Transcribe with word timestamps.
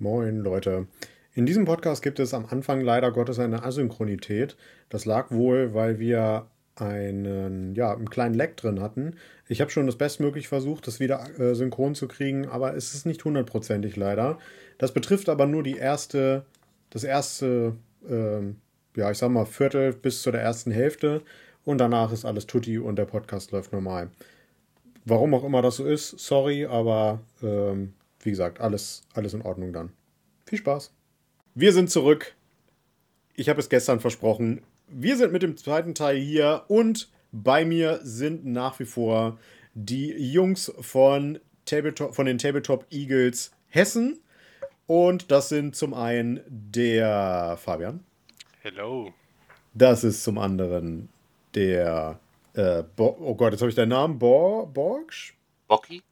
Moin, 0.00 0.38
Leute. 0.38 0.86
In 1.34 1.44
diesem 1.44 1.64
Podcast 1.64 2.02
gibt 2.04 2.20
es 2.20 2.32
am 2.32 2.46
Anfang 2.46 2.82
leider 2.82 3.10
Gottes 3.10 3.40
eine 3.40 3.64
Asynchronität. 3.64 4.56
Das 4.90 5.06
lag 5.06 5.32
wohl, 5.32 5.74
weil 5.74 5.98
wir 5.98 6.46
einen, 6.76 7.74
ja, 7.74 7.94
einen 7.94 8.08
kleinen 8.08 8.36
Lag 8.36 8.54
drin 8.54 8.80
hatten. 8.80 9.16
Ich 9.48 9.60
habe 9.60 9.72
schon 9.72 9.86
das 9.86 9.96
bestmöglich 9.96 10.46
versucht, 10.46 10.86
das 10.86 11.00
wieder 11.00 11.28
äh, 11.40 11.56
synchron 11.56 11.96
zu 11.96 12.06
kriegen, 12.06 12.46
aber 12.46 12.76
es 12.76 12.94
ist 12.94 13.06
nicht 13.06 13.24
hundertprozentig 13.24 13.96
leider. 13.96 14.38
Das 14.78 14.92
betrifft 14.94 15.28
aber 15.28 15.46
nur 15.46 15.64
die 15.64 15.76
erste, 15.76 16.44
das 16.90 17.02
erste, 17.02 17.74
ähm, 18.08 18.60
ja, 18.94 19.10
ich 19.10 19.18
sag 19.18 19.30
mal, 19.30 19.46
Viertel 19.46 19.92
bis 19.94 20.22
zu 20.22 20.30
der 20.30 20.42
ersten 20.42 20.70
Hälfte 20.70 21.22
und 21.64 21.78
danach 21.78 22.12
ist 22.12 22.24
alles 22.24 22.46
tutti 22.46 22.78
und 22.78 22.94
der 22.94 23.06
Podcast 23.06 23.50
läuft 23.50 23.72
normal. 23.72 24.10
Warum 25.04 25.34
auch 25.34 25.42
immer 25.42 25.60
das 25.60 25.74
so 25.74 25.84
ist, 25.84 26.20
sorry, 26.20 26.66
aber 26.66 27.18
ähm, 27.42 27.94
wie 28.20 28.30
gesagt, 28.30 28.60
alles, 28.60 29.02
alles 29.14 29.34
in 29.34 29.42
Ordnung 29.42 29.72
dann. 29.72 29.92
Viel 30.46 30.58
Spaß. 30.58 30.92
Wir 31.54 31.72
sind 31.72 31.90
zurück. 31.90 32.34
Ich 33.34 33.48
habe 33.48 33.60
es 33.60 33.68
gestern 33.68 34.00
versprochen. 34.00 34.62
Wir 34.88 35.16
sind 35.16 35.32
mit 35.32 35.42
dem 35.42 35.56
zweiten 35.56 35.94
Teil 35.94 36.16
hier 36.16 36.64
und 36.68 37.10
bei 37.32 37.64
mir 37.64 38.00
sind 38.02 38.46
nach 38.46 38.78
wie 38.80 38.86
vor 38.86 39.38
die 39.74 40.10
Jungs 40.32 40.72
von, 40.80 41.38
Tabletop, 41.66 42.14
von 42.14 42.26
den 42.26 42.38
Tabletop 42.38 42.86
Eagles 42.90 43.52
Hessen. 43.68 44.20
Und 44.86 45.30
das 45.30 45.50
sind 45.50 45.76
zum 45.76 45.92
einen 45.92 46.40
der 46.48 47.58
Fabian. 47.60 48.04
Hello. 48.62 49.12
Das 49.74 50.02
ist 50.02 50.24
zum 50.24 50.38
anderen 50.38 51.10
der. 51.54 52.18
Äh, 52.54 52.82
oh 52.96 53.34
Gott, 53.34 53.52
jetzt 53.52 53.60
habe 53.60 53.68
ich 53.68 53.76
deinen 53.76 53.90
Namen. 53.90 54.18
Bo 54.18 54.66
Borgsch? 54.66 55.34
Bocky? 55.68 56.02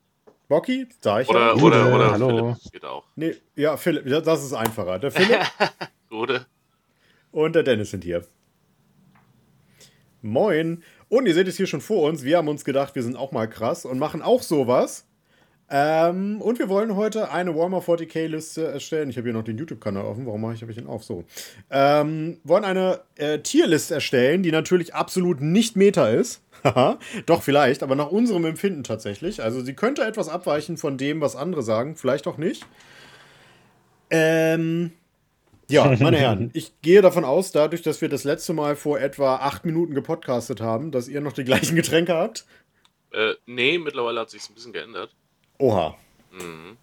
Bocky? 0.49 0.87
Sag 1.01 1.23
ich 1.23 1.29
oder, 1.29 1.41
ja. 1.41 1.55
Oder, 1.55 1.95
oder, 1.95 2.11
hallo. 2.13 2.55
Philipp 2.55 2.73
geht 2.73 2.85
auch. 2.85 3.05
Nee, 3.17 3.35
ja, 3.57 3.77
Philipp, 3.77 4.07
das 4.25 4.45
ist 4.45 4.53
einfacher. 4.53 4.99
Der 4.99 5.11
Philipp 5.11 5.41
Gute. 6.11 6.47
und 7.33 7.55
der 7.55 7.63
Dennis 7.63 7.91
sind 7.91 8.05
hier. 8.05 8.25
Moin. 10.23 10.83
Und 11.09 11.27
ihr 11.27 11.35
seht 11.35 11.49
es 11.49 11.57
hier 11.57 11.67
schon 11.67 11.81
vor 11.81 12.03
uns. 12.09 12.25
Wir 12.25 12.39
haben 12.39 12.49
uns 12.49 12.65
gedacht, 12.65 12.95
wir 12.95 13.03
sind 13.03 13.17
auch 13.17 13.33
mal 13.33 13.49
krass 13.49 13.85
und 13.85 13.99
machen 13.99 14.23
auch 14.23 14.43
sowas. 14.43 15.06
Ähm, 15.69 16.41
und 16.41 16.61
wir 16.61 16.69
wollen 16.69 16.95
heute 16.95 17.33
eine 17.33 17.57
Warhammer 17.57 17.81
40k-Liste 17.81 18.67
erstellen. 18.67 19.11
Ich 19.11 19.17
habe 19.17 19.27
hier 19.27 19.35
noch 19.35 19.43
den 19.43 19.59
YouTube-Kanal 19.59 20.05
offen. 20.05 20.25
Warum 20.27 20.41
mache 20.41 20.55
ich, 20.55 20.63
ich 20.63 20.77
den 20.77 20.87
auf? 20.87 21.03
So. 21.03 21.25
Ähm, 21.71 22.39
wollen 22.45 22.65
eine 22.65 23.01
äh, 23.17 23.41
Tierliste 23.41 23.95
erstellen, 23.95 24.45
die 24.45 24.53
natürlich 24.53 24.95
absolut 24.95 25.41
nicht 25.41 25.75
Meta 25.75 26.09
ist. 26.09 26.43
Haha, 26.63 26.99
Doch, 27.27 27.43
vielleicht, 27.43 27.83
aber 27.83 27.97
nach 27.97 28.11
unserem 28.11 28.45
Empfinden 28.45 28.85
tatsächlich. 28.85 29.43
Also 29.43 29.61
sie 29.61 29.75
könnte 29.75 30.05
etwas 30.05 30.29
abweichen 30.29 30.77
von 30.77 30.99
dem, 30.99 31.21
was 31.21 31.35
andere 31.35 31.63
sagen. 31.63 31.97
Vielleicht 31.97 32.29
auch 32.29 32.39
nicht. 32.39 32.65
Ähm, 34.11 34.93
ja, 35.69 35.97
meine 36.01 36.19
Herren, 36.19 36.51
ich 36.55 36.81
gehe 36.81 37.03
davon 37.03 37.25
aus, 37.25 37.51
dadurch, 37.51 37.83
dass 37.83 38.01
wir 38.01 38.09
das 38.09 38.23
letzte 38.23 38.53
Mal 38.53 38.77
vor 38.77 39.01
etwa 39.01 39.37
acht 39.37 39.65
Minuten 39.65 39.95
gepodcastet 39.95 40.61
haben, 40.61 40.93
dass 40.93 41.09
ihr 41.09 41.21
noch 41.21 41.33
die 41.33 41.45
gleichen 41.45 41.75
Getränke 41.77 42.15
habt. 42.15 42.47
Äh, 43.13 43.35
nee, 43.47 43.79
mittlerweile 43.79 44.21
hat 44.21 44.31
sich 44.31 44.49
ein 44.49 44.55
bisschen 44.55 44.73
geändert. 44.73 45.15
Oha. 45.59 45.97
Mhm. 46.33 46.77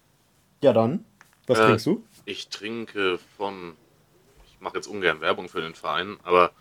Ja, 0.62 0.72
dann. 0.72 1.04
Was 1.46 1.58
Äh, 1.58 1.66
trinkst 1.66 1.86
du? 1.86 2.04
Ich 2.24 2.48
trinke 2.48 3.18
von. 3.36 3.76
Ich 4.46 4.60
mache 4.60 4.76
jetzt 4.76 4.86
ungern 4.86 5.20
Werbung 5.20 5.48
für 5.48 5.60
den 5.60 5.74
Verein, 5.74 6.16
aber 6.22 6.52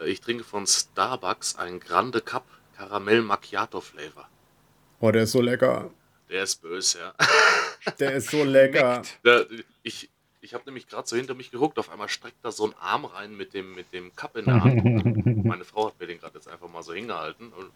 äh, 0.00 0.08
ich 0.08 0.20
trinke 0.20 0.44
von 0.44 0.66
Starbucks 0.66 1.56
ein 1.56 1.80
Grande 1.80 2.20
Cup 2.20 2.44
Karamell 2.76 3.22
Macchiato 3.22 3.80
Flavor. 3.80 4.28
Oh, 5.00 5.10
der 5.10 5.24
ist 5.24 5.32
so 5.32 5.40
lecker. 5.42 5.90
Der 6.30 6.44
ist 6.44 6.62
böse, 6.62 6.98
ja. 6.98 7.14
Der 7.98 8.12
ist 8.14 8.30
so 8.30 8.44
lecker. 8.44 9.02
Da, 9.24 9.44
ich 9.82 10.08
ich 10.40 10.54
habe 10.54 10.64
nämlich 10.66 10.86
gerade 10.88 11.06
so 11.06 11.14
hinter 11.16 11.34
mich 11.34 11.50
geguckt, 11.50 11.78
auf 11.78 11.90
einmal 11.90 12.08
streckt 12.08 12.38
da 12.42 12.50
so 12.50 12.66
ein 12.66 12.74
Arm 12.80 13.04
rein 13.04 13.36
mit 13.36 13.54
dem, 13.54 13.74
mit 13.74 13.92
dem 13.92 14.14
Cup 14.16 14.36
in 14.36 14.44
der 14.46 14.62
Hand. 14.64 14.84
Meine 15.44 15.64
Frau 15.64 15.88
hat 15.88 16.00
mir 16.00 16.06
den 16.06 16.18
gerade 16.18 16.34
jetzt 16.34 16.48
einfach 16.48 16.68
mal 16.68 16.82
so 16.82 16.92
hingehalten. 16.94 17.52
Und 17.52 17.70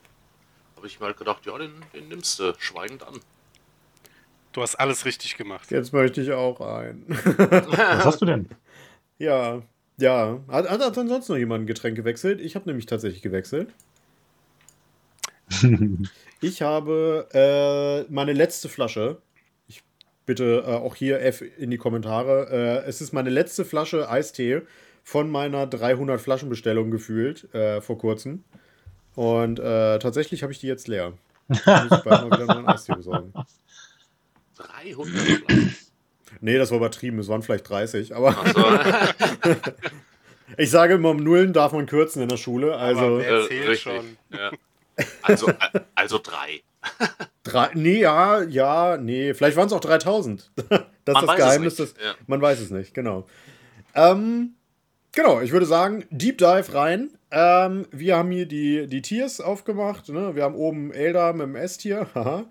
habe 0.77 0.87
ich 0.87 0.99
halt 1.01 1.17
gedacht, 1.17 1.45
ja, 1.47 1.59
den, 1.59 1.73
den 1.93 2.09
nimmst 2.09 2.39
du 2.41 2.55
schweigend 2.59 3.03
an. 3.05 3.21
Du 4.57 4.63
hast 4.63 4.77
alles 4.77 5.05
richtig 5.05 5.37
gemacht. 5.37 5.71
Jetzt 5.71 5.93
möchte 5.93 6.23
ich 6.23 6.33
auch 6.33 6.63
ein. 6.63 7.05
Was 7.09 8.07
hast 8.07 8.23
du 8.23 8.25
denn? 8.25 8.49
ja, 9.19 9.61
ja. 9.99 10.41
Hat, 10.49 10.71
hat, 10.71 10.81
hat 10.81 10.97
ansonsten 10.97 11.33
noch 11.33 11.39
jemand 11.39 11.65
ein 11.65 11.67
Getränk 11.67 11.95
gewechselt? 11.95 12.41
Ich 12.41 12.55
habe 12.55 12.67
nämlich 12.67 12.87
tatsächlich 12.87 13.21
gewechselt. 13.23 13.69
Ich 16.43 16.61
habe 16.61 17.29
äh, 17.33 18.13
meine 18.13 18.35
letzte 18.35 18.69
Flasche. 18.69 19.19
Ich 19.69 19.83
bitte 20.27 20.65
äh, 20.67 20.71
auch 20.71 20.95
hier 20.95 21.21
F 21.23 21.43
in 21.43 21.71
die 21.71 21.79
Kommentare. 21.79 22.83
Äh, 22.85 22.89
es 22.89 23.01
ist 23.01 23.13
meine 23.13 23.31
letzte 23.31 23.65
Flasche 23.65 24.09
Eistee 24.11 24.63
von 25.03 25.31
meiner 25.31 25.67
300 25.67 26.21
Flaschenbestellung 26.21 26.91
gefühlt 26.91 27.53
äh, 27.55 27.81
vor 27.81 27.97
kurzem. 27.97 28.45
Und 29.15 29.59
äh, 29.59 29.99
tatsächlich 29.99 30.43
habe 30.43 30.53
ich 30.53 30.59
die 30.59 30.67
jetzt 30.67 30.89
leer. 30.89 31.15
Ich 31.49 31.65
muss 31.65 32.05
bald 32.05 32.29
mal 32.29 32.31
wieder 32.31 32.47
meinen 32.47 32.67
Eistee 32.67 32.95
besorgen. 32.95 33.33
300 34.57 35.23
Flaschen. 35.23 35.77
Nee, 36.41 36.59
das 36.59 36.71
war 36.71 36.79
übertrieben. 36.79 37.19
Es 37.19 37.29
waren 37.29 37.43
vielleicht 37.43 37.69
30. 37.69 38.15
Aber 38.15 38.37
Also, 38.39 38.61
ich 40.59 40.71
sage 40.71 40.95
immer, 40.95 41.11
um 41.11 41.19
Nullen 41.19 41.53
darf 41.53 41.73
man 41.73 41.87
kürzen 41.87 42.23
in 42.23 42.29
der 42.29 42.37
Schule. 42.37 42.77
Also 42.77 43.01
Aber 43.01 43.19
wer- 43.21 43.51
äh, 43.51 43.77
schon. 43.77 44.17
Ja. 44.33 44.51
Also, 45.23 45.53
also 45.95 46.19
drei. 46.19 46.63
drei. 47.43 47.71
Nee, 47.75 48.01
ja, 48.01 48.43
ja, 48.43 48.97
nee. 48.97 49.35
Vielleicht 49.35 49.57
waren 49.57 49.67
es 49.67 49.73
auch 49.73 49.81
3000. 49.81 50.51
Das 51.07 51.21
ist 51.23 51.29
das 51.29 51.37
Geheimnis. 51.37 51.77
Des, 51.77 51.95
ja. 52.05 52.17
Man 52.27 52.43
weiß 52.43 52.59
es 52.59 52.71
nicht, 52.73 52.93
genau. 52.93 53.29
Ähm, 53.95 54.55
genau, 55.13 55.41
ich 55.41 55.53
würde 55.53 55.65
sagen, 55.65 56.05
Deep 56.11 56.39
Dive 56.39 56.75
rein. 56.75 57.11
Ähm, 57.31 57.87
wir 57.93 58.17
haben 58.17 58.33
hier 58.33 58.47
die, 58.47 58.89
die 58.89 59.03
Tiers 59.03 59.41
aufgemacht. 59.41 60.09
Ne? 60.09 60.35
Wir 60.35 60.43
haben 60.43 60.57
oben 60.57 60.91
Eldar 60.93 61.33
mit 61.33 61.47
dem 61.47 61.55
S-Tier. 61.55 62.09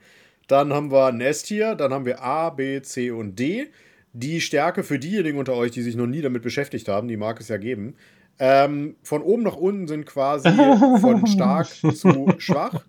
Dann 0.47 0.73
haben 0.73 0.91
wir 0.91 1.07
ein 1.07 1.21
S-Tier. 1.21 1.75
Dann 1.75 1.93
haben 1.93 2.05
wir 2.05 2.23
A, 2.23 2.49
B, 2.49 2.81
C 2.81 3.11
und 3.11 3.37
D. 3.37 3.67
Die 4.13 4.39
Stärke 4.41 4.83
für 4.83 4.99
diejenigen 4.99 5.37
unter 5.37 5.53
euch, 5.53 5.71
die 5.71 5.81
sich 5.81 5.95
noch 5.95 6.07
nie 6.07 6.21
damit 6.21 6.41
beschäftigt 6.41 6.87
haben, 6.87 7.07
die 7.07 7.17
mag 7.17 7.39
es 7.39 7.49
ja 7.49 7.57
geben. 7.57 7.95
Ähm, 8.39 8.95
von 9.03 9.21
oben 9.21 9.43
nach 9.43 9.55
unten 9.55 9.87
sind 9.87 10.05
quasi 10.05 10.49
von 11.01 11.25
stark 11.27 11.67
zu 11.67 12.33
schwach. 12.37 12.85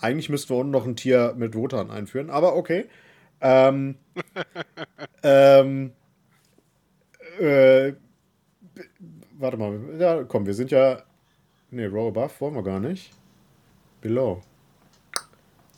Eigentlich 0.00 0.28
müssten 0.28 0.50
wir 0.50 0.58
unten 0.58 0.72
noch 0.72 0.86
ein 0.86 0.96
Tier 0.96 1.34
mit 1.36 1.54
Wotan 1.54 1.90
einführen, 1.90 2.30
aber 2.30 2.56
okay. 2.56 2.86
Ähm, 3.40 3.96
ähm, 5.22 5.92
äh, 7.38 7.92
warte 9.38 9.56
mal, 9.56 9.78
ja, 9.98 10.24
komm, 10.24 10.46
wir 10.46 10.54
sind 10.54 10.70
ja. 10.70 11.02
Ne, 11.70 11.88
Row 11.88 12.08
Above 12.08 12.32
wollen 12.38 12.54
wir 12.54 12.62
gar 12.62 12.80
nicht. 12.80 13.10
Below. 14.00 14.42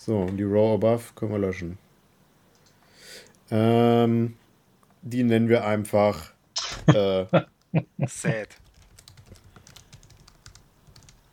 So, 0.07 0.19
und 0.19 0.37
die 0.37 0.45
Row 0.45 0.75
Above 0.75 1.03
können 1.17 1.33
wir 1.33 1.39
löschen. 1.41 1.79
Ähm, 3.51 4.37
die 5.03 5.25
nennen 5.25 5.49
wir 5.49 5.65
einfach. 5.65 6.33
Äh, 6.87 7.27
Sad. 8.07 8.57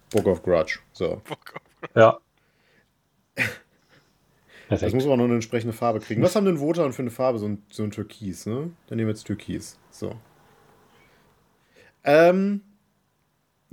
Book 0.10 0.26
of 0.26 0.42
Grudge. 0.42 0.80
So. 0.92 1.22
Ja. 1.96 2.18
Das 4.70 4.80
Perfekt. 4.80 4.96
muss 4.96 5.06
aber 5.06 5.18
noch 5.18 5.26
eine 5.26 5.36
entsprechende 5.36 5.74
Farbe 5.74 6.00
kriegen. 6.00 6.24
Was 6.24 6.36
haben 6.36 6.46
denn 6.46 6.60
Wotan 6.60 6.94
für 6.94 7.04
eine 7.04 7.12
Farbe? 7.12 7.38
So 7.38 7.48
ein, 7.48 7.62
so 7.70 7.84
ein 7.84 7.92
Türkis, 7.92 8.48
ne? 8.48 8.72
Dann 8.88 8.96
nehmen 8.98 9.08
wir 9.08 9.14
jetzt 9.14 9.26
Türkis. 9.28 9.78
So. 9.92 10.16
Ähm. 12.04 12.62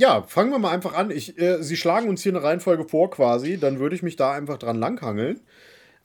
Ja, 0.01 0.23
fangen 0.23 0.51
wir 0.51 0.59
mal 0.59 0.71
einfach 0.71 0.95
an. 0.95 1.11
Ich, 1.11 1.39
äh, 1.39 1.63
Sie 1.63 1.77
schlagen 1.77 2.09
uns 2.09 2.23
hier 2.23 2.33
eine 2.33 2.43
Reihenfolge 2.43 2.89
vor 2.89 3.11
quasi. 3.11 3.59
Dann 3.59 3.81
würde 3.81 3.95
ich 3.95 4.03
mich 4.03 4.17
da 4.17 4.33
einfach 4.33 4.57
dran 4.57 4.79
langhangeln. 4.79 5.41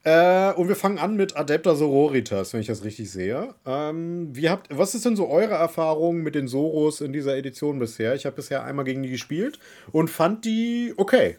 Äh, 0.03 0.51
und 0.51 0.67
wir 0.67 0.75
fangen 0.75 0.99
an 0.99 1.15
mit 1.15 1.37
Adepta 1.37 1.75
Sororitas, 1.75 2.51
wenn 2.51 2.59
ich 2.59 2.67
das 2.67 2.83
richtig 2.83 3.09
sehe. 3.09 3.55
Ähm, 3.65 4.35
wie 4.35 4.49
habt, 4.49 4.67
was 4.69 4.95
ist 4.95 5.05
denn 5.05 5.15
so 5.15 5.29
eure 5.29 5.53
Erfahrung 5.53 6.23
mit 6.23 6.35
den 6.35 6.49
Soros 6.49 6.99
in 6.99 7.13
dieser 7.13 7.37
Edition 7.37 7.79
bisher? 7.79 8.15
Ich 8.15 8.25
habe 8.25 8.35
bisher 8.35 8.65
einmal 8.65 8.83
gegen 8.83 9.01
die 9.01 9.09
gespielt 9.09 9.59
und 9.93 10.09
fand 10.09 10.43
die 10.43 10.93
okay. 10.97 11.37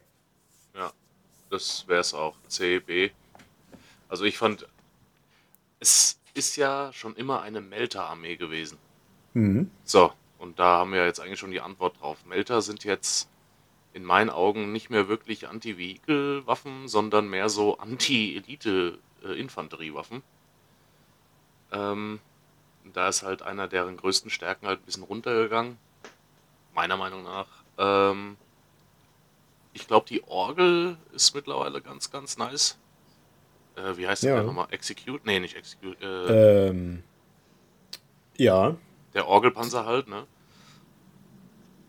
Ja, 0.75 0.93
das 1.51 1.85
wäre 1.87 2.01
es 2.01 2.15
auch. 2.15 2.37
C, 2.49 2.79
B. 2.79 3.11
Also 4.09 4.25
ich 4.25 4.39
fand, 4.39 4.67
es 5.79 6.19
ist 6.33 6.57
ja 6.57 6.91
schon 6.95 7.17
immer 7.17 7.43
eine 7.43 7.61
Melter-Armee 7.61 8.37
gewesen. 8.37 8.79
Mhm. 9.35 9.71
So, 9.85 10.11
und 10.39 10.59
da 10.59 10.79
haben 10.79 10.93
wir 10.93 11.05
jetzt 11.05 11.21
eigentlich 11.21 11.39
schon 11.39 11.51
die 11.51 11.61
Antwort 11.61 12.01
drauf. 12.01 12.25
Melter 12.27 12.63
sind 12.63 12.85
jetzt 12.85 13.29
in 13.93 14.05
meinen 14.05 14.31
Augen 14.31 14.73
nicht 14.73 14.91
mehr 14.91 15.09
wirklich 15.09 15.49
Anti-Vehicle-Waffen, 15.49 16.89
sondern 16.89 17.29
mehr 17.29 17.49
so 17.49 17.79
Anti-Elite-Infanteriewaffen. 17.79 20.23
Ähm, 21.73 22.21
da 22.93 23.09
ist 23.09 23.23
halt 23.23 23.43
einer 23.43 23.69
deren 23.69 23.97
größten 23.97 24.31
Stärken 24.31 24.67
halt 24.67 24.81
ein 24.81 24.85
bisschen 24.85 25.03
runtergegangen. 25.05 25.79
Meiner 26.75 26.97
Meinung 26.97 27.23
nach. 27.25 27.47
Ähm, 27.79 28.37
ich 29.73 29.87
glaube, 29.87 30.07
die 30.09 30.23
Orgel 30.25 30.97
ist 31.13 31.35
mittlerweile 31.35 31.81
ganz, 31.81 32.11
ganz 32.11 32.37
nice. 32.39 32.79
Äh, 33.77 33.97
wie 33.97 34.07
heißt 34.07 34.23
Ja. 34.23 34.37
der 34.37 34.45
nochmal? 34.45 34.69
Execute? 34.71 35.25
Nee, 35.25 35.41
nicht 35.41 35.57
Execute. 35.57 36.01
Äh, 36.03 36.69
Ähm, 36.69 37.03
ja, 38.37 38.77
Der 39.17 39.27
Orgelpanzer 39.27 39.87
halt, 39.87 40.09
ne? 40.09 40.27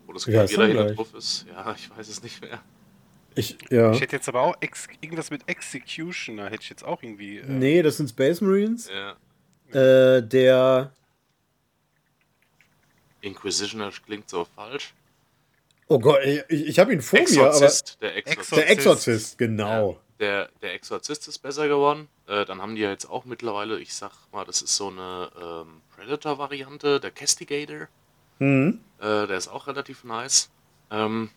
Wo 0.06 0.14
das 0.14 0.24
Klavier 0.24 0.56
der 0.56 0.68
da 0.68 0.82
hinten 0.82 0.96
drauf 0.96 1.14
ist. 1.14 1.44
Ja, 1.52 1.74
ich 1.76 1.90
weiß 1.96 2.08
es 2.08 2.22
nicht 2.22 2.40
mehr. 2.40 2.62
ich, 3.34 3.58
ja. 3.68 3.92
Ich 3.92 4.00
hätte 4.00 4.16
jetzt 4.16 4.28
aber 4.30 4.40
auch 4.40 4.56
ex 4.60 4.88
irgendwas 5.02 5.30
mit 5.30 5.46
Executioner, 5.46 6.46
hätte 6.46 6.62
ich 6.62 6.70
jetzt 6.70 6.84
auch 6.84 7.02
irgendwie. 7.02 7.38
Äh, 7.38 7.44
Nee, 7.46 7.82
das 7.82 7.98
sind 7.98 8.08
Space 8.08 8.40
Marines. 8.40 8.88
Ja. 8.90 9.16
Äh, 9.78 10.22
der. 10.26 10.90
Inquisitioner 13.20 13.90
klingt 14.06 14.30
so 14.30 14.46
falsch. 14.56 14.94
Oh 15.88 15.98
Gott, 15.98 16.20
ich, 16.24 16.42
ich 16.50 16.78
habe 16.78 16.94
ihn 16.94 17.02
vor 17.02 17.18
mir, 17.18 17.26
aber. 17.28 17.48
Exorzist, 17.48 17.98
der 18.00 18.16
Exorzist. 18.16 18.56
Der 18.56 18.70
Exorzist, 18.70 19.38
genau. 19.38 19.90
Ja, 19.92 19.98
der, 20.20 20.48
der 20.62 20.74
Exorzist 20.74 21.28
ist 21.28 21.38
besser 21.38 21.68
geworden. 21.68 22.08
Äh, 22.26 22.44
dann 22.44 22.60
haben 22.60 22.74
die 22.74 22.82
ja 22.82 22.90
jetzt 22.90 23.06
auch 23.06 23.24
mittlerweile, 23.24 23.78
ich 23.80 23.94
sag 23.94 24.12
mal, 24.32 24.44
das 24.44 24.62
ist 24.62 24.76
so 24.76 24.88
eine 24.88 25.30
ähm, 25.40 25.80
Predator-Variante, 25.96 27.00
der 27.00 27.10
Castigator. 27.10 27.88
Mhm. 28.38 28.80
Äh, 28.98 29.26
der 29.26 29.36
ist 29.36 29.48
auch 29.48 29.66
relativ 29.66 30.04
nice. 30.04 30.50
Ähm, 30.90 31.30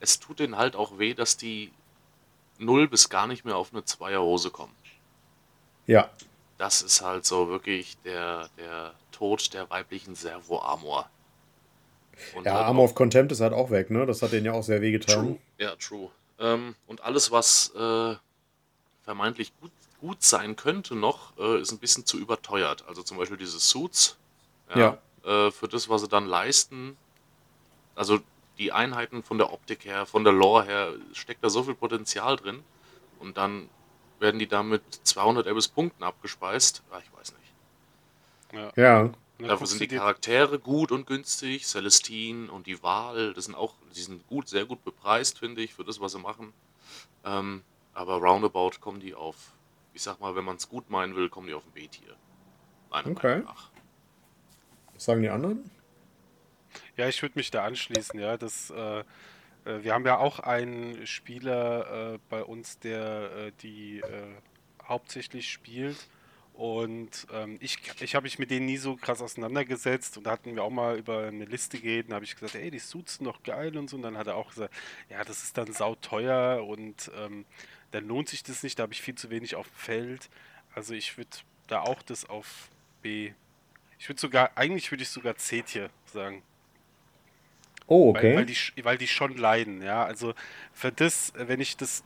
es 0.00 0.20
tut 0.20 0.38
denen 0.38 0.56
halt 0.56 0.76
auch 0.76 0.98
weh, 0.98 1.14
dass 1.14 1.36
die 1.36 1.72
null 2.58 2.88
bis 2.88 3.08
gar 3.08 3.26
nicht 3.26 3.44
mehr 3.44 3.56
auf 3.56 3.72
eine 3.72 3.84
Zweierhose 3.84 4.50
kommen. 4.50 4.74
Ja. 5.86 6.10
Das 6.58 6.82
ist 6.82 7.02
halt 7.02 7.24
so 7.24 7.48
wirklich 7.48 7.96
der, 8.04 8.50
der 8.58 8.92
Tod 9.12 9.54
der 9.54 9.70
weiblichen 9.70 10.14
Servo-Armor. 10.14 11.08
Ja, 12.44 12.52
halt 12.52 12.66
Armor 12.66 12.84
of 12.84 12.94
Contempt 12.94 13.30
ist 13.30 13.40
halt 13.40 13.52
auch 13.52 13.70
weg, 13.70 13.90
ne? 13.90 14.04
Das 14.04 14.22
hat 14.22 14.32
denen 14.32 14.46
ja 14.46 14.52
auch 14.52 14.64
sehr 14.64 14.80
wehgetan. 14.80 15.24
True. 15.24 15.38
Ja, 15.58 15.76
true. 15.76 16.10
Ähm, 16.38 16.74
und 16.86 17.02
alles, 17.02 17.30
was 17.30 17.74
äh, 17.74 18.16
vermeintlich 19.02 19.52
gut, 19.60 19.72
gut 20.00 20.22
sein 20.22 20.56
könnte 20.56 20.94
noch, 20.94 21.36
äh, 21.38 21.60
ist 21.60 21.72
ein 21.72 21.78
bisschen 21.78 22.06
zu 22.06 22.18
überteuert. 22.18 22.84
Also 22.86 23.02
zum 23.02 23.16
Beispiel 23.16 23.36
diese 23.36 23.58
Suits. 23.58 24.16
Ja. 24.74 24.98
Äh, 25.24 25.50
für 25.50 25.68
das, 25.68 25.88
was 25.88 26.02
sie 26.02 26.08
dann 26.08 26.26
leisten. 26.26 26.96
Also 27.94 28.20
die 28.58 28.72
Einheiten 28.72 29.22
von 29.22 29.38
der 29.38 29.52
Optik 29.52 29.84
her, 29.84 30.06
von 30.06 30.24
der 30.24 30.32
Lore 30.32 30.64
her, 30.64 30.92
steckt 31.12 31.42
da 31.42 31.50
so 31.50 31.62
viel 31.62 31.74
Potenzial 31.74 32.36
drin. 32.36 32.62
Und 33.18 33.36
dann 33.36 33.68
werden 34.20 34.38
die 34.38 34.46
da 34.46 34.62
mit 34.62 34.82
200 35.04 35.46
Ebis 35.46 35.68
Punkten 35.68 36.02
abgespeist. 36.02 36.82
Ah, 36.90 36.98
ich 36.98 37.18
weiß 37.18 37.32
nicht. 37.32 37.52
Ja. 38.76 38.82
Ja. 38.82 39.10
Dafür 39.38 39.66
sind 39.68 39.80
die 39.80 39.88
Charaktere 39.88 40.58
gut 40.58 40.90
und 40.90 41.06
günstig. 41.06 41.66
Celestine 41.66 42.50
und 42.50 42.66
die 42.66 42.82
Wahl, 42.82 43.34
das 43.34 43.44
sind 43.44 43.54
auch, 43.54 43.74
die 43.94 44.00
sind 44.00 44.26
gut, 44.26 44.48
sehr 44.48 44.64
gut 44.64 44.84
bepreist, 44.84 45.38
finde 45.38 45.62
ich, 45.62 45.74
für 45.74 45.84
das, 45.84 46.00
was 46.00 46.12
sie 46.12 46.18
machen. 46.18 46.52
Ähm, 47.24 47.62
aber 47.94 48.16
roundabout 48.16 48.80
kommen 48.80 49.00
die 49.00 49.14
auf, 49.14 49.36
ich 49.94 50.02
sag 50.02 50.20
mal, 50.20 50.34
wenn 50.34 50.44
man 50.44 50.56
es 50.56 50.68
gut 50.68 50.90
meinen 50.90 51.14
will, 51.14 51.28
kommen 51.28 51.46
die 51.46 51.54
auf 51.54 51.64
ein 51.64 51.72
B-Tier. 51.72 52.16
Okay. 52.90 53.12
Meinung 53.28 53.44
nach. 53.44 53.70
Was 54.94 55.04
sagen 55.04 55.22
die 55.22 55.28
anderen? 55.28 55.70
Ja, 56.96 57.08
ich 57.08 57.22
würde 57.22 57.38
mich 57.38 57.50
da 57.50 57.64
anschließen, 57.64 58.18
ja. 58.18 58.36
Das, 58.36 58.70
äh, 58.70 59.00
äh, 59.00 59.04
wir 59.64 59.94
haben 59.94 60.04
ja 60.04 60.18
auch 60.18 60.40
einen 60.40 61.06
Spieler 61.06 62.14
äh, 62.14 62.18
bei 62.28 62.42
uns, 62.42 62.78
der 62.80 63.32
äh, 63.36 63.52
die 63.62 64.00
äh, 64.00 64.34
hauptsächlich 64.84 65.50
spielt. 65.50 66.08
Und 66.58 67.28
ähm, 67.32 67.56
ich, 67.60 67.78
ich 68.00 68.16
habe 68.16 68.24
mich 68.24 68.40
mit 68.40 68.50
denen 68.50 68.66
nie 68.66 68.78
so 68.78 68.96
krass 68.96 69.22
auseinandergesetzt 69.22 70.18
und 70.18 70.24
da 70.24 70.32
hatten 70.32 70.56
wir 70.56 70.64
auch 70.64 70.70
mal 70.70 70.98
über 70.98 71.28
eine 71.28 71.44
Liste 71.44 71.78
geredet. 71.78 72.10
Da 72.10 72.16
habe 72.16 72.24
ich 72.24 72.34
gesagt, 72.34 72.56
ey, 72.56 72.68
die 72.72 72.80
Suits 72.80 73.14
sind 73.18 73.26
noch 73.26 73.44
geil 73.44 73.76
und 73.78 73.88
so. 73.88 73.94
Und 73.96 74.02
dann 74.02 74.18
hat 74.18 74.26
er 74.26 74.34
auch 74.34 74.48
gesagt, 74.50 74.74
ja, 75.08 75.22
das 75.22 75.44
ist 75.44 75.56
dann 75.56 75.72
sauteuer 75.72 76.66
und 76.66 77.12
ähm, 77.16 77.44
dann 77.92 78.08
lohnt 78.08 78.28
sich 78.28 78.42
das 78.42 78.64
nicht. 78.64 78.76
Da 78.76 78.82
habe 78.82 78.92
ich 78.92 79.00
viel 79.02 79.14
zu 79.14 79.30
wenig 79.30 79.54
auf 79.54 79.68
dem 79.68 79.76
Feld. 79.76 80.30
Also 80.74 80.94
ich 80.94 81.16
würde 81.16 81.30
da 81.68 81.82
auch 81.82 82.02
das 82.02 82.28
auf 82.28 82.70
B. 83.02 83.30
Ich 84.00 84.08
würde 84.08 84.20
sogar, 84.20 84.50
eigentlich 84.56 84.90
würde 84.90 85.04
ich 85.04 85.10
sogar 85.10 85.36
C-Tier 85.36 85.90
sagen. 86.06 86.42
Oh, 87.86 88.12
Weil, 88.12 88.18
okay. 88.18 88.36
weil, 88.36 88.46
die, 88.46 88.56
sch- 88.56 88.84
weil 88.84 88.98
die 88.98 89.08
schon 89.08 89.36
leiden, 89.36 89.80
ja. 89.82 90.04
Also 90.04 90.34
für 90.72 90.92
das, 90.92 91.32
wenn 91.36 91.60
ich 91.60 91.76
das, 91.76 92.04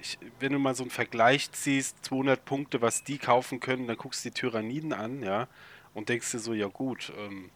ich, 0.00 0.18
wenn 0.38 0.52
du 0.52 0.58
mal 0.58 0.74
so 0.74 0.82
einen 0.82 0.90
Vergleich 0.90 1.50
ziehst, 1.52 2.04
200 2.04 2.44
Punkte, 2.44 2.80
was 2.80 3.04
die 3.04 3.18
kaufen 3.18 3.60
können, 3.60 3.86
dann 3.86 3.96
guckst 3.96 4.24
du 4.24 4.30
die 4.30 4.34
Tyranniden 4.34 4.92
an, 4.92 5.22
ja, 5.22 5.48
und 5.94 6.08
denkst 6.08 6.30
dir 6.32 6.38
so, 6.38 6.54
ja 6.54 6.66
gut, 6.66 7.12
ähm, 7.18 7.50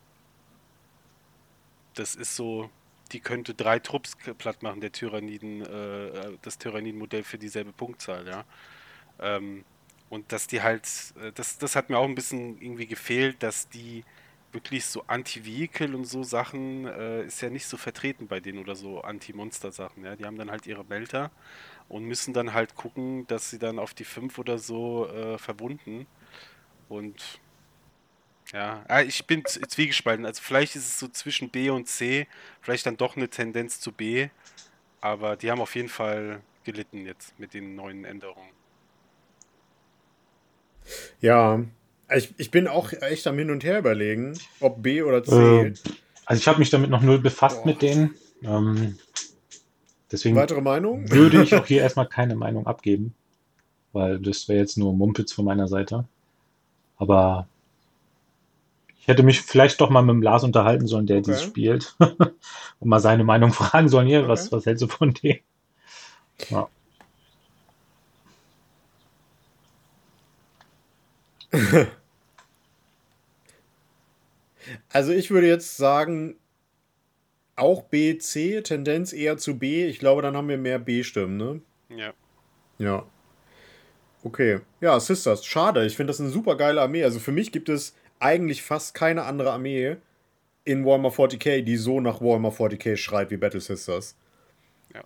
das 1.94 2.14
ist 2.14 2.37
so, 2.37 2.70
die 3.12 3.20
könnte 3.20 3.55
drei 3.55 3.79
Trupps 3.79 4.17
platt 4.38 4.62
machen, 4.62 4.81
der 4.81 4.93
Tyranniden, 4.93 5.64
äh, 5.64 6.06
äh, 6.06 6.38
das 6.43 6.58
Tyranniden-Modell 6.58 7.23
für 7.23 7.38
dieselbe 7.38 7.73
Punktzahl, 7.73 8.26
ja. 8.26 8.44
Ähm, 9.20 9.64
und 10.11 10.32
dass 10.32 10.46
die 10.46 10.62
halt, 10.62 10.88
äh, 11.20 11.32
das, 11.32 11.58
das 11.58 11.76
hat 11.76 11.91
mir 11.91 11.99
auch 11.99 12.08
ein 12.08 12.14
bisschen 12.14 12.61
irgendwie 12.61 12.87
gefehlt, 12.87 13.43
dass 13.43 13.69
die 13.69 14.05
wirklich 14.52 14.87
so 14.87 15.05
Anti-Vehicle 15.06 15.94
und 15.94 16.05
so 16.05 16.23
Sachen 16.23 16.87
äh, 16.87 17.25
ist 17.25 17.43
ja 17.43 17.50
nicht 17.50 17.67
so 17.67 17.76
vertreten 17.76 18.29
bei 18.29 18.41
denen 18.41 18.61
oder 18.61 18.76
so 18.76 19.00
Anti-Monster-Sachen. 19.00 20.05
Ja? 20.05 20.17
Die 20.17 20.25
haben 20.25 20.38
dann 20.38 20.50
halt 20.50 20.67
ihre 20.67 20.85
Belter 20.85 21.31
und 21.88 22.04
müssen 22.04 22.34
dann 22.34 22.54
halt 22.54 22.75
gucken, 22.75 23.26
dass 23.26 23.50
sie 23.50 23.58
dann 23.58 23.78
auf 23.78 23.94
die 23.94 24.04
5 24.04 24.38
oder 24.38 24.58
so 24.58 25.08
äh, 25.08 25.38
verwunden. 25.38 26.06
Und 26.88 27.40
ja, 28.52 28.84
ah, 28.88 29.02
ich 29.02 29.26
bin 29.26 29.42
zwiegespalten. 29.44 30.26
Also 30.26 30.42
vielleicht 30.42 30.76
ist 30.76 30.86
es 30.86 30.98
so 30.98 31.08
zwischen 31.08 31.50
B 31.50 31.70
und 31.70 31.88
C, 31.88 32.26
vielleicht 32.60 32.86
dann 32.86 32.96
doch 32.96 33.16
eine 33.16 33.28
Tendenz 33.28 33.81
zu 33.81 33.92
B, 33.92 34.28
aber 35.00 35.36
die 35.36 35.50
haben 35.50 35.60
auf 35.60 35.75
jeden 35.75 35.88
Fall 35.88 36.40
gelitten 36.64 37.06
jetzt 37.06 37.38
mit 37.38 37.54
den 37.54 37.75
neuen 37.75 38.04
Änderungen. 38.04 38.50
Ja. 41.20 41.62
Ich, 42.14 42.34
ich 42.36 42.50
bin 42.50 42.69
auch 42.69 42.92
echt 42.92 43.26
am 43.26 43.38
Hin 43.38 43.50
und 43.50 43.64
Her 43.64 43.78
überlegen, 43.78 44.38
ob 44.60 44.82
B 44.82 45.02
oder 45.02 45.25
C. 45.25 45.62
Äh, 45.62 45.75
Also 46.26 46.40
ich 46.40 46.48
habe 46.48 46.58
mich 46.58 46.70
damit 46.70 46.90
noch 46.90 47.02
null 47.02 47.19
befasst 47.19 47.62
Boah. 47.62 47.66
mit 47.66 47.82
denen. 47.82 48.14
Ähm, 48.42 48.98
deswegen 50.14 50.37
Weitere 50.37 50.61
Meinung? 50.61 51.11
würde 51.11 51.43
ich 51.43 51.55
auch 51.55 51.66
hier 51.72 51.82
erstmal 51.82 52.06
keine 52.08 52.34
Meinung 52.37 52.66
abgeben, 52.66 53.14
weil 53.93 54.19
das 54.19 54.49
wäre 54.49 54.61
jetzt 54.61 54.78
nur 54.78 54.93
Mumpitz 54.94 55.32
von 55.32 55.44
meiner 55.44 55.69
Seite. 55.69 56.05
Aber 56.96 57.46
ich 59.00 59.08
hätte 59.08 59.22
mich 59.22 59.43
vielleicht 59.43 59.81
doch 59.81 59.90
mal 59.90 60.02
mit 60.02 60.14
dem 60.14 60.22
Lars 60.22 60.44
unterhalten 60.44 60.87
sollen, 60.87 61.06
der 61.06 61.19
Okay. 61.19 61.32
dies 61.32 61.43
spielt. 61.43 61.96
Und 61.99 62.88
mal 62.88 63.00
seine 63.00 63.25
Meinung 63.25 63.52
fragen 63.52 63.88
sollen. 63.88 64.06
Hier, 64.06 64.28
was, 64.28 64.46
Okay. 64.46 64.56
was 64.56 64.66
hältst 64.66 64.82
du 64.82 64.88
von 64.88 65.12
dem? 65.12 65.38
Ja. 66.50 66.69
Also 74.93 75.12
ich 75.12 75.31
würde 75.31 75.46
jetzt 75.46 75.77
sagen, 75.77 76.36
auch 77.56 77.82
B, 77.82 78.19
C, 78.19 78.61
Tendenz 78.63 79.13
eher 79.13 79.37
zu 79.37 79.58
B. 79.58 79.87
Ich 79.87 79.99
glaube, 79.99 80.23
dann 80.23 80.37
haben 80.37 80.49
wir 80.49 80.58
mehr 80.58 80.79
B-Stimmen, 80.79 81.37
ne? 81.37 81.61
Ja. 81.89 82.13
Ja. 82.79 83.06
Okay. 84.23 84.61
Ja, 84.81 84.99
Sisters. 84.99 85.44
Schade. 85.44 85.84
Ich 85.87 85.96
finde 85.96 86.11
das 86.11 86.20
eine 86.20 86.31
super 86.31 86.56
geile 86.56 86.81
Armee. 86.81 87.05
Also 87.05 87.20
für 87.20 87.32
mich 87.32 87.53
gibt 87.53 87.69
es 87.69 87.94
eigentlich 88.19 88.63
fast 88.63 88.94
keine 88.94 89.25
andere 89.25 89.53
Armee 89.53 89.96
in 90.65 90.84
Warhammer 90.84 91.11
40k, 91.11 91.63
die 91.63 91.77
so 91.77 92.01
nach 92.01 92.20
Warhammer 92.20 92.51
40k 92.51 92.96
schreit 92.96 93.31
wie 93.31 93.37
Battle 93.37 93.61
Sisters. 93.61 94.17
Ja. 94.94 95.05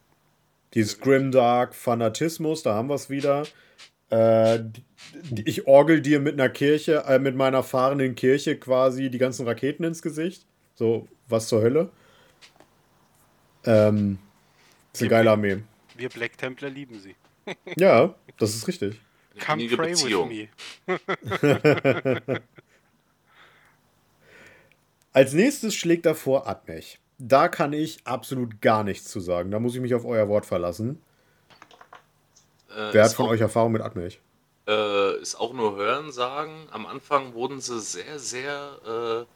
Dieses 0.74 1.00
Grimdark 1.00 1.74
Fanatismus, 1.74 2.62
da 2.62 2.74
haben 2.74 2.88
wir 2.88 2.94
es 2.94 3.10
wieder. 3.10 3.42
Äh, 4.10 4.60
ich 5.44 5.66
orgel 5.66 6.00
dir 6.00 6.20
mit 6.20 6.34
einer 6.34 6.48
Kirche, 6.48 7.04
äh, 7.06 7.18
mit 7.18 7.34
meiner 7.34 7.62
fahrenden 7.62 8.14
Kirche 8.14 8.56
quasi 8.56 9.10
die 9.10 9.18
ganzen 9.18 9.46
Raketen 9.46 9.84
ins 9.84 10.00
Gesicht. 10.00 10.46
So, 10.76 11.08
was 11.28 11.48
zur 11.48 11.60
Hölle? 11.62 11.90
Ähm, 13.68 14.18
ist 14.94 15.02
eine 15.02 15.10
geile 15.10 15.30
Armee. 15.30 15.62
Wir 15.94 16.08
Black 16.08 16.38
Templar 16.38 16.70
lieben 16.70 16.98
sie. 16.98 17.14
Ja, 17.76 18.14
das 18.38 18.54
ist 18.54 18.66
richtig. 18.68 19.00
Come 19.44 19.68
pray 19.68 19.90
Beziehung. 19.90 20.30
with 20.30 20.48
me. 20.86 20.98
Als 25.12 25.32
nächstes 25.32 25.74
schlägt 25.74 26.06
er 26.06 26.14
vor 26.14 26.46
Admech. 26.46 26.98
Da 27.18 27.48
kann 27.48 27.72
ich 27.72 28.06
absolut 28.06 28.60
gar 28.60 28.84
nichts 28.84 29.08
zu 29.08 29.20
sagen. 29.20 29.50
Da 29.50 29.58
muss 29.58 29.74
ich 29.74 29.80
mich 29.80 29.94
auf 29.94 30.04
euer 30.04 30.28
Wort 30.28 30.46
verlassen. 30.46 31.00
Äh, 32.70 32.92
Wer 32.92 33.04
hat 33.04 33.12
von 33.12 33.26
auch, 33.26 33.30
euch 33.30 33.40
Erfahrung 33.40 33.72
mit 33.72 33.82
Admech? 33.82 34.20
Äh, 34.66 35.20
ist 35.20 35.34
auch 35.36 35.52
nur 35.52 35.76
Hören 35.76 36.12
sagen. 36.12 36.68
Am 36.70 36.86
Anfang 36.86 37.34
wurden 37.34 37.60
sie 37.60 37.80
sehr, 37.80 38.18
sehr 38.18 39.26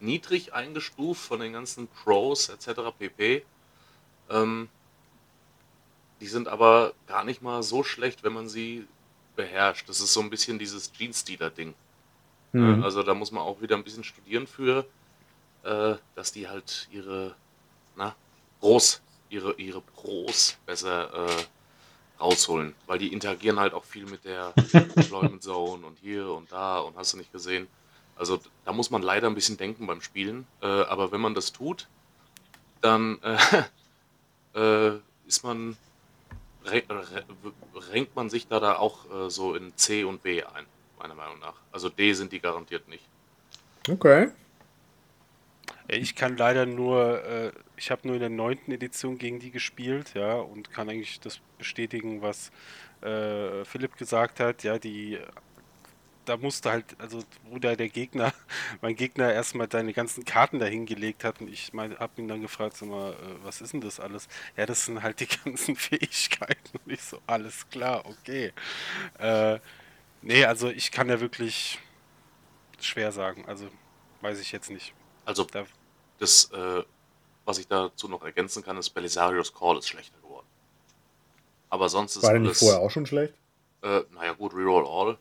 äh, 0.00 0.04
niedrig 0.04 0.54
eingestuft 0.54 1.20
von 1.20 1.40
den 1.40 1.52
ganzen 1.52 1.88
Pros 1.88 2.48
etc. 2.48 2.80
pp. 2.98 3.44
Ähm, 4.30 4.68
die 6.20 6.26
sind 6.26 6.48
aber 6.48 6.92
gar 7.06 7.24
nicht 7.24 7.42
mal 7.42 7.62
so 7.62 7.82
schlecht, 7.84 8.24
wenn 8.24 8.32
man 8.32 8.48
sie 8.48 8.86
beherrscht. 9.36 9.88
Das 9.88 10.00
ist 10.00 10.12
so 10.12 10.20
ein 10.20 10.30
bisschen 10.30 10.58
dieses 10.58 10.92
Jeans-Dealer-Ding. 10.92 11.74
Hm. 12.52 12.80
Äh, 12.80 12.84
Also 12.84 13.02
da 13.02 13.14
muss 13.14 13.30
man 13.30 13.42
auch 13.42 13.60
wieder 13.60 13.76
ein 13.76 13.84
bisschen 13.84 14.04
studieren 14.04 14.46
für, 14.46 14.84
äh, 15.62 15.94
dass 16.14 16.32
die 16.32 16.48
halt 16.48 16.88
ihre, 16.90 17.34
na, 17.96 18.14
Pros, 18.60 19.00
ihre, 19.30 19.54
ihre 19.54 19.80
Pros 19.80 20.58
besser 20.66 21.38
rausholen, 22.20 22.74
weil 22.86 22.98
die 22.98 23.12
interagieren 23.12 23.60
halt 23.60 23.74
auch 23.74 23.84
viel 23.84 24.06
mit 24.06 24.24
der 24.24 24.52
Deployment 24.72 25.42
Zone 25.42 25.86
und 25.86 25.98
hier 25.98 26.28
und 26.30 26.50
da 26.50 26.78
und 26.80 26.96
hast 26.96 27.12
du 27.12 27.16
nicht 27.16 27.32
gesehen. 27.32 27.68
Also 28.16 28.40
da 28.64 28.72
muss 28.72 28.90
man 28.90 29.02
leider 29.02 29.28
ein 29.28 29.34
bisschen 29.34 29.56
denken 29.56 29.86
beim 29.86 30.00
Spielen, 30.00 30.46
äh, 30.60 30.66
aber 30.66 31.12
wenn 31.12 31.20
man 31.20 31.34
das 31.34 31.52
tut, 31.52 31.86
dann 32.80 33.18
äh, 34.58 34.98
ist 35.26 35.44
man 35.44 35.76
renkt 37.92 38.14
man 38.14 38.30
sich 38.30 38.46
da, 38.48 38.60
da 38.60 38.76
auch 38.76 39.10
äh, 39.10 39.30
so 39.30 39.54
in 39.54 39.76
C 39.76 40.04
und 40.04 40.22
B 40.22 40.42
ein, 40.42 40.66
meiner 40.98 41.14
Meinung 41.14 41.38
nach. 41.38 41.54
Also 41.72 41.88
D 41.88 42.12
sind 42.12 42.32
die 42.32 42.40
garantiert 42.40 42.88
nicht. 42.88 43.04
Okay. 43.88 44.28
Ich 45.86 46.14
kann 46.14 46.36
leider 46.36 46.66
nur, 46.66 47.24
äh, 47.24 47.52
ich 47.76 47.90
habe 47.90 48.06
nur 48.06 48.16
in 48.16 48.20
der 48.20 48.28
neunten 48.28 48.72
Edition 48.72 49.16
gegen 49.16 49.38
die 49.38 49.50
gespielt, 49.50 50.12
ja, 50.14 50.34
und 50.34 50.70
kann 50.70 50.90
eigentlich 50.90 51.18
das 51.20 51.40
bestätigen, 51.56 52.20
was 52.20 52.50
äh, 53.00 53.64
Philipp 53.64 53.96
gesagt 53.96 54.40
hat. 54.40 54.64
Ja, 54.64 54.78
die, 54.78 55.18
da 56.28 56.36
musste 56.36 56.70
halt, 56.70 56.84
also 56.98 57.22
wo 57.44 57.58
da 57.58 57.74
der 57.74 57.88
Gegner, 57.88 58.32
mein 58.80 58.94
Gegner 58.94 59.32
erstmal 59.32 59.66
deine 59.66 59.92
ganzen 59.92 60.24
Karten 60.24 60.58
dahin 60.58 60.86
gelegt 60.86 61.24
hat 61.24 61.40
und 61.40 61.48
ich 61.48 61.72
mein, 61.72 61.98
habe 61.98 62.20
ihn 62.20 62.28
dann 62.28 62.42
gefragt, 62.42 62.76
sag 62.76 62.88
mal, 62.88 63.12
äh, 63.12 63.16
was 63.44 63.60
ist 63.60 63.72
denn 63.72 63.80
das 63.80 63.98
alles? 63.98 64.28
Ja, 64.56 64.66
das 64.66 64.84
sind 64.84 65.02
halt 65.02 65.20
die 65.20 65.26
ganzen 65.44 65.76
Fähigkeiten 65.76 66.78
und 66.84 66.92
ich 66.92 67.02
so, 67.02 67.18
alles 67.26 67.68
klar, 67.70 68.04
okay. 68.04 68.52
Äh, 69.18 69.58
nee, 70.22 70.44
also 70.44 70.68
ich 70.68 70.90
kann 70.90 71.08
ja 71.08 71.20
wirklich 71.20 71.78
schwer 72.80 73.12
sagen, 73.12 73.44
also 73.46 73.68
weiß 74.20 74.40
ich 74.40 74.52
jetzt 74.52 74.70
nicht. 74.70 74.92
Also 75.24 75.44
da, 75.44 75.64
das, 76.18 76.50
äh, 76.52 76.82
was 77.44 77.58
ich 77.58 77.68
dazu 77.68 78.08
noch 78.08 78.22
ergänzen 78.22 78.62
kann, 78.62 78.76
ist 78.76 78.90
Belisarius 78.90 79.54
Call 79.54 79.78
ist 79.78 79.88
schlechter 79.88 80.18
geworden. 80.20 80.46
Aber 81.70 81.88
sonst 81.88 82.16
ist 82.16 82.22
War 82.22 82.38
nicht 82.38 82.56
vorher 82.56 82.80
auch 82.80 82.90
schon 82.90 83.06
schlecht? 83.06 83.34
Äh, 83.82 84.02
naja 84.12 84.32
gut, 84.32 84.54
Reroll 84.54 84.86
All, 84.86 85.18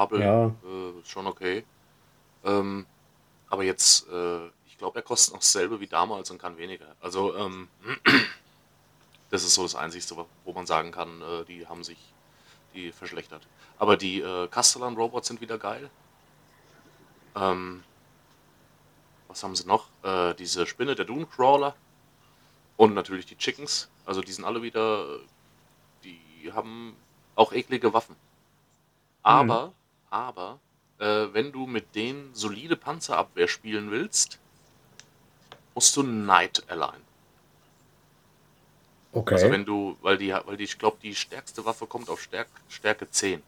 Bubble, 0.00 0.24
ja. 0.24 0.46
äh, 0.46 1.04
schon 1.04 1.26
okay. 1.26 1.62
Ähm, 2.42 2.86
aber 3.50 3.64
jetzt, 3.64 4.08
äh, 4.08 4.46
ich 4.66 4.78
glaube, 4.78 4.98
er 4.98 5.02
kostet 5.02 5.34
noch 5.34 5.40
dasselbe 5.40 5.78
wie 5.78 5.86
damals 5.86 6.30
und 6.30 6.38
kann 6.38 6.56
weniger. 6.56 6.96
Also, 7.02 7.36
ähm, 7.36 7.68
das 9.30 9.44
ist 9.44 9.54
so 9.54 9.62
das 9.62 9.74
Einzige, 9.74 10.26
wo 10.46 10.52
man 10.54 10.64
sagen 10.64 10.90
kann, 10.90 11.20
äh, 11.20 11.44
die 11.44 11.66
haben 11.66 11.84
sich 11.84 11.98
die 12.72 12.92
verschlechtert. 12.92 13.46
Aber 13.78 13.98
die 13.98 14.22
äh, 14.22 14.48
Castellan-Robots 14.48 15.28
sind 15.28 15.42
wieder 15.42 15.58
geil. 15.58 15.90
Ähm, 17.36 17.84
was 19.28 19.44
haben 19.44 19.54
sie 19.54 19.66
noch? 19.66 19.88
Äh, 20.02 20.34
diese 20.34 20.66
Spinne, 20.66 20.94
der 20.94 21.06
Crawler 21.26 21.74
und 22.78 22.94
natürlich 22.94 23.26
die 23.26 23.36
Chickens. 23.36 23.90
Also 24.06 24.22
die 24.22 24.32
sind 24.32 24.46
alle 24.46 24.62
wieder, 24.62 25.18
die 26.04 26.52
haben 26.54 26.96
auch 27.36 27.52
eklige 27.52 27.92
Waffen. 27.92 28.16
Aber, 29.22 29.66
mhm. 29.66 29.72
Aber, 30.10 30.58
äh, 30.98 31.26
wenn 31.32 31.52
du 31.52 31.66
mit 31.66 31.94
denen 31.94 32.34
solide 32.34 32.76
Panzerabwehr 32.76 33.48
spielen 33.48 33.90
willst, 33.90 34.38
musst 35.74 35.96
du 35.96 36.02
Knight 36.02 36.62
Align. 36.68 37.00
Okay. 39.12 39.34
Also 39.34 39.50
wenn 39.50 39.64
du, 39.64 39.96
weil 40.02 40.18
die, 40.18 40.32
weil 40.32 40.56
die, 40.56 40.64
ich 40.64 40.78
glaube, 40.78 40.98
die 41.02 41.14
stärkste 41.14 41.64
Waffe 41.64 41.86
kommt 41.86 42.08
auf 42.10 42.20
Stärk, 42.20 42.48
Stärke 42.68 43.10
10. 43.10 43.42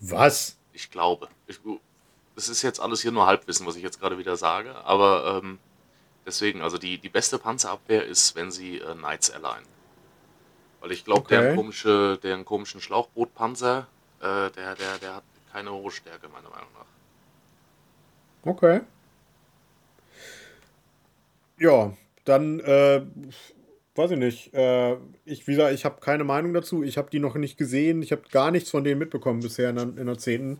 Was? 0.00 0.56
Ich 0.72 0.90
glaube. 0.90 1.28
Ich, 1.46 1.60
das 2.34 2.48
ist 2.48 2.62
jetzt 2.62 2.80
alles 2.80 3.02
hier 3.02 3.12
nur 3.12 3.26
Halbwissen, 3.26 3.66
was 3.66 3.76
ich 3.76 3.82
jetzt 3.82 4.00
gerade 4.00 4.18
wieder 4.18 4.36
sage, 4.36 4.74
aber 4.84 5.40
ähm, 5.42 5.58
deswegen, 6.26 6.62
also 6.62 6.78
die, 6.78 6.98
die 6.98 7.08
beste 7.08 7.38
Panzerabwehr 7.38 8.04
ist, 8.04 8.34
wenn 8.34 8.50
sie 8.50 8.78
äh, 8.78 8.94
Knights 8.94 9.30
alignen. 9.30 9.66
Weil 10.80 10.92
ich 10.92 11.04
glaube, 11.04 11.20
okay. 11.20 11.40
deren, 11.40 11.56
komische, 11.56 12.18
deren 12.22 12.44
komischen 12.44 12.80
Schlauchbootpanzer, 12.80 13.86
äh, 14.22 14.50
der, 14.50 14.74
der, 14.76 14.98
der 15.00 15.16
hat 15.16 15.24
keine 15.52 15.72
hohe 15.72 15.90
Stärke, 15.90 16.28
meiner 16.28 16.48
Meinung 16.48 16.68
nach. 16.74 18.50
Okay. 18.50 18.80
Ja, 21.58 21.92
dann, 22.24 22.60
äh, 22.60 23.02
weiß 23.94 24.12
ich 24.12 24.18
nicht. 24.18 24.54
Äh, 24.54 24.96
ich, 25.24 25.46
wie 25.46 25.52
gesagt, 25.52 25.74
ich 25.74 25.84
habe 25.84 26.00
keine 26.00 26.24
Meinung 26.24 26.54
dazu. 26.54 26.82
Ich 26.82 26.98
habe 26.98 27.10
die 27.10 27.18
noch 27.18 27.34
nicht 27.34 27.58
gesehen. 27.58 28.02
Ich 28.02 28.12
habe 28.12 28.22
gar 28.30 28.50
nichts 28.50 28.70
von 28.70 28.84
denen 28.84 28.98
mitbekommen 28.98 29.40
bisher 29.40 29.70
in 29.70 29.76
der, 29.76 29.84
in 29.84 30.06
der 30.06 30.18
10. 30.18 30.58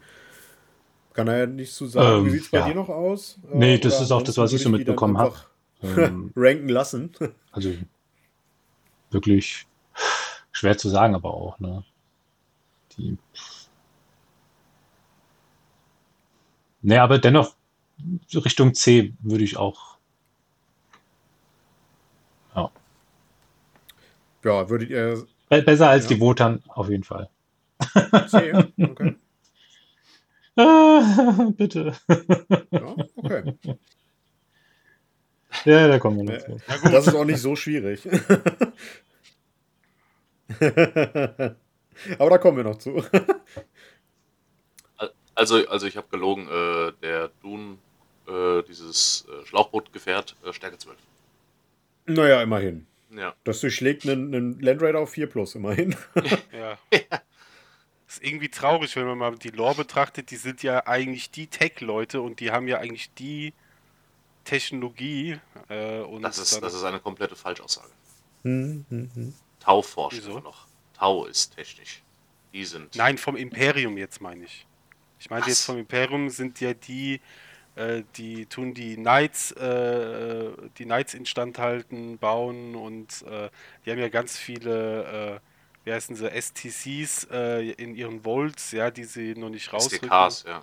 Kann 1.15 1.29
er 1.29 1.39
ja 1.39 1.47
nicht 1.47 1.73
so 1.73 1.87
sagen. 1.87 2.21
Ähm, 2.21 2.27
Wie 2.27 2.31
sieht 2.31 2.43
es 2.43 2.51
bei 2.51 2.59
ja. 2.59 2.69
dir 2.69 2.75
noch 2.75 2.89
aus? 2.89 3.39
Nee, 3.53 3.79
das 3.79 4.01
ist 4.01 4.11
auch 4.11 4.23
das, 4.23 4.39
was 4.39 4.53
ich 4.53 4.63
so 4.63 4.71
mitbekommen 4.71 5.19
habe. 5.19 5.37
Ähm, 5.83 6.33
ranken 6.37 6.69
lassen. 6.69 7.13
also 7.51 7.73
wirklich 9.11 9.67
schwer 10.53 10.79
zu 10.79 10.89
sagen, 10.89 11.15
aber 11.15 11.35
auch. 11.35 11.59
Ne? 11.59 11.85
Die. 12.97 13.19
Nee, 16.83 16.99
aber 16.99 17.19
dennoch 17.19 17.55
Richtung 18.35 18.75
C 18.75 19.15
würde 19.21 19.45
ich 19.45 19.57
auch. 19.57 19.97
Ja. 22.55 22.71
Ja, 24.45 24.69
würdet 24.69 24.91
ihr. 24.91 25.27
Besser 25.49 25.91
als 25.91 26.05
ja. 26.05 26.15
die 26.15 26.21
Wotan, 26.21 26.63
auf 26.69 26.89
jeden 26.89 27.05
Fall. 27.05 27.29
C, 28.29 28.53
okay. 28.55 29.17
Bitte. 31.57 31.95
Ja, 32.71 32.97
okay. 33.17 33.55
Ja, 35.65 35.89
da 35.89 35.99
kommen 35.99 36.19
wir 36.19 36.25
noch. 36.25 36.49
Ja, 36.49 36.91
das 36.91 37.07
ist 37.07 37.15
auch 37.15 37.25
nicht 37.25 37.41
so 37.41 37.55
schwierig. 37.57 38.09
Aber 42.19 42.31
da 42.31 42.39
kommen 42.39 42.57
wir 42.57 42.65
noch 42.65 42.79
zu. 42.79 43.05
Also, 45.35 45.67
also 45.67 45.87
ich 45.87 45.97
habe 45.97 46.07
gelogen, 46.11 46.47
äh, 46.47 46.93
der 47.01 47.31
Dun, 47.41 47.79
äh, 48.29 48.63
dieses 48.65 49.27
äh, 49.27 49.47
Schlauchbootgefährt, 49.47 50.37
äh, 50.45 50.53
Stärke 50.53 50.77
12. 50.77 50.99
Naja, 52.05 52.43
immerhin. 52.43 52.87
Ja. 53.11 53.35
Das 53.45 53.61
durchschlägt 53.61 54.07
einen, 54.07 54.35
einen 54.35 54.61
Landraider 54.61 55.01
auf 55.01 55.11
4 55.11 55.29
plus, 55.29 55.55
immerhin. 55.55 55.97
ja. 56.53 56.79
ja 56.93 57.23
ist 58.13 58.23
irgendwie 58.23 58.49
traurig, 58.49 58.95
wenn 58.97 59.07
man 59.07 59.19
mal 59.19 59.37
die 59.37 59.51
Lore 59.51 59.77
betrachtet. 59.77 60.31
Die 60.31 60.37
sind 60.37 60.63
ja 60.63 60.87
eigentlich 60.87 61.31
die 61.31 61.47
Tech-Leute 61.47 62.21
und 62.21 62.41
die 62.41 62.51
haben 62.51 62.69
ja 62.69 62.79
eigentlich 62.79 63.13
die 63.15 63.55
Technologie. 64.45 65.39
Äh, 65.69 66.01
und 66.01 66.23
das, 66.23 66.39
ist, 66.39 66.63
das 66.63 66.75
ist 66.75 66.85
eine 66.85 67.01
komplette 67.01 67.37
Falschaussage. 67.37 67.91
Hm, 68.43 68.85
hm, 68.89 69.11
hm. 69.15 69.35
Tau 69.61 69.83
forscht 69.83 70.27
noch. 70.27 70.67
Tau 71.03 71.25
ist 71.25 71.57
technisch. 71.57 72.01
Die 72.53 72.65
sind. 72.65 72.95
Nein, 72.95 73.19
vom 73.19 73.35
Imperium 73.35 73.99
jetzt 73.99 74.21
meine 74.21 74.45
ich. 74.45 74.67
Ich 75.19 75.31
meine 75.31 75.45
jetzt 75.47 75.65
vom 75.65 75.79
Imperium 75.79 76.31
sind 76.31 76.61
ja 76.61 76.75
die, 76.75 77.21
äh, 77.75 78.05
die 78.17 78.47
tun 78.47 78.73
die 78.73 78.95
Knights, 78.95 79.51
äh, 79.53 80.51
die 80.79 80.85
Knights 80.85 81.15
instand 81.15 81.59
halten, 81.59 82.19
bauen 82.19 82.77
und 82.77 83.23
äh, 83.23 83.51
die 83.85 83.91
haben 83.91 83.99
ja 83.99 84.11
ganz 84.11 84.39
viele 84.39 85.41
äh, 85.41 85.41
wie 85.85 85.93
heißen 85.93 86.15
sie, 86.15 86.31
STCs 86.31 87.27
äh, 87.33 87.73
in 87.73 87.97
ihren 87.97 88.23
Volts, 88.23 88.71
ja, 88.71 88.91
die 88.91 89.03
sie 89.03 89.35
noch 89.35 89.49
nicht 89.49 89.73
rausrücken. 89.73 90.09
SDKs, 90.09 90.45
ja. 90.45 90.63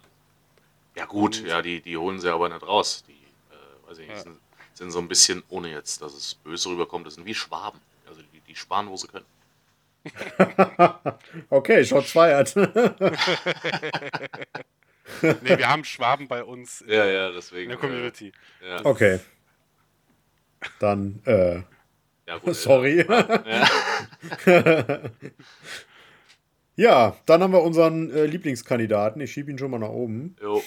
Ja 0.95 1.05
gut, 1.05 1.39
Und, 1.39 1.47
ja, 1.47 1.61
die, 1.61 1.81
die 1.81 1.97
holen 1.97 2.19
sie 2.21 2.31
aber 2.31 2.47
nicht 2.47 2.65
raus. 2.65 3.03
Die, 3.07 3.11
äh, 3.11 3.89
weiß 3.89 3.97
ich 3.97 4.07
nicht, 4.07 4.15
ja. 4.15 4.23
sind, 4.23 4.39
sind, 4.73 4.91
so 4.91 4.99
ein 4.99 5.09
bisschen, 5.09 5.43
ohne 5.49 5.69
jetzt, 5.69 6.01
dass 6.01 6.13
es 6.13 6.35
böse 6.35 6.69
rüberkommt, 6.69 7.05
das 7.05 7.15
sind 7.15 7.25
wie 7.25 7.35
Schwaben. 7.35 7.79
Also 8.07 8.21
die, 8.21 8.39
die 8.41 8.55
sparen, 8.55 8.87
wo 8.87 8.95
sie 8.95 9.07
können. 9.07 9.25
okay, 11.49 11.83
Shots 11.83 12.11
feiert. 12.11 12.55
nee, 15.21 15.57
wir 15.57 15.69
haben 15.69 15.83
Schwaben 15.83 16.27
bei 16.27 16.43
uns 16.43 16.81
in, 16.81 16.91
ja, 16.93 17.05
ja, 17.05 17.31
deswegen, 17.31 17.63
in 17.63 17.69
der 17.69 17.77
Community. 17.77 18.31
Ja. 18.65 18.85
Okay. 18.85 19.19
Dann, 20.79 21.21
äh, 21.25 21.61
ja, 22.27 22.37
gut, 22.37 22.55
Sorry. 22.55 23.05
Ja. 23.07 23.67
ja. 26.75 27.15
dann 27.25 27.43
haben 27.43 27.53
wir 27.53 27.63
unseren 27.63 28.11
äh, 28.11 28.25
Lieblingskandidaten. 28.25 29.21
Ich 29.21 29.31
schiebe 29.31 29.49
ihn 29.51 29.57
schon 29.57 29.71
mal 29.71 29.79
nach 29.79 29.89
oben. 29.89 30.35
Jo. 30.41 30.61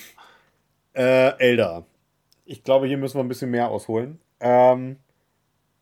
Äh, 0.94 1.38
Elda. 1.38 1.86
Ich 2.44 2.64
glaube, 2.64 2.86
hier 2.86 2.98
müssen 2.98 3.18
wir 3.18 3.24
ein 3.24 3.28
bisschen 3.28 3.50
mehr 3.50 3.68
ausholen. 3.68 4.20
Ähm, 4.40 4.96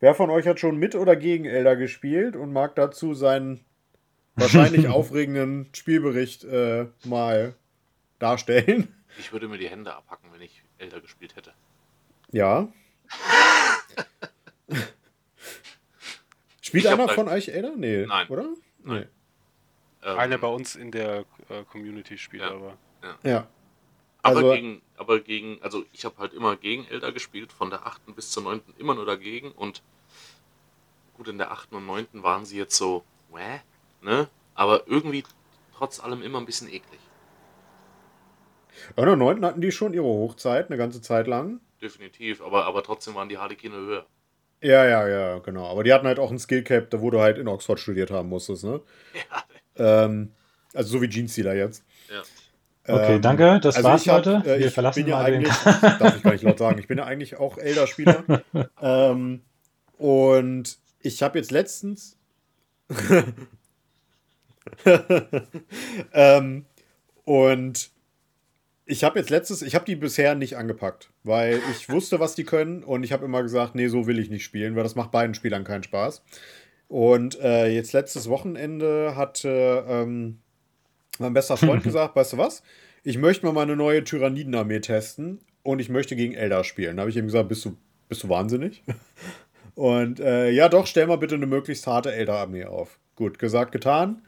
wer 0.01 0.13
von 0.13 0.29
euch 0.29 0.45
hat 0.47 0.59
schon 0.59 0.75
mit 0.75 0.95
oder 0.95 1.15
gegen 1.15 1.45
Elda 1.45 1.75
gespielt 1.75 2.35
und 2.35 2.51
mag 2.51 2.75
dazu 2.75 3.13
seinen 3.13 3.63
wahrscheinlich 4.35 4.87
aufregenden 4.89 5.69
Spielbericht 5.73 6.43
äh, 6.43 6.87
mal 7.05 7.55
darstellen? 8.19 8.93
Ich 9.17 9.31
würde 9.31 9.47
mir 9.47 9.57
die 9.57 9.69
Hände 9.69 9.95
abhacken, 9.95 10.29
wenn 10.33 10.41
ich 10.41 10.63
Elda 10.77 10.99
gespielt 10.99 11.37
hätte. 11.37 11.53
Ja. 12.31 12.67
Spielt 16.61 16.87
einer 16.87 17.09
von 17.09 17.27
euch 17.27 17.53
Ada? 17.55 17.73
Nee, 17.75 18.05
Nein. 18.05 18.27
oder? 18.27 18.49
Nein. 18.83 18.99
Nee. 19.01 19.05
Ähm, 20.03 20.17
einer 20.17 20.37
bei 20.37 20.47
uns 20.47 20.75
in 20.75 20.91
der 20.91 21.25
äh, 21.49 21.63
Community 21.69 22.17
spielt 22.17 22.43
ja. 22.43 22.51
aber. 22.51 22.77
Ja. 23.03 23.17
ja. 23.29 23.47
Aber, 24.23 24.37
also, 24.37 24.51
gegen, 24.53 24.81
aber 24.97 25.19
gegen, 25.19 25.59
also 25.61 25.83
ich 25.93 26.05
habe 26.05 26.17
halt 26.19 26.33
immer 26.33 26.55
gegen 26.55 26.85
Elder 26.87 27.11
gespielt, 27.11 27.51
von 27.51 27.69
der 27.69 27.85
8. 27.87 28.15
bis 28.15 28.31
zur 28.31 28.43
9. 28.43 28.61
immer 28.77 28.93
nur 28.95 29.05
dagegen 29.05 29.51
und 29.51 29.81
gut, 31.15 31.27
in 31.27 31.37
der 31.37 31.51
8. 31.51 31.73
und 31.73 31.85
9. 31.85 32.07
waren 32.13 32.45
sie 32.45 32.57
jetzt 32.57 32.75
so, 32.77 33.03
Wäh? 33.31 33.61
ne? 34.01 34.29
Aber 34.53 34.87
irgendwie 34.87 35.23
trotz 35.75 35.99
allem 35.99 36.21
immer 36.21 36.39
ein 36.39 36.45
bisschen 36.45 36.67
eklig. 36.67 36.99
Ja, 38.95 39.03
in 39.03 39.09
der 39.09 39.15
9. 39.15 39.45
hatten 39.45 39.61
die 39.61 39.71
schon 39.71 39.93
ihre 39.93 40.05
Hochzeit, 40.05 40.67
eine 40.67 40.77
ganze 40.77 41.01
Zeit 41.01 41.27
lang. 41.27 41.59
Definitiv, 41.81 42.41
aber, 42.41 42.65
aber 42.65 42.83
trotzdem 42.83 43.15
waren 43.15 43.29
die 43.29 43.37
Harlekine 43.37 43.75
höher. 43.75 44.05
Ja, 44.61 44.85
ja, 44.85 45.07
ja, 45.07 45.39
genau. 45.39 45.65
Aber 45.65 45.83
die 45.83 45.91
hatten 45.91 46.05
halt 46.05 46.19
auch 46.19 46.29
ein 46.29 46.37
Skillcap, 46.37 46.91
da 46.91 47.01
wo 47.01 47.09
du 47.09 47.19
halt 47.19 47.39
in 47.39 47.47
Oxford 47.47 47.79
studiert 47.79 48.11
haben 48.11 48.29
musstest, 48.29 48.63
ne? 48.63 48.81
Ja, 49.13 49.43
Ähm, 50.05 50.31
also 50.73 50.91
so 50.91 51.01
wie 51.01 51.09
Jeans 51.09 51.33
Dealer 51.33 51.55
jetzt. 51.55 51.83
ja. 52.09 52.21
Okay, 52.93 53.15
Ähm, 53.15 53.21
danke. 53.21 53.59
Das 53.61 53.75
also 53.75 53.89
war's, 53.89 54.07
hab, 54.07 54.25
Leute. 54.25 54.41
Äh, 54.45 54.59
Wir 54.59 54.67
ich 54.67 54.73
verlassen 54.73 55.03
bin 55.03 55.07
ja 55.09 55.17
mal 55.17 55.31
den. 55.31 55.45
eigentlich, 55.45 55.57
darf 55.99 56.15
ich 56.15 56.23
gar 56.23 56.31
nicht 56.31 56.43
laut 56.43 56.59
sagen, 56.59 56.79
ich 56.79 56.87
bin 56.87 56.97
ja 56.97 57.05
eigentlich 57.05 57.37
auch 57.37 57.57
Elder-Spieler. 57.57 58.23
ähm, 58.81 59.41
und 59.97 60.77
ich 60.99 61.23
habe 61.23 61.39
jetzt 61.39 61.51
letztens. 61.51 62.17
ähm, 66.13 66.65
und 67.23 67.91
ich 68.85 69.03
habe 69.03 69.19
jetzt 69.19 69.29
letztes, 69.29 69.61
ich 69.61 69.75
habe 69.75 69.85
die 69.85 69.95
bisher 69.95 70.35
nicht 70.35 70.57
angepackt, 70.57 71.11
weil 71.23 71.61
ich 71.71 71.89
wusste, 71.89 72.19
was 72.19 72.35
die 72.35 72.43
können 72.43 72.83
und 72.83 73.03
ich 73.03 73.13
habe 73.13 73.23
immer 73.23 73.41
gesagt, 73.41 73.75
nee, 73.75 73.87
so 73.87 74.05
will 74.07 74.19
ich 74.19 74.29
nicht 74.29 74.43
spielen, 74.43 74.75
weil 74.75 74.83
das 74.83 74.95
macht 74.95 75.11
beiden 75.11 75.33
Spielern 75.33 75.63
keinen 75.63 75.83
Spaß. 75.83 76.23
Und 76.89 77.39
äh, 77.39 77.67
jetzt 77.67 77.93
letztes 77.93 78.27
Wochenende 78.27 79.15
hat 79.15 79.43
ähm, 79.45 80.39
mein 81.19 81.33
bester 81.33 81.57
Freund 81.57 81.83
gesagt, 81.83 82.15
weißt 82.15 82.33
du 82.33 82.37
was? 82.37 82.63
Ich 83.03 83.17
möchte 83.17 83.45
mal 83.45 83.53
meine 83.53 83.75
neue 83.75 84.03
Tyrannidenarmee 84.03 84.79
testen 84.79 85.39
und 85.63 85.79
ich 85.79 85.89
möchte 85.89 86.15
gegen 86.15 86.33
Eldar 86.33 86.63
spielen. 86.63 86.97
Da 86.97 87.01
habe 87.01 87.09
ich 87.09 87.17
ihm 87.17 87.25
gesagt, 87.25 87.49
bist 87.49 87.65
du, 87.65 87.77
bist 88.09 88.23
du 88.23 88.29
wahnsinnig? 88.29 88.83
Und 89.75 90.19
äh, 90.19 90.49
ja, 90.49 90.69
doch, 90.69 90.85
stell 90.85 91.07
mal 91.07 91.17
bitte 91.17 91.35
eine 91.35 91.47
möglichst 91.47 91.87
harte 91.87 92.13
Eldar-Armee 92.13 92.65
auf. 92.65 92.99
Gut, 93.15 93.39
gesagt, 93.39 93.71
getan. 93.71 94.21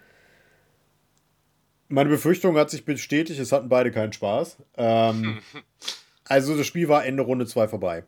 Meine 1.90 2.10
Befürchtung 2.10 2.58
hat 2.58 2.70
sich 2.70 2.86
bestätigt, 2.86 3.40
es 3.40 3.52
hatten 3.52 3.70
beide 3.70 3.92
keinen 3.92 4.14
Spaß. 4.14 4.58
Ähm, 4.78 5.40
also 6.26 6.58
das 6.58 6.66
Spiel 6.66 6.88
war 6.88 7.06
Ende 7.06 7.24
Runde 7.24 7.46
2 7.46 7.68
vorbei. 7.68 8.06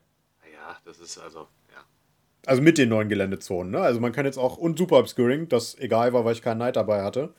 Ja, 0.53 0.77
das 0.85 0.99
ist 0.99 1.17
also, 1.17 1.47
ja. 1.71 1.83
Also 2.45 2.61
mit 2.61 2.77
den 2.77 2.89
neuen 2.89 3.09
Geländezonen. 3.09 3.71
Ne? 3.73 3.79
Also 3.79 3.99
man 3.99 4.11
kann 4.13 4.25
jetzt 4.25 4.37
auch, 4.37 4.57
und 4.57 4.77
Super 4.77 4.97
Obscuring, 4.99 5.49
das 5.49 5.77
egal 5.77 6.13
war, 6.13 6.25
weil 6.25 6.33
ich 6.33 6.41
keinen 6.41 6.59
Knight 6.59 6.77
dabei 6.77 7.03
hatte. 7.03 7.33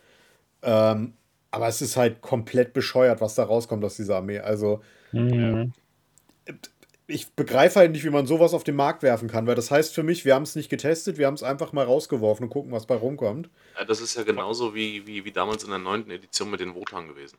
Ähm, 0.62 1.14
aber 1.56 1.68
es 1.68 1.80
ist 1.80 1.96
halt 1.96 2.20
komplett 2.20 2.74
bescheuert, 2.74 3.22
was 3.22 3.34
da 3.34 3.44
rauskommt 3.44 3.82
aus 3.82 3.96
dieser 3.96 4.16
Armee. 4.16 4.40
Also 4.40 4.82
Mhm. 5.12 5.72
ich 7.06 7.32
begreife 7.32 7.78
halt 7.78 7.92
nicht, 7.92 8.04
wie 8.04 8.10
man 8.10 8.26
sowas 8.26 8.52
auf 8.52 8.62
den 8.62 8.76
Markt 8.76 9.02
werfen 9.02 9.26
kann, 9.26 9.46
weil 9.46 9.54
das 9.54 9.70
heißt 9.70 9.94
für 9.94 10.02
mich, 10.02 10.26
wir 10.26 10.34
haben 10.34 10.42
es 10.42 10.54
nicht 10.54 10.68
getestet, 10.68 11.16
wir 11.16 11.26
haben 11.26 11.34
es 11.34 11.42
einfach 11.42 11.72
mal 11.72 11.86
rausgeworfen 11.86 12.44
und 12.44 12.50
gucken, 12.50 12.72
was 12.72 12.84
bei 12.86 12.96
rumkommt. 12.96 13.48
Ja, 13.78 13.86
Das 13.86 14.02
ist 14.02 14.16
ja 14.16 14.22
genauso 14.24 14.74
wie, 14.74 15.06
wie, 15.06 15.24
wie 15.24 15.32
damals 15.32 15.64
in 15.64 15.70
der 15.70 15.78
neunten 15.78 16.10
Edition 16.10 16.50
mit 16.50 16.60
den 16.60 16.74
Wotan 16.74 17.08
gewesen. 17.08 17.38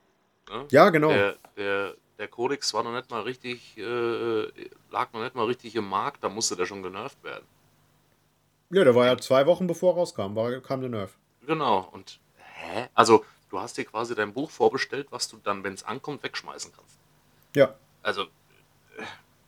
Ne? 0.49 0.65
Ja, 0.71 0.89
genau. 0.89 1.09
Der, 1.09 1.35
der, 1.55 1.93
der 2.17 2.27
Codex 2.27 2.73
war 2.73 2.81
noch 2.83 2.93
nicht 2.95 3.11
mal 3.11 3.21
richtig, 3.21 3.77
äh, 3.77 4.41
lag 4.89 5.13
noch 5.13 5.21
nicht 5.21 5.35
mal 5.35 5.45
richtig 5.45 5.75
im 5.75 5.87
Markt, 5.87 6.23
da 6.23 6.29
musste 6.29 6.55
der 6.55 6.65
schon 6.65 6.81
genervt 6.81 7.23
werden. 7.23 7.45
Ja, 8.71 8.83
der 8.83 8.95
war 8.95 9.05
ja 9.05 9.17
zwei 9.19 9.45
Wochen 9.45 9.67
bevor 9.67 9.93
er 9.93 9.97
rauskam, 9.97 10.35
war, 10.35 10.59
kam 10.61 10.81
der 10.81 10.89
Nerf. 10.89 11.17
Genau, 11.45 11.87
und 11.91 12.19
hä? 12.55 12.87
Also, 12.95 13.23
du 13.49 13.59
hast 13.59 13.77
dir 13.77 13.85
quasi 13.85 14.15
dein 14.15 14.33
Buch 14.33 14.49
vorbestellt, 14.49 15.07
was 15.11 15.27
du 15.27 15.37
dann, 15.43 15.63
wenn 15.63 15.73
es 15.73 15.83
ankommt, 15.83 16.23
wegschmeißen 16.23 16.71
kannst. 16.75 16.97
Ja. 17.55 17.75
Also, 18.03 18.23
äh, 18.23 19.03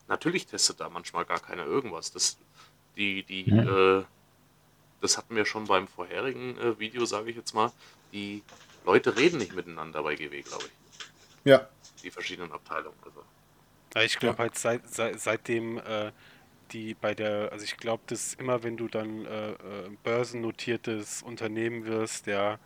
natürlich 0.07 0.45
testet 0.47 0.79
da 0.79 0.89
manchmal 0.89 1.25
gar 1.25 1.39
keiner 1.39 1.65
irgendwas. 1.65 2.11
Das, 2.11 2.37
die, 2.95 3.23
die, 3.23 3.49
Ja. 3.49 3.99
äh, 3.99 4.03
das 5.01 5.17
hatten 5.17 5.35
wir 5.35 5.45
schon 5.45 5.65
beim 5.65 5.87
vorherigen 5.87 6.57
äh, 6.57 6.79
Video, 6.79 7.05
sage 7.05 7.29
ich 7.29 7.35
jetzt 7.37 7.53
mal. 7.53 7.71
Die 8.11 8.43
Leute 8.85 9.15
reden 9.17 9.37
nicht 9.37 9.53
miteinander 9.55 10.03
bei 10.03 10.15
GW, 10.15 10.41
glaube 10.41 10.65
ich. 10.65 10.71
Ja. 11.45 11.67
Die 12.03 12.11
verschiedenen 12.11 12.51
Abteilungen. 12.51 12.97
Also, 13.05 13.23
Ja, 13.95 14.01
ich 14.03 14.17
glaube 14.19 14.37
halt 14.39 14.57
seit, 14.57 14.87
seit, 14.93 15.19
seitdem 15.19 15.77
äh, 15.77 16.11
die 16.71 16.93
bei 16.93 17.15
der, 17.15 17.51
also 17.51 17.63
ich 17.65 17.77
glaube, 17.77 18.03
dass 18.07 18.33
immer 18.35 18.61
wenn 18.63 18.77
du 18.77 18.87
dann 18.87 19.25
äh, 19.25 19.51
äh, 19.51 19.89
börsennotiertes 20.03 21.23
Unternehmen 21.23 21.85
wirst, 21.85 22.27
ja, 22.27 22.59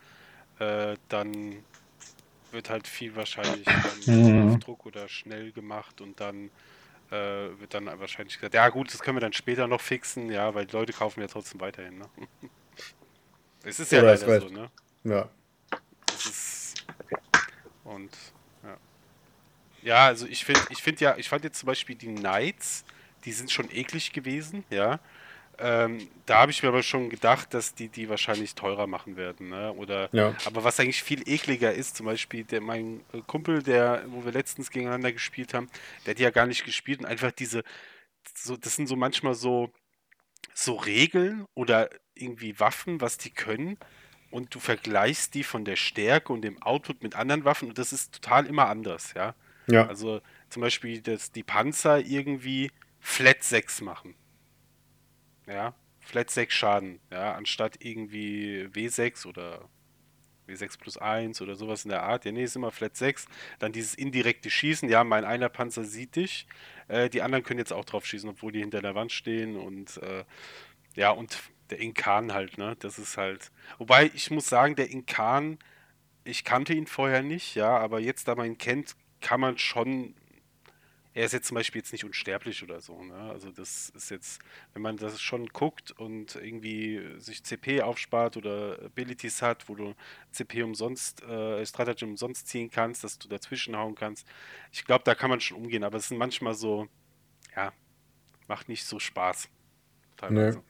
äh, 0.60 0.96
dann 1.10 1.66
wird 2.52 2.70
halt 2.70 2.88
viel 2.88 3.16
wahrscheinlich 3.16 3.68
dann 3.84 3.98
Mhm. 4.06 4.54
auf 4.54 4.58
Druck 4.60 4.86
oder 4.86 5.08
schnell 5.10 5.52
gemacht 5.52 6.02
und 6.02 6.20
dann 6.20 6.52
äh, 7.12 7.60
wird 7.60 7.74
dann 7.74 7.86
wahrscheinlich 8.00 8.36
gesagt, 8.36 8.54
ja 8.54 8.70
gut, 8.70 8.94
das 8.94 9.02
können 9.02 9.18
wir 9.18 9.22
dann 9.22 9.34
später 9.34 9.68
noch 9.68 9.82
fixen, 9.82 10.32
ja, 10.32 10.54
weil 10.56 10.66
die 10.66 10.74
Leute 10.74 10.94
kaufen 10.94 11.22
ja 11.22 11.28
trotzdem 11.28 11.62
weiterhin, 11.62 12.00
ne? 12.00 12.10
Es 13.64 13.80
ist 13.80 13.92
ja 13.92 14.02
Oder 14.02 14.12
hast 14.12 14.22
leider 14.22 14.42
so, 14.42 14.50
ne? 14.50 14.72
Ja. 15.04 15.30
Das 16.06 16.26
ist 16.26 16.86
und 17.84 18.12
ja. 18.64 18.78
Ja, 19.82 20.06
also 20.08 20.26
ich 20.26 20.46
finde, 20.46 20.62
ich 20.70 20.82
finde 20.82 21.04
ja, 21.04 21.18
ich 21.18 21.30
fand 21.30 21.44
jetzt 21.44 21.60
zum 21.60 21.68
Beispiel 21.68 21.96
die 21.96 22.14
Knights, 22.14 22.86
die 23.26 23.34
sind 23.34 23.52
schon 23.52 23.70
eklig 23.72 24.14
gewesen, 24.14 24.64
ja. 24.70 25.00
Ähm, 25.60 26.08
da 26.26 26.40
habe 26.40 26.52
ich 26.52 26.64
mir 26.64 26.70
aber 26.70 26.84
schon 26.84 27.10
gedacht, 27.10 27.54
dass 27.54 27.76
die 27.76 27.90
die 27.90 28.10
wahrscheinlich 28.10 28.56
teurer 28.56 28.88
machen 28.88 29.16
werden, 29.18 29.50
ne? 29.50 29.72
Oder 29.74 30.10
Ja. 30.12 30.36
aber 30.46 30.64
was 30.64 30.80
eigentlich 30.80 31.04
viel 31.04 31.28
ekliger 31.28 31.74
ist, 31.74 31.96
zum 31.96 32.06
Beispiel 32.08 32.44
der, 32.44 32.62
mein 32.62 33.02
äh, 33.14 33.22
Kumpel, 33.26 33.62
der, 33.62 34.04
wo 34.08 34.26
wir 34.26 34.32
letztens 34.32 34.72
gegeneinander 34.72 35.12
gespielt 35.12 35.54
haben, 35.54 35.70
der 36.06 36.12
hat 36.12 36.20
die 36.20 36.24
ja 36.24 36.32
gar 36.32 36.48
nicht 36.48 36.66
gespielt 36.66 37.00
und 37.00 37.06
einfach 37.06 37.32
diese, 37.32 37.64
so, 38.36 38.58
das 38.58 38.76
sind 38.76 38.88
so 38.88 38.96
manchmal 38.96 39.36
so, 39.36 39.72
so 40.54 40.76
Regeln 40.76 41.46
oder 41.54 41.90
irgendwie 42.16 42.60
Waffen, 42.60 43.02
was 43.02 43.18
die 43.18 43.32
können 43.32 43.78
und 44.32 44.54
du 44.56 44.60
vergleichst 44.60 45.36
die 45.36 45.44
von 45.44 45.66
der 45.66 45.76
Stärke 45.76 46.34
und 46.34 46.42
dem 46.42 46.62
Output 46.64 47.04
mit 47.04 47.16
anderen 47.16 47.46
Waffen 47.46 47.70
und 47.70 47.78
das 47.78 47.94
ist 47.94 48.14
total 48.14 48.48
immer 48.48 48.68
anders, 48.68 49.14
ja. 49.14 49.36
Ja. 49.68 49.88
Also 49.88 50.22
zum 50.50 50.62
Beispiel, 50.62 51.02
dass 51.02 51.32
die 51.32 51.44
Panzer 51.44 52.00
irgendwie 52.00 52.72
Flat 53.00 53.44
6 53.44 53.82
machen. 53.82 54.16
Ja, 55.48 55.74
Flat 56.00 56.30
6 56.30 56.54
Schaden, 56.54 57.00
ja, 57.12 57.34
anstatt 57.34 57.78
irgendwie 57.84 58.68
W6 58.72 59.26
oder 59.26 59.70
W6 60.48 60.78
plus 60.78 60.98
1 60.98 61.42
oder 61.42 61.56
sowas 61.56 61.86
in 61.86 61.90
der 61.90 62.04
Art. 62.04 62.26
Ja, 62.26 62.32
nee, 62.32 62.44
ist 62.44 62.56
immer 62.56 62.72
Flat 62.72 62.98
6. 62.98 63.28
Dann 63.60 63.72
dieses 63.72 63.96
indirekte 63.96 64.50
Schießen, 64.50 64.90
ja, 64.90 65.04
mein 65.04 65.26
einer 65.26 65.50
Panzer 65.50 65.84
sieht 65.84 66.16
dich. 66.16 66.48
Äh, 66.88 67.10
die 67.10 67.22
anderen 67.22 67.44
können 67.44 67.60
jetzt 67.60 67.74
auch 67.74 67.86
drauf 67.86 68.06
schießen, 68.06 68.30
obwohl 68.30 68.52
die 68.52 68.60
hinter 68.60 68.82
der 68.82 68.96
Wand 68.96 69.12
stehen 69.12 69.56
und 69.56 69.98
äh, 69.98 70.26
ja, 70.96 71.12
und 71.12 71.38
der 71.70 71.80
Inkan 71.80 72.34
halt, 72.34 72.58
ne? 72.58 72.76
Das 72.80 73.00
ist 73.00 73.18
halt. 73.18 73.52
Wobei, 73.78 74.12
ich 74.14 74.30
muss 74.32 74.48
sagen, 74.48 74.76
der 74.76 74.90
Inkan, 74.92 75.58
ich 76.24 76.44
kannte 76.44 76.74
ihn 76.74 76.88
vorher 76.88 77.24
nicht, 77.24 77.56
ja, 77.56 77.78
aber 77.78 78.00
jetzt, 78.00 78.28
da 78.28 78.36
man 78.36 78.48
ihn 78.48 78.58
kennt, 78.58 78.96
kann 79.22 79.40
man 79.40 79.58
schon. 79.58 80.16
Er 81.16 81.26
ist 81.26 81.34
jetzt 81.34 81.48
zum 81.48 81.56
Beispiel 81.56 81.80
jetzt 81.80 81.92
nicht 81.92 82.06
unsterblich 82.06 82.64
oder 82.64 82.82
so, 82.82 83.04
ne? 83.04 83.14
Also 83.14 83.52
das 83.52 83.90
ist 83.96 84.10
jetzt, 84.10 84.42
wenn 84.74 84.82
man 84.82 84.98
das 84.98 85.22
schon 85.22 85.48
guckt 85.48 85.92
und 85.92 86.36
irgendwie 86.36 87.02
sich 87.20 87.44
CP 87.44 87.84
aufspart 87.84 88.36
oder 88.36 88.80
Abilities 88.84 89.44
hat, 89.44 89.70
wo 89.70 89.76
du 89.76 89.94
CP 90.32 90.64
umsonst, 90.64 91.22
äh, 91.24 91.64
Strategy 91.66 92.06
umsonst 92.06 92.48
ziehen 92.48 92.72
kannst, 92.72 93.04
dass 93.04 93.20
du 93.20 93.28
dazwischen 93.28 93.78
hauen 93.78 93.94
kannst. 93.94 94.28
Ich 94.72 94.86
glaube, 94.86 95.04
da 95.04 95.14
kann 95.14 95.30
man 95.30 95.40
schon 95.40 95.58
umgehen, 95.58 95.84
aber 95.84 95.98
es 95.98 96.08
sind 96.08 96.18
manchmal 96.18 96.56
so, 96.56 96.88
ja, 97.56 97.74
macht 98.48 98.68
nicht 98.68 98.86
so 98.86 98.98
Spaß. 98.98 99.50
Teilweise. 100.18 100.64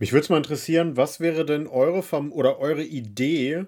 Mich 0.00 0.12
würde 0.12 0.22
es 0.22 0.28
mal 0.28 0.38
interessieren, 0.38 0.96
was 0.96 1.20
wäre 1.20 1.44
denn 1.44 1.66
eure 1.66 2.02
Verm 2.02 2.32
oder 2.32 2.58
eure 2.58 2.82
Idee, 2.82 3.66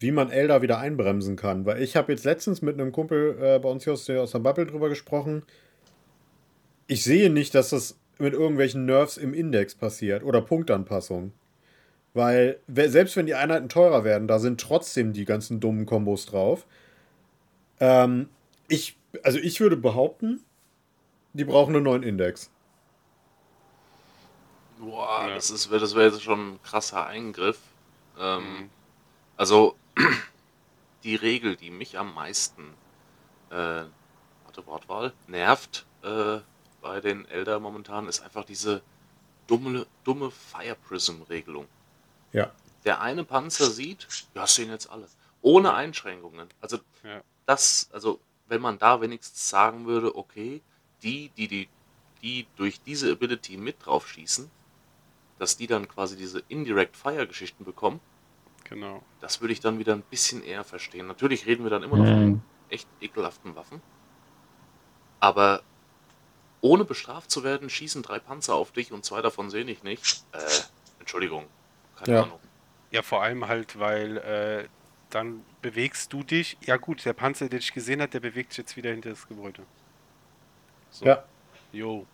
wie 0.00 0.10
man 0.10 0.30
Elder 0.30 0.62
wieder 0.62 0.78
einbremsen 0.78 1.36
kann? 1.36 1.64
Weil 1.66 1.82
ich 1.82 1.94
habe 1.96 2.10
jetzt 2.12 2.24
letztens 2.24 2.62
mit 2.62 2.74
einem 2.74 2.90
Kumpel 2.90 3.36
äh, 3.40 3.58
bei 3.58 3.68
uns 3.68 3.84
hier 3.84 3.92
aus 3.92 4.06
der, 4.06 4.22
aus 4.22 4.32
der 4.32 4.38
Bubble 4.40 4.66
drüber 4.66 4.88
gesprochen. 4.88 5.44
Ich 6.86 7.04
sehe 7.04 7.30
nicht, 7.30 7.54
dass 7.54 7.70
das 7.70 7.96
mit 8.18 8.32
irgendwelchen 8.32 8.86
Nerfs 8.86 9.16
im 9.16 9.32
Index 9.34 9.74
passiert 9.74 10.24
oder 10.24 10.40
Punktanpassungen. 10.40 11.32
Weil 12.14 12.58
we- 12.66 12.88
selbst 12.88 13.16
wenn 13.16 13.26
die 13.26 13.34
Einheiten 13.34 13.68
teurer 13.68 14.02
werden, 14.02 14.26
da 14.26 14.38
sind 14.38 14.60
trotzdem 14.60 15.12
die 15.12 15.24
ganzen 15.24 15.60
dummen 15.60 15.86
Kombos 15.86 16.26
drauf. 16.26 16.66
Ähm, 17.78 18.28
ich, 18.68 18.96
also 19.22 19.38
ich 19.38 19.60
würde 19.60 19.76
behaupten, 19.76 20.40
die 21.34 21.44
brauchen 21.44 21.74
einen 21.76 21.84
neuen 21.84 22.02
Index. 22.02 22.50
boah, 24.80 25.26
Ja. 25.28 25.34
das, 25.34 25.50
ist, 25.50 25.70
das 25.70 25.94
wäre 25.94 26.06
jetzt 26.08 26.22
schon 26.22 26.54
ein 26.54 26.62
krasser 26.62 27.06
Eingriff. 27.06 27.58
Ähm, 28.18 28.42
Mhm. 28.42 28.70
Also, 29.36 29.74
die 31.04 31.16
Regel, 31.16 31.56
die 31.56 31.70
mich 31.70 31.98
am 31.98 32.14
meisten, 32.14 32.74
äh, 33.50 33.54
warte, 34.44 34.66
Wortwahl, 34.66 35.12
nervt 35.26 35.86
äh, 36.02 36.38
bei 36.80 37.00
den 37.00 37.26
Elder 37.26 37.60
momentan, 37.60 38.08
ist 38.08 38.20
einfach 38.20 38.44
diese 38.44 38.82
dumme, 39.46 39.86
dumme 40.04 40.30
Fire 40.30 40.76
Prism-Regelung. 40.88 41.66
Ja. 42.32 42.50
Der 42.84 43.00
eine 43.00 43.24
Panzer 43.24 43.70
sieht, 43.70 44.06
ja, 44.34 44.42
das 44.42 44.54
sehen 44.54 44.70
jetzt 44.70 44.90
alle. 44.90 45.06
Ohne 45.42 45.74
Einschränkungen. 45.74 46.48
Also, 46.60 46.78
Ja. 47.02 47.22
das, 47.46 47.88
also, 47.92 48.20
wenn 48.48 48.60
man 48.60 48.78
da 48.78 49.00
wenigstens 49.00 49.48
sagen 49.48 49.86
würde, 49.86 50.16
okay, 50.16 50.60
die, 51.02 51.30
die, 51.36 51.48
die, 51.48 51.68
die 52.22 52.46
durch 52.56 52.80
diese 52.82 53.10
Ability 53.12 53.56
mit 53.56 53.84
drauf 53.84 54.08
schießen, 54.08 54.50
dass 55.38 55.56
die 55.56 55.66
dann 55.66 55.88
quasi 55.88 56.16
diese 56.16 56.42
Indirect 56.48 56.96
Fire 56.96 57.26
Geschichten 57.26 57.64
bekommen, 57.64 58.00
Genau. 58.70 59.02
das 59.20 59.40
würde 59.40 59.52
ich 59.52 59.60
dann 59.60 59.78
wieder 59.78 59.92
ein 59.94 60.02
bisschen 60.02 60.42
eher 60.42 60.64
verstehen. 60.64 61.06
Natürlich 61.06 61.44
reden 61.46 61.64
wir 61.64 61.70
dann 61.70 61.82
immer 61.82 61.96
noch 61.98 62.04
von 62.06 62.26
Mhm. 62.26 62.42
echt 62.70 62.88
ekelhaften 63.00 63.54
Waffen. 63.56 63.82
Aber 65.18 65.62
ohne 66.60 66.84
bestraft 66.84 67.30
zu 67.30 67.42
werden, 67.44 67.68
schießen 67.68 68.02
drei 68.02 68.18
Panzer 68.18 68.54
auf 68.54 68.70
dich 68.72 68.92
und 68.92 69.04
zwei 69.04 69.20
davon 69.22 69.50
sehe 69.50 69.64
ich 69.64 69.82
nicht. 69.82 70.24
Äh, 70.32 70.38
Entschuldigung. 71.00 71.46
Keine 71.96 72.12
Ja. 72.16 72.22
Ahnung. 72.22 72.38
Ja, 72.92 73.02
vor 73.02 73.22
allem 73.22 73.46
halt, 73.48 73.78
weil 73.78 74.16
äh, 74.18 74.68
dann 75.10 75.44
bewegst 75.62 76.12
du 76.12 76.22
dich. 76.22 76.56
Ja 76.62 76.76
gut, 76.76 77.04
der 77.04 77.12
Panzer, 77.12 77.48
der 77.48 77.58
dich 77.60 77.72
gesehen 77.72 78.00
hat, 78.00 78.14
der 78.14 78.20
bewegt 78.20 78.52
sich 78.52 78.58
jetzt 78.58 78.76
wieder 78.76 78.90
hinter 78.90 79.10
das 79.10 79.26
Gebäude. 79.28 79.62
So. 80.90 81.04
Ja. 81.04 81.24
Jo. 81.72 82.06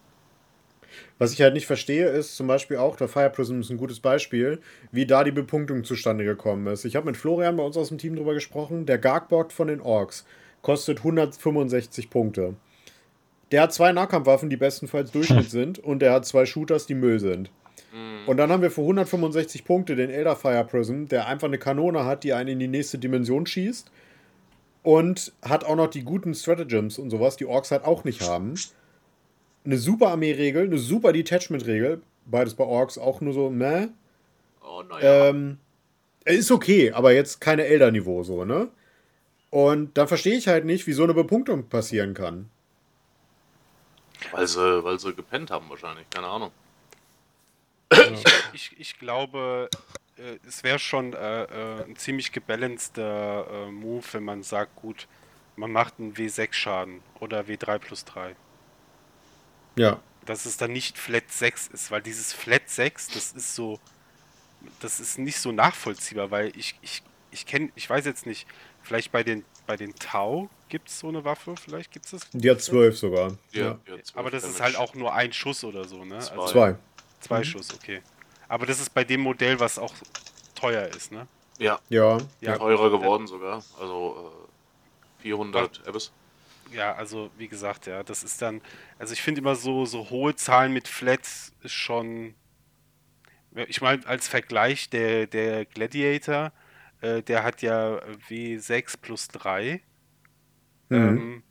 Was 1.18 1.32
ich 1.32 1.40
halt 1.40 1.54
nicht 1.54 1.66
verstehe, 1.66 2.08
ist 2.08 2.36
zum 2.36 2.46
Beispiel 2.46 2.76
auch, 2.76 2.96
der 2.96 3.08
Fire 3.08 3.30
Prism 3.30 3.60
ist 3.60 3.70
ein 3.70 3.78
gutes 3.78 4.00
Beispiel, 4.00 4.60
wie 4.92 5.06
da 5.06 5.24
die 5.24 5.32
Bepunktung 5.32 5.84
zustande 5.84 6.24
gekommen 6.24 6.66
ist. 6.66 6.84
Ich 6.84 6.96
habe 6.96 7.06
mit 7.06 7.16
Florian 7.16 7.56
bei 7.56 7.62
uns 7.62 7.76
aus 7.76 7.88
dem 7.88 7.98
Team 7.98 8.16
drüber 8.16 8.34
gesprochen. 8.34 8.86
Der 8.86 8.98
Gargbot 8.98 9.52
von 9.52 9.68
den 9.68 9.80
Orks 9.80 10.26
kostet 10.62 10.98
165 10.98 12.10
Punkte. 12.10 12.54
Der 13.52 13.62
hat 13.62 13.72
zwei 13.72 13.92
Nahkampfwaffen, 13.92 14.50
die 14.50 14.56
bestenfalls 14.56 15.10
Durchschnitt 15.10 15.50
sind, 15.50 15.78
und 15.78 16.00
der 16.00 16.12
hat 16.12 16.26
zwei 16.26 16.44
Shooters, 16.44 16.86
die 16.86 16.94
Müll 16.94 17.20
sind. 17.20 17.50
Und 18.26 18.36
dann 18.36 18.50
haben 18.50 18.62
wir 18.62 18.70
für 18.70 18.82
165 18.82 19.64
Punkte 19.64 19.96
den 19.96 20.10
Elder 20.10 20.36
Fire 20.36 20.64
Prism, 20.64 21.06
der 21.06 21.26
einfach 21.28 21.46
eine 21.46 21.58
Kanone 21.58 22.04
hat, 22.04 22.24
die 22.24 22.32
einen 22.32 22.50
in 22.50 22.58
die 22.58 22.68
nächste 22.68 22.98
Dimension 22.98 23.46
schießt. 23.46 23.90
Und 24.82 25.32
hat 25.42 25.64
auch 25.64 25.76
noch 25.76 25.88
die 25.88 26.02
guten 26.02 26.34
Stratagems 26.34 26.98
und 26.98 27.10
sowas, 27.10 27.36
die 27.36 27.46
Orks 27.46 27.70
halt 27.70 27.84
auch 27.84 28.04
nicht 28.04 28.22
haben 28.22 28.54
eine 29.66 29.78
super 29.78 30.08
Armee-Regel, 30.08 30.64
eine 30.64 30.78
super 30.78 31.12
Detachment-Regel. 31.12 32.02
Beides 32.24 32.54
bei 32.54 32.64
Orks 32.64 32.98
auch 32.98 33.20
nur 33.20 33.32
so, 33.34 33.50
meh. 33.50 33.88
Oh, 34.62 34.82
naja. 34.82 35.28
Ähm, 35.28 35.58
ist 36.24 36.50
okay, 36.50 36.92
aber 36.92 37.12
jetzt 37.12 37.40
keine 37.40 37.66
Elder-Niveau 37.66 38.22
so, 38.24 38.44
ne? 38.44 38.68
Und 39.50 39.96
dann 39.96 40.08
verstehe 40.08 40.36
ich 40.36 40.48
halt 40.48 40.64
nicht, 40.64 40.86
wie 40.86 40.92
so 40.92 41.04
eine 41.04 41.14
Bepunktung 41.14 41.68
passieren 41.68 42.14
kann. 42.14 42.50
weil, 44.32 44.46
sie, 44.46 44.84
weil 44.84 44.98
sie 44.98 45.14
gepennt 45.14 45.50
haben 45.50 45.68
wahrscheinlich. 45.70 46.08
Keine 46.10 46.26
Ahnung. 46.26 46.50
Ich, 48.52 48.74
ich 48.78 48.98
glaube, 48.98 49.68
äh, 50.16 50.38
es 50.46 50.64
wäre 50.64 50.78
schon 50.78 51.12
äh, 51.12 51.44
äh, 51.44 51.84
ein 51.84 51.96
ziemlich 51.96 52.32
gebalanceder 52.32 53.46
äh, 53.50 53.70
Move, 53.70 54.04
wenn 54.12 54.24
man 54.24 54.42
sagt, 54.42 54.74
gut, 54.76 55.06
man 55.54 55.70
macht 55.70 55.94
einen 55.98 56.14
W6 56.14 56.52
Schaden 56.52 57.00
oder 57.20 57.42
W3 57.42 57.78
plus 57.78 58.04
3. 58.04 58.34
Ja. 59.76 60.00
Dass 60.24 60.46
es 60.46 60.56
dann 60.56 60.72
nicht 60.72 60.98
Flat 60.98 61.30
6 61.30 61.68
ist, 61.68 61.90
weil 61.90 62.02
dieses 62.02 62.32
Flat 62.32 62.68
6, 62.68 63.08
das 63.08 63.32
ist 63.32 63.54
so, 63.54 63.78
das 64.80 64.98
ist 64.98 65.18
nicht 65.18 65.38
so 65.38 65.52
nachvollziehbar, 65.52 66.30
weil 66.30 66.52
ich, 66.56 66.76
ich, 66.82 67.02
ich 67.30 67.46
kenne, 67.46 67.70
ich 67.76 67.88
weiß 67.88 68.04
jetzt 68.06 68.26
nicht, 68.26 68.46
vielleicht 68.82 69.12
bei 69.12 69.22
den, 69.22 69.44
bei 69.66 69.76
den 69.76 69.94
Tau 69.94 70.48
gibt 70.68 70.88
es 70.88 70.98
so 70.98 71.08
eine 71.08 71.24
Waffe, 71.24 71.54
vielleicht 71.56 71.92
gibt 71.92 72.06
es 72.06 72.10
das. 72.12 72.22
Die 72.32 72.50
hat 72.50 72.60
zwölf 72.60 72.98
sogar. 72.98 73.36
Ja, 73.52 73.78
Ja. 73.86 73.96
Aber 74.14 74.30
das 74.30 74.44
ist 74.44 74.60
halt 74.60 74.76
auch 74.76 74.94
nur 74.94 75.12
ein 75.12 75.32
Schuss 75.32 75.62
oder 75.62 75.84
so, 75.84 76.04
ne? 76.04 76.18
Zwei. 76.18 76.34
Also 76.34 76.52
Zwei. 76.52 76.76
zwei 77.20 77.44
Schuss, 77.44 77.72
okay. 77.74 78.02
Aber 78.48 78.66
das 78.66 78.80
ist 78.80 78.92
bei 78.94 79.04
dem 79.04 79.20
Modell, 79.20 79.60
was 79.60 79.78
auch 79.78 79.94
teuer 80.54 80.86
ist, 80.88 81.12
ne? 81.12 81.26
Ja, 81.58 81.78
Ja. 81.88 82.18
Ja, 82.40 82.58
teurer 82.58 82.90
geworden 82.90 83.26
sogar. 83.26 83.62
Also 83.80 84.32
äh, 85.20 85.22
400 85.22 85.86
Abyss. 85.86 86.12
Ja, 86.72 86.94
also 86.94 87.30
wie 87.38 87.48
gesagt, 87.48 87.86
ja, 87.86 88.02
das 88.02 88.22
ist 88.24 88.42
dann, 88.42 88.60
also 88.98 89.12
ich 89.12 89.22
finde 89.22 89.40
immer 89.40 89.54
so, 89.54 89.84
so 89.86 90.10
hohe 90.10 90.34
Zahlen 90.34 90.72
mit 90.72 90.88
Flat 90.88 91.20
ist 91.62 91.72
schon, 91.72 92.34
ich 93.54 93.80
meine, 93.80 94.06
als 94.06 94.28
Vergleich, 94.28 94.90
der, 94.90 95.26
der 95.26 95.64
Gladiator, 95.64 96.52
äh, 97.00 97.22
der 97.22 97.44
hat 97.44 97.62
ja 97.62 98.00
W6 98.28 98.96
plus 99.00 99.28
3, 99.28 99.80
Mhm. 100.88 100.96
ähm, 100.98 101.42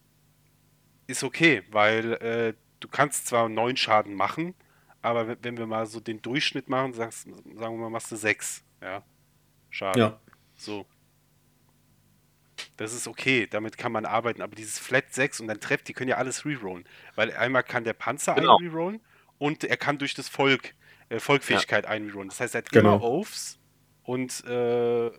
ist 1.07 1.23
okay, 1.23 1.63
weil 1.71 2.13
äh, 2.13 2.53
du 2.79 2.87
kannst 2.87 3.27
zwar 3.27 3.49
neun 3.49 3.77
Schaden 3.77 4.13
machen, 4.15 4.53
aber 5.01 5.27
wenn- 5.27 5.37
wenn 5.43 5.57
wir 5.57 5.67
mal 5.67 5.85
so 5.85 5.99
den 5.99 6.21
Durchschnitt 6.21 6.69
machen, 6.69 6.93
sagst, 6.93 7.23
sagen 7.23 7.43
wir 7.55 7.71
mal, 7.71 7.89
machst 7.89 8.11
du 8.11 8.15
6, 8.15 8.63
ja, 8.81 9.03
Schaden. 9.69 10.01
Ja. 10.01 10.19
So. 10.55 10.85
Das 12.77 12.93
ist 12.93 13.07
okay, 13.07 13.47
damit 13.47 13.77
kann 13.77 13.91
man 13.93 14.05
arbeiten, 14.05 14.41
aber 14.41 14.55
dieses 14.55 14.79
Flat 14.79 15.13
6 15.13 15.39
und 15.39 15.47
dann 15.47 15.61
trefft, 15.61 15.87
die 15.87 15.93
können 15.93 16.09
ja 16.09 16.17
alles 16.17 16.45
rerollen. 16.45 16.87
Weil 17.15 17.31
einmal 17.33 17.63
kann 17.63 17.85
der 17.85 17.93
Panzer 17.93 18.35
Genau. 18.35 18.57
einen 18.57 18.57
rerollen 18.57 19.01
und 19.37 19.63
er 19.63 19.77
kann 19.77 19.97
durch 19.97 20.13
das 20.13 20.27
Volk, 20.29 20.75
äh, 21.09 21.19
Volkfähigkeit 21.19 21.85
einen 21.85 22.07
rerollen. 22.09 22.29
Das 22.29 22.39
heißt, 22.41 22.53
er 22.55 22.59
hat 22.63 22.71
Genau. 22.71 22.97
immer 22.97 23.01
Oaths 23.01 23.59
und 24.03 24.43
äh, 24.45 25.11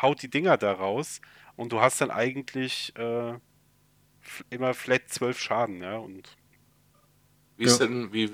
haut 0.00 0.22
die 0.22 0.30
Dinger 0.30 0.56
da 0.58 0.72
raus 0.72 1.20
und 1.56 1.72
du 1.72 1.80
hast 1.80 2.00
dann 2.00 2.10
eigentlich 2.10 2.94
äh, 2.96 3.38
immer 4.50 4.74
Flat 4.74 5.08
12 5.08 5.38
Schaden, 5.40 5.82
ja. 5.82 5.96
Und 5.98 6.36
Wie 7.56 7.64
ist 7.64 7.80
Ja. 7.80 7.86
denn, 7.86 8.12
wie, 8.12 8.32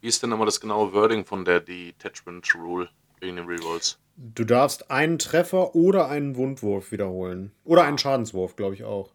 wie 0.00 0.08
ist 0.08 0.22
denn 0.22 0.30
nochmal 0.30 0.46
das 0.46 0.60
genaue 0.60 0.92
Wording 0.92 1.24
von 1.24 1.44
der 1.44 1.60
Detachment 1.60 2.52
Rule 2.54 2.90
wegen 3.20 3.36
den 3.36 3.46
Rerolls? 3.46 3.98
Du 4.16 4.44
darfst 4.44 4.90
einen 4.90 5.18
Treffer 5.18 5.74
oder 5.74 6.08
einen 6.08 6.36
Wundwurf 6.36 6.90
wiederholen. 6.90 7.52
Oder 7.64 7.84
einen 7.84 7.98
Schadenswurf, 7.98 8.56
glaube 8.56 8.74
ich 8.74 8.84
auch. 8.84 9.12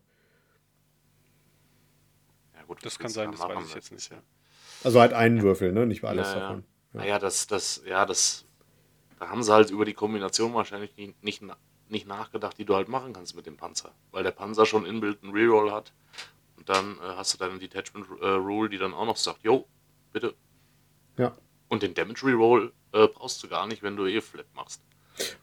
Ja, 2.56 2.64
gut, 2.64 2.86
Das 2.86 3.00
kann 3.00 3.10
sein, 3.10 3.32
da 3.32 3.38
das 3.38 3.56
weiß 3.56 3.68
ich 3.68 3.76
jetzt 3.76 3.92
nicht, 3.92 4.12
ja. 4.12 4.22
Also 4.84 5.00
halt 5.00 5.14
einen 5.14 5.42
Würfel, 5.42 5.72
ne? 5.72 5.86
Nicht 5.86 6.04
alles 6.04 6.28
Ja, 6.30 6.34
ja. 6.34 6.40
davon. 6.40 6.64
Naja, 6.94 7.20
das, 7.20 7.48
das, 7.48 7.82
ja, 7.86 8.06
das, 8.06 8.46
da 9.20 9.30
haben 9.30 9.44
sie 9.44 9.54
halt 9.54 9.70
über 9.72 9.86
die 9.86 9.94
Kombination 9.94 10.54
wahrscheinlich 10.54 10.96
nicht, 11.22 11.44
nicht 11.90 12.08
nachgedacht, 12.08 12.58
die 12.58 12.66
du 12.66 12.76
halt 12.76 12.90
machen 12.90 13.14
kannst 13.14 13.36
mit 13.36 13.46
dem 13.46 13.58
Panzer. 13.58 13.94
Weil 14.12 14.24
der 14.24 14.32
Panzer 14.32 14.66
schon 14.66 14.86
inbuilt 14.86 15.24
einen 15.24 15.32
Reroll 15.34 15.72
hat. 15.72 15.94
Und 16.58 16.70
dann 16.70 16.98
äh, 16.98 17.16
hast 17.16 17.34
du 17.34 17.38
deine 17.38 17.58
Detachment 17.58 18.06
äh, 18.22 18.28
Rule, 18.28 18.70
die 18.70 18.78
dann 18.78 18.94
auch 18.94 19.06
noch 19.06 19.18
sagt, 19.18 19.44
jo, 19.44 19.68
bitte. 20.12 20.36
Ja. 21.18 21.34
Und 21.72 21.84
den 21.84 21.94
Damage 21.94 22.26
Reroll 22.26 22.74
äh, 22.94 23.08
brauchst 23.08 23.42
du 23.42 23.48
gar 23.48 23.66
nicht, 23.66 23.82
wenn 23.82 23.96
du 23.96 24.06
eh 24.06 24.20
Flat 24.20 24.46
machst. 24.54 24.82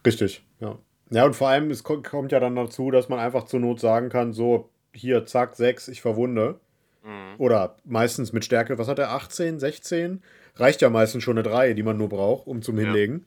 Richtig, 0.05 0.43
ja. 0.59 0.77
Ja, 1.09 1.25
und 1.25 1.35
vor 1.35 1.49
allem, 1.49 1.71
es 1.71 1.83
ko- 1.83 2.03
kommt 2.03 2.31
ja 2.31 2.39
dann 2.39 2.55
dazu, 2.55 2.91
dass 2.91 3.09
man 3.09 3.17
einfach 3.17 3.45
zur 3.45 3.59
Not 3.59 3.79
sagen 3.79 4.09
kann, 4.09 4.31
so, 4.31 4.69
hier, 4.93 5.25
zack, 5.25 5.55
6, 5.55 5.87
ich 5.87 6.01
verwunde. 6.01 6.59
Mhm. 7.03 7.33
Oder 7.39 7.77
meistens 7.83 8.31
mit 8.31 8.45
Stärke, 8.45 8.77
was 8.77 8.87
hat 8.87 8.99
er, 8.99 9.09
18, 9.09 9.59
16? 9.59 10.21
Reicht 10.55 10.81
ja 10.81 10.91
meistens 10.91 11.23
schon 11.23 11.39
eine 11.39 11.49
3, 11.49 11.73
die 11.73 11.81
man 11.81 11.97
nur 11.97 12.09
braucht, 12.09 12.45
um 12.45 12.61
zum 12.61 12.77
Ja. 12.77 12.83
Hinlegen. 12.83 13.25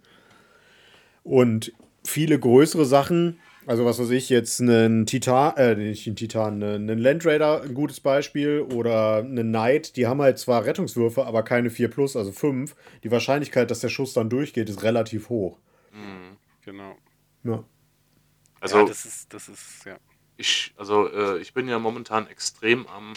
Und 1.25 1.73
viele 2.05 2.39
größere 2.39 2.85
Sachen, 2.85 3.41
also 3.67 3.85
was 3.85 3.99
weiß 3.99 4.11
ich, 4.11 4.29
jetzt 4.29 4.61
einen 4.61 5.07
Titan, 5.07 5.57
äh, 5.57 5.75
nicht 5.75 6.07
einen 6.07 6.17
Titan, 6.17 6.63
einen 6.63 6.99
Land 6.99 7.25
Raider, 7.25 7.63
ein 7.63 7.75
gutes 7.75 8.01
Beispiel, 8.01 8.61
oder 8.61 9.19
einen 9.19 9.49
Knight, 9.49 9.97
die 9.97 10.07
haben 10.07 10.21
halt 10.21 10.39
zwar 10.39 10.65
Rettungswürfe, 10.65 11.25
aber 11.27 11.43
keine 11.43 11.71
4 11.71 11.89
plus, 11.89 12.17
also 12.17 12.33
5. 12.33 12.75
Die 13.05 13.11
Wahrscheinlichkeit, 13.11 13.71
dass 13.71 13.81
der 13.81 13.89
Schuss 13.89 14.13
dann 14.15 14.29
durchgeht, 14.31 14.69
ist 14.69 14.83
relativ 14.83 15.29
hoch. 15.29 15.59
Mhm. 15.93 16.37
genau. 16.65 16.97
Ja. 17.45 17.65
Also, 18.61 18.79
ja, 18.79 18.85
das 18.87 19.05
ist, 19.05 19.33
das 19.35 19.49
ist, 19.49 19.85
ja. 19.85 19.97
ich, 20.37 20.73
also 20.77 21.09
äh, 21.13 21.39
ich 21.39 21.53
bin 21.53 21.69
ja 21.69 21.79
momentan 21.79 22.29
extrem 22.29 22.87
am 22.87 23.13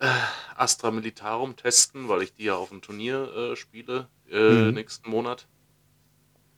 äh, 0.00 0.08
Astra 0.56 0.90
Militarum 0.90 1.56
testen, 1.56 2.08
weil 2.08 2.22
ich 2.22 2.32
die 2.34 2.44
ja 2.44 2.54
auf 2.56 2.70
dem 2.70 2.82
Turnier 2.82 3.32
äh, 3.52 3.56
spiele 3.56 4.08
äh, 4.30 4.66
Mhm. 4.66 4.74
nächsten 4.74 5.08
Monat. 5.10 5.46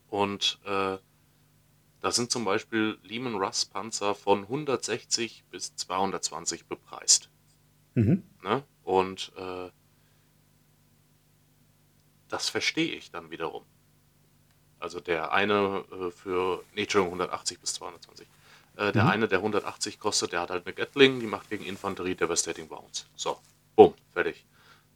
Und 0.09 0.59
äh, 0.67 0.97
da 2.03 2.11
sind 2.11 2.31
zum 2.33 2.45
Beispiel 2.45 2.99
Lehman 3.05 3.37
Russ 3.37 3.65
Panzer 3.65 4.15
von 4.15 4.43
160 4.43 5.45
bis 5.51 5.75
220 5.77 6.67
bepreist. 6.67 7.31
Mhm. 7.95 8.25
Ne? 8.43 8.65
Und 8.83 9.33
äh, 9.37 9.71
das 12.29 12.49
verstehe 12.49 12.95
ich 12.97 13.11
dann 13.13 13.31
wiederum. 13.31 13.65
Also 14.81 14.99
der 14.99 15.33
eine 15.33 15.85
äh, 15.93 16.11
für, 16.11 16.65
nee, 16.75 16.83
Entschuldigung, 16.83 17.21
180 17.21 17.61
bis 17.61 17.75
220. 17.75 18.27
Äh, 18.77 18.91
der 18.91 19.05
Mhm. 19.05 19.11
eine, 19.11 19.29
der 19.29 19.39
180 19.39 20.01
kostet, 20.01 20.33
der 20.33 20.41
hat 20.41 20.51
halt 20.51 20.67
eine 20.67 20.75
Gatling, 20.75 21.21
die 21.21 21.27
macht 21.27 21.51
gegen 21.51 21.65
Infanterie 21.65 22.17
Devastating 22.17 22.67
Bounce. 22.67 23.07
So, 23.15 23.39
bumm, 23.77 23.95
fertig. 24.13 24.45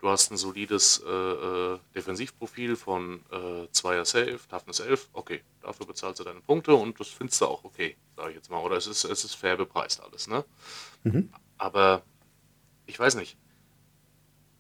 Du 0.01 0.09
hast 0.11 0.31
ein 0.31 0.37
solides 0.37 1.03
äh, 1.07 1.11
äh, 1.11 1.79
Defensivprofil 1.95 2.77
von 2.77 3.25
äh, 3.31 3.67
2er 3.73 4.05
Safe, 4.05 4.39
Toughness 4.49 4.81
11, 4.81 5.09
okay, 5.15 5.43
dafür 5.63 5.87
bezahlst 5.87 6.21
du 6.21 6.25
deine 6.25 6.41
Punkte 6.41 6.75
und 6.75 7.01
das 7.01 7.09
findest 7.09 7.41
du 7.41 7.47
auch 7.47 7.65
okay, 7.65 7.97
sage 8.15 8.31
ich 8.31 8.37
jetzt 8.37 8.51
mal. 8.51 8.59
Oder 8.59 8.77
es 8.77 8.87
ist, 8.87 9.05
es 9.05 9.25
ist 9.25 9.35
fair 9.35 9.57
bepreist 9.57 10.03
alles, 10.03 10.29
ne? 10.29 10.45
Mhm. 11.05 11.33
Aber 11.57 12.03
ich 12.87 12.99
weiß 12.99 13.15
nicht. 13.15 13.37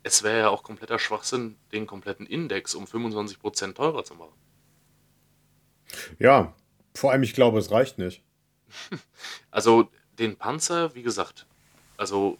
Es 0.02 0.22
wäre 0.22 0.38
ja 0.38 0.48
auch 0.48 0.62
kompletter 0.62 0.98
Schwachsinn, 0.98 1.56
den 1.72 1.86
kompletten 1.86 2.26
Index 2.26 2.74
um 2.74 2.84
25% 2.84 3.74
teurer 3.74 4.04
zu 4.04 4.14
machen. 4.14 4.32
Ja, 6.18 6.54
vor 6.94 7.12
allem, 7.12 7.24
ich 7.24 7.34
glaube, 7.34 7.58
es 7.58 7.70
reicht 7.70 7.98
nicht. 7.98 8.22
Also 9.50 9.88
den 10.18 10.36
Panzer, 10.36 10.94
wie 10.94 11.02
gesagt, 11.02 11.46
also 11.96 12.36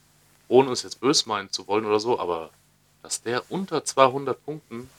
ohne 0.48 0.70
es 0.70 0.82
jetzt 0.82 1.00
böse 1.00 1.28
meinen 1.28 1.50
zu 1.50 1.66
wollen 1.66 1.86
oder 1.86 1.98
so, 1.98 2.20
aber 2.20 2.50
dass 3.06 3.22
der 3.22 3.48
unter 3.52 3.84
200 3.84 4.44
Punkten 4.44 4.90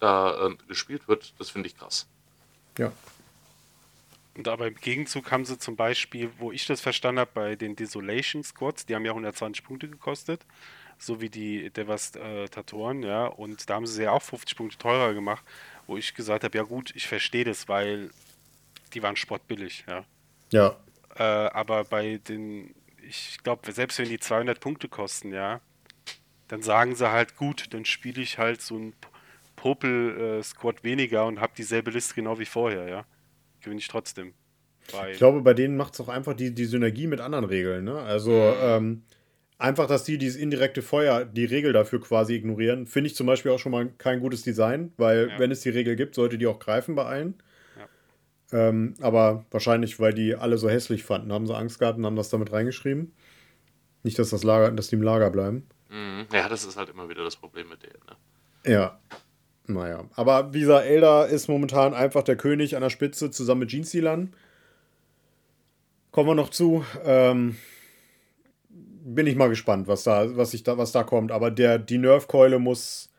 da 0.00 0.48
äh, 0.48 0.56
gespielt 0.68 1.06
wird, 1.06 1.34
das 1.38 1.50
finde 1.50 1.68
ich 1.68 1.76
krass. 1.76 2.06
Ja. 2.78 2.92
Und 4.34 4.48
aber 4.48 4.68
im 4.68 4.74
Gegenzug 4.76 5.30
haben 5.30 5.44
sie 5.44 5.58
zum 5.58 5.76
Beispiel, 5.76 6.30
wo 6.38 6.50
ich 6.50 6.66
das 6.66 6.80
verstanden 6.80 7.20
habe, 7.20 7.30
bei 7.34 7.56
den 7.56 7.76
Desolation 7.76 8.42
Squads, 8.42 8.86
die 8.86 8.94
haben 8.94 9.04
ja 9.04 9.10
120 9.10 9.62
Punkte 9.62 9.86
gekostet, 9.86 10.46
so 10.98 11.20
wie 11.20 11.28
die 11.28 11.68
Devastatoren, 11.68 13.02
ja, 13.02 13.26
und 13.26 13.68
da 13.68 13.74
haben 13.74 13.86
sie 13.86 14.04
ja 14.04 14.12
auch 14.12 14.22
50 14.22 14.56
Punkte 14.56 14.78
teurer 14.78 15.12
gemacht, 15.12 15.44
wo 15.86 15.98
ich 15.98 16.14
gesagt 16.14 16.42
habe, 16.42 16.56
ja 16.56 16.64
gut, 16.64 16.90
ich 16.96 17.06
verstehe 17.06 17.44
das, 17.44 17.68
weil 17.68 18.10
die 18.94 19.02
waren 19.02 19.16
spottbillig, 19.16 19.84
ja. 19.86 20.06
Ja. 20.52 20.74
Äh, 21.16 21.22
aber 21.22 21.84
bei 21.84 22.16
den, 22.16 22.74
ich 23.06 23.40
glaube, 23.42 23.70
selbst 23.72 23.98
wenn 23.98 24.08
die 24.08 24.18
200 24.18 24.58
Punkte 24.58 24.88
kosten, 24.88 25.34
ja, 25.34 25.60
dann 26.48 26.62
sagen 26.62 26.94
sie 26.94 27.10
halt, 27.10 27.36
gut, 27.36 27.72
dann 27.72 27.84
spiele 27.84 28.22
ich 28.22 28.38
halt 28.38 28.60
so 28.60 28.76
ein 28.76 28.92
Popel-Squad 29.56 30.84
weniger 30.84 31.26
und 31.26 31.40
habe 31.40 31.52
dieselbe 31.56 31.90
Liste 31.90 32.14
genau 32.14 32.38
wie 32.38 32.44
vorher, 32.44 32.88
ja. 32.88 33.04
Gewinne 33.62 33.80
ich 33.80 33.88
trotzdem. 33.88 34.34
Weil, 34.92 35.12
Ich 35.12 35.18
glaube, 35.18 35.40
bei 35.40 35.54
denen 35.54 35.76
macht 35.76 35.94
es 35.94 36.00
auch 36.00 36.08
einfach 36.08 36.34
die, 36.34 36.54
die 36.54 36.66
Synergie 36.66 37.06
mit 37.06 37.20
anderen 37.20 37.46
Regeln. 37.46 37.84
Ne? 37.84 37.94
Also 37.98 38.32
ähm, 38.32 39.02
einfach, 39.56 39.86
dass 39.86 40.04
die 40.04 40.18
dieses 40.18 40.36
indirekte 40.36 40.82
Feuer, 40.82 41.24
die 41.24 41.46
Regel 41.46 41.72
dafür 41.72 42.00
quasi 42.00 42.34
ignorieren, 42.34 42.86
finde 42.86 43.08
ich 43.08 43.16
zum 43.16 43.26
Beispiel 43.26 43.52
auch 43.52 43.58
schon 43.58 43.72
mal 43.72 43.88
kein 43.96 44.20
gutes 44.20 44.42
Design, 44.42 44.92
weil 44.98 45.30
Ja. 45.30 45.38
wenn 45.38 45.50
es 45.50 45.62
die 45.62 45.70
Regel 45.70 45.96
gibt, 45.96 46.14
sollte 46.14 46.36
die 46.36 46.46
auch 46.46 46.58
greifen 46.58 46.94
bei 46.94 47.04
allen. 47.04 47.34
Ähm, 48.52 48.94
aber 49.00 49.46
wahrscheinlich, 49.50 49.98
weil 49.98 50.12
die 50.12 50.36
alle 50.36 50.58
so 50.58 50.68
hässlich 50.68 51.02
fanden, 51.02 51.32
haben 51.32 51.46
sie 51.46 51.56
Angst 51.56 51.78
gehabt 51.78 51.98
und 51.98 52.06
haben 52.06 52.14
das 52.14 52.28
damit 52.28 52.52
reingeschrieben. 52.52 53.12
Nicht, 54.04 54.18
dass, 54.18 54.30
das 54.30 54.44
Lager, 54.44 54.70
dass 54.70 54.88
die 54.88 54.96
im 54.96 55.02
Lager 55.02 55.30
bleiben. 55.30 55.66
Mhm. 55.94 56.26
Ja, 56.32 56.48
das 56.48 56.64
ist 56.64 56.76
halt 56.76 56.88
immer 56.88 57.08
wieder 57.08 57.22
das 57.22 57.36
Problem 57.36 57.68
mit 57.68 57.82
denen. 57.82 58.00
Ne? 58.08 58.72
Ja. 58.72 58.98
Naja. 59.66 60.04
Aber 60.14 60.52
wie 60.52 60.60
gesagt, 60.60 60.86
Elder 60.86 61.26
ist 61.28 61.48
momentan 61.48 61.94
einfach 61.94 62.22
der 62.22 62.36
König 62.36 62.74
an 62.76 62.82
der 62.82 62.90
Spitze 62.90 63.30
zusammen 63.30 63.60
mit 63.60 63.70
Jeansealern. 63.70 64.34
Kommen 66.10 66.28
wir 66.28 66.34
noch 66.34 66.50
zu. 66.50 66.84
Ähm, 67.04 67.56
bin 68.68 69.26
ich 69.26 69.36
mal 69.36 69.48
gespannt, 69.48 69.86
was 69.86 70.02
da, 70.02 70.36
was 70.36 70.52
ich 70.54 70.64
da, 70.64 70.76
was 70.78 70.92
da 70.92 71.02
kommt. 71.02 71.30
Aber 71.32 71.50
der, 71.50 71.78
die 71.78 71.98
Nerfkeule 71.98 72.58
muss, 72.58 73.10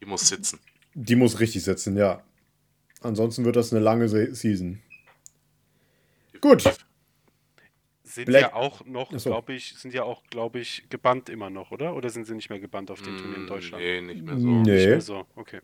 Die 0.00 0.06
muss 0.06 0.28
sitzen. 0.28 0.58
die 0.94 1.16
muss 1.16 1.38
richtig 1.38 1.62
sitzen, 1.64 1.96
ja. 1.96 2.22
Ansonsten 3.00 3.44
wird 3.44 3.56
das 3.56 3.72
eine 3.72 3.82
lange 3.82 4.08
Se 4.08 4.34
Season. 4.34 4.80
Gut. 6.40 6.64
Sind 8.14 8.26
Black- 8.26 8.42
ja 8.42 8.54
auch 8.54 8.84
noch, 8.84 9.10
so. 9.18 9.30
glaube 9.30 9.52
ich, 9.54 9.74
sind 9.78 9.94
ja 9.94 10.02
auch, 10.04 10.22
glaube 10.30 10.58
ich, 10.60 10.84
gebannt 10.90 11.28
immer 11.28 11.50
noch, 11.50 11.70
oder? 11.70 11.94
Oder 11.94 12.10
sind 12.10 12.26
sie 12.26 12.34
nicht 12.34 12.50
mehr 12.50 12.60
gebannt 12.60 12.90
auf 12.90 13.00
den 13.02 13.16
Turnieren 13.16 13.42
in 13.42 13.44
Mm, 13.44 13.48
Deutschland? 13.48 13.82
Nee, 13.82 14.00
nicht 14.00 14.22
mehr 14.24 14.38
so. 14.38 14.46
Nee. 14.46 14.60
Nicht 14.72 14.86
mehr 14.88 15.00
so, 15.00 15.26
okay. 15.36 15.60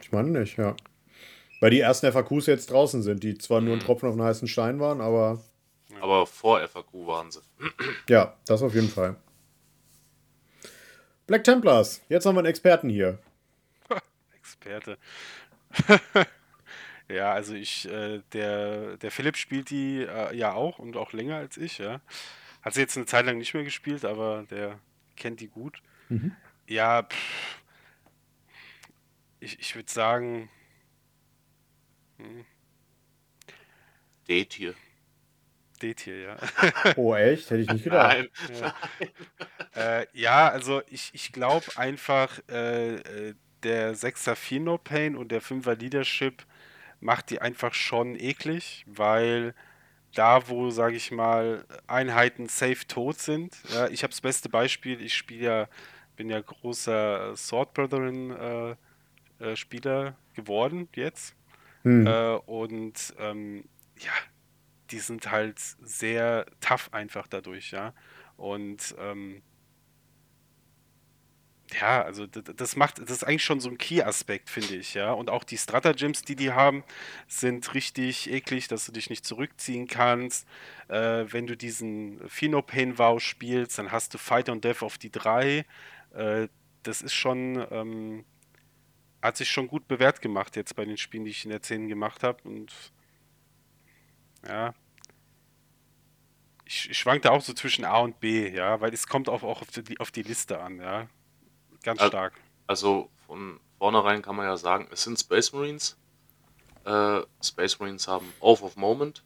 Ich 0.00 0.12
meine 0.12 0.30
nicht, 0.30 0.56
ja. 0.58 0.74
Weil 1.60 1.70
die 1.70 1.80
ersten 1.80 2.06
FAQs 2.12 2.46
jetzt 2.46 2.70
draußen 2.70 3.02
sind, 3.02 3.22
die 3.22 3.38
zwar 3.38 3.60
nur 3.60 3.72
ein 3.74 3.78
Mhm. 3.78 3.82
Tropfen 3.84 4.08
auf 4.08 4.14
einen 4.14 4.24
heißen 4.24 4.48
Stein 4.48 4.80
waren, 4.80 5.00
aber 5.00 5.42
Aber 6.00 6.26
vor 6.26 6.60
FAQ 6.60 7.06
waren 7.06 7.30
sie. 7.30 7.40
ja, 8.08 8.36
das 8.46 8.62
auf 8.62 8.74
jeden 8.74 8.88
Fall. 8.88 9.16
Black 11.26 11.44
Templars, 11.44 12.02
jetzt 12.10 12.26
haben 12.26 12.34
wir 12.34 12.40
einen 12.40 12.48
Experten 12.48 12.90
hier. 12.90 13.18
Experte. 14.38 14.98
ja, 17.08 17.32
also 17.32 17.54
ich, 17.54 17.88
äh, 17.88 18.22
der, 18.32 18.96
der 18.96 19.10
Philipp 19.10 19.36
spielt 19.36 19.70
die 19.70 20.02
äh, 20.02 20.34
ja 20.34 20.52
auch 20.54 20.78
und 20.78 20.96
auch 20.96 21.12
länger 21.12 21.36
als 21.36 21.56
ich, 21.56 21.78
ja. 21.78 22.00
Hat 22.62 22.74
sie 22.74 22.80
jetzt 22.80 22.96
eine 22.96 23.06
Zeit 23.06 23.26
lang 23.26 23.38
nicht 23.38 23.52
mehr 23.52 23.64
gespielt, 23.64 24.04
aber 24.04 24.44
der 24.50 24.78
kennt 25.16 25.40
die 25.40 25.48
gut. 25.48 25.82
Mhm. 26.08 26.34
Ja, 26.66 27.02
pff, 27.02 27.62
ich, 29.40 29.58
ich 29.60 29.76
würde 29.76 29.92
sagen, 29.92 30.48
hm, 32.16 32.44
D-Tier. 34.28 34.74
D-Tier, 35.82 36.20
ja. 36.20 36.36
Oh, 36.96 37.14
echt? 37.14 37.50
Hätte 37.50 37.62
ich 37.62 37.68
nicht 37.68 37.84
gedacht. 37.84 38.16
Nein. 38.16 38.28
Ja, 39.74 40.00
äh, 40.00 40.06
ja 40.14 40.48
also 40.48 40.82
ich, 40.88 41.10
ich 41.12 41.32
glaube 41.32 41.66
einfach, 41.76 42.40
äh, 42.48 42.94
äh, 42.94 43.34
der 43.62 43.94
6er 43.94 44.34
Fino 44.34 44.78
Pain 44.78 45.16
und 45.16 45.32
der 45.32 45.42
5er 45.42 45.74
Leadership 45.74 46.44
macht 47.04 47.28
die 47.30 47.40
einfach 47.40 47.74
schon 47.74 48.16
eklig, 48.18 48.84
weil 48.88 49.54
da, 50.14 50.48
wo, 50.48 50.70
sage 50.70 50.96
ich 50.96 51.10
mal, 51.10 51.66
Einheiten 51.86 52.48
safe 52.48 52.86
tot 52.88 53.18
sind, 53.18 53.56
ja, 53.68 53.88
ich 53.88 54.02
habe 54.02 54.10
das 54.10 54.22
beste 54.22 54.48
Beispiel, 54.48 55.00
ich 55.02 55.14
spiele 55.14 55.44
ja, 55.44 55.68
bin 56.16 56.30
ja 56.30 56.40
großer 56.40 57.36
Sword 57.36 57.74
Brethren 57.74 58.30
äh, 58.30 58.76
äh, 59.38 59.56
Spieler 59.56 60.16
geworden 60.34 60.88
jetzt. 60.94 61.36
Hm. 61.82 62.06
Äh, 62.06 62.36
und 62.46 63.14
ähm, 63.18 63.64
ja, 63.98 64.12
die 64.90 65.00
sind 65.00 65.30
halt 65.30 65.58
sehr 65.58 66.46
tough 66.60 66.88
einfach 66.92 67.26
dadurch, 67.26 67.72
ja. 67.72 67.92
Und 68.36 68.94
ähm, 68.98 69.42
ja, 71.80 72.02
also 72.02 72.26
das 72.26 72.76
macht, 72.76 72.98
das 72.98 73.10
ist 73.10 73.24
eigentlich 73.24 73.44
schon 73.44 73.60
so 73.60 73.68
ein 73.68 73.78
Key-Aspekt, 73.78 74.50
finde 74.50 74.76
ich, 74.76 74.94
ja. 74.94 75.12
Und 75.12 75.30
auch 75.30 75.44
die 75.44 75.56
Stratagems, 75.56 76.22
die 76.22 76.36
die 76.36 76.52
haben, 76.52 76.84
sind 77.26 77.74
richtig 77.74 78.30
eklig, 78.30 78.68
dass 78.68 78.86
du 78.86 78.92
dich 78.92 79.10
nicht 79.10 79.24
zurückziehen 79.24 79.86
kannst. 79.86 80.46
Äh, 80.88 81.26
wenn 81.32 81.46
du 81.46 81.56
diesen 81.56 82.20
Phenopain 82.28 82.98
Vow 82.98 83.20
spielst, 83.20 83.78
dann 83.78 83.92
hast 83.92 84.14
du 84.14 84.18
Fight 84.18 84.48
on 84.48 84.60
Death 84.60 84.82
auf 84.82 84.98
die 84.98 85.10
3. 85.10 85.64
Äh, 86.14 86.48
das 86.82 87.02
ist 87.02 87.14
schon, 87.14 87.66
ähm, 87.70 88.24
hat 89.22 89.36
sich 89.36 89.50
schon 89.50 89.68
gut 89.68 89.88
bewährt 89.88 90.20
gemacht 90.20 90.56
jetzt 90.56 90.76
bei 90.76 90.84
den 90.84 90.96
Spielen, 90.98 91.24
die 91.24 91.30
ich 91.30 91.44
in 91.44 91.50
der 91.50 91.62
10 91.62 91.88
gemacht 91.88 92.22
habe. 92.22 92.42
Und 92.44 92.72
ja. 94.46 94.74
Ich, 96.66 96.90
ich 96.90 96.98
schwankte 96.98 97.30
auch 97.30 97.42
so 97.42 97.52
zwischen 97.52 97.84
A 97.84 97.98
und 97.98 98.20
B, 98.20 98.48
ja, 98.50 98.80
weil 98.80 98.92
es 98.92 99.06
kommt 99.06 99.28
auch, 99.28 99.42
auch 99.42 99.62
auf, 99.62 99.70
die, 99.70 100.00
auf 100.00 100.10
die 100.10 100.22
Liste 100.22 100.60
an, 100.60 100.78
ja. 100.78 101.08
Ganz 101.84 102.00
Al- 102.00 102.08
stark. 102.08 102.32
Also 102.66 103.10
von 103.26 103.60
vornherein 103.78 104.22
kann 104.22 104.34
man 104.36 104.46
ja 104.46 104.56
sagen, 104.56 104.88
es 104.90 105.04
sind 105.04 105.18
Space 105.20 105.52
Marines. 105.52 105.96
Äh, 106.84 107.20
Space 107.42 107.78
Marines 107.78 108.08
haben 108.08 108.32
Oath 108.40 108.62
of 108.62 108.76
Moment, 108.76 109.22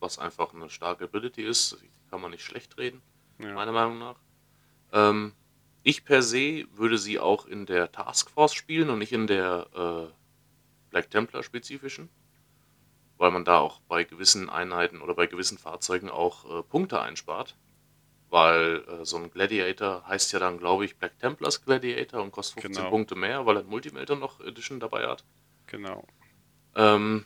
was 0.00 0.18
einfach 0.18 0.52
eine 0.52 0.68
starke 0.68 1.04
Ability 1.04 1.42
ist. 1.42 1.78
Kann 2.10 2.20
man 2.20 2.30
nicht 2.32 2.44
schlecht 2.44 2.76
reden, 2.78 3.02
Ja. 3.38 3.52
meiner 3.54 3.72
Meinung 3.72 3.98
nach. 3.98 4.16
Ähm, 4.92 5.32
ich 5.82 6.04
per 6.04 6.22
se 6.22 6.66
würde 6.72 6.98
sie 6.98 7.18
auch 7.18 7.46
in 7.46 7.66
der 7.66 7.90
Task 7.92 8.30
Force 8.30 8.54
spielen 8.54 8.90
und 8.90 8.98
nicht 8.98 9.12
in 9.12 9.26
der 9.26 9.66
äh, 9.74 10.12
Black 10.90 11.10
Templar 11.10 11.42
spezifischen. 11.42 12.08
Weil 13.18 13.30
man 13.30 13.44
da 13.44 13.58
auch 13.58 13.80
bei 13.88 14.04
gewissen 14.04 14.50
Einheiten 14.50 15.00
oder 15.00 15.14
bei 15.14 15.26
gewissen 15.26 15.56
Fahrzeugen 15.58 16.10
auch 16.10 16.44
äh, 16.58 16.62
Punkte 16.62 17.00
einspart. 17.00 17.56
Weil 18.28 18.82
äh, 18.88 19.04
so 19.04 19.16
ein 19.18 19.30
Gladiator 19.30 20.06
heißt 20.08 20.32
ja 20.32 20.38
dann, 20.40 20.58
glaube 20.58 20.84
ich, 20.84 20.96
Black 20.96 21.18
Templars 21.20 21.64
Gladiator 21.64 22.22
und 22.22 22.32
kostet 22.32 22.60
15 22.62 22.82
Genau. 22.82 22.90
Punkte 22.90 23.14
mehr, 23.14 23.46
weil 23.46 23.56
er 23.56 23.60
ein 23.62 23.68
Multimelter 23.68 24.16
noch 24.16 24.40
Edition 24.40 24.80
dabei 24.80 25.06
hat. 25.06 25.24
Genau. 25.68 26.04
Ähm, 26.74 27.24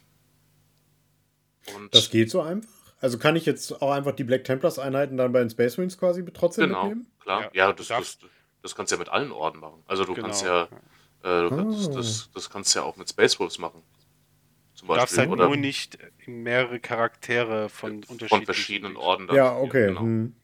und 1.74 1.94
Das 1.94 2.10
geht 2.10 2.30
so 2.30 2.40
einfach? 2.42 2.68
Also 3.00 3.18
kann 3.18 3.34
ich 3.36 3.46
jetzt 3.46 3.80
auch 3.80 3.92
einfach 3.92 4.12
die 4.12 4.24
Black 4.24 4.44
Templars 4.44 4.78
Einheiten 4.78 5.16
dann 5.16 5.32
bei 5.32 5.40
den 5.40 5.48
Space 5.50 5.78
Marines 5.78 5.96
quasi 5.98 6.24
trotzdem 6.26 6.66
genau, 6.68 6.82
mitnehmen? 6.84 7.06
klar. 7.20 7.42
Ja, 7.44 7.50
Ja, 7.68 7.72
das, 7.72 7.88
das, 7.88 8.18
das 8.62 8.74
kannst 8.74 8.92
du 8.92 8.96
ja 8.96 8.98
mit 8.98 9.08
allen 9.08 9.32
Orden 9.32 9.58
machen. 9.60 9.82
Also 9.86 10.04
du 10.04 10.12
genau. 10.12 10.26
kannst 10.26 10.44
ja, 10.44 10.64
äh, 11.22 11.48
du 11.48 11.48
kannst, 11.48 11.88
Ah. 11.90 11.94
das, 11.94 12.30
das 12.34 12.50
kannst 12.50 12.74
du 12.74 12.80
ja 12.80 12.84
auch 12.84 12.96
mit 12.96 13.08
Space 13.08 13.40
Wolves 13.40 13.58
machen. 13.58 13.82
Zum 14.74 14.88
Du 14.88 14.94
darfst 14.94 15.16
Beispiel. 15.16 15.30
halt 15.30 15.40
Oder 15.40 15.46
nur 15.48 15.56
nicht 15.56 15.96
mehrere 16.26 16.78
Charaktere 16.78 17.68
von 17.70 17.92
unterschiedlichen 18.04 18.28
von 18.28 18.44
verschiedenen. 18.44 18.96
Orden. 18.96 19.28
Ja, 19.34 19.56
okay. 19.56 19.86
Genau. 19.88 20.00
Hm. 20.00 20.34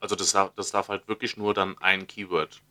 Also 0.00 0.14
das 0.16 0.32
darf, 0.32 0.52
das 0.54 0.70
darf 0.70 0.88
halt 0.88 1.08
wirklich 1.08 1.36
nur 1.36 1.54
dann 1.54 1.76
ein 1.78 2.06
Keyword 2.06 2.62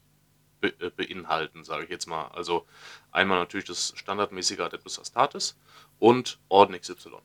be, 0.62 0.68
äh, 0.80 0.90
beinhalten, 0.90 1.64
sage 1.64 1.86
ich 1.86 1.90
jetzt 1.90 2.08
mal. 2.08 2.28
Also 2.28 2.66
einmal 3.12 3.40
natürlich 3.40 3.66
das 3.66 3.94
standardmäßige 3.96 4.60
Adeptus 4.60 5.00
Astartes 5.00 5.58
und 6.00 6.40
Orden 6.50 6.80
XY. 6.80 7.18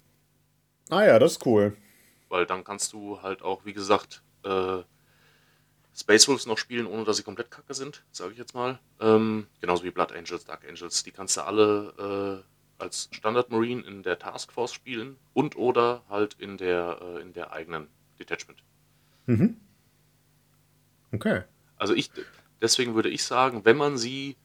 Ah 0.91 1.05
ja, 1.05 1.19
das 1.19 1.33
ist 1.33 1.47
cool. 1.47 1.77
Weil 2.29 2.47
dann 2.47 2.65
kannst 2.65 2.93
du 2.93 3.23
halt 3.23 3.43
auch, 3.43 3.65
wie 3.65 3.73
gesagt, 3.73 4.23
äh, 4.45 4.83
Space 5.95 6.29
Wolves 6.29 6.47
noch 6.47 6.59
spielen, 6.59 6.87
ohne 6.87 7.05
dass 7.05 7.17
sie 7.17 7.23
komplett 7.23 7.51
kacke 7.51 7.75
sind, 7.75 8.05
sage 8.11 8.33
ich 8.33 8.39
jetzt 8.39 8.55
mal. 8.55 8.79
Ähm, 9.01 9.47
genauso 9.61 9.85
wie 9.85 9.91
Blood 9.91 10.13
Angels, 10.13 10.45
Dark 10.45 10.65
Angels. 10.67 11.03
Die 11.03 11.11
kannst 11.11 11.37
du 11.37 11.43
alle 11.43 12.45
äh, 12.79 12.83
als 12.83 13.09
Standard 13.13 13.51
Marine 13.51 13.83
in 13.83 14.03
der 14.03 14.19
Task 14.19 14.53
Force 14.53 14.73
spielen 14.73 15.19
und 15.35 15.57
oder 15.57 16.03
halt 16.09 16.35
in 16.39 16.57
der, 16.57 17.01
äh, 17.03 17.21
in 17.21 17.33
der 17.33 17.53
eigenen 17.53 17.89
Detachment. 18.19 18.63
Mhm. 19.27 19.57
Okay. 21.13 21.43
Also 21.77 21.95
ich, 21.95 22.11
deswegen 22.61 22.95
würde 22.95 23.09
ich 23.09 23.25
sagen, 23.25 23.65
wenn 23.65 23.77
man 23.77 23.99
sie, 23.99 24.37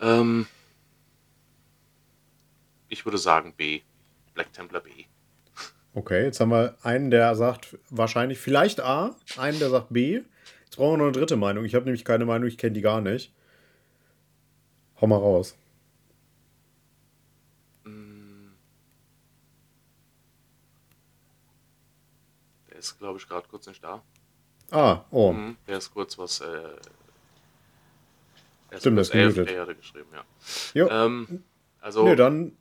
ähm, 0.00 0.46
ich 2.88 3.04
würde 3.04 3.18
sagen 3.18 3.54
B, 3.56 3.80
Black 4.34 4.52
Templar 4.52 4.82
B. 4.82 5.04
Okay, 5.92 6.24
jetzt 6.24 6.38
haben 6.38 6.50
wir 6.50 6.76
einen, 6.82 7.10
der 7.10 7.34
sagt 7.34 7.76
wahrscheinlich 7.88 8.38
vielleicht 8.38 8.80
A, 8.80 9.16
einen, 9.36 9.58
der 9.58 9.70
sagt 9.70 9.88
B. 9.90 10.22
Jetzt 10.64 10.76
brauchen 10.76 10.92
wir 10.92 10.98
noch 10.98 11.04
eine 11.06 11.12
dritte 11.12 11.36
Meinung. 11.36 11.64
Ich 11.64 11.74
habe 11.74 11.84
nämlich 11.84 12.04
keine 12.04 12.24
Meinung, 12.24 12.46
ich 12.46 12.58
kenne 12.58 12.74
die 12.74 12.80
gar 12.80 13.00
nicht. 13.00 13.32
Hau 15.00 15.08
mal 15.08 15.16
raus. 15.16 15.56
Hm. 17.84 18.52
Der 22.68 22.78
ist, 22.78 22.98
glaube 22.98 23.18
ich, 23.18 23.26
gerade 23.26 23.48
kurz 23.48 23.66
nicht 23.66 23.82
da. 23.82 24.02
Ah, 24.70 25.00
oh. 25.10 25.32
Mhm, 25.32 25.56
der 25.66 25.78
ist 25.78 25.92
kurz 25.92 26.16
was. 26.18 26.40
Äh, 26.40 26.46
er 28.70 28.78
Stimmt, 28.78 28.98
das 28.98 29.08
ist 29.08 29.14
elf, 29.14 29.34
gemutet. 29.34 29.54
der 29.54 29.62
hatte 29.62 29.74
geschrieben, 29.74 30.08
ja. 30.12 30.24
Jo. 30.74 30.88
Ähm, 30.88 31.42
also, 31.80 32.04
Nee, 32.04 32.16
dann 32.16 32.52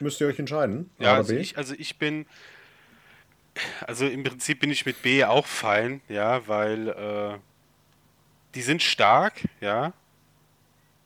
müsst 0.00 0.20
ihr 0.20 0.26
euch 0.26 0.38
entscheiden. 0.38 0.90
Ja, 0.98 1.14
also 1.14 1.34
ich, 1.34 1.56
also 1.56 1.74
ich 1.78 1.96
bin, 1.98 2.26
also 3.86 4.06
im 4.06 4.24
Prinzip 4.24 4.60
bin 4.60 4.70
ich 4.70 4.84
mit 4.84 5.02
B 5.02 5.24
auch 5.24 5.46
fein, 5.46 6.00
ja, 6.08 6.46
weil 6.48 6.88
äh, 6.88 7.38
die 8.54 8.62
sind 8.62 8.82
stark, 8.82 9.44
ja, 9.60 9.92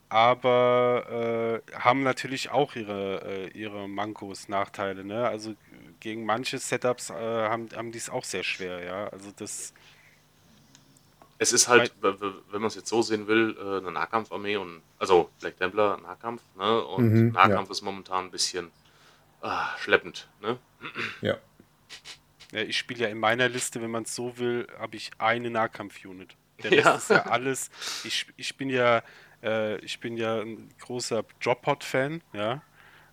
aber 0.08 1.62
äh, 1.70 1.72
haben 1.78 2.02
natürlich 2.02 2.50
auch 2.50 2.74
ihre, 2.76 3.22
äh, 3.24 3.48
ihre 3.58 3.88
Mankos, 3.88 4.48
Nachteile, 4.48 5.04
ne? 5.04 5.26
Also 5.26 5.54
gegen 6.00 6.24
manche 6.24 6.58
Setups 6.58 7.10
äh, 7.10 7.14
haben, 7.14 7.68
haben 7.74 7.92
die 7.92 7.98
es 7.98 8.10
auch 8.10 8.24
sehr 8.24 8.42
schwer, 8.42 8.82
ja. 8.84 9.08
Also 9.08 9.30
das, 9.34 9.72
es 11.42 11.52
ist 11.52 11.68
halt, 11.68 11.92
wenn 12.00 12.60
man 12.60 12.64
es 12.64 12.74
jetzt 12.74 12.88
so 12.88 13.02
sehen 13.02 13.26
will, 13.26 13.56
äh, 13.58 13.78
eine 13.78 13.90
Nahkampfarmee 13.92 14.56
und, 14.56 14.80
also 14.98 15.30
Black 15.40 15.56
Templar, 15.58 16.00
Nahkampf, 16.00 16.42
ne? 16.56 16.82
Und 16.84 17.12
Mhm, 17.12 17.28
Nahkampf 17.32 17.70
ist 17.70 17.82
momentan 17.82 18.26
ein 18.26 18.30
bisschen 18.30 18.70
ah, 19.42 19.68
schleppend, 19.78 20.28
ne? 20.40 20.58
Ja. 21.20 21.36
ja, 22.52 22.60
ich 22.62 22.78
spiele 22.78 23.00
ja 23.04 23.08
in 23.08 23.18
meiner 23.18 23.48
Liste, 23.48 23.82
wenn 23.82 23.90
man 23.90 24.04
es 24.04 24.14
so 24.14 24.38
will, 24.38 24.66
habe 24.78 24.96
ich 24.96 25.10
eine 25.18 25.50
Nahkampf-Unit. 25.50 26.34
Der 26.62 26.70
Rest 26.70 26.84
Ja. 26.84 26.94
ist 26.94 27.10
ja 27.10 27.22
alles. 27.26 27.70
Ich, 28.04 28.26
ich 28.36 28.56
bin 28.56 28.70
ja, 28.70 29.02
äh, 29.42 29.76
ich 29.78 30.00
bin 30.00 30.16
ja 30.16 30.40
ein 30.40 30.68
großer 30.80 31.24
Drop-Pod-Fan, 31.42 32.22
ja. 32.32 32.62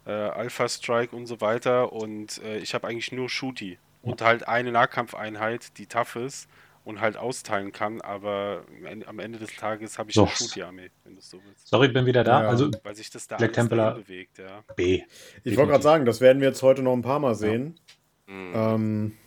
Äh, 0.06 0.12
Alpha 0.12 0.68
Strike 0.70 1.15
und 1.15 1.26
so 1.28 1.42
weiter. 1.42 1.92
Und 1.92 2.38
äh, 2.44 2.58
ich 2.60 2.74
habe 2.74 2.88
eigentlich 2.88 3.12
nur 3.12 3.30
Shooty. 3.30 3.78
Und 4.02 4.22
halt 4.22 4.48
eine 4.48 4.72
Nahkampfeinheit, 4.72 5.78
die 5.78 5.86
tough 5.86 6.15
ist 6.15 6.48
und 6.86 7.02
halt 7.02 7.18
austeilen 7.18 7.72
kann, 7.72 8.02
aber 8.02 8.63
am 9.06 9.20
Ende- 9.20 9.38
des 9.39 9.56
Tages 9.56 10.00
habe 10.00 10.10
ich 10.10 10.15
So. 10.15 10.24
eine 10.26 10.32
Shooty-Armee, 10.32 10.89
wenn 11.04 11.13
du 11.13 11.20
es 11.20 11.30
so 11.30 11.39
willst. 11.46 11.68
Sorry, 11.68 11.88
bin 11.89 12.06
wieder 12.06 12.24
da. 12.24 12.44
Ja. 12.44 12.50
Also 12.50 12.72
Weil 12.84 12.96
sich 12.96 13.10
das 13.10 13.28
da 13.28 13.38
Black 13.38 13.54
Templar- 13.54 13.96
bewegt, 13.96 14.38
ja. 14.39 14.63
B. 14.76 15.04
Ich 15.44 15.56
wollte 15.58 15.72
gerade 15.72 15.84
sagen, 15.84 16.06
das 16.06 16.20
werden 16.22 16.42
wir 16.42 16.48
jetzt 16.48 16.63
heute 16.63 16.82
noch 16.82 16.94
ein 16.94 17.02
paar 17.02 17.20
Mal 17.20 17.36
sehen. 17.36 17.80
Mhm. 18.28 18.52
Ähm, 18.56 19.18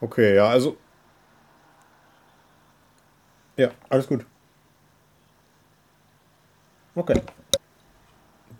okay, 0.00 0.34
ja, 0.36 0.48
also. 0.48 0.76
Ja, 3.56 3.70
alles 3.88 4.06
gut. 4.06 4.24
Okay. 6.94 7.20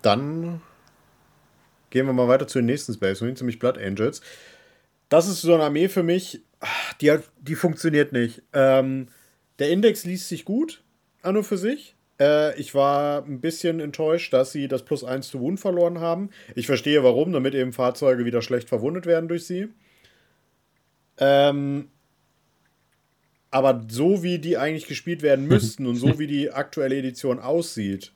Dann 0.01 0.61
gehen 1.89 2.05
wir 2.05 2.13
mal 2.13 2.27
weiter 2.27 2.47
zu 2.47 2.59
den 2.59 2.65
nächsten 2.65 2.93
Space 2.93 3.21
Marines, 3.21 3.41
nämlich 3.41 3.59
Blood 3.59 3.77
Angels. 3.77 4.21
Das 5.09 5.27
ist 5.27 5.41
so 5.41 5.53
eine 5.53 5.63
Armee 5.63 5.89
für 5.89 6.03
mich, 6.03 6.41
die, 7.01 7.11
hat, 7.11 7.23
die 7.39 7.55
funktioniert 7.55 8.11
nicht. 8.11 8.41
Ähm, 8.53 9.07
der 9.59 9.69
Index 9.69 10.05
liest 10.05 10.29
sich 10.29 10.45
gut, 10.45 10.83
an 11.21 11.37
und 11.37 11.43
für 11.43 11.57
sich. 11.57 11.95
Äh, 12.19 12.59
ich 12.59 12.75
war 12.75 13.23
ein 13.25 13.41
bisschen 13.41 13.79
enttäuscht, 13.79 14.33
dass 14.33 14.51
sie 14.51 14.67
das 14.67 14.83
Plus 14.83 15.03
1 15.03 15.29
zu 15.29 15.39
Wound 15.39 15.59
verloren 15.59 15.99
haben. 15.99 16.29
Ich 16.55 16.65
verstehe 16.65 17.03
warum, 17.03 17.31
damit 17.31 17.55
eben 17.55 17.73
Fahrzeuge 17.73 18.25
wieder 18.25 18.41
schlecht 18.41 18.69
verwundet 18.69 19.05
werden 19.05 19.27
durch 19.27 19.45
sie. 19.45 19.69
Ähm, 21.17 21.89
aber 23.51 23.85
so 23.89 24.23
wie 24.23 24.39
die 24.39 24.57
eigentlich 24.57 24.87
gespielt 24.87 25.21
werden 25.21 25.47
müssten 25.47 25.85
und 25.87 25.95
so 25.95 26.19
wie 26.19 26.27
die 26.27 26.51
aktuelle 26.51 26.97
Edition 26.97 27.39
aussieht, 27.39 28.13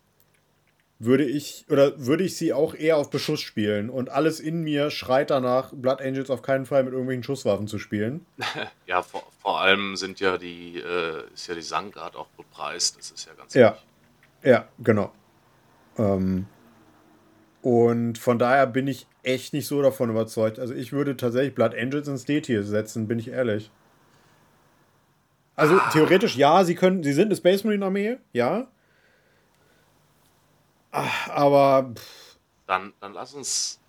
würde 0.99 1.25
ich 1.25 1.65
oder 1.69 2.05
würde 2.05 2.23
ich 2.23 2.37
sie 2.37 2.53
auch 2.53 2.73
eher 2.75 2.97
auf 2.97 3.09
Beschuss 3.09 3.41
spielen 3.41 3.89
und 3.89 4.09
alles 4.09 4.39
in 4.39 4.61
mir 4.63 4.89
schreit 4.89 5.29
danach, 5.29 5.71
Blood 5.73 6.01
Angels 6.01 6.29
auf 6.29 6.41
keinen 6.41 6.65
Fall 6.65 6.83
mit 6.83 6.93
irgendwelchen 6.93 7.23
Schusswaffen 7.23 7.67
zu 7.67 7.79
spielen. 7.79 8.25
Ja, 8.85 9.01
vor, 9.01 9.23
vor 9.41 9.61
allem 9.61 9.95
sind 9.95 10.19
ja 10.19 10.37
die, 10.37 10.77
äh, 10.77 11.23
ist 11.33 11.47
ja 11.47 11.55
die 11.55 11.61
Sangard 11.61 12.15
auch 12.15 12.27
bepreist, 12.37 12.97
das 12.97 13.11
ist 13.11 13.25
ja 13.25 13.33
ganz 13.33 13.53
Ja. 13.53 13.71
wichtig. 13.71 13.87
Ja, 14.43 14.67
genau. 14.79 15.11
Ähm, 15.97 16.45
und 17.61 18.17
von 18.17 18.37
daher 18.39 18.67
bin 18.67 18.87
ich 18.87 19.07
echt 19.23 19.53
nicht 19.53 19.67
so 19.67 19.81
davon 19.81 20.09
überzeugt. 20.09 20.59
Also 20.59 20.73
ich 20.73 20.91
würde 20.91 21.15
tatsächlich 21.15 21.55
Blood 21.55 21.73
Angels 21.75 22.07
ins 22.09 22.25
D-Tier 22.25 22.63
setzen, 22.63 23.07
bin 23.07 23.19
ich 23.19 23.29
ehrlich. 23.29 23.71
Also 25.55 25.79
theoretisch 25.91 26.35
ja, 26.35 26.63
sie 26.65 26.75
können, 26.75 27.03
sie 27.03 27.13
sind 27.13 27.27
eine 27.27 27.35
Space 27.35 27.63
Marine 27.63 27.85
Armee, 27.85 28.17
ja. 28.33 28.67
Ach, 30.93 31.29
aber 31.29 31.91
pff, 31.95 32.37
Dann, 32.67 32.93
dann 33.01 33.13
lass 33.13 33.33
uns. 33.33 33.81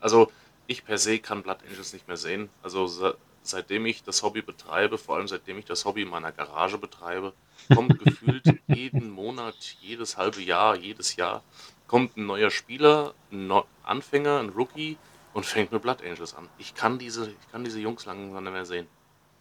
Also, 0.00 0.32
ich 0.66 0.84
per 0.84 0.98
se 0.98 1.20
kann 1.20 1.42
Blood 1.42 1.62
Angels 1.64 1.92
nicht 1.92 2.08
mehr 2.08 2.16
sehen. 2.16 2.50
Also, 2.62 2.86
se, 2.86 3.18
seitdem 3.42 3.86
ich 3.86 4.02
das 4.04 4.22
Hobby 4.22 4.42
betreibe, 4.42 4.98
vor 4.98 5.16
allem 5.16 5.28
seitdem 5.28 5.58
ich 5.58 5.66
das 5.66 5.84
Hobby 5.84 6.02
in 6.02 6.08
meiner 6.10 6.32
Garage 6.32 6.78
betreibe, 6.78 7.34
kommt 7.68 7.98
gefühlt 8.00 8.54
jeden 8.66 9.10
Monat, 9.10 9.76
jedes 9.80 10.16
halbe 10.16 10.42
Jahr, 10.42 10.76
jedes 10.76 11.16
Jahr, 11.16 11.44
kommt 11.86 12.16
ein 12.16 12.26
neuer 12.26 12.50
Spieler, 12.50 13.16
ein 13.32 13.52
Anfänger, 13.82 14.40
ein 14.40 14.50
Rookie 14.50 15.00
und 15.32 15.46
fängt 15.46 15.72
mit 15.72 15.82
Blood 15.82 16.02
Angels 16.02 16.34
an. 16.34 16.50
Ich 16.58 16.74
kann 16.74 16.98
diese, 16.98 17.30
ich 17.32 17.48
kann 17.48 17.64
diese 17.64 17.80
Jungs 17.80 18.06
langsam 18.06 18.44
nicht 18.44 18.52
mehr 18.52 18.66
sehen. 18.66 18.88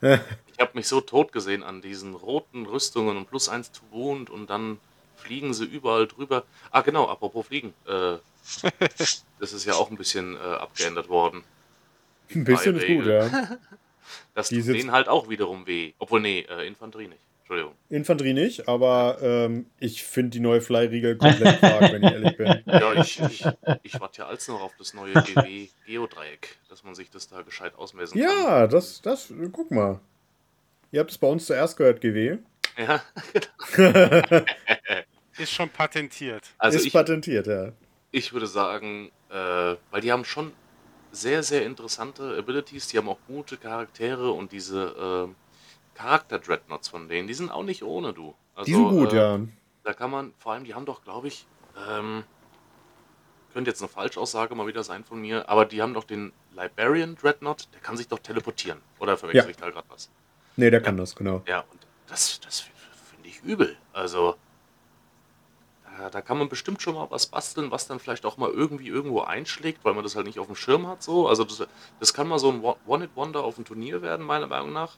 Ich 0.48 0.60
habe 0.60 0.74
mich 0.76 0.88
so 0.88 1.02
tot 1.02 1.32
gesehen 1.32 1.63
an 1.63 1.82
diesen 1.82 2.15
roten 2.15 2.65
Rüstungen 2.67 3.17
und 3.17 3.28
plus 3.28 3.50
eins 3.50 3.72
to 3.72 3.84
wound 3.91 4.30
und 4.32 4.50
dann 4.50 4.82
fliegen 5.17 5.53
sie 5.53 5.65
überall 5.65 6.08
drüber. 6.08 6.43
Ah, 6.71 6.82
genau, 6.82 7.08
apropos 7.08 7.47
Fliegen. 7.47 7.73
Äh, 7.88 8.17
das 9.39 9.53
ist 9.53 9.65
ja 9.65 9.73
auch 9.73 9.91
ein 9.91 9.97
bisschen 9.97 10.36
äh, 10.36 10.39
abgeändert 10.39 11.10
worden. 11.10 11.43
ein 12.34 12.43
bisschen 12.43 12.77
ist 12.77 12.88
gut, 12.88 13.06
ja. 13.06 13.58
Das 14.34 14.49
Die 14.49 14.62
tut 14.62 14.75
denen 14.75 14.91
halt 14.91 15.10
auch 15.10 15.30
wiederum 15.30 15.67
weh. 15.67 15.93
Obwohl, 15.99 16.21
nee, 16.21 16.45
äh, 16.49 16.65
Infanterie 16.65 17.08
nicht. 17.08 17.19
Entschuldigung. 17.39 17.75
Infanterie 17.89 18.34
nicht, 18.34 18.67
aber 18.67 19.17
ähm, 19.21 19.67
ich 19.80 20.03
finde 20.03 20.32
die 20.32 20.41
neue 20.41 20.60
Fly-Riegel 20.60 21.17
komplett 21.17 21.58
stark, 21.58 21.93
wenn 21.93 22.03
ich 22.03 22.12
ehrlich 22.12 22.38
bin. 22.38 22.63
Ja, 22.65 22.93
ich, 22.93 23.21
ich, 23.21 23.45
ich 23.84 23.99
warte 24.01 24.19
ja 24.19 24.27
als 24.27 24.47
noch 24.49 24.62
auf 24.62 24.73
das 24.77 24.93
neue 24.93 25.13
GW 25.13 25.69
Geodreieck, 25.86 26.58
dass 26.69 26.84
man 26.84 26.93
sich 26.93 27.10
das 27.10 27.30
da 27.30 27.41
gescheit 27.41 27.73
ausmessen 27.75 28.19
kann. 28.19 28.30
Ja, 28.30 28.67
das, 28.67 29.01
das, 29.01 29.34
guck 29.53 29.71
mal. 29.71 30.01
Ihr 30.91 30.99
habt 30.99 31.12
es 31.12 31.17
bei 31.17 31.27
uns 31.27 31.45
zuerst 31.45 31.77
gehört, 31.77 32.01
GW. 32.01 32.38
Ja, 32.77 33.01
Ist 35.38 35.52
schon 35.52 35.69
patentiert. 35.69 36.43
also 36.58 36.78
ist 36.78 36.86
ich, 36.86 36.93
patentiert, 36.93 37.47
ja. 37.47 37.71
ich 38.12 38.34
würde 38.34 38.47
sagen, 38.47 39.12
äh, 39.30 39.76
weil 39.91 40.02
die 40.02 40.12
haben 40.12 40.26
schon 40.26 40.52
sehr, 41.12 41.43
sehr 41.43 41.65
interessante 41.65 42.36
Abilities, 42.38 42.88
die 42.88 42.97
haben 42.97 43.10
auch 43.10 43.19
gute 43.28 43.58
Charaktere 43.58 44.32
und 44.32 44.52
diese 44.52 45.30
äh, 45.30 45.97
Charakter-Dreadnoughts 45.97 46.89
von 46.89 47.08
denen, 47.08 47.28
die 47.28 47.34
sind 47.34 47.50
auch 47.52 47.63
nicht 47.63 47.84
ohne, 47.84 48.13
du. 48.13 48.36
Also, 48.56 48.65
Die 48.65 48.73
sind 48.73 48.89
gut, 48.89 49.13
äh, 49.13 49.17
ja. 49.17 49.39
Da 49.84 49.93
kann 49.93 50.12
man, 50.12 50.34
vor 50.38 50.54
allem, 50.54 50.63
die 50.63 50.73
haben 50.73 50.86
doch, 50.86 51.04
glaube 51.04 51.28
ich, 51.28 51.47
ähm, 51.89 52.23
könnte 53.54 53.71
jetzt 53.71 53.82
eine 53.82 53.89
Falschaussage 53.89 54.54
mal 54.56 54.67
wieder 54.67 54.84
sein 54.84 55.04
von 55.04 55.21
mir, 55.21 55.47
aber 55.50 55.65
die 55.65 55.82
haben 55.82 55.93
doch 55.93 56.04
den 56.04 56.34
Liberian 56.56 57.15
Dreadnought, 57.15 57.67
der 57.73 57.82
kann 57.82 57.97
sich 57.97 58.08
doch 58.08 58.19
teleportieren. 58.19 58.80
Oder 59.00 59.17
verwechsel 59.17 59.45
Ja. 59.45 59.50
ich 59.50 59.58
da 59.58 59.69
gerade 59.69 59.88
was? 59.89 60.10
Nee, 60.56 60.69
der 60.69 60.82
kann 60.82 60.97
das, 60.97 61.15
genau. 61.15 61.43
Ja, 61.47 61.60
und 61.71 61.80
das, 62.08 62.39
das 62.41 62.62
finde 62.62 63.30
ich 63.30 63.41
übel. 63.43 63.78
Also, 63.93 64.36
da, 65.97 66.10
da 66.10 66.21
kann 66.21 66.38
man 66.38 66.49
bestimmt 66.49 66.81
schon 66.81 66.95
mal 66.95 67.07
was 67.10 67.27
basteln, 67.27 67.71
was 67.71 67.88
dann 67.88 67.99
vielleicht 67.99 68.25
auch 68.25 68.38
mal 68.38 68.49
irgendwie 68.49 68.88
irgendwo 68.88 69.21
einschlägt, 69.21 69.83
weil 69.83 69.93
man 69.93 70.03
das 70.03 70.15
halt 70.15 70.25
nicht 70.27 70.39
auf 70.39 70.47
dem 70.47 70.55
Schirm 70.55 70.88
hat. 70.88 71.01
So. 71.03 71.27
Also, 71.27 71.43
das, 71.43 71.65
das 71.99 72.13
kann 72.13 72.27
mal 72.27 72.39
so 72.39 72.51
ein 72.51 72.62
One-Hit-Wonder 72.86 73.43
auf 73.43 73.55
dem 73.55 73.65
Turnier 73.65 74.01
werden, 74.01 74.25
meiner 74.25 74.47
Meinung 74.47 74.73
nach. 74.73 74.97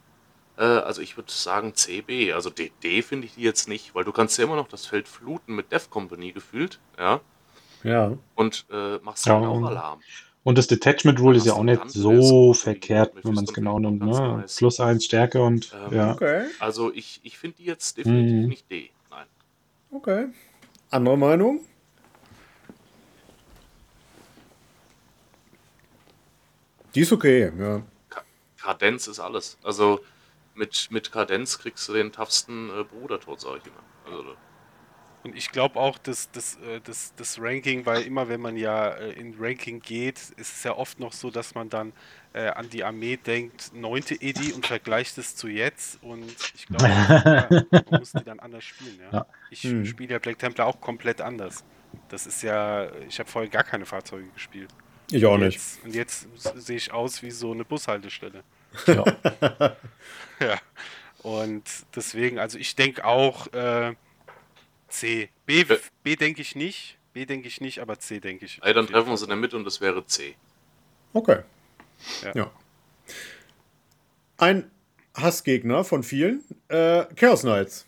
Äh, 0.57 0.63
also, 0.63 1.01
ich 1.01 1.17
würde 1.17 1.31
sagen 1.31 1.73
CB. 1.75 2.33
Also, 2.33 2.49
DD 2.49 3.01
finde 3.01 3.27
ich 3.27 3.35
die 3.35 3.41
jetzt 3.43 3.67
nicht, 3.67 3.95
weil 3.95 4.03
du 4.03 4.12
kannst 4.12 4.38
ja 4.38 4.43
immer 4.43 4.55
noch 4.55 4.67
das 4.67 4.85
Feld 4.85 5.07
fluten 5.07 5.55
mit 5.55 5.71
Dev 5.71 5.89
Company 5.89 6.31
gefühlt. 6.31 6.80
Ja. 6.97 7.21
Ja. 7.84 8.13
Und 8.36 8.65
äh, 8.71 8.97
machst 8.99 9.26
Ja. 9.26 9.39
dann 9.39 9.45
auch 9.49 9.63
Alarm. 9.63 9.99
Und 10.43 10.57
das 10.57 10.67
Detachment 10.67 11.19
Rule 11.19 11.38
ist 11.38 11.45
ja 11.45 11.53
auch 11.53 11.63
nicht 11.63 11.82
so 11.89 12.53
verkehrt, 12.53 13.13
wenn 13.24 13.34
man 13.36 13.43
es 13.43 13.53
genau 13.53 13.78
nimmt. 13.78 13.99
Ne? 14.01 14.38
nice. 14.38 14.55
Plus 14.57 14.80
eins 14.80 15.05
Stärke 15.05 15.41
und 15.41 15.71
Ähm, 15.89 15.95
ja. 15.95 16.11
Okay, 16.13 16.45
Also, 16.59 16.91
ich, 16.93 17.19
ich 17.24 17.38
finde 17.38 17.57
die 17.57 17.65
jetzt 17.65 17.97
definitiv 17.97 18.43
Mhm. 18.43 18.47
nicht 18.47 18.71
D. 18.71 18.89
Nein. 19.11 19.26
okay. 19.91 20.28
Andere 20.91 21.17
Meinung? 21.17 21.59
Die 26.95 27.01
ist 27.01 27.11
okay, 27.11 27.51
ja. 27.57 27.83
Ka- 28.09 28.23
Kadenz 28.59 29.07
ist 29.07 29.19
alles. 29.19 29.57
Also 29.63 29.99
mit, 30.55 30.87
mit 30.91 31.11
Kadenz 31.11 31.59
kriegst 31.59 31.87
du 31.87 31.93
den 31.93 32.11
toughsten 32.11 32.69
äh, 32.69 32.83
Bruder 32.83 33.19
sag 33.37 33.57
ich 33.57 33.65
immer. 33.67 33.83
Also, 34.17 34.35
Und 35.24 35.36
ich 35.36 35.51
glaube 35.51 35.78
auch, 35.80 35.97
dass 35.97 36.32
das, 36.32 36.55
äh, 36.55 36.80
das, 36.84 37.13
das 37.15 37.38
Ranking, 37.41 37.86
weil 37.86 38.03
immer 38.03 38.30
wenn 38.30 38.39
man 38.39 38.55
ja 38.55 38.89
äh, 38.89 39.11
in 39.13 39.36
Ranking 39.38 39.82
geht, 39.82 40.17
ist 40.17 40.53
es 40.55 40.63
ja 40.63 40.76
oft 40.78 40.99
noch 40.99 41.11
so, 41.11 41.30
dass 41.30 41.55
man 41.55 41.70
dann 41.70 41.91
äh, 42.34 42.47
an 42.47 42.70
die 42.70 42.84
Armee 42.86 43.17
denkt, 43.17 43.72
neunte 43.74 44.15
Edi 44.15 44.53
und 44.53 44.65
vergleicht 44.65 45.17
es 45.17 45.36
zu 45.36 45.47
jetzt. 45.49 46.01
Und 46.03 46.32
ich 46.55 46.67
glaube, 46.67 46.86
ja, 46.88 47.47
man 47.89 47.99
muss 47.99 48.13
die 48.13 48.24
dann 48.24 48.39
anders 48.39 48.63
spielen. 48.63 48.97
Ja? 49.11 49.17
Ja. 49.20 49.26
Ich 49.49 49.63
Hm. 49.63 49.86
spiele 49.86 50.13
ja 50.13 50.20
Black 50.20 50.39
Templar 50.39 50.67
auch 50.67 50.80
komplett 50.80 51.20
anders. 51.22 51.65
Das 52.07 52.26
ist 52.26 52.41
ja, 52.43 52.89
ich 53.07 53.20
habe 53.20 53.30
vorher 53.30 53.49
gar 53.49 53.63
keine 53.63 53.86
Fahrzeuge 53.86 54.28
gespielt. 54.30 54.70
Ich 55.11 55.26
auch 55.26 55.34
Und 55.34 55.41
nicht. 55.41 55.55
Jetzt, 55.55 55.84
und 55.84 55.95
jetzt 55.95 56.28
sehe 56.55 56.78
ich 56.78 56.93
aus 56.93 57.22
wie 57.24 57.32
so 57.32 57.51
eine 57.51 57.65
Bushaltestelle. 57.65 58.43
Ja. 58.88 59.03
Ja. 60.39 60.57
Und 61.24 61.63
deswegen, 61.95 62.39
also 62.39 62.57
ich 62.57 62.76
denke 62.78 63.03
auch 63.03 63.51
äh, 63.51 63.93
C. 64.89 65.29
B, 65.45 65.61
Äh. 65.61 65.77
B 66.03 66.15
denke 66.15 66.41
ich 66.41 66.55
nicht. 66.55 66.97
B 67.13 67.25
denke 67.25 67.47
ich 67.47 67.61
nicht, 67.61 67.79
aber 67.79 67.99
C 67.99 68.19
denke 68.19 68.45
ich. 68.45 68.59
Ey, 68.63 68.73
dann 68.73 68.87
treffen 68.87 69.07
wir 69.07 69.11
uns 69.11 69.21
in 69.21 69.29
der 69.29 69.37
Mitte 69.37 69.55
und 69.55 69.65
das 69.65 69.81
wäre 69.81 70.05
C. 70.05 70.35
Okay. 71.13 71.39
Ja. 72.23 72.31
Ja. 72.35 72.51
Ein 74.37 74.71
Hassgegner 75.15 75.83
von 75.83 76.03
vielen. 76.03 76.43
Äh, 76.67 77.05
Chaos 77.15 77.41
Knights. 77.41 77.85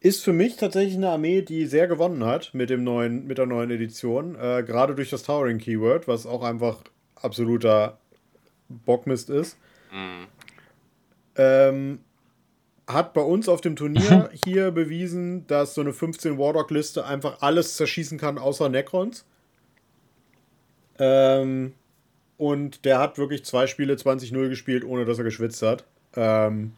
Ist 0.00 0.22
für 0.22 0.32
mich 0.32 0.56
tatsächlich 0.56 0.94
eine 0.94 1.10
Armee, 1.10 1.42
die 1.42 1.66
sehr 1.66 1.88
gewonnen 1.88 2.24
hat 2.24 2.54
mit, 2.54 2.70
dem 2.70 2.84
neuen, 2.84 3.26
mit 3.26 3.38
der 3.38 3.46
neuen 3.46 3.70
Edition. 3.70 4.36
Äh, 4.36 4.62
gerade 4.64 4.94
durch 4.94 5.10
das 5.10 5.22
Towering 5.24 5.58
Keyword, 5.58 6.06
was 6.06 6.26
auch 6.26 6.42
einfach 6.42 6.82
absoluter 7.16 7.98
Bockmist 8.68 9.30
ist. 9.30 9.58
Mhm. 9.90 10.26
Ähm, 11.36 12.00
hat 12.88 13.12
bei 13.12 13.20
uns 13.20 13.48
auf 13.48 13.60
dem 13.60 13.76
Turnier 13.76 14.30
hier 14.32 14.70
bewiesen, 14.70 15.46
dass 15.46 15.74
so 15.74 15.82
eine 15.82 15.92
15 15.92 16.38
Warlock-Liste 16.38 17.04
einfach 17.04 17.42
alles 17.42 17.76
zerschießen 17.76 18.18
kann, 18.18 18.38
außer 18.38 18.70
Necrons. 18.70 19.26
Ähm, 20.98 21.74
und 22.38 22.84
der 22.86 22.98
hat 22.98 23.18
wirklich 23.18 23.44
zwei 23.44 23.66
Spiele 23.66 23.94
20-0 23.94 24.48
gespielt, 24.48 24.84
ohne 24.84 25.04
dass 25.04 25.18
er 25.18 25.24
geschwitzt 25.24 25.60
hat. 25.62 25.84
Ähm, 26.16 26.72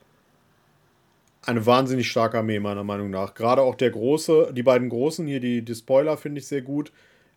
eine 1.47 1.65
wahnsinnig 1.65 2.11
starke 2.11 2.39
Armee, 2.39 2.59
meiner 2.59 2.85
Meinung 2.85 3.11
nach. 3.11 3.35
Gerade 3.35 3.63
auch 3.63 3.77
der 3.77 3.91
große, 3.91 4.53
die 4.53 4.65
beiden 4.65 4.89
großen 4.89 5.27
hier, 5.27 5.41
die, 5.41 5.63
die 5.63 5.75
Spoiler 5.75 6.17
finde 6.17 6.41
ich 6.41 6.49
sehr 6.49 6.63
gut. 6.63 6.93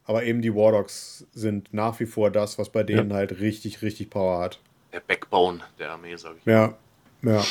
Aber 0.06 0.24
eben 0.24 0.42
die 0.42 0.54
Warlocks 0.54 1.26
sind 1.32 1.74
nach 1.74 2.00
wie 2.02 2.06
vor 2.06 2.30
das, 2.30 2.58
was 2.58 2.70
bei 2.70 2.84
denen 2.84 3.14
halt 3.14 3.40
richtig, 3.40 3.82
richtig 3.82 4.10
Power 4.10 4.40
hat. 4.40 4.60
Der 4.92 5.00
Backbone 5.00 5.62
der 5.80 5.92
Armee, 5.92 6.16
sag 6.18 6.34
ich. 6.38 6.46
Ja, 6.46 6.74
ja. 7.22 7.42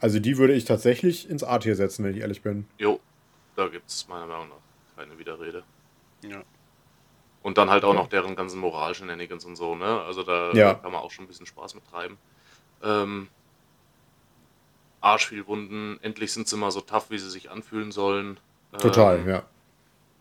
Also 0.00 0.18
die 0.18 0.38
würde 0.38 0.54
ich 0.54 0.64
tatsächlich 0.64 1.28
ins 1.28 1.44
A-Tier 1.44 1.76
setzen, 1.76 2.04
wenn 2.04 2.14
ich 2.14 2.20
ehrlich 2.20 2.42
bin. 2.42 2.66
Jo, 2.78 3.00
da 3.56 3.68
gibt 3.68 3.88
es 3.90 4.08
meiner 4.08 4.26
Meinung 4.26 4.48
nach 4.48 4.96
keine 4.96 5.18
Widerrede. 5.18 5.62
Ja. 6.22 6.42
Und 7.42 7.56
dann 7.58 7.70
halt 7.70 7.84
auch 7.84 7.94
noch 7.94 8.08
deren 8.08 8.36
ganzen 8.36 8.60
Moral-Shenanigans 8.60 9.44
und 9.44 9.56
so, 9.56 9.74
ne? 9.74 10.02
Also 10.02 10.22
da, 10.22 10.52
Ja. 10.52 10.74
kann 10.74 10.92
man 10.92 11.00
auch 11.00 11.10
schon 11.10 11.24
ein 11.24 11.28
bisschen 11.28 11.46
Spaß 11.46 11.74
mit 11.74 11.86
treiben. 11.88 12.18
Ähm, 12.82 13.28
Arsch 15.00 15.26
viel 15.28 15.46
Wunden, 15.46 15.98
endlich 16.02 16.32
sind 16.32 16.48
sie 16.48 16.56
mal 16.56 16.70
so 16.70 16.80
tough, 16.82 17.10
wie 17.10 17.18
sie 17.18 17.30
sich 17.30 17.50
anfühlen 17.50 17.92
sollen. 17.92 18.38
Total, 18.78 19.18
Ähm, 19.20 19.28
ja. 19.28 19.42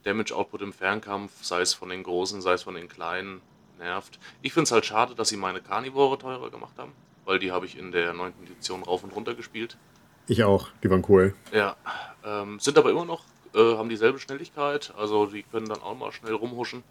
Damage 0.04 0.34
Output 0.34 0.62
im 0.62 0.72
Fernkampf, 0.72 1.44
sei 1.44 1.60
es 1.62 1.74
von 1.74 1.90
den 1.90 2.04
Großen, 2.04 2.42
sei 2.42 2.54
es 2.54 2.64
von 2.64 2.76
den 2.76 2.88
Kleinen, 2.88 3.42
nervt. 3.78 4.18
Ich 4.42 4.54
finde 4.54 4.64
es 4.64 4.72
halt 4.72 4.86
schade, 4.86 5.14
dass 5.16 5.28
sie 5.30 5.38
meine 5.38 5.62
Carnivore 5.62 6.18
teurer 6.18 6.50
gemacht 6.50 6.78
haben, 6.78 6.94
weil 7.30 7.38
die 7.38 7.52
habe 7.52 7.68
ich 7.68 7.78
in 7.78 7.92
der 7.92 8.12
9. 8.12 8.34
Edition 8.44 8.82
rauf 8.82 9.04
und 9.04 9.16
runter 9.16 9.36
gespielt. 9.36 9.78
Ich 10.26 10.44
auch. 10.44 10.70
Die 10.82 10.90
waren 10.90 11.06
cool. 11.08 11.36
Ja, 11.54 11.78
ähm, 12.26 12.60
sind 12.60 12.76
aber 12.76 12.90
immer 12.90 13.06
noch, 13.06 13.24
äh, 13.54 13.78
haben 13.78 13.88
dieselbe 13.88 14.18
Schnelligkeit, 14.18 14.92
also 14.98 15.28
die 15.28 15.44
können 15.44 15.70
dann 15.70 15.80
auch 15.84 15.96
mal 15.96 16.12
schnell 16.12 16.34
rumhuschen. 16.34 16.84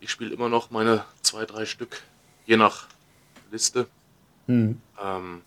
Ich 0.00 0.10
spiele 0.10 0.32
immer 0.32 0.48
noch 0.48 0.70
meine 0.70 1.04
zwei, 1.20 1.44
drei 1.44 1.66
Stück, 1.66 2.02
je 2.46 2.56
nach 2.56 2.86
Liste. 3.50 3.86
Hm. 4.46 4.80
Ähm, 5.02 5.42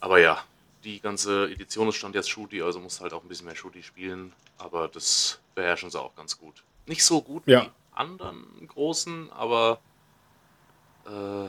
aber 0.00 0.18
ja, 0.18 0.42
die 0.82 0.98
ganze 1.00 1.44
Edition 1.52 1.86
ist 1.88 1.94
stand 1.94 2.16
jetzt 2.16 2.28
Shooty, 2.28 2.62
also 2.62 2.80
muss 2.80 3.00
halt 3.00 3.12
auch 3.12 3.22
ein 3.22 3.28
bisschen 3.28 3.46
mehr 3.46 3.54
Shooty 3.54 3.84
spielen, 3.84 4.32
aber 4.58 4.88
das 4.88 5.38
beherrschen 5.54 5.88
sie 5.90 6.00
auch 6.00 6.16
ganz 6.16 6.36
gut. 6.36 6.64
Nicht 6.86 7.04
so 7.04 7.22
gut 7.22 7.44
Ja. 7.46 7.62
wie 7.66 7.70
anderen 7.94 8.66
großen, 8.66 9.30
aber 9.30 9.78
äh, 11.06 11.48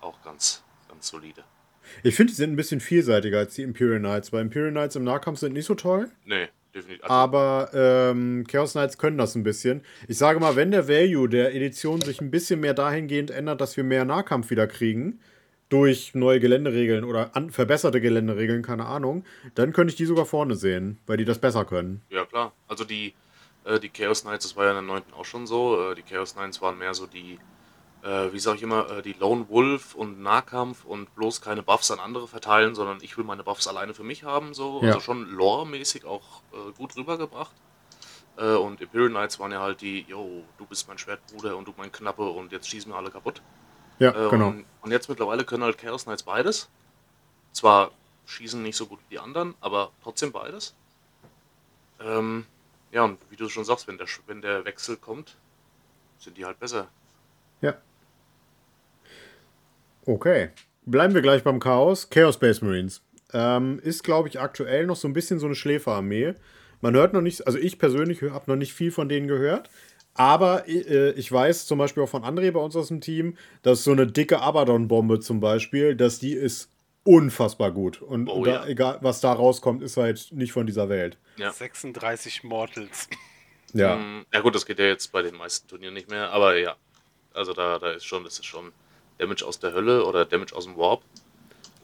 auch 0.00 0.22
ganz, 0.22 0.62
ganz 0.88 1.08
solide. 1.08 1.42
Ich 2.02 2.14
finde, 2.14 2.32
die 2.32 2.36
sind 2.36 2.52
ein 2.52 2.56
bisschen 2.56 2.80
vielseitiger 2.80 3.38
als 3.38 3.54
die 3.54 3.62
Imperial 3.62 3.98
Knights, 3.98 4.32
weil 4.32 4.42
Imperial 4.42 4.70
Knights 4.70 4.96
im 4.96 5.04
Nahkampf 5.04 5.38
sind 5.40 5.52
nicht 5.52 5.64
so 5.64 5.74
toll, 5.74 6.10
Nee, 6.24 6.48
definitiv. 6.74 7.02
Also, 7.02 7.14
aber 7.14 7.70
ähm, 7.74 8.46
Chaos 8.46 8.72
Knights 8.72 8.98
können 8.98 9.18
das 9.18 9.34
ein 9.34 9.42
bisschen. 9.42 9.82
Ich 10.06 10.18
sage 10.18 10.38
mal, 10.40 10.56
wenn 10.56 10.70
der 10.70 10.88
Value 10.88 11.28
der 11.28 11.54
Edition 11.54 12.00
sich 12.00 12.20
ein 12.20 12.30
bisschen 12.30 12.60
mehr 12.60 12.74
dahingehend 12.74 13.30
ändert, 13.30 13.60
dass 13.60 13.76
wir 13.76 13.84
mehr 13.84 14.04
Nahkampf 14.04 14.50
wieder 14.50 14.66
kriegen, 14.66 15.20
durch 15.70 16.14
neue 16.14 16.40
Geländeregeln 16.40 17.04
oder 17.04 17.30
verbesserte 17.50 18.00
Geländeregeln, 18.00 18.62
keine 18.62 18.86
Ahnung, 18.86 19.24
dann 19.54 19.72
könnte 19.72 19.92
ich 19.92 19.96
die 19.96 20.04
sogar 20.04 20.26
vorne 20.26 20.56
sehen, 20.56 20.98
weil 21.06 21.16
die 21.16 21.24
das 21.24 21.38
besser 21.38 21.64
können. 21.64 22.02
Ja, 22.10 22.24
klar. 22.24 22.52
Also 22.66 22.84
die, 22.84 23.14
äh, 23.64 23.78
die 23.78 23.88
Chaos 23.88 24.22
Knights, 24.22 24.44
das 24.44 24.56
war 24.56 24.64
ja 24.64 24.70
in 24.70 24.86
der 24.86 24.94
9. 24.94 25.02
auch 25.16 25.24
schon 25.24 25.46
so. 25.46 25.92
Äh, 25.92 25.94
die 25.94 26.02
Chaos 26.02 26.34
Knights 26.34 26.60
waren 26.60 26.76
mehr 26.76 26.92
so 26.92 27.06
die, 27.06 27.38
äh, 28.02 28.32
wie 28.32 28.38
sag 28.38 28.56
ich 28.56 28.62
immer, 28.62 28.88
äh, 28.90 29.02
die 29.02 29.12
Lone 29.12 29.48
Wolf 29.48 29.94
und 29.94 30.20
Nahkampf 30.22 30.84
und 30.84 31.14
bloß 31.14 31.40
keine 31.40 31.62
Buffs 31.62 31.90
an 31.90 32.00
andere 32.00 32.26
verteilen, 32.28 32.74
sondern 32.74 32.98
ich 33.02 33.16
will 33.18 33.24
meine 33.24 33.42
Buffs 33.42 33.66
alleine 33.68 33.94
für 33.94 34.04
mich 34.04 34.24
haben. 34.24 34.54
So. 34.54 34.80
Ja. 34.82 34.88
Also 34.88 35.00
schon 35.00 35.30
lore-mäßig 35.30 36.04
auch 36.04 36.42
äh, 36.52 36.72
gut 36.76 36.96
rübergebracht. 36.96 37.52
Äh, 38.36 38.54
und 38.54 38.80
Imperial 38.80 39.10
Knights 39.10 39.38
waren 39.38 39.52
ja 39.52 39.60
halt 39.60 39.80
die, 39.82 40.02
yo, 40.08 40.44
du 40.58 40.64
bist 40.66 40.88
mein 40.88 40.98
Schwertbruder 40.98 41.56
und 41.56 41.66
du 41.68 41.74
mein 41.76 41.92
Knappe 41.92 42.22
und 42.22 42.52
jetzt 42.52 42.68
schießen 42.68 42.90
wir 42.90 42.96
alle 42.96 43.10
kaputt. 43.10 43.42
Ja, 43.98 44.10
Äh, 44.12 44.30
genau. 44.30 44.48
und, 44.48 44.64
und 44.80 44.90
jetzt 44.92 45.08
mittlerweile 45.10 45.44
können 45.44 45.62
halt 45.62 45.76
Chaos 45.76 46.04
Knights 46.04 46.22
beides. 46.22 46.68
Zwar 47.52 47.90
schießen 48.26 48.62
nicht 48.62 48.76
so 48.76 48.86
gut 48.86 48.98
wie 49.08 49.14
die 49.16 49.18
anderen, 49.18 49.54
aber 49.60 49.90
trotzdem 50.02 50.32
beides. 50.32 50.74
Ähm, 52.00 52.46
ja, 52.92 53.04
und 53.04 53.18
wie 53.28 53.36
du 53.36 53.48
schon 53.48 53.64
sagst, 53.64 53.86
wenn 53.88 53.98
der, 53.98 54.06
wenn 54.26 54.40
der 54.40 54.64
Wechsel 54.64 54.96
kommt, 54.96 55.36
sind 56.18 56.36
die 56.38 56.44
halt 56.46 56.58
besser. 56.58 56.88
Ja. 57.60 57.74
Okay. 60.06 60.50
Bleiben 60.86 61.14
wir 61.14 61.22
gleich 61.22 61.42
beim 61.42 61.60
Chaos. 61.60 62.10
Chaos 62.10 62.34
Space 62.34 62.62
Marines. 62.62 63.02
Ähm, 63.32 63.78
ist, 63.82 64.02
glaube 64.02 64.28
ich, 64.28 64.40
aktuell 64.40 64.86
noch 64.86 64.96
so 64.96 65.06
ein 65.06 65.12
bisschen 65.12 65.38
so 65.38 65.46
eine 65.46 65.54
Schläferarmee. 65.54 66.34
Man 66.80 66.94
hört 66.94 67.12
noch 67.12 67.20
nicht, 67.20 67.46
also 67.46 67.58
ich 67.58 67.78
persönlich 67.78 68.22
habe 68.22 68.50
noch 68.50 68.56
nicht 68.56 68.72
viel 68.72 68.90
von 68.90 69.08
denen 69.08 69.28
gehört. 69.28 69.70
Aber 70.14 70.68
äh, 70.68 71.12
ich 71.12 71.30
weiß 71.30 71.66
zum 71.66 71.78
Beispiel 71.78 72.02
auch 72.02 72.08
von 72.08 72.24
André 72.24 72.50
bei 72.50 72.60
uns 72.60 72.74
aus 72.74 72.88
dem 72.88 73.00
Team, 73.00 73.36
dass 73.62 73.84
so 73.84 73.92
eine 73.92 74.06
dicke 74.06 74.40
Abaddon-Bombe 74.40 75.20
zum 75.20 75.40
Beispiel, 75.40 75.94
dass 75.94 76.18
die 76.18 76.32
ist 76.32 76.70
unfassbar 77.04 77.70
gut. 77.70 78.02
Und 78.02 78.28
Oh 78.28 78.44
da, 78.44 78.64
ja. 78.64 78.66
egal, 78.66 78.98
was 79.02 79.20
da 79.20 79.32
rauskommt, 79.32 79.82
ist 79.82 79.96
halt 79.96 80.28
nicht 80.32 80.52
von 80.52 80.66
dieser 80.66 80.88
Welt. 80.88 81.18
Ja. 81.36 81.52
36 81.52 82.44
Mortals. 82.44 83.08
Ja. 83.72 83.94
Mm, 83.94 84.26
ja 84.34 84.40
gut, 84.40 84.56
das 84.56 84.66
geht 84.66 84.80
ja 84.80 84.86
jetzt 84.86 85.12
bei 85.12 85.22
den 85.22 85.36
meisten 85.36 85.68
Turnieren 85.68 85.94
nicht 85.94 86.10
mehr, 86.10 86.30
aber 86.32 86.56
ja. 86.56 86.74
Also 87.32 87.52
da, 87.52 87.78
da 87.78 87.92
ist 87.92 88.04
schon, 88.04 88.24
das 88.24 88.40
ist 88.40 88.46
schon 88.46 88.72
Damage 89.20 89.44
aus 89.46 89.58
der 89.60 89.72
Hölle 89.72 90.04
oder 90.04 90.24
Damage 90.24 90.54
aus 90.56 90.64
dem 90.64 90.76
Warp. 90.76 91.02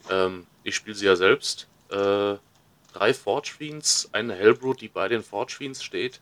Ähm, 0.09 0.47
ich 0.63 0.75
spiele 0.75 0.95
sie 0.95 1.05
ja 1.05 1.15
selbst. 1.15 1.67
Äh, 1.89 2.35
drei 2.93 3.13
Forge 3.13 3.51
Fiends, 3.57 4.09
eine 4.11 4.33
Hellbrute, 4.35 4.79
die 4.79 4.87
bei 4.87 5.07
den 5.07 5.23
Forge 5.23 5.53
Fiends 5.53 5.83
steht. 5.83 6.19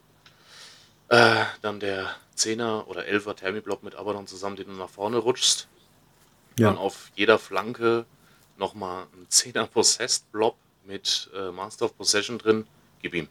Äh, 1.09 1.45
dann 1.61 1.80
der 1.80 2.16
10er 2.38 2.86
oder 2.88 3.03
11er 3.03 3.36
Thermiblock 3.36 3.84
mit 3.84 3.95
Abaddon 3.95 4.28
zusammen, 4.28 4.55
den 4.57 4.68
du 4.68 4.74
nach 4.74 4.89
vorne 4.89 5.18
rutschst. 5.18 5.68
Dann 6.57 6.76
Ja. 6.76 6.80
auf 6.80 7.11
jeder 7.16 7.39
Flanke 7.39 8.05
nochmal 8.57 9.05
ein 9.13 9.28
10er 9.30 9.68
Possessed 9.68 10.32
Blob 10.32 10.57
mit 10.86 11.30
äh, 11.36 11.51
Master 11.51 11.86
of 11.86 11.97
Possession 11.97 12.38
drin. 12.38 12.68
Gib 13.01 13.13
ihm 13.13 13.28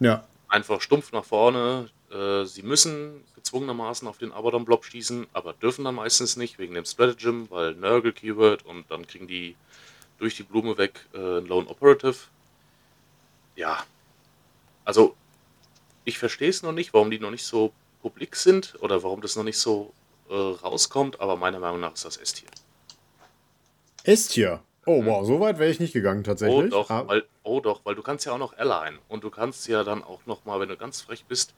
ja. 0.00 0.24
einfach 0.48 0.80
stumpf 0.80 1.12
nach 1.12 1.24
vorne. 1.24 1.90
Äh, 2.10 2.44
sie 2.44 2.62
müssen 2.62 3.24
gezwungenermaßen 3.34 4.08
auf 4.08 4.18
den 4.18 4.32
Abaddon-Blob 4.32 4.84
schießen, 4.84 5.26
aber 5.32 5.52
dürfen 5.52 5.84
dann 5.84 5.94
meistens 5.94 6.36
nicht 6.36 6.58
wegen 6.58 6.74
dem 6.74 6.84
Stratagem, 6.84 7.50
weil 7.50 7.74
Nurgle-Keyword 7.74 8.64
und 8.64 8.90
dann 8.90 9.06
kriegen 9.06 9.26
die 9.26 9.56
durch 10.18 10.36
die 10.36 10.42
Blume 10.42 10.78
weg 10.78 11.06
äh, 11.14 11.38
ein 11.38 11.46
Lone 11.46 11.68
Operative. 11.68 12.16
Ja, 13.56 13.84
also 14.84 15.14
ich 16.04 16.18
verstehe 16.18 16.48
es 16.48 16.62
noch 16.62 16.72
nicht, 16.72 16.94
warum 16.94 17.10
die 17.10 17.18
noch 17.18 17.30
nicht 17.30 17.44
so 17.44 17.72
publik 18.00 18.36
sind 18.36 18.74
oder 18.80 19.02
warum 19.02 19.20
das 19.20 19.36
noch 19.36 19.44
nicht 19.44 19.58
so 19.58 19.92
äh, 20.30 20.34
rauskommt, 20.34 21.20
aber 21.20 21.36
meiner 21.36 21.58
Meinung 21.58 21.80
nach 21.80 21.92
ist 21.92 22.04
das 22.04 22.16
S-Tier. 22.16 22.48
S-Tier. 24.04 24.62
Oh, 24.88 25.04
wow, 25.04 25.24
so 25.24 25.38
weit 25.40 25.58
wäre 25.58 25.70
ich 25.70 25.80
nicht 25.80 25.92
gegangen 25.92 26.24
Oh 26.40 26.62
tatsächlich. 26.62 26.72
doch, 26.72 26.88
Ah, 26.90 27.04
weil, 27.06 27.28
oh 27.42 27.60
doch, 27.60 27.84
weil 27.84 27.94
du 27.94 28.02
kannst 28.02 28.24
ja 28.24 28.32
auch 28.32 28.38
noch 28.38 28.56
Align 28.56 28.98
und 29.08 29.24
du 29.24 29.30
kannst 29.30 29.66
ja 29.68 29.84
dann 29.84 30.02
auch 30.04 30.24
noch 30.26 30.44
mal, 30.44 30.60
wenn 30.60 30.68
du 30.68 30.76
ganz 30.76 31.00
frech 31.02 31.26
bist, 31.26 31.54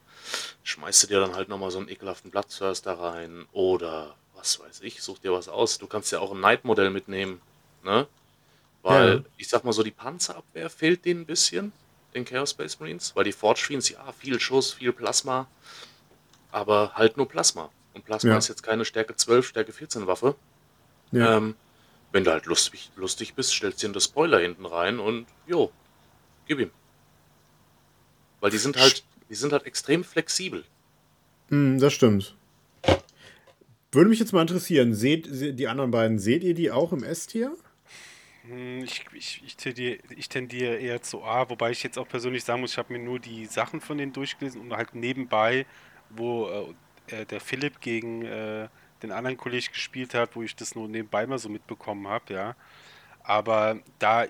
schmeißt 0.63 1.03
du 1.03 1.07
dir 1.07 1.19
dann 1.19 1.35
halt 1.35 1.49
noch 1.49 1.57
mal 1.59 1.71
so 1.71 1.79
einen 1.79 1.87
ekelhaften 1.87 2.31
Bloodthirster 2.31 2.93
rein 2.99 3.45
oder 3.51 4.17
was 4.33 4.59
weiß 4.59 4.81
ich, 4.81 5.01
such 5.01 5.19
dir 5.19 5.33
was 5.33 5.47
aus. 5.49 5.77
Du 5.77 5.87
kannst 5.87 6.11
ja 6.11 6.19
auch 6.19 6.31
ein 6.31 6.39
Knight-Modell 6.39 6.89
mitnehmen, 6.89 7.41
ne? 7.83 8.07
Weil, 8.83 9.17
Ja. 9.17 9.23
ich 9.37 9.49
sag 9.49 9.63
mal 9.65 9.73
so, 9.73 9.83
die 9.83 9.91
Panzerabwehr 9.91 10.69
fehlt 10.69 11.05
denen 11.05 11.21
ein 11.21 11.25
bisschen, 11.27 11.73
den 12.15 12.25
Chaos 12.25 12.51
Space 12.51 12.79
Marines, 12.79 13.15
weil 13.15 13.25
die 13.25 13.33
Forge 13.33 13.61
Fiends, 13.65 13.89
ja, 13.89 14.11
viel 14.13 14.39
Schuss, 14.39 14.73
viel 14.73 14.93
Plasma, 14.93 15.47
aber 16.51 16.93
halt 16.95 17.17
nur 17.17 17.27
Plasma. 17.27 17.71
Und 17.93 18.05
Plasma 18.05 18.31
Ja. 18.31 18.37
ist 18.37 18.47
jetzt 18.47 18.63
keine 18.63 18.85
Stärke 18.85 19.15
12, 19.15 19.47
Stärke 19.47 19.73
14 19.73 20.07
Waffe. 20.07 20.35
ja. 21.11 21.37
Ähm, 21.37 21.55
wenn 22.11 22.23
du 22.23 22.31
halt 22.31 22.45
lustig, 22.45 22.91
lustig 22.95 23.33
bist, 23.35 23.53
stellst 23.53 23.81
du 23.81 23.87
dir 23.87 23.93
einen 23.93 24.01
Spoiler 24.01 24.39
hinten 24.39 24.65
rein 24.65 24.99
und 24.99 25.27
jo, 25.47 25.71
gib 26.47 26.59
ihm. 26.59 26.71
Weil 28.39 28.51
die 28.51 28.57
sind 28.57 28.77
halt, 28.77 29.03
die 29.29 29.35
sind 29.35 29.53
halt 29.53 29.65
extrem 29.65 30.03
flexibel. 30.03 30.65
Mm, 31.49 31.77
das 31.77 31.93
stimmt. 31.93 32.35
Würde 33.91 34.09
mich 34.09 34.19
jetzt 34.19 34.33
mal 34.33 34.41
interessieren, 34.41 34.93
seht 34.93 35.27
die 35.29 35.67
anderen 35.67 35.91
beiden, 35.91 36.17
seht 36.17 36.43
ihr 36.43 36.53
die 36.53 36.71
auch 36.71 36.93
im 36.93 37.03
S-Tier? 37.03 37.55
Hm, 38.47 38.83
ich, 38.83 39.05
ich, 39.13 39.43
ich, 39.45 39.57
tendiere, 39.57 39.99
ich 40.15 40.29
tendiere 40.29 40.77
eher 40.77 41.01
zu 41.01 41.23
A, 41.23 41.49
wobei 41.49 41.71
ich 41.71 41.83
jetzt 41.83 41.97
auch 41.97 42.07
persönlich 42.07 42.43
sagen 42.43 42.61
muss, 42.61 42.71
ich 42.71 42.77
habe 42.77 42.93
mir 42.93 42.99
nur 42.99 43.19
die 43.19 43.45
Sachen 43.45 43.81
von 43.81 43.97
denen 43.97 44.13
durchgelesen 44.13 44.61
und 44.61 44.73
halt 44.73 44.95
nebenbei, 44.95 45.65
wo 46.09 46.73
äh, 47.07 47.25
der 47.25 47.41
Philipp 47.41 47.81
gegen 47.81 48.23
äh, 48.23 48.69
den 49.03 49.11
anderen 49.11 49.37
Kollegen 49.37 49.67
gespielt 49.71 50.13
hat, 50.13 50.35
wo 50.35 50.43
ich 50.43 50.55
das 50.55 50.75
nur 50.75 50.87
nebenbei 50.87 51.25
mal 51.27 51.39
so 51.39 51.49
mitbekommen 51.49 52.07
habe, 52.07 52.33
ja. 52.33 52.55
Aber 53.23 53.79
da 53.99 54.25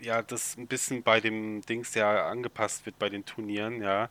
ja 0.00 0.22
das 0.22 0.56
ein 0.56 0.66
bisschen 0.66 1.02
bei 1.02 1.20
dem 1.20 1.62
Dings 1.62 1.94
ja 1.94 2.28
angepasst 2.28 2.86
wird 2.86 2.98
bei 2.98 3.08
den 3.08 3.24
Turnieren, 3.24 3.82
ja, 3.82 4.08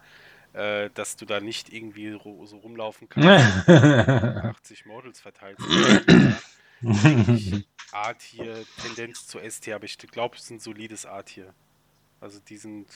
äh, 0.54 0.90
dass 0.94 1.16
du 1.16 1.26
da 1.26 1.40
nicht 1.40 1.72
irgendwie 1.72 2.12
so 2.46 2.58
rumlaufen 2.58 3.10
kannst, 3.10 3.70
80 3.70 4.86
Models 4.86 5.20
verteilt 5.20 5.58
sind. 5.60 6.36
A-Tier, 7.92 8.66
Tendenz 8.82 9.28
zu 9.28 9.40
S-Tier, 9.40 9.76
aber 9.76 9.86
ich 9.86 9.98
glaube, 9.98 10.36
es 10.36 10.44
ist 10.44 10.52
ein 10.52 10.60
solides 10.60 11.06
A-Tier. 11.06 11.54
Also 12.20 12.40
die 12.40 12.58
sind. 12.58 12.88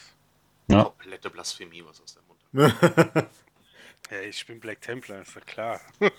Ja. 0.68 0.84
Komplette 0.84 1.30
Blasphemie, 1.30 1.84
was 1.86 2.01
aus 2.01 2.16
der 2.16 2.24
Mund. 2.24 3.28
ja, 4.10 4.22
ich 4.22 4.45
bin 4.45 4.60
Black 4.60 4.82
Templar, 4.82 5.22
ist 5.22 5.36
ja 5.36 5.41
klar. 5.41 5.82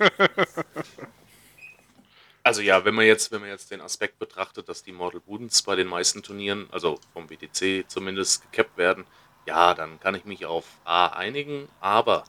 Also 2.44 2.60
ja, 2.60 2.84
wenn 2.84 2.94
man 2.94 3.04
jetzt, 3.06 3.30
wenn 3.30 3.40
man 3.40 3.50
jetzt 3.50 3.70
den 3.70 3.80
Aspekt 3.80 4.18
betrachtet, 4.18 4.68
dass 4.68 4.82
die 4.82 4.92
Mortal 4.92 5.22
Wounds 5.26 5.62
bei 5.62 5.76
den 5.76 5.86
meisten 5.86 6.22
Turnieren, 6.22 6.68
also 6.72 6.98
vom 7.12 7.30
WTC 7.30 7.88
zumindest, 7.88 8.50
gekappt 8.50 8.76
werden, 8.76 9.04
ja, 9.46 9.74
dann 9.74 10.00
kann 10.00 10.14
ich 10.14 10.24
mich 10.24 10.44
auf 10.44 10.66
A 10.84 11.06
einigen, 11.08 11.68
aber, 11.80 12.24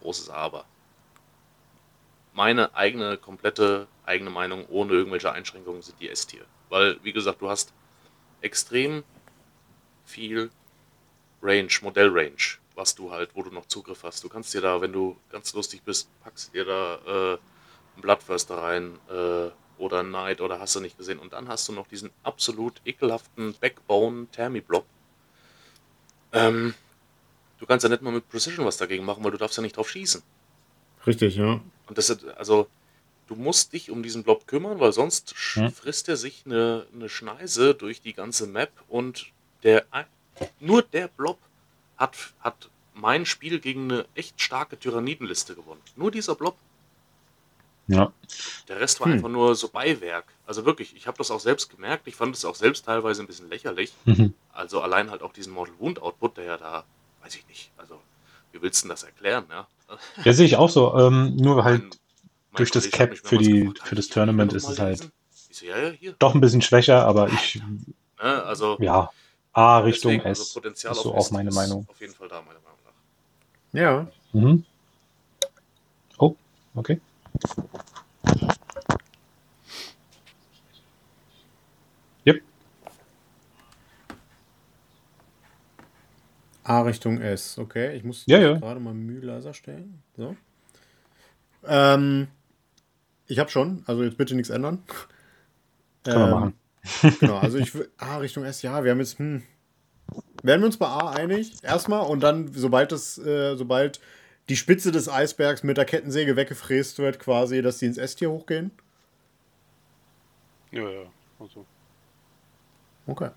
großes 0.00 0.30
Aber, 0.30 0.64
meine 2.32 2.74
eigene, 2.74 3.18
komplette 3.18 3.86
eigene 4.06 4.30
Meinung 4.30 4.64
ohne 4.68 4.92
irgendwelche 4.92 5.32
Einschränkungen 5.32 5.82
sind 5.82 6.00
die 6.00 6.08
S-Tier. 6.08 6.46
Weil, 6.70 7.02
wie 7.02 7.12
gesagt, 7.12 7.42
du 7.42 7.50
hast 7.50 7.72
extrem 8.40 9.04
viel 10.06 10.50
Range, 11.42 11.68
Modellrange, 11.82 12.58
was 12.78 12.94
du 12.94 13.10
halt, 13.10 13.30
wo 13.34 13.42
du 13.42 13.50
noch 13.50 13.66
Zugriff 13.66 14.04
hast. 14.04 14.24
Du 14.24 14.28
kannst 14.28 14.54
dir 14.54 14.60
da, 14.60 14.80
wenn 14.80 14.92
du 14.92 15.16
ganz 15.30 15.52
lustig 15.52 15.82
bist, 15.82 16.08
packst 16.22 16.54
dir 16.54 16.64
da 16.64 16.94
äh, 17.06 17.38
einen 17.94 18.02
Bloodthirster 18.02 18.56
rein 18.56 18.98
äh, 19.10 19.50
oder 19.78 20.00
einen 20.00 20.10
Knight 20.10 20.40
oder 20.40 20.60
hast 20.60 20.76
du 20.76 20.80
nicht 20.80 20.96
gesehen. 20.96 21.18
Und 21.18 21.32
dann 21.32 21.48
hast 21.48 21.68
du 21.68 21.72
noch 21.72 21.88
diesen 21.88 22.10
absolut 22.22 22.80
ekelhaften 22.84 23.54
Backbone 23.60 24.28
Thermi-Block, 24.32 24.84
ähm, 26.32 26.74
du 27.58 27.66
kannst 27.66 27.84
ja 27.84 27.88
nicht 27.88 28.02
mal 28.02 28.12
mit 28.12 28.28
Precision 28.28 28.66
was 28.66 28.76
dagegen 28.76 29.04
machen, 29.04 29.24
weil 29.24 29.30
du 29.30 29.38
darfst 29.38 29.56
ja 29.56 29.62
nicht 29.62 29.76
drauf 29.76 29.90
schießen. 29.90 30.22
Richtig, 31.06 31.36
ja. 31.36 31.60
Und 31.86 31.98
das 31.98 32.10
ist, 32.10 32.24
also, 32.36 32.68
du 33.26 33.34
musst 33.34 33.72
dich 33.72 33.90
um 33.90 34.02
diesen 34.02 34.24
Blob 34.24 34.46
kümmern, 34.46 34.80
weil 34.80 34.92
sonst 34.92 35.34
hm. 35.54 35.70
frisst 35.72 36.08
er 36.08 36.16
sich 36.16 36.42
eine, 36.44 36.86
eine 36.94 37.08
Schneise 37.08 37.74
durch 37.74 38.02
die 38.02 38.12
ganze 38.12 38.46
Map 38.46 38.72
und 38.88 39.26
der, 39.62 39.86
nur 40.60 40.82
der 40.82 41.08
Blob 41.08 41.38
hat, 41.98 42.16
hat 42.40 42.70
mein 42.94 43.26
Spiel 43.26 43.60
gegen 43.60 43.90
eine 43.90 44.06
echt 44.14 44.40
starke 44.40 44.78
Tyrannidenliste 44.78 45.54
gewonnen. 45.54 45.80
Nur 45.96 46.10
dieser 46.10 46.34
Blob. 46.34 46.56
Ja. 47.86 48.12
Der 48.68 48.80
Rest 48.80 49.00
war 49.00 49.06
hm. 49.06 49.14
einfach 49.14 49.30
nur 49.30 49.54
so 49.54 49.68
Beiwerk. 49.68 50.26
Also 50.46 50.64
wirklich, 50.66 50.94
ich 50.94 51.06
habe 51.06 51.16
das 51.16 51.30
auch 51.30 51.40
selbst 51.40 51.70
gemerkt. 51.70 52.06
Ich 52.06 52.16
fand 52.16 52.34
es 52.34 52.44
auch 52.44 52.54
selbst 52.54 52.84
teilweise 52.84 53.22
ein 53.22 53.26
bisschen 53.26 53.48
lächerlich. 53.48 53.92
Mhm. 54.04 54.34
Also 54.52 54.82
allein 54.82 55.10
halt 55.10 55.22
auch 55.22 55.32
diesen 55.32 55.54
Mortal 55.54 55.74
Wound 55.78 56.02
Output, 56.02 56.36
der 56.36 56.44
ja 56.44 56.56
da, 56.58 56.84
weiß 57.22 57.34
ich 57.36 57.46
nicht. 57.48 57.70
Also, 57.78 57.98
wie 58.52 58.60
willst 58.60 58.82
du 58.82 58.86
denn 58.86 58.90
das 58.90 59.04
erklären, 59.04 59.46
ja? 59.50 59.66
Ja, 60.24 60.32
sehe 60.34 60.44
ich 60.44 60.56
auch 60.56 60.68
so. 60.68 60.94
Ähm, 60.98 61.36
nur 61.36 61.64
halt 61.64 61.80
mein, 61.80 61.88
mein 61.88 62.56
durch 62.56 62.70
das 62.70 62.90
Cap 62.90 63.16
für, 63.16 63.38
die, 63.38 63.60
gefragt, 63.60 63.88
für 63.88 63.94
das 63.94 64.08
Tournament 64.08 64.52
ist 64.52 64.68
es 64.68 64.78
halt 64.78 65.10
so, 65.50 65.64
ja, 65.64 65.90
ja, 65.98 66.12
doch 66.18 66.34
ein 66.34 66.42
bisschen 66.42 66.62
schwächer, 66.62 67.06
aber 67.06 67.28
ich. 67.28 67.60
Ne, 68.20 68.42
also, 68.42 68.76
ja, 68.80 69.12
A 69.52 69.78
Richtung 69.78 70.12
deswegen, 70.12 70.30
S. 70.30 70.38
Also 70.40 70.60
Potenzial 70.60 70.92
ist 70.92 71.02
so 71.02 71.14
auch 71.14 71.30
meine 71.30 71.50
Meinung. 71.50 71.86
Auf 71.88 72.00
jeden 72.00 72.14
Fall 72.14 72.28
da, 72.28 72.40
meiner 72.42 72.60
Meinung 72.60 72.78
nach. 72.84 73.80
Ja. 73.80 74.06
Mhm. 74.32 74.64
Oh, 76.18 76.36
okay. 76.74 77.00
Yep. 82.26 82.42
A 86.64 86.80
Richtung 86.82 87.20
S, 87.20 87.58
okay. 87.58 87.96
Ich 87.96 88.04
muss 88.04 88.24
ja, 88.26 88.38
ja. 88.38 88.54
gerade 88.54 88.80
mal 88.80 88.94
Mühe 88.94 89.20
leiser 89.20 89.54
stellen. 89.54 90.02
So. 90.16 90.36
Ähm, 91.66 92.28
ich 93.26 93.38
habe 93.38 93.50
schon, 93.50 93.82
also 93.86 94.02
jetzt 94.02 94.18
bitte 94.18 94.34
nichts 94.34 94.50
ändern. 94.50 94.82
Können 96.04 96.16
ähm, 96.16 96.22
wir 96.22 96.30
machen. 96.34 96.57
Genau, 97.20 97.38
also 97.38 97.58
ich 97.58 97.74
will 97.74 97.90
A 97.98 98.18
Richtung 98.18 98.44
S, 98.44 98.62
ja, 98.62 98.82
wir 98.84 98.90
haben 98.90 99.00
jetzt, 99.00 99.18
hm, 99.18 99.42
werden 100.42 100.60
wir 100.60 100.66
uns 100.66 100.76
bei 100.76 100.86
A 100.86 101.10
einig? 101.10 101.52
Erstmal 101.62 102.06
und 102.06 102.20
dann, 102.20 102.52
sobald 102.52 102.92
das, 102.92 103.18
äh, 103.18 103.56
sobald 103.56 104.00
die 104.48 104.56
Spitze 104.56 104.92
des 104.92 105.08
Eisbergs 105.08 105.62
mit 105.62 105.76
der 105.76 105.84
Kettensäge 105.84 106.36
weggefräst 106.36 106.98
wird, 106.98 107.18
quasi, 107.18 107.60
dass 107.60 107.78
die 107.78 107.86
ins 107.86 107.98
S-Tier 107.98 108.30
hochgehen? 108.30 108.70
Ja, 110.70 110.88
ja. 110.88 111.02
Also. 111.38 111.66
Okay. 113.06 113.30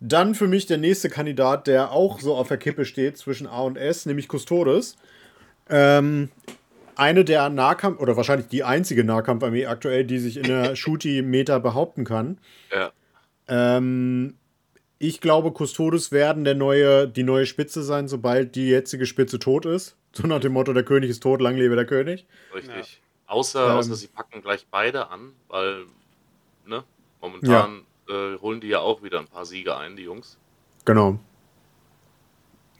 Dann 0.00 0.34
für 0.34 0.48
mich 0.48 0.66
der 0.66 0.78
nächste 0.78 1.08
Kandidat, 1.08 1.66
der 1.66 1.92
auch 1.92 2.20
so 2.20 2.34
auf 2.34 2.48
der 2.48 2.56
Kippe 2.56 2.84
steht 2.84 3.18
zwischen 3.18 3.46
A 3.46 3.60
und 3.60 3.76
S, 3.76 4.04
nämlich 4.04 4.28
Custodes. 4.28 4.96
Ähm, 5.70 6.30
eine 6.96 7.24
der 7.24 7.48
Nahkampf- 7.48 8.00
oder 8.00 8.16
wahrscheinlich 8.16 8.48
die 8.48 8.64
einzige 8.64 9.04
Nahkampfarmee 9.04 9.66
aktuell, 9.66 10.04
die 10.04 10.18
sich 10.18 10.36
in 10.36 10.44
der 10.44 10.76
Shooty-Meta 10.76 11.58
behaupten 11.58 12.04
kann. 12.04 12.38
Ja. 12.70 12.92
Ähm, 13.48 14.34
ich 14.98 15.20
glaube, 15.20 15.52
Custodes 15.52 16.12
werden 16.12 16.44
der 16.44 16.54
neue, 16.54 17.08
die 17.08 17.24
neue 17.24 17.46
Spitze 17.46 17.82
sein, 17.82 18.08
sobald 18.08 18.54
die 18.54 18.68
jetzige 18.68 19.06
Spitze 19.06 19.38
tot 19.38 19.66
ist. 19.66 19.96
So 20.14 20.26
nach 20.26 20.40
dem 20.40 20.52
Motto, 20.52 20.74
der 20.74 20.84
König 20.84 21.08
ist 21.08 21.22
tot, 21.22 21.40
lang 21.40 21.56
lebe 21.56 21.74
der 21.74 21.86
König. 21.86 22.26
Richtig. 22.54 23.00
Ja. 23.26 23.32
Außer, 23.32 23.70
ähm, 23.70 23.76
außer 23.78 23.94
sie 23.94 24.08
packen 24.08 24.42
gleich 24.42 24.66
beide 24.70 25.08
an, 25.08 25.32
weil, 25.48 25.86
ne, 26.66 26.84
momentan 27.22 27.86
ja. 28.10 28.34
äh, 28.34 28.38
holen 28.38 28.60
die 28.60 28.68
ja 28.68 28.80
auch 28.80 29.02
wieder 29.02 29.20
ein 29.20 29.26
paar 29.26 29.46
Siege 29.46 29.74
ein, 29.74 29.96
die 29.96 30.02
Jungs. 30.02 30.36
Genau. 30.84 31.18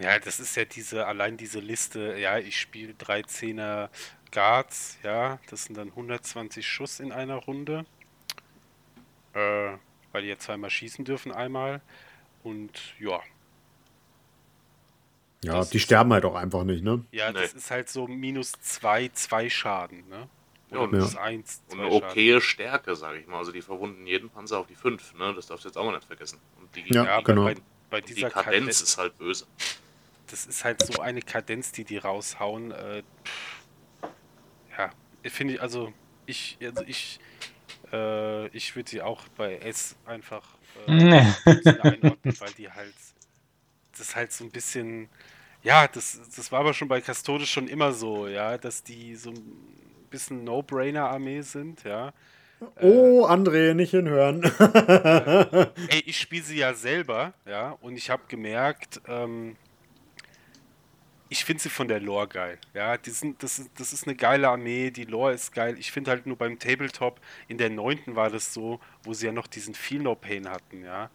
Ja, 0.03 0.19
das 0.19 0.41
ist 0.41 0.57
ja 0.57 0.65
diese, 0.65 1.07
allein 1.07 1.37
diese 1.37 1.61
Liste, 1.61 2.19
ja, 2.19 2.39
ich 2.39 2.59
spiele 2.59 2.93
13er 2.95 3.89
Guards, 4.33 4.99
ja, 5.05 5.39
das 5.49 5.65
sind 5.65 5.77
dann 5.77 5.89
120 5.89 6.67
Schuss 6.67 6.99
in 6.99 7.13
einer 7.13 7.37
Runde. 7.37 7.85
Äh, 9.35 9.77
weil 10.11 10.23
die 10.23 10.29
ja 10.29 10.39
zweimal 10.39 10.71
schießen 10.71 11.05
dürfen 11.05 11.31
einmal. 11.31 11.81
Und 12.43 12.73
ja. 12.99 13.21
Ja, 15.45 15.55
das 15.55 15.71
die 15.71 15.79
sterben 15.79 16.13
halt 16.13 16.25
auch 16.25 16.35
einfach 16.35 16.65
nicht, 16.65 16.83
ne? 16.83 17.05
Ja, 17.13 17.33
das 17.33 17.53
nee. 17.53 17.59
ist 17.59 17.71
halt 17.71 17.89
so 17.89 18.07
minus 18.09 18.53
zwei, 18.61 19.09
zwei 19.09 19.49
Schaden, 19.49 20.09
ne? 20.09 20.29
Ja, 20.71 20.87
minus 20.87 21.15
ja. 21.15 21.21
eins, 21.21 21.63
Und 21.71 21.81
eine 21.81 21.91
okaye 21.91 22.41
Stärke, 22.41 22.97
sage 22.97 23.21
ich 23.21 23.27
mal. 23.27 23.39
Also 23.39 23.53
die 23.53 23.63
verwunden 23.63 24.07
jeden 24.07 24.31
Panzer 24.31 24.59
auf 24.59 24.67
die 24.67 24.75
fünf, 24.75 25.15
ne? 25.15 25.33
Das 25.35 25.47
darfst 25.47 25.65
du 25.65 25.69
jetzt 25.69 25.77
auch 25.77 25.85
mal 25.85 25.95
nicht 25.95 26.07
vergessen. 26.07 26.39
Und 26.61 26.75
die, 26.75 26.93
ja, 26.93 27.19
die, 27.19 27.25
genau. 27.25 27.45
Bei, 27.45 27.57
bei 27.91 28.01
dieser 28.01 28.29
die 28.29 28.33
Kadenz, 28.33 28.45
Kadenz 28.47 28.81
ist 28.83 28.99
halt 28.99 29.17
böse. 29.19 29.47
Das 30.33 30.47
ist 30.47 30.65
halt 30.65 30.83
so 30.83 31.03
eine 31.03 31.21
Kadenz, 31.21 31.73
die 31.73 31.85
die 31.85 31.99
raushauen. 31.99 32.71
Äh, 32.71 33.03
ja, 34.79 34.91
finde 35.31 35.55
ich, 35.55 35.61
also 35.61 35.93
ich, 36.25 36.57
also 36.63 36.83
ich, 36.87 37.21
äh, 37.93 38.47
ich 38.49 38.75
würde 38.75 38.89
sie 38.89 39.03
auch 39.03 39.29
bei 39.37 39.59
S 39.59 39.95
einfach 40.07 40.57
äh, 40.89 41.21
einordnen, 41.83 42.35
weil 42.41 42.53
die 42.57 42.71
halt, 42.71 42.95
das 43.91 44.01
ist 44.01 44.17
halt 44.17 44.33
so 44.33 44.45
ein 44.45 44.51
bisschen, 44.51 45.11
ja, 45.63 45.87
das, 45.87 46.19
das 46.35 46.51
war 46.51 46.61
aber 46.61 46.73
schon 46.73 46.89
bei 46.89 47.03
Custodes 47.03 47.51
schon 47.51 47.69
immer 47.69 47.93
so, 47.93 48.27
ja, 48.27 48.57
dass 48.57 48.83
die 48.83 49.15
so 49.17 49.33
ein 49.33 50.09
bisschen 50.09 50.45
No-Brainer-Armee 50.45 51.43
sind, 51.43 51.85
ja. 51.85 52.15
Oh, 52.81 53.27
äh, 53.27 53.31
André, 53.31 53.75
nicht 53.75 53.91
hinhören. 53.91 54.45
äh, 54.45 55.67
ey, 55.89 56.03
ich 56.07 56.19
spiele 56.19 56.43
sie 56.43 56.57
ja 56.57 56.73
selber, 56.73 57.35
ja, 57.45 57.73
und 57.83 57.97
ich 57.99 58.09
habe 58.09 58.23
gemerkt, 58.29 59.03
ähm, 59.07 59.57
ich 61.33 61.47
finde 61.47 61.63
sie 61.63 61.71
von 61.71 61.89
der 61.89 61.99
Lore 61.99 62.29
geil. 62.29 62.59
Ja, 62.75 62.99
die 62.99 63.11
sind, 63.11 63.43
das, 63.43 63.59
ist, 63.59 63.71
das 63.77 63.95
ist 63.95 64.07
eine 64.07 64.15
geile 64.17 64.51
Armee, 64.51 64.91
die 64.91 65.05
Lore 65.05 65.33
ist 65.33 65.53
geil. 65.55 65.79
Ich 65.79 65.91
finde 65.91 66.11
halt 66.11 66.27
nur 66.27 66.37
beim 66.37 66.59
Tabletop, 66.59 67.23
in 67.49 67.57
der 67.57 67.71
neunten 67.71 68.17
war 68.17 68.29
das 68.29 68.53
so, 68.53 68.81
wo 69.03 69.15
sie 69.15 69.27
ja 69.27 69.33
noch 69.33 69.47
diesen 69.47 69.75
Feel 69.75 70.03
No 70.03 70.15
Pain 70.15 70.47
hatten, 70.47 70.85
ja. 70.85 71.11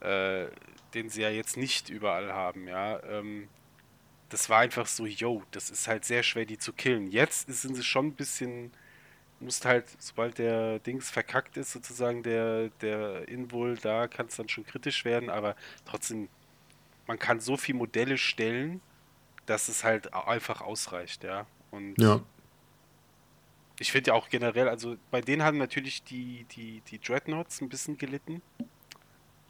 Äh, 0.00 0.48
den 0.94 1.08
sie 1.10 1.22
ja 1.22 1.30
jetzt 1.30 1.56
nicht 1.56 1.90
überall 1.90 2.32
haben, 2.32 2.66
ja. 2.66 3.00
Ähm, 3.04 3.48
das 4.30 4.50
war 4.50 4.58
einfach 4.58 4.86
so, 4.88 5.06
yo, 5.06 5.44
das 5.52 5.70
ist 5.70 5.86
halt 5.86 6.04
sehr 6.04 6.24
schwer, 6.24 6.44
die 6.44 6.58
zu 6.58 6.72
killen. 6.72 7.12
Jetzt 7.12 7.46
sind 7.46 7.76
sie 7.76 7.84
schon 7.84 8.06
ein 8.06 8.14
bisschen, 8.14 8.72
musst 9.38 9.64
halt, 9.64 9.84
sobald 10.00 10.38
der 10.38 10.80
Dings 10.80 11.08
verkackt 11.08 11.56
ist, 11.56 11.70
sozusagen 11.70 12.24
der, 12.24 12.70
der 12.80 13.28
Invul, 13.28 13.76
da 13.76 14.08
kann 14.08 14.26
es 14.26 14.34
dann 14.34 14.48
schon 14.48 14.66
kritisch 14.66 15.04
werden, 15.04 15.30
aber 15.30 15.54
trotzdem, 15.84 16.28
man 17.06 17.20
kann 17.20 17.38
so 17.38 17.56
viele 17.56 17.78
Modelle 17.78 18.18
stellen, 18.18 18.80
dass 19.52 19.68
es 19.68 19.84
halt 19.84 20.14
einfach 20.14 20.62
ausreicht, 20.62 21.24
ja. 21.24 21.46
Und 21.70 22.00
Ja. 22.00 22.20
ich 23.78 23.92
finde 23.92 24.08
ja 24.08 24.14
auch 24.14 24.30
generell, 24.30 24.66
also 24.66 24.96
bei 25.10 25.20
denen 25.20 25.42
haben 25.42 25.58
natürlich 25.58 26.02
die, 26.04 26.44
die, 26.44 26.80
die 26.80 26.98
Dreadnoughts 26.98 27.60
ein 27.60 27.68
bisschen 27.68 27.98
gelitten. 27.98 28.40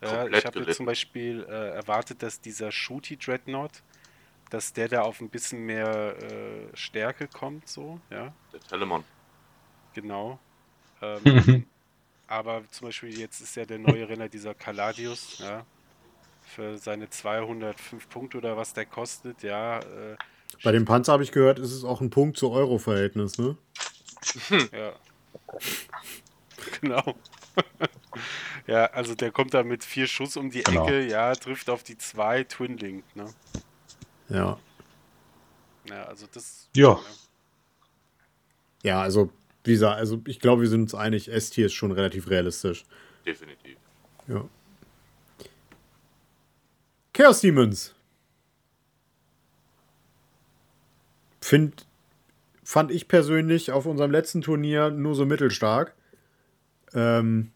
Ja, 0.01 0.23
Komplett 0.23 0.39
ich 0.41 0.47
habe 0.47 0.59
jetzt 0.65 0.77
zum 0.79 0.87
Beispiel 0.87 1.47
äh, 1.49 1.69
erwartet, 1.77 2.21
dass 2.25 2.41
dieser 2.41 2.73
Shooty 2.73 3.17
Dreadnought, 3.17 3.81
dass 4.51 4.73
der 4.73 4.89
da 4.89 5.03
auf 5.03 5.21
ein 5.21 5.31
bisschen 5.31 5.61
mehr 5.65 6.17
äh, 6.21 6.77
Stärke 6.77 7.29
kommt, 7.29 7.69
so, 7.69 8.01
ja, 8.11 8.35
Der 8.53 8.61
Telemon. 8.61 9.05
genau. 9.95 10.41
Ähm, 11.01 11.65
aber 12.27 12.69
zum 12.73 12.89
Beispiel 12.89 13.17
jetzt 13.17 13.41
ist 13.41 13.55
ja 13.55 13.65
der 13.65 13.79
neue 13.79 14.09
Renner 14.09 14.29
dieser 14.29 14.53
Caladius, 14.55 15.39
ja, 15.39 15.65
für 16.53 16.79
seine 16.79 17.09
205 17.09 18.09
Punkte 18.09 18.39
oder 18.39 18.57
was 18.57 18.75
der 18.75 18.87
kostet, 18.87 19.43
ja, 19.43 19.79
äh, 19.81 20.17
Bei 20.63 20.71
dem 20.71 20.85
Panzer 20.85 21.13
habe 21.13 21.23
ich 21.23 21.33
gehört, 21.33 21.59
ist 21.59 21.73
es 21.73 21.83
auch 21.83 22.01
ein 22.01 22.11
Punkt 22.11 22.37
zu 22.37 22.51
Euro-Verhältnis, 22.51 23.39
ne? 23.39 23.57
Ja. 24.73 24.93
genau. 26.81 27.15
ja, 28.67 28.85
also 28.87 29.15
der 29.15 29.33
kommt 29.33 29.55
da 29.55 29.63
mit 29.63 29.83
vier 29.83 30.07
Schuss 30.07 30.37
um 30.37 30.51
die 30.51 30.63
Genau. 30.63 30.87
Ecke, 30.87 31.07
ja, 31.07 31.35
trifft 31.35 31.71
auf 31.71 31.83
die 31.83 31.97
zwei, 31.99 32.45
Twin 32.45 32.77
Link, 32.77 33.05
ne? 33.17 33.27
Ja. 34.29 34.59
Ja, 35.89 36.05
also 36.05 36.27
das. 36.33 36.69
Ja. 36.77 37.01
Ja, 38.83 39.01
also, 39.01 39.31
wie 39.65 39.73
gesagt, 39.73 39.99
also 39.99 40.21
ich 40.27 40.39
glaube, 40.39 40.63
wir 40.63 40.69
sind 40.69 40.83
uns 40.83 40.95
einig, 40.95 41.31
S-Tier 41.31 41.67
ist 41.67 41.75
schon 41.75 41.93
relativ 41.93 42.29
realistisch. 42.31 42.85
Definitiv. 43.25 43.77
Ja. 44.29 44.45
Chaos 47.13 47.41
Demons. 47.41 47.95
Find, 51.41 51.87
fand 52.65 52.91
ich 52.91 53.09
persönlich 53.09 53.73
auf 53.73 53.85
unserem 53.85 54.11
letzten 54.11 54.41
Turnier 54.41 54.91
nur 54.91 55.15
so 55.15 55.27
mittelstark. 55.27 55.95
Ähm, 56.95 57.51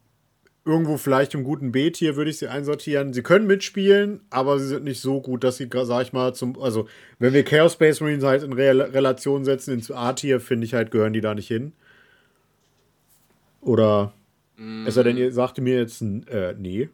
irgendwo 0.67 0.97
vielleicht 0.99 1.33
im 1.35 1.45
guten 1.45 1.73
B-Tier 1.73 2.17
würde 2.17 2.31
ich 2.31 2.39
sie 2.39 2.49
einsortieren. 2.49 3.13
Sie 3.13 3.23
können 3.23 3.47
mitspielen, 3.47 4.21
aber 4.29 4.59
sie 4.59 4.67
sind 4.67 4.85
nicht 4.85 5.01
so 5.01 5.23
gut, 5.23 5.45
dass 5.45 5.57
sie, 5.57 5.69
sag 5.73 6.03
ich 6.03 6.13
mal, 6.13 6.35
zum. 6.35 6.61
Also, 6.61 6.89
wenn 7.19 7.33
wir 7.33 7.45
Chaos 7.45 7.75
Space 7.75 8.01
Marines 8.01 8.25
halt 8.25 8.43
in 8.43 8.53
Re 8.53 8.93
Relation 8.93 9.45
setzen 9.45 9.75
ins 9.75 9.91
A-Tier, 9.91 10.41
finde 10.41 10.67
ich 10.67 10.75
halt, 10.75 10.91
gehören 10.91 11.13
die 11.13 11.21
da 11.21 11.35
nicht 11.35 11.49
hin. 11.49 11.73
Oder. 13.61 14.13
Es 14.87 14.95
sei 14.95 15.03
denn, 15.03 15.19
ihr 15.19 15.33
sagte 15.33 15.61
mir 15.61 15.79
jetzt, 15.79 16.01
äh, 16.03 16.55
nee. 16.59 16.89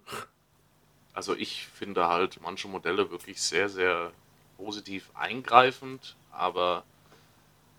Also 1.14 1.34
ich 1.34 1.66
finde 1.66 2.08
halt 2.08 2.40
manche 2.42 2.68
Modelle 2.68 3.10
wirklich 3.10 3.40
sehr, 3.40 3.68
sehr 3.68 4.12
positiv 4.56 5.10
eingreifend, 5.14 6.16
aber 6.30 6.84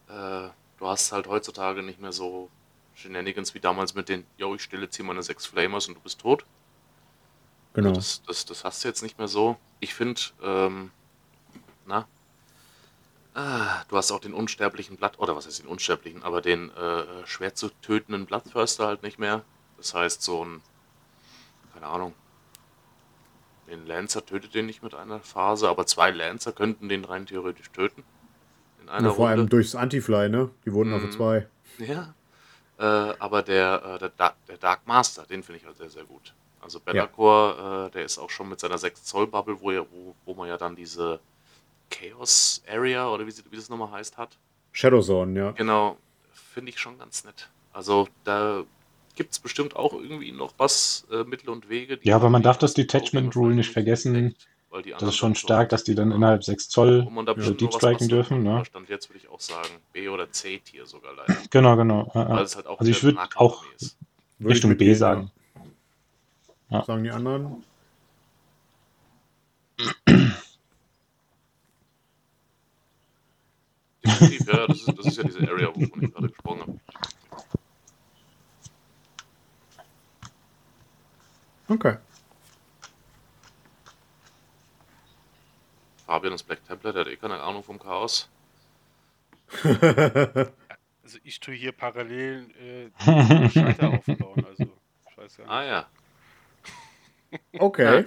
äh, 0.07 0.49
du 0.77 0.88
hast 0.88 1.11
halt 1.11 1.27
heutzutage 1.27 1.81
nicht 1.81 1.99
mehr 1.99 2.11
so 2.11 2.49
Shenanigans 2.95 3.53
wie 3.53 3.59
damals 3.59 3.95
mit 3.95 4.09
den, 4.09 4.25
yo, 4.38 4.53
ich 4.55 4.61
stelle 4.61 4.84
jetzt 4.84 4.95
hier 4.95 5.05
meine 5.05 5.23
sechs 5.23 5.45
Flamers 5.45 5.88
und 5.88 5.95
du 5.95 6.01
bist 6.01 6.19
tot. 6.19 6.45
Genau. 7.73 7.91
Das, 7.91 8.21
das, 8.27 8.45
das 8.45 8.63
hast 8.63 8.84
du 8.84 8.88
jetzt 8.88 9.01
nicht 9.01 9.17
mehr 9.17 9.27
so. 9.27 9.57
Ich 9.79 9.95
finde, 9.95 10.21
ähm, 10.43 10.91
na, 11.88 12.07
ah, 13.34 13.84
du 13.88 13.97
hast 13.97 14.11
auch 14.11 14.19
den 14.19 14.34
unsterblichen 14.34 14.97
Blatt, 14.97 15.17
oder 15.17 15.36
was 15.36 15.47
heißt 15.47 15.59
den 15.59 15.67
unsterblichen, 15.67 16.21
aber 16.21 16.41
den 16.41 16.69
äh, 16.75 17.25
schwer 17.25 17.55
zu 17.55 17.69
tötenden 17.81 18.27
Blattförster 18.27 18.86
halt 18.86 19.01
nicht 19.01 19.17
mehr. 19.17 19.43
Das 19.77 19.95
heißt, 19.95 20.21
so 20.21 20.45
ein, 20.45 20.61
keine 21.73 21.88
Ahnung, 21.88 22.13
den 23.68 23.86
Lancer 23.86 24.26
tötet 24.26 24.53
den 24.53 24.66
nicht 24.66 24.84
mit 24.84 24.93
einer 24.93 25.20
Phase, 25.20 25.70
aber 25.70 25.86
zwei 25.86 26.11
Lancer 26.11 26.51
könnten 26.51 26.89
den 26.89 27.05
rein 27.05 27.26
theoretisch 27.26 27.70
töten. 27.72 28.03
In 28.82 28.89
einer 28.89 29.07
Ja, 29.09 29.14
vor 29.14 29.28
allem 29.30 29.39
Runde. 29.41 29.49
durchs 29.51 29.76
Anti-Fly, 29.76 30.30
ne? 30.30 30.49
Die 30.66 30.74
wurden 30.74 30.89
Mhm. 30.89 30.95
auf 31.05 31.09
zwei. 31.11 31.47
Ja. 31.80 32.14
Äh, 32.78 32.84
aber 33.20 33.41
der, 33.43 33.99
äh, 34.01 34.09
der, 34.18 34.34
der 34.47 34.57
Dark 34.57 34.86
Master, 34.88 35.24
den 35.26 35.43
finde 35.43 35.59
ich 35.61 35.66
halt 35.66 35.78
sehr, 35.78 35.89
sehr 35.89 36.03
gut. 36.03 36.34
Also 36.59 36.80
Bellacore, 36.80 37.88
äh, 37.88 37.91
der 37.91 38.03
ist 38.05 38.18
auch 38.18 38.30
schon 38.30 38.49
mit 38.49 38.59
seiner 38.59 38.78
6 38.78 39.03
Zoll 39.03 39.28
Bubble, 39.28 39.59
wo, 39.61 39.72
ja- 39.72 39.86
wo, 39.91 40.16
wo 40.26 40.34
man 40.34 40.47
ja 40.49 40.57
dann 40.57 40.76
diese 40.76 41.20
Chaos 41.89 42.64
Area 42.68 43.07
oder 43.09 43.26
wie, 43.28 43.32
sie, 43.32 43.43
wie 43.49 43.55
das 43.55 43.70
nochmal 43.70 43.91
heißt 43.91 44.18
hat. 44.18 44.38
Shadow 44.72 45.01
Zone, 45.01 45.39
ja. 45.39 45.51
Genau, 45.51 45.97
finde 46.32 46.70
ich 46.72 46.80
schon 46.80 46.97
ganz 46.97 47.24
nett. 47.24 47.49
Also 47.72 48.07
da 48.24 48.64
gibt 49.16 49.34
es 49.34 49.39
bestimmt 49.39 49.76
auch 49.76 49.93
irgendwie 49.93 50.32
noch 50.32 50.53
was, 50.57 51.05
äh, 51.11 51.24
Mittel 51.24 51.49
und 51.49 51.70
Wege. 51.70 51.97
die 51.97 52.07
Ja, 52.09 52.16
aber 52.16 52.30
man 52.30 52.43
darf 52.43 52.57
das 52.57 52.74
Detachment 52.74 53.36
Rule 53.36 53.55
nicht 53.55 53.72
vergessen. 53.72 54.36
weil 54.70 54.82
die 54.82 54.89
Das 54.89 54.97
anderen 54.97 55.09
ist 55.09 55.16
schon 55.18 55.36
stark, 55.36 55.70
dass 55.70 55.84
die 55.84 55.95
dann 55.95 56.11
innerhalb 56.11 56.43
6 56.43 56.70
Zoll 56.70 57.05
wo 57.05 57.09
man 57.09 57.26
da 57.26 57.34
bestimmt 57.34 57.61
Deep 57.61 57.74
striken 57.74 58.07
dürfen. 58.07 58.43
Ne? 58.43 58.64
Stand 58.66 58.89
jetzt 58.89 59.09
würde 59.09 59.20
ich 59.20 59.30
auch 59.30 59.39
sagen 59.39 59.70
B 59.91 60.09
oder 60.09 60.32
C-Tier 60.32 60.86
sogar 60.86 61.14
leider. 61.16 61.36
Genau, 61.51 61.76
genau. 61.76 62.11
Halt 62.14 62.68
auch 62.68 62.80
Also 62.80 62.91
ich 62.91 63.03
würde 63.03 63.20
auch 63.36 63.64
ist. 63.76 63.97
Würde 64.39 64.51
ich 64.51 64.55
Richtung 64.55 64.76
B 64.78 64.93
sagen. 64.93 65.32
Ja. 66.70 66.80
Ja. 66.80 66.86
Sagen 66.86 67.03
die 67.03 67.11
anderen? 67.11 67.64
Definitiv, 74.03 74.47
ja, 74.47 74.68
das 74.68 74.78
ist, 74.80 74.97
das 74.97 75.05
ist 75.05 75.18
ja 75.18 75.24
diese 75.24 75.39
Area, 75.49 75.68
wovon 75.70 76.03
ich 76.03 76.14
gerade 76.14 76.30
gesprochen 76.30 76.61
habe. 76.61 76.80
Okay. 81.70 81.97
Fabian 86.05 86.34
ist 86.34 86.43
Black 86.43 86.64
Templar, 86.66 86.93
der 86.93 87.05
hat 87.05 87.11
eh 87.11 87.16
keine 87.16 87.39
Ahnung 87.41 87.64
vom 87.64 87.80
Chaos. 87.80 88.30
Also 91.05 91.18
ich 91.26 91.41
tue 91.41 91.53
hier 91.53 91.74
parallel 91.74 92.49
äh, 92.55 92.89
Schalter 93.49 93.89
aufbauen, 93.89 94.45
also 94.49 94.64
ich 95.09 95.18
weiß 95.18 95.38
ja 95.38 95.43
nicht, 95.43 95.51
Ah 95.51 95.64
ja, 95.66 95.86
Okay. 97.59 98.05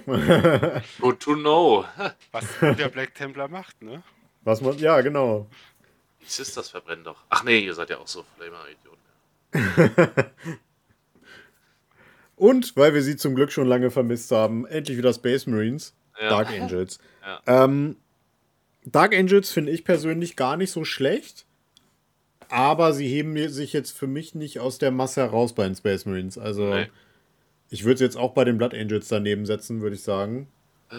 good 0.99 1.19
to 1.19 1.35
know. 1.35 1.85
was 2.31 2.45
der 2.59 2.89
Black 2.89 3.13
Templar 3.13 3.47
macht, 3.49 3.79
ne? 3.83 4.01
Was 4.41 4.61
man, 4.61 4.79
ja, 4.79 4.99
genau. 5.01 5.47
Die 6.21 6.25
Sisters 6.25 6.69
verbrennen 6.69 7.03
doch. 7.03 7.23
Ach 7.29 7.43
nee, 7.43 7.59
ihr 7.59 7.75
seid 7.75 7.91
ja 7.91 7.99
auch 7.99 8.07
so 8.07 8.25
Flamer-Idioten. 8.35 10.31
Und, 12.37 12.77
weil 12.77 12.93
wir 12.93 13.01
sie 13.01 13.17
zum 13.17 13.35
Glück 13.35 13.51
schon 13.51 13.67
lange 13.67 13.91
vermisst 13.91 14.31
haben, 14.31 14.65
endlich 14.67 14.97
wieder 14.97 15.13
Space 15.13 15.45
Marines. 15.47 15.93
Ja. 16.21 16.29
Dark 16.29 16.49
Angels. 16.49 16.99
Ja. 17.25 17.41
Ähm, 17.65 17.97
Dark 18.85 19.13
Angels 19.15 19.51
finde 19.51 19.71
ich 19.73 19.83
persönlich 19.83 20.35
gar 20.37 20.55
nicht 20.55 20.71
so 20.71 20.85
schlecht. 20.85 21.45
Aber 22.49 22.93
sie 22.93 23.07
heben 23.07 23.35
sich 23.49 23.73
jetzt 23.73 23.91
für 23.97 24.07
mich 24.07 24.33
nicht 24.33 24.59
aus 24.59 24.77
der 24.77 24.91
Masse 24.91 25.21
heraus 25.21 25.53
bei 25.53 25.65
den 25.65 25.75
Space 25.75 26.05
Marines. 26.05 26.37
Also, 26.37 26.73
Nee. 26.73 26.87
ich 27.69 27.83
würde 27.83 27.95
es 27.95 27.99
jetzt 28.01 28.15
auch 28.17 28.33
bei 28.33 28.45
den 28.45 28.57
Blood 28.57 28.73
Angels 28.73 29.09
daneben 29.09 29.45
setzen, 29.45 29.81
würde 29.81 29.95
ich 29.97 30.03
sagen. 30.03 30.47
Äh, 30.91 30.95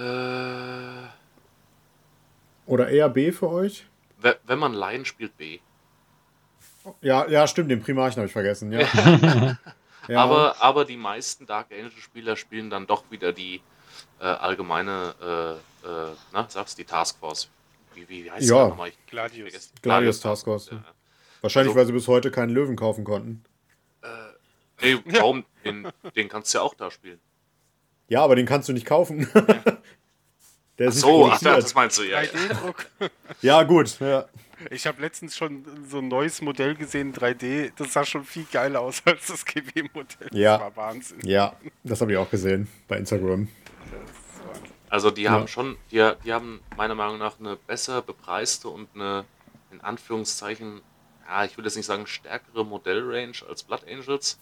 Oder 2.66 2.88
eher 2.90 3.08
B 3.08 3.32
für 3.32 3.48
euch? 3.48 3.86
we- 4.20 4.36
wenn 4.46 4.58
man 4.58 4.74
Lion 4.74 5.04
spielt, 5.06 5.36
B. 5.38 5.60
Ja, 7.00 7.26
ja, 7.28 7.46
stimmt, 7.46 7.70
den 7.70 7.80
Primarchen 7.80 8.16
habe 8.16 8.26
ich 8.26 8.32
vergessen, 8.32 8.72
ja. 8.72 8.80
ja. 10.08 10.18
Aber, 10.22 10.56
aber 10.62 10.84
die 10.84 10.96
meisten 10.96 11.46
Dark 11.46 11.70
Angel-Spieler 11.72 12.36
spielen 12.36 12.70
dann 12.70 12.86
doch 12.86 13.04
wieder 13.10 13.32
die 13.32 13.60
äh, 14.20 14.24
allgemeine, 14.24 15.14
äh, 15.84 15.86
äh, 15.88 16.10
na, 16.32 16.46
sag's, 16.48 16.74
die 16.74 16.84
Taskforce. 16.84 17.48
Wie, 17.94 18.08
wie, 18.08 18.30
heißt 18.30 18.48
Ja. 18.48 18.64
die 18.64 18.70
nochmal? 18.70 18.88
Ich 18.88 19.06
Gladius. 19.06 19.48
vergesse- 19.52 19.70
Gladius 19.82 20.20
Taskforce. 20.20 20.70
Ja. 20.72 20.84
Wahrscheinlich, 21.40 21.70
also- 21.70 21.78
weil 21.78 21.86
sie 21.86 21.92
bis 21.92 22.08
heute 22.08 22.30
keinen 22.30 22.50
Löwen 22.50 22.76
kaufen 22.76 23.04
konnten. 23.04 23.44
Nee, 24.80 24.96
warum? 25.06 25.44
Den, 25.64 25.90
den 26.14 26.28
kannst 26.28 26.54
du 26.54 26.58
ja 26.58 26.62
auch 26.62 26.74
da 26.74 26.88
spielen. 26.90 27.18
Ja, 28.08 28.22
aber 28.22 28.36
den 28.36 28.46
kannst 28.46 28.68
du 28.68 28.72
nicht 28.72 28.86
kaufen. 28.86 29.28
Der 30.78 30.86
Ach 30.86 30.92
ist 30.92 30.94
nicht 30.94 31.00
so, 31.00 31.24
ach, 31.26 31.40
produziert. 31.40 31.56
das 31.64 31.74
meinst 31.74 31.98
du, 31.98 32.02
ja. 32.04 32.22
ja. 32.22 32.30
3D-Druck. 32.30 32.86
Ja, 33.42 33.62
gut. 33.64 33.98
Ja. 33.98 34.26
Ich 34.70 34.86
habe 34.86 35.00
letztens 35.00 35.36
schon 35.36 35.64
so 35.88 35.98
ein 35.98 36.08
neues 36.08 36.42
Modell 36.42 36.74
gesehen, 36.74 37.12
3D. 37.14 37.72
Das 37.76 37.92
sah 37.92 38.04
schon 38.04 38.24
viel 38.24 38.46
geiler 38.50 38.80
aus 38.80 39.02
als 39.04 39.26
das 39.26 39.44
GW-Modell. 39.44 40.28
Ja. 40.32 40.52
Das 40.58 40.60
war 40.60 40.76
Wahnsinn. 40.76 41.20
ja, 41.24 41.54
das 41.84 42.00
habe 42.00 42.12
ich 42.12 42.18
auch 42.18 42.30
gesehen 42.30 42.68
bei 42.88 42.96
Instagram. 42.96 43.48
Also 44.90 45.10
die 45.10 45.22
Ja. 45.22 45.32
haben 45.32 45.48
schon, 45.48 45.76
die, 45.90 46.12
die 46.24 46.32
haben 46.32 46.60
meiner 46.76 46.94
Meinung 46.94 47.18
nach 47.18 47.38
eine 47.38 47.56
besser 47.56 48.00
bepreiste 48.02 48.68
und 48.68 48.88
eine, 48.94 49.24
in 49.70 49.80
Anführungszeichen, 49.80 50.80
ja, 51.26 51.44
ich 51.44 51.56
will 51.58 51.64
jetzt 51.64 51.76
nicht 51.76 51.86
sagen 51.86 52.06
stärkere 52.06 52.64
Modellrange 52.64 53.42
als 53.48 53.62
Blood 53.62 53.84
Angels, 53.86 54.38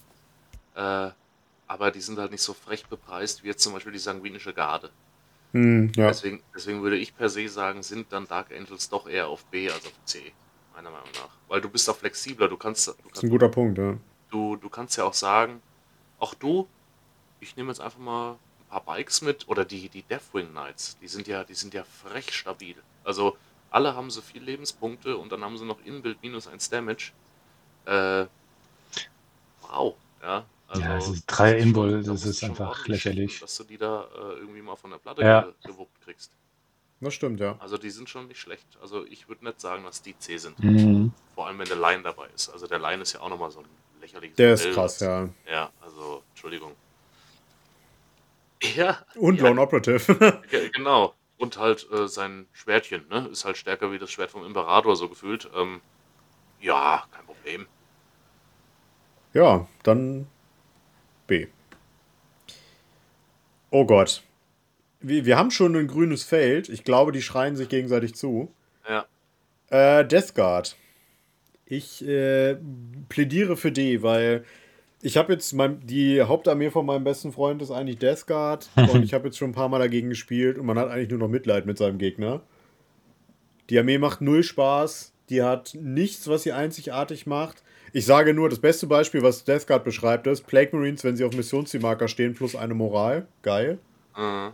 äh, 0.75 1.09
aber 1.67 1.91
die 1.91 1.99
sind 1.99 2.17
halt 2.17 2.31
nicht 2.31 2.41
so 2.43 2.53
frech 2.53 2.85
bepreist 2.85 3.43
wie 3.43 3.47
jetzt 3.49 3.61
zum 3.61 3.73
Beispiel 3.73 3.91
die 3.91 3.99
sanguinische 3.99 4.53
Garde. 4.53 4.89
Hm, 5.53 5.91
ja. 5.95 6.07
Deswegen, 6.07 6.43
deswegen 6.55 6.81
würde 6.83 6.97
ich 6.97 7.15
per 7.15 7.29
se 7.29 7.47
sagen, 7.49 7.83
sind 7.83 8.11
dann 8.11 8.27
Dark 8.27 8.51
Angels 8.51 8.89
doch 8.89 9.07
eher 9.07 9.27
auf 9.27 9.45
B 9.45 9.69
als 9.71 9.85
auf 9.85 9.93
C, 10.05 10.33
meiner 10.73 10.91
Meinung 10.91 11.11
nach. 11.15 11.37
Weil 11.47 11.61
du 11.61 11.69
bist 11.69 11.89
auch 11.89 11.97
flexibler, 11.97 12.47
du 12.49 12.57
kannst, 12.57 12.87
du 12.87 12.91
Das 12.91 13.13
ist 13.13 13.13
kannst 13.13 13.23
ein 13.23 13.29
guter 13.29 13.49
Punkt, 13.49 13.77
ja. 13.77 13.97
du, 14.29 14.55
du 14.57 14.69
kannst 14.69 14.97
ja 14.97 15.03
auch 15.05 15.13
sagen, 15.13 15.61
auch 16.19 16.33
du, 16.35 16.69
ich 17.39 17.55
nehme 17.55 17.69
jetzt 17.69 17.81
einfach 17.81 17.99
mal 17.99 18.39
ein 18.59 18.67
paar 18.69 18.83
Bikes 18.85 19.21
mit 19.21 19.47
oder 19.47 19.65
die, 19.65 19.89
die 19.89 20.03
Deathwing 20.03 20.49
Knights, 20.51 20.97
die 20.99 21.07
sind 21.07 21.27
ja, 21.27 21.43
die 21.43 21.55
sind 21.55 21.73
ja 21.73 21.83
frech 21.83 22.33
stabil. 22.33 22.75
Also 23.03 23.37
Alle 23.69 23.95
haben 23.95 24.09
so 24.11 24.21
viel 24.21 24.43
Lebenspunkte 24.43 25.17
und 25.17 25.31
dann 25.31 25.43
haben 25.43 25.57
sie 25.57 25.65
noch 25.65 25.79
Inbuild 25.81 26.21
minus 26.23 26.47
1 26.47 26.69
Damage. 26.69 27.13
Äh, 27.85 28.27
wow, 29.61 29.95
ja. 30.21 30.49
Also, 30.67 30.81
Ja, 30.81 30.97
es 30.97 31.07
ist 31.09 31.25
drei 31.27 31.59
da 31.61 32.01
das 32.01 32.25
ist 32.25 32.43
einfach 32.43 32.87
lächerlich. 32.87 33.39
Dass 33.39 33.55
du 33.57 33.63
die 33.63 33.77
da 33.77 34.03
äh, 34.03 34.39
irgendwie 34.39 34.61
mal 34.61 34.75
von 34.75 34.91
der 34.91 34.97
Platte 34.97 35.21
Ja. 35.21 35.41
ge- 35.41 35.53
gewuppt 35.65 36.01
kriegst. 36.01 36.31
Das 36.99 37.13
stimmt, 37.13 37.39
ja. 37.39 37.55
Also 37.59 37.77
die 37.77 37.89
sind 37.89 38.09
schon 38.09 38.27
nicht 38.27 38.39
schlecht. 38.39 38.65
Also 38.81 39.05
ich 39.05 39.29
würde 39.29 39.45
nicht 39.45 39.61
sagen, 39.61 39.83
dass 39.83 40.01
die 40.01 40.17
C 40.17 40.37
sind. 40.37 40.61
Mhm. 40.63 41.13
Vor 41.35 41.47
allem, 41.47 41.59
wenn 41.59 41.67
der 41.67 41.77
Line 41.77 42.01
dabei 42.03 42.27
ist. 42.35 42.49
Also 42.49 42.67
der 42.67 42.79
Line 42.79 43.01
ist 43.03 43.13
ja 43.13 43.21
auch 43.21 43.29
nochmal 43.29 43.51
so 43.51 43.59
ein 43.59 43.67
lächerliches 44.01 44.35
Der 44.35 44.53
ist 44.53 44.61
Modell, 44.61 44.73
krass, 44.73 44.95
was- 44.95 45.07
ja. 45.07 45.29
Ja, 45.49 45.71
also, 45.81 46.23
Entschuldigung. 46.31 46.73
Ja, 48.75 48.97
Und 49.15 49.39
ja, 49.39 49.47
Lone 49.47 49.61
Operative. 49.61 50.41
ge- 50.49 50.69
genau. 50.73 51.13
Und 51.37 51.57
halt 51.57 51.87
äh, 51.91 52.07
sein 52.07 52.47
Schwertchen, 52.51 53.07
ne? 53.09 53.27
Ist 53.31 53.45
halt 53.45 53.57
stärker 53.57 53.91
wie 53.91 53.99
das 53.99 54.09
Schwert 54.11 54.31
vom 54.31 54.43
Imperator, 54.43 54.95
so 54.95 55.07
gefühlt. 55.07 55.47
Ähm, 55.55 55.79
ja, 56.59 57.05
kein 57.11 57.25
Problem. 57.25 57.67
ja, 59.33 59.67
dann 59.83 60.25
B. 61.27 61.47
Oh 63.69 63.85
Gott. 63.85 64.23
Wir, 64.99 65.25
wir 65.25 65.37
haben 65.37 65.51
schon 65.51 65.75
ein 65.75 65.87
grünes 65.87 66.23
Feld. 66.23 66.69
Ich 66.69 66.83
glaube, 66.83 67.11
die 67.11 67.21
schreien 67.21 67.55
sich 67.55 67.69
gegenseitig 67.69 68.15
zu. 68.15 68.51
Ja. 68.87 69.05
Äh, 69.69 70.05
Death 70.05 70.33
Guard. 70.33 70.75
Ich 71.65 72.05
äh, 72.07 72.55
plädiere 73.09 73.57
für 73.57 73.71
D, 73.71 74.01
weil 74.01 74.45
ich 75.01 75.17
habe 75.17 75.33
jetzt 75.33 75.53
mein, 75.53 75.85
die 75.85 76.21
Hauptarmee 76.21 76.71
von 76.71 76.85
meinem 76.85 77.03
besten 77.03 77.31
Freund 77.31 77.61
ist 77.61 77.71
eigentlich 77.71 77.99
Death 77.99 78.25
Guard 78.25 78.69
und 78.75 79.03
ich 79.03 79.13
habe 79.13 79.27
jetzt 79.27 79.37
schon 79.37 79.51
ein 79.51 79.55
paar 79.55 79.69
Mal 79.69 79.79
dagegen 79.79 80.09
gespielt 80.09 80.57
und 80.57 80.65
man 80.65 80.79
hat 80.79 80.89
eigentlich 80.89 81.09
nur 81.09 81.19
noch 81.19 81.27
Mitleid 81.27 81.65
mit 81.65 81.77
seinem 81.77 81.97
Gegner. 81.97 82.41
Die 83.69 83.77
Armee 83.77 83.97
macht 83.97 84.21
null 84.21 84.43
Spaß, 84.43 85.13
die 85.29 85.43
hat 85.43 85.75
nichts, 85.79 86.27
was 86.27 86.43
sie 86.43 86.53
einzigartig 86.53 87.27
macht. 87.27 87.63
Ich 87.93 88.05
sage 88.05 88.33
nur, 88.33 88.49
das 88.49 88.59
beste 88.59 88.87
Beispiel, 88.87 89.23
was 89.23 89.43
Death 89.43 89.67
Guard 89.67 89.83
beschreibt, 89.83 90.27
ist 90.27 90.45
Plague 90.47 90.75
Marines, 90.75 91.03
wenn 91.03 91.15
sie 91.15 91.23
auf 91.23 91.33
Missionszielmarker 91.33 92.07
stehen, 92.07 92.33
plus 92.35 92.55
eine 92.55 92.73
Moral. 92.73 93.27
Geil. 93.41 93.79
Äh, 94.15 94.49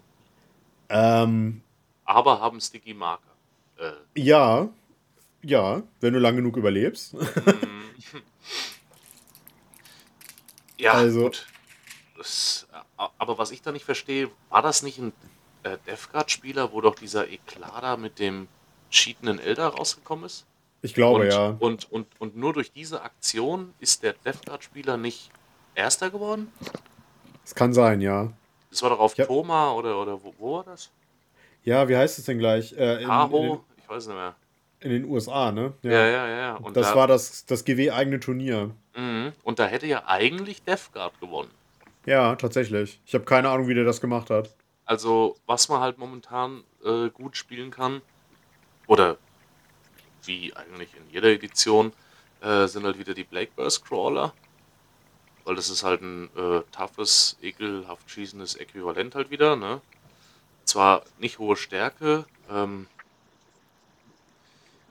Ähm, 0.90 1.62
aber 2.06 2.40
haben 2.40 2.62
Sticky 2.62 2.94
Marker. 2.94 3.24
Äh, 3.80 3.92
ja, 4.22 4.70
ja, 5.42 5.82
wenn 6.00 6.14
du 6.14 6.20
lang 6.20 6.36
genug 6.36 6.58
überlebst. 6.58 7.16
ja, 10.78 10.94
Also- 10.94 11.24
gut. 11.24 11.48
Das, 12.18 12.68
äh, 12.72 13.04
aber 13.18 13.38
was 13.38 13.52
ich 13.52 13.62
da 13.62 13.72
nicht 13.72 13.86
verstehe, 13.86 14.30
war 14.50 14.62
das 14.62 14.84
nicht 14.84 15.00
ein 15.00 15.14
äh, 15.64 15.78
Death 15.88 16.12
Guard-Spieler, 16.12 16.72
wo 16.72 16.82
doch 16.82 16.96
dieser 16.96 17.28
Eklada 17.30 17.98
mit 17.98 18.20
dem 18.20 18.48
cheatenden 18.92 19.40
Elder 19.40 19.68
rausgekommen 19.70 20.26
ist? 20.26 20.46
Ich 20.84 20.94
glaube, 20.94 21.22
und, 21.22 21.32
ja. 21.32 21.56
Und, 21.60 21.92
und, 21.92 22.08
und 22.20 22.36
nur 22.36 22.54
durch 22.54 22.72
diese 22.72 23.02
Aktion 23.02 23.74
ist 23.80 24.04
der 24.04 24.14
Death 24.14 24.46
Guard-Spieler 24.46 24.98
nicht 24.98 25.32
Erster 25.76 26.12
geworden? 26.12 26.52
Es 27.44 27.56
kann 27.56 27.74
sein, 27.74 28.02
ja. 28.02 28.32
Das 28.70 28.84
war 28.84 28.92
doch 28.92 29.00
auf 29.00 29.18
Ja. 29.18 29.26
Thoma 29.26 29.72
oder, 29.74 30.00
oder 30.00 30.24
wo, 30.24 30.34
wo 30.38 30.58
war 30.58 30.64
das? 30.66 30.92
Ja, 31.64 31.88
wie 31.88 31.96
heißt 31.96 32.20
es 32.20 32.26
denn 32.26 32.38
gleich? 32.38 32.74
Äh, 32.74 32.96
in, 32.96 33.00
in, 33.02 33.08
Tahoe? 33.08 33.62
Ich 33.78 33.90
weiß 33.90 34.08
nicht 34.08 34.16
mehr. 34.16 34.36
den, 34.84 34.92
in 34.92 35.02
den 35.04 35.12
USA, 35.12 35.52
ne? 35.52 35.74
Ja, 35.82 35.92
ja, 35.92 36.08
ja. 36.08 36.28
ja. 36.28 36.56
Und 36.56 36.76
das 36.76 36.90
da, 36.90 36.96
war 36.96 37.08
das, 37.08 37.46
das 37.46 37.64
GW-eigene 37.64 38.20
Turnier. 38.20 38.72
Mhm. 38.96 39.32
Und 39.44 39.60
da 39.60 39.66
hätte 39.66 39.88
ja 39.88 40.04
eigentlich 40.06 40.64
Death 40.64 40.92
Guard 40.92 41.20
gewonnen. 41.20 41.52
Ja, 42.06 42.36
tatsächlich. 42.36 43.00
Ich 43.06 43.14
habe 43.14 43.24
keine 43.24 43.50
Ahnung, 43.50 43.68
wie 43.68 43.74
der 43.74 43.86
das 43.86 44.02
gemacht 44.02 44.30
hat. 44.30 44.54
Also, 44.86 45.38
was 45.46 45.70
man 45.70 45.80
halt 45.80 45.98
momentan 45.98 46.64
äh, 46.84 47.10
gut 47.10 47.38
spielen 47.38 47.72
kann, 47.72 48.02
oder 48.88 49.18
wie 50.26 50.54
eigentlich 50.56 50.90
in 50.96 51.10
jeder 51.12 51.30
Edition, 51.30 51.94
äh, 52.42 52.68
sind 52.68 52.86
halt 52.86 53.00
wieder 53.00 53.14
die 53.14 53.24
Blackburst 53.24 53.86
Crawler. 53.86 54.34
Weil 55.46 55.56
das 55.56 55.70
ist 55.70 55.84
halt 55.84 56.02
ein 56.02 56.30
äh, 56.38 56.62
toughes, 56.72 57.38
ekelhaft 57.42 58.10
schießendes 58.10 58.56
Äquivalent 58.56 59.16
halt 59.16 59.30
wieder, 59.30 59.56
ne? 59.56 59.82
Zwar 60.64 61.04
nicht 61.20 61.40
hohe 61.40 61.58
Stärke, 61.58 62.26
ähm, 62.50 62.88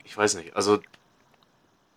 ich 0.03 0.15
weiß 0.15 0.35
nicht, 0.35 0.55
also 0.55 0.79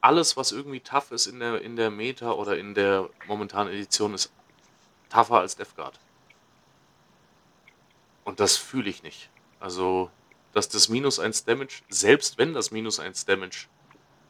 alles, 0.01 0.37
was 0.39 0.53
irgendwie 0.53 0.81
tough 0.81 1.11
ist 1.11 1.27
in 1.27 1.41
der, 1.41 1.61
in 1.61 1.77
der 1.77 1.91
Meta 1.91 2.33
oder 2.33 2.57
in 2.57 2.75
der 2.75 3.11
momentanen 3.27 3.73
Edition, 3.73 4.15
ist 4.15 4.33
tougher 5.11 5.41
als 5.41 5.57
Death 5.57 5.77
Guard. 5.77 5.99
Und 8.25 8.41
das 8.41 8.57
fühle 8.57 8.89
ich 8.89 9.03
nicht. 9.03 9.29
Also, 9.61 10.11
dass 10.57 10.71
das 10.71 10.89
minus 10.89 11.19
1 11.19 11.45
Damage, 11.45 11.83
selbst 11.91 12.39
wenn 12.39 12.55
das 12.55 12.71
minus 12.71 12.99
1 12.99 13.27
Damage 13.27 13.67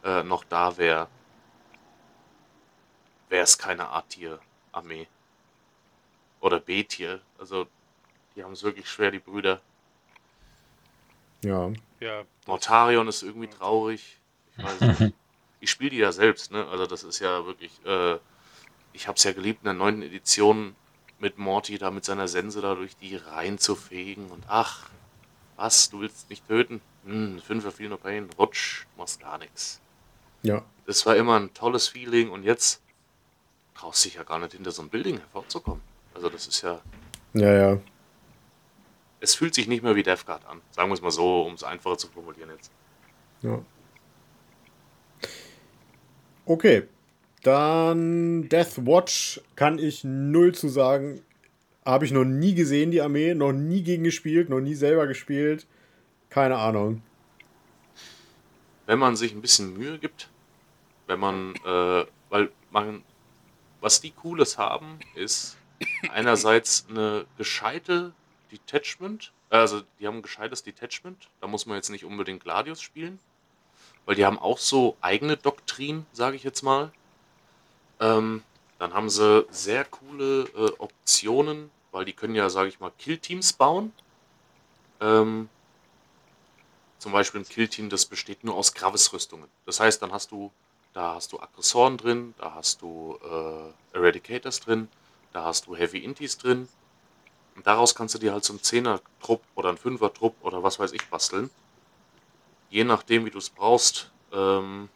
äh, 0.03 0.25
noch 0.25 0.43
da 0.43 0.77
wäre, 0.77 1.07
wäre 3.29 3.45
es 3.45 3.57
keine 3.57 3.91
A-Tier-Armee. 3.91 5.07
Oder 6.41 6.59
B-Tier. 6.59 7.21
Also, 7.39 7.69
die 8.35 8.43
haben 8.43 8.55
es 8.55 8.65
wirklich 8.65 8.91
schwer, 8.91 9.13
die 9.13 9.21
Brüder. 9.21 9.61
Ja. 11.45 11.71
Ja, 12.01 12.25
Mortarion 12.49 13.07
ist 13.07 13.23
irgendwie 13.23 13.49
traurig. 13.49 14.19
Ich 14.57 14.65
weiß 14.65 14.81
nicht. 14.81 15.15
Ich 15.59 15.71
spiele 15.71 15.91
die 15.91 15.97
ja 15.97 16.13
selbst, 16.13 16.53
ne? 16.53 16.67
Also, 16.69 16.87
das 16.87 17.03
ist 17.03 17.21
ja 17.21 17.47
wirklich. 17.47 17.71
Äh, 17.87 18.19
ich 18.93 19.09
habe 19.09 19.17
es 19.17 19.25
ja 19.25 19.33
geliebt, 19.33 19.61
in 19.61 19.65
der 19.65 19.75
neunten 19.75 20.03
Edition 20.03 20.77
mit 21.19 21.39
Morty 21.39 21.79
da 21.79 21.91
mit 21.91 22.05
seiner 22.05 22.29
Sense 22.29 22.61
da 22.61 22.75
durch 22.75 22.97
die 22.97 23.17
Reihen 23.17 23.59
zu 23.59 23.75
fegen 23.75 24.31
und 24.31 24.45
ach, 24.49 24.91
was, 25.57 25.91
du 25.91 26.01
willst 26.01 26.29
mich 26.31 26.43
töten? 26.43 26.81
Hm, 27.05 27.41
Fünfer 27.41 27.73
viel 27.73 27.89
no 27.89 27.97
Pain, 27.97 28.29
rutsch, 28.39 28.87
machst 28.97 29.21
gar 29.21 29.39
nichts. 29.39 29.81
Ja. 30.43 30.63
Das 30.87 31.05
war 31.07 31.17
immer 31.17 31.39
ein 31.41 31.53
tolles 31.55 31.89
Feeling 31.89 32.31
und 32.31 32.45
jetzt 32.45 32.81
traust 33.75 34.05
dich 34.05 34.15
ja 34.15 34.23
gar 34.23 34.39
nicht 34.39 34.53
hinter 34.53 34.71
so 34.71 34.83
einem 34.83 34.91
Building 34.91 35.19
hervorzukommen. 35.19 35.83
Also 36.15 36.29
das 36.31 36.47
ist 36.47 36.63
ja, 36.63 36.81
Ja, 37.35 37.53
ja. 37.53 37.79
es 39.21 39.35
fühlt 39.35 39.55
sich 39.55 39.67
nicht 39.67 39.83
mehr 39.83 39.95
wie 39.97 40.03
Death 40.03 40.25
Guard 40.27 40.45
an. 40.47 40.61
Sagen 40.71 40.89
wir 40.89 40.95
es 40.95 41.03
mal 41.03 41.11
so, 41.11 41.43
um 41.43 41.55
es 41.55 41.63
einfacher 41.65 41.99
zu 41.99 42.09
formulieren 42.09 42.51
jetzt. 42.51 42.71
Ja. 43.43 43.61
Okay. 46.45 46.85
Dann 47.43 48.49
Death 48.49 48.85
Watch 48.87 49.41
kann 49.55 49.79
ich 49.79 50.05
null 50.05 50.55
zu 50.55 50.69
sagen. 50.69 51.23
Habe 51.87 52.05
ich 52.05 52.13
noch 52.13 52.25
nie 52.25 52.55
gesehen, 52.55 52.91
die 52.91 53.01
Armee. 53.01 53.33
Noch 53.35 53.53
nie 53.53 53.83
gegen 53.83 54.05
gespielt, 54.05 54.51
noch 54.51 54.61
nie 54.61 54.75
selber 54.75 55.07
gespielt. 55.07 55.67
Keine 56.29 56.59
Ahnung. 56.59 57.03
wenn 58.87 58.99
man 58.99 59.17
sich 59.17 59.33
ein 59.33 59.41
bisschen 59.43 59.77
Mühe 59.77 59.99
gibt, 59.99 60.29
wenn 61.07 61.19
man, 61.21 61.55
äh, 61.65 62.05
weil 62.31 62.51
man, 62.71 63.03
was 63.81 64.01
die 64.01 64.13
Cooles 64.13 64.59
haben, 64.59 64.99
ist 65.15 65.57
einerseits 66.13 66.87
eine 66.89 67.27
gescheite 67.37 68.13
Detachment, 68.53 69.33
äh, 69.51 69.57
also 69.57 69.83
die 69.99 70.07
haben 70.07 70.17
ein 70.17 70.23
gescheites 70.23 70.63
Detachment, 70.63 71.29
da 71.41 71.47
muss 71.49 71.67
man 71.67 71.77
jetzt 71.77 71.91
nicht 71.91 72.05
unbedingt 72.05 72.43
Gladius 72.45 72.81
spielen, 72.81 73.19
weil 74.05 74.15
die 74.15 74.25
haben 74.25 74.39
auch 74.39 74.59
so 74.59 74.97
eigene 75.01 75.37
Doktrin, 75.37 76.07
sage 76.13 76.37
ich 76.37 76.45
jetzt 76.45 76.63
mal. 76.63 76.93
Ähm, 78.01 78.43
dann 78.79 78.95
haben 78.95 79.09
sie 79.11 79.47
sehr 79.51 79.85
coole 79.85 80.43
äh, 80.57 80.71
Optionen, 80.79 81.71
weil 81.97 82.05
die 82.05 82.13
können 82.13 82.35
ja, 82.35 82.51
sage 82.51 82.69
ich 82.69 82.79
mal, 82.79 82.93
Killteams 82.99 83.55
bauen. 83.55 83.91
Ähm, 85.01 85.49
zum 86.99 87.11
Beispiel 87.11 87.41
ein 87.41 87.49
Killteam, 87.49 87.89
das 87.89 88.05
besteht 88.05 88.45
nur 88.45 88.55
aus 88.55 88.75
Gravis-Rüstungen. 88.75 89.49
Das 89.65 89.81
heißt, 89.81 90.03
dann 90.03 90.13
hast 90.13 90.31
du, 90.31 90.53
da 90.93 91.15
hast 91.15 91.33
du 91.33 91.41
Aggressoren 91.41 91.97
drin, 91.97 92.35
da 92.37 92.53
hast 92.55 92.83
du 92.83 93.19
äh, 93.25 93.97
Eradicators 93.97 94.61
drin, 94.61 94.89
da 95.33 95.45
hast 95.45 95.69
du 95.69 95.75
Heavy 95.75 96.01
Intis 96.01 96.37
drin. 96.37 96.69
Und 97.55 97.67
daraus 97.67 97.95
kannst 97.95 98.15
du 98.15 98.19
dir 98.19 98.35
halt 98.35 98.45
so 98.45 98.53
einen 98.53 98.63
Zehner-Trupp 98.63 99.41
oder 99.55 99.71
einen 99.71 99.79
Fünfer-Trupp 99.79 100.35
oder 100.43 100.63
was 100.63 100.79
weiß 100.79 100.93
ich 100.93 101.09
basteln. 101.09 101.49
Je 102.69 102.85
nachdem, 102.85 103.25
wie 103.25 103.31
du 103.31 103.39
es 103.39 103.49
brauchst, 103.49 104.11
ähm, 104.35 104.91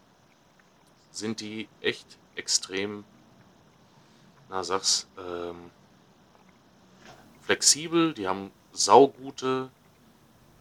sind 1.13 1.41
die 1.41 1.67
echt 1.81 2.19
extrem, 2.35 3.05
na 4.51 4.63
sag's, 4.63 5.09
ähm, 5.19 5.71
flexibel. 7.51 8.15
Die 8.15 8.29
haben 8.29 8.53
saugute 8.73 9.71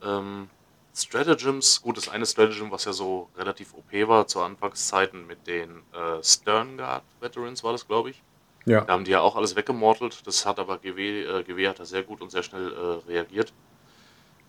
ähm, 0.03 0.49
Stratagems, 0.95 1.83
gut, 1.83 1.97
das 1.97 2.09
eine 2.09 2.25
Stratagem, 2.25 2.71
was 2.71 2.85
ja 2.85 2.93
so 2.93 3.29
relativ 3.37 3.75
OP 3.75 3.93
war 4.07 4.25
zu 4.25 4.41
Anfangszeiten 4.41 5.27
mit 5.27 5.45
den 5.45 5.69
äh, 5.93 6.23
Stern 6.23 6.77
Guard 6.77 7.03
Veterans, 7.19 7.63
war 7.63 7.73
das, 7.73 7.87
glaube 7.87 8.09
ich. 8.09 8.21
Ja. 8.65 8.81
Da 8.81 8.93
haben 8.93 9.05
die 9.05 9.11
ja 9.11 9.21
auch 9.21 9.35
alles 9.35 9.55
weggemortelt. 9.55 10.25
Das 10.25 10.45
hat 10.47 10.57
aber 10.57 10.79
GW, 10.79 11.21
äh, 11.21 11.43
GW 11.43 11.67
hat 11.67 11.79
da 11.79 11.85
sehr 11.85 12.01
gut 12.01 12.21
und 12.21 12.31
sehr 12.31 12.43
schnell 12.43 12.73
äh, 12.73 13.11
reagiert. 13.11 13.53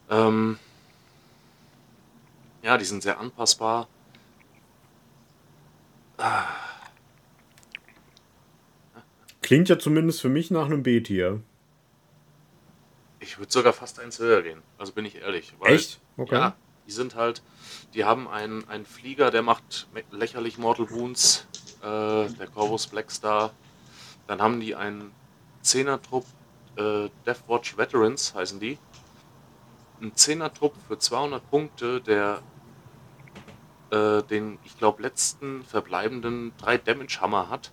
Ähm, 0.09 0.59
ja, 2.63 2.79
die 2.79 2.85
sind 2.87 3.03
sehr 3.03 3.21
anpassbar. 3.21 3.87
Klingt 9.43 9.69
ja 9.69 9.79
zumindest 9.79 10.21
für 10.23 10.29
mich 10.29 10.51
nach 10.51 10.67
einem 10.67 10.83
B-Tier. 10.83 11.43
Ich 13.21 13.39
würde 13.39 13.53
sogar 13.53 13.73
fast 13.73 14.01
eins 14.01 14.19
höher 14.19 14.43
gehen. 14.43 14.63
Also 14.79 14.93
bin 14.93 15.05
ich 15.05 15.17
ehrlich. 15.17 15.55
weil- 15.59 15.75
Echt? 15.75 16.01
Okay. 16.17 16.35
Ja, 16.35 16.57
Die 16.87 16.93
sind 16.93 17.15
halt, 17.15 17.43
die 17.95 18.05
haben 18.05 18.27
einen, 18.27 18.67
einen 18.69 18.85
Flieger, 18.87 19.31
der 19.31 19.43
macht 19.43 19.87
lächerlich 20.11 20.59
Mortal 20.59 20.91
Wounds, 20.91 21.47
äh, 21.83 21.85
der 22.29 22.49
Corvus 22.53 22.87
Blackstar. 22.89 23.53
Dann 24.27 24.41
haben 24.43 24.59
die 24.61 24.75
einen 24.75 25.13
Zehner-Trupp, 25.63 26.25
äh, 26.77 27.09
Deathwatch 27.27 27.77
Veterans 27.77 28.35
heißen 28.35 28.59
die. 28.59 28.79
Ein 30.01 30.17
Zehner-Trupp 30.17 30.75
für 30.89 30.99
200 30.99 31.49
Punkte, 31.51 32.01
der 32.01 32.43
äh, 33.91 34.23
den, 34.23 34.59
ich 34.65 34.79
glaube, 34.79 35.03
letzten 35.03 35.63
verbleibenden 35.65 36.53
3 36.59 36.79
Damage-Hammer 36.79 37.51
hat 37.51 37.71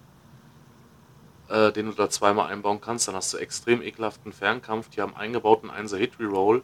äh, 1.49 1.71
den 1.71 1.87
du 1.87 1.91
da 1.93 2.09
zweimal 2.09 2.51
einbauen 2.51 2.81
kannst. 2.81 3.07
Dann 3.07 3.15
hast 3.15 3.33
du 3.33 3.37
extrem 3.37 3.81
ekelhaften 3.81 4.33
Fernkampf. 4.33 4.89
Die 4.89 5.01
haben 5.01 5.15
eingebauten 5.15 5.69
1 5.69 5.93
Hit 5.95 6.19
Reroll. 6.19 6.63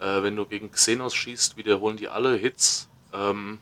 Äh, 0.00 0.22
wenn 0.22 0.36
du 0.36 0.44
gegen 0.44 0.70
Xenos 0.70 1.14
schießt, 1.14 1.56
wiederholen 1.56 1.96
die 1.96 2.08
alle 2.08 2.36
Hits. 2.36 2.88
Ähm, 3.12 3.58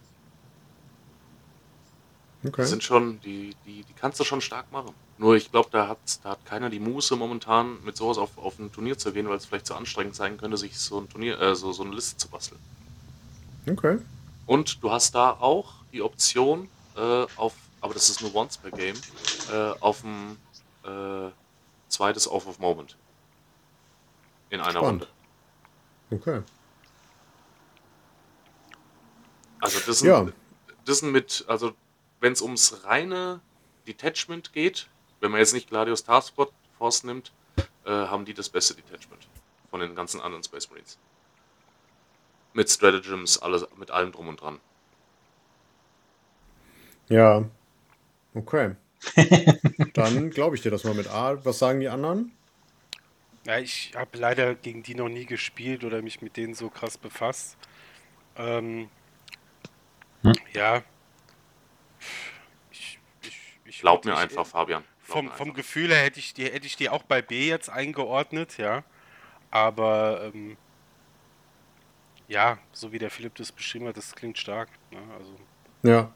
okay. 2.45 2.63
Die 2.63 2.69
sind 2.69 2.83
schon, 2.83 3.21
die, 3.21 3.55
die, 3.65 3.85
die 3.85 3.93
kannst 3.95 4.21
du 4.21 4.25
schon 4.25 4.41
stark 4.41 4.71
machen. 4.73 4.95
Nur 5.19 5.35
ich 5.35 5.51
glaube, 5.51 5.71
da 5.73 5.89
hat, 5.89 5.99
da 6.23 6.31
hat 6.31 6.45
keiner 6.45 6.69
die 6.69 6.81
Muße 6.81 7.17
momentan 7.17 7.83
mit 7.85 7.97
sowas 7.97 8.19
auf, 8.19 8.37
auf 8.37 8.59
ein 8.59 8.71
Turnier 8.71 8.99
zu 8.99 9.13
gehen, 9.13 9.29
weil 9.29 9.37
es 9.37 9.47
vielleicht 9.47 9.67
zu 9.67 9.75
anstrengend 9.75 10.15
sein 10.15 10.37
könnte, 10.37 10.59
sich 10.59 10.79
so 10.79 11.01
ein 11.01 11.09
Turnier, 11.09 11.41
äh, 11.41 11.55
so, 11.55 11.73
so 11.73 11.85
eine 11.85 11.95
Liste 11.95 12.19
zu 12.19 12.29
basteln. 12.29 12.61
Okay. 13.71 13.99
Und 14.45 14.83
du 14.83 14.91
hast 14.91 15.15
da 15.15 15.31
auch 15.31 15.73
die 15.93 16.03
Option 16.03 16.69
äh, 16.97 17.27
auf, 17.37 17.55
aber 17.81 17.95
das 17.95 18.11
ist 18.11 18.21
nur 18.21 18.35
once 18.35 18.59
per 18.59 18.71
Game, 18.71 18.97
äh, 19.51 19.71
auf 19.81 20.03
dem 20.03 20.37
äh, 20.87 21.33
zweites 21.89 22.29
Off 22.29 22.47
of 22.47 22.59
Moment. 22.59 22.97
In 24.51 24.61
einer 24.61 24.79
Spannend. 24.79 25.09
Runde. 26.11 26.23
Okay. 26.23 26.43
Also 29.61 29.81
das 29.87 29.99
sind, 29.99 30.09
ja. 30.09 30.27
das 30.85 30.99
sind 30.99 31.13
mit, 31.13 31.45
also 31.49 31.75
wenn 32.21 32.33
es 32.33 32.43
ums 32.43 32.85
reine 32.85 33.41
Detachment 33.87 34.53
geht, 34.53 34.89
wenn 35.21 35.31
man 35.31 35.41
jetzt 35.41 35.55
nicht 35.55 35.69
Gladius 35.69 36.05
Task 36.05 36.35
Force 36.79 37.05
nimmt, 37.05 37.33
äh, 37.85 37.91
haben 37.91 38.25
die 38.25 38.35
das 38.35 38.49
beste 38.49 38.75
Detachment 38.75 39.27
von 39.71 39.81
den 39.81 39.95
ganzen 39.95 40.21
anderen 40.21 40.45
Space 40.45 40.69
Marines. 40.71 40.99
Mit 42.53 42.71
Stratagems, 42.71 43.39
alles, 43.39 43.67
mit 43.77 43.91
allem 43.91 44.13
drum 44.13 44.29
und 44.29 44.41
dran. 44.41 44.61
Ja. 47.09 47.45
Okay. 48.35 48.77
Dann 49.95 50.31
glaube 50.31 50.57
ich 50.57 50.63
dir 50.63 50.71
das 50.71 50.85
mal 50.85 50.95
mit 50.95 51.09
A. 51.09 51.45
Was 51.45 51.59
sagen 51.59 51.81
die 51.81 51.89
anderen? 51.89 52.33
Ja, 53.45 53.59
ich 53.59 53.93
habe 53.95 54.19
leider 54.19 54.55
gegen 54.55 54.83
die 54.83 54.95
noch 54.95 55.09
nie 55.09 55.25
gespielt 55.25 55.85
oder 55.85 56.03
mich 56.03 56.21
mit 56.21 56.37
denen 56.37 56.55
so 56.55 56.69
krass 56.69 56.99
befasst. 56.99 57.57
Ähm, 58.37 58.89
hm? 60.23 60.33
Ja. 60.53 60.83
Ich, 62.71 62.99
ich, 63.23 63.39
ich 63.65 63.81
Glaub 63.81 64.05
mir 64.05 64.17
einfach, 64.17 64.47
Fabian. 64.47 64.83
Glaub 64.83 65.17
vom, 65.19 65.31
vom 65.31 65.55
Gefühl 65.55 65.91
her 65.91 66.03
hätte 66.03 66.19
ich, 66.19 66.35
die, 66.35 66.45
hätte 66.45 66.67
ich 66.67 66.77
die 66.77 66.89
auch 66.89 67.05
bei 67.05 67.23
B 67.23 67.49
jetzt 67.49 67.71
eingeordnet, 67.71 68.59
ja. 68.59 68.83
Aber 69.53 70.33
ähm, 70.35 70.57
ja, 72.27 72.59
so 72.73 72.91
wie 72.91 72.99
der 72.99 73.11
Philipp 73.11 73.37
das 73.37 73.53
beschrieben 73.53 73.87
hat, 73.87 73.97
das 73.97 74.17
klingt 74.17 74.39
stark. 74.39 74.69
Ne? 74.91 74.99
Also. 75.17 75.37
Ja 75.85 76.13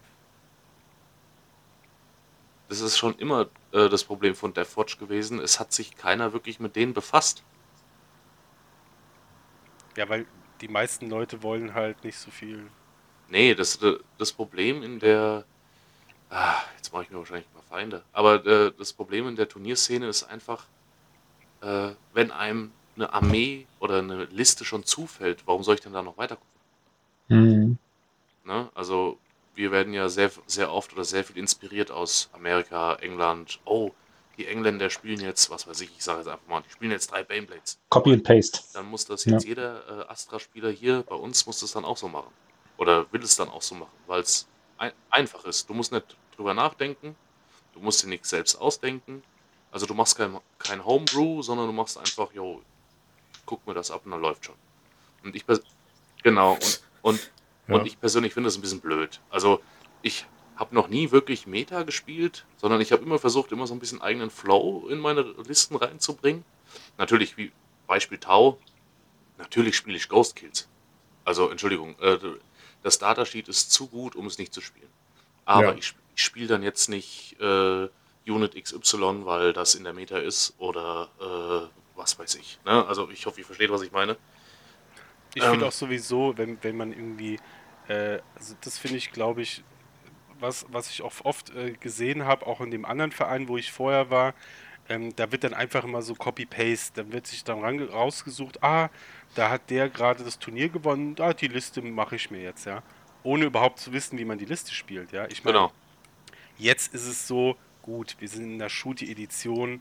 das 2.70 2.80
ist 2.80 2.96
schon 2.96 3.16
immer 3.18 3.48
äh, 3.72 3.88
das 3.88 4.04
Problem 4.04 4.36
von 4.36 4.54
Deathwatch 4.54 4.98
gewesen. 4.98 5.40
Es 5.40 5.58
hat 5.58 5.72
sich 5.72 5.96
keiner 5.96 6.32
wirklich 6.32 6.60
mit 6.60 6.76
denen 6.76 6.94
befasst. 6.94 7.42
Ja, 9.96 10.08
weil 10.08 10.24
die 10.60 10.68
meisten 10.68 11.10
Leute 11.10 11.42
wollen 11.42 11.74
halt 11.74 12.04
nicht 12.04 12.16
so 12.16 12.30
viel. 12.30 12.68
Nee, 13.28 13.56
das, 13.56 13.82
äh, 13.82 13.98
das 14.18 14.32
Problem 14.32 14.84
in 14.84 15.00
der. 15.00 15.44
Ah, 16.30 16.58
jetzt 16.76 16.92
mache 16.92 17.02
ich 17.02 17.10
mir 17.10 17.18
wahrscheinlich 17.18 17.48
ein 17.48 17.54
paar 17.54 17.76
Feinde. 17.76 18.04
Aber 18.12 18.46
äh, 18.46 18.72
das 18.78 18.92
Problem 18.92 19.26
in 19.26 19.34
der 19.34 19.48
Turnierszene 19.48 20.06
ist 20.06 20.22
einfach, 20.22 20.66
äh, 21.62 21.90
wenn 22.12 22.30
einem 22.30 22.70
eine 22.94 23.12
Armee 23.12 23.66
oder 23.80 23.98
eine 23.98 24.26
Liste 24.26 24.64
schon 24.64 24.84
zufällt, 24.84 25.44
warum 25.44 25.64
soll 25.64 25.74
ich 25.74 25.80
denn 25.80 25.92
da 25.92 26.02
noch 26.02 26.18
weiter 26.18 26.36
gucken? 26.36 27.40
Mhm. 27.40 27.78
Ne? 28.44 28.68
Also 28.74 29.18
wir 29.60 29.70
werden 29.70 29.92
ja 29.92 30.08
sehr, 30.08 30.30
sehr 30.46 30.72
oft 30.72 30.94
oder 30.94 31.04
sehr 31.04 31.22
viel 31.22 31.36
inspiriert 31.36 31.90
aus 31.90 32.30
Amerika, 32.32 32.94
England. 32.94 33.60
Oh, 33.66 33.90
die 34.38 34.46
Engländer 34.46 34.88
spielen 34.88 35.20
jetzt, 35.20 35.50
was 35.50 35.68
weiß 35.68 35.82
ich, 35.82 35.90
ich 35.94 36.02
sage 36.02 36.20
jetzt 36.20 36.28
einfach 36.28 36.46
mal, 36.48 36.62
die 36.62 36.70
spielen 36.70 36.92
jetzt 36.92 37.10
drei 37.10 37.22
Baneblades. 37.22 37.78
Copy 37.90 38.14
and 38.14 38.24
Paste. 38.24 38.60
Dann 38.72 38.86
muss 38.86 39.04
das 39.04 39.26
jetzt 39.26 39.44
ja. 39.44 39.48
jeder 39.50 40.06
äh, 40.06 40.10
Astra-Spieler 40.10 40.70
hier 40.70 41.02
bei 41.02 41.14
uns 41.14 41.44
muss 41.44 41.60
das 41.60 41.72
dann 41.72 41.84
auch 41.84 41.98
so 41.98 42.08
machen. 42.08 42.32
Oder 42.78 43.12
will 43.12 43.22
es 43.22 43.36
dann 43.36 43.50
auch 43.50 43.60
so 43.60 43.74
machen, 43.74 43.92
weil 44.06 44.22
es 44.22 44.48
ein, 44.78 44.92
einfach 45.10 45.44
ist. 45.44 45.68
Du 45.68 45.74
musst 45.74 45.92
nicht 45.92 46.16
drüber 46.34 46.54
nachdenken, 46.54 47.14
du 47.74 47.80
musst 47.80 48.02
dir 48.02 48.08
nichts 48.08 48.30
selbst 48.30 48.56
ausdenken. 48.56 49.22
Also 49.70 49.84
du 49.84 49.92
machst 49.92 50.16
kein, 50.16 50.38
kein 50.58 50.82
Homebrew, 50.82 51.42
sondern 51.42 51.66
du 51.66 51.74
machst 51.74 51.98
einfach, 51.98 52.32
yo, 52.32 52.62
guck 53.44 53.66
mir 53.66 53.74
das 53.74 53.90
ab 53.90 54.00
und 54.06 54.12
dann 54.12 54.22
läuft 54.22 54.46
schon. 54.46 54.54
Und 55.22 55.36
ich 55.36 55.44
genau, 56.22 56.54
und, 56.54 56.80
und 57.02 57.30
ja. 57.70 57.76
Und 57.76 57.86
ich 57.86 58.00
persönlich 58.00 58.34
finde 58.34 58.48
das 58.48 58.56
ein 58.56 58.60
bisschen 58.60 58.80
blöd. 58.80 59.20
Also 59.30 59.60
ich 60.02 60.26
habe 60.56 60.74
noch 60.74 60.88
nie 60.88 61.10
wirklich 61.10 61.46
Meta 61.46 61.84
gespielt, 61.84 62.44
sondern 62.58 62.80
ich 62.80 62.92
habe 62.92 63.02
immer 63.02 63.18
versucht, 63.18 63.50
immer 63.52 63.66
so 63.66 63.74
ein 63.74 63.80
bisschen 63.80 64.02
eigenen 64.02 64.30
Flow 64.30 64.88
in 64.90 64.98
meine 64.98 65.22
Listen 65.46 65.76
reinzubringen. 65.76 66.44
Natürlich, 66.98 67.36
wie 67.38 67.50
Beispiel 67.86 68.18
Tau, 68.18 68.58
natürlich 69.38 69.76
spiele 69.76 69.96
ich 69.96 70.08
Ghost 70.08 70.36
Kills. 70.36 70.68
Also, 71.24 71.48
Entschuldigung, 71.48 71.98
äh, 72.00 72.18
das 72.82 72.98
Datasheet 72.98 73.48
ist 73.48 73.72
zu 73.72 73.86
gut, 73.86 74.16
um 74.16 74.26
es 74.26 74.38
nicht 74.38 74.52
zu 74.52 74.60
spielen. 74.60 74.90
Aber 75.44 75.72
ja. 75.72 75.74
ich, 75.74 75.94
ich 76.14 76.22
spiele 76.22 76.46
dann 76.46 76.62
jetzt 76.62 76.88
nicht 76.88 77.36
äh, 77.40 77.88
Unit 78.26 78.62
XY, 78.62 79.24
weil 79.24 79.52
das 79.52 79.74
in 79.74 79.84
der 79.84 79.92
Meta 79.92 80.18
ist 80.18 80.54
oder 80.58 81.08
äh, 81.20 81.98
was 81.98 82.18
weiß 82.18 82.34
ich. 82.36 82.58
Ne? 82.64 82.86
Also 82.86 83.10
ich 83.10 83.26
hoffe, 83.26 83.40
ihr 83.40 83.46
versteht, 83.46 83.70
was 83.70 83.82
ich 83.82 83.92
meine. 83.92 84.16
Ich 85.34 85.42
ähm, 85.42 85.52
finde 85.52 85.66
auch 85.66 85.72
sowieso, 85.72 86.36
wenn, 86.36 86.58
wenn 86.62 86.76
man 86.76 86.92
irgendwie 86.92 87.38
also 88.34 88.54
das 88.60 88.78
finde 88.78 88.98
ich, 88.98 89.12
glaube 89.12 89.42
ich, 89.42 89.62
was, 90.40 90.66
was 90.70 90.90
ich 90.90 91.02
auch 91.02 91.12
oft 91.24 91.54
äh, 91.54 91.72
gesehen 91.72 92.24
habe, 92.24 92.46
auch 92.46 92.60
in 92.60 92.70
dem 92.70 92.84
anderen 92.84 93.12
Verein, 93.12 93.48
wo 93.48 93.56
ich 93.56 93.72
vorher 93.72 94.10
war, 94.10 94.34
ähm, 94.88 95.14
da 95.14 95.30
wird 95.30 95.44
dann 95.44 95.54
einfach 95.54 95.84
immer 95.84 96.02
so 96.02 96.14
Copy-Paste, 96.14 97.02
dann 97.02 97.12
wird 97.12 97.26
sich 97.26 97.44
dann 97.44 97.60
rausgesucht, 97.62 98.62
ah, 98.62 98.90
da 99.34 99.48
hat 99.48 99.70
der 99.70 99.88
gerade 99.88 100.24
das 100.24 100.38
Turnier 100.38 100.68
gewonnen, 100.68 101.14
ah, 101.20 101.32
die 101.32 101.46
Liste 101.46 101.80
mache 101.80 102.16
ich 102.16 102.30
mir 102.30 102.42
jetzt, 102.42 102.66
ja. 102.66 102.82
Ohne 103.22 103.44
überhaupt 103.44 103.78
zu 103.78 103.92
wissen, 103.92 104.18
wie 104.18 104.24
man 104.24 104.38
die 104.38 104.46
Liste 104.46 104.74
spielt, 104.74 105.12
ja. 105.12 105.26
Ich 105.28 105.44
meine, 105.44 105.58
genau. 105.58 105.72
jetzt 106.58 106.92
ist 106.92 107.06
es 107.06 107.28
so, 107.28 107.56
gut, 107.82 108.16
wir 108.18 108.28
sind 108.28 108.44
in 108.44 108.58
der 108.58 108.68
Shooty-Edition, 108.68 109.80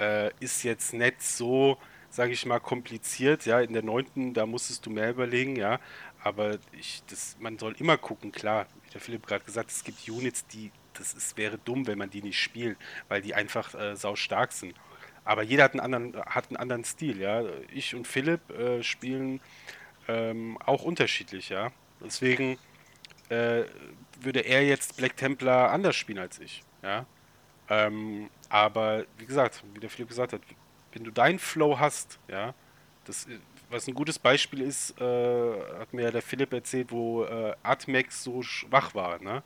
äh, 0.00 0.30
ist 0.40 0.64
jetzt 0.64 0.92
nicht 0.92 1.22
so, 1.22 1.78
sage 2.10 2.32
ich 2.32 2.44
mal, 2.44 2.58
kompliziert, 2.58 3.46
ja. 3.46 3.60
In 3.60 3.74
der 3.74 3.84
neunten, 3.84 4.34
da 4.34 4.44
musstest 4.44 4.84
du 4.86 4.90
mehr 4.90 5.10
überlegen, 5.10 5.54
ja. 5.54 5.78
Aber 6.24 6.58
ich, 6.72 7.02
das, 7.08 7.36
man 7.40 7.58
soll 7.58 7.74
immer 7.78 7.98
gucken, 7.98 8.30
klar, 8.30 8.66
wie 8.84 8.90
der 8.90 9.00
Philipp 9.00 9.26
gerade 9.26 9.44
gesagt 9.44 9.70
hat, 9.70 9.76
es 9.76 9.84
gibt 9.84 10.08
Units, 10.08 10.46
die, 10.46 10.70
das 10.94 11.14
ist, 11.14 11.36
wäre 11.36 11.58
dumm, 11.58 11.86
wenn 11.86 11.98
man 11.98 12.10
die 12.10 12.22
nicht 12.22 12.40
spielt, 12.40 12.78
weil 13.08 13.22
die 13.22 13.34
einfach 13.34 13.74
äh, 13.74 13.96
sau 13.96 14.14
stark 14.14 14.52
sind. 14.52 14.74
Aber 15.24 15.42
jeder 15.42 15.64
hat 15.64 15.72
einen 15.72 15.80
anderen, 15.80 16.24
hat 16.26 16.48
einen 16.48 16.56
anderen 16.56 16.84
Stil, 16.84 17.20
ja. 17.20 17.42
Ich 17.72 17.94
und 17.94 18.06
Philipp 18.06 18.50
äh, 18.50 18.82
spielen 18.82 19.40
ähm, 20.08 20.58
auch 20.64 20.82
unterschiedlich, 20.82 21.48
ja. 21.48 21.72
Deswegen 22.00 22.58
äh, 23.28 23.64
würde 24.20 24.40
er 24.40 24.64
jetzt 24.64 24.96
Black 24.96 25.16
Templar 25.16 25.70
anders 25.70 25.96
spielen 25.96 26.18
als 26.18 26.38
ich, 26.38 26.62
ja. 26.82 27.06
Ähm, 27.68 28.30
aber 28.48 29.06
wie 29.18 29.26
gesagt, 29.26 29.62
wie 29.74 29.80
der 29.80 29.90
Philipp 29.90 30.08
gesagt 30.08 30.32
hat, 30.32 30.42
wenn 30.92 31.04
du 31.04 31.10
deinen 31.10 31.38
Flow 31.38 31.78
hast, 31.78 32.18
ja, 32.28 32.54
das 33.04 33.26
was 33.72 33.88
ein 33.88 33.94
gutes 33.94 34.18
Beispiel 34.18 34.60
ist, 34.60 35.00
äh, 35.00 35.04
hat 35.78 35.92
mir 35.92 36.10
der 36.10 36.22
Philipp 36.22 36.52
erzählt, 36.52 36.90
wo 36.90 37.24
äh, 37.24 37.54
Atmex 37.62 38.22
so 38.22 38.42
schwach 38.42 38.94
war, 38.94 39.20
ne? 39.22 39.42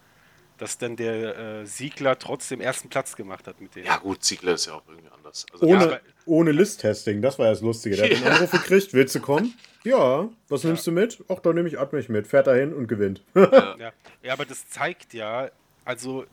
Dass 0.58 0.78
dann 0.78 0.96
der 0.96 1.36
äh, 1.36 1.66
Siegler 1.66 2.18
trotzdem 2.18 2.60
ersten 2.60 2.88
Platz 2.88 3.14
gemacht 3.14 3.46
hat 3.46 3.60
mit 3.60 3.74
dem. 3.76 3.84
Ja, 3.84 3.98
gut, 3.98 4.24
Siegler 4.24 4.54
ist 4.54 4.66
ja 4.66 4.74
auch 4.74 4.82
irgendwie 4.88 5.10
anders. 5.10 5.46
Also, 5.52 5.66
ohne 5.66 5.90
ja, 5.90 6.00
ohne 6.24 6.52
List-Testing, 6.52 7.20
das 7.22 7.38
war 7.38 7.46
ja 7.46 7.52
das 7.52 7.60
Lustige. 7.60 7.96
Der 7.96 8.10
ja. 8.10 8.16
hat 8.16 8.24
einen 8.24 8.34
Anruf 8.34 8.50
gekriegt, 8.50 8.92
willst 8.92 9.14
du 9.14 9.20
kommen? 9.20 9.54
Ja, 9.84 10.28
was 10.48 10.64
ja. 10.64 10.70
nimmst 10.70 10.84
du 10.88 10.90
mit? 10.90 11.22
Ach, 11.28 11.38
dann 11.38 11.54
nehme 11.54 11.68
ich 11.68 11.78
Atmech 11.78 12.08
mit. 12.08 12.26
Fährt 12.26 12.48
dahin 12.48 12.74
und 12.74 12.88
gewinnt. 12.88 13.22
ja. 13.36 13.92
ja, 14.20 14.32
aber 14.32 14.44
das 14.44 14.68
zeigt 14.68 15.14
ja, 15.14 15.48
also 15.84 16.26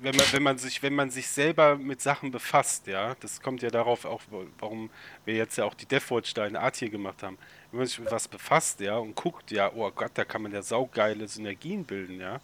wenn 0.00 0.14
man, 0.16 0.26
wenn 0.32 0.42
man 0.42 0.58
sich, 0.58 0.82
wenn 0.82 0.94
man 0.94 1.10
sich 1.10 1.28
selber 1.28 1.76
mit 1.76 2.00
Sachen 2.00 2.30
befasst, 2.30 2.86
ja, 2.86 3.14
das 3.20 3.40
kommt 3.40 3.62
ja 3.62 3.70
darauf 3.70 4.04
auch, 4.04 4.22
warum 4.58 4.90
wir 5.24 5.34
jetzt 5.34 5.56
ja 5.58 5.64
auch 5.64 5.74
die 5.74 5.86
Deathwatch 5.86 6.34
da 6.34 6.46
in 6.46 6.56
Art 6.56 6.76
hier 6.76 6.90
gemacht 6.90 7.22
haben. 7.22 7.38
Wenn 7.70 7.78
man 7.78 7.86
sich 7.86 7.98
mit 7.98 8.10
was 8.10 8.28
befasst, 8.28 8.80
ja, 8.80 8.96
und 8.96 9.14
guckt, 9.14 9.50
ja, 9.50 9.72
oh 9.74 9.90
Gott, 9.90 10.12
da 10.14 10.24
kann 10.24 10.42
man 10.42 10.52
ja 10.52 10.62
saugeile 10.62 11.28
Synergien 11.28 11.84
bilden, 11.84 12.20
ja, 12.20 12.40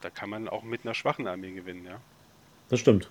da 0.00 0.10
kann 0.10 0.30
man 0.30 0.48
auch 0.48 0.62
mit 0.62 0.84
einer 0.84 0.94
schwachen 0.94 1.26
Armee 1.26 1.52
gewinnen, 1.52 1.84
ja. 1.84 2.00
Das 2.68 2.80
stimmt. 2.80 3.08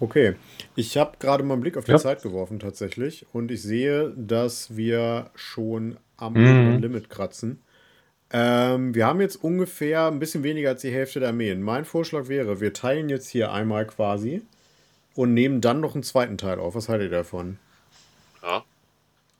Okay. 0.00 0.34
Ich 0.74 0.96
habe 0.96 1.16
gerade 1.18 1.44
mal 1.44 1.54
einen 1.54 1.62
Blick 1.62 1.76
auf 1.76 1.84
die 1.84 1.92
Ja. 1.92 1.98
Zeit 1.98 2.22
geworfen 2.22 2.58
tatsächlich 2.58 3.24
und 3.32 3.50
ich 3.50 3.62
sehe, 3.62 4.12
dass 4.16 4.76
wir 4.76 5.30
schon 5.34 5.96
am 6.16 6.34
Mhm. 6.34 6.80
Limit 6.80 7.08
kratzen. 7.08 7.62
Ähm, 8.32 8.94
wir 8.94 9.06
haben 9.06 9.20
jetzt 9.20 9.36
ungefähr 9.36 10.06
ein 10.06 10.18
bisschen 10.18 10.42
weniger 10.42 10.70
als 10.70 10.80
die 10.80 10.90
Hälfte 10.90 11.20
der 11.20 11.28
Armeen. 11.28 11.62
Mein 11.62 11.84
Vorschlag 11.84 12.28
wäre, 12.28 12.60
wir 12.60 12.72
teilen 12.72 13.10
jetzt 13.10 13.28
hier 13.28 13.52
einmal 13.52 13.86
quasi 13.86 14.42
und 15.14 15.34
nehmen 15.34 15.60
dann 15.60 15.80
noch 15.80 15.94
einen 15.94 16.02
zweiten 16.02 16.38
Teil 16.38 16.58
auf. 16.58 16.74
Was 16.74 16.88
haltet 16.88 17.10
ihr 17.10 17.18
davon? 17.18 17.58
Ja. 18.42 18.64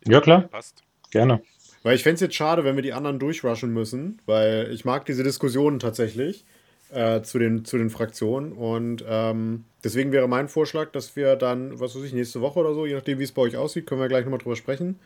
Ja, 0.06 0.20
klar, 0.20 0.42
Passt. 0.42 0.82
gerne. 1.10 1.40
Weil 1.82 1.96
ich 1.96 2.02
fände 2.02 2.16
es 2.16 2.20
jetzt 2.20 2.34
schade, 2.34 2.64
wenn 2.64 2.76
wir 2.76 2.82
die 2.82 2.92
anderen 2.92 3.18
durchrushen 3.18 3.72
müssen, 3.72 4.20
weil 4.26 4.70
ich 4.70 4.84
mag 4.84 5.06
diese 5.06 5.24
Diskussionen 5.24 5.78
tatsächlich 5.78 6.44
äh, 6.90 7.22
zu, 7.22 7.38
den, 7.38 7.64
zu 7.64 7.78
den 7.78 7.88
Fraktionen. 7.90 8.52
Und 8.52 9.04
ähm, 9.08 9.64
deswegen 9.82 10.12
wäre 10.12 10.28
mein 10.28 10.48
Vorschlag, 10.48 10.92
dass 10.92 11.16
wir 11.16 11.36
dann, 11.36 11.80
was 11.80 11.96
weiß 11.96 12.02
ich, 12.02 12.12
nächste 12.12 12.40
Woche 12.40 12.60
oder 12.60 12.74
so, 12.74 12.84
je 12.84 12.94
nachdem, 12.94 13.18
wie 13.18 13.24
es 13.24 13.32
bei 13.32 13.42
euch 13.42 13.56
aussieht, 13.56 13.86
können 13.86 14.00
wir 14.00 14.08
gleich 14.08 14.24
nochmal 14.24 14.38
drüber 14.38 14.56
sprechen, 14.56 14.98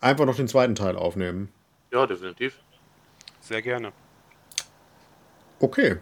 einfach 0.00 0.26
noch 0.26 0.36
den 0.36 0.48
zweiten 0.48 0.74
Teil 0.74 0.96
aufnehmen. 0.96 1.48
Ja, 1.92 2.06
definitiv. 2.06 2.58
Sehr 3.40 3.62
gerne. 3.62 3.92
Okay. 5.60 5.96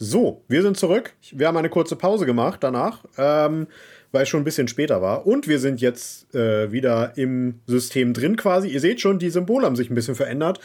So, 0.00 0.44
wir 0.48 0.62
sind 0.62 0.76
zurück. 0.76 1.14
Wir 1.32 1.48
haben 1.48 1.56
eine 1.56 1.70
kurze 1.70 1.96
Pause 1.96 2.24
gemacht 2.24 2.62
danach, 2.62 3.04
ähm, 3.16 3.66
weil 4.12 4.22
es 4.22 4.28
schon 4.28 4.40
ein 4.42 4.44
bisschen 4.44 4.68
später 4.68 5.02
war. 5.02 5.26
Und 5.26 5.48
wir 5.48 5.58
sind 5.58 5.80
jetzt 5.80 6.32
äh, 6.34 6.70
wieder 6.70 7.16
im 7.18 7.60
System 7.66 8.14
drin 8.14 8.36
quasi. 8.36 8.68
Ihr 8.68 8.80
seht 8.80 9.00
schon, 9.00 9.18
die 9.18 9.30
Symbole 9.30 9.66
haben 9.66 9.74
sich 9.76 9.90
ein 9.90 9.94
bisschen 9.96 10.14
verändert. 10.14 10.60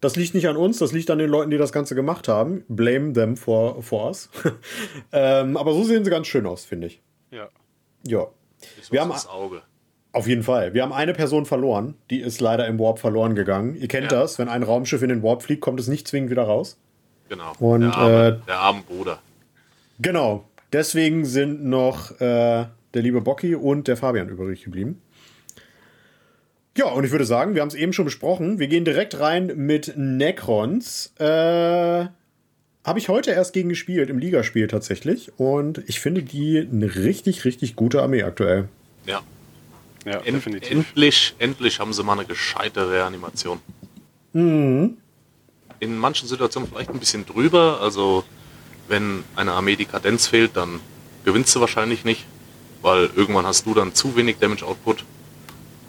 Das 0.00 0.16
liegt 0.16 0.34
nicht 0.34 0.48
an 0.48 0.56
uns, 0.56 0.78
das 0.78 0.92
liegt 0.92 1.10
an 1.10 1.18
den 1.18 1.30
Leuten, 1.30 1.50
die 1.50 1.56
das 1.56 1.72
Ganze 1.72 1.94
gemacht 1.94 2.28
haben. 2.28 2.62
Blame 2.68 3.14
them 3.14 3.38
for, 3.38 3.82
for 3.82 4.08
us. 4.08 4.28
ähm, 5.12 5.56
aber 5.56 5.72
so 5.72 5.82
sehen 5.84 6.04
sie 6.04 6.10
ganz 6.10 6.26
schön 6.26 6.44
aus, 6.44 6.66
finde 6.66 6.88
ich. 6.88 7.00
Ja. 7.30 7.48
Ja, 8.06 8.26
Wir 8.90 9.00
haben- 9.00 9.12
Auge. 9.28 9.62
Auf 10.14 10.26
jeden 10.26 10.42
Fall. 10.42 10.74
Wir 10.74 10.82
haben 10.82 10.92
eine 10.92 11.12
Person 11.12 11.44
verloren. 11.46 11.94
Die 12.10 12.20
ist 12.20 12.40
leider 12.40 12.66
im 12.66 12.78
Warp 12.78 12.98
verloren 12.98 13.34
gegangen. 13.34 13.74
Ihr 13.74 13.88
kennt 13.88 14.10
Ja. 14.12 14.20
das. 14.20 14.38
Wenn 14.38 14.48
ein 14.48 14.62
Raumschiff 14.62 15.02
in 15.02 15.08
den 15.08 15.22
Warp 15.22 15.42
fliegt, 15.42 15.60
kommt 15.60 15.80
es 15.80 15.88
nicht 15.88 16.06
zwingend 16.08 16.30
wieder 16.30 16.42
raus. 16.44 16.78
Genau. 17.28 17.52
Und, 17.58 17.80
der, 17.82 17.94
arme, 17.96 18.26
äh, 18.42 18.46
der 18.46 18.58
arme 18.58 18.82
Bruder. 18.82 19.18
Genau. 20.00 20.44
Deswegen 20.72 21.24
sind 21.24 21.64
noch 21.64 22.12
äh, 22.20 22.66
der 22.94 23.02
liebe 23.02 23.20
Bocky 23.20 23.54
und 23.54 23.88
der 23.88 23.96
Fabian 23.96 24.28
übrig 24.28 24.64
geblieben. 24.64 25.00
Ja, 26.76 26.86
und 26.86 27.04
ich 27.04 27.12
würde 27.12 27.24
sagen, 27.24 27.54
wir 27.54 27.60
haben 27.60 27.68
es 27.68 27.74
eben 27.74 27.92
schon 27.92 28.04
besprochen. 28.04 28.58
Wir 28.58 28.66
gehen 28.66 28.84
direkt 28.84 29.20
rein 29.20 29.52
mit 29.56 29.94
Necrons. 29.96 31.12
Äh, 31.20 31.24
Habe 32.84 32.98
ich 32.98 33.08
heute 33.08 33.30
erst 33.30 33.52
gegen 33.52 33.68
gespielt, 33.68 34.10
im 34.10 34.18
Ligaspiel 34.18 34.66
tatsächlich. 34.66 35.32
Und 35.38 35.82
ich 35.86 36.00
finde 36.00 36.22
die 36.22 36.58
eine 36.70 36.94
richtig, 36.96 37.44
richtig 37.44 37.76
gute 37.76 38.02
Armee 38.02 38.24
aktuell. 38.24 38.68
Ja. 39.06 39.22
Ja, 40.04 40.18
End, 40.20 40.36
definitiv. 40.36 40.70
endlich, 40.70 41.34
endlich 41.38 41.80
haben 41.80 41.92
sie 41.92 42.02
mal 42.02 42.12
eine 42.12 42.26
gescheite 42.26 42.90
Reanimation. 42.90 43.60
Mhm. 44.32 44.98
In 45.80 45.98
manchen 45.98 46.28
Situationen 46.28 46.68
vielleicht 46.68 46.90
ein 46.90 46.98
bisschen 46.98 47.24
drüber. 47.24 47.80
Also, 47.80 48.24
wenn 48.88 49.24
eine 49.34 49.52
Armee 49.52 49.76
die 49.76 49.86
Kadenz 49.86 50.26
fehlt, 50.26 50.56
dann 50.56 50.80
gewinnst 51.24 51.54
du 51.54 51.60
wahrscheinlich 51.60 52.04
nicht. 52.04 52.26
Weil 52.82 53.10
irgendwann 53.16 53.46
hast 53.46 53.64
du 53.64 53.72
dann 53.72 53.94
zu 53.94 54.14
wenig 54.14 54.36
Damage 54.38 54.66
Output. 54.66 55.04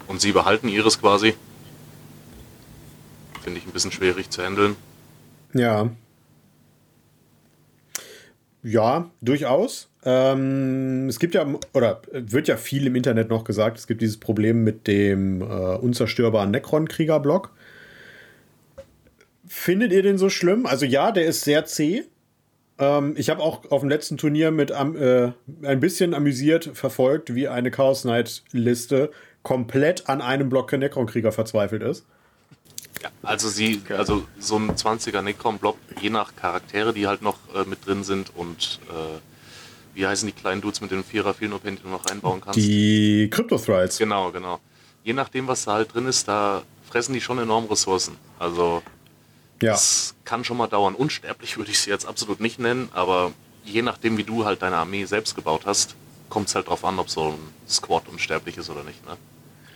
Und 0.06 0.20
sie 0.20 0.32
behalten 0.32 0.68
ihres 0.68 1.00
quasi. 1.00 1.34
Finde 3.42 3.58
ich 3.58 3.66
ein 3.66 3.72
bisschen 3.72 3.92
schwierig 3.92 4.30
zu 4.30 4.42
handeln. 4.42 4.76
Ja. 5.52 5.90
Ja, 8.66 9.12
durchaus. 9.20 9.88
Ähm, 10.04 11.08
es 11.08 11.20
gibt 11.20 11.36
ja, 11.36 11.46
oder 11.72 12.02
wird 12.10 12.48
ja 12.48 12.56
viel 12.56 12.84
im 12.88 12.96
Internet 12.96 13.28
noch 13.30 13.44
gesagt, 13.44 13.78
es 13.78 13.86
gibt 13.86 14.02
dieses 14.02 14.16
Problem 14.16 14.64
mit 14.64 14.88
dem 14.88 15.40
äh, 15.40 15.44
unzerstörbaren 15.44 16.50
Necron-Krieger-Block. 16.50 17.52
Findet 19.46 19.92
ihr 19.92 20.02
den 20.02 20.18
so 20.18 20.28
schlimm? 20.28 20.66
Also 20.66 20.84
ja, 20.84 21.12
der 21.12 21.26
ist 21.26 21.42
sehr 21.42 21.64
zäh. 21.64 22.06
Ähm, 22.80 23.14
ich 23.16 23.30
habe 23.30 23.40
auch 23.40 23.70
auf 23.70 23.82
dem 23.82 23.88
letzten 23.88 24.16
Turnier 24.16 24.50
mit 24.50 24.72
äh, 24.72 25.30
ein 25.62 25.78
bisschen 25.78 26.12
amüsiert 26.12 26.70
verfolgt, 26.74 27.36
wie 27.36 27.46
eine 27.46 27.70
Chaos 27.70 28.02
Knight-Liste 28.02 29.12
komplett 29.44 30.08
an 30.08 30.20
einem 30.20 30.48
Block 30.48 30.72
Necron-Krieger 30.72 31.30
verzweifelt 31.30 31.84
ist. 31.84 32.04
Ja, 33.02 33.10
also 33.22 33.48
sie, 33.48 33.82
also 33.90 34.26
so 34.38 34.56
ein 34.56 34.70
20er 34.72 35.22
Necron-Block, 35.22 35.76
je 36.00 36.10
nach 36.10 36.34
Charaktere, 36.36 36.92
die 36.94 37.06
halt 37.06 37.22
noch 37.22 37.38
äh, 37.54 37.64
mit 37.64 37.86
drin 37.86 38.04
sind 38.04 38.32
und 38.34 38.80
äh, 38.88 39.18
wie 39.94 40.06
heißen 40.06 40.26
die 40.26 40.32
kleinen 40.32 40.60
Dudes 40.60 40.80
mit 40.80 40.90
den 40.90 41.04
Vierer 41.04 41.34
Filnopen, 41.34 41.76
die 41.76 41.82
du 41.82 41.88
noch 41.88 42.04
reinbauen 42.08 42.40
kannst? 42.40 42.58
Die 42.58 43.28
Crypto-Thrides. 43.30 43.98
Genau, 43.98 44.30
genau. 44.30 44.60
Je 45.04 45.12
nachdem, 45.14 45.46
was 45.46 45.64
da 45.64 45.74
halt 45.74 45.94
drin 45.94 46.06
ist, 46.06 46.28
da 46.28 46.62
fressen 46.90 47.12
die 47.14 47.20
schon 47.20 47.38
enorm 47.38 47.64
Ressourcen. 47.66 48.16
Also 48.38 48.82
Ja. 49.62 49.72
das 49.72 50.14
kann 50.24 50.44
schon 50.44 50.56
mal 50.58 50.66
dauern. 50.66 50.94
Unsterblich 50.94 51.56
würde 51.56 51.70
ich 51.70 51.78
sie 51.80 51.90
jetzt 51.90 52.06
absolut 52.06 52.40
nicht 52.40 52.58
nennen, 52.58 52.88
aber 52.92 53.32
je 53.64 53.82
nachdem, 53.82 54.16
wie 54.18 54.24
du 54.24 54.44
halt 54.44 54.62
deine 54.62 54.76
Armee 54.76 55.04
selbst 55.06 55.34
gebaut 55.34 55.62
hast, 55.64 55.94
kommt 56.28 56.48
es 56.48 56.54
halt 56.54 56.68
drauf 56.68 56.84
an, 56.84 56.98
ob 56.98 57.08
so 57.08 57.28
ein 57.30 57.38
Squad 57.68 58.08
unsterblich 58.08 58.56
ist 58.58 58.68
oder 58.68 58.82
nicht. 58.84 59.04
Ne? 59.06 59.16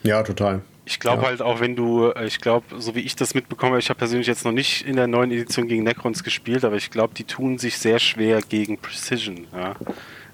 Ja, 0.02 0.22
total. 0.22 0.62
Ich 0.86 0.98
glaube 0.98 1.22
Ja. 1.22 1.28
halt 1.28 1.42
auch, 1.42 1.60
wenn 1.60 1.76
du, 1.76 2.10
äh, 2.10 2.26
ich 2.26 2.40
glaube, 2.40 2.80
so 2.80 2.94
wie 2.94 3.00
ich 3.00 3.14
das 3.14 3.34
mitbekomme, 3.34 3.78
ich 3.78 3.88
habe 3.90 3.98
persönlich 3.98 4.26
jetzt 4.26 4.44
noch 4.44 4.52
nicht 4.52 4.84
in 4.86 4.96
der 4.96 5.06
neuen 5.06 5.30
Edition 5.30 5.68
gegen 5.68 5.84
Necrons 5.84 6.24
gespielt, 6.24 6.64
aber 6.64 6.76
ich 6.76 6.90
glaube, 6.90 7.14
die 7.14 7.24
tun 7.24 7.58
sich 7.58 7.78
sehr 7.78 7.98
schwer 8.00 8.40
gegen 8.40 8.78
Precision. 8.78 9.46
Ja? 9.54 9.74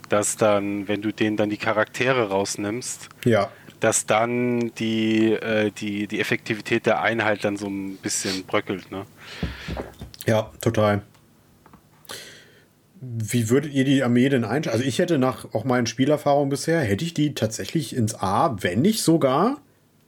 Dass 0.08 0.36
dann, 0.36 0.88
wenn 0.88 1.02
du 1.02 1.12
denen 1.12 1.36
dann 1.36 1.50
die 1.50 1.56
Charaktere 1.58 2.28
rausnimmst, 2.30 3.08
Ja. 3.24 3.50
dass 3.80 4.06
dann 4.06 4.72
die, 4.78 5.32
äh, 5.32 5.70
die, 5.72 6.06
die 6.06 6.20
Effektivität 6.20 6.86
der 6.86 7.02
Einheit 7.02 7.44
dann 7.44 7.56
so 7.58 7.66
ein 7.66 7.96
bisschen 7.96 8.44
bröckelt. 8.44 8.90
Ne? 8.90 9.04
Ja, 10.26 10.50
total. 10.62 11.02
Wie 13.00 13.50
würdet 13.50 13.72
ihr 13.74 13.84
die 13.84 14.02
Armee 14.02 14.28
denn 14.28 14.44
einschätzen? 14.44 14.76
Also 14.78 14.84
ich 14.88 14.98
hätte 14.98 15.18
nach 15.18 15.52
auch 15.54 15.64
meinen 15.64 15.86
Spielerfahrungen 15.86 16.48
bisher, 16.48 16.80
hätte 16.80 17.04
ich 17.04 17.12
die 17.14 17.34
tatsächlich 17.34 17.94
ins 17.94 18.14
A, 18.14 18.56
wenn 18.62 18.80
nicht 18.80 19.02
sogar, 19.02 19.58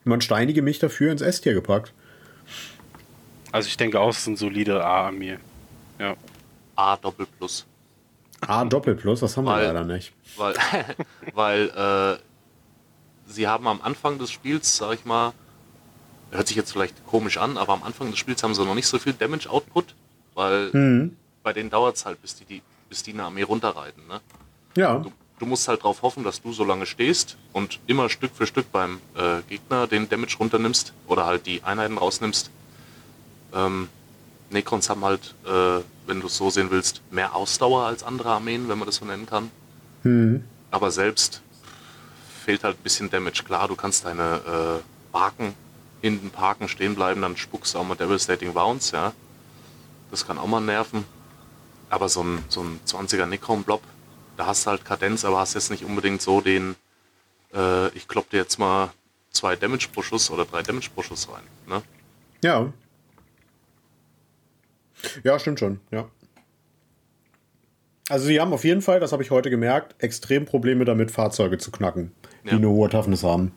man 0.04 0.20
steinige 0.22 0.62
mich 0.62 0.78
dafür 0.78 1.12
ins 1.12 1.20
S-Tier 1.20 1.52
gepackt. 1.54 1.92
Also 3.52 3.68
ich 3.68 3.76
denke 3.76 4.00
auch, 4.00 4.10
es 4.10 4.18
ist 4.18 4.26
ein 4.26 4.36
solide 4.36 4.84
A-Armee. 4.84 5.38
Ja. 5.98 6.16
A 6.76 6.96
Doppel 6.96 7.26
Plus. 7.38 7.66
A 8.40 8.64
Doppelplus, 8.64 9.20
das 9.20 9.36
haben 9.36 9.44
wir 9.46 9.52
Weil- 9.52 9.66
leider 9.66 9.84
nicht. 9.84 10.12
Weil, 10.36 10.54
weil 11.34 11.68
äh, 11.70 12.22
sie 13.30 13.48
haben 13.48 13.66
am 13.66 13.80
Anfang 13.82 14.18
des 14.18 14.30
Spiels, 14.30 14.76
sag 14.76 14.94
ich 14.94 15.04
mal, 15.04 15.32
hört 16.30 16.46
sich 16.46 16.56
jetzt 16.56 16.72
vielleicht 16.72 17.04
komisch 17.06 17.36
an, 17.38 17.56
aber 17.56 17.72
am 17.72 17.82
Anfang 17.82 18.10
des 18.10 18.18
Spiels 18.18 18.42
haben 18.42 18.54
sie 18.54 18.64
noch 18.64 18.74
nicht 18.76 18.86
so 18.86 18.98
viel 18.98 19.12
Damage 19.12 19.50
Output, 19.50 19.94
weil 20.34 20.70
Mhm. 20.72 21.16
bei 21.42 21.52
denen 21.52 21.68
dauert 21.70 21.96
es 21.96 22.06
halt, 22.06 22.20
bis 22.22 22.36
die, 22.36 22.44
die, 22.44 22.62
bis 22.88 23.02
die 23.02 23.12
eine 23.12 23.24
Armee 23.24 23.42
runterreiten. 23.42 24.06
Ne? 24.08 24.20
Ja, 24.76 24.98
Du, 24.98 25.12
du 25.38 25.46
musst 25.46 25.68
halt 25.68 25.80
darauf 25.80 26.02
hoffen, 26.02 26.24
dass 26.24 26.42
du 26.42 26.52
so 26.52 26.64
lange 26.64 26.86
stehst 26.86 27.36
und 27.52 27.80
immer 27.86 28.08
Stück 28.08 28.32
für 28.34 28.46
Stück 28.46 28.70
beim 28.72 29.00
äh, 29.16 29.42
Gegner 29.48 29.86
den 29.86 30.08
Damage 30.08 30.36
runternimmst 30.38 30.92
oder 31.06 31.26
halt 31.26 31.46
die 31.46 31.62
Einheiten 31.62 31.98
rausnimmst. 31.98 32.50
Ähm, 33.54 33.88
Necrons 34.50 34.88
haben 34.88 35.04
halt, 35.04 35.34
äh, 35.46 35.80
wenn 36.06 36.20
du 36.20 36.26
es 36.26 36.36
so 36.36 36.50
sehen 36.50 36.70
willst, 36.70 37.02
mehr 37.10 37.34
Ausdauer 37.34 37.84
als 37.84 38.02
andere 38.02 38.30
Armeen, 38.30 38.68
wenn 38.68 38.78
man 38.78 38.86
das 38.86 38.96
so 38.96 39.04
nennen 39.04 39.26
kann. 39.26 39.50
hm. 40.02 40.44
Aber 40.70 40.90
selbst 40.90 41.40
fehlt 42.44 42.62
halt 42.62 42.78
ein 42.78 42.82
bisschen 42.82 43.08
Damage. 43.10 43.42
Klar, 43.44 43.68
du 43.68 43.74
kannst 43.74 44.04
deine 44.04 44.80
äh, 44.80 44.82
Barken 45.12 45.54
hinten 46.02 46.30
parken, 46.30 46.68
stehen 46.68 46.94
bleiben, 46.94 47.22
dann 47.22 47.36
spuckst 47.36 47.74
du 47.74 47.78
auch 47.78 47.84
mal 47.84 47.94
Devastating 47.94 48.52
Bounce, 48.52 48.94
ja. 48.94 49.12
Das 50.10 50.26
kann 50.26 50.38
auch 50.38 50.46
mal 50.46 50.60
nerven. 50.60 51.04
Aber 51.90 52.08
so 52.08 52.22
ein, 52.22 52.44
so 52.48 52.62
ein 52.62 52.80
20er 52.86 53.26
Necron-Blob, 53.26 53.82
da 54.36 54.46
hast 54.46 54.66
du 54.66 54.70
halt 54.70 54.84
Kadenz, 54.84 55.24
aber 55.24 55.38
hast 55.38 55.54
jetzt 55.54 55.70
nicht 55.70 55.84
unbedingt 55.84 56.20
so 56.22 56.40
den, 56.40 56.76
äh, 57.54 57.88
ich 57.96 58.06
klopp 58.08 58.30
dir 58.30 58.38
jetzt 58.38 58.58
mal 58.58 58.90
zwei 59.30 59.56
Damage 59.56 59.88
pro 59.92 60.02
Schuss 60.02 60.30
oder 60.30 60.44
drei 60.44 60.62
Damage 60.62 60.90
pro 60.94 61.02
Schuss 61.02 61.28
rein. 61.28 61.42
Ne? 61.66 61.82
ja. 62.42 62.72
Ja, 65.22 65.38
stimmt 65.38 65.60
schon, 65.60 65.78
ja. 65.92 66.08
Also 68.08 68.26
sie 68.26 68.40
haben 68.40 68.52
auf 68.52 68.64
jeden 68.64 68.82
Fall, 68.82 68.98
das 68.98 69.12
habe 69.12 69.22
ich 69.22 69.30
heute 69.30 69.48
gemerkt, 69.48 69.94
extrem 70.02 70.44
Probleme 70.44 70.84
damit, 70.84 71.10
Fahrzeuge 71.12 71.58
zu 71.58 71.70
knacken, 71.70 72.10
die 72.44 72.48
Ja. 72.48 72.56
eine 72.56 72.68
hohe 72.68 72.88
Toughness 72.88 73.22
haben. 73.22 73.52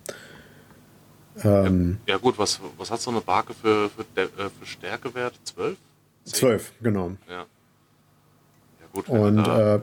Ähm, 1.43 1.97
Ja 2.05 2.17
gut, 2.17 2.37
was, 2.37 2.59
was 2.77 2.91
hat 2.91 3.01
so 3.01 3.09
eine 3.09 3.21
Barke 3.21 3.53
für, 3.53 3.89
für, 3.89 4.21
äh, 4.21 4.27
für 4.27 4.65
Stärkewert? 4.65 5.33
12? 5.45 5.77
Zwölf, 6.25 6.71
genau. 6.81 7.13
Ja. 7.29 7.45
Gut, 8.93 9.07
Und 9.09 9.37
da, 9.37 9.75
äh, 9.75 9.79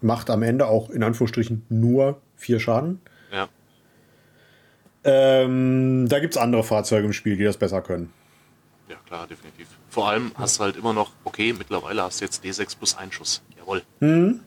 macht 0.00 0.30
am 0.30 0.42
Ende 0.42 0.66
auch 0.66 0.90
in 0.90 1.02
Anführungsstrichen 1.02 1.64
nur 1.68 2.20
vier 2.36 2.60
Schaden. 2.60 3.00
ja. 3.32 3.48
Ähm, 5.04 6.06
da 6.08 6.18
gibt 6.18 6.34
es 6.34 6.40
andere 6.40 6.64
Fahrzeuge 6.64 7.06
im 7.06 7.12
Spiel, 7.12 7.36
die 7.36 7.44
das 7.44 7.56
besser 7.56 7.80
können. 7.82 8.12
Ja, 8.88 8.96
klar, 9.06 9.26
definitiv. 9.26 9.68
Vor 9.88 10.08
allem 10.08 10.32
hast 10.34 10.58
du 10.58 10.64
halt 10.64 10.76
immer 10.76 10.92
noch, 10.92 11.12
okay, 11.24 11.54
mittlerweile 11.56 12.02
hast 12.02 12.20
du 12.20 12.24
jetzt 12.24 12.44
D6 12.44 12.76
plus 12.76 12.96
Einschuss. 12.96 13.42
Jawohl. 13.56 13.82
Hm? 14.00 14.40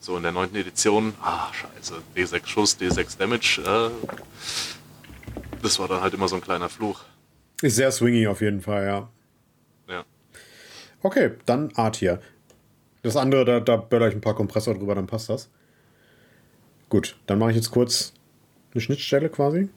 So 0.00 0.16
in 0.16 0.22
der 0.22 0.32
neunten 0.32 0.56
Edition, 0.56 1.12
ah, 1.22 1.48
scheiße, 1.52 1.94
D6 2.16 2.46
Schuss, 2.46 2.78
D6 2.80 3.18
Damage, 3.18 3.60
äh, 3.66 3.90
das 5.62 5.78
war 5.78 5.88
dann 5.88 6.00
halt 6.00 6.14
immer 6.14 6.26
so 6.28 6.36
ein 6.36 6.42
kleiner 6.42 6.68
Fluch. 6.68 7.00
Ist 7.60 7.76
sehr 7.76 7.90
swingy 7.92 8.26
auf 8.28 8.40
jeden 8.40 8.62
Fall. 8.62 8.86
Ja. 8.86 9.08
Okay, 11.02 11.32
dann 11.46 11.72
A-Tier. 11.76 12.20
Das 13.02 13.16
andere, 13.16 13.44
da, 13.44 13.60
da 13.60 13.76
böller 13.76 14.08
ich 14.08 14.14
ein 14.14 14.20
paar 14.20 14.34
Kompressor 14.34 14.74
drüber, 14.74 14.94
dann 14.94 15.06
passt 15.06 15.28
das. 15.28 15.48
Gut, 16.88 17.16
dann 17.26 17.38
mache 17.38 17.50
ich 17.50 17.56
jetzt 17.56 17.70
kurz 17.70 18.12
eine 18.72 18.80
Schnittstelle 18.80 19.28
quasi. 19.28 19.68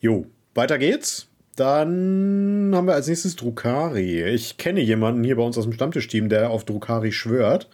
Jo, 0.00 0.26
weiter 0.54 0.78
geht's. 0.78 1.28
Dann 1.56 2.72
haben 2.74 2.86
wir 2.86 2.94
als 2.94 3.06
nächstes 3.06 3.36
Drukari. 3.36 4.22
Ich 4.24 4.56
kenne 4.56 4.80
jemanden 4.80 5.22
hier 5.22 5.36
bei 5.36 5.42
uns 5.42 5.56
aus 5.56 5.64
dem 5.64 5.72
Stammtischteam, 5.72 6.28
der 6.28 6.50
auf 6.50 6.64
Drukari 6.64 7.12
schwört. 7.12 7.68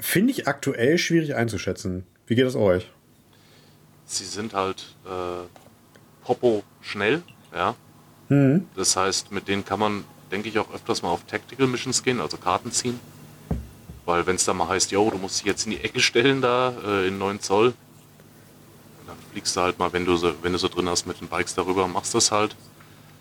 Finde 0.00 0.30
ich 0.30 0.48
aktuell 0.48 0.96
schwierig 0.96 1.34
einzuschätzen. 1.34 2.06
Wie 2.26 2.34
geht 2.34 2.46
es 2.46 2.56
euch? 2.56 2.90
Sie 4.06 4.24
sind 4.24 4.54
halt 4.54 4.96
äh, 5.04 5.46
Popo 6.24 6.62
schnell, 6.80 7.22
ja. 7.52 7.74
Mhm. 8.28 8.66
Das 8.76 8.96
heißt, 8.96 9.32
mit 9.32 9.48
denen 9.48 9.64
kann 9.64 9.80
man, 9.80 10.04
denke 10.30 10.48
ich, 10.48 10.58
auch 10.58 10.72
öfters 10.72 11.02
mal 11.02 11.10
auf 11.10 11.24
Tactical 11.24 11.66
Missions 11.66 12.02
gehen, 12.02 12.20
also 12.20 12.36
Karten 12.36 12.72
ziehen. 12.72 13.00
Weil 14.04 14.26
wenn 14.26 14.36
es 14.36 14.44
da 14.44 14.54
mal 14.54 14.68
heißt, 14.68 14.90
yo, 14.90 15.10
du 15.10 15.18
musst 15.18 15.40
dich 15.40 15.46
jetzt 15.46 15.66
in 15.66 15.72
die 15.72 15.80
Ecke 15.80 16.00
stellen 16.00 16.40
da, 16.40 16.74
äh, 16.84 17.08
in 17.08 17.18
9 17.18 17.40
Zoll, 17.40 17.74
dann 19.06 19.16
fliegst 19.32 19.56
du 19.56 19.60
halt 19.60 19.78
mal, 19.78 19.92
wenn 19.92 20.04
du 20.04 20.16
so, 20.16 20.34
wenn 20.42 20.52
du 20.52 20.58
so 20.58 20.68
drin 20.68 20.88
hast 20.88 21.06
mit 21.06 21.20
den 21.20 21.28
Bikes 21.28 21.54
darüber, 21.54 21.86
machst 21.88 22.14
das 22.14 22.30
halt. 22.32 22.56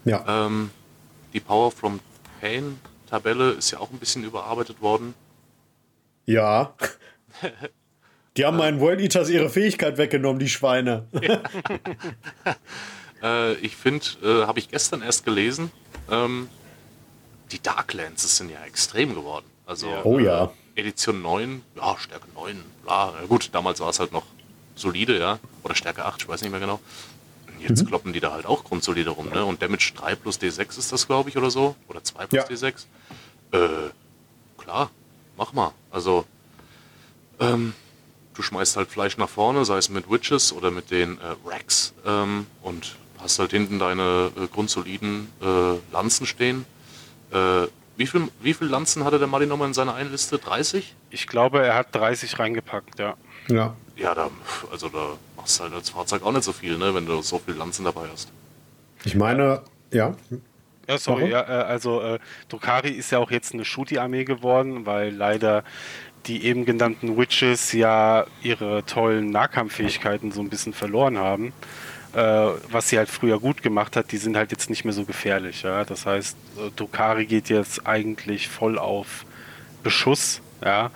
Ja. 0.05 0.23
Ähm, 0.45 0.69
die 1.33 1.39
Power 1.39 1.71
from 1.71 1.99
Pain 2.39 2.79
Tabelle 3.09 3.51
ist 3.51 3.71
ja 3.71 3.79
auch 3.79 3.91
ein 3.91 3.97
bisschen 3.97 4.23
überarbeitet 4.23 4.81
worden. 4.81 5.13
Ja. 6.25 6.73
Die 8.37 8.45
haben 8.45 8.57
meinen 8.57 8.79
World 8.79 9.01
Eaters 9.01 9.29
ihre 9.29 9.49
Fähigkeit 9.49 9.97
weggenommen, 9.97 10.37
die 10.37 10.49
Schweine. 10.49 11.07
Äh, 13.21 13.53
ich 13.55 13.75
finde, 13.75 14.05
äh, 14.23 14.45
habe 14.45 14.59
ich 14.59 14.69
gestern 14.69 15.01
erst 15.01 15.25
gelesen, 15.25 15.71
ähm, 16.09 16.49
die 17.51 17.61
Darklands 17.61 18.37
sind 18.37 18.49
ja 18.51 18.63
extrem 18.65 19.15
geworden. 19.15 19.45
Also. 19.65 19.87
Oh 20.03 20.19
ja. 20.19 20.45
Äh, 20.45 20.49
Edition 20.81 21.21
9, 21.23 21.63
ja, 21.75 21.95
Stärke 21.97 22.27
9, 22.35 22.63
bla. 22.83 23.13
Ja, 23.19 23.25
gut, 23.27 23.49
damals 23.53 23.79
war 23.79 23.89
es 23.89 23.99
halt 23.99 24.11
noch 24.11 24.23
solide, 24.75 25.17
ja. 25.17 25.39
Oder 25.63 25.73
Stärke 25.73 26.05
8, 26.05 26.21
ich 26.21 26.27
weiß 26.27 26.41
nicht 26.43 26.51
mehr 26.51 26.59
genau. 26.59 26.79
Jetzt 27.59 27.81
Mhm. 27.83 27.87
kloppen 27.87 28.13
die 28.13 28.19
da 28.19 28.31
halt 28.33 28.45
auch 28.45 28.63
grundsolide 28.63 29.09
rum, 29.09 29.29
ne? 29.29 29.43
Und 29.43 29.63
Damage 29.63 29.93
3 29.95 30.13
plus 30.15 30.39
D6 30.39 30.77
ist 30.77 30.91
das, 30.91 31.07
glaube 31.07 31.29
ich, 31.29 31.37
oder 31.37 31.49
so. 31.49 31.75
Oder 31.87 32.03
2 32.03 32.27
plus 32.27 32.43
Ja. 32.47 32.67
D6. 32.69 32.85
Äh, 33.51 33.89
klar, 34.59 34.91
mach 35.35 35.53
mal. 35.53 35.71
Also, 35.89 36.25
ähm, 37.39 37.73
du 38.35 38.43
schmeißt 38.43 38.77
halt 38.77 38.89
Fleisch 38.89 39.17
nach 39.17 39.29
vorne, 39.29 39.65
sei 39.65 39.77
es 39.77 39.89
mit 39.89 40.11
Witches 40.11 40.53
oder 40.53 40.69
mit 40.69 40.91
den 40.91 41.17
äh, 41.19 41.35
Racks 41.43 41.93
ähm, 42.05 42.45
und 42.61 42.95
hast 43.19 43.39
halt 43.39 43.51
hinten 43.51 43.79
deine 43.79 44.31
äh, 44.35 44.47
grundsoliden 44.47 45.29
äh, 45.41 45.93
Lanzen 45.93 46.25
stehen. 46.25 46.65
Äh, 47.31 47.67
wie 47.97 48.05
viel, 48.05 48.27
wie 48.41 48.53
viel 48.53 48.67
Lanzen 48.67 49.03
hatte 49.03 49.17
der 49.17 49.27
Mali 49.27 49.47
nochmal 49.47 49.67
in 49.67 49.73
seiner 49.73 49.95
Einliste? 49.95 50.37
30? 50.37 50.95
Ich 51.09 51.27
glaube, 51.27 51.65
er 51.65 51.75
hat 51.75 51.93
30 51.95 52.37
reingepackt, 52.37 52.99
ja. 52.99 53.15
Ja. 53.49 53.75
Ja, 53.95 54.13
da, 54.13 54.29
also 54.71 54.89
da 54.89 55.13
machst 55.35 55.59
du 55.59 55.63
halt 55.63 55.73
als 55.73 55.89
Fahrzeug 55.89 56.23
auch 56.23 56.31
nicht 56.31 56.43
so 56.43 56.53
viel, 56.53 56.77
ne, 56.77 56.93
wenn 56.93 57.07
du 57.07 57.21
so 57.23 57.39
viel 57.39 57.55
Lanzen 57.55 57.83
dabei 57.83 58.03
hast. 58.11 58.29
Ich 59.03 59.15
meine, 59.15 59.63
ja. 59.91 60.15
Ja, 60.87 60.97
sorry, 60.97 61.31
ja, 61.31 61.41
äh, 61.41 61.63
also 61.63 62.01
äh, 62.01 62.19
Drukari 62.49 62.91
ist 62.91 63.11
ja 63.11 63.17
auch 63.19 63.31
jetzt 63.31 63.53
eine 63.53 63.65
Shooty-Armee 63.65 64.23
geworden, 64.23 64.85
weil 64.85 65.13
leider 65.13 65.63
die 66.27 66.45
eben 66.45 66.65
genannten 66.65 67.17
Witches 67.17 67.71
ja 67.71 68.25
ihre 68.43 68.85
tollen 68.85 69.31
Nahkampffähigkeiten 69.31 70.31
so 70.31 70.41
ein 70.41 70.49
bisschen 70.49 70.73
verloren 70.73 71.17
haben. 71.17 71.53
Äh, 72.17 72.49
was 72.71 72.89
sie 72.89 72.97
halt 72.97 73.09
früher 73.09 73.39
gut 73.39 73.61
gemacht 73.61 73.95
hat, 73.95 74.11
die 74.11 74.17
sind 74.17 74.35
halt 74.37 74.49
jetzt 74.49 74.71
nicht 74.71 74.83
mehr 74.85 74.93
so 74.93 75.05
gefährlich. 75.05 75.61
Ja? 75.61 75.85
Das 75.85 76.07
heißt, 76.07 76.35
äh, 76.57 76.71
Drukari 76.75 77.27
geht 77.27 77.49
jetzt 77.49 77.85
eigentlich 77.85 78.47
voll 78.47 78.79
auf 78.79 79.23
Beschuss. 79.83 80.41
Ja? 80.65 80.89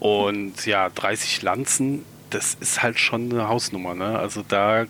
Und 0.00 0.66
ja, 0.66 0.88
30 0.88 1.42
Lanzen, 1.42 2.04
das 2.30 2.54
ist 2.54 2.82
halt 2.82 2.98
schon 2.98 3.30
eine 3.30 3.48
Hausnummer. 3.48 3.94
Ne? 3.94 4.18
Also 4.18 4.42
da 4.46 4.86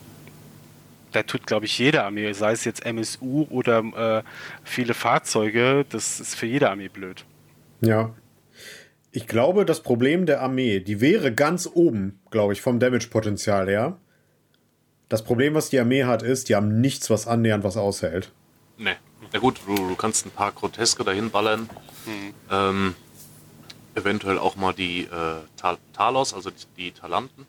da 1.13 1.23
tut, 1.23 1.47
glaube 1.47 1.67
ich, 1.67 1.79
jede 1.79 2.05
Armee, 2.05 2.33
sei 2.33 2.53
es 2.53 2.65
jetzt 2.65 2.85
MSU 2.85 3.47
oder 3.51 3.79
äh, 3.79 4.23
viele 4.65 4.95
Fahrzeuge, 4.95 5.85
das 5.91 6.21
ist 6.21 6.37
für 6.37 6.47
jede 6.47 6.71
Armee 6.71 6.89
blöd. 6.89 7.27
Ja. 7.83 8.15
Ich 9.13 9.27
glaube, 9.27 9.67
das 9.67 9.83
Problem 9.83 10.25
der 10.25 10.41
Armee, 10.41 10.81
die 10.81 11.03
wäre 11.03 11.35
ganz 11.35 11.69
oben, 11.73 12.19
glaube 12.31 12.55
ich, 12.55 12.63
vom 12.63 12.81
Damage-Potenzial 12.81 13.69
her. 13.69 13.99
Das 15.09 15.23
Problem, 15.23 15.55
was 15.55 15.71
die 15.71 15.79
Armee 15.79 16.05
hat, 16.05 16.23
ist, 16.23 16.49
die 16.49 16.57
haben 16.57 16.81
nichts, 16.81 17.11
was 17.11 17.27
annähernd 17.27 17.63
was 17.63 17.77
aushält. 17.77 18.33
Ne. 18.77 18.97
Na 19.33 19.39
gut, 19.39 19.61
du, 19.67 19.75
du 19.75 19.95
kannst 19.95 20.27
ein 20.27 20.31
paar 20.31 20.53
Groteske 20.53 21.05
dahin 21.05 21.31
ballern. 21.31 21.71
Ähm, 22.51 22.95
eventuell 23.95 24.39
auch 24.39 24.57
mal 24.57 24.73
die 24.73 25.03
äh, 25.03 25.09
Tal 25.57 25.79
Talos, 25.93 26.35
also 26.35 26.51
die, 26.51 26.67
die 26.77 26.91
Talanten. 26.93 27.47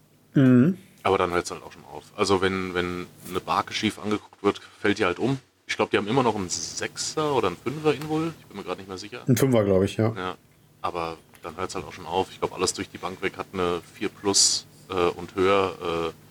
Aber 1.03 1.17
dann 1.17 1.31
hört 1.31 1.45
es 1.45 1.51
halt 1.51 1.63
auch 1.63 1.71
schon 1.71 1.83
auf. 1.85 2.03
Also 2.15 2.41
wenn, 2.41 2.73
wenn 2.73 3.07
eine 3.29 3.39
Barke 3.39 3.73
schief 3.73 3.99
angeguckt 3.99 4.43
wird, 4.43 4.61
fällt 4.79 4.99
die 4.99 5.05
halt 5.05 5.19
um. 5.19 5.39
Ich 5.65 5.75
glaube, 5.75 5.91
die 5.91 5.97
haben 5.97 6.07
immer 6.07 6.23
noch 6.23 6.35
einen 6.35 6.49
Sechser 6.49 7.33
oder 7.33 7.47
einen 7.47 7.57
Fünfer 7.57 7.93
Invul. 7.93 8.33
Ich 8.39 8.45
bin 8.45 8.57
mir 8.57 8.63
gerade 8.63 8.79
nicht 8.79 8.87
mehr 8.87 8.97
sicher. 8.97 9.21
Ein 9.27 9.35
Fünfer, 9.35 9.63
glaube 9.63 9.85
ich, 9.85 9.97
ja. 9.97 10.13
Ja, 10.15 10.35
aber 10.81 11.17
dann 11.43 11.57
hört 11.57 11.69
es 11.69 11.75
halt 11.75 11.85
auch 11.85 11.93
schon 11.93 12.05
auf. 12.05 12.27
Ich 12.31 12.39
glaube, 12.39 12.55
alles 12.55 12.73
durch 12.73 12.89
die 12.89 12.97
Bank 12.97 13.21
weg 13.21 13.37
hat 13.37 13.47
eine 13.53 13.81
4 13.95 14.09
plus 14.09 14.65
äh, 14.89 14.93
und 14.93 15.35
höher 15.35 15.75
äh, 15.81 16.26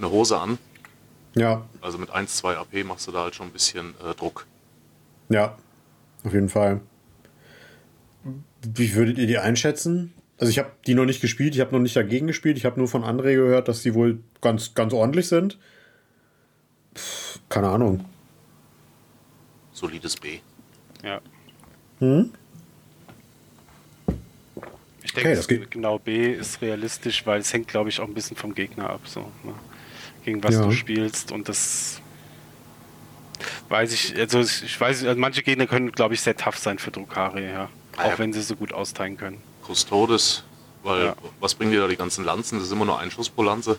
eine 0.00 0.10
Hose 0.10 0.38
an. 0.38 0.58
Ja, 1.36 1.64
Also 1.80 1.96
mit 1.98 2.10
1, 2.10 2.36
2 2.38 2.56
AP 2.56 2.84
machst 2.84 3.06
du 3.06 3.12
da 3.12 3.22
halt 3.22 3.34
schon 3.36 3.46
ein 3.46 3.52
bisschen 3.52 3.94
äh, 4.04 4.14
Druck. 4.14 4.46
ja. 5.28 5.56
Auf 6.22 6.34
jeden 6.34 6.50
Fall. 6.50 6.82
Wie 8.60 8.94
würdet 8.94 9.16
ihr 9.16 9.26
die 9.26 9.38
einschätzen? 9.38 10.12
Also 10.36 10.50
ich 10.50 10.58
habe 10.58 10.70
die 10.86 10.92
noch 10.92 11.06
nicht 11.06 11.22
gespielt, 11.22 11.54
ich 11.54 11.62
habe 11.62 11.72
noch 11.72 11.80
nicht 11.80 11.96
dagegen 11.96 12.26
gespielt, 12.26 12.58
ich 12.58 12.66
habe 12.66 12.78
nur 12.78 12.88
von 12.88 13.04
André 13.04 13.36
gehört, 13.36 13.66
dass 13.68 13.80
die 13.82 13.94
wohl 13.94 14.18
ganz, 14.42 14.74
ganz 14.74 14.92
ordentlich 14.92 15.28
sind. 15.28 15.58
Pff, 16.94 17.38
keine 17.48 17.68
Ahnung. 17.70 18.04
Solides 19.72 20.16
B. 20.16 20.40
Ja. 21.02 21.22
Hm? 22.00 22.30
Ich 25.02 25.14
denke, 25.14 25.40
Okay, 25.40 25.58
das 25.58 25.70
genau 25.70 25.98
B 25.98 26.32
ist 26.34 26.60
realistisch, 26.60 27.24
weil 27.24 27.40
es 27.40 27.50
hängt, 27.52 27.68
glaube 27.68 27.88
ich, 27.88 27.98
auch 28.00 28.06
ein 28.06 28.12
bisschen 28.14 28.36
vom 28.36 28.54
Gegner 28.54 28.90
ab, 28.90 29.00
so, 29.06 29.20
ne? 29.42 29.54
Gegen 30.24 30.42
was 30.42 30.54
Ja. 30.54 30.62
du 30.64 30.72
spielst 30.72 31.32
und 31.32 31.48
das 31.48 32.00
weiß 33.68 33.92
ich, 33.92 34.16
also 34.18 34.40
ich 34.40 34.80
weiß, 34.80 35.04
also 35.04 35.20
manche 35.20 35.42
Gegner 35.42 35.66
können, 35.66 35.92
glaube 35.92 36.14
ich, 36.14 36.20
sehr 36.20 36.36
tough 36.36 36.58
sein 36.58 36.78
für 36.78 36.90
Drukari, 36.90 37.44
ja. 37.46 37.68
Ah, 37.96 38.06
ja. 38.08 38.14
Auch 38.14 38.18
wenn 38.18 38.32
sie 38.32 38.42
so 38.42 38.56
gut 38.56 38.72
austeilen 38.72 39.16
können. 39.16 39.38
Custodes, 39.66 40.44
weil 40.82 41.06
Ja. 41.06 41.16
was 41.40 41.54
bringen 41.54 41.70
dir 41.72 41.80
da 41.80 41.88
die 41.88 41.96
ganzen 41.96 42.24
Lanzen? 42.24 42.58
Das 42.58 42.66
ist 42.66 42.72
immer 42.72 42.84
nur 42.84 42.98
ein 42.98 43.10
Schuss 43.10 43.28
pro 43.28 43.42
Lanze. 43.42 43.78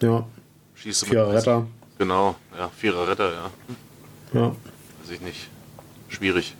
Ja, 0.00 0.26
Schießt 0.74 1.02
du 1.02 1.06
Vierer 1.06 1.32
Retter. 1.32 1.66
Genau, 1.98 2.36
ja, 2.56 2.70
Vierer 2.76 3.08
Retter, 3.08 3.32
ja. 3.32 3.50
Ja. 4.34 4.48
Weiß 4.50 5.10
ich 5.12 5.20
nicht. 5.22 5.48
Schwierig. 6.08 6.54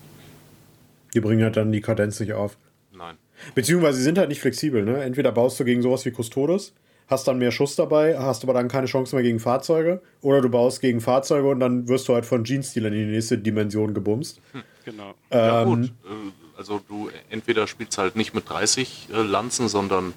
Die 1.14 1.20
bringen 1.20 1.42
halt 1.42 1.56
dann 1.56 1.70
die 1.70 1.80
Kadenz 1.82 2.18
nicht 2.20 2.32
auf. 2.32 2.56
Nein. 2.92 3.16
Beziehungsweise 3.54 3.98
sie 3.98 4.04
sind 4.04 4.16
halt 4.18 4.30
nicht 4.30 4.40
flexibel, 4.40 4.82
ne? 4.84 5.02
Entweder 5.04 5.30
baust 5.32 5.60
du 5.60 5.64
gegen 5.64 5.82
sowas 5.82 6.04
wie 6.06 6.10
Custodes, 6.12 6.72
hast 7.08 7.28
dann 7.28 7.38
mehr 7.38 7.52
Schuss 7.52 7.76
dabei, 7.76 8.18
hast 8.18 8.42
aber 8.42 8.52
dann 8.52 8.68
keine 8.68 8.86
Chance 8.86 9.14
mehr 9.14 9.22
gegen 9.22 9.38
Fahrzeuge, 9.40 10.00
oder 10.22 10.40
du 10.40 10.48
baust 10.48 10.80
gegen 10.80 11.00
Fahrzeuge 11.00 11.48
und 11.48 11.60
dann 11.60 11.88
wirst 11.88 12.08
du 12.08 12.14
halt 12.14 12.26
von 12.26 12.44
Jeans-Stealern 12.44 12.92
in 12.92 13.06
die 13.08 13.14
nächste 13.14 13.38
Dimension 13.38 13.94
gebumst. 13.94 14.40
Genau. 14.84 15.14
Ja, 15.32 15.62
Ähm, 15.62 15.68
gut. 15.68 15.84
Äh, 16.04 16.58
Also 16.58 16.80
du 16.88 17.10
entweder 17.28 17.66
spielst 17.66 17.98
halt 17.98 18.16
nicht 18.16 18.34
mit 18.34 18.48
30 18.48 19.08
äh, 19.12 19.22
Lanzen, 19.22 19.68
sondern 19.68 20.14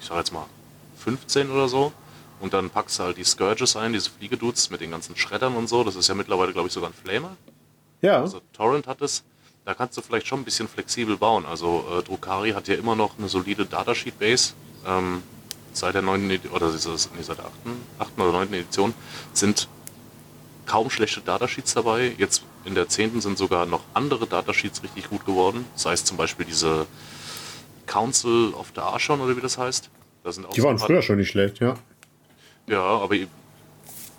ich 0.00 0.06
sag 0.06 0.18
jetzt 0.18 0.32
mal 0.32 0.46
15 0.98 1.50
oder 1.50 1.68
so. 1.68 1.92
Und 2.40 2.54
dann 2.54 2.70
packst 2.70 2.98
du 2.98 3.02
halt 3.04 3.16
die 3.18 3.24
Scourges 3.24 3.76
ein, 3.76 3.92
diese 3.92 4.10
Fliegedudes 4.10 4.70
mit 4.70 4.80
den 4.80 4.90
ganzen 4.90 5.14
Schreddern 5.16 5.56
und 5.56 5.68
so. 5.68 5.84
Das 5.84 5.94
ist 5.96 6.08
ja 6.08 6.14
mittlerweile, 6.14 6.52
glaube 6.52 6.68
ich, 6.68 6.72
sogar 6.74 6.90
ein 6.90 6.94
Flamer. 6.94 7.36
Ja, 8.02 8.20
Also 8.20 8.40
Torrent 8.52 8.86
hat 8.86 9.00
es. 9.02 9.24
Da 9.66 9.74
kannst 9.74 9.96
du 9.98 10.00
vielleicht 10.00 10.26
schon 10.26 10.40
ein 10.40 10.44
bisschen 10.44 10.66
flexibel 10.68 11.16
bauen. 11.18 11.44
Also 11.44 11.84
äh, 11.98 12.02
Drukari 12.02 12.52
hat 12.52 12.66
ja 12.68 12.76
immer 12.76 12.94
noch 12.96 13.18
eine 13.18 13.28
solide 13.28 13.66
Datasheet-Base. 13.66 14.54
Ähm, 14.86 15.22
seit 15.72 15.94
der 15.94 16.02
9. 16.02 16.30
Edition, 16.30 16.52
oder 16.52 16.70
das, 16.70 17.10
nee, 17.14 17.22
seit 17.22 17.38
der 17.38 17.46
8. 17.46 17.52
8. 17.98 18.18
oder 18.18 18.32
9. 18.32 18.52
Edition 18.54 18.94
sind 19.32 19.68
kaum 20.66 20.90
schlechte 20.90 21.20
Datasheets 21.20 21.74
dabei. 21.74 22.12
Jetzt 22.18 22.42
in 22.64 22.74
der 22.74 22.88
10. 22.88 23.20
sind 23.20 23.38
sogar 23.38 23.66
noch 23.66 23.82
andere 23.94 24.26
Datasheets 24.26 24.82
richtig 24.82 25.10
gut 25.10 25.24
geworden. 25.26 25.64
Sei 25.74 25.92
es 25.92 26.04
zum 26.04 26.16
Beispiel 26.16 26.46
diese 26.46 26.86
Council 27.86 28.52
of 28.54 28.72
the 28.74 28.80
Archon 28.80 29.20
oder 29.20 29.36
wie 29.36 29.40
das 29.40 29.58
heißt. 29.58 29.90
Da 30.22 30.32
sind 30.32 30.46
auch 30.46 30.52
die 30.52 30.62
waren 30.62 30.78
früher 30.78 31.02
schon 31.02 31.16
nicht 31.16 31.30
schlecht, 31.30 31.60
ja. 31.60 31.76
ja, 32.66 32.82
aber 32.82 33.16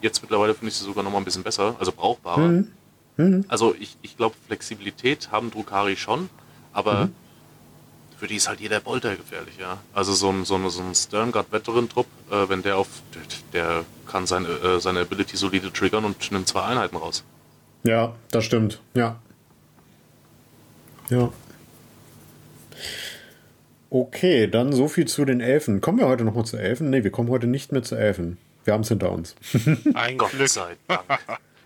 jetzt 0.01 0.21
mittlerweile 0.21 0.53
finde 0.53 0.69
ich 0.69 0.75
sie 0.75 0.83
sogar 0.83 1.03
noch 1.03 1.11
mal 1.11 1.19
ein 1.19 1.25
bisschen 1.25 1.43
besser, 1.43 1.75
also 1.79 1.91
brauchbarer. 1.91 2.63
Also 3.49 3.75
ich, 3.79 3.97
ich 4.01 4.17
glaube, 4.17 4.35
Flexibilität 4.47 5.31
haben 5.31 5.51
Drukari 5.51 5.95
schon, 5.95 6.29
aber 6.73 7.09
für 8.21 8.27
die 8.27 8.35
ist 8.35 8.47
halt 8.47 8.59
jeder 8.59 8.79
Bolter 8.79 9.15
gefährlich, 9.15 9.55
ja. 9.59 9.79
Also 9.95 10.13
so 10.13 10.29
ein, 10.29 10.45
so 10.45 10.53
ein, 10.53 10.69
so 10.69 10.83
ein 10.83 10.93
Sternguard-Veteran-Trupp, 10.93 12.05
äh, 12.29 12.49
wenn 12.49 12.61
der 12.61 12.77
auf, 12.77 12.87
der, 13.51 13.83
kann 14.05 14.27
seine, 14.27 14.47
äh, 14.47 14.79
seine 14.79 14.99
Ability 14.99 15.37
solide 15.37 15.73
triggern 15.73 16.05
und 16.05 16.31
nimmt 16.31 16.47
zwei 16.47 16.61
Einheiten 16.61 16.97
raus. 16.97 17.23
Ja, 17.81 18.13
das 18.29 18.45
stimmt. 18.45 18.79
Ja. 18.93 19.19
Ja. 21.09 21.33
Okay, 23.89 24.45
dann 24.45 24.71
so 24.71 24.87
viel 24.87 25.07
zu 25.07 25.25
den 25.25 25.41
Elfen. 25.41 25.81
Kommen 25.81 25.97
wir 25.97 26.07
heute 26.07 26.23
nochmal 26.23 26.45
zu 26.45 26.57
Elfen? 26.57 26.91
Ne, 26.91 27.03
wir 27.03 27.09
kommen 27.09 27.29
heute 27.29 27.47
nicht 27.47 27.71
mehr 27.71 27.81
zu 27.81 27.95
Elfen. 27.95 28.37
Wir 28.65 28.73
haben 28.73 28.81
es 28.81 28.89
hinter 28.89 29.11
uns. 29.11 29.35
Ein 29.95 30.19
Gott 30.19 30.29
Glück. 30.29 30.47
sei 30.47 30.77
Dank. 30.87 31.01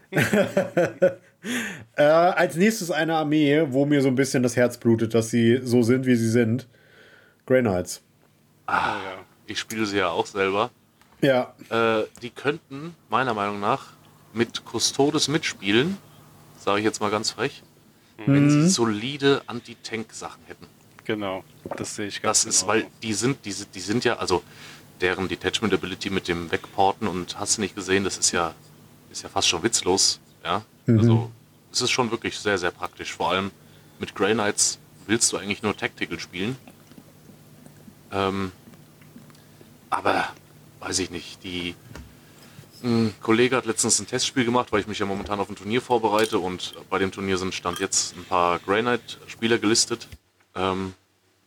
Äh, 1.95 2.03
als 2.03 2.55
nächstes 2.55 2.91
eine 2.91 3.15
Armee, 3.15 3.65
wo 3.69 3.85
mir 3.85 4.01
so 4.01 4.07
ein 4.07 4.15
bisschen 4.15 4.43
das 4.43 4.55
Herz 4.55 4.77
blutet, 4.77 5.13
dass 5.13 5.29
sie 5.29 5.59
so 5.63 5.83
sind, 5.83 6.05
wie 6.05 6.15
sie 6.15 6.29
sind. 6.29 6.67
Grey 7.45 7.61
Knights. 7.61 8.01
Oh, 8.67 8.71
ja. 8.71 8.99
Ich 9.47 9.59
spiele 9.59 9.85
sie 9.85 9.97
ja 9.97 10.09
auch 10.09 10.25
selber. 10.25 10.71
Ja. 11.21 11.53
Äh, 11.69 12.05
die 12.21 12.31
könnten 12.31 12.95
meiner 13.09 13.33
Meinung 13.33 13.59
nach 13.59 13.87
mit 14.33 14.63
Custodes 14.65 15.27
mitspielen, 15.27 15.97
sage 16.59 16.79
ich 16.79 16.85
jetzt 16.85 16.99
mal 16.99 17.11
ganz 17.11 17.31
frech, 17.31 17.61
wenn 18.25 18.49
sie 18.49 18.67
solide 18.69 19.41
Anti-Tank-Sachen 19.47 20.41
hätten. 20.47 20.65
Genau, 21.05 21.43
das 21.77 21.95
sehe 21.95 22.07
ich 22.07 22.21
ganz 22.21 22.43
Das 22.43 22.55
ist, 22.55 22.61
genau. 22.61 22.73
weil 22.73 22.85
die 23.03 23.13
sind, 23.13 23.45
die, 23.45 23.51
sind- 23.51 23.75
die 23.75 23.79
sind 23.79 24.03
ja, 24.03 24.17
also 24.17 24.41
deren 25.01 25.27
Detachment 25.27 25.73
Ability 25.73 26.09
mit 26.09 26.27
dem 26.27 26.51
Wegporten 26.51 27.07
und 27.07 27.37
hast 27.39 27.57
du 27.57 27.61
nicht 27.61 27.75
gesehen, 27.75 28.03
das 28.03 28.17
ist 28.17 28.31
ja, 28.31 28.55
ist 29.11 29.21
ja 29.23 29.29
fast 29.29 29.47
schon 29.47 29.61
witzlos. 29.61 30.19
Ja, 30.43 30.63
also 30.87 31.31
es 31.71 31.81
ist 31.81 31.91
schon 31.91 32.11
wirklich 32.11 32.39
sehr, 32.39 32.57
sehr 32.57 32.71
praktisch. 32.71 33.13
Vor 33.13 33.31
allem 33.31 33.51
mit 33.99 34.15
Grey 34.15 34.33
Knights 34.33 34.79
willst 35.07 35.31
du 35.31 35.37
eigentlich 35.37 35.63
nur 35.63 35.75
Tactical 35.75 36.19
spielen. 36.19 36.57
Ähm, 38.11 38.51
aber 39.89 40.29
weiß 40.79 40.99
ich 40.99 41.09
nicht, 41.09 41.43
die 41.43 41.75
ein 42.83 43.13
Kollege 43.21 43.55
hat 43.55 43.65
letztens 43.65 43.99
ein 43.99 44.07
Testspiel 44.07 44.45
gemacht, 44.45 44.71
weil 44.71 44.79
ich 44.79 44.87
mich 44.87 44.99
ja 44.99 45.05
momentan 45.05 45.39
auf 45.39 45.49
ein 45.49 45.55
Turnier 45.55 45.81
vorbereite 45.81 46.37
und 46.37 46.75
bei 46.89 46.99
dem 46.99 47.11
Turnier 47.11 47.37
sind 47.37 47.53
stand 47.53 47.79
jetzt 47.79 48.15
ein 48.15 48.25
paar 48.25 48.59
Grey 48.59 48.81
Knight 48.81 49.17
Spieler 49.27 49.57
gelistet. 49.57 50.07
Ähm, 50.55 50.93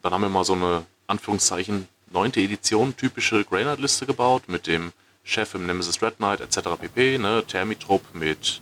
dann 0.03 0.13
haben 0.13 0.23
wir 0.23 0.29
mal 0.29 0.45
so 0.45 0.55
eine 0.55 0.85
Anführungszeichen 1.07 1.87
neunte 2.11 2.41
Edition 2.41 2.97
typische 2.97 3.45
Grey 3.45 3.63
Knight 3.63 3.79
Liste 3.79 4.07
gebaut 4.07 4.49
mit 4.49 4.67
dem 4.67 4.93
Chef 5.23 5.55
im 5.55 5.67
Nemesis 5.67 6.03
Red 6.03 6.17
Knight 6.17 6.41
etc. 6.41 6.71
pp. 6.81 7.19
Ne, 7.19 7.45
Thermitrupp 7.47 8.03
mit 8.15 8.61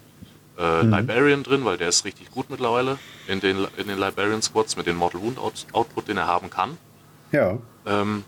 äh, 0.59 0.83
Liberian 0.83 1.43
drin, 1.43 1.65
weil 1.65 1.77
der 1.77 1.89
ist 1.89 2.05
richtig 2.05 2.31
gut 2.31 2.49
mittlerweile 2.51 2.99
in 3.29 3.41
den, 3.41 3.67
in 3.77 3.89
den 3.89 3.99
Liberian 3.99 4.41
Squads 4.43 4.77
mit 4.77 4.87
dem 4.87 4.97
Mortal 4.97 5.21
Wound 5.23 5.39
Out 5.39 5.67
Output, 5.73 6.09
den 6.09 6.17
er 6.17 6.27
haben 6.27 6.51
kann. 6.51 6.77
Ja. 7.33 7.59
Ähm, 7.87 8.25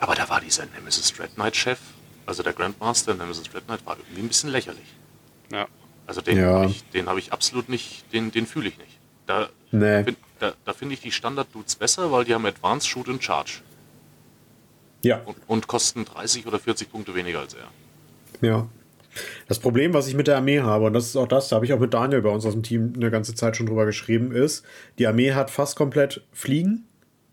aber 0.00 0.14
da 0.14 0.28
war 0.28 0.40
dieser 0.40 0.66
Nemesis 0.66 1.18
Red 1.18 1.34
Knight 1.34 1.56
Chef, 1.56 1.78
also 2.26 2.42
der 2.42 2.52
Grandmaster 2.52 3.14
Nemesis 3.14 3.52
Red 3.54 3.64
Knight, 3.66 3.84
war 3.86 3.96
irgendwie 3.96 4.22
ein 4.22 4.28
bisschen 4.28 4.50
lächerlich. 4.50 4.86
Ja. 5.50 5.66
Also 6.06 6.20
den 6.20 6.38
Ja. 6.38 6.52
habe 6.60 6.66
ich, 6.66 6.84
den 6.90 7.06
hab 7.08 7.16
ich 7.16 7.32
absolut 7.32 7.68
nicht, 7.68 8.12
den, 8.12 8.30
den 8.30 8.46
fühle 8.46 8.68
ich 8.68 8.76
nicht. 8.78 8.98
Da, 9.26 9.48
Nee. 9.70 10.04
fin- 10.04 10.16
da, 10.38 10.52
da 10.66 10.72
finde 10.74 10.94
ich 10.94 11.00
die 11.00 11.10
Standard-Dudes 11.12 11.76
besser, 11.76 12.12
weil 12.12 12.24
die 12.24 12.34
haben 12.34 12.44
Advanced 12.44 12.86
Shoot 12.88 13.08
and 13.08 13.24
Charge 13.24 13.62
Ja. 15.02 15.20
und, 15.24 15.36
und 15.46 15.66
kosten 15.66 16.04
30 16.04 16.46
oder 16.46 16.58
40 16.58 16.90
Punkte 16.90 17.14
weniger 17.14 17.40
als 17.40 17.54
er. 17.54 17.68
Ja. 18.46 18.66
Das 19.48 19.58
Problem, 19.58 19.94
was 19.94 20.08
ich 20.08 20.14
mit 20.14 20.26
der 20.26 20.36
Armee 20.36 20.60
habe, 20.60 20.86
und 20.86 20.92
das 20.92 21.06
ist 21.06 21.16
auch 21.16 21.28
das, 21.28 21.48
da 21.48 21.56
habe 21.56 21.64
ich 21.64 21.72
auch 21.72 21.78
mit 21.78 21.94
Daniel 21.94 22.22
bei 22.22 22.30
uns 22.30 22.44
aus 22.44 22.52
dem 22.52 22.62
Team 22.62 22.92
eine 22.96 23.10
ganze 23.10 23.34
Zeit 23.34 23.56
schon 23.56 23.66
drüber 23.66 23.86
geschrieben, 23.86 24.32
ist, 24.32 24.64
die 24.98 25.06
Armee 25.06 25.32
hat 25.32 25.50
fast 25.50 25.76
komplett 25.76 26.24
Fliegen, 26.32 26.84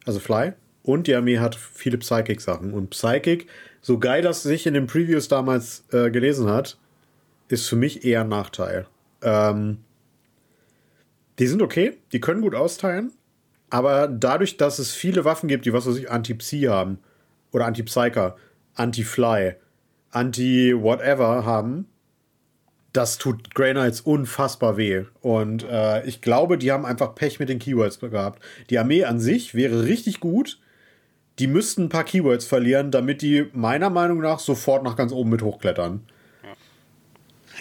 also 0.06 0.20
Fly, 0.20 0.54
und 0.84 1.08
die 1.08 1.16
Armee 1.16 1.40
hat 1.40 1.56
viele 1.56 1.98
Psychic-Sachen. 1.98 2.74
Und 2.74 2.90
Psychic, 2.90 3.48
so 3.82 4.00
geil 4.00 4.22
das 4.22 4.44
sich 4.44 4.66
in 4.66 4.74
den 4.74 4.88
Previews 4.88 5.28
damals 5.28 5.86
äh, 5.92 6.10
gelesen 6.10 6.50
hat, 6.50 6.78
ist 7.50 7.68
für 7.68 7.76
mich 7.76 8.06
eher 8.06 8.22
ein 8.22 8.30
Nachteil. 8.30 8.88
Ähm, 9.22 9.80
die 11.40 11.48
sind 11.48 11.62
okay, 11.62 11.98
die 12.12 12.20
können 12.20 12.42
gut 12.42 12.56
austeilen, 12.56 13.12
aber 13.70 14.08
dadurch, 14.08 14.58
dass 14.58 14.80
es 14.80 14.92
viele 14.92 15.26
Waffen 15.26 15.48
gibt, 15.48 15.66
die 15.66 15.74
was 15.74 15.88
weiß 15.88 15.98
ich, 15.98 16.12
Anti-Psi 16.12 16.62
haben, 16.64 17.00
oder 17.52 17.66
Anti-Psyker, 17.66 18.36
Anti-Fly, 18.76 19.56
Anti-Whatever 20.12 21.46
haben, 21.46 21.88
das 22.94 23.18
tut 23.18 23.56
Grey 23.56 23.72
Knights 23.72 24.02
unfassbar 24.02 24.78
weh. 24.78 25.06
Und 25.22 25.64
äh, 25.64 26.06
ich 26.06 26.22
glaube, 26.22 26.58
die 26.58 26.72
haben 26.72 26.86
einfach 26.86 27.16
Pech 27.16 27.40
mit 27.40 27.50
den 27.50 27.60
Keywords 27.60 28.00
gehabt. 28.00 28.44
Die 28.70 28.78
Armee 28.78 29.06
an 29.06 29.20
sich 29.20 29.56
wäre 29.56 29.86
richtig 29.86 30.20
gut. 30.20 30.60
Die 31.40 31.48
müssten 31.48 31.84
ein 31.84 31.90
paar 31.90 32.04
Keywords 32.04 32.46
verlieren, 32.46 32.92
damit 32.92 33.22
die 33.22 33.48
meiner 33.54 33.90
Meinung 33.90 34.20
nach 34.20 34.40
sofort 34.40 34.84
nach 34.84 34.98
ganz 34.98 35.14
oben 35.14 35.30
mit 35.30 35.42
hochklettern. 35.42 36.02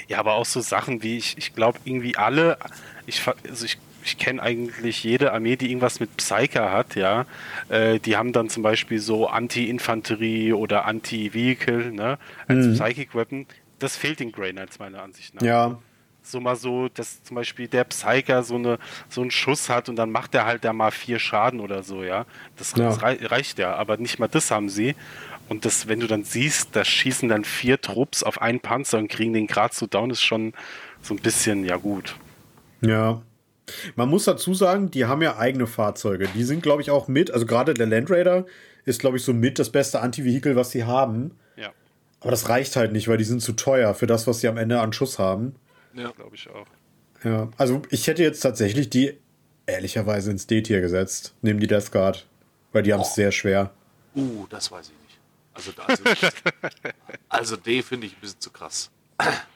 Ja, 0.08 0.18
aber 0.18 0.34
auch 0.34 0.46
so 0.46 0.60
Sachen 0.60 1.02
wie, 1.02 1.18
ich, 1.18 1.36
ich 1.38 1.54
glaube, 1.54 1.78
irgendwie 1.84 2.16
alle, 2.16 2.58
ich, 3.06 3.22
also 3.48 3.64
ich, 3.64 3.78
ich 4.04 4.18
kenne 4.18 4.42
eigentlich 4.42 5.02
jede 5.04 5.32
Armee, 5.32 5.56
die 5.56 5.68
irgendwas 5.68 6.00
mit 6.00 6.16
Psyker 6.16 6.72
hat, 6.72 6.94
ja. 6.96 7.26
Äh, 7.68 7.98
die 8.00 8.16
haben 8.16 8.32
dann 8.32 8.48
zum 8.48 8.62
Beispiel 8.62 8.98
so 8.98 9.28
Anti-Infanterie 9.28 10.52
oder 10.52 10.84
Anti-Vehicle, 10.86 11.92
ne, 11.92 12.18
als 12.46 12.66
Psychic 12.78 13.14
Weapon. 13.14 13.46
Das 13.78 13.96
fehlt 13.96 14.20
den 14.20 14.32
Grey 14.32 14.52
Knights 14.52 14.78
meiner 14.78 15.02
Ansicht 15.02 15.34
nach. 15.34 15.42
Ja, 15.42 15.78
So 16.22 16.38
mal 16.40 16.56
so, 16.56 16.88
dass 16.88 17.22
zum 17.22 17.34
Beispiel 17.36 17.66
der 17.68 17.84
Psyker 17.84 18.42
so, 18.42 18.56
eine, 18.56 18.78
so 19.08 19.22
einen 19.22 19.30
Schuss 19.30 19.68
hat 19.70 19.88
und 19.88 19.96
dann 19.96 20.10
macht 20.10 20.34
er 20.34 20.44
halt 20.44 20.64
da 20.64 20.72
mal 20.74 20.90
vier 20.90 21.18
Schaden 21.18 21.60
oder 21.60 21.82
so, 21.82 22.02
ja. 22.04 22.26
Das, 22.56 22.74
Ja. 22.76 22.84
das 22.86 23.02
rei 23.02 23.18
reicht 23.22 23.58
ja, 23.58 23.74
aber 23.74 23.96
nicht 23.96 24.18
mal 24.18 24.28
das 24.28 24.50
haben 24.50 24.68
sie. 24.68 24.94
Und 25.48 25.64
das, 25.64 25.88
wenn 25.88 25.98
du 26.00 26.06
dann 26.06 26.22
siehst, 26.24 26.76
da 26.76 26.84
schießen 26.84 27.28
dann 27.28 27.44
vier 27.44 27.80
Trupps 27.80 28.22
auf 28.22 28.40
einen 28.40 28.60
Panzer 28.60 28.98
und 28.98 29.08
kriegen 29.08 29.32
den 29.32 29.46
gerade 29.46 29.74
so 29.74 29.86
down, 29.86 30.10
ist 30.10 30.22
schon 30.22 30.52
so 31.02 31.14
ein 31.14 31.20
bisschen, 31.20 31.64
ja 31.64 31.76
gut. 31.76 32.16
Ja. 32.82 33.22
Man 33.94 34.08
muss 34.08 34.24
dazu 34.24 34.52
sagen, 34.54 34.90
die 34.90 35.04
haben 35.04 35.22
ja 35.22 35.36
eigene 35.38 35.66
Fahrzeuge. 35.66 36.28
Die 36.34 36.44
sind, 36.44 36.62
glaube 36.62 36.82
ich, 36.82 36.90
auch 36.90 37.08
mit, 37.08 37.30
also 37.30 37.46
gerade 37.46 37.74
der 37.74 37.86
Land 37.86 38.10
Raider 38.10 38.46
ist, 38.84 39.00
glaube 39.00 39.16
ich, 39.18 39.22
so 39.24 39.32
mit 39.32 39.58
das 39.58 39.70
beste 39.70 40.00
Anti-Vehikel, 40.00 40.56
was 40.56 40.70
sie 40.70 40.84
haben. 40.84 41.38
Ja, 41.56 41.70
Aber 42.20 42.30
das 42.32 42.48
reicht 42.48 42.74
halt 42.76 42.92
nicht, 42.92 43.06
weil 43.08 43.18
die 43.18 43.24
sind 43.24 43.40
zu 43.42 43.52
teuer 43.52 43.94
für 43.94 44.06
das, 44.06 44.26
was 44.26 44.40
sie 44.40 44.48
am 44.48 44.56
Ende 44.56 44.80
an 44.80 44.92
Schuss 44.92 45.18
haben. 45.18 45.54
Ja. 45.94 46.10
glaube 46.10 46.34
ich 46.34 46.48
auch. 46.50 46.66
Ja, 47.22 47.48
also 47.58 47.82
ich 47.90 48.06
hätte 48.06 48.22
jetzt 48.22 48.40
tatsächlich 48.40 48.88
die 48.90 49.18
ehrlicherweise 49.66 50.30
ins 50.30 50.46
D-Tier 50.46 50.80
gesetzt, 50.80 51.34
neben 51.42 51.60
die 51.60 51.66
Death 51.66 51.92
Guard, 51.92 52.26
weil 52.72 52.82
die 52.82 52.92
haben 52.92 53.02
es 53.02 53.14
sehr 53.14 53.30
schwer. 53.30 53.70
Uh, 54.16 54.46
das 54.48 54.72
weiß 54.72 54.86
ich 54.86 54.92
nicht. 55.06 55.18
Also, 55.54 55.72
da- 55.72 55.84
also, 55.84 56.02
also 57.28 57.56
D 57.56 57.82
finde 57.82 58.06
ich 58.06 58.14
ein 58.16 58.20
bisschen 58.20 58.40
zu 58.40 58.50
krass. 58.50 58.90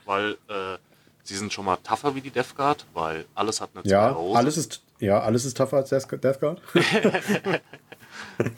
Weil 0.05 0.33
äh, 0.49 0.77
sie 1.25 1.37
sind 1.37 1.53
schon 1.53 1.65
mal 1.65 1.77
tougher 1.79 2.15
wie 2.15 2.21
die 2.21 2.31
Death 2.31 2.55
Guard, 2.57 2.87
weil 2.95 3.25
alles 3.35 3.61
hat 3.61 3.71
eine 3.75 3.85
Ja, 3.87 4.15
Hose. 4.15 4.39
alles 4.39 4.57
ist, 4.57 4.81
ja, 5.01 5.21
alles 5.21 5.45
ist 5.45 5.57
tougher 5.57 5.79
als 5.79 5.89
Death 5.91 6.41
Guard. 6.41 6.61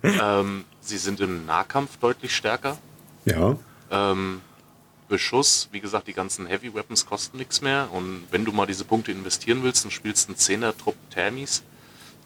Ähm, 0.02 0.64
sie 0.80 0.96
sind 0.98 1.20
im 1.20 1.44
Nahkampf 1.46 1.96
deutlich 1.98 2.34
stärker. 2.34 2.78
ja. 3.24 3.56
Ähm, 3.90 4.40
Beschuss, 5.08 5.68
wie 5.70 5.78
gesagt, 5.80 6.08
die 6.08 6.12
ganzen 6.12 6.46
Heavy 6.46 6.74
Weapons 6.74 7.06
kosten 7.06 7.36
nichts 7.38 7.60
mehr. 7.60 7.88
Und 7.92 8.24
wenn 8.32 8.44
du 8.44 8.50
mal 8.50 8.66
diese 8.66 8.84
Punkte 8.84 9.12
investieren 9.12 9.62
willst, 9.62 9.84
dann 9.84 9.92
spielst 9.92 10.28
du 10.28 10.32
einen 10.32 10.62
10er-Trupp 10.64 10.96
Thermis. 11.10 11.62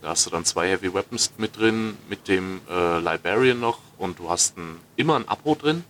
Da 0.01 0.09
hast 0.09 0.25
du 0.25 0.31
dann 0.31 0.47
zwei 0.47 0.69
Heavy 0.71 0.95
Weapons 0.95 1.31
mit 1.37 1.59
drin, 1.59 1.99
mit 2.09 2.27
dem 2.27 2.63
äh, 2.71 2.99
Liberian 3.01 3.61
noch. 3.61 3.81
Und 3.99 4.19
du 4.19 4.31
hast 4.31 4.57
ein, 4.57 4.77
immer 4.97 5.17
ein 5.17 5.29
Abo 5.29 5.55
drin. 5.55 5.85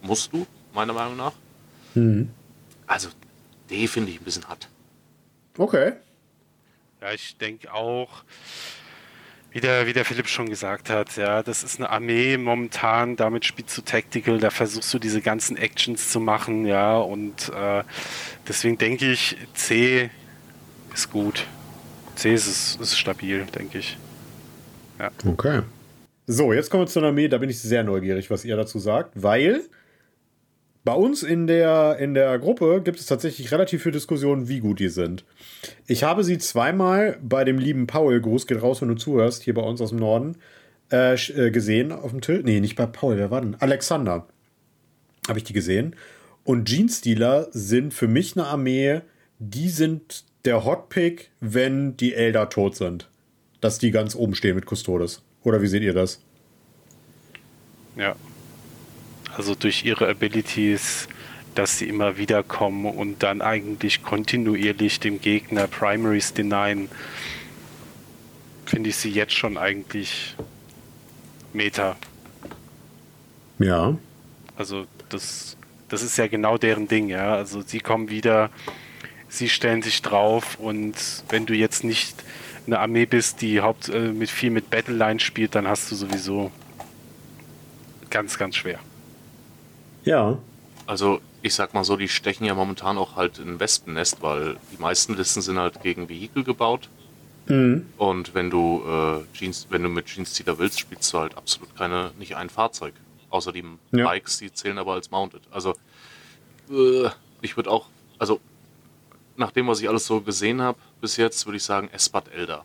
Musst 0.00 0.32
du, 0.32 0.46
meiner 0.72 0.94
Meinung 0.94 1.18
nach. 1.18 1.32
Also, 2.86 3.08
D 3.70 3.86
finde 3.86 4.10
ich 4.10 4.20
ein 4.20 4.24
bisschen 4.24 4.48
hart. 4.48 4.68
Okay. 5.56 5.92
Ja, 7.00 7.12
ich 7.12 7.36
denke 7.36 7.72
auch, 7.72 8.24
wie 9.50 9.60
der, 9.60 9.86
wie 9.86 9.92
der 9.92 10.04
Philipp 10.04 10.28
schon 10.28 10.48
gesagt 10.48 10.88
hat, 10.88 11.16
ja, 11.16 11.42
das 11.42 11.62
ist 11.62 11.78
eine 11.78 11.90
Armee 11.90 12.38
momentan, 12.38 13.16
damit 13.16 13.44
spielst 13.44 13.76
du 13.76 13.82
Tactical, 13.82 14.38
da 14.38 14.50
versuchst 14.50 14.92
du 14.94 14.98
diese 14.98 15.20
ganzen 15.20 15.56
Actions 15.56 16.10
zu 16.10 16.20
machen, 16.20 16.64
ja, 16.64 16.96
und 16.96 17.50
äh, 17.50 17.82
deswegen 18.48 18.78
denke 18.78 19.10
ich, 19.12 19.36
C 19.52 20.10
ist 20.94 21.10
gut. 21.10 21.46
C 22.14 22.32
ist, 22.32 22.46
ist, 22.46 22.80
ist 22.80 22.98
stabil, 22.98 23.44
denke 23.46 23.78
ich. 23.78 23.98
Okay. 25.26 25.62
So, 26.26 26.52
jetzt 26.52 26.70
kommen 26.70 26.84
wir 26.84 26.86
zu 26.86 27.00
einer 27.00 27.08
Armee, 27.08 27.28
da 27.28 27.38
bin 27.38 27.50
ich 27.50 27.60
sehr 27.60 27.82
neugierig, 27.82 28.30
was 28.30 28.44
ihr 28.44 28.56
dazu 28.56 28.78
sagt, 28.78 29.10
weil 29.20 29.62
bei 30.84 30.94
uns 30.94 31.22
in 31.22 31.46
der, 31.46 31.96
in 31.98 32.14
der 32.14 32.38
Gruppe 32.38 32.82
gibt 32.82 32.98
es 32.98 33.06
tatsächlich 33.06 33.52
relativ 33.52 33.82
viele 33.82 33.92
Diskussionen, 33.92 34.48
wie 34.48 34.60
gut 34.60 34.80
die 34.80 34.88
sind. 34.88 35.24
Ich 35.86 36.02
habe 36.02 36.24
sie 36.24 36.38
zweimal 36.38 37.18
bei 37.22 37.44
dem 37.44 37.58
lieben 37.58 37.86
Paul, 37.86 38.20
Gruß 38.20 38.46
geht 38.46 38.62
raus, 38.62 38.82
wenn 38.82 38.88
du 38.88 38.96
zuhörst, 38.96 39.42
hier 39.42 39.54
bei 39.54 39.62
uns 39.62 39.80
aus 39.80 39.90
dem 39.90 39.98
Norden, 39.98 40.36
äh, 40.90 41.14
äh, 41.14 41.50
gesehen 41.50 41.92
auf 41.92 42.10
dem 42.10 42.20
Tilt. 42.20 42.44
Nee, 42.44 42.60
nicht 42.60 42.76
bei 42.76 42.86
Paul, 42.86 43.16
wer 43.16 43.30
war 43.30 43.40
denn? 43.40 43.54
Alexander. 43.60 44.26
Habe 45.28 45.38
ich 45.38 45.44
die 45.44 45.52
gesehen. 45.52 45.94
Und 46.42 46.68
Genestealer 46.68 47.46
sind 47.52 47.94
für 47.94 48.08
mich 48.08 48.36
eine 48.36 48.46
Armee, 48.46 49.02
die 49.38 49.68
sind 49.68 50.24
der 50.44 50.64
Hotpick, 50.64 51.30
wenn 51.40 51.96
die 51.96 52.14
Elder 52.14 52.48
tot 52.48 52.74
sind. 52.76 53.08
dass 53.62 53.78
die 53.78 53.92
ganz 53.92 54.14
oben 54.14 54.34
stehen 54.34 54.56
mit 54.56 54.66
Custodes. 54.66 55.22
Oder 55.44 55.62
wie 55.62 55.68
seht 55.68 55.82
ihr 55.82 55.94
das? 55.94 56.20
Ja. 57.96 58.16
Also 59.36 59.54
durch 59.54 59.84
ihre 59.84 60.08
Abilities, 60.08 61.08
dass 61.54 61.78
sie 61.78 61.88
immer 61.88 62.16
wieder 62.16 62.42
kommen 62.42 62.86
und 62.86 63.22
dann 63.22 63.40
eigentlich 63.40 64.02
kontinuierlich 64.02 65.00
dem 65.00 65.20
Gegner 65.20 65.66
Primaries 65.66 66.34
denyen, 66.34 66.88
finde 68.66 68.90
ich 68.90 68.96
sie 68.96 69.10
jetzt 69.10 69.34
schon 69.34 69.58
eigentlich 69.58 70.34
Meta. 71.52 71.96
Ja. 73.58 73.96
Also 74.56 74.86
das, 75.08 75.56
das 75.88 76.02
ist 76.02 76.16
ja 76.18 76.26
genau 76.26 76.58
deren 76.58 76.88
Ding, 76.88 77.08
ja. 77.08 77.34
Also 77.34 77.62
sie 77.62 77.80
kommen 77.80 78.08
wieder, 78.10 78.50
sie 79.28 79.48
stellen 79.48 79.82
sich 79.82 80.02
drauf 80.02 80.58
und 80.58 80.94
wenn 81.28 81.46
du 81.46 81.54
jetzt 81.54 81.84
nicht 81.84 82.22
eine 82.66 82.78
Armee 82.78 83.06
bist, 83.06 83.42
die 83.42 83.60
haupt 83.60 83.88
äh, 83.88 84.12
mit 84.12 84.30
viel 84.30 84.50
mit 84.50 84.70
Battleline 84.70 85.20
spielt, 85.20 85.54
dann 85.54 85.66
hast 85.66 85.90
du 85.90 85.96
sowieso 85.96 86.50
ganz, 88.10 88.38
ganz 88.38 88.56
schwer. 88.56 88.78
Ja. 90.04 90.38
Also 90.86 91.20
ich 91.42 91.54
sag 91.54 91.74
mal 91.74 91.84
so, 91.84 91.96
die 91.96 92.08
stechen 92.08 92.44
ja 92.46 92.54
momentan 92.54 92.98
auch 92.98 93.16
halt 93.16 93.38
in 93.38 93.58
Wespennest, 93.58 94.22
weil 94.22 94.56
die 94.72 94.80
meisten 94.80 95.14
Listen 95.16 95.42
sind 95.42 95.58
halt 95.58 95.82
gegen 95.82 96.08
Vehikel 96.08 96.44
gebaut. 96.44 96.88
Mhm. 97.46 97.86
Und 97.98 98.34
wenn 98.34 98.50
du 98.50 98.82
äh, 98.86 99.36
Jeans, 99.36 99.66
wenn 99.70 99.82
du 99.82 99.88
mit 99.88 100.06
Jeans 100.06 100.32
Stealer 100.34 100.58
willst, 100.58 100.78
spielst 100.78 101.12
du 101.12 101.18
halt 101.18 101.36
absolut 101.36 101.76
keine, 101.76 102.12
nicht 102.18 102.36
ein 102.36 102.48
Fahrzeug. 102.50 102.94
Außer 103.30 103.50
die 103.52 103.64
Ja. 103.92 104.04
Bikes, 104.04 104.38
die 104.38 104.52
zählen 104.52 104.78
aber 104.78 104.92
als 104.92 105.10
Mounted. 105.10 105.42
Also 105.50 105.74
äh, 106.70 107.08
ich 107.40 107.56
würde 107.56 107.70
auch, 107.70 107.86
also 108.18 108.40
nach 109.36 109.50
dem, 109.50 109.66
was 109.66 109.80
ich 109.80 109.88
alles 109.88 110.06
so 110.06 110.20
gesehen 110.20 110.60
habe 110.62 110.78
bis 111.00 111.16
jetzt, 111.16 111.46
würde 111.46 111.56
ich 111.56 111.64
sagen 111.64 111.88
Espat 111.92 112.28
Elder. 112.32 112.64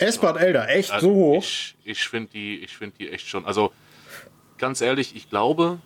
Espat. 0.00 0.38
Elder, 0.38 0.70
echt 0.70 0.90
Also 0.90 1.08
so 1.08 1.14
hoch? 1.14 1.38
Ich, 1.42 1.76
ich 1.84 2.08
finde 2.08 2.30
die, 2.32 2.58
ich 2.60 2.74
finde 2.74 2.96
die 2.98 3.10
echt 3.10 3.28
schon. 3.28 3.44
Also 3.44 3.72
ganz 4.56 4.80
ehrlich, 4.80 5.14
ich 5.14 5.28
glaube, 5.28 5.78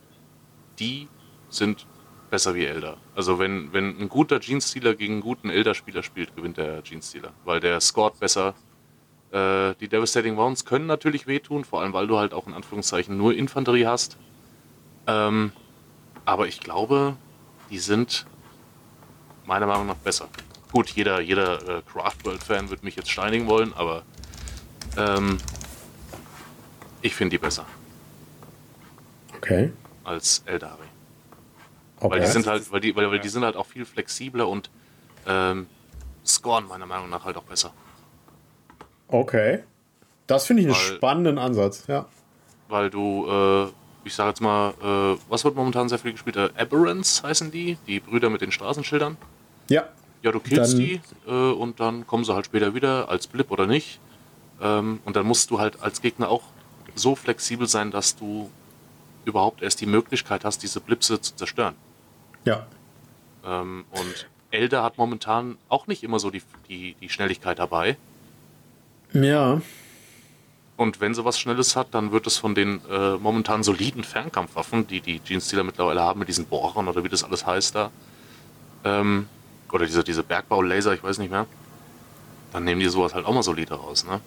die 0.78 1.08
sind 1.48 1.86
besser 2.30 2.54
wie 2.54 2.64
Elder. 2.64 2.96
Also 3.14 3.38
wenn, 3.38 3.72
wenn 3.72 3.98
ein 4.00 4.08
guter 4.08 4.40
Jeans-Stealer 4.40 4.94
gegen 4.94 5.14
einen 5.14 5.22
guten 5.22 5.48
Elder-Spieler 5.48 6.02
spielt, 6.02 6.34
gewinnt 6.34 6.56
der 6.56 6.82
Jeans-Stealer. 6.82 7.32
Weil 7.44 7.60
der 7.60 7.80
scored 7.80 8.18
besser. 8.18 8.54
Äh, 9.30 9.74
die 9.80 9.88
Devastating 9.88 10.36
Wounds 10.36 10.64
können 10.64 10.86
natürlich 10.86 11.26
wehtun, 11.26 11.64
vor 11.64 11.82
allem 11.82 11.92
weil 11.92 12.06
du 12.06 12.18
halt 12.18 12.34
auch 12.34 12.46
in 12.46 12.54
Anführungszeichen 12.54 13.16
nur 13.16 13.34
Infanterie 13.34 13.86
hast. 13.86 14.16
Ähm, 15.06 15.52
aber 16.24 16.48
ich 16.48 16.60
glaube, 16.60 17.16
die 17.70 17.78
sind 17.78 18.26
meiner 19.46 19.66
Meinung 19.66 19.86
nach 19.86 19.96
besser. 19.96 20.28
Gut, 20.72 20.90
jeder, 20.90 21.20
jeder 21.20 21.78
äh, 21.78 21.82
Craftworld-Fan 21.92 22.70
wird 22.70 22.82
mich 22.82 22.96
jetzt 22.96 23.10
steinigen 23.10 23.46
wollen, 23.46 23.72
aber 23.74 24.02
ähm, 24.96 25.38
ich 27.02 27.14
finde 27.14 27.36
die 27.36 27.38
besser 27.38 27.66
Okay. 29.46 29.70
Als 30.06 30.42
Eldari. 30.46 30.84
okay. 32.00 32.10
Weil 32.14 32.20
die 32.20 32.26
sind 32.26 32.46
halt, 32.46 32.70
weil 32.72 32.80
die, 32.80 32.94
weil, 32.96 33.10
weil 33.10 33.20
die 33.20 33.28
sind 33.28 33.44
halt 33.44 33.56
auch 33.56 33.66
viel 33.66 33.84
flexibler 33.84 34.48
und 34.48 34.70
ähm, 35.26 35.66
scoren 36.24 36.66
meiner 36.68 36.86
Meinung 36.86 37.08
nach 37.10 37.24
halt 37.24 37.36
auch 37.36 37.42
besser. 37.44 37.72
okay. 39.08 39.62
Das 40.26 40.46
finde 40.46 40.62
ich 40.62 40.66
einen 40.68 40.74
Weil- 40.76 40.96
spannenden 40.96 41.38
Ansatz, 41.38 41.84
ja. 41.86 42.06
Weil 42.68 42.90
du, 42.90 43.26
äh, 43.30 43.66
ich 44.04 44.12
sag 44.14 44.26
jetzt 44.26 44.40
mal, 44.40 44.70
äh, 44.82 45.18
was 45.28 45.44
wird 45.44 45.54
momentan 45.54 45.88
sehr 45.88 45.98
viel 46.00 46.10
gespielt? 46.12 46.34
Äh, 46.36 46.50
Aberrants 46.58 47.22
heißen 47.22 47.52
die, 47.52 47.78
die 47.86 48.00
Brüder 48.00 48.28
mit 48.28 48.40
den 48.40 48.50
Straßenschildern. 48.50 49.16
Ja. 49.70 49.84
Ja, 50.22 50.32
du 50.32 50.40
killst 50.40 50.72
Dann- 50.72 50.80
die 50.80 51.00
äh, 51.28 51.30
und 51.30 51.78
dann 51.78 52.08
kommen 52.08 52.24
sie 52.24 52.34
halt 52.34 52.46
später 52.46 52.74
wieder 52.74 53.08
als 53.08 53.28
Blip 53.28 53.52
oder 53.52 53.68
nicht. 53.68 54.00
Ähm, 54.60 54.98
und 55.04 55.14
dann 55.14 55.26
musst 55.26 55.50
du 55.52 55.60
halt 55.60 55.80
als 55.80 56.02
Gegner 56.02 56.28
auch 56.28 56.42
so 56.96 57.14
flexibel 57.14 57.68
sein, 57.68 57.92
dass 57.92 58.16
du 58.16 58.50
überhaupt 59.26 59.60
erst 59.60 59.80
die 59.80 59.86
Möglichkeit 59.86 60.44
hast, 60.44 60.62
diese 60.62 60.80
Blipse 60.80 61.20
zu 61.20 61.34
zerstören. 61.36 61.74
Ja. 62.44 62.66
Ähm, 63.44 63.84
und 63.90 64.28
Elder 64.50 64.82
hat 64.82 64.96
momentan 64.96 65.58
auch 65.68 65.86
nicht 65.86 66.02
immer 66.02 66.18
so 66.18 66.30
die, 66.30 66.42
die, 66.68 66.94
die 67.00 67.08
Schnelligkeit 67.10 67.58
dabei. 67.58 67.96
Ja. 69.12 69.60
Und 70.76 71.00
wenn 71.00 71.14
sie 71.14 71.24
was 71.24 71.38
Schnelles 71.38 71.74
hat, 71.74 71.88
dann 71.92 72.12
wird 72.12 72.26
es 72.26 72.36
von 72.36 72.54
den 72.54 72.80
äh, 72.90 73.16
momentan 73.16 73.62
soliden 73.62 74.04
Fernkampfwaffen, 74.04 74.86
die 74.86 75.00
die 75.00 75.20
Genestealer 75.20 75.64
mittlerweile 75.64 76.02
haben, 76.02 76.18
mit 76.18 76.28
diesen 76.28 76.46
Bohrern 76.46 76.88
oder 76.88 77.02
wie 77.02 77.08
das 77.08 77.24
alles 77.24 77.46
heißt 77.46 77.74
da, 77.74 77.90
ähm, 78.84 79.28
oder 79.72 79.86
diese, 79.86 80.04
diese 80.04 80.22
Bergbau-Laser, 80.22 80.94
ich 80.94 81.02
weiß 81.02 81.18
nicht 81.18 81.30
mehr, 81.30 81.46
dann 82.52 82.64
nehmen 82.64 82.80
die 82.80 82.88
sowas 82.88 83.14
halt 83.14 83.26
auch 83.26 83.34
mal 83.34 83.42
solide 83.42 83.74
raus, 83.74 84.04
ne? 84.04 84.20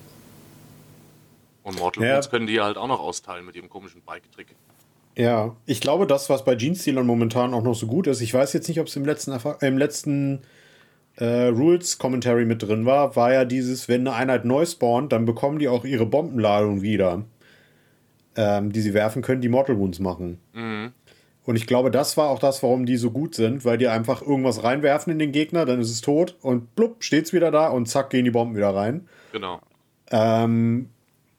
Und 1.63 1.77
Mortal 1.77 2.03
Ja. 2.03 2.21
Können 2.21 2.47
die 2.47 2.53
ja 2.53 2.63
halt 2.63 2.77
auch 2.77 2.88
noch 2.88 2.99
austeilen 2.99 3.45
mit 3.45 3.55
ihrem 3.55 3.69
komischen 3.69 4.01
Bike-Trick. 4.01 4.55
Ja, 5.18 5.56
ich 5.65 5.81
glaube, 5.81 6.07
das, 6.07 6.30
was 6.30 6.45
bei 6.45 6.56
Gene-Stealern 6.56 7.06
momentan 7.06 7.53
auch 7.53 7.64
noch 7.64 7.76
so 7.76 7.88
gut 7.88 8.07
ist, 8.07 8.22
ich 8.22 8.34
weiß 8.34 8.53
jetzt 8.53 8.68
nicht, 8.68 8.80
ob 8.80 8.88
es 8.88 8.95
im 8.95 9.06
letzten, 9.06 9.31
äh, 9.31 9.68
im 9.68 9.77
letzten 9.77 10.41
äh, 11.18 11.48
Rules-Commentary 11.48 12.45
mit 12.45 12.64
drin 12.64 12.86
war, 12.86 13.15
war 13.15 13.34
ja 13.34 13.45
dieses, 13.45 13.90
wenn 13.90 14.07
eine 14.07 14.15
Einheit 14.15 14.45
neu 14.45 14.65
spawnt, 14.65 15.11
dann 15.11 15.26
bekommen 15.26 15.60
die 15.60 15.68
auch 15.68 15.84
ihre 15.84 16.06
Bombenladung 16.06 16.81
wieder, 16.81 17.26
ähm, 18.36 18.72
die 18.72 18.81
sie 18.81 18.94
werfen 18.94 19.22
können, 19.22 19.41
die 19.41 19.49
Mortal 19.49 19.77
Wounds 19.77 19.99
machen. 19.99 20.40
Mhm. 20.53 20.94
Und 21.49 21.56
ich 21.56 21.68
glaube, 21.68 21.90
das 21.90 22.15
war 22.15 22.30
auch 22.30 22.40
das, 22.40 22.61
warum 22.61 22.86
die 22.86 22.98
so 22.98 23.11
gut 23.11 23.34
sind, 23.34 23.65
weil 23.65 23.77
die 23.77 23.88
einfach 23.88 24.22
irgendwas 24.22 24.64
reinwerfen 24.64 25.11
in 25.11 25.19
den 25.19 25.31
Gegner, 25.31 25.65
dann 25.65 25.81
ist 25.81 25.90
es 25.90 26.02
tot 26.02 26.36
und 26.41 26.76
blub, 26.76 27.03
steht's 27.03 27.34
wieder 27.34 27.49
da 27.49 27.69
und 27.69 27.88
zack, 27.88 28.11
gehen 28.11 28.23
die 28.23 28.31
Bomben 28.31 28.56
wieder 28.56 28.73
rein. 28.73 29.07
Genau. 29.31 29.60
Ähm, 30.11 30.90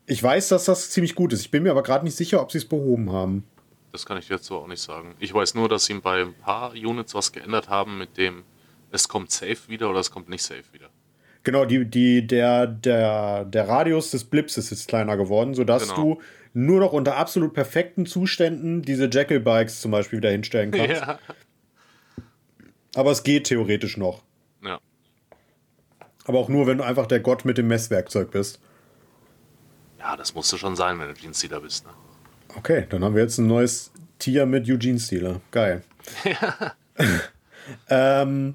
ich 0.06 0.20
weiß, 0.20 0.48
dass 0.48 0.64
das 0.64 0.90
ziemlich 0.90 1.14
gut 1.14 1.32
ist. 1.32 1.42
Ich 1.42 1.52
bin 1.52 1.62
mir 1.62 1.70
aber 1.70 1.84
gerade 1.84 2.04
nicht 2.04 2.16
sicher, 2.16 2.42
ob 2.42 2.50
sie 2.50 2.58
es 2.58 2.64
behoben 2.64 3.12
haben. 3.12 3.44
Das 3.92 4.06
kann 4.06 4.18
ich 4.18 4.28
jetzt 4.28 4.44
so 4.44 4.56
auch 4.58 4.66
nicht 4.66 4.80
sagen. 4.82 5.14
Ich 5.18 5.34
weiß 5.34 5.54
nur, 5.54 5.68
dass 5.68 5.84
sie 5.86 5.94
bei 5.94 6.20
ein 6.22 6.34
paar 6.34 6.72
Units 6.72 7.14
was 7.14 7.32
geändert 7.32 7.68
haben 7.68 7.98
mit 7.98 8.16
dem, 8.16 8.44
es 8.92 9.08
kommt 9.08 9.30
safe 9.30 9.68
wieder 9.68 9.90
oder 9.90 9.98
es 10.00 10.10
kommt 10.10 10.28
nicht 10.28 10.42
safe 10.42 10.64
wieder. 10.72 10.88
Genau, 11.42 11.64
die, 11.64 11.84
die, 11.86 12.26
der, 12.26 12.66
der, 12.66 13.44
der 13.46 13.66
Radius 13.68 14.10
des 14.10 14.24
Blips 14.24 14.56
ist 14.58 14.70
jetzt 14.70 14.88
kleiner 14.88 15.16
geworden, 15.16 15.54
sodass 15.54 15.84
Genau. 15.88 15.94
du 16.14 16.20
nur 16.52 16.80
noch 16.80 16.92
unter 16.92 17.16
absolut 17.16 17.54
perfekten 17.54 18.06
Zuständen 18.06 18.82
diese 18.82 19.08
Jackal-Bikes 19.10 19.80
zum 19.80 19.90
Beispiel 19.90 20.18
wieder 20.18 20.30
hinstellen 20.30 20.70
kannst. 20.70 21.02
Ja. 21.06 21.18
Aber 22.94 23.12
es 23.12 23.22
geht 23.22 23.44
theoretisch 23.44 23.96
noch. 23.96 24.22
ja. 24.64 24.80
Aber 26.24 26.38
auch 26.40 26.48
nur, 26.48 26.66
wenn 26.66 26.78
du 26.78 26.84
einfach 26.84 27.06
der 27.06 27.20
Gott 27.20 27.44
mit 27.44 27.56
dem 27.56 27.68
Messwerkzeug 27.68 28.30
bist. 28.32 28.60
Ja, 29.98 30.16
das 30.16 30.34
musste 30.34 30.58
schon 30.58 30.76
sein, 30.76 30.98
wenn 30.98 31.08
du 31.08 31.14
Jeans-Stealer 31.14 31.60
bist. 31.60 31.86
Ne? 31.86 31.92
Okay, 32.56 32.86
dann 32.88 33.04
haben 33.04 33.14
wir 33.14 33.22
jetzt 33.22 33.38
ein 33.38 33.46
neues 33.46 33.92
Tier 34.18 34.46
mit 34.46 34.68
Eugene 34.68 34.98
Steeler. 34.98 35.40
Geil. 35.50 35.82
ähm, 37.88 38.54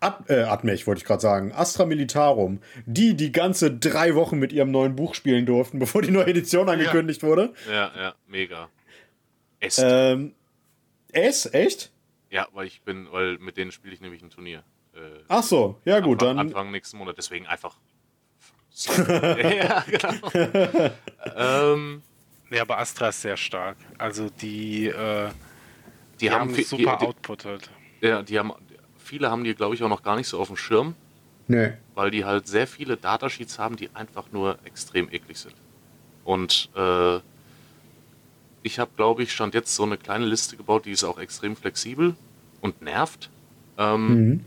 Ad, 0.00 0.32
äh, 0.32 0.42
Admech 0.42 0.86
wollte 0.86 0.98
ich 1.00 1.04
gerade 1.04 1.20
sagen. 1.20 1.52
Astra 1.52 1.86
Militarum. 1.86 2.60
Die, 2.86 3.14
die 3.14 3.30
ganze 3.30 3.70
drei 3.70 4.14
Wochen 4.16 4.38
mit 4.38 4.52
ihrem 4.52 4.70
neuen 4.72 4.96
Buch 4.96 5.14
spielen 5.14 5.46
durften, 5.46 5.78
bevor 5.80 6.02
die 6.02 6.10
neue 6.10 6.26
Edition 6.26 6.68
angekündigt 6.68 7.22
wurde. 7.22 7.54
Ja, 7.68 7.92
ja, 7.96 8.14
mega. 8.26 8.68
Es. 9.60 9.78
Ähm, 9.82 10.34
es? 11.12 11.52
Echt? 11.52 11.92
Ja, 12.30 12.48
weil 12.52 12.66
ich 12.66 12.82
bin, 12.82 13.06
weil 13.12 13.38
mit 13.38 13.56
denen 13.56 13.70
spiele 13.70 13.94
ich 13.94 14.00
nämlich 14.00 14.22
ein 14.22 14.30
Turnier. 14.30 14.64
Äh, 14.94 15.20
Ach 15.28 15.42
so, 15.42 15.80
ja 15.84 16.00
gut, 16.00 16.22
Anfang, 16.22 16.36
dann. 16.36 16.46
Anfang 16.48 16.70
nächsten 16.72 16.96
Monat, 16.96 17.16
deswegen 17.16 17.46
einfach. 17.46 17.76
ja, 19.06 19.84
genau. 19.86 20.92
ähm, 21.36 22.02
Ja, 22.52 22.62
aber 22.62 22.78
Astra 22.78 23.08
ist 23.08 23.22
sehr 23.22 23.36
stark. 23.36 23.76
Also 23.98 24.28
die, 24.28 24.86
äh, 24.86 25.30
die, 26.20 26.30
haben, 26.30 26.42
einen 26.48 26.54
viel- 26.54 26.64
super 26.64 26.98
die, 27.00 27.06
Output 27.06 27.44
halt. 27.44 27.70
die, 28.02 28.06
ja, 28.06 28.22
die 28.22 28.38
haben, 28.38 28.52
viele 28.98 29.30
haben 29.30 29.42
die, 29.44 29.54
glaube 29.54 29.74
ich, 29.74 29.82
auch 29.82 29.88
noch 29.88 30.02
gar 30.02 30.16
nicht 30.16 30.28
so 30.28 30.38
auf 30.38 30.48
dem 30.48 30.56
Schirm, 30.56 30.94
Nee. 31.48 31.72
weil 31.94 32.10
die 32.10 32.24
halt 32.24 32.46
sehr 32.46 32.66
viele 32.66 32.96
Datasheets 32.96 33.58
haben, 33.58 33.76
die 33.76 33.88
einfach 33.94 34.24
nur 34.32 34.58
extrem 34.64 35.08
eklig 35.10 35.38
sind. 35.38 35.54
Und 36.24 36.68
äh, 36.76 37.16
ich 38.62 38.78
habe, 38.78 38.90
glaube 38.96 39.22
ich, 39.22 39.32
stand 39.32 39.54
jetzt 39.54 39.74
so 39.74 39.82
eine 39.82 39.96
kleine 39.96 40.24
Liste 40.26 40.56
gebaut, 40.56 40.84
die 40.86 40.92
ist 40.92 41.02
auch 41.04 41.18
extrem 41.18 41.56
flexibel 41.56 42.14
und 42.60 42.80
nervt. 42.82 43.30
Ähm, 43.78 44.06
Mhm. 44.08 44.44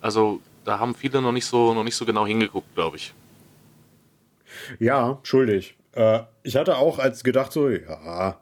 Also 0.00 0.40
da 0.64 0.78
haben 0.78 0.94
viele 0.94 1.20
noch 1.22 1.32
nicht 1.32 1.46
so, 1.46 1.74
noch 1.74 1.82
nicht 1.82 1.96
so 1.96 2.04
genau 2.04 2.26
hingeguckt, 2.26 2.72
glaube 2.74 2.96
ich. 2.98 3.12
Ja, 4.78 5.18
schuldig. 5.24 5.74
Äh, 5.96 6.20
ich 6.42 6.56
hatte 6.56 6.76
auch 6.76 6.98
als 6.98 7.24
gedacht, 7.24 7.52
so, 7.52 7.68
ja, 7.68 8.40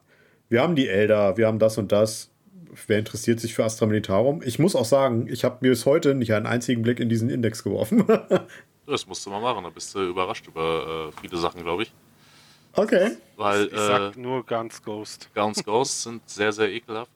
wir 0.49 0.61
haben 0.63 0.77
die 0.77 0.89
Elder, 0.89 1.37
wir 1.37 1.47
haben 1.47 1.59
das 1.59 1.79
und 1.79 1.93
das. 1.93 2.31
Wer 2.89 2.99
interessiert 2.99 3.39
sich 3.39 3.55
für 3.55 3.65
Astra 3.65 3.87
Militarum? 3.87 4.43
Ich 4.45 4.59
muss 4.59 4.75
auch 4.75 4.85
sagen, 4.85 5.29
ich 5.29 5.45
habe 5.45 5.59
mir 5.61 5.71
bis 5.71 5.87
heute 5.87 6.15
nicht 6.15 6.35
einen 6.35 6.47
einzigen 6.47 6.83
Blick 6.83 6.99
in 6.99 7.09
diesen 7.09 7.31
Index 7.31 7.63
geworfen. 7.63 8.05
Das 8.87 9.07
musst 9.07 9.25
du 9.25 9.31
mal 9.31 9.41
machen, 9.41 9.65
da 9.65 9.71
bist 9.71 9.95
du 9.95 10.03
überrascht 10.07 10.47
über 10.47 11.09
äh, 11.09 11.21
viele 11.23 11.39
Sachen, 11.39 11.63
glaube 11.63 11.85
ich. 11.85 11.93
okay. 12.75 13.13
Weil 13.37 13.65
Ich 13.65 13.73
äh, 13.73 13.77
sag 13.77 14.17
nur 14.19 14.45
Guns 14.45 14.83
Ghost. 14.83 15.31
Gauns 15.35 15.65
Ghosts 15.65 16.03
sind 16.03 16.29
sehr, 16.29 16.53
sehr 16.53 16.69
ekelhaft. 16.71 17.11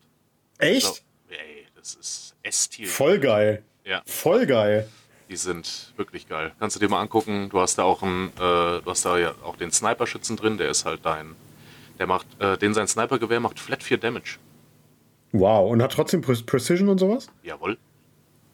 Echt? 0.56 0.86
So, 0.86 0.94
ey, 1.28 1.66
das 1.76 1.94
ist 1.96 2.34
S-Tier. 2.42 2.86
Voll 2.86 3.18
geil. 3.18 3.62
Ja. 3.84 4.00
Voll 4.06 4.46
geil. 4.46 4.88
Die 5.28 5.36
sind 5.36 5.92
wirklich 5.96 6.28
geil. 6.28 6.52
Kannst 6.58 6.76
du 6.76 6.80
dir 6.80 6.88
mal 6.88 7.00
angucken. 7.00 7.48
Du 7.50 7.60
hast 7.60 7.76
da 7.76 7.82
auch 7.82 8.02
einen, 8.02 8.28
äh, 8.36 8.80
du 8.80 8.82
hast 8.86 9.04
da 9.04 9.18
ja 9.18 9.34
auch 9.44 9.56
den 9.56 9.70
Sniper-Schützen 9.70 10.36
drin. 10.36 10.56
Der 10.58 10.70
ist 10.70 10.84
halt 10.84 11.04
dein, 11.04 11.34
der 11.98 12.06
macht, 12.06 12.26
äh, 12.40 12.56
den 12.56 12.72
sein 12.74 12.88
Sniper-Gewehr 12.88 13.40
macht 13.40 13.60
flat 13.60 13.82
4 13.82 13.98
Damage. 13.98 14.38
Wow, 15.32 15.70
und 15.70 15.82
hat 15.82 15.92
trotzdem 15.92 16.22
Pre 16.22 16.34
Precision 16.34 16.88
und 16.88 16.98
sowas? 16.98 17.28
Jawohl. 17.42 17.76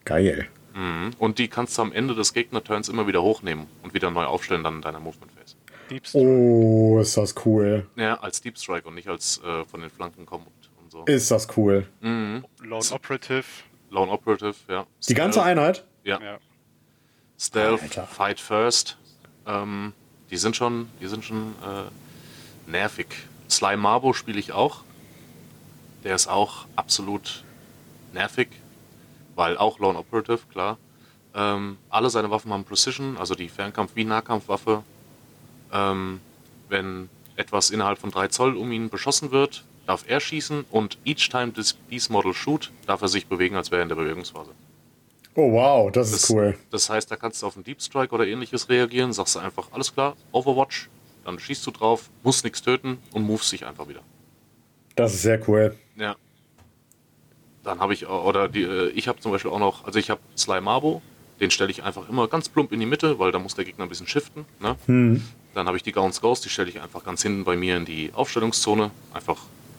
Geil. 0.04 0.48
Mhm. 0.74 1.12
Und 1.18 1.38
die 1.38 1.48
kannst 1.48 1.78
du 1.78 1.82
am 1.82 1.92
Ende 1.92 2.14
des 2.14 2.34
Gegner-Turns 2.34 2.88
immer 2.88 3.06
wieder 3.06 3.22
hochnehmen 3.22 3.66
und 3.82 3.94
wieder 3.94 4.10
neu 4.10 4.24
aufstellen 4.24 4.64
dann 4.64 4.76
in 4.76 4.82
deiner 4.82 4.98
Movement-Phase. 5.00 5.56
Deep 5.90 6.06
Strike. 6.06 6.26
Oh, 6.26 6.98
ist 7.00 7.16
das 7.16 7.34
cool. 7.44 7.86
Ja, 7.96 8.14
als 8.20 8.40
Deep 8.40 8.58
Strike 8.58 8.88
und 8.88 8.94
nicht 8.94 9.08
als 9.08 9.40
äh, 9.44 9.64
von 9.64 9.80
den 9.80 9.90
Flanken 9.90 10.26
kommen 10.26 10.46
und, 10.46 10.82
und 10.82 10.90
so. 10.90 11.04
Ist 11.04 11.30
das 11.30 11.46
cool. 11.56 11.86
Mhm. 12.00 12.44
Lone 12.62 12.84
Operative. 12.90 13.44
Lone 13.90 14.10
Operative, 14.10 14.54
ja. 14.68 14.86
Die 15.08 15.14
ganze 15.14 15.42
Einheit? 15.42 15.84
Ja. 16.02 16.20
Ja. 16.20 16.38
Stealth, 17.38 17.82
Alter. 17.82 18.06
Fight 18.06 18.40
First. 18.40 18.96
Ähm, 19.46 19.92
die 20.30 20.36
sind 20.36 20.56
schon, 20.56 20.88
die 21.00 21.06
sind 21.06 21.24
schon 21.24 21.54
äh, 21.62 22.70
nervig. 22.70 23.06
Sly 23.48 23.76
Marbo 23.76 24.12
spiele 24.12 24.38
ich 24.38 24.52
auch. 24.52 24.82
Der 26.02 26.14
ist 26.14 26.26
auch 26.26 26.66
absolut 26.76 27.44
nervig, 28.12 28.48
weil 29.34 29.56
auch 29.56 29.78
Lone 29.78 29.98
Operative, 29.98 30.40
klar. 30.50 30.78
Ähm, 31.34 31.78
alle 31.90 32.10
seine 32.10 32.30
Waffen 32.30 32.52
haben 32.52 32.64
Precision, 32.64 33.16
also 33.16 33.34
die 33.34 33.48
Fernkampf- 33.48 33.94
wie 33.94 34.04
Nahkampfwaffe. 34.04 34.82
Ähm, 35.72 36.20
wenn 36.68 37.08
etwas 37.36 37.70
innerhalb 37.70 37.98
von 37.98 38.10
3 38.10 38.28
Zoll 38.28 38.56
um 38.56 38.70
ihn 38.70 38.88
beschossen 38.90 39.30
wird, 39.32 39.64
darf 39.86 40.04
er 40.06 40.20
schießen 40.20 40.64
und 40.70 40.98
each 41.04 41.28
time 41.28 41.52
this, 41.52 41.76
this 41.90 42.08
model 42.08 42.32
shoot, 42.32 42.70
darf 42.86 43.02
er 43.02 43.08
sich 43.08 43.26
bewegen, 43.26 43.56
als 43.56 43.70
wäre 43.70 43.80
er 43.80 43.82
in 43.82 43.88
der 43.88 43.96
Bewegungsphase. 43.96 44.50
Oh, 45.36 45.52
wow, 45.52 45.90
das 45.90 46.12
ist 46.12 46.24
Das, 46.24 46.30
cool. 46.30 46.56
das 46.70 46.88
heißt, 46.90 47.10
da 47.10 47.16
kannst 47.16 47.42
du 47.42 47.46
auf 47.46 47.56
einen 47.56 47.64
Deep 47.64 47.82
Strike 47.82 48.14
oder 48.14 48.26
ähnliches 48.26 48.68
reagieren, 48.68 49.12
sagst 49.12 49.34
du 49.34 49.40
einfach, 49.40 49.68
alles 49.72 49.92
klar, 49.92 50.16
Overwatch, 50.32 50.88
dann 51.24 51.38
schießt 51.38 51.66
du 51.66 51.70
drauf, 51.72 52.08
musst 52.22 52.44
nichts 52.44 52.62
töten 52.62 52.98
und 53.12 53.22
movest 53.24 53.50
sich 53.50 53.66
einfach 53.66 53.88
wieder. 53.88 54.00
Das 54.94 55.12
ist 55.12 55.22
sehr 55.22 55.40
cool. 55.48 55.76
Ja. 55.96 56.14
Dann 57.64 57.80
habe 57.80 57.94
ich, 57.94 58.06
oder 58.06 58.48
die, 58.48 58.62
äh, 58.62 58.90
ich 58.90 59.08
habe 59.08 59.18
zum 59.20 59.32
Beispiel 59.32 59.50
auch 59.50 59.58
noch, 59.58 59.84
also 59.84 59.98
ich 59.98 60.10
habe 60.10 60.20
Sly 60.36 60.60
Marbo, 60.60 61.02
den 61.40 61.50
stelle 61.50 61.70
ich 61.70 61.82
einfach 61.82 62.08
immer 62.08 62.28
ganz 62.28 62.48
plump 62.48 62.70
in 62.72 62.78
die 62.78 62.86
Mitte, 62.86 63.18
weil 63.18 63.32
da 63.32 63.38
muss 63.40 63.54
der 63.56 63.64
Gegner 63.64 63.84
ein 63.86 63.88
bisschen 63.88 64.06
shiften. 64.06 64.44
Ne? 64.60 64.76
Dann 65.54 65.66
habe 65.66 65.76
ich 65.76 65.82
die 65.82 65.92
Gaunt's 65.92 66.20
Ghost, 66.20 66.44
die 66.44 66.48
stelle 66.48 66.68
ich 66.68 66.80
einfach 66.80 67.04
ganz 67.04 67.22
hinten 67.22 67.42
bei 67.44 67.56
mir 67.56 67.76
in 67.76 67.84
die 67.84 68.12
Aufstellungszone, 68.14 68.90
einfach 69.12 69.38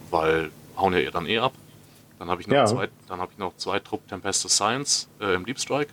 weil 0.10 0.50
hauen 0.76 0.94
ja 0.94 1.12
dann 1.12 1.28
eh 1.28 1.38
ab. 1.40 1.54
Dann 2.20 2.30
habe 2.30 2.42
ich, 2.42 2.48
noch 2.48 2.56
Ja. 2.56 2.66
zwei- 2.66 2.90
dann 3.08 3.20
hab 3.20 3.32
ich 3.32 3.38
noch 3.38 3.56
zwei 3.58 3.80
Trupp 3.80 4.08
Tempestus 4.08 4.54
Science 4.56 5.08
äh, 5.20 5.34
im 5.36 5.46
Deep 5.46 5.60
Strike. 5.60 5.92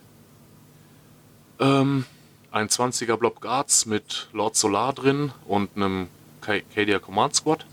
Ähm, 1.59 2.05
ein 2.51 2.67
20er 2.69 3.17
Blob 3.17 3.41
Guards 3.41 3.85
mit 3.85 4.29
Lord 4.33 4.55
Solar 4.55 4.93
drin 4.93 5.31
und 5.45 5.75
einem 5.75 6.07
Cadia 6.41 6.99
Command 6.99 7.35
Squad. 7.35 7.65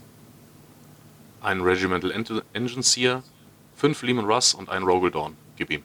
Ein 1.41 1.61
Regimental 1.61 2.11
Ent- 2.11 2.43
Engine 2.53 2.83
Seer, 2.83 3.23
fünf 3.75 4.01
Lehman 4.03 4.25
Russ 4.25 4.53
und 4.53 4.69
ein 4.69 4.83
Rogel 4.83 5.11
Dawn. 5.11 5.35
Gib 5.57 5.71
ihm. 5.71 5.83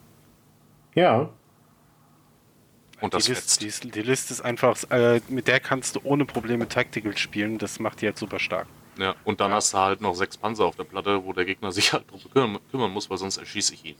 Ja. 0.95 1.29
Und 3.01 3.13
das 3.13 3.25
die. 3.25 3.31
List, 3.33 3.61
die, 3.61 3.91
die 3.91 4.01
Liste 4.01 4.33
ist 4.33 4.41
einfach, 4.41 4.77
äh, 4.89 5.21
mit 5.29 5.47
der 5.47 5.59
kannst 5.59 5.95
du 5.95 5.99
ohne 6.03 6.25
Probleme 6.25 6.67
Tactical 6.67 7.15
spielen. 7.17 7.57
Das 7.59 7.79
macht 7.79 8.01
die 8.01 8.07
halt 8.07 8.17
super 8.17 8.39
stark. 8.39 8.67
Ja, 8.97 9.15
und 9.23 9.39
dann 9.39 9.51
hast 9.51 9.73
du 9.73 9.77
halt 9.77 10.01
noch 10.01 10.15
sechs 10.15 10.37
Panzer 10.37 10.65
auf 10.65 10.75
der 10.75 10.83
Platte, 10.83 11.23
wo 11.25 11.33
der 11.33 11.45
Gegner 11.45 11.71
sich 11.77 11.93
halt 11.93 12.05
drum 12.09 12.59
kümmern, 12.71 12.91
muss, 12.91 13.09
weil 13.09 13.17
sonst 13.17 13.37
erschieße 13.37 13.73
ich 13.73 13.85
ihn. 13.85 13.95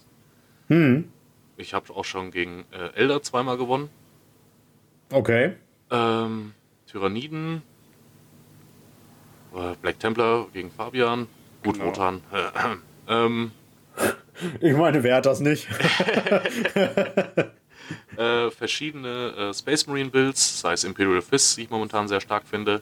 Hm. 0.68 1.11
Ich 1.57 1.74
habe 1.74 1.94
auch 1.95 2.06
schon 2.06 2.32
gegen 2.32 2.65
äh, 2.72 2.94
Elder 2.95 3.22
zweimal 3.24 3.57
gewonnen. 3.57 3.90
Okay. 5.11 5.53
Ähm, 5.90 6.53
Tyranniden. 6.86 7.61
Äh, 9.56 9.76
Black 9.82 9.99
Templar 9.99 10.48
gegen 10.53 10.69
Fabian. 10.72 11.28
Gut, 11.64 11.76
Genau. 11.76 11.88
Wotan. 11.88 12.22
ähm, 13.07 13.52
Ich 14.60 14.76
meine, 14.76 15.02
wer 15.03 15.15
hat 15.15 15.26
das 15.26 15.40
nicht? 15.40 15.68
äh, 18.18 18.52
verschiedene 18.52 19.34
äh, 19.38 19.53
Space 19.53 19.88
Marine 19.88 20.10
Builds, 20.10 20.60
sei 20.61 20.74
es 20.74 20.84
Imperial 20.84 21.22
Fist, 21.22 21.57
die 21.57 21.64
ich 21.64 21.69
momentan 21.69 22.07
sehr 22.07 22.22
stark 22.22 22.44
finde, 22.48 22.82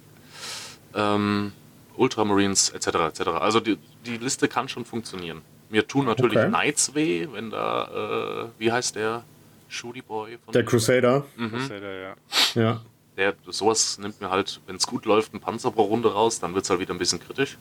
ähm, 0.94 1.54
Ultramarines 1.98 2.70
etc. 2.70 2.88
etc. 2.88 3.22
Also 3.40 3.60
die, 3.60 3.78
die 4.06 4.18
Liste 4.18 4.48
kann 4.48 4.68
schon 4.70 4.86
funktionieren. 4.86 5.42
Mir 5.70 5.88
tun 5.88 6.06
natürlich 6.06 6.38
Okay. 6.38 6.48
Knights 6.50 6.94
weh, 6.96 7.28
wenn 7.32 7.50
da, 7.50 8.46
äh, 8.46 8.60
wie 8.60 8.72
heißt 8.72 8.96
der? 8.96 9.24
Shooty 9.68 10.02
Boy 10.02 10.38
von 10.44 10.54
Der 10.54 10.64
Crusader. 10.64 11.26
Mhm. 11.36 11.56
Ist 11.56 11.70
ja 11.70 11.80
der, 11.80 12.16
ja. 12.56 12.82
Der, 13.18 13.34
sowas 13.48 13.98
nimmt 13.98 14.20
mir 14.22 14.30
halt, 14.30 14.62
wenn 14.68 14.76
es 14.76 14.86
gut 14.86 15.06
läuft, 15.06 15.34
ein 15.34 15.40
Panzer 15.40 15.72
pro 15.72 15.84
Runde 15.84 16.12
raus, 16.14 16.40
dann 16.40 16.54
wird 16.54 16.66
es 16.66 16.70
halt 16.70 16.80
wieder 16.80 16.94
ein 16.94 16.98
bisschen 17.00 17.20
kritisch. 17.20 17.58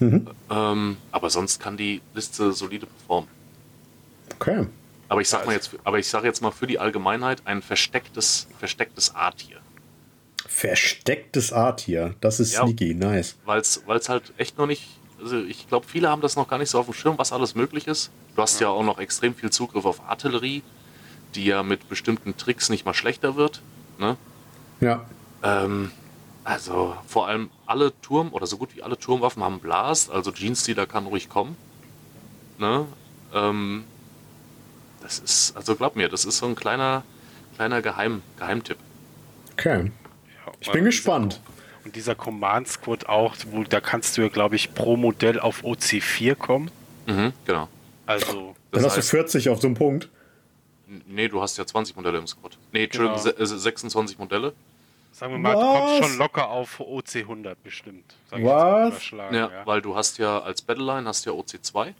Mhm. 0.00 0.28
Ähm, 0.50 0.96
aber 1.12 1.30
sonst 1.30 1.60
kann 1.60 1.76
die 1.76 2.00
Liste 2.14 2.52
solide 2.52 2.86
performen. 2.86 3.28
Okay. 4.34 4.66
Aber 5.08 5.20
ich 5.20 5.28
sag 5.28 5.46
mal 5.46 5.52
jetzt, 5.52 5.70
aber 5.84 5.98
ich 5.98 6.06
sage 6.06 6.26
jetzt 6.26 6.42
mal 6.42 6.50
für 6.50 6.66
die 6.66 6.78
Allgemeinheit 6.78 7.42
ein 7.46 7.62
verstecktes, 7.62 8.46
verstecktes 8.58 9.14
A-Tier. 9.14 9.56
Verstecktes 10.48 11.52
A-Tier. 11.52 12.14
Das 12.20 12.40
ist 12.40 12.54
Ja. 12.54 12.62
sneaky. 12.64 12.94
Nice. 12.94 13.36
Weil 13.44 13.60
es 13.60 14.08
halt 14.08 14.32
echt 14.38 14.56
noch 14.58 14.66
nicht, 14.66 14.88
also 15.22 15.38
ich 15.42 15.68
glaube, 15.68 15.86
viele 15.86 16.08
haben 16.08 16.22
das 16.22 16.36
noch 16.36 16.48
gar 16.48 16.58
nicht 16.58 16.70
so 16.70 16.78
auf 16.80 16.86
dem 16.86 16.94
Schirm, 16.94 17.18
was 17.18 17.32
alles 17.32 17.54
möglich 17.54 17.86
ist. 17.86 18.10
Du 18.34 18.42
hast 18.42 18.58
ja 18.60 18.68
auch 18.68 18.82
noch 18.82 18.98
extrem 18.98 19.34
viel 19.34 19.50
Zugriff 19.50 19.84
auf 19.84 20.00
Artillerie, 20.08 20.62
die 21.34 21.44
ja 21.44 21.62
mit 21.62 21.88
bestimmten 21.88 22.36
Tricks 22.36 22.70
nicht 22.70 22.86
mal 22.86 22.94
schlechter 22.94 23.36
wird. 23.36 23.60
Ne? 23.98 24.16
Ja. 24.80 25.04
Ähm, 25.42 25.90
also 26.44 26.96
vor 27.06 27.28
allem 27.28 27.50
alle 27.66 27.92
Turm- 28.00 28.32
oder 28.32 28.46
so 28.46 28.56
gut 28.56 28.74
wie 28.74 28.82
alle 28.82 28.98
Turmwaffen 28.98 29.44
haben 29.44 29.58
Blast, 29.60 30.10
also 30.10 30.32
Genestealer 30.32 30.86
kann 30.86 31.04
ruhig 31.06 31.28
kommen. 31.28 31.56
Ne? 32.58 32.86
Ähm, 33.34 33.84
das 35.02 35.18
ist, 35.18 35.56
also 35.56 35.76
glaub 35.76 35.94
mir, 35.94 36.08
das 36.08 36.24
ist 36.24 36.38
so 36.38 36.46
ein 36.46 36.54
kleiner, 36.56 37.02
kleiner 37.56 37.82
Geheim, 37.82 38.22
Geheimtipp. 38.38 38.78
Okay. 39.52 39.92
Ich 40.60 40.70
bin 40.70 40.84
gespannt. 40.84 41.40
Und 41.84 41.94
dieser 41.96 42.14
Command 42.14 42.68
Squad 42.68 43.08
auch, 43.08 43.34
wo, 43.50 43.62
da 43.64 43.80
kannst 43.80 44.16
du 44.16 44.22
ja, 44.22 44.28
glaube 44.28 44.56
ich, 44.56 44.74
pro 44.74 44.96
Modell 44.96 45.38
auf 45.40 45.62
OC4 45.64 46.34
kommen. 46.34 46.70
Mhm, 47.06 47.32
genau. 47.46 47.68
Also, 48.06 48.54
Dann 48.70 48.82
Das 48.82 48.84
hast 48.84 48.94
du 48.94 48.98
heißt, 48.98 49.10
40 49.10 49.48
auf 49.50 49.60
so 49.60 49.68
einem 49.68 49.76
Punkt. 49.76 50.08
nee, 51.06 51.28
du 51.28 51.40
hast 51.40 51.56
ja 51.56 51.64
20 51.66 51.96
Modelle 51.96 52.18
im 52.18 52.26
Squad. 52.26 52.58
Nee, 52.72 52.84
Entschuldigung, 52.84 53.22
Genau. 53.22 53.36
se- 53.46 53.54
äh, 53.54 53.58
26 53.58 54.18
Modelle. 54.18 54.52
sagen 55.12 55.32
wir 55.32 55.38
mal, 55.38 55.54
du 55.54 55.60
Was? 55.60 55.78
kommst 56.00 56.08
schon 56.10 56.18
locker 56.18 56.48
auf 56.50 56.80
OC100 56.80 57.56
bestimmt. 57.64 58.14
Sag 58.30 58.38
ich 58.40 58.44
Was? 58.46 59.10
Ja, 59.10 59.32
ja. 59.32 59.50
weil 59.64 59.80
du 59.82 59.96
hast 59.96 60.18
ja 60.18 60.40
als 60.40 60.62
Battleline 60.62 61.08
hast 61.08 61.24
ja 61.24 61.32
OC2, 61.32 61.94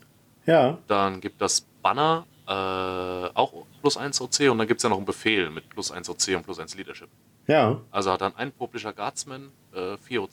Ja. 0.47 0.79
dann 0.87 1.21
gibt 1.21 1.41
das 1.41 1.63
Banner 1.83 2.27
äh, 2.47 2.51
auch 2.53 3.53
plus 3.81 3.97
1 3.97 4.21
OC 4.21 4.49
und 4.51 4.59
dann 4.59 4.67
gibt 4.69 4.79
es 4.79 4.83
ja 4.83 4.89
noch 4.91 4.97
einen 4.99 5.07
Befehl 5.07 5.51
mit 5.51 5.69
plus 5.69 5.91
1 5.91 6.09
OC 6.09 6.37
und 6.37 6.45
plus 6.45 6.59
1 6.59 6.75
Leadership. 6.77 7.09
Ja. 7.49 7.81
Also 7.91 8.13
hat 8.13 8.21
dann 8.21 8.37
ein 8.37 8.53
Publisher 8.53 8.93
Guardsman 8.93 9.51
äh, 9.75 9.97
4 9.97 10.23
OC. 10.23 10.31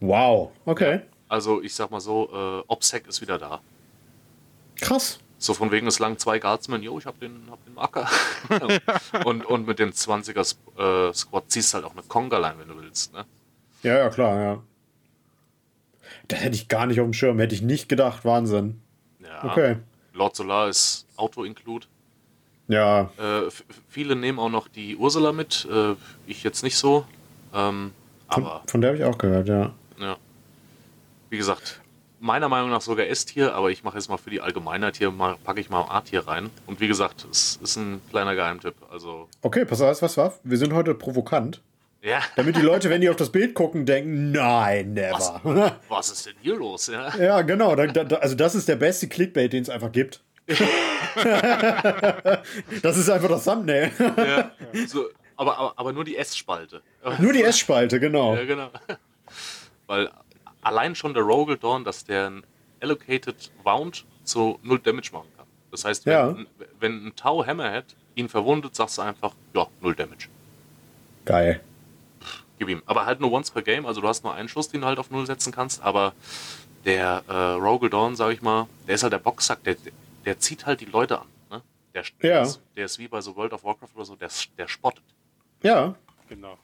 Wow. 0.00 0.52
Okay. 0.64 1.00
Also 1.28 1.60
ich 1.62 1.74
sag 1.74 1.90
mal 1.90 2.00
so, 2.00 2.30
äh, 2.32 2.62
OPSEC 2.68 3.06
ist 3.08 3.20
wieder 3.20 3.38
da. 3.38 3.60
Krass. 4.80 5.18
So 5.40 5.54
von 5.54 5.70
wegen 5.70 5.86
es 5.86 5.98
lang 5.98 6.18
zwei 6.18 6.38
Guardsmen, 6.38 6.82
jo, 6.82 6.98
ich 6.98 7.06
hab 7.06 7.20
den, 7.20 7.42
hab 7.50 7.64
den 7.64 7.74
Marker. 7.74 8.08
und, 9.24 9.44
und 9.44 9.66
mit 9.66 9.78
dem 9.78 9.90
20er 9.90 10.40
Sp- 10.42 10.58
äh, 10.78 11.12
Squad 11.14 11.44
ziehst 11.50 11.74
halt 11.74 11.84
auch 11.84 11.92
eine 11.92 12.02
Conga-Line, 12.02 12.54
wenn 12.58 12.68
du 12.68 12.80
willst. 12.80 13.12
Ne? 13.12 13.24
Ja, 13.82 13.98
ja, 13.98 14.08
klar, 14.08 14.40
ja. 14.40 14.62
Das 16.28 16.40
hätte 16.40 16.56
ich 16.56 16.68
gar 16.68 16.86
nicht 16.86 16.98
auf 17.00 17.06
dem 17.06 17.12
Schirm. 17.12 17.38
Hätte 17.38 17.54
ich 17.54 17.62
nicht 17.62 17.88
gedacht. 17.88 18.24
Wahnsinn. 18.24 18.80
Ja. 19.20 19.44
Okay. 19.44 19.76
Lord 20.12 20.34
Solar 20.34 20.68
ist 20.68 21.06
Auto-Include. 21.16 21.86
Ja. 22.68 23.10
Äh, 23.18 23.50
viele 23.88 24.14
nehmen 24.14 24.38
auch 24.38 24.50
noch 24.50 24.68
die 24.68 24.96
Ursula 24.96 25.32
mit, 25.32 25.66
äh, 25.70 25.94
ich 26.26 26.42
jetzt 26.44 26.62
nicht 26.62 26.76
so. 26.76 27.04
Ähm, 27.54 27.92
Von, 28.30 28.44
aber 28.44 28.62
von 28.66 28.80
der 28.80 28.90
habe 28.90 28.98
ich 28.98 29.04
auch 29.04 29.18
gehört, 29.18 29.48
ja. 29.48 29.72
ja. 29.98 30.16
Wie 31.30 31.36
gesagt, 31.38 31.80
meiner 32.20 32.48
Meinung 32.48 32.70
nach 32.70 32.80
sogar 32.80 33.06
S-Tier, 33.06 33.54
aber 33.54 33.70
ich 33.70 33.84
mache 33.84 33.96
jetzt 33.96 34.08
mal 34.08 34.18
für 34.18 34.30
die 34.30 34.40
Allgemeinheit 34.40 34.96
hier, 34.96 35.10
mal, 35.10 35.36
packe 35.44 35.60
ich 35.60 35.70
mal 35.70 35.82
A-Tier 35.88 36.26
rein. 36.26 36.50
Und 36.66 36.80
wie 36.80 36.88
gesagt, 36.88 37.26
es 37.30 37.58
ist 37.62 37.76
ein 37.76 38.00
kleiner 38.10 38.34
Geheimtipp. 38.34 38.74
Also, 38.90 39.28
Okay, 39.42 39.64
pass 39.64 39.80
auf, 39.80 40.02
was 40.02 40.16
war? 40.16 40.34
Wir 40.44 40.58
sind 40.58 40.72
heute 40.74 40.94
provokant. 40.94 41.62
ja, 42.02 42.20
Damit 42.36 42.56
die 42.56 42.60
Leute, 42.62 42.90
wenn 42.90 43.00
die 43.00 43.08
auf 43.08 43.16
das 43.16 43.30
Bild 43.30 43.54
gucken, 43.54 43.86
denken, 43.86 44.32
nein, 44.32 44.92
never. 44.94 45.78
was 45.88 46.10
ist 46.12 46.26
denn 46.26 46.34
hier 46.42 46.56
los? 46.56 46.88
Ja? 46.88 47.16
ja, 47.16 47.42
genau. 47.42 47.74
Da, 47.76 47.86
da, 47.86 48.16
also 48.16 48.34
das 48.34 48.54
ist 48.54 48.68
der 48.68 48.76
beste 48.76 49.08
Clickbait, 49.08 49.52
den 49.52 49.62
es 49.62 49.70
einfach 49.70 49.92
gibt. 49.92 50.20
das 52.82 52.96
ist 52.96 53.10
einfach 53.10 53.28
das 53.28 53.44
Thumbnail. 53.44 53.90
ja. 54.16 54.50
So, 54.86 55.08
aber, 55.36 55.58
aber, 55.58 55.72
aber 55.76 55.92
nur 55.92 56.04
die 56.04 56.16
S-Spalte. 56.16 56.82
Nur 57.18 57.32
die 57.32 57.42
S-Spalte, 57.42 58.00
genau. 58.00 58.34
Ja, 58.34 58.44
genau. 58.44 58.70
Weil 59.86 60.10
allein 60.62 60.94
schon 60.94 61.14
der 61.14 61.22
Rogel 61.22 61.56
Dawn, 61.58 61.84
dass 61.84 62.04
der 62.04 62.30
ein 62.30 62.42
Allocated 62.80 63.50
Wound 63.64 64.04
zu 64.24 64.58
null 64.62 64.78
Damage 64.78 65.10
machen 65.12 65.28
kann. 65.36 65.46
Das 65.70 65.84
heißt, 65.84 66.06
wenn, 66.06 66.12
Ja. 66.12 66.28
ein, 66.28 66.46
wenn 66.80 67.06
ein 67.08 67.16
Tau 67.16 67.44
Hammerhead 67.46 67.84
ihn 68.14 68.28
verwundet, 68.28 68.74
sagst 68.74 68.98
du 68.98 69.02
einfach, 69.02 69.32
ja, 69.54 69.66
null 69.80 69.94
Damage. 69.94 70.28
Geil. 71.24 71.60
Gib 72.58 72.68
ihm. 72.68 72.82
Aber 72.86 73.06
halt 73.06 73.20
nur 73.20 73.30
once 73.32 73.50
per 73.50 73.62
Game, 73.62 73.86
also 73.86 74.00
du 74.00 74.08
hast 74.08 74.24
nur 74.24 74.34
einen 74.34 74.48
Schuss, 74.48 74.68
den 74.68 74.80
du 74.80 74.86
halt 74.86 74.98
auf 74.98 75.10
null 75.10 75.26
setzen 75.26 75.52
kannst, 75.52 75.82
aber 75.82 76.12
der 76.84 77.22
äh, 77.28 77.32
Rogal 77.32 77.90
Dawn, 77.90 78.16
sag 78.16 78.32
ich 78.32 78.42
mal, 78.42 78.66
der 78.86 78.94
ist 78.96 79.02
halt 79.02 79.12
der 79.12 79.18
Boxsack, 79.18 79.62
der, 79.64 79.76
der 80.28 80.38
zieht 80.38 80.66
halt 80.66 80.82
die 80.82 80.84
Leute 80.84 81.18
an. 81.18 81.26
Ne? 81.50 81.62
Der, 81.94 82.02
der, 82.22 82.30
Ja. 82.30 82.42
ist, 82.42 82.60
der 82.76 82.84
ist 82.84 82.98
wie 82.98 83.08
bei 83.08 83.22
so 83.22 83.34
World 83.34 83.54
of 83.54 83.64
Warcraft 83.64 83.88
oder 83.94 84.04
so, 84.04 84.14
der, 84.14 84.28
der 84.58 84.68
spottet. 84.68 85.02
Ja, 85.62 85.94
Genau. 86.28 86.58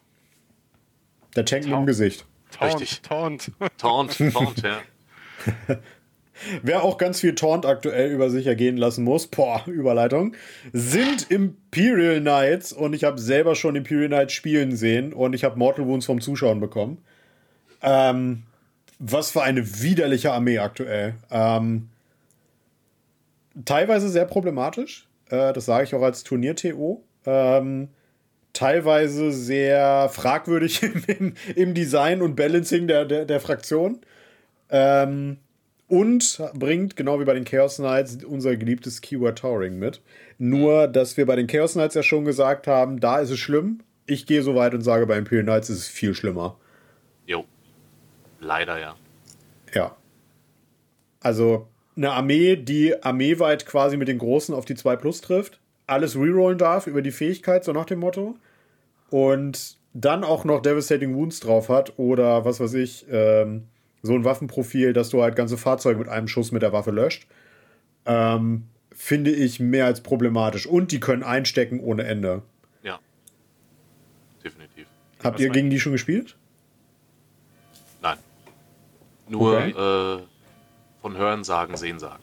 der 1.34 1.46
Tank 1.46 1.64
im 1.66 1.86
Gesicht. 1.86 2.26
Taunt, 2.50 2.74
Richtig. 2.74 3.00
Taunt. 3.00 3.50
Taunt, 3.78 4.18
Taunt, 4.34 4.62
ja. 4.62 4.82
Wer 6.62 6.82
auch 6.82 6.98
ganz 6.98 7.20
viel 7.20 7.34
Taunt 7.34 7.64
aktuell 7.64 8.10
über 8.10 8.28
sich 8.28 8.46
ergehen 8.46 8.76
lassen 8.76 9.02
muss, 9.02 9.28
boah, 9.28 9.62
Überleitung, 9.66 10.36
sind 10.74 11.30
Imperial 11.30 12.20
Knights 12.20 12.74
und 12.74 12.92
ich 12.92 13.04
habe 13.04 13.18
selber 13.18 13.54
schon 13.54 13.76
Imperial 13.76 14.08
Knights 14.08 14.34
spielen 14.34 14.76
sehen 14.76 15.14
und 15.14 15.32
ich 15.32 15.42
habe 15.42 15.58
Mortal 15.58 15.86
Wounds 15.86 16.04
vom 16.04 16.20
Zuschauen 16.20 16.60
bekommen. 16.60 16.98
Ähm, 17.80 18.42
was 18.98 19.30
für 19.30 19.42
eine 19.42 19.80
widerliche 19.82 20.32
Armee 20.32 20.58
aktuell. 20.58 21.14
Ähm, 21.30 21.88
teilweise 23.64 24.08
sehr 24.08 24.24
problematisch, 24.24 25.08
äh, 25.30 25.52
das 25.52 25.66
sage 25.66 25.84
ich 25.84 25.94
auch 25.94 26.02
als 26.02 26.24
Turnier-TO. 26.24 27.02
Ähm, 27.26 27.88
teilweise 28.52 29.32
sehr 29.32 30.08
fragwürdig 30.10 30.82
im, 31.06 31.34
im, 31.54 31.74
Design 31.74 32.22
und 32.22 32.36
Balancing 32.36 32.86
der, 32.86 33.04
der, 33.04 33.24
der 33.24 33.40
Fraktion. 33.40 34.00
Ähm, 34.70 35.38
und 35.86 36.42
bringt, 36.54 36.96
genau 36.96 37.20
wie 37.20 37.24
bei 37.24 37.34
den 37.34 37.44
Chaos 37.44 37.76
Knights, 37.76 38.24
unser 38.24 38.56
geliebtes 38.56 39.00
Keyword 39.00 39.38
Towering 39.38 39.78
mit. 39.78 40.00
Nur, 40.38 40.88
dass 40.88 41.16
wir 41.16 41.26
bei 41.26 41.36
den 41.36 41.46
Chaos 41.46 41.74
Knights 41.74 41.94
ja 41.94 42.02
schon 42.02 42.24
gesagt 42.24 42.66
haben, 42.66 43.00
da 43.00 43.18
ist 43.18 43.30
es 43.30 43.38
schlimm. 43.38 43.80
Ich 44.06 44.26
gehe 44.26 44.42
so 44.42 44.54
weit 44.54 44.74
und 44.74 44.82
sage, 44.82 45.06
bei 45.06 45.16
Imperial 45.18 45.44
Knights 45.44 45.70
ist 45.70 45.78
es 45.78 45.88
viel 45.88 46.14
schlimmer. 46.14 46.58
Jo. 47.26 47.44
Leider 48.40 48.78
ja. 48.78 48.96
Ja. 49.74 49.96
Also 51.20 51.68
eine 51.96 52.10
Armee, 52.12 52.56
die 52.56 53.02
armeeweit 53.02 53.66
quasi 53.66 53.96
mit 53.96 54.08
den 54.08 54.18
Großen 54.18 54.54
auf 54.54 54.64
die 54.64 54.74
2 54.74 54.96
Plus 54.96 55.20
trifft, 55.20 55.60
alles 55.86 56.16
rerollen 56.16 56.58
darf 56.58 56.86
über 56.86 57.02
die 57.02 57.10
Fähigkeit, 57.12 57.64
so 57.64 57.72
nach 57.72 57.84
dem 57.84 58.00
Motto. 58.00 58.36
Und 59.10 59.76
dann 59.92 60.24
auch 60.24 60.44
noch 60.44 60.60
Devastating 60.60 61.14
Wounds 61.14 61.40
drauf 61.40 61.68
hat 61.68 61.98
oder 61.98 62.44
was 62.44 62.58
weiß 62.58 62.74
ich, 62.74 63.06
ähm, 63.10 63.64
so 64.02 64.14
ein 64.14 64.24
Waffenprofil, 64.24 64.92
dass 64.92 65.10
du 65.10 65.22
halt 65.22 65.36
ganze 65.36 65.56
Fahrzeuge 65.56 65.98
mit 65.98 66.08
einem 66.08 66.28
Schuss 66.28 66.52
mit 66.52 66.62
der 66.62 66.72
Waffe 66.72 66.90
löscht. 66.90 67.26
Ähm, 68.06 68.64
finde 68.92 69.30
ich 69.30 69.60
mehr 69.60 69.86
als 69.86 70.00
problematisch. 70.02 70.66
Und 70.66 70.92
die 70.92 71.00
können 71.00 71.22
einstecken 71.22 71.80
ohne 71.80 72.04
Ende. 72.04 72.42
Ja. 72.82 72.98
Definitiv. 74.44 74.86
Habt 75.22 75.40
ihr 75.40 75.48
gegen 75.50 75.70
die 75.70 75.80
schon 75.80 75.92
gespielt? 75.92 76.36
Nein. 78.02 78.18
Nur 79.28 79.56
Okay. 79.56 79.70
äh, 79.70 80.22
von 81.04 81.18
Hören 81.18 81.44
sagen, 81.44 81.76
Sehen 81.76 81.98
sagen. 81.98 82.22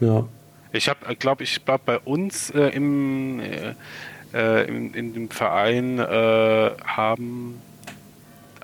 Ja. 0.00 0.26
Ich 0.72 0.88
habe, 0.88 1.14
glaube 1.14 1.44
ich, 1.44 1.64
glaub, 1.64 1.84
bei 1.84 2.00
uns 2.00 2.50
äh, 2.50 2.70
im, 2.70 3.38
äh, 3.38 3.74
äh, 4.34 4.66
in, 4.66 4.92
in 4.94 5.14
dem 5.14 5.30
Verein 5.30 6.00
äh, 6.00 6.70
haben 6.84 7.62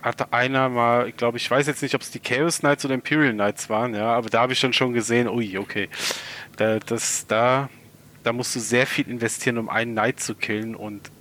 hatte 0.03 0.33
einer 0.33 0.69
mal, 0.69 1.09
ich 1.09 1.17
glaube, 1.17 1.37
ich 1.37 1.49
weiß 1.49 1.69
jetzt 1.69 1.81
nicht, 1.81 1.95
ob 1.95 2.01
es 2.01 2.11
die 2.11 2.19
Chaos 2.19 2.59
Knights 2.59 2.85
oder 2.85 2.95
Imperial 2.95 3.33
Knights 3.35 3.71
waren, 3.71 3.95
ja, 3.95 4.09
aber 4.09 4.31
da 4.31 4.41
habe 4.41 4.53
ich 4.53 4.61
dann 4.61 4.73
schon 4.73 4.93
gesehen, 4.93 5.29
ui, 5.29 5.59
okay, 5.59 5.89
da, 6.57 6.81
das, 6.81 7.25
da, 7.29 7.69
da 8.25 8.33
musst 8.33 8.57
du 8.57 8.59
sehr 8.59 8.89
viel 8.89 9.09
investieren, 9.09 9.59
um 9.59 9.69
einen 9.69 9.93
Knight 9.93 10.19
zu 10.19 10.35
killen 10.35 10.75
und 10.75 11.13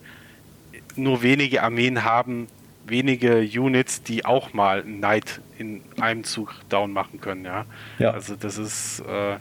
nur 0.96 1.22
wenige 1.22 1.62
Armeen 1.62 2.04
haben 2.04 2.48
wenige 2.86 3.40
Units, 3.40 4.04
die 4.04 4.26
auch 4.26 4.54
mal 4.54 4.82
einen 4.82 4.98
Knight 4.98 5.42
in 5.58 5.82
einem 6.00 6.24
Zug 6.24 6.54
down 6.70 6.92
machen 6.92 7.22
können, 7.22 7.46
ja. 7.46 7.66
Ja. 8.00 8.12
Also 8.12 8.36
das 8.36 8.58
ist 8.58 9.00
äh, 9.02 9.38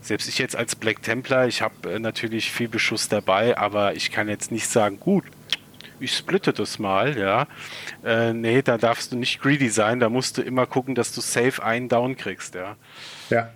selbst 0.00 0.28
ich 0.28 0.38
jetzt 0.38 0.56
als 0.56 0.76
Black 0.76 1.02
Templar, 1.02 1.46
ich 1.46 1.62
habe 1.62 1.92
äh, 1.92 1.98
natürlich 1.98 2.50
viel 2.50 2.68
Beschuss 2.68 3.08
dabei, 3.08 3.56
aber 3.56 3.94
ich 3.94 4.10
kann 4.10 4.28
jetzt 4.28 4.50
nicht 4.50 4.68
sagen, 4.68 5.00
gut, 5.00 5.24
ich 6.00 6.16
splitte 6.16 6.52
das 6.52 6.78
mal, 6.78 7.18
ja. 7.18 7.46
Äh, 8.04 8.32
nee, 8.32 8.62
da 8.62 8.78
darfst 8.78 9.12
du 9.12 9.16
nicht 9.16 9.40
greedy 9.40 9.68
sein, 9.68 10.00
da 10.00 10.08
musst 10.08 10.38
du 10.38 10.42
immer 10.42 10.66
gucken, 10.66 10.94
dass 10.94 11.12
du 11.12 11.20
safe 11.20 11.62
einen 11.62 11.88
Down 11.88 12.16
kriegst, 12.16 12.54
ja. 12.54 12.76
Ja. 13.30 13.52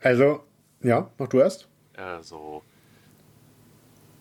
Also, 0.00 0.44
ja, 0.82 1.10
mach 1.18 1.28
du 1.28 1.40
erst. 1.40 1.68
Also, 1.96 2.62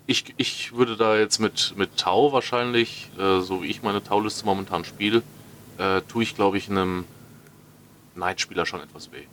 ich, 0.10 0.34
ich 0.38 0.76
würde 0.76 0.98
da 0.98 1.18
jetzt 1.18 1.38
mit, 1.38 1.76
mit 1.78 1.98
Tau 1.98 2.34
wahrscheinlich, 2.34 3.12
äh, 3.20 3.42
so 3.42 3.62
wie 3.62 3.68
ich 3.68 3.84
meine 3.84 4.04
Tau-Liste 4.04 4.44
momentan 4.44 4.84
spiele, 4.84 5.22
äh, 5.78 6.02
tue 6.02 6.24
ich, 6.24 6.36
glaube 6.36 6.58
ich, 6.58 6.68
einem 6.68 7.06
Night-Spieler 8.16 8.66
schon 8.66 8.82
etwas 8.82 9.12
weh. 9.12 9.26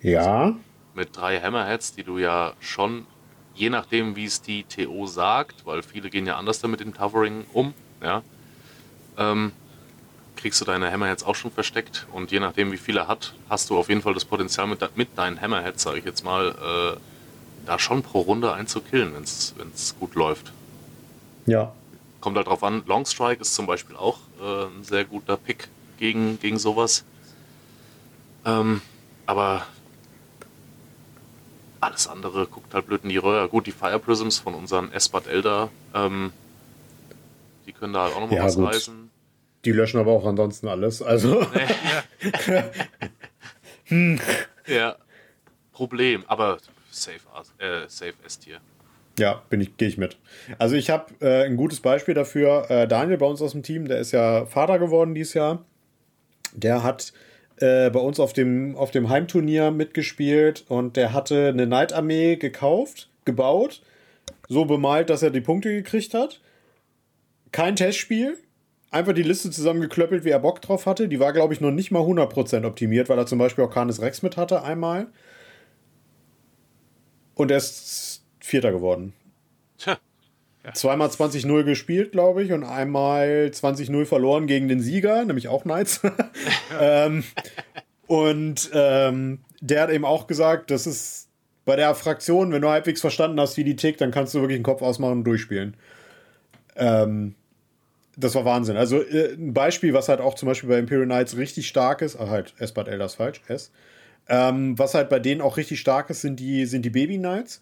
Ja. 0.00 0.56
Mit 0.94 1.16
drei 1.16 1.40
Hammerheads, 1.40 1.94
die 1.94 2.02
du 2.02 2.18
ja 2.18 2.54
schon, 2.58 3.06
je 3.54 3.70
nachdem, 3.70 4.16
wie 4.16 4.24
es 4.24 4.42
die 4.42 4.64
TO 4.64 5.06
sagt, 5.06 5.64
weil 5.64 5.84
viele 5.84 6.10
gehen 6.10 6.26
ja 6.26 6.36
anders 6.36 6.60
damit 6.60 6.80
im 6.80 6.92
Towering 6.92 7.44
um, 7.52 7.72
ja, 8.02 8.22
ähm, 9.16 9.52
kriegst 10.34 10.60
du 10.60 10.64
deine 10.64 10.90
Hammerheads 10.90 11.22
auch 11.22 11.36
schon 11.36 11.52
versteckt 11.52 12.08
und 12.10 12.32
je 12.32 12.40
nachdem, 12.40 12.72
wie 12.72 12.78
viel 12.78 12.96
er 12.96 13.06
hat, 13.06 13.34
hast 13.48 13.70
du 13.70 13.78
auf 13.78 13.88
jeden 13.88 14.02
Fall 14.02 14.14
das 14.14 14.24
Potenzial 14.24 14.66
mit, 14.66 14.96
mit 14.96 15.16
deinen 15.16 15.40
Hammerheads, 15.40 15.84
sage 15.84 16.00
ich 16.00 16.04
jetzt 16.04 16.24
mal, 16.24 16.96
äh, 16.98 17.11
da 17.66 17.78
schon 17.78 18.02
pro 18.02 18.20
Runde 18.20 18.52
einen 18.52 18.66
zu 18.66 18.80
killen, 18.80 19.14
wenn 19.14 19.22
es 19.22 19.94
gut 19.98 20.14
läuft. 20.14 20.52
Ja. 21.46 21.72
Kommt 22.20 22.36
halt 22.36 22.46
drauf 22.46 22.62
an, 22.62 22.82
Longstrike 22.86 23.40
ist 23.40 23.54
zum 23.54 23.66
Beispiel 23.66 23.96
auch 23.96 24.18
äh, 24.40 24.66
ein 24.66 24.84
sehr 24.84 25.04
guter 25.04 25.36
Pick 25.36 25.68
gegen, 25.98 26.38
gegen 26.40 26.58
sowas. 26.58 27.04
Ähm, 28.44 28.80
aber 29.26 29.66
alles 31.80 32.06
andere 32.06 32.46
guckt 32.46 32.74
halt 32.74 32.86
blöd 32.86 33.02
in 33.02 33.08
die 33.08 33.16
Röhre. 33.16 33.48
Gut, 33.48 33.66
die 33.66 33.72
Fire 33.72 33.98
Prisms 33.98 34.38
von 34.38 34.54
unseren 34.54 34.92
Espat 34.92 35.26
Elder, 35.26 35.68
ähm, 35.94 36.32
die 37.66 37.72
können 37.72 37.92
da 37.92 38.04
halt 38.04 38.14
auch 38.14 38.20
nochmal 38.20 38.38
Ja, 38.38 38.44
was 38.44 38.54
gut. 38.56 38.66
reißen. 38.68 39.10
Die 39.64 39.72
löschen 39.72 39.98
aber 40.00 40.10
auch 40.12 40.24
ansonsten 40.26 40.66
alles. 40.68 41.02
Also, 41.02 41.46
Ja, 44.66 44.96
Problem, 45.72 46.24
aber 46.26 46.58
safe, 46.92 47.20
äh, 47.58 47.88
safe 47.88 48.14
S-Tier. 48.24 48.60
ja, 49.18 49.42
ich, 49.50 49.76
gehe 49.76 49.88
ich 49.88 49.98
mit. 49.98 50.18
Also 50.58 50.76
ich 50.76 50.90
habe 50.90 51.12
äh, 51.20 51.44
ein 51.44 51.56
gutes 51.56 51.80
Beispiel 51.80 52.14
dafür. 52.14 52.70
Äh, 52.70 52.88
Daniel 52.88 53.18
bei 53.18 53.26
uns 53.26 53.42
aus 53.42 53.52
dem 53.52 53.62
Team, 53.62 53.86
der 53.86 53.98
ist 53.98 54.12
ja 54.12 54.46
Vater 54.46 54.78
geworden 54.78 55.14
dieses 55.14 55.34
Jahr. 55.34 55.64
Der 56.54 56.82
hat 56.82 57.12
äh, 57.56 57.90
bei 57.90 58.00
uns 58.00 58.20
auf 58.20 58.32
dem, 58.32 58.76
auf 58.76 58.90
dem 58.90 59.08
Heimturnier 59.08 59.70
mitgespielt 59.70 60.64
und 60.68 60.96
der 60.96 61.12
hatte 61.12 61.48
eine 61.48 61.66
Knight-Armee 61.66 62.36
gekauft, 62.36 63.08
gebaut, 63.24 63.82
so 64.48 64.64
bemalt, 64.64 65.10
dass 65.10 65.22
er 65.22 65.30
die 65.30 65.40
Punkte 65.40 65.70
gekriegt 65.70 66.14
hat. 66.14 66.40
Kein 67.52 67.76
Testspiel. 67.76 68.38
Einfach 68.90 69.14
die 69.14 69.22
Liste 69.22 69.50
zusammengeklöppelt, 69.50 70.24
wie 70.24 70.30
er 70.30 70.38
Bock 70.38 70.60
drauf 70.60 70.84
hatte. 70.84 71.08
Die 71.08 71.18
war, 71.18 71.32
glaube 71.32 71.54
ich, 71.54 71.62
noch 71.62 71.70
nicht 71.70 71.90
mal 71.90 72.02
100% 72.02 72.66
optimiert, 72.66 73.08
weil 73.08 73.16
er 73.16 73.24
zum 73.24 73.38
Beispiel 73.38 73.64
auch 73.64 73.70
Canis 73.72 74.02
Rex 74.02 74.20
mit 74.22 74.36
hatte 74.36 74.62
einmal. 74.64 75.06
Und 77.42 77.50
er 77.50 77.56
ist 77.56 78.22
Vierter 78.38 78.70
geworden. 78.70 79.12
Tja, 79.76 79.98
Zweimal 80.74 81.08
20-0 81.08 81.64
gespielt, 81.64 82.12
glaube 82.12 82.44
ich, 82.44 82.52
und 82.52 82.62
einmal 82.62 83.50
20-0 83.52 84.04
verloren 84.04 84.46
gegen 84.46 84.68
den 84.68 84.80
Sieger, 84.80 85.24
nämlich 85.24 85.48
auch 85.48 85.62
Knights. 85.62 86.00
ähm, 86.80 87.24
und 88.06 88.70
ähm, 88.72 89.40
der 89.60 89.82
hat 89.82 89.90
eben 89.90 90.04
auch 90.04 90.28
gesagt, 90.28 90.70
das 90.70 90.86
ist 90.86 91.28
bei 91.64 91.74
der 91.74 91.96
Fraktion, 91.96 92.52
wenn 92.52 92.62
du 92.62 92.68
halbwegs 92.68 93.00
verstanden 93.00 93.40
hast, 93.40 93.56
wie 93.56 93.64
die 93.64 93.74
tickt, 93.74 94.00
dann 94.00 94.12
kannst 94.12 94.34
du 94.34 94.40
wirklich 94.40 94.58
den 94.58 94.64
Kopf 94.64 94.82
ausmachen 94.82 95.18
und 95.18 95.24
durchspielen. 95.24 95.76
Ähm, 96.76 97.34
das 98.16 98.36
war 98.36 98.44
Wahnsinn. 98.44 98.76
Also 98.76 99.02
äh, 99.02 99.34
ein 99.34 99.52
Beispiel, 99.52 99.94
was 99.94 100.08
halt 100.08 100.20
auch 100.20 100.34
zum 100.34 100.46
Beispiel 100.46 100.68
bei 100.68 100.78
Imperial 100.78 101.06
Knights 101.06 101.36
richtig 101.36 101.66
stark 101.66 102.02
ist, 102.02 102.14
ah, 102.20 102.28
halt, 102.28 102.54
S-Bad 102.58 102.86
Elders 102.86 103.16
falsch, 103.16 103.40
S. 103.48 103.72
Ähm, 104.28 104.78
was 104.78 104.94
halt 104.94 105.08
bei 105.08 105.18
denen 105.18 105.40
auch 105.40 105.56
richtig 105.56 105.80
stark 105.80 106.10
ist, 106.10 106.20
sind 106.20 106.40
die, 106.40 106.66
sind 106.66 106.84
die 106.84 106.90
Baby 106.90 107.18
Knights. 107.18 107.60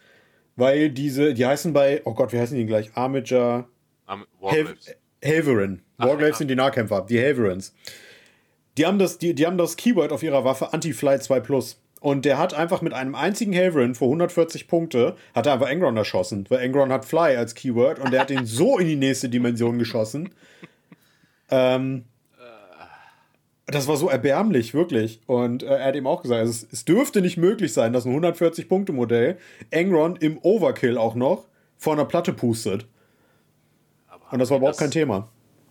Weil 0.56 0.90
diese, 0.90 1.32
die 1.32 1.46
heißen 1.46 1.72
bei, 1.72 2.02
oh 2.04 2.14
Gott, 2.14 2.32
wie 2.32 2.38
heißen 2.38 2.56
die 2.56 2.66
gleich? 2.66 2.90
Armiger, 2.94 3.68
am 4.06 4.26
Hel 4.42 4.66
Warglaves. 4.66 4.96
Helverin. 5.22 5.82
Warglaves 5.96 6.34
ja. 6.34 6.36
sind 6.36 6.48
die 6.48 6.56
Nahkämpfer, 6.56 7.06
die 7.08 7.18
Helverins. 7.18 7.74
Die 8.76 8.86
haben 8.86 8.98
das, 8.98 9.18
die, 9.18 9.34
die 9.34 9.46
haben 9.46 9.58
das 9.58 9.76
Keyword 9.76 10.12
auf 10.12 10.22
ihrer 10.22 10.44
Waffe 10.44 10.72
Anti-Fly 10.72 11.20
2 11.20 11.40
Plus. 11.40 11.80
Und 12.00 12.24
der 12.24 12.38
hat 12.38 12.54
einfach 12.54 12.80
mit 12.80 12.94
einem 12.94 13.14
einzigen 13.14 13.52
Helverin 13.52 13.94
vor 13.94 14.08
140 14.08 14.68
Punkte, 14.68 15.16
hat 15.34 15.46
er 15.46 15.54
einfach 15.54 15.68
Engron 15.68 15.96
erschossen. 15.96 16.46
Weil 16.48 16.60
Engron 16.60 16.90
hat 16.90 17.04
Fly 17.04 17.36
als 17.36 17.54
Keyword 17.54 17.98
und 17.98 18.12
der 18.12 18.20
hat 18.20 18.30
ihn 18.30 18.44
so 18.46 18.78
in 18.78 18.86
die 18.86 18.96
nächste 18.96 19.28
Dimension 19.28 19.78
geschossen. 19.78 20.30
Ähm, 21.50 22.04
Das 23.70 23.86
war 23.88 23.96
so 23.96 24.08
erbärmlich, 24.08 24.74
wirklich. 24.74 25.20
Und 25.26 25.62
äh, 25.62 25.66
er 25.66 25.84
hat 25.86 25.96
ihm 25.96 26.06
auch 26.06 26.22
gesagt, 26.22 26.46
es, 26.46 26.66
es 26.72 26.84
dürfte 26.84 27.20
nicht 27.20 27.36
möglich 27.36 27.72
sein, 27.72 27.92
dass 27.92 28.04
ein 28.06 28.12
140-Punkte-Modell 28.24 29.38
Engron 29.70 30.16
im 30.16 30.38
Overkill 30.42 30.98
auch 30.98 31.14
noch 31.14 31.46
vor 31.78 31.92
einer 31.94 32.04
Platte 32.04 32.32
pustet. 32.32 32.86
Aber 34.08 34.32
Und 34.32 34.38
das 34.38 34.50
war 34.50 34.58
überhaupt 34.58 34.78
kein 34.78 34.90
Thema. 34.90 35.28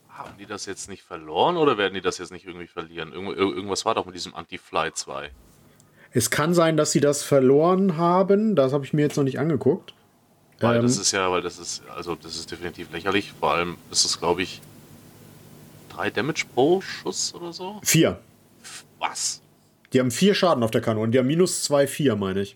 Haben 0.09 0.31
die 0.39 0.45
das 0.45 0.65
jetzt 0.65 0.89
nicht 0.89 1.03
verloren 1.03 1.55
oder 1.57 1.77
werden 1.77 1.93
die 1.93 2.01
das 2.01 2.17
jetzt 2.17 2.31
nicht 2.31 2.45
irgendwie 2.45 2.67
verlieren? 2.67 3.11
Irgendwo, 3.13 3.31
ir- 3.33 3.55
irgendwas 3.55 3.85
war 3.85 3.95
doch 3.95 4.05
mit 4.05 4.15
diesem 4.15 4.35
Anti-Fly 4.35 4.91
2. 4.93 5.29
Es 6.11 6.29
kann 6.29 6.53
sein, 6.53 6.75
dass 6.75 6.91
sie 6.91 6.99
das 6.99 7.23
verloren 7.23 7.97
haben. 7.97 8.55
Das 8.55 8.73
habe 8.73 8.83
ich 8.83 8.93
mir 8.93 9.03
jetzt 9.03 9.15
noch 9.17 9.23
nicht 9.23 9.39
angeguckt. 9.39 9.93
Weil 10.59 10.77
Ähm. 10.77 10.81
das 10.83 10.97
ist 10.97 11.11
ja, 11.11 11.31
weil 11.31 11.41
das 11.41 11.57
ist, 11.59 11.83
also 11.95 12.15
das 12.15 12.35
ist 12.35 12.51
definitiv 12.51 12.91
lächerlich. 12.91 13.31
Vor 13.39 13.53
allem 13.53 13.77
ist 13.91 14.03
es, 14.05 14.19
glaube 14.19 14.41
ich, 14.41 14.61
drei 15.89 16.09
Damage 16.09 16.45
pro 16.53 16.81
Schuss 16.81 17.33
oder 17.33 17.51
so. 17.53 17.79
Vier. 17.83 18.19
Was? 18.99 19.41
Die 19.93 19.99
haben 19.99 20.11
vier 20.11 20.35
Schaden 20.35 20.63
auf 20.63 20.71
der 20.71 20.81
Kanone. 20.81 21.11
Die 21.11 21.17
haben 21.19 21.27
minus 21.27 21.63
zwei, 21.63 21.87
vier, 21.87 22.15
meine 22.15 22.41
ich. 22.41 22.55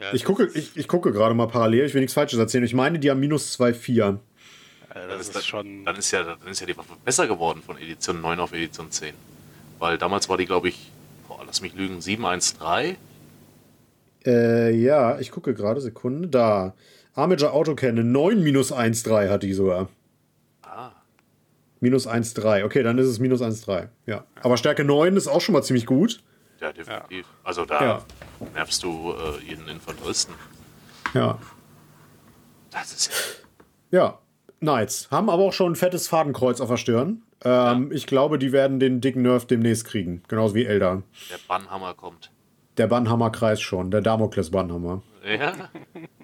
Ja, 0.00 0.12
Ich 0.12 0.24
gucke, 0.24 0.50
ich, 0.54 0.76
ich 0.76 0.88
gucke 0.88 1.12
gerade 1.12 1.34
mal 1.34 1.46
parallel. 1.46 1.86
Ich 1.86 1.94
will 1.94 2.00
nichts 2.00 2.14
Falsches 2.14 2.38
erzählen. 2.38 2.64
Ich 2.64 2.74
meine, 2.74 2.98
die 2.98 3.10
haben 3.10 3.20
minus 3.20 3.52
zwei, 3.52 3.74
vier. 3.74 4.20
äh, 4.94 5.08
das 5.08 5.28
ist 5.28 5.46
schon. 5.46 5.84
Dann 5.84 5.96
ist 5.96 6.10
ja, 6.10 6.22
dann 6.22 6.48
ist 6.48 6.60
ja 6.60 6.66
die 6.66 6.76
Waffe 6.76 6.94
besser 7.04 7.26
geworden 7.26 7.62
von 7.64 7.76
Edition 7.78 8.20
9 8.20 8.40
auf 8.40 8.52
Edition 8.52 8.90
10. 8.90 9.14
Weil 9.78 9.98
damals 9.98 10.28
war 10.28 10.36
die, 10.36 10.46
glaube 10.46 10.68
ich, 10.68 10.90
boah, 11.28 11.42
lass 11.46 11.60
mich 11.60 11.74
lügen, 11.74 12.00
713. 12.00 12.96
Äh, 14.26 14.70
ja, 14.74 15.18
ich 15.20 15.30
gucke 15.30 15.54
gerade. 15.54 15.80
Sekunde. 15.80 16.28
Da. 16.28 16.74
Armager 17.14 17.52
Autocannon 17.52 18.10
9 18.10 18.42
minus 18.42 18.72
1,3 18.72 19.28
hat 19.28 19.42
die 19.42 19.52
sogar. 19.52 19.88
Minus 21.84 22.08
1,3. 22.08 22.64
Okay, 22.64 22.82
dann 22.82 22.96
ist 22.98 23.06
es 23.06 23.18
minus 23.18 23.42
1,3. 23.42 23.88
Ja. 24.06 24.24
Aber 24.42 24.56
Stärke 24.56 24.84
9 24.84 25.16
ist 25.16 25.28
auch 25.28 25.40
schon 25.42 25.52
mal 25.52 25.62
ziemlich 25.62 25.84
gut. 25.86 26.22
ja, 26.60 26.72
definitiv. 26.72 27.26
Also 27.44 27.66
da 27.66 27.84
Ja. 27.84 28.02
nervst 28.54 28.82
du 28.82 29.12
äh, 29.12 29.44
jeden 29.46 29.68
Infanteristen. 29.68 30.34
Ja. 31.12 31.38
Das 32.70 32.92
ist 32.92 33.44
Ja. 33.90 34.18
Knights. 34.60 35.08
Haben 35.10 35.28
aber 35.28 35.42
auch 35.42 35.52
schon 35.52 35.72
ein 35.72 35.76
fettes 35.76 36.08
Fadenkreuz 36.08 36.60
auf 36.62 36.70
der 36.70 36.78
Stirn. 36.78 37.22
Ähm, 37.44 37.90
Ich 37.92 38.06
glaube, 38.06 38.38
die 38.38 38.50
werden 38.52 38.80
den 38.80 39.02
dicken 39.02 39.20
Nerf 39.20 39.46
demnächst 39.46 39.84
kriegen. 39.84 40.22
Genauso 40.28 40.54
wie 40.54 40.64
Elder. 40.64 41.02
der 41.30 41.38
Bannhammer 41.46 41.92
kommt. 41.92 42.30
Der 42.78 42.86
Bannhammer-Kreis 42.86 43.60
schon. 43.60 43.90
Der 43.90 44.00
Damokles-Bannhammer. 44.00 45.02
Ja, 45.22 45.52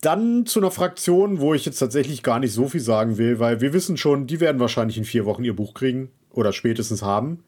Dann 0.00 0.46
zu 0.46 0.60
einer 0.60 0.70
Fraktion, 0.70 1.40
wo 1.40 1.54
ich 1.54 1.64
jetzt 1.64 1.78
tatsächlich 1.78 2.22
gar 2.22 2.38
nicht 2.38 2.52
so 2.52 2.68
viel 2.68 2.80
sagen 2.80 3.18
will, 3.18 3.38
weil 3.38 3.60
wir 3.60 3.72
wissen 3.72 3.96
schon, 3.96 4.26
die 4.26 4.40
werden 4.40 4.60
wahrscheinlich 4.60 4.98
in 4.98 5.04
vier 5.04 5.24
Wochen 5.24 5.44
ihr 5.44 5.56
Buch 5.56 5.74
kriegen 5.74 6.10
oder 6.30 6.52
spätestens 6.52 7.02
haben. 7.02 7.42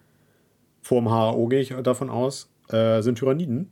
Vorm 0.82 1.10
HAO 1.10 1.46
gehe 1.48 1.60
ich 1.60 1.74
davon 1.82 2.10
aus, 2.10 2.50
äh, 2.68 3.02
sind 3.02 3.18
Tyranniden. 3.18 3.70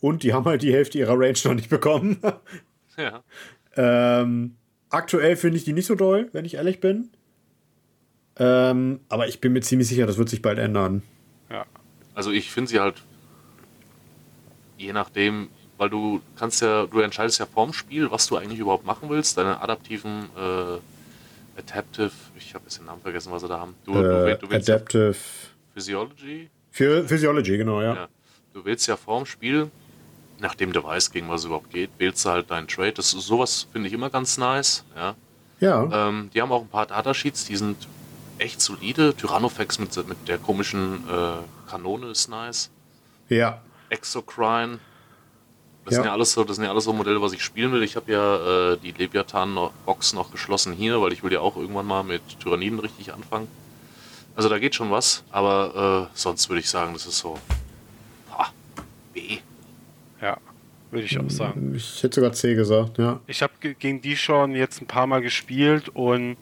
Und 0.00 0.22
die 0.22 0.32
haben 0.32 0.46
halt 0.46 0.62
die 0.62 0.72
Hälfte 0.72 0.98
ihrer 0.98 1.18
Range 1.18 1.38
noch 1.44 1.54
nicht 1.54 1.68
bekommen. 1.68 2.18
ja. 2.96 3.22
ähm, 3.76 4.56
aktuell 4.90 5.36
finde 5.36 5.58
ich 5.58 5.64
die 5.64 5.72
nicht 5.72 5.86
so 5.86 5.94
doll, 5.94 6.28
wenn 6.32 6.44
ich 6.44 6.54
ehrlich 6.54 6.80
bin. 6.80 7.10
Ähm, 8.36 9.00
aber 9.08 9.28
ich 9.28 9.40
bin 9.40 9.52
mir 9.52 9.60
ziemlich 9.60 9.88
sicher, 9.88 10.06
das 10.06 10.18
wird 10.18 10.28
sich 10.28 10.42
bald 10.42 10.58
ändern. 10.58 11.02
Ja. 11.50 11.66
Also 12.14 12.30
ich 12.30 12.50
finde 12.50 12.70
sie 12.70 12.80
halt, 12.80 13.02
je 14.78 14.92
nachdem, 14.92 15.48
weil 15.82 15.90
du 15.90 16.20
kannst 16.36 16.62
ja, 16.62 16.86
du 16.86 17.00
entscheidest 17.00 17.40
ja 17.40 17.46
vorm 17.46 17.72
Spiel, 17.72 18.08
was 18.08 18.28
du 18.28 18.36
eigentlich 18.36 18.60
überhaupt 18.60 18.86
machen 18.86 19.10
willst, 19.10 19.36
deine 19.36 19.60
adaptiven 19.60 20.28
äh, 20.36 21.58
Adaptive, 21.58 22.12
ich 22.38 22.54
habe 22.54 22.64
jetzt 22.66 22.78
den 22.78 22.86
Namen 22.86 23.02
vergessen, 23.02 23.32
was 23.32 23.42
sie 23.42 23.48
da 23.48 23.58
haben. 23.58 23.74
Du, 23.84 23.92
du, 23.94 23.98
Äh, 23.98 24.38
du 24.38 24.46
ja 24.46 24.58
Adaptive. 24.58 25.16
Physiology, 25.74 26.48
Für 26.70 27.02
Physiology, 27.08 27.56
genau, 27.56 27.82
ja. 27.82 27.94
Ja. 27.94 28.08
Du 28.54 28.64
wählst 28.64 28.86
ja 28.86 28.96
vorm 28.96 29.26
Spiel, 29.26 29.72
nachdem 30.38 30.72
du 30.72 30.84
weißt, 30.84 31.12
gegen 31.12 31.28
was 31.28 31.40
es 31.40 31.46
überhaupt 31.46 31.70
geht, 31.70 31.90
wählst 31.98 32.24
du 32.24 32.30
halt 32.30 32.48
deinen 32.48 32.68
Trade. 32.68 32.92
Das 32.92 33.12
ist, 33.12 33.26
sowas 33.26 33.66
finde 33.72 33.88
ich 33.88 33.92
immer 33.94 34.08
ganz 34.08 34.38
nice. 34.38 34.84
Ja. 34.94 35.16
Ja, 35.58 36.08
Ähm, 36.08 36.30
die 36.32 36.40
haben 36.40 36.52
auch 36.52 36.62
ein 36.62 36.68
paar 36.68 36.86
Datasheets, 36.86 37.44
die 37.46 37.56
sind 37.56 37.88
echt 38.38 38.60
solide. 38.60 39.14
Tyrannofex 39.16 39.80
mit, 39.80 39.96
mit 40.08 40.28
der 40.28 40.38
komischen 40.38 41.02
äh, 41.08 41.68
Kanone 41.68 42.06
ist 42.12 42.28
nice. 42.28 42.70
ja. 43.28 43.60
Exocrine. 43.90 44.78
Das, 45.84 45.92
Ja. 45.94 45.96
sind 45.96 46.04
ja 46.06 46.12
alles 46.12 46.32
so, 46.32 46.44
das 46.44 46.56
sind 46.56 46.64
ja 46.64 46.70
alles 46.70 46.84
so 46.84 46.92
Modelle, 46.92 47.20
was 47.20 47.32
ich 47.32 47.42
spielen 47.42 47.72
will. 47.72 47.82
Ich 47.82 47.96
habe 47.96 48.12
ja 48.12 48.72
äh, 48.72 48.76
die 48.78 48.92
Leviathan-Box 48.92 50.12
noch 50.12 50.30
geschlossen 50.30 50.72
hier, 50.72 51.00
weil 51.02 51.12
ich 51.12 51.22
will 51.24 51.32
ja 51.32 51.40
auch 51.40 51.56
irgendwann 51.56 51.86
mal 51.86 52.02
mit 52.04 52.22
Tyranniden 52.40 52.78
richtig 52.78 53.12
anfangen. 53.12 53.48
Also 54.36 54.48
da 54.48 54.58
geht 54.58 54.74
schon 54.74 54.90
was, 54.90 55.24
aber 55.30 56.08
äh, 56.12 56.16
sonst 56.16 56.48
würde 56.48 56.60
ich 56.60 56.70
sagen, 56.70 56.92
das 56.94 57.06
ist 57.06 57.18
so 57.18 57.36
boah, 58.30 58.46
B. 59.12 59.38
Ja, 60.20 60.38
würde 60.90 61.04
ich 61.04 61.18
auch 61.18 61.28
sagen. 61.30 61.74
Ich 61.74 62.02
hätte 62.02 62.14
sogar 62.16 62.32
C 62.32 62.54
gesagt, 62.54 62.98
ja. 62.98 63.20
Ich 63.26 63.42
habe 63.42 63.52
gegen 63.78 64.00
die 64.00 64.16
schon 64.16 64.54
jetzt 64.54 64.80
ein 64.80 64.86
paar 64.86 65.06
Mal 65.06 65.20
gespielt 65.20 65.88
und 65.90 66.36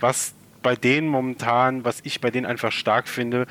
was 0.00 0.34
bei 0.62 0.74
denen 0.76 1.08
momentan, 1.08 1.84
was 1.84 2.00
ich 2.02 2.20
bei 2.20 2.30
denen 2.30 2.46
einfach 2.46 2.72
stark 2.72 3.08
finde, 3.08 3.46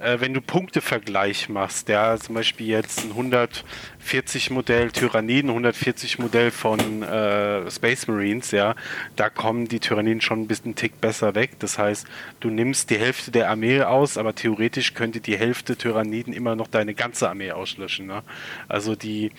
äh, 0.00 0.20
wenn 0.20 0.34
du 0.34 0.40
Punktevergleich 0.40 1.48
machst, 1.48 1.88
ja, 1.88 2.16
zum 2.18 2.34
Beispiel 2.34 2.66
jetzt 2.68 3.04
ein 3.04 3.10
140 3.10 4.50
Modell 4.50 4.90
Tyranniden, 4.90 5.50
140 5.50 6.18
Modell 6.18 6.50
von 6.50 7.02
äh, 7.02 7.70
Space 7.70 8.06
Marines, 8.06 8.50
ja, 8.50 8.74
da 9.16 9.30
kommen 9.30 9.68
die 9.68 9.80
Tyranniden 9.80 10.20
schon 10.20 10.42
ein 10.42 10.46
bisschen 10.46 10.74
Tick 10.74 11.00
besser 11.00 11.34
weg. 11.34 11.58
Das 11.58 11.78
heißt, 11.78 12.06
du 12.40 12.50
nimmst 12.50 12.90
die 12.90 12.98
Hälfte 12.98 13.30
der 13.30 13.50
Armee 13.50 13.82
aus, 13.82 14.18
aber 14.18 14.34
theoretisch 14.34 14.94
könnte 14.94 15.20
die 15.20 15.36
Hälfte 15.36 15.76
Tyranniden 15.76 16.32
immer 16.32 16.56
noch 16.56 16.68
deine 16.68 16.94
ganze 16.94 17.28
Armee 17.28 17.52
auslöschen. 17.52 18.06
Ne? 18.06 18.22
Also 18.68 18.94
die, 18.94 19.32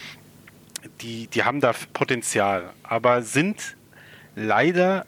die, 1.01 1.27
die 1.27 1.43
haben 1.43 1.61
da 1.61 1.73
Potenzial, 1.93 2.71
aber 2.83 3.21
sind 3.21 3.75
leider 4.35 5.05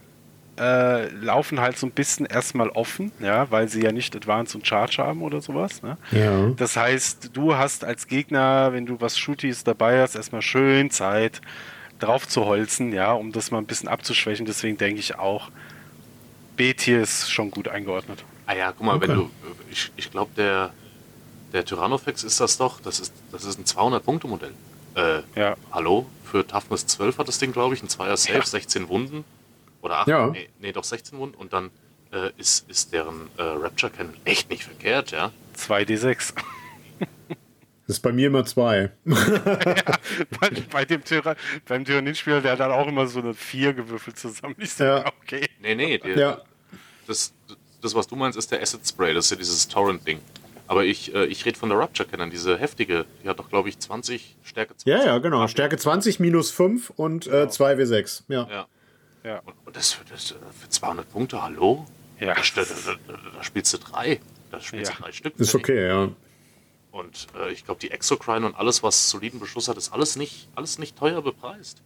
äh, 0.62 1.08
laufen 1.10 1.60
halt 1.60 1.78
so 1.78 1.88
ein 1.88 1.92
bisschen 1.92 2.26
erstmal 2.28 2.70
offen, 2.70 3.12
ja, 3.20 3.50
weil 3.50 3.68
sie 3.68 3.82
ja 3.82 3.92
nicht 3.92 4.16
Advance 4.16 4.56
und 4.58 4.68
Charge 4.68 4.98
haben 5.00 5.24
oder 5.24 5.42
sowas. 5.42 5.82
Ne? 5.82 5.98
Ja. 6.12 6.52
Das 6.56 6.78
heißt, 6.78 7.32
du 7.34 7.56
hast 7.56 7.84
als 7.84 8.08
Gegner, 8.08 8.72
wenn 8.72 8.86
du 8.86 9.02
was 9.02 9.18
Shooties 9.18 9.64
dabei 9.64 10.02
hast, 10.02 10.16
erstmal 10.16 10.42
schön 10.44 10.92
Zeit 10.92 11.42
drauf 12.00 12.28
zu 12.28 12.46
holzen, 12.46 12.94
ja, 12.94 13.12
um 13.14 13.32
das 13.32 13.50
mal 13.52 13.58
ein 13.58 13.66
bisschen 13.66 13.90
abzuschwächen. 13.90 14.46
Deswegen 14.46 14.78
denke 14.78 15.00
ich 15.00 15.18
auch, 15.18 15.50
B-Tier 16.58 17.02
ist 17.02 17.32
schon 17.32 17.52
gut 17.52 17.68
eingeordnet. 17.68 18.24
Ah 18.46 18.54
ja, 18.54 18.72
guck 18.72 18.86
mal, 18.86 19.02
wenn 19.02 19.12
Okay. 19.12 19.20
du, 19.20 19.30
ich, 19.72 19.92
ich 19.96 20.12
glaube, 20.12 20.32
der, 20.36 20.72
der 21.54 21.66
Tyrannofex 21.66 22.24
ist 22.24 22.40
das 22.40 22.58
doch, 22.58 22.82
das 22.82 23.00
ist, 23.00 23.14
das 23.32 23.46
ist 23.46 23.58
ein 23.60 23.66
200-Punkte-Modell. 23.66 24.52
Äh, 24.96 25.22
Ja, 25.40 25.56
hallo? 25.72 26.06
Für 26.26 26.46
Toughness 26.46 26.86
12 26.88 27.18
hat 27.18 27.28
das 27.28 27.40
Ding, 27.40 27.52
glaube 27.52 27.74
ich, 27.76 27.82
ein 27.84 27.88
2er 27.88 28.18
Safe, 28.18 28.34
Ja. 28.40 28.46
16 28.46 28.90
Wunden. 28.90 29.24
Oder 29.82 30.00
8, 30.00 30.08
Ja. 30.08 30.28
nee, 30.28 30.50
nee, 30.60 30.72
doch 30.72 30.84
16 30.84 31.18
Wunden. 31.20 31.36
Und 31.36 31.54
dann 31.54 31.70
äh, 32.12 32.30
ist, 32.38 32.70
ist 32.70 32.94
deren 32.94 33.30
äh, 33.38 33.42
Rapture 33.44 33.92
Cannon 33.92 34.14
echt 34.26 34.50
nicht 34.50 34.64
verkehrt, 34.64 35.12
ja. 35.12 35.32
2D6. 35.58 36.34
Das 37.88 37.98
ist 37.98 38.04
bei 38.04 38.14
mir 38.14 38.28
immer 38.28 38.46
zwei. 38.46 38.92
bei, 39.04 40.50
bei 40.72 40.86
dem 40.86 41.04
Tyra 41.04 41.36
beim 41.68 41.84
Tyranninspieler, 41.84 42.40
der 42.40 42.54
hat 42.54 42.60
dann 42.62 42.72
auch 42.72 42.88
immer 42.88 43.06
so 43.08 43.20
eine 43.20 43.34
4 43.34 43.74
gewürfelt 43.74 44.18
zusammen. 44.18 44.56
Ich 44.60 44.74
so, 44.74 44.86
Ja. 44.86 45.06
okay. 45.24 45.48
Nee, 45.60 45.76
nee, 45.76 45.98
der, 45.98 46.18
Ja. 46.18 46.42
das, 47.08 47.34
das, 47.82 47.94
was 47.94 48.08
du 48.08 48.16
meinst, 48.16 48.38
ist 48.38 48.50
der 48.52 48.62
Acid 48.62 48.88
Spray, 48.88 49.14
das 49.14 49.26
ist 49.26 49.32
ja 49.32 49.38
dieses 49.38 49.68
Torrent-Ding. 49.68 50.20
Aber 50.68 50.86
ich, 50.86 51.14
äh, 51.14 51.26
ich 51.26 51.44
rede 51.46 51.60
von 51.60 51.68
der 51.68 51.80
Rapture 51.80 52.08
Cannon, 52.08 52.30
diese 52.30 52.58
heftige, 52.58 53.06
die 53.24 53.28
hat 53.28 53.40
doch, 53.40 53.50
glaube 53.50 53.68
ich, 53.68 53.78
20 53.78 54.38
Stärke 54.44 54.78
20. 54.78 54.86
Ja, 54.88 55.06
ja, 55.14 55.18
genau. 55.18 55.46
Stärke 55.50 55.76
20 55.76 56.22
minus 56.22 56.50
5 56.52 56.92
und 56.92 57.28
äh, 57.28 57.48
2W6. 57.48 58.24
Ja. 58.30 58.48
Ja. 58.50 58.68
Ja. 59.24 59.40
Und, 59.46 59.54
und 59.66 59.76
das, 59.76 59.94
für, 59.94 60.04
das 60.06 60.30
für 60.60 60.70
200 60.70 61.10
Punkte, 61.12 61.42
hallo? 61.42 61.86
Ja. 62.20 62.34
Da, 62.34 62.42
da, 62.56 62.62
da, 62.64 62.94
da, 63.08 63.20
da 63.38 63.44
spielst 63.44 63.74
du 63.74 63.78
drei. 63.78 64.20
Da 64.52 64.60
spielst 64.60 64.92
Ja. 64.92 64.98
du 64.98 65.04
drei 65.04 65.12
Stück. 65.12 65.40
Ist 65.40 65.56
okay, 65.56 65.88
ja. 65.88 66.10
Und 66.92 67.28
äh, 67.40 67.52
ich 67.52 67.64
glaube, 67.66 67.80
die 67.80 67.92
Exocrine 67.92 68.46
und 68.46 68.56
alles, 68.56 68.84
was 68.84 69.10
soliden 69.10 69.40
Beschuss 69.40 69.68
hat, 69.68 69.78
ist 69.78 69.94
alles 69.94 70.16
nicht, 70.18 70.50
alles 70.56 70.78
nicht 70.78 70.98
teuer 70.98 71.22
bepreist. 71.22 71.82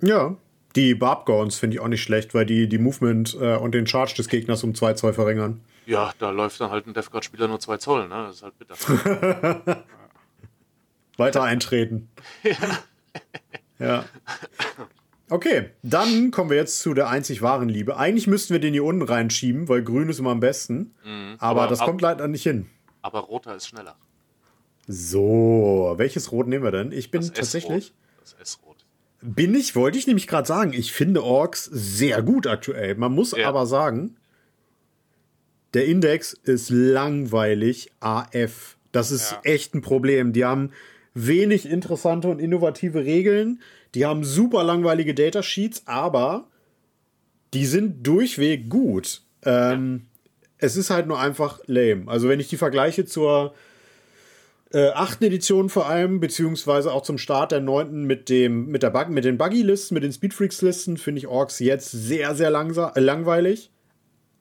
Ja. 0.00 0.34
Die 0.74 0.94
Barbgowns 0.94 1.56
finde 1.56 1.76
ich 1.76 1.80
auch 1.80 1.88
nicht 1.88 2.02
schlecht, 2.02 2.34
weil 2.34 2.46
die 2.46 2.68
die 2.68 2.78
Movement 2.78 3.34
äh, 3.40 3.56
und 3.56 3.72
den 3.72 3.86
Charge 3.86 4.14
des 4.14 4.28
Gegners 4.28 4.62
um 4.64 4.72
2-2 4.72 5.12
verringern. 5.12 5.60
Ja, 5.86 6.12
da 6.18 6.30
läuft 6.30 6.60
dann 6.60 6.70
halt 6.70 6.86
ein 6.86 6.94
Death 6.94 7.10
Guard-Spieler 7.10 7.48
nur 7.48 7.60
zwei 7.60 7.76
Zoll, 7.76 8.08
ne? 8.08 8.26
Das 8.26 8.36
ist 8.36 8.42
halt 8.42 8.58
bitter. 8.58 9.84
Weiter 11.16 11.42
eintreten. 11.42 12.08
ja. 13.78 14.04
Okay, 15.28 15.70
dann 15.82 16.30
kommen 16.30 16.50
wir 16.50 16.56
jetzt 16.56 16.78
zu 16.80 16.94
der 16.94 17.08
einzig 17.08 17.42
wahren 17.42 17.68
Liebe. 17.68 17.96
Eigentlich 17.96 18.26
müssten 18.28 18.52
wir 18.54 18.60
den 18.60 18.72
hier 18.72 18.84
unten 18.84 19.02
reinschieben, 19.02 19.68
weil 19.68 19.82
grün 19.82 20.08
ist 20.08 20.20
immer 20.20 20.30
am 20.30 20.40
besten. 20.40 20.94
aber, 21.02 21.10
Mhm. 21.10 21.36
aber 21.40 21.66
das 21.66 21.80
ab- 21.80 21.86
kommt 21.86 22.00
leider 22.00 22.28
nicht 22.28 22.44
hin. 22.44 22.66
Aber 23.02 23.20
roter 23.20 23.56
ist 23.56 23.66
schneller. 23.68 23.96
So, 24.86 25.94
welches 25.96 26.30
Rot 26.30 26.46
nehmen 26.46 26.62
wir 26.64 26.70
denn? 26.70 26.92
Ich 26.92 27.10
bin 27.10 27.20
Das 27.20 27.32
tatsächlich. 27.32 27.92
Das 28.20 28.34
S-Rot. 28.40 28.76
Bin 29.20 29.54
ich, 29.56 29.74
wollte 29.74 29.98
ich 29.98 30.06
nämlich 30.06 30.28
gerade 30.28 30.46
sagen, 30.46 30.72
ich 30.72 30.92
finde 30.92 31.24
Orks 31.24 31.64
sehr 31.64 32.22
gut 32.22 32.46
aktuell. 32.46 32.94
Man 32.94 33.12
muss 33.12 33.32
Ja. 33.32 33.48
aber 33.48 33.66
sagen, 33.66 34.16
der 35.74 35.86
Index 35.86 36.32
ist 36.34 36.70
langweilig 36.70 37.90
AF. 38.00 38.76
Das 38.92 39.10
ist 39.10 39.32
Ja. 39.32 39.40
echt 39.42 39.74
ein 39.74 39.82
Problem. 39.82 40.32
Die 40.32 40.44
haben 40.44 40.70
wenig 41.14 41.68
interessante 41.68 42.28
und 42.28 42.38
innovative 42.38 43.04
Regeln. 43.04 43.60
Die 43.96 44.04
haben 44.04 44.22
super 44.22 44.62
langweilige 44.62 45.14
Datasheets, 45.14 45.82
aber 45.86 46.46
die 47.54 47.66
sind 47.66 48.06
durchweg 48.06 48.68
gut. 48.68 49.22
Ähm, 49.44 50.06
Es 50.58 50.76
ist 50.76 50.90
halt 50.90 51.06
nur 51.06 51.18
einfach 51.18 51.60
lame. 51.66 52.04
Also 52.06 52.28
wenn 52.28 52.38
ich 52.38 52.48
die 52.48 52.56
vergleiche 52.58 53.06
zur 53.06 53.54
äh, 54.72 54.88
achten 54.88 55.24
Edition 55.24 55.68
vor 55.68 55.86
allem, 55.88 56.20
beziehungsweise 56.20 56.92
auch 56.92 57.02
zum 57.02 57.18
Start 57.18 57.52
der 57.52 57.60
neunten 57.60 58.04
mit 58.04 58.28
dem 58.28 58.66
mit 58.66 58.82
der 58.82 58.90
Bug, 58.90 59.08
mit 59.08 59.24
den 59.24 59.38
Buggy-Listen, 59.38 59.94
mit 59.94 60.02
den 60.02 60.12
Speedfreaks-Listen, 60.12 60.96
finde 60.96 61.20
ich 61.20 61.26
Orks 61.26 61.58
jetzt 61.60 61.90
sehr, 61.90 62.34
sehr 62.34 62.50
langsa 62.50 62.92
äh, 62.96 63.00
langweilig. 63.00 63.70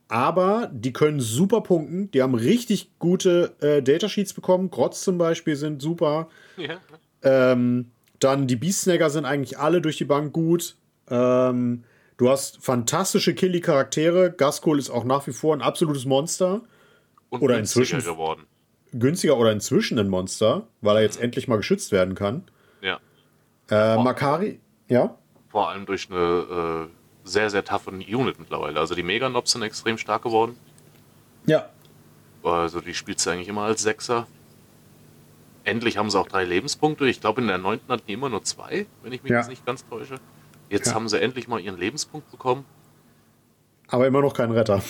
Aber 0.07 0.69
die 0.73 0.93
können 0.93 1.19
super 1.19 1.61
punkten. 1.61 2.11
Die 2.11 2.21
haben 2.21 2.35
richtig 2.35 2.91
gute 2.99 3.55
äh, 3.61 3.81
Datasheets 3.81 4.33
bekommen. 4.33 4.69
Grotz 4.69 5.01
zum 5.01 5.17
Beispiel 5.17 5.55
sind 5.55 5.81
super. 5.81 6.29
Ja. 6.57 6.79
Ähm, 7.23 7.91
dann 8.19 8.47
die 8.47 8.55
Beastsnagger 8.55 9.09
sind 9.09 9.25
eigentlich 9.25 9.57
alle 9.59 9.81
durch 9.81 9.97
die 9.97 10.05
Bank 10.05 10.33
gut. 10.33 10.75
Ähm, 11.09 11.83
du 12.17 12.29
hast 12.29 12.63
fantastische 12.63 13.33
Killy-Charaktere. 13.35 14.31
Gaskul 14.31 14.79
ist 14.79 14.89
auch 14.89 15.03
nach 15.03 15.27
wie 15.27 15.33
vor 15.33 15.55
ein 15.55 15.61
absolutes 15.61 16.05
Monster. 16.05 16.61
Und 17.29 17.41
Oder 17.41 17.55
günstiger 17.55 17.81
inzwischen- 17.83 18.03
geworden. 18.11 18.43
Günstiger 18.93 19.37
oder 19.37 19.51
inzwischen 19.51 19.99
ein 19.99 20.07
Monster, 20.07 20.67
weil 20.79 20.95
er 20.97 21.01
jetzt 21.01 21.19
endlich 21.19 21.49
mal 21.49 21.57
geschützt 21.57 21.91
werden 21.91 22.15
kann. 22.15 22.43
Ja. 22.81 22.99
Äh. 23.69 24.01
Makari, 24.01 24.61
ja? 24.87 25.17
Vor 25.49 25.69
allem 25.69 25.85
durch 25.85 26.09
eine 26.09 26.87
äh, 26.87 27.27
sehr, 27.27 27.49
sehr 27.49 27.65
toughe 27.65 27.89
Unit 27.91 28.39
mittlerweile. 28.39 28.79
Also 28.79 28.95
die 28.95 29.03
Meganobs 29.03 29.51
sind 29.51 29.63
extrem 29.63 29.97
stark 29.97 30.23
geworden. 30.23 30.55
Ja. 31.45 31.67
Also 32.43 32.79
die 32.79 32.93
spielst 32.93 33.25
du 33.25 33.31
eigentlich 33.31 33.49
immer 33.49 33.63
als 33.63 33.81
Sechser. 33.81 34.27
Endlich 35.65 35.97
haben 35.97 36.09
sie 36.09 36.19
auch 36.19 36.27
drei 36.27 36.45
Lebenspunkte. 36.45 37.07
Ich 37.07 37.19
glaube, 37.19 37.41
in 37.41 37.47
der 37.47 37.57
neunten 37.57 37.91
hatten 37.91 38.03
die 38.07 38.13
immer 38.13 38.29
nur 38.29 38.43
zwei, 38.43 38.85
wenn 39.03 39.11
ich 39.11 39.23
mich 39.23 39.31
Ja. 39.31 39.39
jetzt 39.39 39.49
nicht 39.49 39.65
ganz 39.65 39.85
täusche. 39.87 40.15
Jetzt 40.69 40.87
Ja. 40.87 40.93
haben 40.93 41.09
sie 41.09 41.19
endlich 41.19 41.47
mal 41.47 41.59
ihren 41.59 41.77
Lebenspunkt 41.77 42.29
bekommen. 42.31 42.65
Aber 43.87 44.07
immer 44.07 44.21
noch 44.21 44.33
kein 44.33 44.51
Retter. 44.51 44.81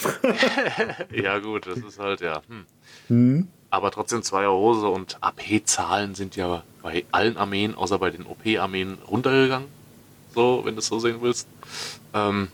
Ja, 1.12 1.40
gut, 1.40 1.66
das 1.68 1.80
ist 1.80 2.00
halt, 2.00 2.22
ja. 2.22 2.42
Hm. 2.48 2.66
Hm. 3.08 3.48
Aber 3.70 3.92
trotzdem 3.92 4.22
Zweier 4.22 4.52
Hose 4.52 4.88
und 4.88 5.18
AP-Zahlen 5.22 6.16
sind 6.16 6.36
ja 6.36 6.64
bei 6.82 7.06
allen 7.12 7.36
Armeen, 7.36 7.76
außer 7.76 8.00
bei 8.00 8.10
den 8.10 8.26
OP-Armeen, 8.26 8.98
runtergegangen. 9.10 9.68
So, 10.34 10.62
wenn 10.66 10.76
du 10.76 10.80
es 10.80 10.88
so 10.88 11.00
sehen 11.00 11.18
willst. 11.22 11.48
Ähm, 12.14 12.50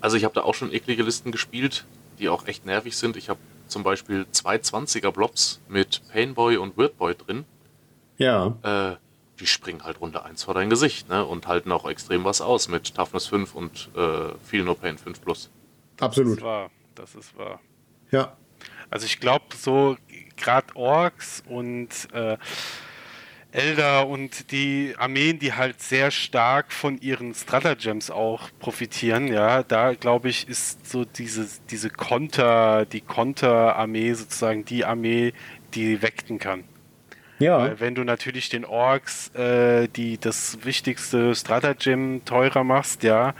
also 0.00 0.16
ich 0.16 0.24
habe 0.24 0.34
da 0.34 0.42
auch 0.42 0.54
schon 0.54 0.72
eklige 0.72 1.02
Listen 1.02 1.30
gespielt, 1.30 1.84
die 2.18 2.28
auch 2.28 2.46
echt 2.46 2.64
nervig 2.66 2.96
sind. 2.96 3.16
Ich 3.16 3.28
habe 3.28 3.38
zum 3.70 3.82
Beispiel 3.82 4.26
zwei 4.32 4.56
20er 4.56 5.10
Blobs 5.10 5.60
mit 5.68 6.02
Painboy 6.12 6.56
und 6.56 6.76
Weirdboy 6.76 7.14
drin. 7.14 7.44
Ja. 8.18 8.54
Äh, 8.62 8.96
die 9.40 9.46
springen 9.46 9.84
halt 9.84 10.00
Runde 10.00 10.22
1 10.22 10.44
vor 10.44 10.54
dein 10.54 10.68
Gesicht, 10.68 11.08
ne? 11.08 11.24
Und 11.24 11.46
halten 11.46 11.72
auch 11.72 11.88
extrem 11.88 12.24
was 12.24 12.40
aus 12.40 12.68
mit 12.68 12.94
Toughness 12.94 13.26
5 13.28 13.54
und 13.54 13.88
äh, 13.96 14.34
Feel 14.44 14.64
No 14.64 14.74
Pain 14.74 14.98
5 14.98 15.20
Plus. 15.22 15.50
Das 15.96 16.08
Absolut. 16.08 16.38
ist 16.38 16.44
wahr. 16.44 16.70
Das 16.94 17.14
ist 17.14 17.36
wahr. 17.38 17.60
Ja. 18.10 18.36
Also 18.90 19.06
ich 19.06 19.20
glaube, 19.20 19.44
so 19.56 19.96
gerade 20.36 20.74
Orks 20.76 21.42
und 21.48 21.88
äh, 22.12 22.36
Elder 23.52 24.06
und 24.06 24.52
die 24.52 24.94
Armeen, 24.96 25.38
die 25.38 25.52
halt 25.52 25.80
sehr 25.80 26.10
stark 26.10 26.72
von 26.72 27.00
ihren 27.00 27.34
Stratagems 27.34 28.10
auch 28.10 28.50
profitieren, 28.58 29.28
ja, 29.28 29.62
da 29.62 29.94
glaube 29.94 30.28
ich, 30.28 30.48
ist 30.48 30.86
so 30.88 31.04
diese, 31.04 31.46
diese 31.70 31.90
Konter, 31.90 32.86
die 32.86 33.00
Konter-Armee 33.00 34.12
sozusagen 34.14 34.64
die 34.64 34.84
Armee, 34.84 35.32
die 35.74 36.02
wegten 36.02 36.38
kann. 36.38 36.64
Ja. 37.40 37.58
Weil 37.58 37.80
wenn 37.80 37.94
du 37.94 38.04
natürlich 38.04 38.50
den 38.50 38.66
Orks 38.66 39.34
äh, 39.34 39.88
die 39.88 40.18
das 40.18 40.58
wichtigste 40.62 41.34
Stratagem 41.34 42.22
teurer 42.26 42.64
machst, 42.64 43.02
ja, 43.02 43.34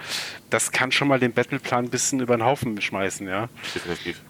das 0.49 0.73
kann 0.73 0.91
schon 0.91 1.07
mal 1.07 1.20
den 1.20 1.32
Battleplan 1.32 1.85
ein 1.85 1.91
bisschen 1.91 2.20
über 2.20 2.37
den 2.37 2.45
Haufen 2.45 2.81
schmeißen, 2.81 3.28
ja. 3.28 3.49
Definitiv. 3.74 4.23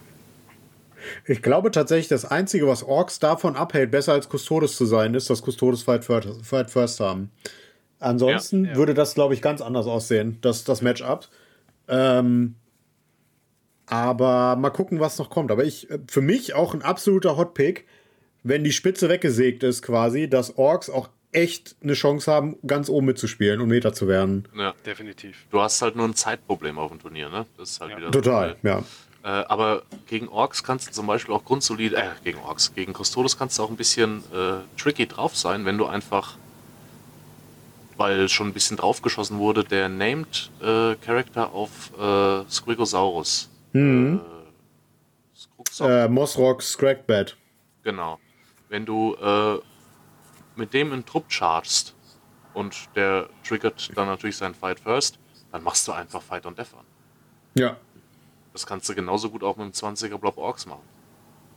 Ich 1.26 1.42
glaube 1.42 1.70
tatsächlich, 1.70 2.08
das 2.08 2.24
Einzige, 2.24 2.66
was 2.66 2.82
Orks 2.82 3.18
davon 3.18 3.56
abhält, 3.56 3.90
besser 3.90 4.12
als 4.12 4.28
Custodes 4.28 4.76
zu 4.76 4.84
sein, 4.86 5.14
ist, 5.14 5.30
dass 5.30 5.42
Custodes 5.42 5.82
Fight 5.82 6.04
First, 6.04 6.28
Fight 6.44 6.70
First 6.70 7.00
haben. 7.00 7.30
Ansonsten 7.98 8.64
Ja, 8.64 8.70
ja. 8.72 8.76
würde 8.76 8.94
das, 8.94 9.14
glaube 9.14 9.34
ich, 9.34 9.42
ganz 9.42 9.60
anders 9.60 9.86
aussehen, 9.86 10.38
das, 10.40 10.64
das 10.64 10.80
Matchup. 10.82 11.28
Ähm, 11.88 12.54
aber 13.86 14.56
mal 14.56 14.70
gucken, 14.70 15.00
was 15.00 15.18
noch 15.18 15.30
kommt. 15.30 15.50
Aber 15.50 15.64
ich, 15.64 15.90
äh, 15.90 15.98
für 16.08 16.20
mich 16.20 16.54
auch 16.54 16.74
ein 16.74 16.82
absoluter 16.82 17.36
Hotpick, 17.36 17.86
wenn 18.42 18.64
die 18.64 18.72
Spitze 18.72 19.08
weggesägt 19.08 19.62
ist, 19.62 19.82
quasi, 19.82 20.28
dass 20.28 20.56
Orks 20.56 20.88
auch 20.88 21.10
echt 21.32 21.76
eine 21.82 21.92
Chance 21.92 22.30
haben, 22.30 22.56
ganz 22.66 22.88
oben 22.88 23.06
mitzuspielen 23.06 23.60
und 23.60 23.68
Meta 23.68 23.92
zu 23.92 24.08
werden. 24.08 24.48
Ja. 24.56 24.74
Definitiv. 24.84 25.46
Du 25.50 25.60
hast 25.60 25.80
halt 25.82 25.94
nur 25.96 26.06
ein 26.06 26.14
Zeitproblem 26.14 26.78
auf 26.78 26.90
dem 26.90 27.00
Turnier, 27.00 27.28
ne? 27.28 27.46
Das 27.56 27.70
ist 27.70 27.80
halt 27.80 27.92
Ja. 27.92 27.96
wieder 27.98 28.10
Total, 28.10 28.56
ja. 28.62 28.82
Äh, 29.22 29.28
aber 29.28 29.82
gegen 30.06 30.28
Orks 30.28 30.62
kannst 30.62 30.88
du 30.88 30.92
zum 30.92 31.06
Beispiel 31.06 31.34
auch 31.34 31.44
grundsolid, 31.44 31.92
äh, 31.92 32.08
gegen 32.24 32.38
Orks, 32.40 32.74
gegen 32.74 32.94
Custodes 32.94 33.36
kannst 33.36 33.58
du 33.58 33.62
auch 33.62 33.70
ein 33.70 33.76
bisschen 33.76 34.24
äh, 34.32 34.60
tricky 34.80 35.06
drauf 35.06 35.36
sein, 35.36 35.66
wenn 35.66 35.76
du 35.76 35.86
einfach, 35.86 36.36
weil 37.98 38.28
schon 38.30 38.48
ein 38.48 38.52
bisschen 38.54 38.78
draufgeschossen 38.78 39.38
wurde, 39.38 39.62
der 39.62 39.90
Named 39.90 40.50
äh, 40.62 40.94
Character 40.96 41.52
auf 41.52 41.92
äh, 41.98 42.50
Squigosaurus. 42.50 43.50
Mhm. 43.72 44.20
Äh, 44.24 45.38
Skruxok, 45.38 46.10
Mossrock 46.10 46.62
Scrackbat. 46.62 47.36
genau. 47.82 48.18
Wenn 48.70 48.86
du 48.86 49.16
äh, 49.16 49.58
mit 50.56 50.72
dem 50.72 50.92
in 50.92 51.04
Trupp 51.04 51.28
chargst 51.28 51.94
und 52.54 52.88
der 52.94 53.28
triggert 53.46 53.90
dann 53.96 54.06
natürlich 54.06 54.36
seinen 54.36 54.54
Fight 54.54 54.80
First, 54.80 55.18
dann 55.52 55.62
machst 55.62 55.86
du 55.88 55.92
einfach 55.92 56.22
Fight 56.22 56.46
on 56.46 56.54
Death 56.54 56.74
an. 56.74 56.86
Ja. 57.54 57.76
Das 58.52 58.66
kannst 58.66 58.88
du 58.88 58.94
genauso 58.94 59.30
gut 59.30 59.42
auch 59.42 59.56
mit 59.56 59.66
dem 59.66 59.72
20er 59.72 60.18
Blob 60.18 60.38
Orks 60.38 60.66
machen. 60.66 60.82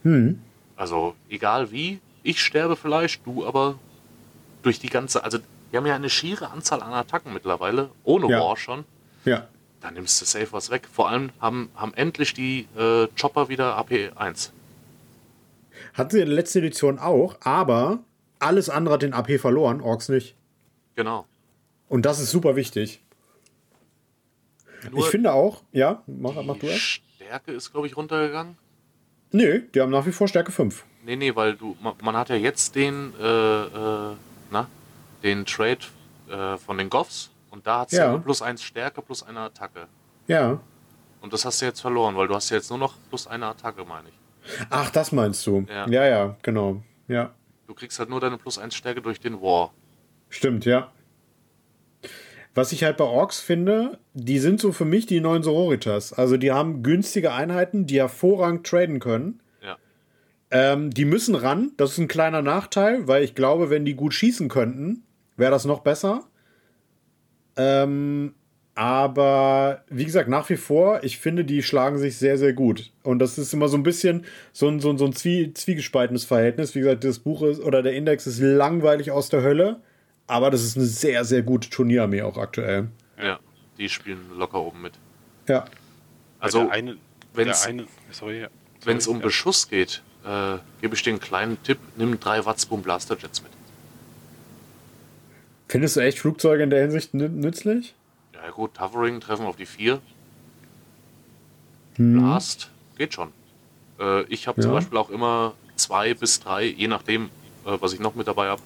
Hm. 0.04 0.42
Also 0.76 1.16
egal 1.30 1.72
wie, 1.72 2.00
ich 2.24 2.42
sterbe 2.42 2.76
vielleicht, 2.76 3.26
du 3.26 3.46
aber 3.46 3.80
durch 4.62 4.80
die 4.80 4.90
ganze, 4.90 5.24
also 5.24 5.40
wir 5.72 5.80
haben 5.80 5.86
ja 5.88 5.96
eine 5.96 6.10
schiere 6.10 6.52
Anzahl 6.52 6.82
an 6.82 6.94
Attacken 6.94 7.34
mittlerweile, 7.34 7.90
ohne 8.04 8.30
Ja. 8.30 8.40
War 8.40 8.58
schon. 8.58 8.86
Ja. 9.26 9.48
Da 9.82 9.92
nimmst 9.92 10.22
du 10.22 10.26
safe 10.26 10.48
was 10.52 10.70
weg. 10.70 10.88
Vor 10.92 11.10
allem 11.10 11.32
haben, 11.40 11.70
haben 11.76 11.94
endlich 11.96 12.34
die 12.34 12.68
äh, 12.78 13.08
Chopper 13.20 13.50
wieder 13.50 13.78
AP1. 13.78 14.52
Hatten 15.94 16.12
sie 16.12 16.22
in 16.22 16.28
der 16.28 16.36
letzten 16.36 16.60
Edition 16.60 17.00
auch, 17.00 17.36
aber 17.42 18.00
alles 18.40 18.70
andere 18.70 18.96
hat 18.96 19.02
den 19.02 19.14
AP 19.14 19.40
verloren, 19.40 19.82
Orks 19.82 20.10
nicht. 20.10 20.36
Genau. 20.96 21.26
Und 21.90 22.06
das 22.06 22.20
ist 22.20 22.32
super 22.32 22.56
wichtig. 22.56 23.02
Nur 24.92 25.00
ich 25.00 25.06
finde 25.08 25.34
auch, 25.34 25.64
ja, 25.72 26.04
mach, 26.08 26.36
mach 26.44 26.58
du 26.58 26.68
erst. 26.68 27.02
Stärke 27.16 27.52
ist, 27.52 27.72
glaube 27.72 27.88
ich, 27.88 27.96
runtergegangen. 27.96 28.58
Nö, 29.32 29.62
die 29.74 29.82
haben 29.82 29.92
nach 29.92 30.06
wie 30.06 30.12
vor 30.12 30.28
Stärke 30.28 30.52
5. 30.52 30.86
Nee, 31.06 31.16
nee, 31.16 31.36
weil 31.36 31.56
du, 31.56 31.76
man, 31.82 31.96
man 32.02 32.16
hat 32.16 32.30
ja 32.30 32.36
jetzt 32.36 32.76
den, 32.76 33.14
äh, 33.20 33.64
äh, 33.64 34.16
na, 34.52 34.68
den 35.24 35.46
Trade 35.46 35.80
äh, 36.30 36.58
von 36.58 36.78
den 36.78 36.90
Goffs 36.90 37.32
und 37.50 37.66
da 37.66 37.82
hat 37.82 37.92
es 37.92 37.98
ja. 37.98 38.06
Ja. 38.06 38.12
nur 38.12 38.22
plus 38.22 38.42
eins 38.42 38.64
Stärke 38.64 39.02
plus 39.02 39.24
eine 39.24 39.40
Attacke. 39.40 39.88
Ja. 40.28 40.60
Und 41.22 41.34
das 41.34 41.46
hast 41.46 41.62
du 41.62 41.66
jetzt 41.66 41.82
verloren, 41.82 42.16
weil 42.16 42.28
du 42.28 42.36
hast 42.36 42.50
ja 42.50 42.58
jetzt 42.58 42.70
nur 42.70 42.80
noch 42.80 42.96
plus 43.10 43.28
eine 43.28 43.48
Attacke, 43.48 43.86
meine 43.86 44.10
ich. 44.10 44.16
Ach, 44.70 44.90
das 44.90 45.12
meinst 45.12 45.46
du. 45.48 45.66
Ja. 45.70 45.88
Ja, 45.88 46.06
ja, 46.06 46.36
genau. 46.42 46.82
Ja. 47.08 47.32
Du 47.68 47.74
kriegst 47.74 47.98
halt 48.00 48.10
nur 48.10 48.20
deine 48.20 48.38
plus 48.38 48.58
1 48.58 48.76
Stärke 48.76 49.02
durch 49.02 49.20
den 49.20 49.42
War. 49.42 49.74
Stimmt, 50.30 50.66
ja. 50.66 50.92
Was 52.56 52.72
ich 52.72 52.84
halt 52.84 52.98
bei 52.98 53.06
Orks 53.06 53.40
finde, 53.40 53.98
die 54.14 54.38
sind 54.38 54.60
so 54.60 54.72
für 54.72 54.86
mich 54.86 55.06
die 55.08 55.22
neuen 55.22 55.42
Sororitas. 55.42 56.14
Also 56.14 56.38
die 56.38 56.52
haben 56.52 56.84
günstige 56.84 57.34
Einheiten, 57.34 57.88
die 57.88 58.00
hervorragend 58.00 58.66
traden 58.68 59.00
können. 59.00 59.42
Ja. 59.64 59.78
Ähm, 60.52 60.92
die 60.92 61.06
müssen 61.06 61.34
ran. 61.34 61.72
Das 61.78 61.94
ist 61.94 61.98
ein 61.98 62.08
kleiner 62.08 62.44
Nachteil, 62.44 63.08
weil 63.08 63.24
ich 63.24 63.34
glaube, 63.34 63.70
wenn 63.72 63.86
die 63.86 63.96
gut 63.96 64.14
schießen 64.14 64.50
könnten, 64.50 65.04
wäre 65.36 65.52
das 65.52 65.66
noch 65.66 65.80
besser. 65.80 66.26
Ähm, 67.56 68.36
aber 68.76 69.84
wie 69.90 70.06
gesagt, 70.06 70.30
nach 70.30 70.50
wie 70.50 70.58
vor, 70.58 71.04
ich 71.04 71.20
finde, 71.20 71.46
die 71.46 71.62
schlagen 71.62 72.00
sich 72.00 72.18
sehr, 72.18 72.38
sehr 72.38 72.54
gut. 72.54 72.92
Und 73.04 73.20
das 73.20 73.38
ist 73.38 73.54
immer 73.54 73.68
so 73.68 73.78
ein 73.78 73.84
bisschen 73.84 74.26
so 74.52 74.68
ein, 74.68 74.80
so 74.80 74.90
ein, 74.90 74.98
so 74.98 75.06
ein 75.06 75.14
Zwie 75.14 75.54
zwiegespaltenes 75.54 76.26
Verhältnis. 76.26 76.74
Wie 76.74 76.80
gesagt, 76.80 77.04
das 77.04 77.20
Buch 77.20 77.44
ist 77.44 77.62
oder 77.62 77.84
der 77.84 77.94
Index 77.94 78.26
ist 78.26 78.40
langweilig 78.40 79.12
aus 79.12 79.30
der 79.30 79.44
Hölle, 79.44 79.82
aber 80.28 80.52
das 80.52 80.64
ist 80.64 80.78
eine 80.78 80.86
sehr, 80.86 81.26
sehr 81.26 81.42
gute 81.42 81.70
Turnierarmee 81.70 82.22
auch 82.22 82.38
aktuell. 82.38 82.90
Ja. 83.22 83.40
Die 83.78 83.90
spielen 83.90 84.20
locker 84.38 84.60
oben 84.62 84.82
mit. 84.82 84.94
Ja. 85.48 85.66
Also, 86.40 86.70
wenn 86.72 87.48
es 88.98 89.08
um 89.08 89.18
ja. 89.18 89.24
Beschuss 89.24 89.68
geht, 89.70 90.02
äh, 90.26 90.58
gebe 90.82 90.96
ich 90.96 91.02
dir 91.04 91.10
einen 91.12 91.20
kleinen 91.20 91.62
Tipp: 91.64 91.80
nimm 91.96 92.20
drei 92.20 92.46
Watzboom 92.46 92.82
Blaster 92.84 93.18
Jets 93.18 93.42
mit. 93.42 93.52
Findest 95.68 95.96
du 95.96 96.02
echt 96.02 96.20
Flugzeuge 96.20 96.64
in 96.64 96.70
der 96.70 96.82
Hinsicht 96.82 97.14
nü- 97.14 97.30
nützlich? 97.30 97.96
Ja, 98.34 98.52
gut, 98.52 98.80
Hovering, 98.80 99.20
treffen 99.22 99.46
auf 99.46 99.56
die 99.56 99.66
4. 99.66 100.00
Hm. 101.96 102.14
Blast, 102.20 102.70
geht 102.98 103.14
schon. 103.14 103.30
Äh, 104.00 104.24
ich 104.26 104.48
habe 104.48 104.60
Ja. 104.62 104.64
zum 104.64 104.72
Beispiel 104.74 104.98
auch 104.98 105.10
immer 105.10 105.54
zwei 105.76 106.14
bis 106.14 106.40
drei, 106.40 106.66
je 106.66 106.88
nachdem, 106.88 107.26
äh, 107.66 107.78
was 107.80 107.94
ich 107.94 108.00
noch 108.00 108.16
mit 108.16 108.28
dabei 108.28 108.48
habe, 108.50 108.62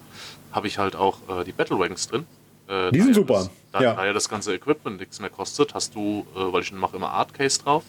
habe 0.52 0.66
ich 0.66 0.78
halt 0.78 0.96
auch 0.96 1.18
äh, 1.28 1.44
die 1.44 1.52
Battle 1.52 1.78
Ranks 1.78 2.08
drin. 2.08 2.26
Äh, 2.68 2.90
Die 2.92 3.00
sind 3.00 3.14
super, 3.14 3.34
Das, 3.34 3.50
da, 3.72 3.80
ja. 3.82 3.94
da 3.94 4.06
ja 4.06 4.12
das 4.12 4.28
ganze 4.28 4.54
Equipment 4.54 4.98
nichts 5.00 5.20
mehr 5.20 5.30
kostet, 5.30 5.74
hast 5.74 5.94
du, 5.94 6.26
äh, 6.36 6.52
weil 6.52 6.62
ich 6.62 6.72
mache 6.72 6.96
immer 6.96 7.10
Art 7.10 7.34
Case 7.34 7.60
drauf, 7.62 7.84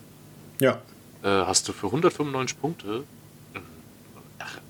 Ja. 0.60 0.82
äh, 1.24 1.28
hast 1.28 1.68
du 1.68 1.74
für 1.74 1.88
195 1.88 2.60
Punkte 2.60 3.04
ein 3.54 3.62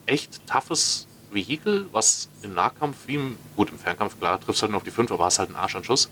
echt 0.06 0.42
toughes 0.48 1.08
Vehikel, 1.32 1.86
was 1.92 2.28
im 2.42 2.54
Nahkampf 2.56 2.98
wie 3.08 3.16
im, 3.16 3.38
gut 3.56 3.70
im 3.70 3.78
Fernkampf, 3.78 4.18
klar, 4.20 4.40
triffst 4.40 4.62
halt 4.64 4.72
nur 4.72 4.78
auf 4.78 4.84
die 4.84 4.92
5, 4.92 5.12
aber 5.12 5.26
hast 5.26 5.38
halt 5.40 5.50
einen 5.50 5.58
Arschanschluss, 5.58 6.10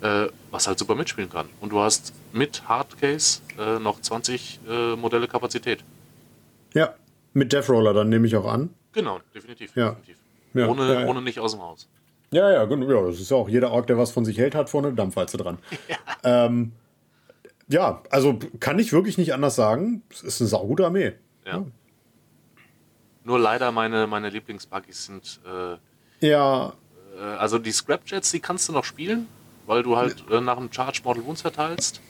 äh, 0.00 0.26
was 0.50 0.66
halt 0.66 0.78
super 0.80 0.94
mitspielen 0.96 1.30
kann. 1.30 1.48
Und 1.60 1.70
du 1.70 1.78
hast 1.80 2.12
mit 2.32 2.68
Hardcase 2.68 3.40
äh, 3.58 3.78
noch 3.78 4.00
20 4.00 4.58
äh, 4.68 4.96
Modelle 4.96 5.28
Kapazität. 5.28 5.84
Ja. 6.74 6.94
Mit 7.34 7.52
Death 7.52 7.68
Roller 7.68 7.92
dann 7.94 8.08
nehme 8.08 8.26
ich 8.26 8.34
auch 8.34 8.46
an. 8.50 8.70
Genau, 8.92 9.20
definitiv. 9.34 9.76
Ja. 9.76 9.90
definitiv. 9.90 10.16
Ja, 10.54 10.68
ohne, 10.68 10.92
ja, 10.92 11.00
ja. 11.00 11.06
ohne 11.06 11.22
nicht 11.22 11.38
aus 11.40 11.52
dem 11.52 11.62
Haus. 11.62 11.88
Ja, 12.30 12.50
ja, 12.50 12.64
genau. 12.66 12.86
Ja, 12.90 13.06
das 13.06 13.20
ist 13.20 13.30
ja 13.30 13.36
auch 13.36 13.48
jeder 13.48 13.70
Ork, 13.70 13.86
der 13.86 13.96
was 13.98 14.10
von 14.10 14.24
sich 14.24 14.38
hält, 14.38 14.54
hat 14.54 14.68
vorne 14.68 14.88
eine 14.88 14.96
Dampfwalze 14.96 15.36
dran. 15.36 15.58
Ja. 15.88 15.96
Ähm, 16.46 16.72
ja, 17.68 18.02
also 18.10 18.38
kann 18.60 18.78
ich 18.78 18.92
wirklich 18.92 19.18
nicht 19.18 19.34
anders 19.34 19.54
sagen. 19.56 20.02
Es 20.10 20.22
ist 20.22 20.40
eine 20.40 20.48
saugute 20.48 20.86
Armee. 20.86 21.12
Ja. 21.46 21.64
Nur 23.24 23.38
leider 23.38 23.72
meine, 23.72 24.06
meine 24.06 24.30
Lieblingsbuggies 24.30 25.04
sind, 25.06 25.40
äh, 25.46 26.26
Ja, 26.26 26.72
äh, 27.18 27.22
also 27.22 27.58
die 27.58 27.72
Scrapjets, 27.72 28.30
die 28.30 28.40
kannst 28.40 28.68
du 28.68 28.72
noch 28.72 28.84
spielen, 28.84 29.28
weil 29.66 29.82
du 29.82 29.96
halt 29.96 30.24
äh, 30.30 30.40
nach 30.40 30.56
dem 30.56 30.72
Charge 30.72 31.00
Mortal 31.04 31.24
Wounds 31.26 31.42
verteilst. 31.42 32.00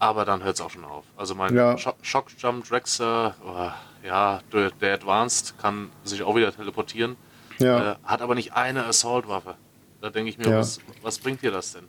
Aber 0.00 0.24
dann 0.24 0.42
hört 0.42 0.56
es 0.56 0.60
auch 0.60 0.70
schon 0.70 0.84
auf. 0.84 1.04
Also 1.16 1.34
mein 1.34 1.54
Ja. 1.54 1.76
Sho 1.78 1.92
Shock 2.02 2.26
Jump 2.38 2.68
Drexer, 2.68 3.34
oh, 3.44 4.06
ja, 4.06 4.40
der, 4.52 4.70
der 4.72 4.94
Advanced 4.94 5.58
kann 5.58 5.90
sich 6.04 6.22
auch 6.22 6.34
wieder 6.36 6.52
teleportieren, 6.54 7.16
ja, 7.60 7.92
äh, 7.92 7.96
hat 8.04 8.22
aber 8.22 8.34
nicht 8.34 8.52
eine 8.54 8.84
Assault-Waffe. 8.84 9.54
Da 10.00 10.10
denke 10.10 10.30
ich 10.30 10.38
mir, 10.38 10.44
Ja. 10.48 10.58
was, 10.58 10.80
was 11.02 11.18
bringt 11.18 11.42
dir 11.42 11.50
das 11.50 11.72
denn? 11.72 11.84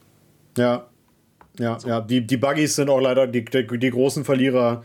ja. 0.57 0.87
Ja, 1.57 1.77
ja. 1.85 1.99
Die, 1.99 2.25
die 2.25 2.37
Buggies 2.37 2.75
sind 2.75 2.89
auch 2.89 3.01
leider 3.01 3.27
die, 3.27 3.43
die, 3.43 3.67
die 3.79 3.89
großen 3.89 4.23
Verlierer 4.23 4.83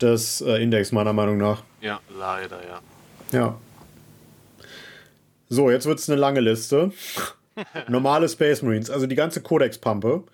des 0.00 0.40
äh, 0.40 0.60
Index, 0.60 0.90
meiner 0.90 1.12
Meinung 1.12 1.36
nach. 1.36 1.62
Ja, 1.80 2.00
leider, 2.18 2.58
ja. 2.66 2.80
Ja. 3.30 3.58
So, 5.48 5.70
jetzt 5.70 5.86
wird 5.86 6.00
es 6.00 6.08
eine 6.10 6.18
lange 6.18 6.40
Liste. 6.40 6.90
Normale 7.88 8.28
Space 8.28 8.62
Marines, 8.62 8.90
also 8.90 9.06
die 9.06 9.14
ganze 9.14 9.42
Codex-Pampe. 9.42 10.24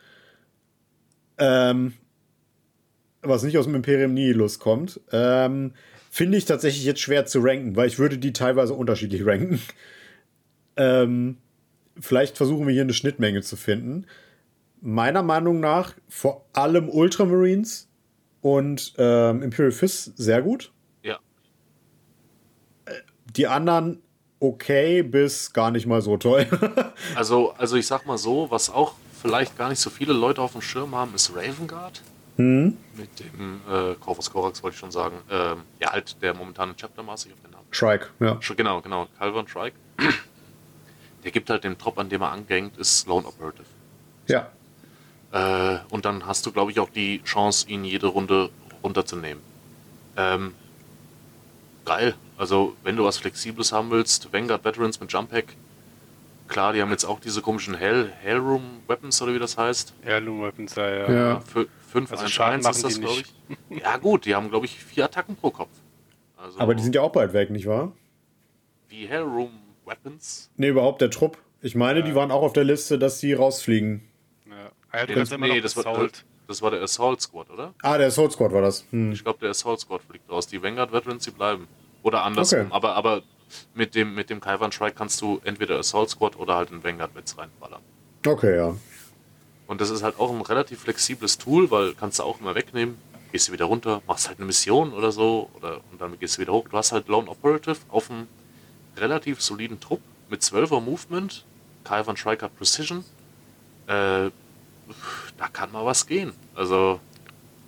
Ähm, 1.37 1.93
was 3.21 3.43
nicht 3.43 3.59
aus 3.59 3.65
dem 3.67 3.75
Imperium 3.75 4.15
Nihilus 4.15 4.59
kommt, 4.59 5.01
ähm, 5.13 5.75
finde 6.15 6.39
ich 6.39 6.45
tatsächlich 6.45 6.85
jetzt 6.85 7.01
schwer 7.01 7.27
zu 7.27 7.41
ranken, 7.41 7.75
weil 7.75 7.89
ich 7.89 7.99
würde 7.99 8.19
die 8.19 8.33
teilweise 8.33 8.75
unterschiedlich 8.75 9.27
ranken. 9.27 9.61
Ähm, 10.77 11.37
vielleicht 12.01 12.37
versuchen 12.37 12.67
wir 12.67 12.75
hier 12.75 12.83
eine 12.83 12.95
Schnittmenge 12.95 13.43
zu 13.43 13.55
finden. 13.55 14.07
Meiner 14.81 15.23
Meinung 15.23 15.61
nach 15.61 15.95
vor 16.09 16.45
allem 16.53 16.89
Ultramarines 16.89 17.89
und 18.41 18.93
ähm, 18.99 19.45
Imperial 19.45 19.71
Fist 19.71 20.19
sehr 20.19 20.43
gut. 20.43 20.73
Ja, 21.05 21.21
Die 23.37 23.47
anderen 23.47 24.03
okay 24.41 25.05
bis 25.05 25.53
gar 25.53 25.71
nicht 25.71 25.87
mal 25.87 26.03
so 26.03 26.17
toll. 26.17 26.45
also, 27.15 27.53
also 27.53 27.77
ich 27.77 27.87
sag 27.87 28.05
mal 28.05 28.19
so, 28.19 28.51
was 28.51 28.69
auch 28.69 28.95
vielleicht 29.23 29.57
gar 29.57 29.69
nicht 29.69 29.79
so 29.79 29.91
viele 29.91 30.13
Leute 30.13 30.43
auf 30.43 30.53
dem 30.53 30.61
Schirm 30.61 30.97
haben, 30.97 31.15
ist 31.15 31.37
Raven 31.37 31.69
Guard. 31.69 32.03
Hm? 32.37 32.77
Mit 32.97 33.21
dem 33.21 33.61
äh, 33.69 33.95
Corvus 33.95 34.31
Corax 34.31 34.63
wollte 34.63 34.75
ich 34.75 34.81
schon 34.81 34.91
sagen. 34.91 35.17
Ähm, 35.31 35.63
ja, 35.81 35.93
halt 35.93 36.21
der 36.23 36.35
momentane 36.35 36.75
Chapter 36.77 37.03
Master, 37.03 37.29
ich 37.29 37.37
hab 37.37 37.43
den 37.43 37.53
Namen. 37.53 37.67
Shrike, 37.71 38.09
ja. 38.21 38.39
Genau, 38.57 38.81
genau. 38.81 39.09
Calvin 39.19 39.47
Trike. 39.47 39.77
Der 41.25 41.31
gibt 41.31 41.49
halt 41.49 41.65
den 41.65 41.79
Trop, 41.79 41.99
an 41.99 42.11
dem 42.11 42.21
er 42.21 42.33
angehängt 42.33 42.77
ist, 42.77 43.07
Lone 43.07 43.27
Operative. 43.27 43.65
Ja. 44.27 44.51
Äh, 45.33 45.79
und 45.91 46.05
dann 46.05 46.27
hast 46.27 46.45
du, 46.45 46.53
glaube 46.53 46.71
ich, 46.71 46.79
auch 46.81 46.91
die 46.91 47.23
Chance, 47.25 47.67
ihn 47.69 47.83
jede 47.85 48.09
Runde 48.09 48.51
runterzunehmen. 48.83 49.43
Ähm, 50.19 50.55
geil. 51.87 52.15
Also, 52.37 52.77
wenn 52.83 52.97
du 52.97 53.05
was 53.05 53.17
Flexibles 53.17 53.73
haben 53.73 53.91
willst, 53.91 54.33
Vanguard 54.33 54.65
Veterans 54.65 55.01
mit 55.01 55.11
Jump 55.11 55.33
Hack. 55.33 55.57
Klar, 56.47 56.75
die 56.75 56.83
haben 56.83 56.91
jetzt 56.91 57.05
auch 57.05 57.21
diese 57.21 57.41
komischen 57.41 57.75
Hell, 57.75 58.13
Hellroom 58.21 58.83
Weapons 58.87 59.21
oder 59.23 59.33
wie 59.33 59.39
das 59.39 59.57
heißt. 59.57 59.95
Heirloom 60.05 60.43
Weapons, 60.43 60.75
ja, 60.75 60.89
ja. 60.89 61.11
Ja. 61.11 61.41
Für 61.41 61.67
5 61.95 62.11
Also 62.11 62.25
1 62.25 62.33
Schaden 62.33 62.55
1 62.57 62.65
machen 62.65 62.75
ist 62.77 62.85
das, 62.85 62.95
die 62.95 63.01
glaube 63.01 63.17
nicht. 63.19 63.35
ich. 63.71 63.81
Ja, 63.83 63.97
gut, 63.99 64.25
die 64.25 64.35
haben, 64.35 64.51
glaube 64.51 64.67
ich, 64.67 64.77
vier 64.83 65.05
Attacken 65.05 65.37
pro 65.37 65.51
Kopf. 65.51 65.71
Also, 66.37 66.59
Aber 66.59 66.75
die 66.75 66.83
sind 66.83 66.95
ja 66.97 67.03
auch 67.03 67.13
bald 67.13 67.33
weg, 67.33 67.51
nicht 67.51 67.67
wahr? 67.67 67.93
wie 68.89 69.07
Hellroom 69.07 69.51
Weapons. 69.85 70.51
Nee, 70.57 70.69
überhaupt 70.69 71.01
der 71.01 71.11
Trupp. 71.11 71.39
Ich 71.63 71.75
meine, 71.75 72.03
die 72.03 72.15
waren 72.15 72.31
auch 72.31 72.43
auf 72.43 72.53
der 72.53 72.65
Liste, 72.65 72.99
dass 72.99 73.19
die 73.21 73.33
rausfliegen. 73.33 74.03
ja. 74.47 74.55
Ah, 74.91 74.99
ja, 74.99 75.07
Nee, 75.07 75.15
das, 75.15 75.31
nee, 75.39 75.61
das, 75.61 75.77
war, 75.77 75.87
Assault. 75.87 76.25
das 76.49 76.63
war 76.63 76.71
der 76.73 76.83
Assault 76.83 77.21
Squad, 77.21 77.51
oder? 77.51 77.75
Ah, 77.83 77.97
der 77.99 78.11
Soul 78.11 78.31
Squad 78.31 78.53
war 78.53 78.63
das. 78.63 78.85
Hm. 78.91 79.13
Ich 79.13 79.23
glaube, 79.25 79.39
der 79.41 79.51
Assault 79.51 79.81
Squad 79.81 80.03
fliegt 80.03 80.29
raus. 80.31 80.47
Die 80.49 80.63
Vanguard 80.63 80.93
Veterans, 80.93 81.25
die 81.25 81.31
bleiben. 81.31 81.67
Oder 82.03 82.23
andersrum. 82.25 82.61
Okay. 82.67 82.69
Aber, 82.71 82.95
aber 82.95 83.23
mit 83.75 83.95
dem, 83.95 84.15
mit 84.15 84.31
dem 84.31 84.41
Kaiwan 84.41 84.71
Strike 84.73 84.95
kannst 84.97 85.21
du 85.23 85.41
entweder 85.45 85.79
Assault 85.79 86.11
Squad 86.11 86.37
oder 86.39 86.55
halt 86.57 86.71
einen 86.71 86.83
Vanguard 86.85 87.15
Vets 87.15 87.37
reinballern. 87.39 87.81
Okay, 88.27 88.57
ja. 88.57 88.75
Und 89.67 89.81
das 89.81 89.91
ist 89.91 90.03
halt 90.03 90.19
auch 90.19 90.31
ein 90.31 90.41
relativ 90.43 90.81
flexibles 90.81 91.39
Tool, 91.39 91.71
weil 91.71 91.95
kannst 91.95 92.19
du 92.19 92.23
auch 92.23 92.41
immer 92.41 92.55
wegnehmen, 92.55 92.99
gehst 93.33 93.49
du 93.49 93.53
wieder 93.53 93.65
runter, 93.65 94.03
machst 94.07 94.29
halt 94.29 94.39
eine 94.39 94.47
Mission 94.47 94.93
oder 94.93 95.11
so, 95.11 95.51
oder 95.55 95.81
und 95.91 96.01
dann 96.01 96.19
gehst 96.19 96.37
du 96.37 96.43
wieder 96.43 96.53
hoch. 96.53 96.69
Du 96.69 96.77
hast 96.77 96.93
halt 96.93 97.09
Lone 97.09 97.29
Operative 97.31 97.77
auf 97.89 98.11
einem 98.11 98.29
relativ 98.97 99.41
soliden 99.43 99.81
Trupp 99.81 100.01
mit 100.29 100.43
12er 100.43 100.81
Movement, 100.81 101.45
Kaiwan 101.85 102.17
Striker 102.17 102.49
Precision. 102.49 103.05
Äh, 103.87 104.31
da 105.39 105.49
kann 105.53 105.73
mal 105.73 105.85
was 105.85 106.07
gehen. 106.07 106.33
Also 106.55 107.01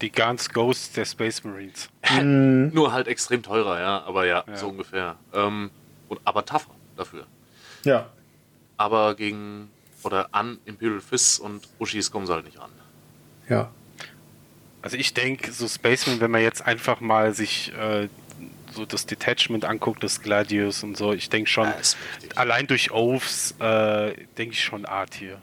Die 0.02 0.12
Guns 0.12 0.50
Ghosts 0.50 0.92
der 0.92 1.04
Space 1.06 1.42
Marines. 1.44 1.88
Hm. 2.06 2.72
Nur 2.72 2.92
halt 2.92 3.08
extrem 3.08 3.42
teurer, 3.42 3.80
ja, 3.80 4.02
aber 4.04 4.26
ja, 4.26 4.44
Ja. 4.46 4.56
so 4.56 4.68
ungefähr. 4.68 5.16
Ähm, 5.32 5.70
und, 6.08 6.20
aber 6.24 6.44
tougher 6.44 6.70
dafür. 6.96 7.26
Ja. 7.84 8.06
Aber 8.76 9.14
gegen 9.16 9.70
oder 10.06 10.28
an 10.32 10.58
Imperial 10.64 11.00
Fists 11.00 11.38
und 11.38 11.62
Ushis 11.78 12.10
kommen 12.10 12.26
sie 12.26 12.32
halt 12.32 12.44
nicht 12.44 12.58
ran. 12.58 12.70
Ja. 13.48 13.70
Also 14.82 14.96
ich 14.96 15.14
denke, 15.14 15.50
so 15.52 15.66
Spaceman, 15.66 16.20
wenn 16.20 16.30
man 16.30 16.42
jetzt 16.42 16.64
einfach 16.64 17.00
mal 17.00 17.34
sich 17.34 17.72
äh, 17.74 18.08
so 18.72 18.84
das 18.86 19.06
Detachment 19.06 19.64
anguckt, 19.64 20.04
das 20.04 20.22
Gladius 20.22 20.82
und 20.82 20.96
so, 20.96 21.12
ich 21.12 21.28
denke 21.28 21.50
schon, 21.50 21.66
Ja, 21.66 21.74
allein 22.36 22.66
durch 22.66 22.92
Oaths, 22.92 23.54
äh, 23.58 24.14
denke 24.38 24.54
ich 24.54 24.62
schon 24.62 24.84
Art 24.84 25.14
hier. 25.14 25.38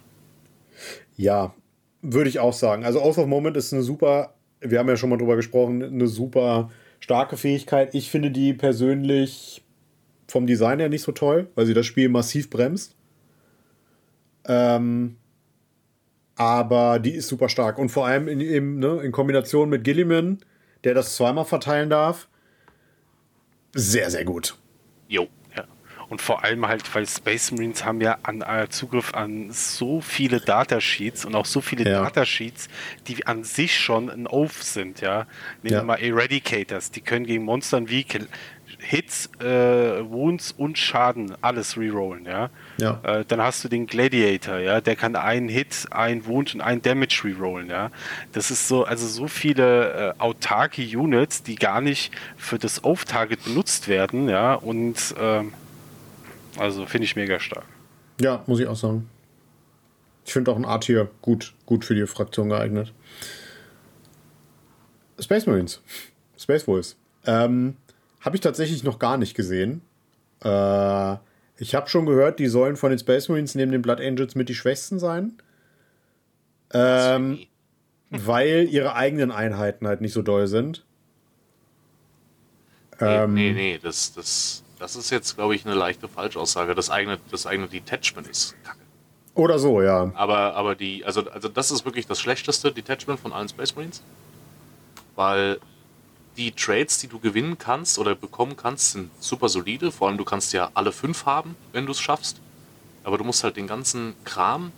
Ja, 1.17 1.53
würde 2.01 2.29
ich 2.29 2.39
auch 2.39 2.53
sagen. 2.53 2.85
Also 2.85 3.01
Oath 3.01 3.17
of 3.17 3.27
Moment 3.27 3.57
ist 3.57 3.73
eine 3.73 3.83
super, 3.83 4.33
wir 4.61 4.79
haben 4.79 4.87
ja 4.87 4.97
schon 4.97 5.09
mal 5.09 5.17
drüber 5.17 5.35
gesprochen, 5.35 5.83
eine 5.83 6.07
super 6.07 6.71
starke 6.99 7.35
Fähigkeit. 7.35 7.93
Ich 7.95 8.09
finde 8.09 8.31
die 8.31 8.53
persönlich 8.53 9.61
vom 10.27 10.47
Design 10.47 10.79
her 10.79 10.89
nicht 10.89 11.03
so 11.03 11.11
toll, 11.11 11.49
weil 11.55 11.65
sie 11.65 11.73
das 11.73 11.85
Spiel 11.85 12.09
massiv 12.09 12.49
bremst. 12.49 12.95
Ähm, 14.47 15.17
aber 16.35 16.99
die 16.99 17.11
ist 17.11 17.27
super 17.27 17.49
stark. 17.49 17.77
Und 17.77 17.89
vor 17.89 18.07
allem 18.07 18.27
in, 18.27 18.41
in, 18.41 18.79
ne, 18.79 19.01
in 19.03 19.11
Kombination 19.11 19.69
mit 19.69 19.83
Gilliman, 19.83 20.39
der 20.83 20.93
das 20.93 21.15
zweimal 21.15 21.45
verteilen 21.45 21.89
darf, 21.89 22.27
sehr, 23.75 24.09
sehr 24.11 24.25
gut. 24.25 24.57
Jo. 25.07 25.27
Ja. 25.55 25.65
Und 26.09 26.21
vor 26.21 26.43
allem 26.43 26.67
halt, 26.67 26.93
weil 26.93 27.07
Space 27.07 27.51
Marines 27.51 27.85
haben 27.85 28.01
ja 28.01 28.17
an, 28.23 28.41
äh, 28.41 28.67
Zugriff 28.69 29.13
an 29.13 29.51
so 29.51 30.01
viele 30.01 30.39
Datasheets 30.39 31.25
und 31.25 31.35
auch 31.35 31.45
so 31.45 31.61
viele 31.61 31.89
Ja. 31.89 32.03
Datasheets, 32.03 32.67
die 33.07 33.25
an 33.25 33.43
sich 33.43 33.79
schon 33.79 34.09
ein 34.09 34.27
Oath 34.27 34.53
sind, 34.53 35.01
ja. 35.01 35.27
Nehmen 35.61 35.73
Ja. 35.73 35.79
wir 35.81 35.83
mal 35.85 35.95
Eradicators, 36.01 36.91
die 36.91 37.01
können 37.01 37.25
gegen 37.25 37.43
Monster 37.45 37.77
und 37.77 37.89
Vehicle 37.89 38.27
Hits, 38.83 39.29
äh, 39.39 39.45
Wounds 39.45 40.51
und 40.51 40.77
Schaden 40.77 41.33
alles 41.41 41.77
rerollen, 41.77 42.25
ja. 42.25 42.49
Ja. 42.77 42.99
Äh, 43.03 43.25
dann 43.25 43.41
hast 43.41 43.63
du 43.63 43.69
den 43.69 43.87
Gladiator, 43.87 44.59
ja, 44.59 44.81
der 44.81 44.95
kann 44.95 45.15
einen 45.15 45.49
Hit, 45.49 45.87
einen 45.91 46.25
Wound 46.25 46.53
und 46.53 46.61
einen 46.61 46.81
Damage 46.81 47.21
rerollen, 47.23 47.69
ja. 47.69 47.91
Das 48.33 48.51
ist 48.51 48.67
so, 48.67 48.83
also 48.83 49.07
so 49.07 49.27
viele 49.27 50.13
äh, 50.17 50.19
autarke 50.19 50.81
Units, 50.81 51.43
die 51.43 51.55
gar 51.55 51.81
nicht 51.81 52.13
für 52.37 52.59
das 52.59 52.83
Off-Target 52.83 53.43
benutzt 53.45 53.87
werden, 53.87 54.29
ja, 54.29 54.53
und 54.53 55.15
ähm, 55.19 55.53
also 56.57 56.85
finde 56.85 57.05
ich 57.05 57.15
mega 57.15 57.39
stark. 57.39 57.65
Ja, 58.21 58.43
muss 58.45 58.59
ich 58.59 58.67
auch 58.67 58.75
sagen. 58.75 59.09
Ich 60.25 60.33
finde 60.33 60.51
auch 60.51 60.55
ein 60.55 60.65
Art 60.65 60.85
hier 60.85 61.09
gut, 61.21 61.53
gut 61.65 61.83
für 61.85 61.95
die 61.95 62.05
Fraktion 62.05 62.49
geeignet. 62.49 62.93
Space 65.19 65.45
Marines. 65.45 65.81
Space 66.37 66.67
Wolves. 66.67 66.95
Ähm, 67.25 67.77
habe 68.23 68.35
ich 68.35 68.41
tatsächlich 68.41 68.83
noch 68.83 68.99
gar 68.99 69.17
nicht 69.17 69.35
gesehen. 69.35 69.81
Äh, 70.43 71.15
ich 71.57 71.75
habe 71.75 71.89
schon 71.89 72.05
gehört, 72.05 72.39
die 72.39 72.47
sollen 72.47 72.77
von 72.77 72.89
den 72.89 72.99
Space 72.99 73.29
Marines 73.29 73.53
neben 73.55 73.71
den 73.71 73.81
Blood 73.81 73.99
Angels 74.01 74.35
mit 74.35 74.49
die 74.49 74.55
schwächsten 74.55 74.97
sein. 74.97 75.33
Ähm, 76.73 77.39
weil 78.09 78.67
ihre 78.69 78.95
eigenen 78.95 79.31
Einheiten 79.31 79.87
halt 79.87 80.01
nicht 80.01 80.13
so 80.13 80.21
doll 80.21 80.47
sind. 80.47 80.85
Nee, 82.99 83.07
Ähm, 83.07 83.33
nee, 83.33 83.51
nee, 83.51 83.79
das, 83.81 84.13
das, 84.13 84.63
das 84.79 84.95
ist 84.95 85.09
jetzt, 85.09 85.35
glaube 85.35 85.55
ich, 85.55 85.65
eine 85.65 85.75
leichte 85.75 86.07
Falschaussage. 86.07 86.75
Das 86.75 86.89
eigene, 86.89 87.19
das 87.29 87.45
eigene 87.45 87.67
Detachment 87.67 88.27
ist 88.27 88.55
kacke. 88.63 88.79
Oder 89.35 89.57
so, 89.57 89.81
ja. 89.81 90.11
Aber, 90.13 90.55
aber 90.55 90.75
die, 90.75 91.03
also, 91.03 91.29
also 91.29 91.49
das 91.49 91.71
ist 91.71 91.85
wirklich 91.85 92.05
das 92.05 92.21
schlechteste 92.21 92.71
Detachment 92.71 93.19
von 93.19 93.33
allen 93.33 93.49
Space 93.49 93.75
Marines. 93.75 94.03
Weil 95.15 95.59
die 96.37 96.51
Trades, 96.51 96.99
die 96.99 97.07
du 97.07 97.19
gewinnen 97.19 97.57
kannst 97.57 97.99
oder 97.99 98.15
bekommen 98.15 98.55
kannst, 98.55 98.93
sind 98.93 99.11
super 99.19 99.49
solide. 99.49 99.91
Vor 99.91 100.07
allem, 100.07 100.17
du 100.17 100.25
kannst 100.25 100.53
ja 100.53 100.71
alle 100.73 100.91
fünf 100.91 101.25
haben, 101.25 101.55
wenn 101.71 101.85
du 101.85 101.91
es 101.91 101.99
schaffst. 101.99 102.39
Aber 103.03 103.17
du 103.17 103.23
musst 103.23 103.43
halt 103.43 103.57
den 103.57 103.67
ganzen 103.67 104.15
Kram, 104.23 104.71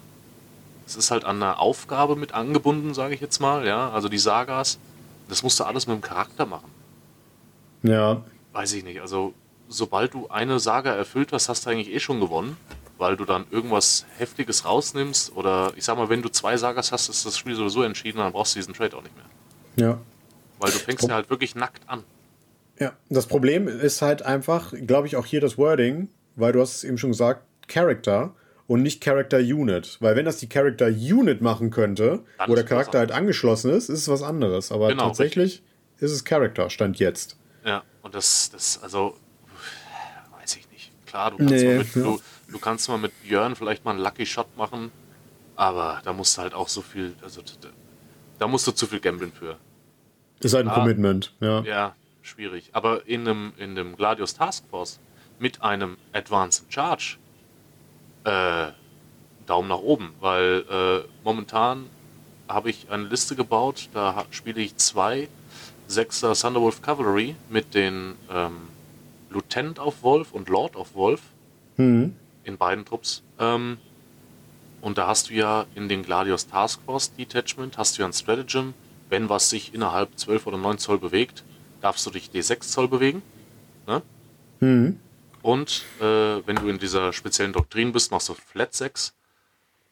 es 0.86 0.96
ist 0.96 1.12
halt 1.12 1.26
an 1.26 1.42
einer 1.42 1.60
Aufgabe 1.60 2.16
mit 2.16 2.34
angebunden, 2.34 2.94
sage 2.94 3.16
ich 3.16 3.22
jetzt 3.22 3.40
mal, 3.40 3.66
ja. 3.66 3.90
Also 3.92 4.10
die 4.10 4.18
Sagas, 4.18 4.80
das 5.28 5.44
musst 5.44 5.60
du 5.60 5.64
alles 5.64 5.88
mit 5.88 5.96
dem 5.96 6.02
Charakter 6.02 6.46
machen. 6.46 6.70
Ja. 7.84 8.22
Weiß 8.54 8.74
ich 8.74 8.84
nicht. 8.84 9.02
Also, 9.02 9.34
sobald 9.68 10.14
du 10.14 10.28
eine 10.30 10.60
Saga 10.60 10.94
erfüllt 10.94 11.32
hast, 11.32 11.50
hast 11.50 11.66
du 11.66 11.70
eigentlich 11.70 11.94
eh 11.94 12.00
schon 12.00 12.20
gewonnen. 12.20 12.58
Weil 12.98 13.18
du 13.18 13.26
dann 13.26 13.46
irgendwas 13.52 14.06
Heftiges 14.18 14.64
rausnimmst. 14.64 15.36
Oder 15.36 15.74
ich 15.76 15.84
sag 15.84 15.98
mal, 15.98 16.08
wenn 16.08 16.22
du 16.22 16.30
zwei 16.30 16.56
Sagas 16.56 16.94
hast, 16.94 17.10
ist 17.10 17.26
das 17.26 17.38
Spiel 17.38 17.54
sowieso 17.54 17.84
entschieden, 17.84 18.20
dann 18.20 18.32
brauchst 18.32 18.56
du 18.56 18.60
diesen 18.60 18.74
Trade 18.74 18.96
auch 18.96 19.04
nicht 19.04 19.16
mehr. 19.16 19.86
Ja. 19.88 19.98
Weil 20.60 20.72
du 20.72 20.80
fängst 20.80 21.08
ja 21.08 21.16
halt 21.16 21.30
wirklich 21.30 21.56
nackt 21.56 21.88
an. 21.90 22.04
Ja, 22.80 22.94
das 23.10 23.28
Problem 23.28 23.68
ist 23.68 24.02
halt 24.02 24.22
einfach, 24.22 24.74
glaube 24.86 25.08
ich, 25.08 25.16
auch 25.16 25.26
hier 25.26 25.42
das 25.42 25.58
Wording, 25.58 26.10
weil 26.36 26.52
du 26.52 26.62
hast 26.62 26.76
es 26.76 26.84
eben 26.84 26.98
schon 26.98 27.12
gesagt, 27.12 27.44
Character 27.68 28.36
und 28.68 28.82
nicht 28.82 29.02
Character 29.02 29.38
Unit. 29.38 29.98
Weil 30.02 30.16
wenn 30.16 30.26
das 30.26 30.38
die 30.38 30.50
Character 30.50 30.88
Unit 30.88 31.42
machen 31.42 31.70
könnte, 31.70 32.24
Dann 32.38 32.50
wo 32.50 32.56
der 32.56 32.66
Charakter 32.66 33.00
halt 33.00 33.12
angeschlossen 33.12 33.72
ist, 33.72 33.90
ist 33.90 34.00
es 34.02 34.08
was 34.10 34.22
anderes. 34.24 34.72
Aber 34.72 34.90
Genau, 34.90 35.08
tatsächlich 35.08 35.64
ist 36.00 36.12
es 36.12 36.26
Character, 36.26 36.70
stand 36.70 37.00
jetzt. 37.00 37.38
Ja, 37.64 37.84
und 38.02 38.14
das, 38.14 38.50
das, 38.52 38.82
also, 38.84 39.16
weiß 40.38 40.58
ich 40.58 40.70
nicht. 40.72 40.92
Klar, 41.06 41.32
du 41.32 41.38
kannst, 41.38 41.52
Nee, 41.54 41.66
mal 41.66 41.78
mit, 41.78 41.96
ja. 41.96 42.02
du, 42.04 42.22
du 42.52 42.60
kannst 42.60 42.90
mal 42.90 42.98
mit 42.98 43.24
Björn 43.24 43.56
vielleicht 43.56 43.86
mal 43.86 43.92
einen 43.92 44.02
Lucky 44.02 44.26
Shot 44.26 44.58
machen, 44.58 44.92
aber 45.56 46.02
da 46.04 46.12
musst 46.14 46.38
du 46.38 46.42
halt 46.42 46.54
auch 46.54 46.68
so 46.68 46.82
viel, 46.82 47.16
also 47.22 47.42
da- 48.38 48.48
musst 48.48 48.68
du 48.68 48.72
zu 48.72 48.86
viel 48.86 49.00
gambeln 49.00 49.32
für. 49.32 49.58
Ist 50.42 50.54
halt 50.54 50.66
ein 50.66 50.72
Ah. 50.72 50.76
Commitment, 50.76 51.34
ja. 51.40 51.62
Ja, 51.62 51.96
schwierig. 52.22 52.70
Aber 52.74 53.08
in 53.08 53.22
einem, 53.28 53.54
in 53.58 53.72
einem 53.72 53.96
Gladius 53.96 54.34
Task 54.36 54.64
Force 54.70 55.00
mit 55.40 55.62
einem 55.62 55.98
Advanced 56.14 56.66
Charge, 56.72 57.18
äh, 58.24 58.68
Daumen 59.46 59.68
nach 59.70 59.78
oben, 59.80 60.14
weil 60.20 60.66
äh, 60.70 61.08
momentan 61.24 61.86
habe 62.48 62.70
ich 62.70 62.90
eine 62.90 63.04
Liste 63.04 63.36
gebaut, 63.36 63.90
da 63.94 64.26
spiele 64.32 64.62
ich 64.62 64.76
zwei 64.78 65.28
Sechser 65.88 66.34
Thunderwolf 66.34 66.82
Cavalry 66.82 67.36
mit 67.50 67.76
den 67.76 68.16
ähm, 68.32 68.54
Lieutenant 69.30 69.78
of 69.80 70.02
Wolf 70.02 70.32
und 70.32 70.50
Lord 70.50 70.76
of 70.76 70.96
Wolf 70.96 71.22
Hm. 71.76 72.16
in 72.44 72.58
beiden 72.58 72.86
Trupps. 72.86 73.22
Ähm, 73.38 73.78
und 74.82 74.98
da 74.98 75.08
hast 75.08 75.30
du 75.30 75.34
ja 75.34 75.66
in 75.76 75.90
den 75.90 76.02
Gladius 76.04 76.48
Task 76.48 76.80
Force 76.86 77.14
Detachment, 77.14 77.78
hast 77.78 77.98
du 77.98 78.02
ja 78.02 78.08
ein 78.08 78.14
Stratagem, 78.14 78.74
wenn 79.10 79.30
was 79.30 79.50
sich 79.50 79.74
innerhalb 79.74 80.18
12 80.18 80.48
oder 80.48 80.58
9 80.58 80.78
Zoll 80.78 80.98
bewegt, 80.98 81.44
darfst 81.82 82.06
du 82.06 82.12
dich 82.12 82.30
D6 82.34 82.62
Zoll 82.62 82.88
bewegen. 82.88 83.22
Ne? 83.88 84.02
Hm. 84.60 85.00
Und 85.42 85.84
äh, 86.00 86.04
wenn 86.48 86.56
du 86.56 86.68
in 86.70 86.80
dieser 86.80 87.14
speziellen 87.14 87.54
Doktrin 87.54 87.92
bist, 87.92 88.12
machst 88.12 88.30
du 88.30 88.34
Flat 88.34 88.74
6. 88.74 89.14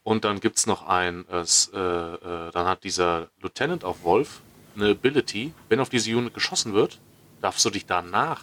Und 0.04 0.26
dann 0.26 0.40
gibt 0.40 0.58
es 0.58 0.68
noch 0.68 0.88
ein, 0.88 1.26
äh, 1.32 1.42
äh, 1.42 2.14
äh, 2.16 2.52
dann 2.52 2.68
hat 2.68 2.84
dieser 2.84 3.30
Lieutenant 3.42 3.84
of 3.84 4.04
Wolf 4.04 4.42
eine 4.76 4.90
Ability, 4.90 5.54
wenn 5.70 5.80
auf 5.80 5.90
diese 5.90 6.16
Unit 6.16 6.34
geschossen 6.34 6.74
wird, 6.74 7.00
darfst 7.42 7.64
du 7.64 7.70
dich 7.70 7.86
danach 7.86 8.42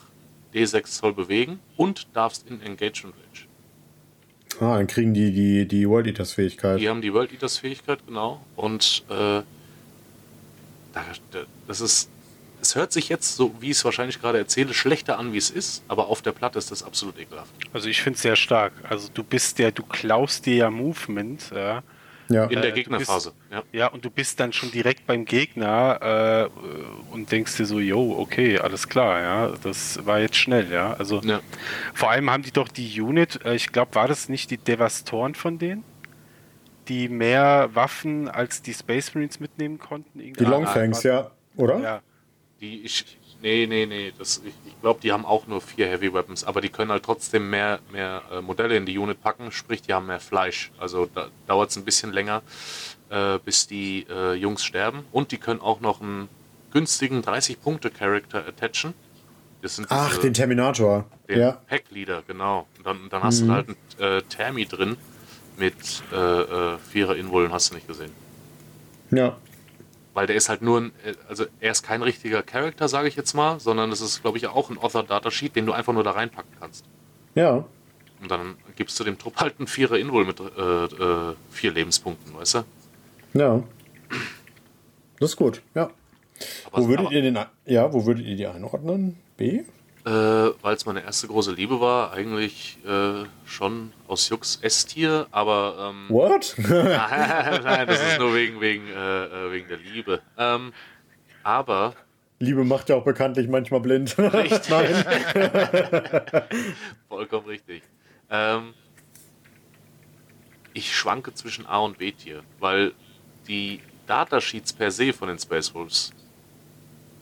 D6 0.55 0.85
Zoll 0.85 1.13
bewegen 1.13 1.59
und 1.77 2.07
darfst 2.15 2.49
in 2.49 2.63
Engagement 2.63 3.17
Range. 3.17 3.47
Ah, 4.61 4.77
dann 4.77 4.87
kriegen 4.87 5.15
die 5.15 5.33
die, 5.33 5.67
die 5.67 5.89
World 5.89 6.07
Eaters 6.07 6.33
Fähigkeit. 6.33 6.81
Die 6.81 6.89
haben 6.89 7.01
die 7.01 7.13
World 7.13 7.33
Eaters 7.33 7.59
Fähigkeit, 7.59 8.01
genau. 8.07 8.45
Und 8.57 9.05
äh, 9.09 9.43
das 11.67 11.81
ist. 11.81 12.11
Es 12.63 12.75
hört 12.77 12.93
sich 12.93 13.09
jetzt, 13.09 13.37
so 13.37 13.55
wie 13.61 13.71
ich 13.71 13.79
es 13.79 13.85
wahrscheinlich 13.87 14.21
gerade 14.21 14.37
erzähle, 14.37 14.75
schlechter 14.75 15.19
an, 15.19 15.33
wie 15.33 15.39
es 15.39 15.49
ist, 15.49 15.83
aber 15.89 16.09
auf 16.09 16.21
der 16.21 16.33
Platte 16.33 16.59
ist 16.59 16.71
das 16.71 16.83
absolut 16.83 17.19
ekelhaft. 17.19 17.51
Also 17.73 17.89
ich 17.89 18.03
finde 18.03 18.17
es 18.17 18.23
sehr 18.23 18.37
stark. 18.37 18.75
Also 18.87 19.09
du 19.15 19.25
bist 19.25 19.59
der, 19.59 19.73
du 19.73 19.83
klaust 19.83 20.45
dir 20.45 20.57
ja 20.57 20.71
Movement, 20.71 21.51
ja. 21.55 21.83
Ja. 22.29 22.45
In 22.45 22.59
Äh, 22.59 22.61
der 22.61 22.71
du 22.71 22.75
Gegnerphase. 22.77 23.33
Ja. 23.51 23.63
Ja, 23.73 23.87
und 23.89 24.05
du 24.05 24.11
bist 24.11 24.39
dann 24.41 24.53
schon 24.53 24.71
direkt 24.71 25.07
beim 25.07 25.25
Gegner 25.25 26.51
äh, 26.53 27.13
und 27.15 27.33
denkst 27.33 27.57
dir 27.57 27.65
so, 27.65 27.81
yo, 27.81 28.17
okay, 28.19 28.59
alles 28.59 28.87
klar, 28.89 29.21
ja, 29.23 29.53
das 29.63 30.05
war 30.05 30.21
jetzt 30.21 30.37
schnell, 30.37 30.71
ja. 30.71 30.93
Also 30.93 31.23
Ja. 31.25 31.41
vor 31.95 32.11
allem 32.11 32.29
haben 32.31 32.43
die 32.43 32.53
doch 32.53 32.69
die 32.69 33.01
Unit, 33.01 33.43
äh, 33.45 33.55
ich 33.55 33.73
glaube, 33.73 33.95
war 33.95 34.07
das 34.07 34.29
nicht 34.29 34.51
die 34.51 34.59
Devastoren 34.59 35.35
von 35.35 35.59
denen? 35.59 35.83
Die 36.91 37.09
mehr 37.09 37.71
Waffen 37.73 38.29
als 38.29 38.61
die 38.63 38.75
Space 38.75 39.15
Marines 39.15 39.41
mitnehmen 39.41 39.79
konnten? 39.79 40.19
Die 40.19 40.45
Longfangs, 40.45 41.03
ja. 41.05 41.31
Oder? 41.57 41.79
Ja, 41.79 42.01
Die, 42.61 42.83
ich, 42.83 43.17
nee, 43.41 43.67
nee, 43.67 43.87
nee. 43.87 44.13
Das, 44.19 44.43
ich 44.45 44.53
ich 44.67 44.81
glaube, 44.83 45.01
die 45.01 45.13
haben 45.13 45.25
auch 45.25 45.47
nur 45.47 45.61
vier 45.61 45.87
Heavy 45.89 46.13
Weapons, 46.13 46.43
aber 46.45 46.61
die 46.61 46.69
können 46.69 46.91
halt 46.91 47.05
trotzdem 47.05 47.49
mehr, 47.49 47.79
mehr 47.93 48.23
äh, 48.33 48.41
Modelle 48.41 48.77
in 48.77 48.87
die 48.87 48.99
Unit 48.99 49.23
packen, 49.23 49.53
sprich, 49.53 49.83
die 49.83 49.95
haben 49.95 50.07
mehr 50.07 50.21
Fleisch. 50.21 50.73
Also 50.79 51.07
da 51.15 51.29
dauert 51.47 51.71
es 51.71 51.77
ein 51.77 51.85
bisschen 51.85 52.13
länger, 52.13 52.43
äh, 53.09 53.39
bis 53.45 53.67
die 53.67 54.07
äh, 54.11 54.35
Jungs 54.35 54.65
sterben. 54.65 55.05
Und 55.13 55.31
die 55.33 55.39
können 55.39 55.61
auch 55.61 55.81
noch 55.81 56.01
einen 56.01 56.29
günstigen 56.73 57.23
30-Punkte-Charakter 57.23 58.45
attachen. 58.47 58.95
Das 59.63 59.77
sind 59.77 59.87
Ach, 59.91 60.09
diese- 60.09 60.23
den 60.23 60.35
Terminator. 60.35 61.05
den 61.29 61.39
Ja. 61.41 61.53
Pack-Leader, 61.69 62.23
genau. 62.27 62.67
Und 62.79 62.87
dann, 62.87 63.09
dann 63.11 63.23
hast 63.23 63.43
Mhm. 63.43 63.47
du 63.47 63.53
halt 63.53 63.69
einen 63.69 63.77
äh, 64.19 64.23
Tammy 64.23 64.67
drin 64.67 64.97
mit 65.61 66.03
äh, 66.13 66.17
äh, 66.17 66.79
vierer 66.79 67.15
Invullen, 67.15 67.53
hast 67.53 67.71
du 67.71 67.75
nicht 67.75 67.87
gesehen. 67.87 68.11
Ja. 69.13 69.37
Weil 70.15 70.27
der 70.27 70.35
ist 70.35 70.49
halt 70.49 70.63
nur 70.63 70.81
ein, 70.81 70.93
äh, 71.05 71.15
also 71.29 71.45
er 71.61 71.71
ist 71.71 71.83
kein 71.83 72.03
richtiger 72.03 72.43
Charakter, 72.43 72.89
sage 72.89 73.07
ich 73.07 73.15
jetzt 73.15 73.35
mal, 73.35 73.61
sondern 73.61 73.93
es 73.93 74.01
ist, 74.01 74.23
glaube 74.23 74.39
ich, 74.39 74.49
auch 74.49 74.71
ein 74.71 74.79
Author-Datasheet, 74.79 75.55
den 75.55 75.67
du 75.67 75.73
einfach 75.73 75.93
nur 75.93 76.03
da 76.03 76.13
reinpacken 76.13 76.51
kannst. 76.59 76.85
Ja. 77.35 77.65
Und 78.21 78.31
dann 78.31 78.57
gibst 78.75 78.99
du 78.99 79.05
dem 79.05 79.19
Trupp 79.19 79.37
halt 79.37 79.55
einen 79.59 79.69
vierer 79.69 79.99
Invul 79.99 80.25
mit 80.25 80.41
äh, 80.41 80.45
äh, 80.45 81.35
vier 81.51 81.73
Lebenspunkten, 81.73 82.35
weißt 82.35 82.55
du? 82.55 82.65
Ja. 83.35 83.63
Das 85.21 85.31
ist 85.31 85.37
gut, 85.37 85.63
ja. 85.75 85.91
Aber, 86.73 86.83
Wo 86.83 86.89
würdet 86.89 87.07
aber, 87.07 87.15
ihr 87.15 87.23
den, 87.23 87.39
ja, 87.67 87.93
wo 87.93 88.07
würdet 88.07 88.27
ihr 88.27 88.37
die 88.37 88.47
einordnen? 88.47 89.17
B? 89.37 89.63
Äh, 90.05 90.11
weil 90.11 90.75
es 90.75 90.87
meine 90.87 91.03
erste 91.03 91.27
große 91.27 91.53
Liebe 91.53 91.81
war, 91.81 92.13
eigentlich 92.13 92.79
äh, 92.87 93.25
schon 93.45 93.93
aus 94.09 94.29
Jux 94.29 94.59
S-Tier, 94.63 95.27
aber 95.31 95.91
ähm, 95.91 96.07
What? 96.09 96.55
Nein, 96.59 97.87
das 97.87 98.01
ist 98.01 98.19
nur 98.19 98.35
wegen, 98.35 98.61
wegen, 98.61 98.89
äh, 98.89 99.25
äh, 99.25 99.53
wegen 99.53 99.69
der 99.69 99.77
Liebe. 99.77 100.21
Ähm, 100.39 100.73
aber 101.43 101.95
Liebe 102.39 102.65
macht 102.65 102.89
ja 102.89 102.97
auch 102.97 103.05
bekanntlich 103.05 103.49
manchmal 103.49 103.81
blind. 103.81 104.15
Richtig. 104.19 104.71
Vollkommen 107.09 107.47
richtig. 107.47 107.83
Ähm, 108.31 108.73
ich 110.73 110.97
schwanke 110.97 111.35
zwischen 111.35 111.67
A 111.67 111.81
und 111.81 111.99
B-Tier, 111.99 112.43
weil 112.59 112.93
die 113.47 113.81
Datasheets 114.07 114.73
per 114.73 114.91
se 114.91 115.13
von 115.13 115.29
den 115.29 115.39
Space 115.39 115.75
Wolves 115.75 116.13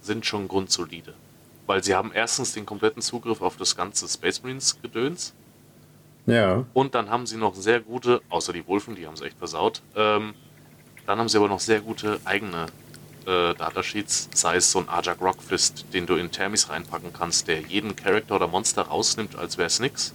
sind 0.01 0.25
schon 0.25 0.47
grundsolide. 0.47 1.15
Weil 1.69 1.85
sie 1.85 1.95
haben 1.95 2.11
erstens 2.12 2.55
den 2.55 2.65
kompletten 2.66 3.03
Zugriff 3.03 3.43
auf 3.43 3.57
das 3.59 3.77
ganze 3.77 4.09
Space 4.09 4.43
Marines 4.43 4.81
Gedöns 4.81 5.35
Ja. 6.27 6.65
und 6.73 6.95
dann 6.95 7.11
haben 7.11 7.27
sie 7.27 7.36
noch 7.36 7.55
sehr 7.55 7.81
gute, 7.81 8.23
außer 8.31 8.53
die 8.55 8.66
Wolfen, 8.66 8.97
die 8.97 9.07
haben 9.07 9.16
sie 9.16 9.27
echt 9.27 9.39
versaut, 9.39 9.82
ähm, 9.95 10.35
dann 11.07 11.19
haben 11.19 11.28
sie 11.28 11.36
aber 11.36 11.49
noch 11.49 11.61
sehr 11.61 11.81
gute 11.81 12.20
eigene 12.24 12.66
äh, 13.27 13.55
Datasheets, 13.55 14.31
sei 14.35 14.57
es 14.57 14.73
so 14.73 14.78
ein 14.78 14.89
Ajak 14.89 15.20
Rockfist, 15.20 15.85
den 15.93 16.07
du 16.07 16.15
in 16.15 16.31
Thermis 16.31 16.70
reinpacken 16.70 17.12
kannst, 17.12 17.49
der 17.49 17.61
jeden 17.61 17.95
Charakter 17.95 18.36
oder 18.36 18.49
Monster 18.49 18.82
rausnimmt, 18.82 19.36
als 19.36 19.59
wäre 19.59 19.66
es 19.66 19.78
nix. 19.78 20.15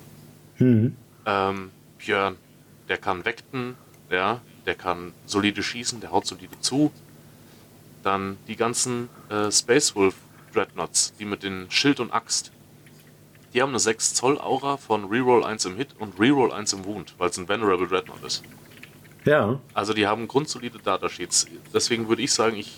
Hm. 0.56 0.96
Ähm, 1.28 1.70
Björn, 2.00 2.36
der 2.90 2.98
kann 2.98 3.26
Vekten, 3.26 3.76
ja, 4.10 4.42
der 4.66 4.74
kann 4.74 5.14
solide 5.28 5.62
schießen, 5.62 6.02
der 6.02 6.12
haut 6.12 6.26
solide 6.26 6.60
zu. 6.62 6.92
Dann 8.02 8.38
die 8.48 8.56
ganzen 8.56 9.10
äh, 9.30 9.52
Space 9.52 9.96
Wolf 9.96 10.16
Dreadnoughts, 10.54 11.14
die 11.20 11.26
mit 11.26 11.44
den 11.44 11.70
Schild 11.72 12.00
und 12.00 12.12
Axt. 12.14 12.52
Die 13.54 13.62
haben 13.62 13.70
eine 13.70 13.80
6 13.80 14.14
Zoll 14.16 14.40
Aura 14.40 14.78
von 14.78 15.06
Reroll 15.06 15.44
1 15.44 15.66
im 15.66 15.76
Hit 15.76 15.90
und 16.00 16.20
Reroll 16.20 16.52
1 16.52 16.74
im 16.74 16.86
Wound, 16.86 17.14
weil 17.18 17.30
es 17.30 17.38
ein 17.38 17.48
Venerable 17.48 17.88
Dreadnought 17.88 18.24
ist. 18.24 18.44
Ja. 19.26 19.60
Also 19.74 19.94
die 19.94 20.08
haben 20.08 20.28
grundsolide 20.28 20.80
Datasheets. 20.80 21.46
Deswegen 21.74 22.10
würde 22.10 22.22
ich 22.24 22.34
sagen, 22.34 22.56
ich 22.58 22.74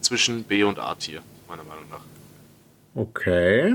zwischen 0.00 0.44
B 0.44 0.62
und 0.64 0.78
A 0.78 0.94
Tier, 0.94 1.22
meiner 1.48 1.64
Meinung 1.64 1.88
nach. 1.90 2.00
Okay. 2.94 3.74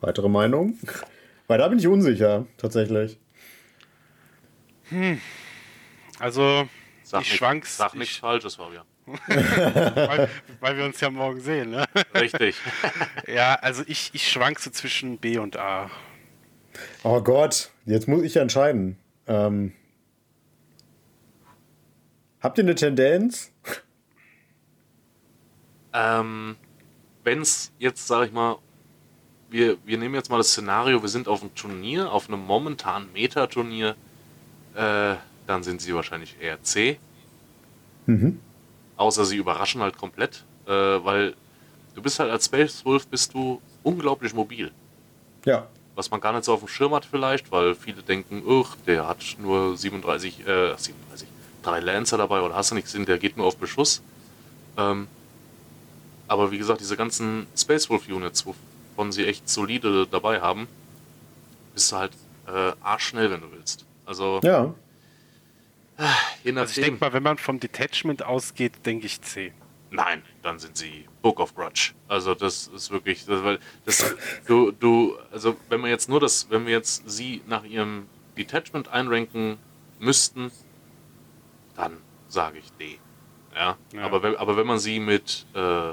Weitere 0.00 0.28
Meinung? 0.28 0.78
Weil 1.46 1.58
da 1.58 1.68
bin 1.68 1.78
ich 1.78 1.86
unsicher, 1.86 2.46
tatsächlich. 2.58 3.18
also 6.18 6.68
Sag 7.02 7.22
ich 7.22 7.28
nicht- 7.30 7.38
schwank's. 7.38 7.76
Sag 7.76 7.94
ich, 7.94 7.98
nichts 8.00 8.16
Falsches, 8.16 8.56
Fabian. 8.56 8.84
Weil, 9.06 10.28
weil 10.60 10.76
wir 10.76 10.84
uns 10.84 11.00
ja 11.00 11.10
morgen 11.10 11.40
sehen, 11.40 11.70
ne? 11.70 11.86
Richtig. 12.14 12.56
Ja, 13.26 13.54
also 13.54 13.82
ich, 13.86 14.10
ich 14.12 14.30
schwank 14.30 14.58
so 14.60 14.70
zwischen 14.70 15.18
B 15.18 15.38
und 15.38 15.56
A. 15.56 15.90
Oh 17.02 17.20
Gott, 17.20 17.70
jetzt 17.86 18.06
muss 18.06 18.22
ich 18.22 18.36
entscheiden. 18.36 18.96
Ähm, 19.26 19.72
habt 22.40 22.58
ihr 22.58 22.64
eine 22.64 22.74
Tendenz? 22.74 23.50
Ähm, 25.92 26.56
Wenn 27.22 27.40
es 27.40 27.72
jetzt, 27.78 28.06
sag 28.06 28.26
ich 28.26 28.32
mal, 28.32 28.58
wir, 29.50 29.78
wir 29.84 29.98
nehmen 29.98 30.14
jetzt 30.14 30.30
mal 30.30 30.38
das 30.38 30.48
Szenario, 30.48 31.00
wir 31.00 31.08
sind 31.08 31.28
auf 31.28 31.40
einem 31.40 31.54
Turnier, 31.54 32.10
auf 32.10 32.28
einem 32.28 32.44
momentanen 32.44 33.12
Meta-Turnier, 33.12 33.94
äh, 34.74 35.14
dann 35.46 35.62
sind 35.62 35.80
sie 35.80 35.94
wahrscheinlich 35.94 36.36
eher 36.40 36.62
C. 36.62 36.98
Mhm. 38.06 38.40
Außer 38.96 39.24
sie 39.24 39.36
überraschen 39.36 39.80
halt 39.82 39.96
komplett, 39.96 40.44
äh, 40.66 40.70
weil 40.70 41.34
du 41.94 42.02
bist 42.02 42.18
halt 42.18 42.30
als 42.30 42.46
Space 42.46 42.84
Wolf 42.84 43.06
bist 43.06 43.34
du 43.34 43.60
unglaublich 43.82 44.34
mobil. 44.34 44.70
Ja. 45.44 45.66
Was 45.94 46.10
man 46.10 46.20
gar 46.20 46.32
nicht 46.32 46.44
so 46.44 46.54
auf 46.54 46.60
dem 46.60 46.68
Schirm 46.68 46.94
hat 46.94 47.04
vielleicht, 47.04 47.52
weil 47.52 47.74
viele 47.74 48.02
denken, 48.02 48.42
uch, 48.46 48.76
der 48.86 49.06
hat 49.06 49.18
nur 49.38 49.76
37, 49.76 50.40
äh, 50.40 50.76
37, 50.76 51.28
drei 51.62 51.80
Lancer 51.80 52.18
dabei 52.18 52.40
oder 52.40 52.54
hast 52.54 52.70
du 52.70 52.74
nicht 52.74 52.84
gesehen, 52.84 53.06
der 53.06 53.18
geht 53.18 53.36
nur 53.36 53.46
auf 53.46 53.56
Beschuss. 53.56 54.02
Ähm, 54.76 55.06
aber 56.26 56.50
wie 56.50 56.58
gesagt, 56.58 56.80
diese 56.80 56.96
ganzen 56.96 57.46
Space 57.56 57.90
Wolf 57.90 58.08
Units, 58.08 58.44
wovon 58.46 59.12
sie 59.12 59.26
echt 59.26 59.48
solide 59.48 60.06
dabei 60.06 60.40
haben, 60.40 60.66
bist 61.74 61.92
du 61.92 61.96
halt 61.96 62.12
äh, 62.46 62.72
arschschnell, 62.82 63.30
wenn 63.30 63.40
du 63.40 63.52
willst. 63.52 63.84
Also 64.06 64.40
Ja. 64.42 64.74
Je 65.98 66.52
nachdem. 66.52 66.58
Also 66.58 66.80
ich 66.80 66.86
denke 66.86 67.00
mal, 67.04 67.12
wenn 67.12 67.22
man 67.22 67.38
vom 67.38 67.60
Detachment 67.60 68.24
ausgeht, 68.24 68.84
denke 68.86 69.06
ich 69.06 69.20
C. 69.22 69.52
Nein, 69.90 70.22
dann 70.42 70.58
sind 70.58 70.76
sie 70.76 71.06
Book 71.22 71.38
of 71.38 71.54
Grudge. 71.54 71.92
Also 72.08 72.34
das 72.34 72.66
ist 72.68 72.90
wirklich, 72.90 73.24
das, 73.26 73.44
weil 73.44 73.58
das, 73.84 74.14
du, 74.46 74.72
du, 74.72 75.16
also 75.30 75.56
wenn 75.68 75.82
wir 75.82 75.90
jetzt 75.90 76.08
nur 76.08 76.18
das, 76.20 76.48
wenn 76.50 76.66
wir 76.66 76.72
jetzt 76.72 77.08
sie 77.08 77.42
nach 77.46 77.64
ihrem 77.64 78.06
Detachment 78.36 78.88
einranken 78.88 79.56
müssten, 80.00 80.50
dann 81.76 81.98
sage 82.28 82.58
ich 82.58 82.72
D. 82.72 82.98
Ja, 83.54 83.76
Ja. 83.92 84.02
Aber, 84.02 84.22
wenn, 84.22 84.34
aber 84.36 84.56
wenn 84.56 84.66
man 84.66 84.80
sie 84.80 84.98
mit, 84.98 85.46
äh, 85.54 85.92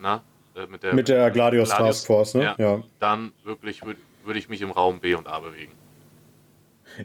na, 0.00 0.22
äh, 0.54 0.66
mit 0.66 0.82
der, 0.82 0.94
Mit 0.94 1.08
der 1.08 1.30
Gladius 1.30 1.68
Gladius, 1.68 1.96
Task 1.98 2.06
Force, 2.06 2.34
ne? 2.34 2.42
Ja, 2.44 2.54
Ja. 2.58 2.82
dann 3.00 3.32
wirklich 3.44 3.84
würde 3.84 4.00
würd 4.24 4.36
ich 4.38 4.48
mich 4.48 4.60
im 4.60 4.70
Raum 4.72 4.98
B 4.98 5.14
und 5.14 5.28
A 5.28 5.38
bewegen. 5.38 5.72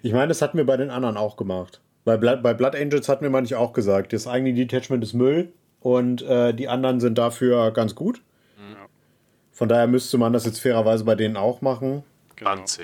Ich 0.01 0.11
meine, 0.13 0.29
das 0.29 0.41
hatten 0.41 0.57
wir 0.57 0.65
bei 0.65 0.77
den 0.77 0.89
anderen 0.89 1.17
auch 1.17 1.35
gemacht. 1.37 1.81
Bei 2.03 2.17
Blood, 2.17 2.41
bei 2.41 2.53
Blood 2.53 2.75
Angels 2.75 3.07
hatten 3.09 3.23
wir 3.23 3.29
manchmal 3.29 3.59
auch 3.59 3.73
gesagt, 3.73 4.13
das 4.13 4.27
eigene 4.27 4.53
Detachment 4.53 5.03
ist 5.03 5.13
Müll 5.13 5.53
und 5.81 6.21
äh, 6.23 6.53
die 6.53 6.67
anderen 6.67 6.99
sind 6.99 7.17
dafür 7.17 7.71
ganz 7.71 7.93
gut. 7.95 8.21
Ja. 8.57 8.87
Von 9.51 9.69
daher 9.69 9.87
müsste 9.87 10.17
man 10.17 10.33
das 10.33 10.45
jetzt 10.45 10.59
fairerweise 10.59 11.03
bei 11.03 11.15
denen 11.15 11.37
auch 11.37 11.61
machen. 11.61 12.03
Genau. 12.35 12.55
Dann 12.55 12.65
C. 12.67 12.83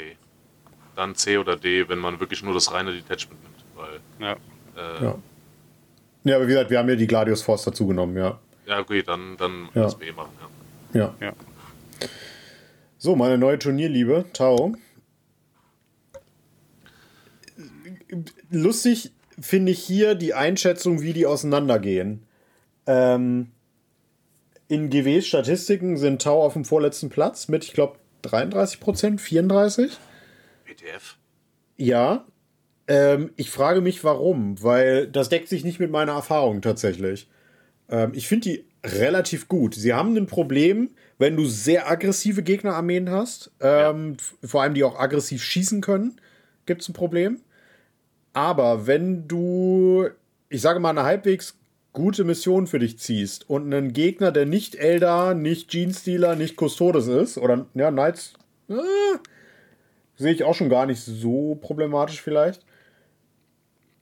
Dann 0.96 1.16
C 1.16 1.38
oder 1.38 1.56
D, 1.56 1.90
wenn 1.90 2.00
man 2.00 2.20
wirklich 2.20 2.44
nur 2.44 2.54
das 2.54 2.72
reine 2.72 2.92
Detachment 2.92 3.40
nimmt. 3.42 3.66
Weil, 3.76 4.00
Ja. 4.20 4.34
äh, 4.76 5.04
Ja. 5.04 5.16
Ja, 6.24 6.36
aber 6.36 6.46
wie 6.46 6.50
gesagt, 6.52 6.70
wir 6.70 6.78
haben 6.80 6.90
ja 6.90 6.96
die 6.96 7.08
Gladius 7.08 7.42
Force 7.42 7.64
dazu 7.64 7.88
genommen, 7.88 8.18
ja. 8.18 8.38
ja 8.68 8.82
gut, 8.82 9.08
dann, 9.08 9.38
dann 9.38 9.70
Ja. 9.74 9.84
das 9.84 9.96
B 9.96 10.12
machen, 10.12 10.32
ja. 10.94 11.00
Ja. 11.20 11.28
Ja. 11.28 11.34
So, 12.98 13.16
meine 13.16 13.38
neue 13.38 13.58
Turnierliebe, 13.60 14.26
Tao. 14.34 14.74
Lustig 18.50 19.12
finde 19.40 19.72
ich 19.72 19.80
hier 19.80 20.16
die 20.16 20.34
Einschätzung, 20.34 21.02
wie 21.02 21.14
die 21.14 21.26
auseinandergehen. 21.26 22.24
Ähm, 22.86 23.52
in 24.68 24.90
GWs 24.90 25.28
Statistiken 25.28 25.98
sind 25.98 26.22
Tau 26.22 26.44
auf 26.44 26.54
dem 26.54 26.66
vorletzten 26.66 27.10
Platz 27.10 27.48
mit, 27.48 27.64
ich 27.64 27.74
glaube, 27.74 27.98
33 28.24 28.80
Prozent, 28.80 29.22
34. 29.22 29.98
WTF? 30.66 31.18
Ja. 31.78 32.26
Ähm, 32.88 33.32
ich 33.36 33.50
frage 33.52 33.82
mich, 33.82 34.04
warum, 34.04 34.62
weil 34.64 35.08
das 35.08 35.30
deckt 35.30 35.50
sich 35.50 35.64
nicht 35.64 35.80
mit 35.80 35.92
meiner 35.92 36.14
Erfahrung 36.14 36.62
tatsächlich. 36.62 37.28
Ähm, 37.90 38.12
ich 38.14 38.28
finde 38.28 38.50
die 38.50 38.66
relativ 38.84 39.48
gut. 39.48 39.76
Sie 39.76 39.94
haben 39.94 40.16
ein 40.16 40.28
Problem, 40.28 40.90
wenn 41.18 41.36
du 41.36 41.46
sehr 41.46 41.90
aggressive 41.90 42.44
Gegnerarmeen 42.44 43.10
hast, 43.10 43.52
ähm, 43.60 44.16
f- 44.18 44.36
vor 44.50 44.62
allem 44.62 44.74
die 44.74 44.84
auch 44.84 44.98
aggressiv 45.00 45.44
schießen 45.44 45.82
können, 45.82 46.20
gibt 46.66 46.82
es 46.82 46.90
ein 46.90 46.94
Problem. 46.94 47.42
Aber 48.38 48.86
wenn 48.86 49.28
du, 49.28 50.10
ich 50.50 50.62
sage 50.62 50.80
mal, 50.80 50.92
eine 50.92 51.02
halbwegs 51.02 51.58
gute 51.92 52.24
Mission 52.24 52.68
für 52.68 52.78
dich 52.78 53.00
ziehst 53.00 53.50
und 53.50 53.74
einen 53.74 53.94
Gegner, 53.94 54.32
der 54.32 54.46
nicht 54.46 54.76
Eldar, 54.76 55.34
nicht 55.34 55.72
Genestealer, 55.72 56.36
nicht 56.36 56.56
Custodes 56.56 57.08
ist, 57.08 57.40
oder 57.40 57.66
ja, 57.74 57.90
Knights, 57.90 58.34
äh, 58.70 58.76
sehe 60.18 60.34
ich 60.34 60.44
auch 60.44 60.54
schon 60.54 60.70
gar 60.70 60.86
nicht 60.86 61.02
so 61.02 61.56
problematisch 61.56 62.22
vielleicht. 62.22 62.64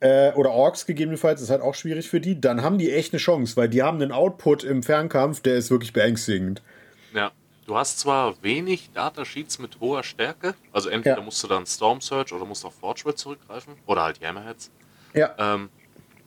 Äh, 0.00 0.32
oder 0.32 0.50
Orks 0.50 0.84
gegebenenfalls, 0.84 1.40
ist 1.40 1.48
halt 1.48 1.62
auch 1.62 1.74
schwierig 1.74 2.10
für 2.10 2.20
die. 2.20 2.38
Dann 2.38 2.60
haben 2.60 2.76
die 2.76 2.92
echt 2.92 3.14
eine 3.14 3.20
Chance, 3.20 3.56
weil 3.56 3.70
die 3.70 3.82
haben 3.82 4.02
einen 4.02 4.12
Output 4.12 4.64
im 4.64 4.82
Fernkampf, 4.82 5.40
der 5.40 5.54
ist 5.54 5.70
wirklich 5.70 5.94
beängstigend. 5.94 6.60
Ja. 7.14 7.32
Du 7.66 7.76
hast 7.76 7.98
zwar 7.98 8.40
wenig 8.42 8.90
Datasheets 8.94 9.58
mit 9.58 9.80
hoher 9.80 10.04
Stärke, 10.04 10.54
also 10.72 10.88
entweder 10.88 11.16
Ja. 11.18 11.22
musst 11.22 11.42
du 11.42 11.48
dann 11.48 11.66
Storm 11.66 12.00
Search 12.00 12.32
oder 12.32 12.44
musst 12.44 12.64
auf 12.64 12.74
Forge 12.74 13.12
zurückgreifen 13.14 13.74
oder 13.86 14.02
halt 14.04 14.20
Hammerheads, 14.24 14.70
Ja. 15.14 15.34
ähm, 15.38 15.68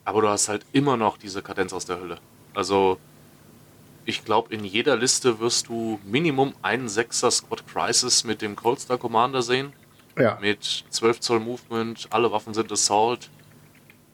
aber 0.03 0.21
du 0.21 0.27
hast 0.27 0.49
halt 0.49 0.65
immer 0.73 0.97
noch 0.97 1.17
diese 1.17 1.41
Kadenz 1.41 1.71
aus 1.71 1.85
der 1.85 1.99
Hölle. 1.99 2.17
Also 2.53 2.99
ich 4.05 4.25
glaube, 4.25 4.53
in 4.53 4.65
jeder 4.65 4.97
Liste 4.97 5.39
wirst 5.39 5.69
du 5.69 5.99
Minimum 6.03 6.53
einen 6.61 6.87
6er 6.89 7.31
Squad 7.31 7.65
Crisis 7.67 8.23
mit 8.25 8.41
dem 8.41 8.55
Cold 8.57 8.81
Star 8.81 8.97
Commander 8.97 9.41
sehen, 9.41 9.71
Ja. 10.17 10.37
mit 10.41 10.83
12 10.89 11.21
Zoll 11.21 11.39
Movement, 11.39 12.07
alle 12.09 12.31
Waffen 12.33 12.53
sind 12.53 12.69
Assault, 12.71 13.29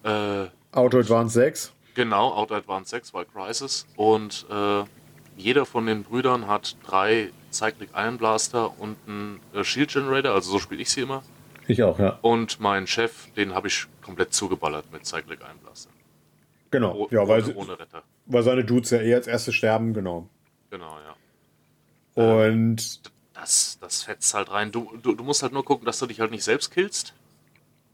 äh, 0.03 0.45
Auto 0.73 0.99
Advance 0.99 1.33
6. 1.33 1.71
Genau, 1.95 2.33
Auto 2.33 2.53
Advance 2.53 2.89
6 2.91 3.13
war 3.15 3.25
Crisis. 3.25 3.87
Und 3.95 4.45
äh, 4.51 4.83
jeder 5.37 5.65
von 5.65 5.85
den 5.85 6.03
Brüdern 6.03 6.47
hat 6.47 6.75
drei 6.85 7.31
Cyclic 7.51 7.89
Iron 7.95 8.17
Blaster 8.17 8.79
und 8.79 8.97
einen 9.07 9.39
äh, 9.53 9.63
Shield 9.63 9.91
Generator, 9.93 10.33
also 10.33 10.51
so 10.51 10.59
spiele 10.59 10.81
ich 10.81 10.89
sie 10.89 11.01
immer. 11.01 11.23
Ich 11.67 11.81
auch, 11.83 11.97
ja. 11.99 12.19
Und 12.21 12.59
meinen 12.59 12.85
Chef, 12.87 13.31
den 13.35 13.53
habe 13.55 13.67
ich 13.67 13.85
komplett 14.03 14.33
zugeballert 14.33 14.91
mit 14.91 15.05
Cyclic 15.05 15.39
Iron 15.41 15.57
Blaster. 15.59 15.89
Genau. 16.71 16.93
Oh, 16.95 17.07
ja, 17.11 17.27
weil, 17.27 17.43
ohne, 17.55 17.79
Retter. 17.79 18.03
weil 18.25 18.43
seine 18.43 18.63
Dudes 18.65 18.89
ja 18.91 18.99
eh 19.01 19.13
als 19.15 19.27
erste 19.27 19.51
sterben, 19.53 19.93
genau. 19.93 20.27
Genau, 20.69 20.97
ja. 20.99 21.15
Und 22.41 23.01
Das, 23.33 23.77
das 23.81 24.03
fetzt 24.03 24.33
halt 24.33 24.51
rein. 24.51 24.71
Du, 24.71 24.91
du, 25.01 25.13
du 25.15 25.23
musst 25.23 25.43
halt 25.43 25.53
nur 25.53 25.65
gucken, 25.65 25.85
dass 25.85 25.99
du 25.99 26.05
dich 26.05 26.19
halt 26.19 26.31
nicht 26.31 26.43
selbst 26.43 26.71
killst. 26.71 27.13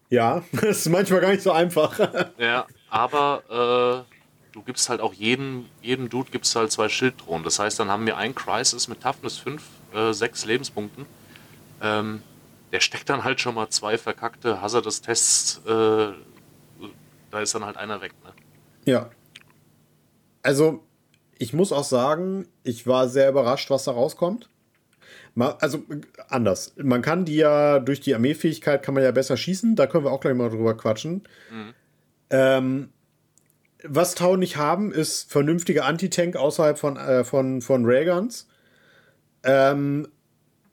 ja, 0.10 0.44
das 0.52 0.80
ist 0.80 0.90
manchmal 0.90 1.22
gar 1.22 1.32
nicht 1.32 1.44
so 1.44 1.52
einfach. 1.52 1.98
Ja, 2.38 2.66
aber 2.90 4.06
äh, 4.10 4.11
du 4.52 4.62
gibst 4.62 4.90
halt 4.90 5.02
auch 5.02 5.14
jedem, 5.14 5.66
jedem 5.82 6.10
Dude 6.10 6.32
gibst 6.32 6.56
halt 6.56 6.72
zwei 6.72 6.90
Schilddrohnen. 6.90 7.44
Das 7.44 7.60
heißt, 7.60 7.80
dann 7.80 7.90
haben 7.90 8.06
wir 8.06 8.18
einen 8.18 8.36
Crisis 8.36 8.88
mit 8.88 9.02
Toughness 9.02 9.38
5, 9.38 9.64
äh, 9.94 10.14
6 10.14 10.46
Lebenspunkten. 10.46 11.06
Ähm, 11.82 12.22
der 12.72 12.80
steckt 12.80 13.10
dann 13.10 13.24
halt 13.24 13.42
schon 13.42 13.56
mal 13.56 13.70
zwei 13.70 13.98
verkackte 13.98 14.62
Hazardous-Tests. 14.62 15.62
Äh, 15.66 16.12
da 17.32 17.40
ist 17.40 17.56
dann 17.56 17.66
halt 17.66 17.78
einer 17.78 18.02
weg. 18.02 18.14
Ne? 18.24 18.32
Ja. 18.86 19.10
Also, 20.44 20.84
ich 21.38 21.54
muss 21.54 21.72
auch 21.72 21.84
sagen, 21.84 22.48
ich 22.64 22.88
war 22.88 23.08
sehr 23.08 23.30
überrascht, 23.30 23.70
was 23.70 23.86
da 23.86 23.92
rauskommt. 23.92 24.50
Also, 25.36 25.84
anders. 26.28 26.74
Man 26.78 27.02
kann 27.02 27.24
die 27.26 27.38
ja 27.38 27.80
durch 27.80 28.02
die 28.02 28.14
Armeefähigkeit 28.14 28.84
kann 28.84 28.94
man 28.94 29.04
ja 29.04 29.12
besser 29.12 29.38
schießen. 29.38 29.76
Da 29.76 29.88
können 29.88 30.04
wir 30.04 30.12
auch 30.12 30.20
gleich 30.20 30.36
mal 30.36 30.50
drüber 30.50 30.76
quatschen. 30.76 31.24
Ähm, 32.30 32.90
was 33.84 34.16
Tau 34.16 34.36
nicht 34.36 34.58
haben, 34.58 34.92
ist 34.92 35.32
vernünftige 35.32 35.84
Anti-Tank 35.84 36.36
außerhalb 36.36 36.78
von, 36.78 36.98
äh, 36.98 37.24
von, 37.24 37.62
von 37.62 37.86
Rayguns. 37.86 38.48
Ähm, 39.44 40.08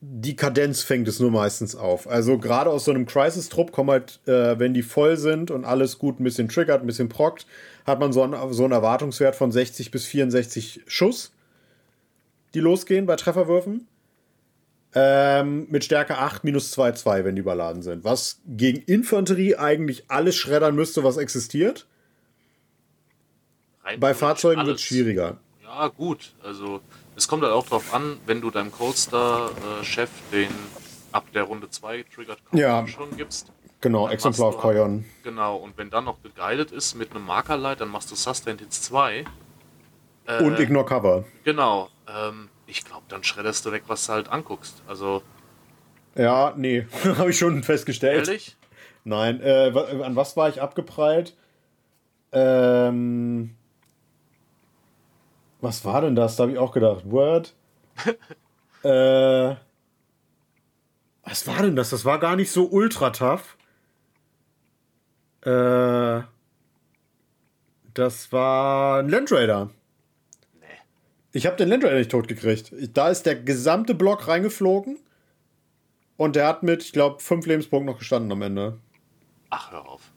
die 0.01 0.36
Kadenz 0.36 0.82
fängt 0.82 1.09
es 1.09 1.18
nur 1.18 1.30
meistens 1.30 1.74
auf. 1.74 2.09
Also 2.09 2.39
gerade 2.39 2.70
aus 2.70 2.85
so 2.85 2.93
einem 2.93 3.06
Crisis-Trupp 3.06 3.72
kommen 3.72 3.90
halt, 3.90 4.20
äh, 4.26 4.59
wenn 4.59 4.72
die 4.72 4.82
voll 4.82 5.16
sind 5.16 5.51
und 5.51 5.64
alles 5.64 5.98
gut 5.98 6.20
ein 6.20 6.24
bisschen 6.24 6.48
triggert, 6.48 6.82
ein 6.82 6.86
bisschen 6.86 7.09
prockt, 7.09 7.47
hat 7.85 7.98
man 7.98 8.12
so 8.12 8.22
einen, 8.22 8.52
so 8.52 8.64
einen 8.64 8.72
Erwartungswert 8.72 9.35
von 9.35 9.51
60 9.51 9.90
bis 9.90 10.06
64 10.06 10.82
Schuss, 10.86 11.32
die 12.55 12.60
losgehen 12.60 13.06
bei 13.06 13.16
Trefferwürfen. 13.16 13.89
Ähm, 14.94 15.66
mit 15.68 15.85
Stärke 15.85 16.16
8 16.16 16.44
minus 16.44 16.76
2,2, 16.76 17.24
wenn 17.24 17.36
die 17.36 17.40
überladen 17.40 17.82
sind. 17.82 18.05
Was 18.05 18.40
gegen 18.47 18.78
Infanterie 18.78 19.56
eigentlich 19.56 20.05
alles 20.09 20.35
schreddern 20.36 20.74
müsste, 20.74 21.05
was 21.05 21.18
existiert. 21.18 21.86
Bei 23.97 24.15
Fahrzeugen 24.15 24.66
wird 24.66 24.77
es 24.77 24.82
schwieriger. 24.82 25.39
Ja, 25.65 25.89
gut. 25.89 26.32
Also, 26.43 26.81
es 27.16 27.27
kommt 27.28 27.43
halt 27.43 27.52
auch 27.52 27.66
drauf 27.66 27.94
an, 27.94 28.19
wenn 28.27 28.40
du 28.40 28.51
deinem 28.51 28.70
Coaster-Chef 28.73 30.10
den 30.32 30.48
ab 31.12 31.24
der 31.35 31.44
Runde 31.44 31.70
2 31.70 32.05
Triggered 32.15 32.44
Combo 32.44 32.62
Ja. 32.62 32.86
schon 32.86 33.16
gibst. 33.16 33.51
Genau, 33.81 34.09
Exemplar 34.09 34.51
machst 34.52 34.59
du 34.65 34.66
halt- 34.69 34.77
Koyon. 34.77 35.05
Genau, 35.23 35.56
und 35.56 35.78
wenn 35.78 35.89
dann 35.90 36.05
noch 36.05 36.23
geguided 36.23 36.73
ist 36.73 36.94
mit 36.97 37.12
einem 37.12 37.24
Markerlight, 37.24 37.81
dann 37.81 37.89
machst 37.90 38.10
du 38.10 38.15
Sustained 38.16 38.60
Hits 38.60 38.82
2. 38.82 39.24
Äh, 40.27 40.43
Und 40.43 40.59
Ignore 40.59 40.85
Cover. 40.85 41.24
Genau. 41.44 41.89
Ähm, 42.09 42.48
ich 42.66 42.85
glaube, 42.85 43.05
dann 43.09 43.23
schredderst 43.24 43.65
du 43.65 43.73
weg, 43.73 43.85
was 43.86 44.06
du 44.06 44.12
halt 44.12 44.28
anguckst. 44.28 44.82
Also, 44.89 45.23
Ja, 46.16 46.52
nee, 46.56 46.86
habe 47.19 47.31
ich 47.31 47.39
schon 47.39 47.62
festgestellt. 47.62 48.27
ehrlich? 48.28 48.56
Nein, 49.05 49.40
äh, 49.40 49.73
an 50.02 50.16
was 50.16 50.36
war 50.36 50.48
ich 50.48 50.60
abgeprallt? 50.60 51.35
Ähm, 52.32 53.55
was 55.60 55.85
war 55.85 56.01
denn 56.02 56.14
das? 56.14 56.36
Da 56.36 56.43
habe 56.44 56.52
ich 56.52 56.59
auch 56.59 56.72
gedacht, 56.72 57.10
Word. 57.10 57.55
äh, 58.85 59.55
was 61.24 61.47
war 61.47 61.62
denn 61.62 61.76
das? 61.76 61.90
Das 61.90 62.05
war 62.05 62.18
gar 62.18 62.36
nicht 62.36 62.51
so 62.51 62.66
ultra 62.70 63.10
tough. 63.10 63.56
Äh, 65.43 66.22
das 67.94 68.32
war 68.32 69.01
ein 69.01 69.09
Landraider. 69.09 69.70
Nee. 70.60 70.66
Ich 71.32 71.47
habe 71.47 71.56
den 71.56 71.68
Landraider 71.68 71.98
nicht 71.98 72.10
totgekriegt. 72.10 72.72
Ich- 72.72 72.93
Da 72.93 73.09
ist 73.09 73.24
der 73.26 73.36
gesamte 73.36 73.94
Block 73.94 74.28
reingeflogen. 74.28 74.98
Und 76.16 76.35
der 76.35 76.48
hat 76.48 76.62
mit, 76.64 76.82
ich 76.82 76.93
glaube, 76.93 77.20
fünf 77.20 77.47
Lebenspunkten 77.47 77.86
noch 77.93 77.98
gestanden 78.01 78.32
am 78.32 78.43
Ende. 78.43 78.78
Ach, 79.51 79.70
hör 79.70 79.89
auf. 79.89 80.10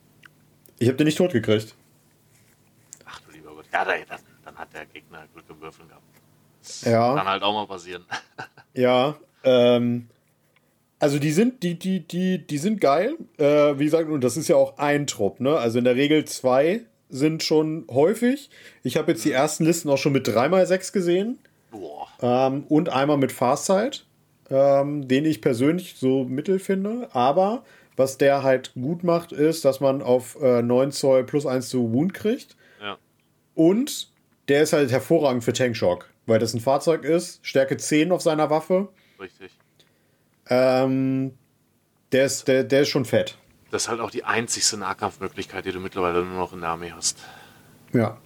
Ich 0.79 0.87
habe 0.87 0.97
den 0.97 1.05
nicht 1.05 1.17
totgekriegt. 1.17 1.75
Ach 3.05 3.19
du 3.19 3.31
lieber 3.31 3.53
Gott. 3.53 3.65
Ja, 3.71 3.85
dann, 3.85 3.99
dann 4.09 4.19
hat 4.61 4.73
der 4.73 4.85
Gegner 4.85 5.25
Glück 5.33 5.45
im 5.49 5.59
Würfeln 5.59 5.87
gehabt. 5.89 6.03
Ja. 6.85 7.15
Kann 7.15 7.27
halt 7.27 7.43
auch 7.43 7.53
mal 7.53 7.67
passieren. 7.67 8.05
Ja, 8.73 9.17
ähm, 9.43 10.07
also 10.97 11.19
die 11.19 11.33
sind, 11.33 11.61
die, 11.61 11.77
die, 11.77 12.07
die, 12.07 12.37
die 12.37 12.57
sind 12.57 12.79
geil. 12.79 13.17
Äh, 13.37 13.77
wie 13.77 13.83
gesagt, 13.83 14.07
und 14.07 14.23
das 14.23 14.37
ist 14.37 14.47
ja 14.47 14.55
auch 14.55 14.77
ein 14.77 15.07
Trupp, 15.07 15.41
ne? 15.41 15.57
Also 15.57 15.79
in 15.79 15.83
der 15.83 15.97
Regel 15.97 16.23
zwei 16.23 16.85
sind 17.09 17.43
schon 17.43 17.85
häufig. 17.91 18.49
Ich 18.83 18.95
habe 18.95 19.11
jetzt 19.11 19.25
die 19.25 19.33
ersten 19.33 19.65
Listen 19.65 19.89
auch 19.89 19.97
schon 19.97 20.13
mit 20.13 20.25
3x6 20.25 20.93
gesehen. 20.93 21.39
Boah. 21.69 22.07
Ähm, 22.21 22.63
und 22.69 22.87
einmal 22.87 23.17
mit 23.17 23.33
Farsight, 23.33 24.05
ähm, 24.49 25.05
den 25.05 25.25
ich 25.25 25.41
persönlich 25.41 25.95
so 25.97 26.23
mittel 26.23 26.59
finde. 26.59 27.09
Aber 27.11 27.65
was 27.97 28.17
der 28.17 28.41
halt 28.41 28.73
gut 28.75 29.03
macht, 29.03 29.33
ist, 29.33 29.65
dass 29.65 29.81
man 29.81 30.01
auf 30.01 30.41
äh, 30.41 30.61
9 30.61 30.93
Zoll 30.93 31.25
plus 31.25 31.45
1 31.45 31.67
zu 31.67 31.91
Wound 31.91 32.13
kriegt. 32.13 32.55
Ja. 32.81 32.97
Und 33.53 34.10
der 34.51 34.63
ist 34.63 34.73
halt 34.73 34.91
hervorragend 34.91 35.45
für 35.45 35.53
Tankshock, 35.53 36.09
weil 36.25 36.37
das 36.37 36.53
ein 36.53 36.59
Fahrzeug 36.59 37.05
ist, 37.05 37.39
Stärke 37.41 37.77
10 37.77 38.11
auf 38.11 38.21
seiner 38.21 38.49
Waffe. 38.49 38.89
Richtig. 39.17 39.49
Ähm, 40.49 41.37
der, 42.11 42.25
ist, 42.25 42.49
der, 42.49 42.65
der 42.65 42.81
ist 42.81 42.89
schon 42.89 43.05
fett. 43.05 43.37
Das 43.71 43.83
ist 43.83 43.87
halt 43.87 44.01
auch 44.01 44.11
die 44.11 44.25
einzigste 44.25 44.75
Nahkampfmöglichkeit, 44.75 45.63
die 45.63 45.71
du 45.71 45.79
mittlerweile 45.79 46.25
nur 46.25 46.37
noch 46.37 46.51
in 46.51 46.59
der 46.59 46.71
Armee 46.71 46.91
hast. 46.93 47.17
Ja. 47.93 48.17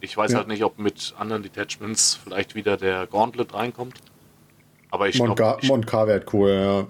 Ich 0.00 0.16
weiß 0.16 0.32
Ja. 0.32 0.38
halt 0.38 0.48
nicht, 0.48 0.64
ob 0.64 0.78
mit 0.78 1.14
anderen 1.18 1.42
Detachments 1.42 2.14
vielleicht 2.24 2.54
wieder 2.54 2.78
der 2.78 3.06
Gauntlet 3.06 3.52
reinkommt. 3.52 3.98
Aber 4.90 5.08
ich 5.08 5.16
glaube 5.16 5.58
Monka 5.64 6.06
wäre 6.06 6.24
cool, 6.32 6.50
ja. 6.50 6.86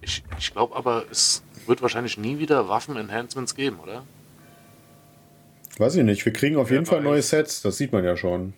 ich, 0.00 0.24
ich 0.38 0.50
glaub 0.52 0.74
aber, 0.74 1.04
es 1.10 1.42
wird 1.66 1.82
wahrscheinlich 1.82 2.16
nie 2.16 2.38
wieder 2.38 2.70
Waffen-Enhancements 2.70 3.54
geben, 3.54 3.80
oder? 3.80 4.04
Weiß 5.78 5.96
ich 5.96 6.04
nicht. 6.04 6.24
Wir 6.24 6.32
kriegen 6.32 6.56
auf 6.56 6.70
Wer 6.70 6.76
jeden 6.76 6.86
Fall 6.86 6.98
weiß. 6.98 7.04
neue 7.04 7.22
Sets, 7.22 7.62
das 7.62 7.76
sieht 7.76 7.92
man 7.92 8.04
ja 8.04 8.16
schon. 8.16 8.54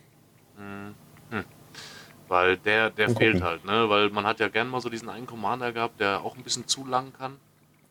Weil 2.27 2.57
der, 2.57 2.89
der 2.89 3.09
Mal 3.09 3.15
fehlt 3.15 3.41
halt, 3.41 3.63
ne? 3.65 3.89
Weil 3.89 4.09
man 4.09 4.25
hat 4.25 4.39
ja 4.39 4.49
gern 4.49 4.67
mal 4.69 4.81
so 4.81 4.89
diesen 4.89 5.09
einen 5.09 5.25
Commander 5.25 5.71
gehabt, 5.71 5.99
der 6.01 6.21
auch 6.21 6.35
ein 6.35 6.43
bisschen 6.43 6.67
zu 6.67 6.85
lang 6.85 7.13
kann. 7.13 7.37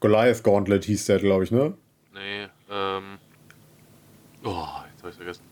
Goliath 0.00 0.42
Gauntlet 0.42 0.84
hieß 0.84 1.06
der, 1.06 1.18
glaube 1.18 1.44
ich, 1.44 1.50
ne? 1.50 1.72
Nee, 2.12 2.46
ähm. 2.70 3.18
Oh, 4.44 4.66
jetzt 4.90 5.02
hab 5.02 5.08
ich's 5.08 5.16
vergessen. 5.16 5.42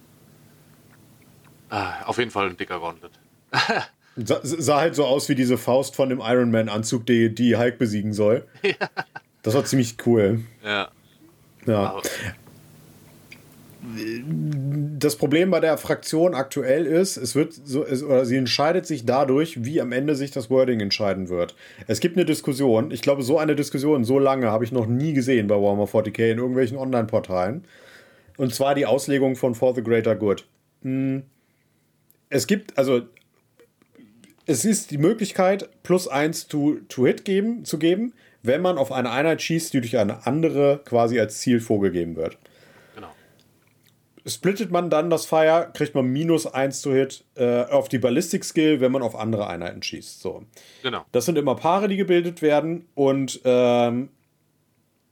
Ah, 1.71 2.03
auf 2.05 2.19
jeden 2.19 2.31
Fall 2.31 2.49
ein 2.51 2.57
dicker 2.57 2.79
Gauntlet. 2.79 3.13
Sa 4.17 4.41
sah 4.43 4.81
halt 4.81 4.95
so 4.95 5.07
aus 5.07 5.29
wie 5.29 5.35
diese 5.35 5.57
Faust 5.59 5.97
von 5.97 6.09
dem 6.11 6.21
Iron 6.21 6.51
Man-Anzug, 6.51 7.07
die, 7.07 7.35
die 7.35 7.57
Hulk 7.57 7.79
besiegen 7.79 8.13
soll. 8.13 8.47
Das 9.43 9.53
war 9.53 9.63
ziemlich 9.67 9.97
cool. 10.07 10.41
Ja. 10.65 10.89
Ja. 11.67 11.79
Aber, 11.91 12.03
Das 14.99 15.17
Problem 15.17 15.51
bei 15.51 15.61
der 15.61 15.77
Fraktion 15.79 16.35
aktuell 16.35 16.87
ist, 16.87 17.17
es 17.17 17.35
wird 17.35 17.53
so, 17.53 17.85
es, 17.85 18.03
oder 18.03 18.25
sie 18.25 18.37
entscheidet 18.37 18.87
sich 18.87 19.05
dadurch, 19.05 19.65
wie 19.65 19.81
am 19.81 19.93
Ende 19.93 20.15
sich 20.15 20.31
das 20.31 20.51
Wording 20.51 20.81
entscheiden 20.81 21.29
wird. 21.29 21.55
Es 21.87 22.01
gibt 22.01 22.17
eine 22.17 22.25
Diskussion, 22.25 22.91
ich 22.91 23.03
glaube, 23.03 23.23
so 23.23 23.39
eine 23.39 23.55
Diskussion, 23.55 24.05
so 24.05 24.19
lange 24.19 24.51
habe 24.51 24.65
ich 24.65 24.73
noch 24.73 24.87
nie 24.87 25.13
gesehen 25.13 25.47
bei 25.47 25.57
Warhammer 25.57 25.85
40k 25.85 26.33
in 26.33 26.39
irgendwelchen 26.39 26.79
Online-Portalen. 26.79 27.65
Und 28.37 28.55
zwar 28.55 28.75
die 28.75 28.87
Auslegung 28.87 29.37
von 29.37 29.55
For 29.55 29.75
the 29.75 29.83
Greater 29.83 30.17
Good. 30.17 30.47
Hm. 30.83 31.23
Es 32.31 32.47
gibt, 32.47 32.77
also, 32.79 33.03
es 34.47 34.65
ist 34.65 34.91
die 34.91 34.99
Möglichkeit, 34.99 35.69
plus 35.83 36.09
eins 36.09 36.49
to, 36.49 36.77
to 36.89 37.07
Hit 37.07 37.25
geben, 37.25 37.65
zu 37.65 37.79
geben, 37.79 38.13
wenn 38.43 38.61
man 38.61 38.77
auf 38.77 38.93
eine 38.93 39.11
Einheit 39.11 39.41
schießt, 39.41 39.73
die 39.73 39.81
durch 39.81 39.97
eine 39.97 40.27
andere 40.27 40.81
quasi 40.85 41.19
als 41.19 41.39
Ziel 41.39 41.61
vorgegeben 41.61 42.17
wird. 42.17 42.39
Splittet 44.27 44.71
man 44.71 44.91
dann 44.91 45.11
das 45.11 45.27
Fire, 45.27 45.71
kriegt 45.75 45.95
man 45.95 46.07
minus 46.07 46.47
1 46.47 46.81
zu 46.81 46.93
Hit 46.93 47.25
äh, 47.37 47.65
auf 47.65 47.89
die 47.89 47.99
Ballistic 47.99 48.45
Skill, 48.45 48.81
wenn 48.81 48.93
man 48.93 49.03
auf 49.03 49.17
andere 49.17 49.49
Einheiten 49.49 49.83
schießt. 49.83 50.21
So. 50.21 50.45
Genau. 50.83 51.05
Das 51.13 51.27
sind 51.27 51.37
immer 51.37 51.55
Paare, 51.55 51.89
die 51.89 51.97
gebildet 51.97 52.41
werden 52.41 52.87
und 52.95 53.41
ähm, 53.45 54.09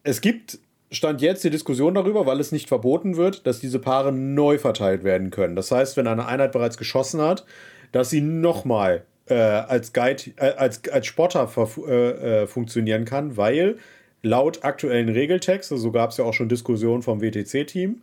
es 0.02 0.20
gibt 0.20 0.58
Stand 0.90 1.22
jetzt 1.22 1.42
die 1.42 1.50
Diskussion 1.50 1.94
darüber, 1.94 2.26
weil 2.26 2.38
es 2.38 2.52
nicht 2.52 2.68
verboten 2.68 3.16
wird, 3.16 3.46
dass 3.46 3.60
diese 3.60 3.78
Paare 3.78 4.12
neu 4.12 4.58
verteilt 4.58 5.04
werden 5.04 5.30
können. 5.30 5.56
Das 5.56 5.70
heißt, 5.70 5.96
wenn 5.96 6.06
eine 6.06 6.26
Einheit 6.26 6.52
bereits 6.52 6.76
geschossen 6.76 7.20
hat, 7.22 7.46
dass 7.92 8.10
sie 8.10 8.20
nochmal 8.20 9.04
äh, 9.26 9.34
als 9.34 9.94
Guide, 9.94 10.32
äh, 10.36 10.52
als, 10.52 10.82
als 10.90 11.06
Spotter 11.06 11.50
äh, 11.86 12.42
äh, 12.42 12.46
funktionieren 12.46 13.06
kann, 13.06 13.38
weil 13.38 13.78
laut 14.22 14.64
aktuellen 14.64 15.08
Regeltext, 15.08 15.72
also 15.72 15.82
so 15.82 15.92
gab 15.92 16.10
es 16.10 16.18
ja 16.18 16.24
auch 16.24 16.34
schon 16.34 16.48
Diskussionen 16.48 17.02
vom 17.02 17.22
WTC-Team, 17.22 18.02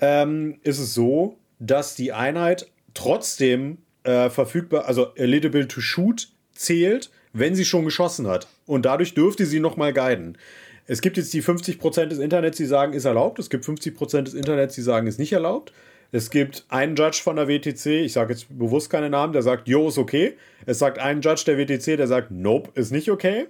ähm, 0.00 0.58
ist 0.62 0.78
es 0.78 0.94
so, 0.94 1.38
dass 1.58 1.94
die 1.94 2.12
Einheit 2.12 2.70
trotzdem 2.94 3.78
äh, 4.04 4.30
verfügbar, 4.30 4.86
also 4.86 5.08
eligible 5.14 5.66
to 5.68 5.80
shoot 5.80 6.28
zählt, 6.52 7.10
wenn 7.32 7.54
sie 7.54 7.64
schon 7.64 7.84
geschossen 7.84 8.26
hat. 8.26 8.46
Und 8.66 8.84
dadurch 8.84 9.14
dürfte 9.14 9.46
sie 9.46 9.60
nochmal 9.60 9.92
guiden. 9.92 10.38
Es 10.86 11.00
gibt 11.00 11.16
jetzt 11.16 11.34
die 11.34 11.42
50% 11.42 12.06
des 12.06 12.18
Internets, 12.18 12.56
die 12.56 12.64
sagen, 12.64 12.92
ist 12.92 13.04
erlaubt. 13.04 13.38
Es 13.38 13.50
gibt 13.50 13.64
50% 13.64 14.22
des 14.22 14.34
Internets, 14.34 14.74
die 14.74 14.82
sagen, 14.82 15.06
ist 15.06 15.18
nicht 15.18 15.32
erlaubt. 15.32 15.72
Es 16.12 16.30
gibt 16.30 16.64
einen 16.68 16.94
Judge 16.94 17.20
von 17.22 17.36
der 17.36 17.48
WTC, 17.48 17.86
ich 18.04 18.12
sage 18.12 18.32
jetzt 18.32 18.46
bewusst 18.56 18.90
keine 18.90 19.10
Namen, 19.10 19.32
der 19.32 19.42
sagt, 19.42 19.66
jo, 19.66 19.88
ist 19.88 19.98
okay. 19.98 20.34
Es 20.64 20.78
sagt 20.78 20.98
einen 20.98 21.20
Judge 21.20 21.42
der 21.46 21.58
WTC, 21.58 21.96
der 21.96 22.06
sagt, 22.06 22.30
nope, 22.30 22.70
ist 22.74 22.92
nicht 22.92 23.10
okay. 23.10 23.46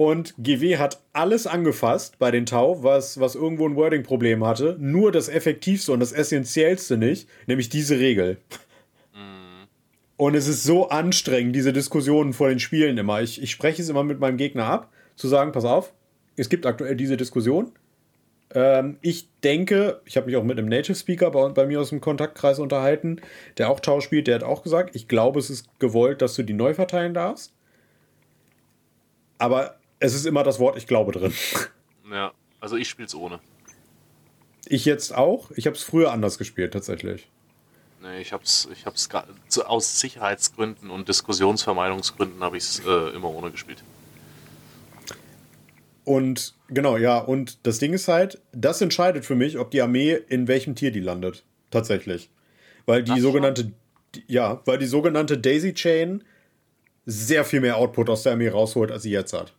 Und 0.00 0.32
GW 0.38 0.78
hat 0.78 1.02
alles 1.12 1.46
angefasst 1.46 2.18
bei 2.18 2.30
den 2.30 2.46
Tau, 2.46 2.82
was, 2.82 3.20
was 3.20 3.34
irgendwo 3.34 3.68
ein 3.68 3.76
Wording-Problem 3.76 4.46
hatte. 4.46 4.78
Nur 4.80 5.12
das 5.12 5.28
Effektivste 5.28 5.92
und 5.92 6.00
das 6.00 6.12
Essentiellste 6.12 6.96
nicht, 6.96 7.28
nämlich 7.46 7.68
diese 7.68 7.98
Regel. 7.98 8.38
Und 10.16 10.34
es 10.34 10.48
ist 10.48 10.64
so 10.64 10.88
anstrengend, 10.88 11.54
diese 11.54 11.74
Diskussionen 11.74 12.32
vor 12.32 12.48
den 12.48 12.60
Spielen 12.60 12.96
immer. 12.96 13.20
Ich, 13.20 13.42
ich 13.42 13.50
spreche 13.50 13.82
es 13.82 13.90
immer 13.90 14.02
mit 14.02 14.20
meinem 14.20 14.38
Gegner 14.38 14.64
ab, 14.64 14.90
zu 15.16 15.28
sagen, 15.28 15.52
pass 15.52 15.66
auf, 15.66 15.92
es 16.34 16.48
gibt 16.48 16.64
aktuell 16.64 16.96
diese 16.96 17.18
Diskussion. 17.18 17.70
Ähm, 18.54 18.96
ich 19.02 19.28
denke, 19.44 20.00
ich 20.06 20.16
habe 20.16 20.28
mich 20.28 20.36
auch 20.36 20.44
mit 20.44 20.56
einem 20.56 20.70
Native 20.70 20.96
Speaker 20.96 21.30
bei, 21.30 21.46
bei 21.50 21.66
mir 21.66 21.78
aus 21.78 21.90
dem 21.90 22.00
Kontaktkreis 22.00 22.58
unterhalten, 22.58 23.20
der 23.58 23.68
auch 23.68 23.80
Tau 23.80 24.00
spielt, 24.00 24.28
der 24.28 24.36
hat 24.36 24.44
auch 24.44 24.62
gesagt, 24.62 24.96
ich 24.96 25.08
glaube, 25.08 25.38
es 25.40 25.50
ist 25.50 25.78
gewollt, 25.78 26.22
dass 26.22 26.36
du 26.36 26.42
die 26.42 26.54
neu 26.54 26.72
verteilen 26.72 27.12
darfst. 27.12 27.52
Aber 29.36 29.79
es 30.00 30.14
ist 30.14 30.26
immer 30.26 30.42
das 30.42 30.58
Wort 30.58 30.76
ich 30.76 30.86
glaube 30.86 31.12
drin. 31.12 31.32
Ja. 32.10 32.32
Also 32.58 32.76
ich 32.76 32.88
spiel's 32.88 33.14
ohne. 33.14 33.38
Ich 34.66 34.84
jetzt 34.84 35.14
auch. 35.14 35.50
Ich 35.52 35.66
habe 35.66 35.76
es 35.76 35.82
früher 35.82 36.12
anders 36.12 36.38
gespielt, 36.38 36.72
tatsächlich. 36.72 37.28
Nee, 38.02 38.20
ich 38.20 38.32
hab's, 38.32 38.68
ich 38.72 38.86
hab's 38.86 39.08
zu, 39.48 39.66
aus 39.66 40.00
Sicherheitsgründen 40.00 40.90
und 40.90 41.08
Diskussionsvermeidungsgründen 41.08 42.42
habe 42.42 42.56
ich's 42.56 42.80
äh, 42.86 43.10
immer 43.14 43.28
ohne 43.28 43.50
gespielt. 43.50 43.82
Und 46.04 46.54
genau, 46.68 46.96
ja, 46.96 47.18
und 47.18 47.58
das 47.66 47.78
Ding 47.78 47.92
ist 47.92 48.08
halt, 48.08 48.40
das 48.52 48.80
entscheidet 48.80 49.24
für 49.24 49.34
mich, 49.34 49.58
ob 49.58 49.70
die 49.70 49.82
Armee 49.82 50.18
in 50.28 50.48
welchem 50.48 50.74
Tier 50.74 50.92
die 50.92 51.00
landet. 51.00 51.44
Tatsächlich. 51.70 52.30
Weil 52.86 53.02
die 53.02 53.12
Ach, 53.12 53.18
sogenannte, 53.18 53.72
ja, 54.26 54.60
weil 54.64 54.78
die 54.78 54.86
sogenannte 54.86 55.38
Daisy 55.38 55.74
Chain 55.74 56.24
sehr 57.06 57.44
viel 57.44 57.60
mehr 57.60 57.76
Output 57.76 58.08
aus 58.08 58.22
der 58.22 58.32
Armee 58.32 58.48
rausholt, 58.48 58.90
als 58.90 59.02
sie 59.02 59.10
jetzt 59.10 59.32
hat. 59.32 59.52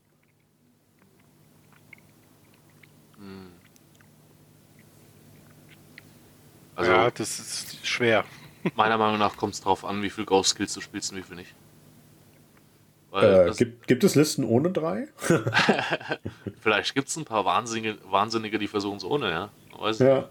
Also 6.82 6.94
ja, 6.94 7.12
das 7.12 7.40
ist 7.40 7.86
schwer. 7.86 8.26
meiner 8.76 8.98
Meinung 8.98 9.20
nach 9.20 9.38
kommt 9.38 9.54
es 9.54 9.62
drauf 9.62 9.86
an, 9.86 10.02
wie 10.02 10.10
viel 10.10 10.26
Ghost 10.26 10.52
Skills 10.52 10.74
du 10.74 10.82
spielst 10.82 11.12
und 11.12 11.18
wie 11.20 11.24
viel 11.24 11.36
nicht. 11.36 11.54
Äh, 13.14 13.52
gibt, 13.58 13.88
gibt 13.88 14.04
es 14.04 14.16
Listen 14.16 14.44
ohne 14.46 14.72
drei? 14.72 15.08
vielleicht 16.62 16.96
gibt 16.96 17.10
es 17.10 17.18
ein 17.18 17.26
paar 17.26 17.46
Wahnsinnige, 17.46 17.98
Wahnsinnige, 18.10 18.58
die 18.58 18.68
versuchen 18.68 18.98
es 18.98 19.04
ohne, 19.04 19.30
ja. 19.30 19.50
Weiß 19.78 20.00
ja. 20.00 20.16
Nicht. 20.16 20.30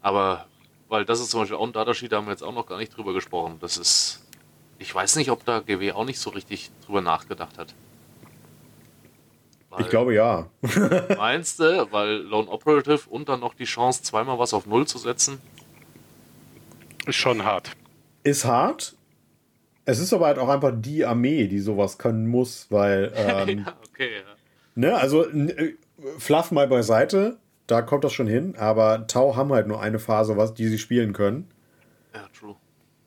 Aber, 0.00 0.46
weil 0.88 1.04
das 1.04 1.20
ist 1.20 1.30
zum 1.30 1.40
Beispiel 1.40 1.56
auch 1.56 1.66
ein 1.66 1.72
Datasheet, 1.72 2.12
da 2.12 2.16
haben 2.16 2.26
wir 2.26 2.32
jetzt 2.32 2.42
auch 2.42 2.54
noch 2.54 2.66
gar 2.66 2.78
nicht 2.78 2.96
drüber 2.96 3.12
gesprochen. 3.12 3.58
Das 3.60 3.76
ist, 3.76 4.26
ich 4.78 4.94
weiß 4.94 5.16
nicht, 5.16 5.30
ob 5.30 5.44
da 5.44 5.60
GW 5.60 5.92
auch 5.92 6.04
nicht 6.04 6.20
so 6.20 6.30
richtig 6.30 6.70
drüber 6.86 7.00
nachgedacht 7.00 7.58
hat. 7.58 7.74
Weil, 9.70 9.82
ich 9.82 9.88
glaube 9.88 10.14
ja. 10.14 10.48
meinst 11.16 11.58
du, 11.58 11.88
weil 11.90 12.16
Lone 12.16 12.48
Operative 12.48 13.08
und 13.08 13.28
dann 13.28 13.40
noch 13.40 13.54
die 13.54 13.64
Chance, 13.64 14.02
zweimal 14.02 14.38
was 14.38 14.54
auf 14.54 14.66
Null 14.66 14.86
zu 14.86 14.98
setzen? 14.98 15.40
Ist 17.06 17.16
schon 17.16 17.44
hart. 17.44 17.70
Ist 18.22 18.44
hart. 18.44 18.94
Es 19.84 19.98
ist 19.98 20.12
aber 20.12 20.26
halt 20.26 20.38
auch 20.38 20.48
einfach 20.48 20.72
die 20.74 21.04
Armee, 21.04 21.48
die 21.48 21.58
sowas 21.58 21.98
können 21.98 22.26
muss, 22.26 22.66
weil. 22.70 23.12
Ähm, 23.16 23.64
ja, 23.66 23.76
okay, 23.88 24.10
ja. 24.16 24.34
Ne, 24.74 24.94
also 24.96 25.28
äh, 25.28 25.74
Fluff 26.18 26.50
mal 26.50 26.66
beiseite, 26.66 27.38
da 27.66 27.82
kommt 27.82 28.04
das 28.04 28.12
schon 28.12 28.26
hin, 28.26 28.54
aber 28.56 29.06
Tau 29.06 29.36
haben 29.36 29.52
halt 29.52 29.66
nur 29.66 29.80
eine 29.80 29.98
Phase, 29.98 30.36
was, 30.36 30.54
die 30.54 30.66
sie 30.68 30.78
spielen 30.78 31.12
können. 31.12 31.48
Ja, 32.14 32.28
true. 32.38 32.56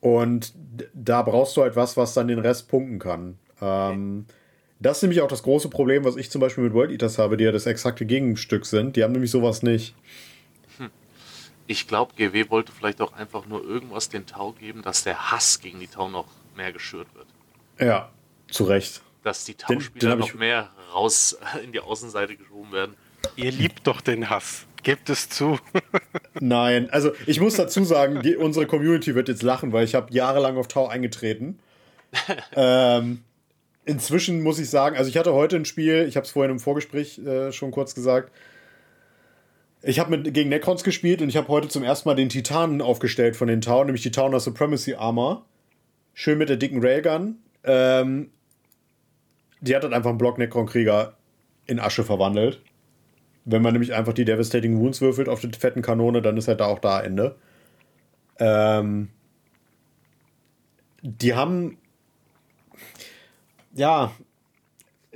Und 0.00 0.54
da 0.94 1.22
brauchst 1.22 1.56
du 1.56 1.62
halt 1.62 1.76
was, 1.76 1.96
was 1.96 2.14
dann 2.14 2.28
den 2.28 2.38
Rest 2.38 2.68
punkten 2.68 2.98
kann. 2.98 3.38
Ähm, 3.60 4.26
das 4.78 4.98
ist 4.98 5.02
nämlich 5.02 5.22
auch 5.22 5.28
das 5.28 5.42
große 5.42 5.68
Problem, 5.68 6.04
was 6.04 6.16
ich 6.16 6.30
zum 6.30 6.40
Beispiel 6.40 6.64
mit 6.64 6.74
World 6.74 6.90
Eaters 6.90 7.18
habe, 7.18 7.36
die 7.36 7.44
ja 7.44 7.52
das 7.52 7.66
exakte 7.66 8.04
Gegenstück 8.06 8.66
sind. 8.66 8.96
Die 8.96 9.02
haben 9.02 9.12
nämlich 9.12 9.30
sowas 9.30 9.62
nicht. 9.62 9.94
Ich 11.66 11.88
glaube, 11.88 12.14
GW 12.16 12.50
wollte 12.50 12.72
vielleicht 12.72 13.00
auch 13.00 13.12
einfach 13.12 13.46
nur 13.46 13.64
irgendwas 13.64 14.08
den 14.08 14.26
Tau 14.26 14.52
geben, 14.52 14.82
dass 14.82 15.02
der 15.04 15.30
Hass 15.30 15.60
gegen 15.60 15.80
die 15.80 15.88
Tau 15.88 16.08
noch 16.08 16.26
mehr 16.56 16.72
geschürt 16.72 17.08
wird. 17.14 17.26
Ja, 17.78 18.10
zu 18.48 18.64
Recht. 18.64 19.02
Dass 19.22 19.44
die 19.44 19.54
Tau-Spieler 19.54 20.16
noch 20.16 20.34
mehr 20.34 20.70
raus 20.94 21.36
in 21.62 21.72
die 21.72 21.80
Außenseite 21.80 22.36
geschoben 22.36 22.72
werden. 22.72 22.94
Ihr 23.34 23.50
liebt 23.50 23.86
doch 23.86 24.00
den 24.00 24.30
Hass. 24.30 24.66
Gebt 24.84 25.10
es 25.10 25.28
zu. 25.28 25.58
Nein, 26.40 26.88
also 26.90 27.10
ich 27.26 27.40
muss 27.40 27.56
dazu 27.56 27.82
sagen, 27.82 28.22
die, 28.22 28.36
unsere 28.36 28.66
Community 28.66 29.16
wird 29.16 29.28
jetzt 29.28 29.42
lachen, 29.42 29.72
weil 29.72 29.84
ich 29.84 29.96
habe 29.96 30.12
jahrelang 30.12 30.56
auf 30.56 30.68
Tau 30.68 30.86
eingetreten. 30.86 31.58
ähm, 32.54 33.24
inzwischen 33.84 34.42
muss 34.42 34.60
ich 34.60 34.70
sagen, 34.70 34.96
also 34.96 35.08
ich 35.08 35.16
hatte 35.16 35.32
heute 35.32 35.56
ein 35.56 35.64
Spiel, 35.64 36.06
ich 36.08 36.16
habe 36.16 36.24
es 36.24 36.30
vorhin 36.30 36.52
im 36.52 36.60
Vorgespräch 36.60 37.18
äh, 37.18 37.50
schon 37.52 37.72
kurz 37.72 37.96
gesagt, 37.96 38.32
ich 39.86 40.00
habe 40.00 40.18
gegen 40.20 40.48
Necrons 40.48 40.82
gespielt 40.82 41.22
und 41.22 41.28
ich 41.28 41.36
habe 41.36 41.46
heute 41.48 41.68
zum 41.68 41.84
ersten 41.84 42.08
Mal 42.08 42.16
den 42.16 42.28
Titanen 42.28 42.82
aufgestellt 42.82 43.36
von 43.36 43.46
den 43.46 43.60
Town, 43.60 43.86
nämlich 43.86 44.02
die 44.02 44.10
Towner 44.10 44.40
Supremacy 44.40 44.94
Armor. 44.94 45.46
Schön 46.12 46.38
mit 46.38 46.48
der 46.48 46.56
dicken 46.56 46.84
Railgun. 46.84 47.36
Ähm, 47.62 48.30
die 49.60 49.76
hat 49.76 49.84
dann 49.84 49.94
einfach 49.94 50.10
einen 50.10 50.18
Block 50.18 50.38
Necron-Krieger 50.38 51.16
in 51.66 51.78
Asche 51.78 52.02
verwandelt. 52.02 52.60
Wenn 53.44 53.62
man 53.62 53.74
nämlich 53.74 53.94
einfach 53.94 54.12
die 54.12 54.24
Devastating 54.24 54.76
Wounds 54.80 55.00
würfelt 55.00 55.28
auf 55.28 55.40
die 55.40 55.56
fetten 55.56 55.82
Kanone, 55.82 56.20
dann 56.20 56.36
ist 56.36 56.48
halt 56.48 56.58
da 56.58 56.66
auch 56.66 56.80
da 56.80 57.00
Ende. 57.00 57.36
Ähm, 58.40 59.08
die 61.00 61.34
haben. 61.34 61.78
Ja, 63.72 64.12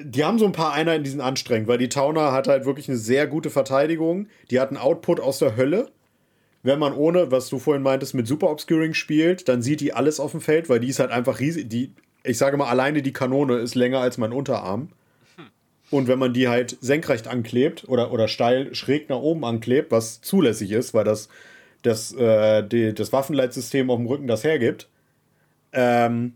die 0.02 0.24
haben 0.24 0.38
so 0.38 0.46
ein 0.46 0.52
paar 0.52 0.72
Einheiten, 0.72 1.04
die 1.04 1.10
sind 1.10 1.20
anstrengend, 1.20 1.68
weil 1.68 1.78
die 1.78 1.88
Tauner 1.88 2.32
hat 2.32 2.48
halt 2.48 2.64
wirklich 2.64 2.88
eine 2.88 2.98
sehr 2.98 3.26
gute 3.26 3.50
Verteidigung. 3.50 4.28
Die 4.50 4.60
hat 4.60 4.68
einen 4.68 4.78
Output 4.78 5.20
aus 5.20 5.38
der 5.38 5.56
Hölle. 5.56 5.90
Wenn 6.62 6.78
man 6.78 6.92
ohne, 6.92 7.30
was 7.30 7.48
du 7.48 7.58
vorhin 7.58 7.82
meintest, 7.82 8.14
mit 8.14 8.26
Super 8.26 8.50
Obscuring 8.50 8.94
spielt, 8.94 9.48
dann 9.48 9.62
sieht 9.62 9.80
die 9.80 9.92
alles 9.92 10.20
auf 10.20 10.32
dem 10.32 10.40
Feld, 10.40 10.68
weil 10.68 10.80
die 10.80 10.88
ist 10.88 10.98
halt 10.98 11.10
einfach 11.10 11.40
riesig. 11.40 11.70
Die, 11.70 11.92
ich 12.22 12.38
sage 12.38 12.56
mal, 12.56 12.68
alleine 12.68 13.02
die 13.02 13.12
Kanone 13.12 13.58
ist 13.58 13.74
länger 13.74 14.00
als 14.00 14.18
mein 14.18 14.32
Unterarm. 14.32 14.90
Und 15.90 16.06
wenn 16.06 16.18
man 16.18 16.32
die 16.32 16.48
halt 16.48 16.76
senkrecht 16.80 17.26
anklebt 17.26 17.88
oder, 17.88 18.12
oder 18.12 18.28
steil 18.28 18.74
schräg 18.74 19.08
nach 19.08 19.18
oben 19.18 19.44
anklebt, 19.44 19.90
was 19.90 20.20
zulässig 20.20 20.70
ist, 20.70 20.94
weil 20.94 21.04
das, 21.04 21.28
das, 21.82 22.12
äh, 22.12 22.62
die, 22.62 22.94
das 22.94 23.12
Waffenleitsystem 23.12 23.90
auf 23.90 23.98
dem 23.98 24.06
Rücken 24.06 24.28
das 24.28 24.44
hergibt, 24.44 24.88
ähm, 25.72 26.34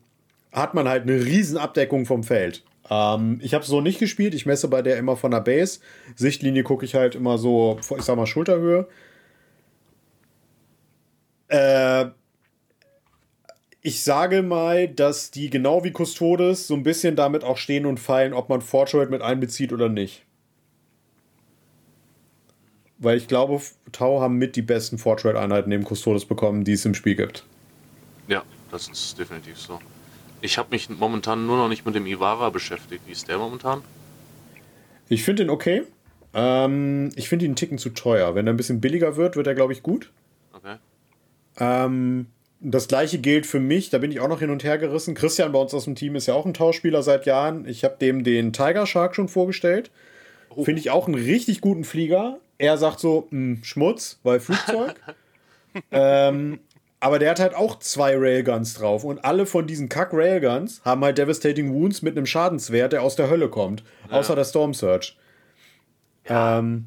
hat 0.52 0.74
man 0.74 0.88
halt 0.88 1.02
eine 1.04 1.24
riesen 1.24 1.56
Abdeckung 1.56 2.04
vom 2.04 2.24
Feld. 2.24 2.64
Ähm, 2.90 3.40
ich 3.42 3.54
habe 3.54 3.64
so 3.64 3.80
nicht 3.80 3.98
gespielt. 3.98 4.34
Ich 4.34 4.46
messe 4.46 4.68
bei 4.68 4.82
der 4.82 4.98
immer 4.98 5.16
von 5.16 5.30
der 5.30 5.40
Base. 5.40 5.80
Sichtlinie 6.16 6.62
gucke 6.62 6.84
ich 6.84 6.94
halt 6.94 7.14
immer 7.14 7.38
so, 7.38 7.78
ich 7.96 8.02
sag 8.02 8.16
mal, 8.16 8.26
Schulterhöhe. 8.26 8.86
Äh, 11.48 12.06
ich 13.80 14.02
sage 14.02 14.42
mal, 14.42 14.88
dass 14.88 15.30
die 15.30 15.50
genau 15.50 15.84
wie 15.84 15.92
Custodes 15.92 16.66
so 16.66 16.74
ein 16.74 16.82
bisschen 16.82 17.16
damit 17.16 17.44
auch 17.44 17.58
stehen 17.58 17.84
und 17.84 18.00
fallen, 18.00 18.32
ob 18.32 18.48
man 18.48 18.62
Fortune 18.62 19.06
mit 19.06 19.20
einbezieht 19.20 19.72
oder 19.72 19.88
nicht. 19.88 20.24
Weil 22.96 23.18
ich 23.18 23.28
glaube, 23.28 23.60
Tau 23.92 24.20
haben 24.20 24.36
mit 24.36 24.56
die 24.56 24.62
besten 24.62 24.96
Fortune-Einheiten 24.96 25.68
neben 25.68 25.84
Custodes 25.84 26.24
bekommen, 26.24 26.64
die 26.64 26.72
es 26.72 26.84
im 26.86 26.94
Spiel 26.94 27.14
gibt. 27.14 27.44
Ja, 28.26 28.42
das 28.70 28.88
ist 28.88 29.18
definitiv 29.18 29.58
so. 29.58 29.78
Ich 30.44 30.58
habe 30.58 30.68
mich 30.72 30.90
momentan 30.90 31.46
nur 31.46 31.56
noch 31.56 31.70
nicht 31.70 31.86
mit 31.86 31.94
dem 31.94 32.04
Iwara 32.04 32.50
beschäftigt. 32.50 33.06
Wie 33.06 33.12
ist 33.12 33.28
der 33.28 33.38
momentan? 33.38 33.80
Ich 35.08 35.24
finde 35.24 35.44
ihn 35.44 35.48
okay. 35.48 35.84
Ähm, 36.34 37.08
ich 37.16 37.30
finde 37.30 37.46
ihn 37.46 37.52
einen 37.52 37.56
Ticken 37.56 37.78
zu 37.78 37.88
teuer. 37.88 38.34
Wenn 38.34 38.46
er 38.46 38.52
ein 38.52 38.58
bisschen 38.58 38.78
billiger 38.78 39.16
wird, 39.16 39.36
wird 39.36 39.46
er, 39.46 39.54
glaube 39.54 39.72
ich, 39.72 39.82
gut. 39.82 40.12
Okay. 40.52 40.76
Ähm, 41.58 42.26
das 42.60 42.88
gleiche 42.88 43.20
gilt 43.20 43.46
für 43.46 43.58
mich, 43.58 43.88
da 43.88 43.96
bin 43.96 44.12
ich 44.12 44.20
auch 44.20 44.28
noch 44.28 44.40
hin 44.40 44.50
und 44.50 44.64
her 44.64 44.76
gerissen. 44.76 45.14
Christian 45.14 45.50
bei 45.50 45.58
uns 45.58 45.72
aus 45.72 45.84
dem 45.84 45.94
Team 45.94 46.14
ist 46.14 46.26
ja 46.26 46.34
auch 46.34 46.44
ein 46.44 46.52
Tauschspieler 46.52 47.02
seit 47.02 47.24
Jahren. 47.24 47.66
Ich 47.66 47.82
habe 47.82 47.96
dem 47.98 48.22
den 48.22 48.52
Tiger 48.52 48.86
Shark 48.86 49.14
schon 49.14 49.28
vorgestellt. 49.28 49.90
Oh. 50.50 50.62
Finde 50.62 50.78
ich 50.78 50.90
auch 50.90 51.06
einen 51.06 51.14
richtig 51.14 51.62
guten 51.62 51.84
Flieger. 51.84 52.38
Er 52.58 52.76
sagt 52.76 53.00
so, 53.00 53.28
hm, 53.30 53.60
Schmutz, 53.64 54.20
weil 54.22 54.40
Flugzeug. 54.40 54.94
ähm, 55.90 56.60
aber 57.04 57.18
der 57.18 57.32
hat 57.32 57.38
halt 57.38 57.54
auch 57.54 57.78
zwei 57.80 58.16
Railguns 58.16 58.72
drauf 58.72 59.04
und 59.04 59.26
alle 59.26 59.44
von 59.44 59.66
diesen 59.66 59.90
Kack-Railguns 59.90 60.80
haben 60.86 61.04
halt 61.04 61.18
Devastating 61.18 61.74
Wounds 61.74 62.00
mit 62.00 62.16
einem 62.16 62.24
Schadenswert, 62.24 62.94
der 62.94 63.02
aus 63.02 63.14
der 63.14 63.28
Hölle 63.28 63.50
kommt. 63.50 63.84
Ja. 64.08 64.16
Außer 64.16 64.34
der 64.34 64.46
Storm 64.46 64.72
Surge. 64.72 65.12
Ja. 66.26 66.60
Ähm, 66.60 66.86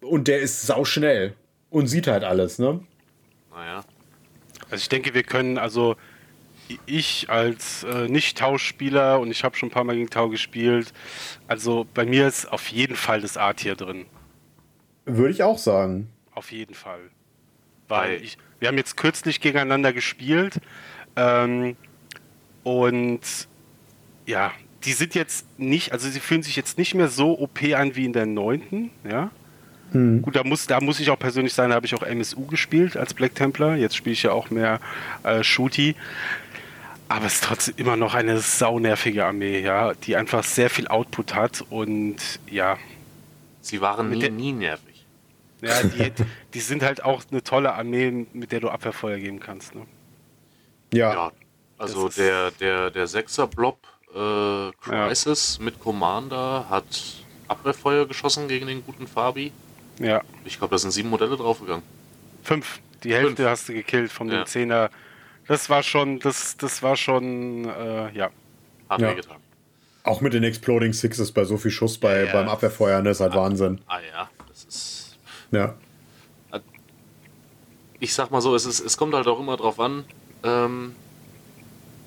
und 0.00 0.26
der 0.26 0.40
ist 0.40 0.66
sauschnell 0.66 1.34
und 1.70 1.86
sieht 1.86 2.08
halt 2.08 2.24
alles, 2.24 2.58
ne? 2.58 2.80
Naja. 3.52 3.84
Also 4.64 4.82
ich 4.82 4.88
denke, 4.88 5.14
wir 5.14 5.22
können, 5.22 5.56
also 5.56 5.94
ich 6.86 7.30
als 7.30 7.84
äh, 7.84 8.08
Nicht-Tauschspieler 8.08 9.20
und 9.20 9.30
ich 9.30 9.44
habe 9.44 9.54
schon 9.54 9.68
ein 9.68 9.72
paar 9.72 9.84
Mal 9.84 9.94
gegen 9.94 10.10
Tau 10.10 10.28
gespielt, 10.28 10.92
also 11.46 11.86
bei 11.94 12.04
mir 12.04 12.26
ist 12.26 12.50
auf 12.50 12.66
jeden 12.66 12.96
Fall 12.96 13.20
das 13.20 13.36
A-Tier 13.36 13.76
drin. 13.76 14.06
Würde 15.04 15.30
ich 15.30 15.44
auch 15.44 15.58
sagen. 15.58 16.10
Auf 16.32 16.50
jeden 16.50 16.74
Fall. 16.74 17.10
Weil 17.88 18.22
ich, 18.22 18.38
wir 18.60 18.68
haben 18.68 18.78
jetzt 18.78 18.96
kürzlich 18.96 19.40
gegeneinander 19.40 19.92
gespielt 19.92 20.60
ähm, 21.16 21.76
und 22.62 23.20
ja, 24.26 24.52
die 24.84 24.92
sind 24.92 25.14
jetzt 25.14 25.46
nicht, 25.58 25.92
also 25.92 26.08
sie 26.08 26.20
fühlen 26.20 26.42
sich 26.42 26.56
jetzt 26.56 26.78
nicht 26.78 26.94
mehr 26.94 27.08
so 27.08 27.38
OP 27.38 27.62
an 27.74 27.96
wie 27.96 28.04
in 28.04 28.12
der 28.12 28.26
neunten, 28.26 28.90
ja. 29.08 29.30
Hm. 29.92 30.22
Gut, 30.22 30.34
da 30.34 30.44
muss, 30.44 30.66
da 30.66 30.80
muss 30.80 30.98
ich 30.98 31.10
auch 31.10 31.18
persönlich 31.18 31.54
sagen, 31.54 31.70
da 31.70 31.76
habe 31.76 31.86
ich 31.86 31.94
auch 31.94 32.02
MSU 32.02 32.46
gespielt 32.46 32.96
als 32.96 33.14
Black 33.14 33.34
Templar. 33.34 33.76
Jetzt 33.76 33.96
spiele 33.96 34.14
ich 34.14 34.24
ja 34.24 34.32
auch 34.32 34.50
mehr 34.50 34.80
äh, 35.22 35.44
Shooty. 35.44 35.94
Aber 37.08 37.26
es 37.26 37.34
ist 37.34 37.44
trotzdem 37.44 37.74
immer 37.76 37.96
noch 37.96 38.14
eine 38.14 38.38
saunervige 38.38 39.24
Armee, 39.24 39.60
ja, 39.60 39.92
die 39.94 40.16
einfach 40.16 40.42
sehr 40.42 40.70
viel 40.70 40.88
Output 40.88 41.34
hat 41.34 41.64
und 41.70 42.16
ja. 42.50 42.78
Sie 43.60 43.80
waren 43.80 44.10
nie, 44.10 44.28
nie 44.30 44.52
nervig. 44.52 44.93
Ja, 45.60 45.82
die, 45.82 46.12
die 46.52 46.60
sind 46.60 46.82
halt 46.82 47.04
auch 47.04 47.22
eine 47.30 47.42
tolle 47.42 47.74
Armee, 47.74 48.26
mit 48.32 48.52
der 48.52 48.60
du 48.60 48.68
Abwehrfeuer 48.68 49.18
geben 49.18 49.40
kannst. 49.40 49.74
Ne? 49.74 49.86
Ja. 50.92 51.12
ja. 51.12 51.32
Also 51.78 52.08
der, 52.08 52.50
der, 52.52 52.90
der 52.90 53.06
Sechser-Blob 53.06 53.78
äh, 54.14 54.70
Crisis 54.80 55.56
ja. 55.58 55.64
mit 55.64 55.80
Commander 55.80 56.66
hat 56.70 56.84
Abwehrfeuer 57.48 58.06
geschossen 58.06 58.48
gegen 58.48 58.66
den 58.66 58.84
guten 58.84 59.06
Fabi. 59.06 59.52
Ja. 59.98 60.22
Ich 60.44 60.58
glaube, 60.58 60.72
da 60.72 60.78
sind 60.78 60.92
sieben 60.92 61.10
Modelle 61.10 61.36
draufgegangen. 61.36 61.82
Fünf. 62.42 62.80
Die 63.02 63.12
Hälfte 63.12 63.36
Fünf. 63.36 63.48
hast 63.48 63.68
du 63.68 63.74
gekillt 63.74 64.12
von 64.12 64.28
dem 64.28 64.38
ja. 64.40 64.44
Zehner. 64.46 64.90
Das 65.46 65.68
war 65.68 65.82
schon, 65.82 66.20
das, 66.20 66.56
das 66.56 66.82
war 66.82 66.96
schon, 66.96 67.66
äh, 67.66 68.10
ja. 68.12 68.30
Hat 68.88 69.00
ja. 69.00 69.12
getan. 69.12 69.36
Auch 70.04 70.20
mit 70.20 70.34
den 70.34 70.44
Exploding 70.44 70.92
Sixes 70.92 71.32
bei 71.32 71.44
so 71.44 71.56
viel 71.56 71.70
Schuss 71.70 71.98
bei, 71.98 72.24
ja, 72.24 72.32
beim 72.32 72.48
Abwehrfeuer, 72.48 72.96
das 72.98 73.04
ne, 73.04 73.10
ist 73.10 73.20
halt 73.20 73.32
ah, 73.32 73.36
Wahnsinn. 73.36 73.80
Ah 73.86 73.98
ja, 74.00 74.30
ja. 75.54 75.74
Ich 78.00 78.12
sag 78.12 78.30
mal 78.30 78.40
so, 78.40 78.54
es, 78.54 78.66
ist, 78.66 78.80
es 78.80 78.96
kommt 78.96 79.14
halt 79.14 79.26
auch 79.26 79.40
immer 79.40 79.56
drauf 79.56 79.80
an, 79.80 80.04
ähm, 80.42 80.94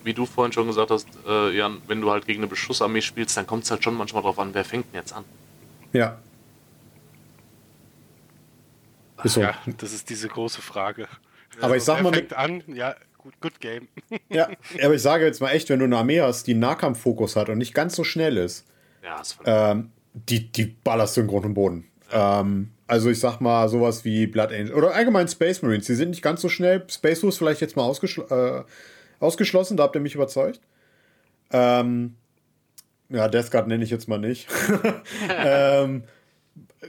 wie 0.03 0.13
du 0.13 0.25
vorhin 0.25 0.53
schon 0.53 0.67
gesagt 0.67 0.91
hast, 0.91 1.07
äh, 1.27 1.55
Jan, 1.57 1.81
wenn 1.87 2.01
du 2.01 2.11
halt 2.11 2.25
gegen 2.27 2.39
eine 2.39 2.47
Beschussarmee 2.47 3.01
spielst, 3.01 3.35
dann 3.35 3.47
kommt 3.47 3.63
es 3.63 3.71
halt 3.71 3.83
schon 3.83 3.95
manchmal 3.95 4.21
drauf 4.21 4.37
an, 4.37 4.53
wer 4.53 4.63
fängt 4.63 4.85
denn 4.87 4.99
jetzt 4.99 5.13
an. 5.13 5.23
Ja. 5.93 6.19
Ist 9.23 9.33
so. 9.33 9.41
Ja, 9.41 9.55
das 9.77 9.93
ist 9.93 10.09
diese 10.09 10.27
große 10.27 10.61
Frage. 10.61 11.07
Aber 11.61 11.75
ich 11.75 11.83
sag 11.83 12.03
mal, 12.03 12.11
mit, 12.11 12.33
an, 12.33 12.61
ja, 12.67 12.95
Good, 13.27 13.41
good 13.41 13.59
game. 13.59 13.87
Ja, 14.29 14.49
aber 14.83 14.95
ich 14.95 15.01
sage 15.01 15.25
jetzt 15.25 15.41
mal 15.41 15.51
echt, 15.51 15.69
wenn 15.69 15.79
du 15.79 15.85
eine 15.85 15.97
Armee 15.97 16.21
hast, 16.21 16.47
die 16.47 16.51
einen 16.51 16.61
Nahkampffokus 16.61 17.35
hat 17.35 17.49
und 17.49 17.57
nicht 17.57 17.73
ganz 17.73 17.95
so 17.95 18.03
schnell 18.03 18.37
ist, 18.37 18.65
Ja, 19.03 19.21
ähm, 19.45 19.91
die, 20.13 20.51
die 20.51 20.65
ballerst 20.65 21.17
du 21.17 21.21
in 21.21 21.27
Grund 21.27 21.45
und 21.45 21.53
Boden. 21.53 21.85
Ähm, 22.11 22.71
also 22.87 23.09
ich 23.09 23.19
sag 23.19 23.39
mal 23.41 23.67
sowas 23.69 24.05
wie 24.05 24.27
Blood 24.27 24.51
Angel 24.51 24.73
oder 24.73 24.93
allgemein 24.95 25.27
Space 25.27 25.61
Marines, 25.61 25.85
die 25.85 25.95
sind 25.95 26.09
nicht 26.11 26.21
ganz 26.21 26.41
so 26.41 26.49
schnell. 26.49 26.83
Space 26.89 27.19
Force 27.19 27.37
vielleicht 27.37 27.61
jetzt 27.61 27.75
mal 27.75 27.83
ausgeschl 27.83 28.21
äh, 28.29 28.63
ausgeschlossen, 29.19 29.77
da 29.77 29.83
habt 29.83 29.95
ihr 29.95 30.01
mich 30.01 30.15
überzeugt. 30.15 30.61
Ähm, 31.51 32.15
ja, 33.09 33.27
Death 33.27 33.51
Guard 33.51 33.67
nenne 33.67 33.83
ich 33.83 33.89
jetzt 33.89 34.07
mal 34.07 34.19
nicht. 34.19 34.47
ähm, 35.29 36.03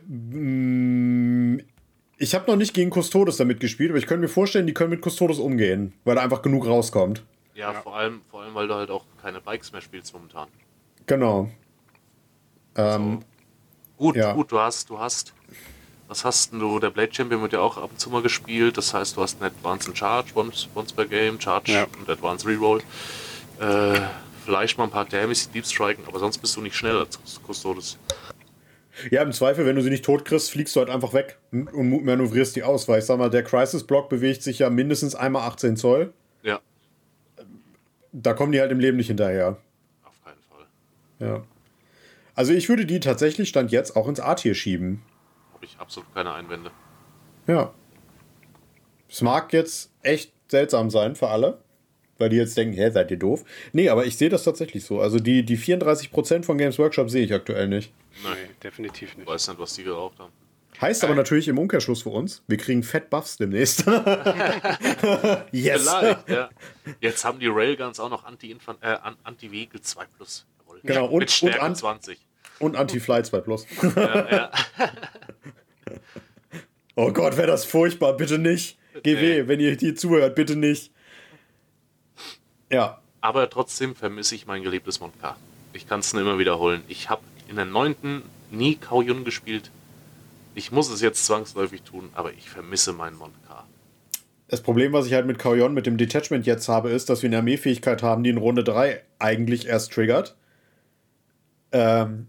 mm, 0.07 1.61
ich 2.19 2.35
habe 2.35 2.51
noch 2.51 2.57
nicht 2.57 2.75
gegen 2.75 2.91
Custodes 2.91 3.37
damit 3.37 3.61
gespielt, 3.61 3.91
aber 3.91 3.99
ich 3.99 4.07
könnte 4.07 4.23
mir 4.23 4.29
vorstellen, 4.29 4.67
die 4.67 4.75
können 4.75 4.91
mit 4.91 5.03
Custodes 5.09 5.39
umgehen, 5.39 5.95
weil 6.05 6.17
da 6.17 6.23
einfach 6.23 6.43
genug 6.43 6.67
rauskommt. 6.67 7.25
ja, 7.55 7.73
Vor, 7.73 7.97
allem, 7.97 8.21
vor 8.31 8.43
allem, 8.43 8.55
weil 8.55 8.67
du 8.69 8.75
halt 8.75 8.91
auch 8.91 9.05
keine 9.23 9.41
Bikes 9.41 9.73
mehr 9.73 9.81
spielst 9.81 10.13
momentan. 10.13 10.49
Genau. 11.07 11.49
Ähm, 12.77 13.21
Gut, 13.97 14.17
Ja. 14.17 14.33
gut, 14.33 14.53
du 14.53 14.59
hast, 14.61 14.91
du 14.91 14.99
hast, 14.99 15.35
was 16.09 16.25
hast 16.25 16.53
denn 16.53 16.59
du? 16.61 16.79
Der 16.79 16.91
Blade 16.91 17.13
Champion 17.15 17.43
wird 17.43 17.53
ja 17.53 17.61
auch 17.61 17.77
ab 17.77 17.91
und 17.91 18.01
zu 18.01 18.11
mal 18.11 18.23
gespielt. 18.23 18.77
Das 18.77 18.93
heißt, 18.95 19.17
du 19.17 19.23
hast 19.23 19.41
einen 19.41 19.53
Advanced 19.55 19.97
Charge, 19.97 20.31
once, 20.35 20.69
once 20.75 20.93
per 20.93 21.07
Game, 21.07 21.41
Charge 21.41 21.73
Ja. 21.73 21.87
und 22.01 22.09
Advanced 22.09 22.47
Reroll. 22.47 22.81
Äh, 23.61 24.01
vielleicht 24.45 24.79
mal 24.79 24.85
ein 24.85 24.91
paar 24.91 25.05
Damage, 25.05 25.47
Deep 25.53 25.67
Striken, 25.67 26.05
aber 26.07 26.19
sonst 26.19 26.39
bist 26.39 26.57
du 26.57 26.61
nicht 26.63 26.75
schneller 26.77 27.01
als 27.01 27.41
Custodes. 27.47 27.99
Ja, 29.11 29.23
im 29.23 29.33
Zweifel, 29.33 29.65
wenn 29.67 29.77
du 29.77 29.83
sie 29.83 29.91
nicht 29.91 30.05
tot 30.05 30.25
kriegst, 30.25 30.51
fliegst 30.51 30.75
du 30.75 30.81
halt 30.81 30.91
einfach 30.91 31.13
weg 31.13 31.39
und 31.53 31.69
und 31.73 32.05
manövrierst 32.05 32.57
die 32.57 32.65
aus, 32.65 32.89
weil 32.89 32.99
ich 32.99 33.05
sag 33.05 33.19
mal, 33.19 33.31
der 33.31 33.45
Crisis-Block 33.45 34.09
bewegt 34.09 34.43
sich 34.43 34.59
ja 34.59 34.71
mindestens 34.71 35.15
einmal 35.15 35.43
18 35.43 35.77
Zoll. 35.77 36.13
Ja, 36.43 36.59
Da 38.13 38.33
kommen 38.33 38.51
die 38.53 38.61
halt 38.61 38.73
im 38.73 38.81
Leben 38.81 38.97
nicht 38.97 39.07
hinterher. 39.09 39.57
auf 40.05 40.15
keinen 40.25 40.39
Fall. 40.51 40.67
Ja. 41.21 41.45
Also 42.35 42.53
ich 42.53 42.69
würde 42.69 42.87
die 42.87 42.99
tatsächlich 43.01 43.49
Stand 43.51 43.71
jetzt 43.71 43.95
auch 43.97 44.09
ins 44.09 44.19
A-Tier 44.21 44.55
schieben. 44.55 45.03
Habe 45.59 45.65
ich 45.67 45.77
absolut 45.81 46.15
keine 46.15 46.33
Einwände. 46.35 46.71
Ja. 47.49 47.75
Es 49.09 49.23
mag 49.23 49.53
jetzt 49.53 49.91
echt 50.03 50.33
seltsam 50.49 50.89
sein 50.91 51.17
für 51.17 51.29
alle, 51.29 51.59
weil 52.19 52.29
die 52.29 52.37
jetzt 52.37 52.57
denken, 52.57 52.75
hä, 52.75 52.91
seid 52.91 53.11
ihr 53.11 53.17
doof? 53.17 53.45
Nee, 53.73 53.89
aber 53.89 54.07
ich 54.07 54.17
sehe 54.17 54.29
das 54.29 54.45
tatsächlich 54.45 54.85
so. 54.85 55.01
Also 55.01 55.19
die, 55.19 55.43
die 55.45 55.59
34% 55.59 56.45
von 56.45 56.59
Games 56.59 56.79
Workshop 56.79 57.11
sehe 57.11 57.25
ich 57.25 57.33
aktuell 57.35 57.67
nicht. 57.67 57.93
Nee, 58.23 58.51
definitiv 58.63 59.11
Ich 59.11 59.19
nicht. 59.19 59.27
weiß 59.27 59.49
nicht, 59.49 59.59
was 59.59 59.75
die 59.75 59.83
geraucht 59.83 60.21
haben. 60.21 60.33
Heißt 60.81 61.03
aber 61.03 61.17
natürlich 61.17 61.49
im 61.49 61.59
Umkehrschluss 61.59 62.03
für 62.03 62.11
uns, 62.11 62.45
wir 62.47 62.57
kriegen 62.57 62.85
Fett 62.85 63.11
Buffs 63.11 63.37
demnächst. 63.37 63.85
yes. 65.51 65.83
Vielleicht, 65.89 66.29
ja. 66.29 66.51
Jetzt 67.01 67.25
haben 67.25 67.41
die 67.41 67.49
Railguns 67.49 67.99
auch 67.99 68.11
noch 68.11 68.25
äh, 68.25 68.87
An- 68.87 69.17
Anti-Vehicle 69.25 69.81
2 69.81 70.05
Plus. 70.17 70.47
Genau, 70.85 71.07
und- 71.07 71.19
Mit 71.19 71.33
Stärke 71.33 71.59
und 71.59 71.65
an- 71.65 71.75
20. 71.75 72.19
Und 72.61 72.77
Anti-Fly 72.77 73.23
2 73.25 73.41
Plus. 73.41 73.67
Ja, 73.97 74.31
ja. 74.31 74.51
Oh 77.01 77.13
Gott, 77.13 77.37
wäre 77.37 77.47
das 77.47 77.65
furchtbar. 77.65 78.17
Bitte 78.17 78.41
nicht. 78.41 78.77
GW, 79.05 79.47
wenn 79.47 79.61
ihr 79.61 79.77
hier 79.77 79.95
zuhört, 79.95 80.35
bitte 80.35 80.57
nicht. 80.57 80.91
Ja. 82.73 83.01
Aber 83.21 83.49
trotzdem 83.51 83.95
vermisse 83.95 84.35
ich 84.35 84.47
mein 84.47 84.65
geliebtes 84.65 84.99
Monka. 84.99 85.37
Ich 85.73 85.89
kann 85.89 86.01
es 86.01 86.13
nur 86.13 86.23
immer 86.23 86.41
wiederholen. 86.41 86.83
Ich 86.89 87.09
habe 87.09 87.23
in 87.49 87.55
der 87.55 87.67
neunten 87.67 88.23
nie 88.51 88.75
Kaoyun 88.77 89.25
gespielt. 89.25 89.71
Ich 90.55 90.73
muss 90.73 90.91
es 90.91 91.01
jetzt 91.01 91.25
zwangsläufig 91.25 91.83
tun, 91.83 92.11
aber 92.15 92.33
ich 92.33 92.51
vermisse 92.51 92.93
meinen 92.93 93.17
Monka. 93.17 93.65
Das 94.49 94.63
Problem, 94.63 94.93
was 94.93 95.07
ich 95.07 95.13
halt 95.13 95.27
mit 95.27 95.39
Kaoyon 95.39 95.75
mit 95.75 95.87
dem 95.87 95.99
Detachment 95.99 96.47
jetzt 96.47 96.69
habe, 96.69 96.91
ist, 96.91 97.11
dass 97.11 97.23
wir 97.23 97.29
eine 97.29 97.39
Armeefähigkeit 97.39 98.03
haben, 98.03 98.25
die 98.25 98.31
in 98.31 98.39
Runde 98.39 98.65
3 98.65 99.03
eigentlich 99.19 99.67
erst 99.67 99.93
triggert. 99.93 100.37
Ähm, 101.71 102.29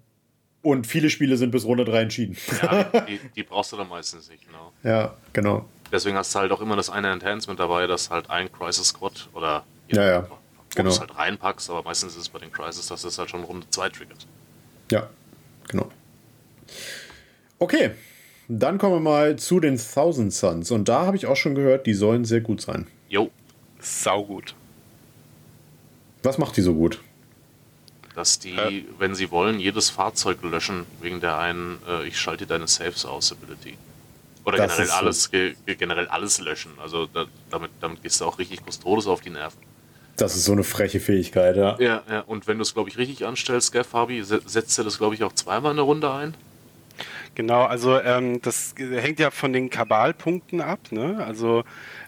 und 0.61 0.87
viele 0.87 1.09
Spiele 1.09 1.37
sind 1.37 1.51
bis 1.51 1.65
Runde 1.65 1.85
3 1.85 2.01
entschieden. 2.01 2.37
Ja, 2.61 2.83
die, 3.07 3.19
die 3.35 3.43
brauchst 3.43 3.71
du 3.71 3.77
dann 3.77 3.89
meistens 3.89 4.29
nicht, 4.29 4.45
genau. 4.45 4.71
ja, 4.83 5.15
genau. 5.33 5.65
Deswegen 5.91 6.17
hast 6.17 6.33
du 6.35 6.39
halt 6.39 6.51
auch 6.51 6.61
immer 6.61 6.75
das 6.75 6.89
eine 6.89 7.09
Enhancement 7.11 7.59
dabei, 7.59 7.87
das 7.87 8.09
halt 8.09 8.29
ein 8.29 8.51
Crisis 8.51 8.89
Squad 8.89 9.29
oder 9.33 9.63
Ja, 9.87 10.05
ja, 10.05 10.27
genau. 10.75 10.89
du 10.89 10.93
es 10.95 10.99
halt 10.99 11.17
reinpackst, 11.17 11.69
aber 11.69 11.83
meistens 11.83 12.13
ist 12.13 12.21
es 12.21 12.29
bei 12.29 12.39
den 12.39 12.51
Crisis, 12.51 12.87
dass 12.87 13.03
es 13.03 13.17
halt 13.17 13.29
schon 13.29 13.43
Runde 13.43 13.65
2 13.69 13.89
triggert. 13.89 14.27
Ja, 14.91 15.09
genau. 15.67 15.89
Okay, 17.57 17.91
dann 18.47 18.77
kommen 18.77 18.95
wir 18.95 18.99
mal 18.99 19.35
zu 19.37 19.59
den 19.59 19.77
Thousand 19.77 20.33
Suns. 20.33 20.71
Und 20.71 20.89
da 20.89 21.05
habe 21.05 21.17
ich 21.17 21.25
auch 21.25 21.35
schon 21.35 21.55
gehört, 21.55 21.85
die 21.85 21.93
sollen 21.93 22.25
sehr 22.25 22.41
gut 22.41 22.61
sein. 22.61 22.87
Jo, 23.07 23.31
Saugut. 23.79 24.55
Was 26.23 26.37
macht 26.37 26.57
die 26.57 26.61
so 26.61 26.73
gut? 26.73 26.99
Dass 28.19 28.37
die, 28.37 28.57
Äh. 28.57 28.83
wenn 28.97 29.15
sie 29.15 29.31
wollen, 29.31 29.61
jedes 29.61 29.89
Fahrzeug 29.89 30.43
löschen, 30.43 30.85
wegen 30.99 31.21
der 31.21 31.37
einen, 31.37 31.79
äh, 31.87 32.05
ich 32.05 32.19
schalte 32.19 32.45
deine 32.45 32.67
Saves 32.67 33.05
aus 33.05 33.31
Ability. 33.31 33.77
Oder 34.43 34.57
Das 34.57 34.75
generell 34.75 34.91
alles, 34.91 35.31
ge, 35.31 35.55
ge- 35.65 35.75
generell 35.75 36.07
alles 36.09 36.41
löschen. 36.41 36.71
Also 36.81 37.05
da, 37.05 37.25
damit, 37.49 37.71
damit 37.79 38.03
gehst 38.03 38.19
du 38.19 38.25
auch 38.25 38.37
richtig 38.37 38.59
Custodes 38.69 39.07
auf 39.07 39.21
die 39.21 39.29
Nerven. 39.29 39.57
Das 40.17 40.35
ist 40.35 40.43
so 40.43 40.51
eine 40.51 40.65
freche 40.65 40.99
Fähigkeit, 40.99 41.55
ja. 41.55 41.77
Ja, 41.79 42.03
ja, 42.09 42.19
und 42.21 42.45
wenn 42.47 42.57
du 42.57 42.63
es, 42.63 42.73
glaube 42.73 42.89
ich, 42.89 42.97
richtig 42.97 43.25
anstellst, 43.25 43.71
gell, 43.71 43.85
Fabi, 43.85 44.21
se- 44.23 44.41
setzt 44.45 44.77
er 44.77 44.83
das, 44.83 44.97
glaube 44.97 45.15
ich, 45.15 45.23
auch 45.23 45.31
zweimal 45.31 45.71
in 45.71 45.77
der 45.77 45.85
Runde 45.85 46.11
ein. 46.11 46.33
Genau, 47.39 47.63
also 47.63 47.97
ähm, 48.01 48.41
das 48.41 48.75
hängt 48.77 49.17
ja 49.17 49.31
von 49.31 49.53
den 49.53 49.69
Kabalpunkten 49.69 50.59
ab. 50.59 50.91
Ne? 50.91 51.23
Also 51.25 51.63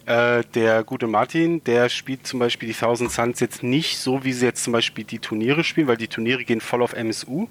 äh, 0.06 0.44
der 0.56 0.84
gute 0.84 1.08
Martin, 1.08 1.64
der 1.64 1.88
spielt 1.88 2.28
zum 2.28 2.42
Beispiel 2.42 2.68
die 2.68 2.76
Thousand 2.76 3.14
Suns 3.14 3.40
jetzt 3.40 3.64
nicht 3.64 3.98
so, 3.98 4.26
wie 4.26 4.34
sie 4.34 4.46
jetzt 4.46 4.62
zum 4.62 4.74
Beispiel 4.74 5.06
die 5.06 5.20
Turniere 5.20 5.64
spielen, 5.64 5.88
weil 5.88 5.96
die 5.96 6.10
Turniere 6.10 6.44
gehen 6.44 6.60
voll 6.60 6.84
auf 6.84 6.92
MSU 6.92 7.48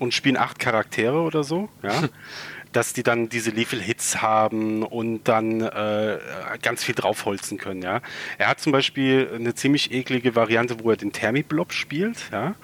und 0.00 0.14
spielen 0.14 0.36
acht 0.36 0.58
Charaktere 0.58 1.20
oder 1.20 1.44
so. 1.44 1.68
Ja? 1.84 2.08
dass 2.72 2.92
die 2.92 3.04
dann 3.04 3.28
diese 3.28 3.50
Lethal 3.50 3.80
Hits 3.80 4.20
haben 4.20 4.82
und 4.82 5.28
dann 5.28 5.60
äh, 5.60 6.18
ganz 6.60 6.82
viel 6.82 6.96
draufholzen 6.96 7.56
können, 7.58 7.82
ja. 7.82 8.00
Er 8.38 8.46
hat 8.48 8.60
zum 8.60 8.70
Beispiel 8.70 9.28
eine 9.34 9.56
ziemlich 9.56 9.92
eklige 9.92 10.36
Variante, 10.36 10.82
wo 10.82 10.90
er 10.90 10.96
den 10.96 11.12
Thermiblob 11.12 11.72
spielt, 11.72 12.30
ja. 12.32 12.54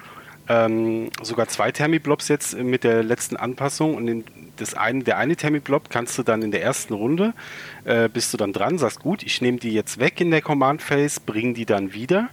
Ähm, 0.48 1.10
sogar 1.23 1.48
zwei 1.48 1.73
Thermiblobs 1.73 2.28
jetzt 2.28 2.56
mit 2.56 2.85
der 2.85 3.02
letzten 3.02 3.36
Anpassung. 3.36 3.94
Und 3.94 4.09
in 4.09 4.24
das 4.56 4.74
eine, 4.74 5.05
der 5.05 5.18
eine 5.18 5.36
Thermiblob 5.36 5.90
kannst 5.90 6.16
du 6.18 6.23
dann 6.23 6.43
in 6.43 6.51
der 6.51 6.62
ersten 6.62 6.94
Runde, 6.94 7.35
äh, 7.85 8.09
bist 8.09 8.32
du 8.32 8.36
dann 8.36 8.52
dran, 8.52 8.78
sagst 8.78 9.01
gut, 9.01 9.23
ich 9.23 9.40
nehme 9.40 9.59
die 9.59 9.73
jetzt 9.73 9.98
weg 9.98 10.20
in 10.20 10.31
der 10.31 10.43
Command 10.43 10.82
Phase, 10.82 11.20
bring 11.24 11.55
die 11.55 11.66
dann 11.66 11.93
wieder 11.93 12.28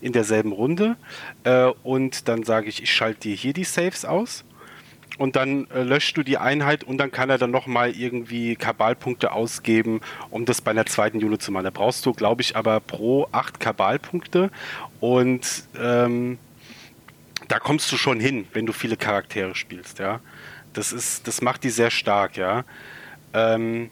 in 0.00 0.12
derselben 0.12 0.52
Runde 0.52 0.96
äh, 1.44 1.70
und 1.82 2.28
dann 2.28 2.44
sage 2.44 2.68
ich, 2.68 2.82
ich 2.82 2.92
schalte 2.92 3.20
dir 3.20 3.34
hier 3.34 3.52
die 3.52 3.64
Saves 3.64 4.04
aus. 4.04 4.44
Und 5.16 5.36
dann 5.36 5.70
äh, 5.70 5.82
löscht 5.82 6.16
du 6.16 6.24
die 6.24 6.38
Einheit 6.38 6.82
und 6.82 6.98
dann 6.98 7.12
kann 7.12 7.30
er 7.30 7.38
dann 7.38 7.52
nochmal 7.52 7.92
irgendwie 7.92 8.56
Kabalpunkte 8.56 9.30
ausgeben, 9.30 10.00
um 10.30 10.44
das 10.44 10.60
bei 10.60 10.72
einer 10.72 10.86
zweiten 10.86 11.18
Unit 11.22 11.40
zu 11.40 11.52
machen. 11.52 11.64
Da 11.64 11.70
brauchst 11.70 12.04
du, 12.04 12.12
glaube 12.12 12.42
ich, 12.42 12.56
aber 12.56 12.80
pro 12.80 13.28
acht 13.30 13.60
Kabalpunkte. 13.60 14.50
Und 14.98 15.64
ähm, 15.80 16.38
da 17.54 17.60
kommst 17.60 17.92
du 17.92 17.96
schon 17.96 18.18
hin, 18.18 18.48
wenn 18.52 18.66
du 18.66 18.72
viele 18.72 18.96
Charaktere 18.96 19.54
spielst, 19.54 20.00
ja. 20.00 20.18
Das 20.72 20.92
ist, 20.92 21.28
das 21.28 21.40
macht 21.40 21.62
die 21.62 21.70
sehr 21.70 21.92
stark, 21.92 22.36
ja. 22.36 22.64
Ähm, 23.32 23.90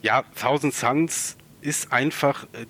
ja, 0.00 0.22
Thousand 0.34 0.72
Suns 0.72 1.36
ist 1.60 1.92
einfach, 1.92 2.44
äh, 2.54 2.64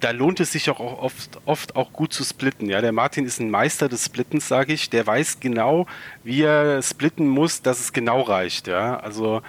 da 0.00 0.12
lohnt 0.12 0.40
es 0.40 0.52
sich 0.52 0.70
auch 0.70 0.80
oft, 0.80 1.38
oft 1.44 1.76
auch 1.76 1.92
gut 1.92 2.14
zu 2.14 2.24
splitten. 2.24 2.70
Ja, 2.70 2.80
der 2.80 2.92
Martin 2.92 3.26
ist 3.26 3.40
ein 3.40 3.50
Meister 3.50 3.90
des 3.90 4.06
Splittens, 4.06 4.48
sage 4.48 4.72
ich. 4.72 4.88
Der 4.88 5.06
weiß 5.06 5.38
genau, 5.38 5.86
wie 6.24 6.40
er 6.40 6.80
splitten 6.80 7.28
muss, 7.28 7.60
dass 7.60 7.78
es 7.78 7.92
genau 7.92 8.22
reicht. 8.22 8.68
Ja, 8.68 9.00
also 9.00 9.42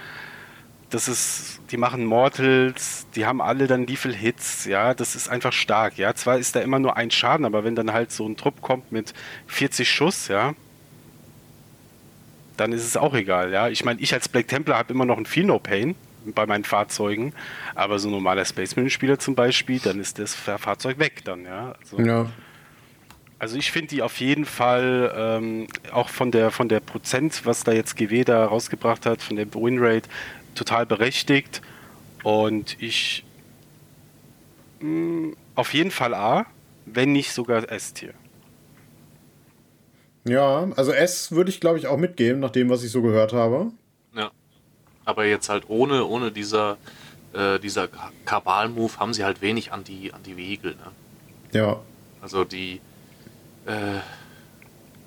das 0.90 1.08
ist, 1.08 1.60
die 1.70 1.76
machen 1.76 2.04
Mortals, 2.04 3.06
die 3.16 3.26
haben 3.26 3.40
alle 3.40 3.66
dann 3.66 3.86
Lethal 3.86 4.14
Hits. 4.14 4.64
Ja, 4.64 4.94
das 4.94 5.16
ist 5.16 5.28
einfach 5.28 5.52
stark. 5.52 5.98
Ja, 5.98 6.14
zwar 6.14 6.38
ist 6.38 6.54
da 6.54 6.60
immer 6.60 6.78
nur 6.78 6.96
ein 6.96 7.10
Schaden, 7.10 7.44
aber 7.46 7.64
wenn 7.64 7.74
dann 7.74 7.92
halt 7.92 8.12
so 8.12 8.26
ein 8.28 8.36
Trupp 8.36 8.60
kommt 8.62 8.92
mit 8.92 9.12
40 9.46 9.90
Schuss, 9.90 10.28
ja, 10.28 10.54
dann 12.56 12.72
ist 12.72 12.84
es 12.84 12.96
auch 12.96 13.14
egal. 13.14 13.52
Ja, 13.52 13.68
ich 13.68 13.84
meine, 13.84 14.00
ich 14.00 14.12
als 14.14 14.28
Black 14.28 14.48
Templar 14.48 14.78
habe 14.78 14.92
immer 14.92 15.04
noch 15.04 15.18
ein 15.18 15.26
Feel 15.26 15.44
No 15.46 15.58
Pain 15.58 15.96
bei 16.26 16.46
meinen 16.46 16.64
Fahrzeugen, 16.64 17.34
aber 17.74 17.98
so 17.98 18.08
ein 18.08 18.12
normaler 18.12 18.44
Space 18.44 18.76
Marine 18.76 18.90
Spieler 18.90 19.18
zum 19.18 19.34
Beispiel, 19.34 19.78
dann 19.80 20.00
ist 20.00 20.18
das 20.18 20.34
Fahrzeug 20.34 20.98
weg 20.98 21.22
dann, 21.24 21.44
ja. 21.44 21.74
Also, 21.80 22.00
Ja. 22.00 22.26
also 23.38 23.56
ich 23.58 23.70
finde 23.72 23.88
die 23.88 24.00
auf 24.02 24.18
jeden 24.20 24.46
Fall 24.46 25.12
ähm, 25.14 25.66
auch 25.92 26.08
von 26.08 26.30
der 26.30 26.50
von 26.50 26.68
der 26.70 26.80
Prozent, 26.80 27.44
was 27.44 27.64
da 27.64 27.72
jetzt 27.72 27.96
GW 27.96 28.24
da 28.24 28.46
rausgebracht 28.46 29.04
hat, 29.04 29.20
von 29.20 29.36
der 29.36 29.52
Winrate, 29.52 30.08
total 30.54 30.86
berechtigt. 30.86 31.62
Und 32.22 32.80
ich 32.80 33.24
mh, 34.80 35.34
auf 35.54 35.74
jeden 35.74 35.90
Fall 35.90 36.14
A, 36.14 36.46
wenn 36.86 37.12
nicht 37.12 37.32
sogar 37.32 37.70
S-Tier. 37.70 38.14
Ja, 40.26 40.68
also 40.76 40.92
S 40.92 41.32
würde 41.32 41.50
ich, 41.50 41.60
glaube 41.60 41.78
ich, 41.78 41.86
auch 41.86 41.98
mitgeben, 41.98 42.40
nach 42.40 42.50
dem, 42.50 42.70
was 42.70 42.82
ich 42.82 42.90
so 42.90 43.02
gehört 43.02 43.32
habe. 43.34 43.72
Ja. 44.16 44.30
Aber 45.04 45.26
jetzt 45.26 45.50
halt 45.50 45.64
ohne, 45.68 46.06
ohne 46.06 46.32
dieser 46.32 46.78
äh, 47.34 47.58
dieser 47.58 47.88
Ka- 47.88 48.12
Kabal-Move 48.24 48.98
haben 48.98 49.12
sie 49.12 49.24
halt 49.24 49.42
wenig 49.42 49.72
an 49.72 49.84
die, 49.84 50.14
an 50.14 50.22
die 50.22 50.36
Vehikel. 50.36 50.76
Ne? 50.76 51.58
Ja. 51.58 51.80
Also 52.22 52.44
die 52.44 52.80
äh, 53.66 53.98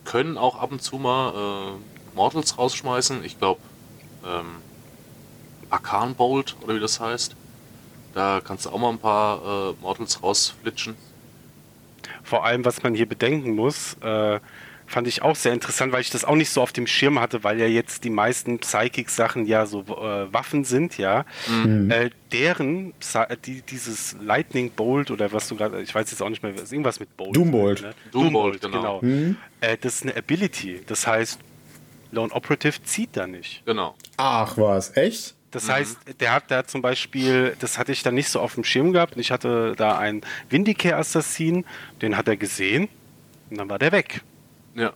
können 0.03 0.37
auch 0.37 0.55
ab 0.61 0.71
und 0.71 0.81
zu 0.81 0.97
mal 0.97 1.75
äh, 1.75 2.15
Mortals 2.15 2.57
rausschmeißen. 2.57 3.23
Ich 3.23 3.39
glaube, 3.39 3.61
ähm, 4.25 4.45
Arcan 5.69 6.15
Bolt 6.15 6.55
oder 6.61 6.75
wie 6.75 6.79
das 6.79 6.99
heißt. 6.99 7.35
Da 8.13 8.41
kannst 8.43 8.65
du 8.65 8.69
auch 8.69 8.79
mal 8.79 8.89
ein 8.89 8.97
paar 8.99 9.71
äh, 9.71 9.73
Mortals 9.81 10.21
rausflitschen. 10.23 10.95
Vor 12.23 12.45
allem, 12.45 12.65
was 12.65 12.81
man 12.83 12.93
hier 12.95 13.07
bedenken 13.07 13.51
muss, 13.55 13.95
äh, 14.01 14.39
fand 14.85 15.07
ich 15.07 15.21
auch 15.21 15.35
sehr 15.35 15.51
interessant, 15.53 15.91
weil 15.91 16.01
ich 16.01 16.09
das 16.09 16.23
auch 16.23 16.35
nicht 16.35 16.49
so 16.49 16.61
auf 16.61 16.71
dem 16.71 16.87
Schirm 16.87 17.19
hatte, 17.19 17.43
weil 17.43 17.59
ja 17.59 17.67
jetzt 17.67 18.05
die 18.05 18.09
meisten 18.09 18.59
Psychic-Sachen 18.59 19.45
ja 19.45 19.65
so 19.65 19.81
äh, 19.81 20.33
Waffen 20.33 20.63
sind, 20.63 20.97
ja. 20.97 21.25
Mhm. 21.47 21.91
Äh, 21.91 22.09
deren, 22.31 22.93
Psy- 23.01 23.35
die, 23.45 23.61
dieses 23.61 24.15
Lightning 24.21 24.71
Bolt 24.71 25.11
oder 25.11 25.31
was 25.33 25.49
du 25.49 25.55
gerade, 25.57 25.81
ich 25.81 25.93
weiß 25.93 26.09
jetzt 26.11 26.21
auch 26.21 26.29
nicht 26.29 26.41
mehr, 26.41 26.53
ist 26.55 26.71
irgendwas 26.71 26.99
mit 27.01 27.15
Bolt. 27.17 27.35
Doombolt. 27.35 27.81
Ne? 27.81 27.93
Doombolt, 28.11 28.61
genau. 28.61 29.01
Äh, 29.61 29.77
das 29.79 29.95
ist 29.95 30.03
eine 30.03 30.15
Ability. 30.15 30.81
Das 30.87 31.05
heißt, 31.05 31.39
Lone 32.11 32.31
Operative 32.33 32.81
zieht 32.83 33.09
da 33.17 33.27
nicht. 33.27 33.63
Genau. 33.65 33.95
Ach 34.15 34.57
was, 34.57 34.95
echt? 34.95 35.35
Das 35.51 35.69
heißt, 35.69 35.97
der 36.19 36.33
hat 36.33 36.51
da 36.51 36.65
zum 36.67 36.81
Beispiel, 36.81 37.55
das 37.59 37.77
hatte 37.77 37.91
ich 37.93 38.03
dann 38.03 38.15
nicht 38.15 38.29
so 38.29 38.39
auf 38.41 38.55
dem 38.55 38.63
Schirm 38.65 38.91
gehabt. 38.91 39.15
und 39.15 39.21
Ich 39.21 39.31
hatte 39.31 39.73
da 39.77 39.97
einen 39.97 40.21
Vindicare-Assassin, 40.49 41.65
den 42.01 42.17
hat 42.17 42.27
er 42.27 42.35
gesehen 42.37 42.89
und 43.49 43.57
dann 43.57 43.69
war 43.69 43.79
der 43.79 43.91
weg. 43.93 44.21
Ja. 44.75 44.93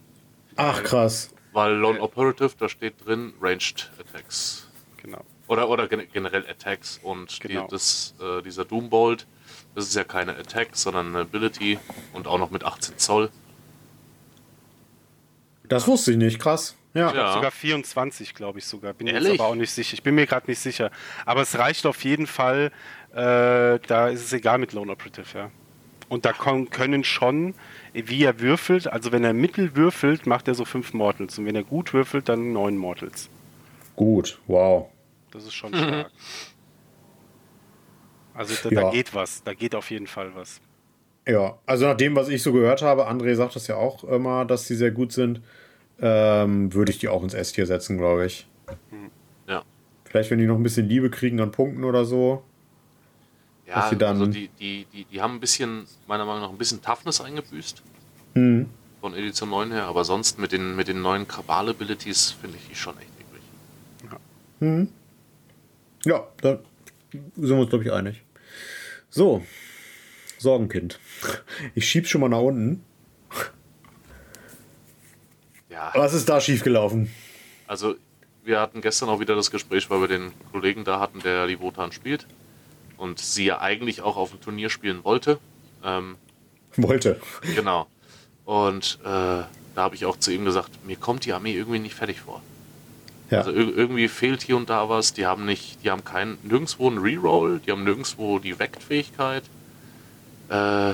Ach 0.57 0.83
krass. 0.83 1.29
Weil 1.53 1.73
Lone 1.75 2.01
Operative, 2.01 2.51
da 2.59 2.67
steht 2.69 3.05
drin 3.05 3.33
Ranged 3.41 3.91
Attacks. 3.99 4.67
Genau. 5.01 5.23
Oder, 5.47 5.69
oder 5.69 5.87
gen 5.87 6.03
generell 6.11 6.45
Attacks. 6.47 6.99
Und 7.01 7.39
Genau. 7.39 7.63
die, 7.65 7.71
das, 7.71 8.13
äh, 8.21 8.41
dieser 8.41 8.65
Doombolt, 8.65 9.25
das 9.75 9.85
ist 9.87 9.95
ja 9.95 10.03
keine 10.03 10.35
Attack, 10.37 10.69
sondern 10.73 11.07
eine 11.07 11.19
Ability. 11.19 11.79
Und 12.13 12.27
auch 12.27 12.37
noch 12.37 12.51
mit 12.51 12.63
18 12.63 12.97
Zoll. 12.97 13.29
Das 15.63 15.87
wusste 15.87 16.11
ich 16.11 16.17
nicht, 16.17 16.39
krass. 16.39 16.75
Ja. 16.93 17.13
Ja. 17.13 17.33
Sogar 17.33 17.51
24, 17.51 18.33
glaube 18.35 18.59
ich 18.59 18.65
sogar. 18.65 18.93
Bin 18.93 19.07
Ehrlich? 19.07 19.31
jetzt 19.33 19.39
aber 19.39 19.49
auch 19.49 19.55
nicht 19.55 19.71
sicher. 19.71 19.93
Ich 19.93 20.03
bin 20.03 20.15
mir 20.15 20.25
gerade 20.27 20.49
nicht 20.49 20.59
sicher. 20.59 20.91
Aber 21.25 21.41
es 21.41 21.57
reicht 21.57 21.85
auf 21.85 22.03
jeden 22.03 22.27
Fall. 22.27 22.71
Äh, 23.13 23.79
da 23.87 24.09
ist 24.09 24.21
es 24.25 24.33
egal 24.33 24.57
mit 24.57 24.73
Lone 24.73 24.91
Operative, 24.91 25.25
ja. 25.37 25.51
Und 26.09 26.25
da 26.25 26.33
können 26.33 27.03
schon, 27.05 27.53
wie 27.93 28.23
er 28.25 28.41
würfelt, 28.41 28.87
also 28.91 29.13
wenn 29.13 29.23
er 29.23 29.31
mittel 29.31 29.77
würfelt, 29.77 30.27
macht 30.27 30.49
er 30.49 30.55
so 30.55 30.65
fünf 30.65 30.93
Mortals. 30.93 31.37
Und 31.39 31.45
wenn 31.45 31.55
er 31.55 31.63
gut 31.63 31.93
würfelt, 31.93 32.27
dann 32.27 32.51
neun 32.51 32.75
Mortals. 32.75 33.29
Gut, 33.95 34.39
wow. 34.47 34.89
Das 35.31 35.45
ist 35.45 35.53
schon 35.53 35.73
stark. 35.73 36.11
Also 38.33 38.55
da, 38.63 38.69
da 38.73 38.81
Ja. 38.83 38.89
geht 38.91 39.13
was. 39.13 39.43
Da 39.43 39.53
geht 39.53 39.75
auf 39.75 39.91
jeden 39.91 40.07
Fall 40.07 40.31
was. 40.35 40.61
Ja, 41.27 41.57
also 41.65 41.85
nach 41.85 41.97
dem, 41.97 42.15
was 42.15 42.29
ich 42.29 42.41
so 42.41 42.51
gehört 42.53 42.81
habe, 42.81 43.07
André 43.09 43.35
sagt 43.35 43.55
das 43.55 43.67
ja 43.67 43.75
auch 43.75 44.03
immer, 44.05 44.45
dass 44.45 44.65
sie 44.67 44.75
sehr 44.75 44.91
gut 44.91 45.11
sind, 45.11 45.41
ähm, 46.01 46.73
würde 46.73 46.91
ich 46.91 46.97
die 46.99 47.07
auch 47.09 47.23
ins 47.23 47.33
S-Tier 47.33 47.65
setzen, 47.67 47.97
glaube 47.97 48.25
ich. 48.25 48.47
Ja. 49.47 49.63
Vielleicht, 50.05 50.31
wenn 50.31 50.39
die 50.39 50.45
noch 50.47 50.55
ein 50.55 50.63
bisschen 50.63 50.87
Liebe 50.89 51.09
kriegen 51.09 51.39
an 51.39 51.51
Punkten 51.51 51.83
oder 51.83 52.05
so. 52.05 52.43
Ja, 53.67 53.89
dann- 53.93 54.19
also 54.19 54.25
die, 54.27 54.49
die, 54.59 54.85
die, 54.91 55.05
die 55.05 55.21
haben 55.21 55.35
ein 55.35 55.39
bisschen, 55.39 55.85
meiner 56.07 56.25
Meinung 56.25 56.41
nach, 56.41 56.49
ein 56.49 56.57
bisschen 56.57 56.81
Toughness 56.81 57.21
eingebüßt. 57.21 57.81
Mhm. 58.33 58.67
Von 58.99 59.13
Edition 59.13 59.49
9 59.49 59.71
her. 59.71 59.85
Aber 59.85 60.03
sonst 60.03 60.37
mit 60.39 60.51
den, 60.51 60.75
mit 60.75 60.87
den 60.87 61.01
neuen 61.01 61.27
Kabal-Abilities 61.27 62.31
finde 62.31 62.57
ich 62.57 62.67
die 62.69 62.75
schon 62.75 62.95
echt 62.97 63.07
eklig. 63.19 64.19
Mhm. 64.59 64.89
Ja, 66.05 66.27
da 66.41 66.59
sind 67.11 67.33
wir 67.35 67.55
uns, 67.57 67.69
glaube 67.69 67.83
ich, 67.85 67.91
einig. 67.91 68.21
So, 69.09 69.43
Sorgenkind. 70.37 70.99
Ich 71.75 71.87
schieb's 71.87 72.09
schon 72.09 72.21
mal 72.21 72.29
nach 72.29 72.41
unten. 72.41 72.83
Ja, 75.71 75.91
Was 75.95 76.13
ist 76.13 76.27
da 76.27 76.41
schiefgelaufen? 76.41 77.09
also 77.67 77.95
wir 78.43 78.59
hatten 78.59 78.81
gestern 78.81 79.07
auch 79.07 79.19
wieder 79.19 79.35
das 79.35 79.49
Gespräch, 79.51 79.89
weil 79.89 80.01
wir 80.01 80.07
den 80.07 80.31
Kollegen 80.51 80.83
da 80.83 80.99
hatten, 80.99 81.19
der 81.19 81.47
die 81.47 81.59
Wotan 81.59 81.91
spielt. 81.91 82.25
Und 82.97 83.19
sie 83.19 83.45
ja 83.45 83.61
eigentlich 83.61 84.01
auch 84.01 84.17
auf 84.17 84.31
dem 84.31 84.41
Turnier 84.41 84.69
spielen 84.69 85.03
wollte. 85.03 85.39
Ähm, 85.83 86.17
Wollte. 86.75 87.19
Genau. 87.55 87.87
Und 88.45 88.99
äh, 89.03 89.05
da 89.05 89.47
habe 89.75 89.95
ich 89.95 90.05
auch 90.05 90.17
zu 90.17 90.31
ihm 90.31 90.43
gesagt, 90.43 90.85
mir 90.85 90.97
kommt 90.97 91.25
die 91.25 91.33
Armee 91.33 91.53
irgendwie 91.53 91.79
nicht 91.79 91.95
fertig 91.95 92.21
vor. 92.21 92.41
Ja. 93.29 93.39
Also 93.39 93.51
ir 93.51 93.75
irgendwie 93.77 94.07
fehlt 94.07 94.41
hier 94.41 94.57
und 94.57 94.69
da 94.69 94.89
was. 94.89 95.13
Die 95.13 95.25
haben 95.25 95.45
nicht, 95.45 95.83
die 95.83 95.89
haben 95.91 96.03
keinen, 96.03 96.37
nirgendwo 96.43 96.89
einen 96.89 96.97
Reroll, 96.97 97.59
die 97.65 97.71
haben 97.71 97.83
nirgendwo 97.83 98.39
die 98.39 98.59
Vect-Fähigkeit. 98.59 99.43
Äh, 100.49 100.93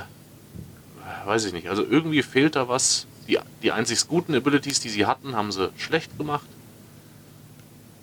weiß 1.25 1.45
ich 1.45 1.53
nicht. 1.53 1.69
Also 1.69 1.83
irgendwie 1.83 2.21
fehlt 2.21 2.55
da 2.55 2.67
was. 2.67 3.06
Die, 3.27 3.37
die 3.61 3.71
einzig 3.71 4.07
guten 4.07 4.33
Abilities, 4.35 4.79
die 4.79 4.89
sie 4.89 5.05
hatten, 5.05 5.35
haben 5.35 5.51
sie 5.51 5.69
schlecht 5.77 6.17
gemacht. 6.17 6.47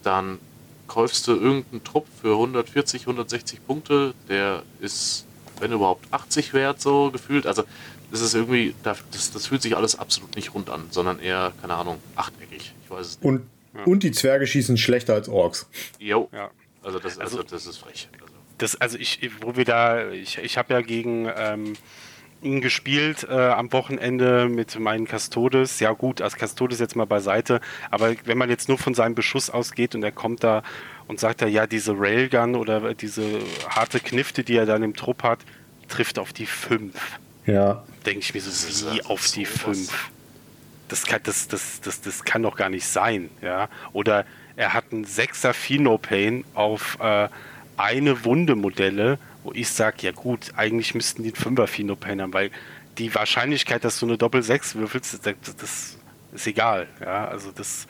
Dann 0.02 0.38
kaufst 0.86 1.26
du 1.26 1.32
irgendeinen 1.32 1.82
Trupp 1.82 2.06
für 2.20 2.32
140, 2.32 3.02
160 3.02 3.66
Punkte, 3.66 4.14
der 4.28 4.62
ist, 4.80 5.24
wenn 5.60 5.72
überhaupt, 5.72 6.06
80 6.12 6.52
wert, 6.52 6.80
so 6.80 7.10
gefühlt. 7.10 7.46
Also, 7.46 7.64
das 8.10 8.20
ist 8.20 8.34
irgendwie, 8.34 8.74
das, 8.82 8.98
das 9.32 9.46
fühlt 9.46 9.62
sich 9.62 9.76
alles 9.76 9.98
absolut 9.98 10.36
nicht 10.36 10.52
rund 10.55 10.68
an, 10.70 10.84
sondern 10.90 11.18
eher, 11.20 11.52
keine 11.60 11.74
Ahnung, 11.74 11.98
achteckig. 12.16 12.74
Ich 12.84 12.90
weiß 12.90 13.06
es 13.06 13.16
nicht. 13.16 13.24
Und, 13.24 13.46
und 13.86 14.02
die 14.02 14.12
Zwerge 14.12 14.46
schießen 14.46 14.76
schlechter 14.76 15.14
als 15.14 15.28
Orks. 15.28 15.66
Jo. 15.98 16.28
Ja. 16.32 16.51
Also, 16.82 16.98
das, 16.98 17.18
also, 17.18 17.38
Also- 17.38 17.48
das 17.51 17.66
ist 17.66 17.78
frech. 17.78 18.09
Also, 18.20 18.24
Das, 18.59 18.76
also 18.76 18.98
ich, 18.98 19.30
wo 19.40 19.56
wir 19.56 19.64
da, 19.64 20.10
ich, 20.10 20.36
ich 20.38 20.59
habe 20.59 20.74
ja 20.74 20.80
gegen 20.82 21.28
ähm, 21.34 21.72
ihn 22.44 22.60
gespielt 22.60 23.26
äh, 23.28 23.34
am 23.34 23.72
Wochenende 23.72 24.48
mit 24.48 24.78
meinen 24.78 25.06
Custodes. 25.06 25.80
Ja 25.80 25.92
gut, 25.92 26.20
als 26.20 26.36
Custodes 26.36 26.78
jetzt 26.78 26.96
mal 26.96 27.06
beiseite, 27.06 27.60
aber 27.90 28.14
wenn 28.24 28.38
man 28.38 28.50
jetzt 28.50 28.68
nur 28.68 28.78
von 28.78 28.94
seinem 28.94 29.14
Beschuss 29.14 29.50
ausgeht 29.50 29.94
und 29.94 30.02
er 30.02 30.12
kommt 30.12 30.44
da 30.44 30.62
und 31.06 31.20
sagt 31.20 31.42
da, 31.42 31.46
ja, 31.46 31.66
diese 31.66 31.94
Railgun 31.96 32.54
oder 32.54 32.94
diese 32.94 33.24
harte 33.68 34.00
Knifte, 34.00 34.44
die 34.44 34.56
er 34.56 34.66
dann 34.66 34.82
im 34.82 34.94
Trupp 34.94 35.22
hat, 35.22 35.40
trifft 35.88 36.18
auf 36.18 36.32
die 36.32 36.46
5. 36.46 36.94
Ja. 37.46 37.84
Denke 38.06 38.20
ich 38.20 38.34
mir 38.34 38.40
so, 38.40 38.50
wie 38.86 39.00
also 39.00 39.10
auf 39.10 39.30
die 39.30 39.44
sowas. 39.44 39.78
5. 39.90 40.10
Das 40.88 41.06
kann, 41.06 41.20
das, 41.24 41.48
das, 41.48 41.80
das, 41.80 42.00
das 42.02 42.24
kann 42.24 42.42
doch 42.42 42.56
gar 42.56 42.68
nicht 42.68 42.86
sein, 42.86 43.30
ja. 43.42 43.68
Oder 43.92 44.26
er 44.56 44.74
hat 44.74 44.92
einen 44.92 45.04
6er 45.04 45.52
Phenopain 45.52 46.44
auf 46.54 46.98
äh, 47.00 47.28
eine 47.76 48.24
Wunde 48.24 48.54
Modelle, 48.54 49.18
wo 49.44 49.52
ich 49.52 49.68
sage, 49.68 49.98
ja 50.00 50.12
gut, 50.12 50.52
eigentlich 50.56 50.94
müssten 50.94 51.22
die 51.22 51.32
einen 51.32 51.56
5er 51.56 51.66
Phenopain 51.66 52.20
haben, 52.20 52.32
weil 52.32 52.50
die 52.98 53.14
Wahrscheinlichkeit, 53.14 53.84
dass 53.84 54.00
du 54.00 54.06
eine 54.06 54.18
Doppel-6 54.18 54.74
würfelst, 54.74 55.20
das, 55.24 55.56
das 55.56 55.98
ist 56.32 56.46
egal, 56.46 56.88
ja. 57.00 57.28
Also 57.28 57.52
das 57.52 57.86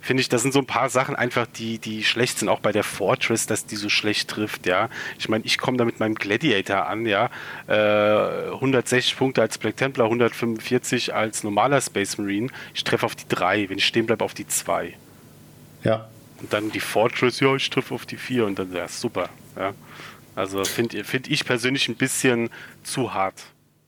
finde 0.00 0.20
ich, 0.20 0.28
das 0.28 0.42
sind 0.42 0.52
so 0.52 0.60
ein 0.60 0.66
paar 0.66 0.88
Sachen 0.88 1.16
einfach, 1.16 1.46
die, 1.46 1.78
die 1.78 2.04
schlecht 2.04 2.38
sind, 2.38 2.48
auch 2.48 2.60
bei 2.60 2.72
der 2.72 2.84
Fortress, 2.84 3.46
dass 3.46 3.66
die 3.66 3.76
so 3.76 3.88
schlecht 3.88 4.30
trifft, 4.30 4.66
ja. 4.66 4.88
Ich 5.18 5.28
meine, 5.28 5.44
ich 5.44 5.58
komme 5.58 5.76
da 5.76 5.84
mit 5.84 6.00
meinem 6.00 6.14
Gladiator 6.14 6.86
an, 6.86 7.06
ja. 7.06 7.30
Äh, 7.66 8.52
160 8.52 9.16
Punkte 9.16 9.42
als 9.42 9.58
Black 9.58 9.76
Templar, 9.76 10.06
145 10.06 11.14
als 11.14 11.42
normaler 11.42 11.80
Space 11.80 12.18
Marine. 12.18 12.48
Ich 12.74 12.84
treffe 12.84 13.06
auf 13.06 13.16
die 13.16 13.28
3, 13.28 13.68
wenn 13.70 13.78
ich 13.78 13.86
stehen 13.86 14.06
bleibe, 14.06 14.24
auf 14.24 14.34
die 14.34 14.46
2. 14.46 14.94
Ja. 15.84 16.08
Und 16.40 16.52
dann 16.52 16.70
die 16.70 16.80
Fortress, 16.80 17.40
ja, 17.40 17.54
ich 17.56 17.68
treffe 17.68 17.94
auf 17.94 18.06
die 18.06 18.16
4 18.16 18.46
und 18.46 18.58
dann, 18.58 18.72
ja, 18.72 18.86
super, 18.86 19.28
ja. 19.56 19.74
Also 20.38 20.64
finde 20.64 21.02
find 21.02 21.28
ich 21.28 21.44
persönlich 21.44 21.88
ein 21.88 21.96
bisschen 21.96 22.48
zu 22.84 23.12
hart. 23.12 23.42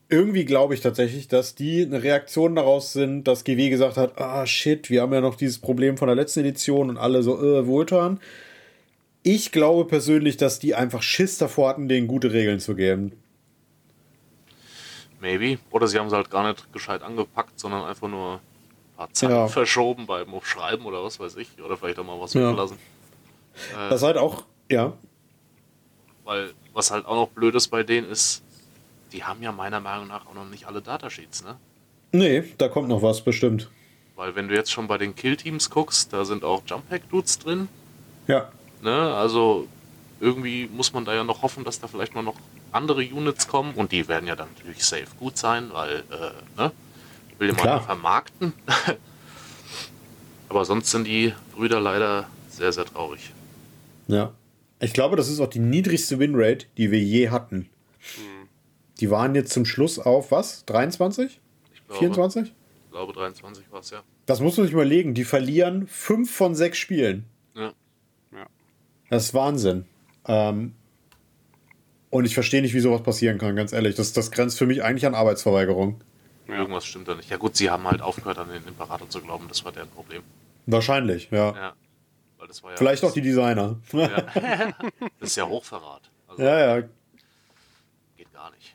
Irgendwie 0.09 0.43
glaube 0.43 0.73
ich 0.73 0.81
tatsächlich, 0.81 1.29
dass 1.29 1.55
die 1.55 1.83
eine 1.85 2.03
Reaktion 2.03 2.55
daraus 2.55 2.91
sind, 2.91 3.23
dass 3.23 3.45
GW 3.45 3.69
gesagt 3.69 3.95
hat, 3.95 4.19
ah 4.19 4.45
shit, 4.45 4.89
wir 4.89 5.01
haben 5.01 5.13
ja 5.13 5.21
noch 5.21 5.35
dieses 5.35 5.59
Problem 5.59 5.95
von 5.97 6.07
der 6.07 6.15
letzten 6.17 6.41
Edition 6.41 6.89
und 6.89 6.97
alle 6.97 7.23
so, 7.23 7.41
äh, 7.41 7.65
Wohltan. 7.65 8.19
Ich 9.23 9.53
glaube 9.53 9.85
persönlich, 9.85 10.35
dass 10.35 10.59
die 10.59 10.75
einfach 10.75 11.01
Schiss 11.03 11.37
davor 11.37 11.69
hatten, 11.69 11.87
denen 11.87 12.07
gute 12.07 12.33
Regeln 12.33 12.59
zu 12.59 12.75
geben. 12.75 13.13
maybe. 15.21 15.57
Oder 15.69 15.87
sie 15.87 15.99
haben 15.99 16.07
es 16.07 16.13
halt 16.13 16.29
gar 16.31 16.47
nicht 16.49 16.73
gescheit 16.73 17.01
angepackt, 17.03 17.57
sondern 17.59 17.83
einfach 17.85 18.07
nur 18.09 18.33
ein 18.35 18.97
paar 18.97 19.13
Zeilen 19.13 19.31
Ja. 19.31 19.47
verschoben 19.47 20.05
beim 20.07 20.33
Aufschreiben 20.33 20.85
oder 20.85 21.03
was 21.03 21.19
weiß 21.19 21.37
ich. 21.37 21.47
Oder 21.63 21.77
vielleicht 21.77 21.99
auch 21.99 22.03
mal 22.05 22.19
was 22.19 22.33
Ja. 22.33 22.49
weglassen. 22.49 22.77
Das 23.89 24.01
halt 24.01 24.17
auch, 24.17 24.43
ja. 24.69 24.93
Weil 26.31 26.53
was 26.73 26.91
halt 26.91 27.05
auch 27.05 27.15
noch 27.15 27.27
blöd 27.27 27.55
ist 27.55 27.67
bei 27.67 27.83
denen 27.83 28.09
ist, 28.09 28.41
die 29.11 29.25
haben 29.25 29.43
ja 29.43 29.51
meiner 29.51 29.81
Meinung 29.81 30.07
nach 30.07 30.27
auch 30.27 30.33
noch 30.33 30.47
nicht 30.47 30.65
alle 30.65 30.81
Datasheets, 30.81 31.43
ne? 31.43 31.57
Nee, 32.13 32.45
da 32.57 32.69
kommt 32.69 32.87
noch 32.87 33.01
was, 33.01 33.19
bestimmt. 33.19 33.69
Weil 34.15 34.33
wenn 34.33 34.47
du 34.47 34.55
jetzt 34.55 34.71
schon 34.71 34.87
bei 34.87 34.97
den 34.97 35.13
Kill-Teams 35.13 35.69
guckst, 35.69 36.13
da 36.13 36.23
sind 36.23 36.45
auch 36.45 36.61
Jump-Hack-Dudes 36.65 37.39
drin. 37.39 37.67
Ja. 38.27 38.49
Ne? 38.81 39.13
Also 39.13 39.67
irgendwie 40.21 40.69
muss 40.71 40.93
man 40.93 41.03
da 41.03 41.13
ja 41.13 41.25
noch 41.25 41.41
hoffen, 41.41 41.65
dass 41.65 41.81
da 41.81 41.87
vielleicht 41.87 42.15
mal 42.15 42.23
noch 42.23 42.37
andere 42.71 43.01
Units 43.01 43.49
kommen. 43.49 43.73
Und 43.73 43.91
die 43.91 44.07
werden 44.07 44.25
ja 44.25 44.37
dann 44.37 44.47
natürlich 44.55 44.85
safe 44.85 45.07
gut 45.19 45.37
sein, 45.37 45.71
weil, 45.73 46.05
äh, 46.11 46.61
ne? 46.61 46.71
Will 47.39 47.49
jemand 47.49 47.61
Klar. 47.61 47.81
vermarkten. 47.81 48.53
Aber 50.47 50.63
sonst 50.63 50.91
sind 50.91 51.03
die 51.03 51.33
Brüder 51.53 51.81
leider 51.81 52.27
sehr, 52.47 52.71
sehr 52.71 52.85
traurig. 52.85 53.33
Ja. 54.07 54.31
Ich 54.81 54.93
glaube, 54.93 55.15
das 55.15 55.29
ist 55.29 55.39
auch 55.39 55.47
die 55.47 55.59
niedrigste 55.59 56.19
Winrate, 56.19 56.65
die 56.77 56.91
wir 56.91 56.99
je 56.99 57.29
hatten. 57.29 57.69
Die 58.99 59.09
waren 59.09 59.35
jetzt 59.35 59.53
zum 59.53 59.65
Schluss 59.65 59.99
auf 59.99 60.31
was? 60.31 60.65
23? 60.65 61.39
Ich 61.73 61.87
glaube, 61.87 61.99
24? 61.99 62.43
Ich 62.47 62.91
glaube 62.91 63.13
23 63.13 63.71
war 63.71 63.79
es 63.79 63.91
ja. 63.91 64.01
Das 64.25 64.39
muss 64.41 64.57
man 64.57 64.65
sich 64.65 64.73
überlegen. 64.73 65.13
Die 65.13 65.23
verlieren 65.23 65.87
5 65.87 66.31
von 66.31 66.55
6 66.55 66.77
Spielen. 66.77 67.25
ja. 67.55 67.73
Ja. 68.31 68.47
Das 69.09 69.25
ist 69.25 69.33
Wahnsinn. 69.33 69.85
Ähm, 70.25 70.73
und 72.09 72.25
ich 72.25 72.33
verstehe 72.33 72.61
nicht, 72.61 72.73
wie 72.73 72.79
sowas 72.79 73.03
passieren 73.03 73.37
kann, 73.37 73.55
ganz 73.55 73.73
ehrlich. 73.73 73.95
Das, 73.95 74.13
das 74.13 74.31
grenzt 74.31 74.57
für 74.57 74.65
mich 74.65 74.83
eigentlich 74.83 75.05
an 75.05 75.15
Arbeitsverweigerung. 75.15 76.01
Ja. 76.47 76.55
Irgendwas 76.57 76.85
stimmt 76.85 77.07
da 77.07 77.15
nicht. 77.15 77.29
Ja 77.29 77.37
gut, 77.37 77.55
sie 77.55 77.69
haben 77.69 77.85
halt 77.85 78.01
aufgehört, 78.01 78.37
an 78.37 78.49
den 78.49 78.67
Imperator 78.67 79.09
zu 79.09 79.21
glauben. 79.21 79.45
Das 79.47 79.63
war 79.63 79.71
deren 79.71 79.89
Problem. 79.89 80.21
Wahrscheinlich, 80.65 81.29
ja. 81.31 81.55
Ja. 81.55 81.73
Weil 82.41 82.47
das 82.47 82.63
war 82.63 82.71
ja 82.71 82.77
Vielleicht 82.77 83.03
auch 83.03 83.13
die 83.13 83.21
Designer. 83.21 83.77
Ja, 83.93 83.99
Ja. 84.09 84.25
Das 85.19 85.29
ist 85.29 85.35
ja 85.37 85.47
Hochverrat. 85.47 86.09
Also 86.27 86.41
ja. 86.41 86.77
ja. 86.79 86.87
geht 88.17 88.33
gar 88.33 88.49
nicht. 88.51 88.73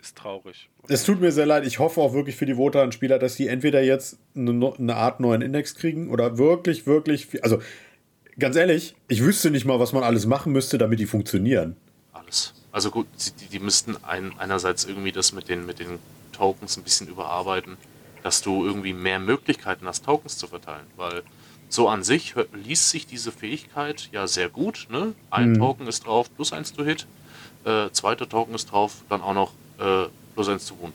Ist 0.00 0.16
traurig. 0.16 0.70
Es 0.88 1.04
tut 1.04 1.20
mir 1.20 1.30
sehr 1.30 1.44
leid. 1.46 1.66
Ich 1.66 1.78
hoffe 1.78 2.00
auch 2.00 2.14
wirklich 2.14 2.34
für 2.36 2.46
die 2.46 2.56
Wotan-Spieler, 2.56 3.18
dass 3.18 3.36
die 3.36 3.48
entweder 3.48 3.82
jetzt 3.82 4.18
eine, 4.34 4.72
eine 4.78 4.96
Art 4.96 5.20
neuen 5.20 5.42
Index 5.42 5.74
kriegen 5.74 6.10
oder 6.10 6.38
wirklich, 6.38 6.86
wirklich. 6.86 7.26
viel- 7.26 7.40
Also, 7.42 7.60
ganz 8.38 8.56
ehrlich, 8.56 8.94
ich 9.08 9.22
wüsste 9.22 9.50
nicht 9.50 9.64
mal, 9.66 9.78
was 9.78 9.92
man 9.92 10.02
alles 10.02 10.24
machen 10.26 10.52
müsste, 10.52 10.78
damit 10.78 10.98
die 11.00 11.06
funktionieren. 11.06 11.76
Alles. 12.12 12.54
Also 12.72 12.90
gut, 12.90 13.06
die, 13.40 13.46
die 13.48 13.58
müssten 13.60 13.96
ein, 14.02 14.32
einerseits 14.38 14.86
irgendwie 14.86 15.12
das 15.12 15.32
mit 15.32 15.48
den, 15.50 15.66
mit 15.66 15.78
den 15.78 15.98
Tokens 16.32 16.76
ein 16.78 16.82
bisschen 16.82 17.06
überarbeiten, 17.08 17.76
dass 18.22 18.40
du 18.40 18.64
irgendwie 18.64 18.94
mehr 18.94 19.18
Möglichkeiten 19.20 19.86
hast, 19.86 20.04
Tokens 20.06 20.36
zu 20.38 20.46
verteilen. 20.48 20.86
Weil 20.96 21.22
so 21.72 21.88
an 21.88 22.02
sich 22.02 22.34
liest 22.52 22.90
sich 22.90 23.06
diese 23.06 23.32
Fähigkeit 23.32 24.08
ja 24.12 24.26
sehr 24.26 24.48
gut. 24.50 24.88
Ne? 24.90 25.14
Ein 25.30 25.54
Token 25.58 25.86
ist 25.86 26.04
drauf, 26.06 26.28
plus 26.34 26.52
eins 26.52 26.72
to 26.74 26.84
Hit. 26.84 27.06
Äh, 27.64 27.88
zweiter 27.92 28.28
Token 28.28 28.54
ist 28.54 28.70
drauf, 28.72 28.96
dann 29.08 29.22
auch 29.22 29.32
noch 29.32 29.52
äh, 29.78 30.08
plus 30.34 30.48
eins 30.48 30.66
to 30.66 30.74
Wound. 30.80 30.94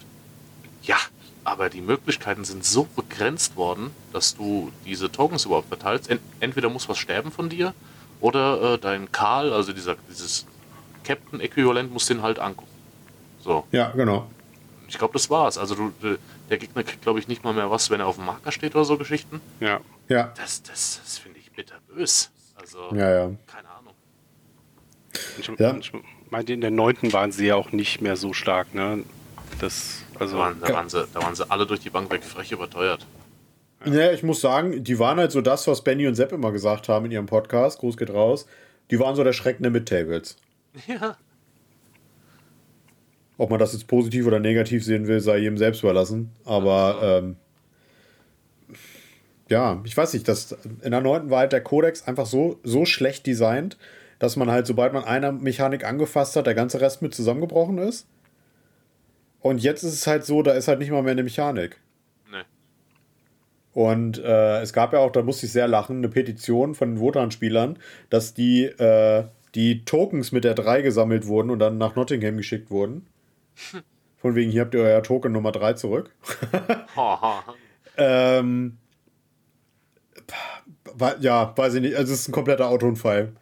Ja, 0.84 0.98
aber 1.44 1.70
die 1.70 1.82
Möglichkeiten 1.82 2.46
sind 2.46 2.64
so 2.64 2.84
begrenzt 2.96 3.56
worden, 3.56 3.90
dass 4.14 4.36
du 4.36 4.72
diese 4.86 5.12
Tokens 5.12 5.46
überhaupt 5.46 5.70
verteilst. 5.70 6.10
Ent 6.10 6.22
entweder 6.42 6.70
muss 6.70 6.88
was 6.88 6.98
sterben 7.00 7.32
von 7.32 7.50
dir 7.50 7.74
oder 8.22 8.74
äh, 8.74 8.78
dein 8.78 9.12
Karl, 9.12 9.54
also 9.54 9.74
dieser, 9.74 9.96
dieses 10.10 10.46
Captain-Äquivalent, 11.04 11.92
muss 11.92 12.06
den 12.06 12.22
halt 12.22 12.38
angucken. 12.40 12.70
So, 13.44 13.66
Ja, 13.72 13.90
genau. 13.92 14.30
ich 14.88 14.98
glaube, 14.98 15.14
das 15.14 15.30
war's. 15.30 15.58
Also 15.58 15.76
du, 15.76 15.92
de- 16.04 16.18
der 16.50 16.58
Gegner 16.58 16.84
kriegt, 16.84 17.02
glaube 17.02 17.20
ich, 17.20 17.28
nicht 17.28 17.44
mal 17.44 17.54
mehr 17.54 17.72
was, 17.72 17.90
wenn 17.90 18.00
er 18.00 18.08
auf 18.08 18.16
dem 18.18 18.26
Marker 18.26 18.52
steht 18.52 18.76
oder 18.76 18.86
so 18.86 18.98
Geschichten. 18.98 19.42
Ja. 19.60 19.80
Ja, 20.10 20.34
Das, 20.38 20.62
das, 20.64 21.02
das 21.04 21.18
finde 21.18 21.40
ich 21.40 21.52
bitterbös. 21.52 22.32
Also, 22.56 22.90
ja, 22.96 23.12
ja. 23.12 23.32
keine 23.48 23.70
Ahnung. 23.70 23.94
Ich, 25.40 25.48
Ja. 25.60 25.76
ich 25.78 25.92
meinte, 26.30 26.54
in 26.54 26.62
der 26.62 26.72
neunten 26.72 27.12
waren 27.14 27.32
sie 27.32 27.48
ja 27.48 27.56
auch 27.56 27.72
nicht 27.72 28.02
mehr 28.02 28.16
so 28.16 28.34
stark, 28.34 28.74
ne? 28.74 29.04
Das, 29.60 30.04
Da 30.14 30.20
also, 30.22 30.38
waren, 30.38 30.60
da, 30.62 30.68
Ja. 30.68 30.74
waren 30.76 30.90
sie, 30.90 31.06
da 31.14 31.22
waren 31.22 31.36
sie 31.36 31.50
alle 31.50 31.66
durch 31.66 31.80
die 31.82 31.90
Bank 31.90 32.10
weg 32.12 32.24
frech 32.24 32.52
überteuert. 32.52 33.06
Ja, 33.86 34.12
ich 34.12 34.24
muss 34.24 34.42
sagen, 34.42 34.84
die 34.84 34.98
waren 35.00 35.18
halt 35.20 35.32
so 35.32 35.42
das, 35.42 35.68
was 35.68 35.84
Benny 35.84 36.08
und 36.08 36.16
Sepp 36.16 36.32
immer 36.32 36.52
gesagt 36.52 36.90
haben 36.90 37.06
in 37.06 37.12
ihrem 37.12 37.28
Podcast. 37.28 37.80
Gruß 37.80 37.96
geht 37.98 38.10
raus. 38.10 38.48
Die 38.90 39.00
waren 39.00 39.16
so 39.16 39.24
der 39.24 39.34
Schrecken 39.34 39.64
der 39.64 39.72
Mid-Tables. 39.72 40.36
Ja. 40.88 41.18
Ob 43.40 43.52
man 43.52 43.60
das 43.60 43.74
jetzt 43.74 43.88
positiv 43.88 44.26
oder 44.26 44.40
negativ 44.40 44.84
sehen 44.84 45.06
will, 45.08 45.20
sei 45.20 45.38
jedem 45.38 45.58
selbst 45.60 45.84
überlassen. 45.84 46.32
Aber 46.44 47.00
ähm, 47.24 47.36
ja, 49.50 49.82
ich 49.86 49.96
weiß 49.96 50.14
nicht, 50.14 50.28
dass 50.28 50.52
in 50.82 50.92
der 50.92 51.02
neunten 51.02 51.30
war 51.30 51.40
halt 51.40 51.54
der 51.54 51.62
Codex 51.62 52.08
einfach 52.08 52.26
so, 52.26 52.60
so 52.64 52.86
schlecht 52.86 53.26
designt, 53.26 53.78
dass 54.20 54.36
man 54.36 54.52
halt, 54.52 54.68
sobald 54.68 54.94
man 54.94 55.04
eine 55.04 55.32
Mechanik 55.32 55.86
angefasst 55.86 56.36
hat, 56.36 56.48
der 56.48 56.56
ganze 56.56 56.82
Rest 56.82 57.02
mit 57.02 57.14
zusammengebrochen 57.14 57.78
ist. 57.78 58.08
Und 59.40 59.62
jetzt 59.62 59.84
ist 59.84 59.94
es 59.94 60.08
halt 60.08 60.26
so, 60.26 60.42
da 60.42 60.54
ist 60.54 60.68
halt 60.68 60.80
nicht 60.80 60.92
mal 60.92 61.04
mehr 61.04 61.12
eine 61.12 61.24
Mechanik. 61.24 61.80
Ne. 62.32 62.44
Und 63.74 64.18
äh, 64.18 64.62
es 64.62 64.74
gab 64.74 64.94
ja 64.94 65.00
auch, 65.00 65.12
da 65.12 65.22
musste 65.22 65.46
ich 65.46 65.52
sehr 65.52 65.68
lachen, 65.68 65.98
eine 65.98 66.10
Petition 66.10 66.76
von 66.76 66.96
den 66.96 67.00
Wotan-Spielern, 67.00 67.78
dass 68.10 68.34
die, 68.34 68.66
äh, 68.66 69.26
die 69.56 69.86
Tokens 69.86 70.32
mit 70.32 70.44
der 70.44 70.56
3 70.56 70.82
gesammelt 70.82 71.28
wurden 71.28 71.52
und 71.52 71.60
dann 71.60 71.78
nach 71.78 71.96
Nottingham 71.96 72.38
geschickt 72.38 72.72
wurden. 72.72 73.06
Von 74.18 74.36
wegen, 74.36 74.52
hier 74.52 74.62
habt 74.62 74.74
ihr 74.74 74.82
euer 74.82 75.04
Token 75.04 75.32
Nummer 75.32 75.52
3 75.52 75.74
zurück. 75.74 76.12
Ähm, 78.00 78.78
ja, 81.20 81.54
weiß 81.56 81.76
ich 81.76 81.82
nicht. 81.82 81.96
Also, 81.96 82.14
es 82.14 82.22
ist 82.22 82.30
ein 82.30 82.34
kompletter 82.34 82.68
Autounfall. 82.68 83.34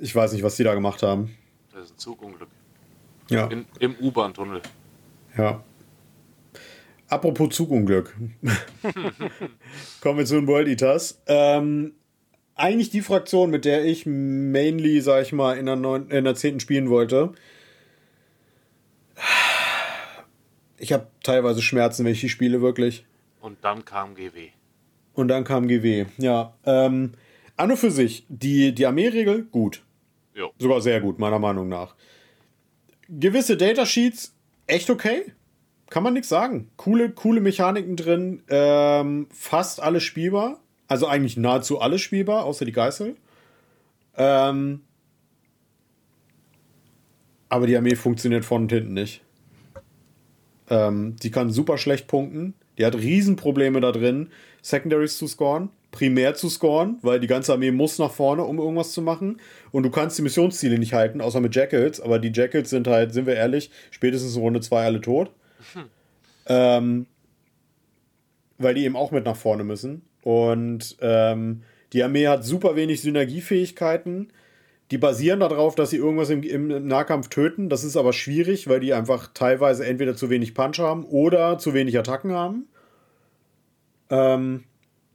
Ich 0.00 0.14
weiß 0.14 0.32
nicht, 0.32 0.42
was 0.42 0.56
die 0.56 0.64
da 0.64 0.74
gemacht 0.74 1.02
haben. 1.02 1.36
Das 1.72 1.84
ist 1.84 1.94
ein 1.94 1.98
Zugunglück. 1.98 2.48
Ja. 3.28 3.46
In, 3.46 3.66
Im 3.78 3.96
U-Bahn-Tunnel. 4.00 4.62
Ja. 5.36 5.62
Apropos 7.08 7.54
Zugunglück. 7.54 8.14
Kommen 10.00 10.18
wir 10.18 10.26
zu 10.26 10.34
den 10.34 10.46
World 10.46 10.68
Eaters. 10.68 11.20
Ähm, 11.26 11.94
eigentlich 12.54 12.90
die 12.90 13.00
Fraktion, 13.00 13.50
mit 13.50 13.64
der 13.64 13.84
ich 13.84 14.04
mainly, 14.04 15.00
sag 15.00 15.22
ich 15.22 15.32
mal, 15.32 15.56
in 15.56 15.66
der, 15.66 15.76
neun, 15.76 16.10
in 16.10 16.24
der 16.24 16.34
10. 16.34 16.60
spielen 16.60 16.90
wollte. 16.90 17.32
Ich 20.76 20.92
habe 20.92 21.08
teilweise 21.22 21.62
Schmerzen, 21.62 22.04
wenn 22.04 22.12
ich 22.12 22.20
die 22.20 22.28
spiele, 22.28 22.60
wirklich. 22.60 23.06
Und 23.40 23.58
dann 23.62 23.84
kam 23.84 24.14
GW. 24.14 24.50
Und 25.18 25.26
dann 25.26 25.42
kam 25.42 25.66
GW. 25.66 26.06
Ja. 26.18 26.54
Ähm, 26.64 27.10
an 27.56 27.72
und 27.72 27.76
für 27.76 27.90
sich, 27.90 28.24
die, 28.28 28.72
die 28.72 28.86
Armeeregel, 28.86 29.46
gut. 29.46 29.82
Jo. 30.32 30.52
Sogar 30.60 30.80
sehr 30.80 31.00
gut, 31.00 31.18
meiner 31.18 31.40
Meinung 31.40 31.68
nach. 31.68 31.96
Gewisse 33.08 33.56
Datasheets, 33.56 34.36
echt 34.68 34.88
okay. 34.90 35.32
Kann 35.90 36.04
man 36.04 36.12
nichts 36.12 36.28
sagen. 36.28 36.70
Coole, 36.76 37.10
coole 37.10 37.40
Mechaniken 37.40 37.96
drin. 37.96 38.44
Ähm, 38.48 39.26
fast 39.32 39.82
alles 39.82 40.04
spielbar. 40.04 40.60
Also 40.86 41.08
eigentlich 41.08 41.36
nahezu 41.36 41.80
alles 41.80 42.00
spielbar, 42.00 42.44
außer 42.44 42.64
die 42.64 42.70
Geißel. 42.70 43.16
Ähm, 44.16 44.82
aber 47.48 47.66
die 47.66 47.76
Armee 47.76 47.96
funktioniert 47.96 48.44
vorne 48.44 48.66
und 48.66 48.72
hinten 48.72 48.94
nicht. 48.94 49.20
Ähm, 50.70 51.16
die 51.16 51.32
kann 51.32 51.50
super 51.50 51.76
schlecht 51.76 52.06
punkten. 52.06 52.54
Die 52.78 52.86
hat 52.86 52.94
Riesenprobleme 52.94 53.80
da 53.80 53.90
drin, 53.90 54.28
Secondaries 54.62 55.18
zu 55.18 55.26
scoren, 55.26 55.70
primär 55.90 56.34
zu 56.34 56.48
scoren, 56.48 56.98
weil 57.02 57.20
die 57.20 57.26
ganze 57.26 57.52
Armee 57.52 57.70
muss 57.70 57.98
nach 57.98 58.10
vorne, 58.10 58.44
um 58.44 58.58
irgendwas 58.58 58.92
zu 58.92 59.02
machen. 59.02 59.40
Und 59.70 59.82
du 59.82 59.90
kannst 59.90 60.18
die 60.18 60.22
Missionsziele 60.22 60.78
nicht 60.78 60.92
halten, 60.92 61.20
außer 61.20 61.40
mit 61.40 61.54
Jackals. 61.54 62.00
Aber 62.00 62.18
die 62.18 62.32
Jackals 62.32 62.70
sind 62.70 62.86
halt, 62.86 63.12
sind 63.12 63.26
wir 63.26 63.36
ehrlich, 63.36 63.70
spätestens 63.90 64.36
in 64.36 64.42
Runde 64.42 64.60
2 64.60 64.84
alle 64.84 65.00
tot. 65.00 65.30
Ähm, 66.46 67.06
weil 68.58 68.74
die 68.74 68.84
eben 68.84 68.96
auch 68.96 69.10
mit 69.10 69.24
nach 69.24 69.36
vorne 69.36 69.64
müssen. 69.64 70.02
Und 70.22 70.96
ähm, 71.00 71.62
die 71.92 72.02
Armee 72.02 72.26
hat 72.26 72.44
super 72.44 72.76
wenig 72.76 73.00
Synergiefähigkeiten. 73.00 74.32
Die 74.90 74.98
basieren 74.98 75.40
darauf, 75.40 75.74
dass 75.74 75.90
sie 75.90 75.96
irgendwas 75.96 76.30
im, 76.30 76.42
im 76.42 76.86
Nahkampf 76.86 77.28
töten. 77.28 77.68
Das 77.68 77.84
ist 77.84 77.96
aber 77.96 78.12
schwierig, 78.12 78.68
weil 78.68 78.80
die 78.80 78.94
einfach 78.94 79.30
teilweise 79.34 79.86
entweder 79.86 80.16
zu 80.16 80.30
wenig 80.30 80.54
Punch 80.54 80.78
haben 80.78 81.04
oder 81.04 81.58
zu 81.58 81.74
wenig 81.74 81.98
Attacken 81.98 82.32
haben. 82.32 82.68
Ähm, 84.10 84.64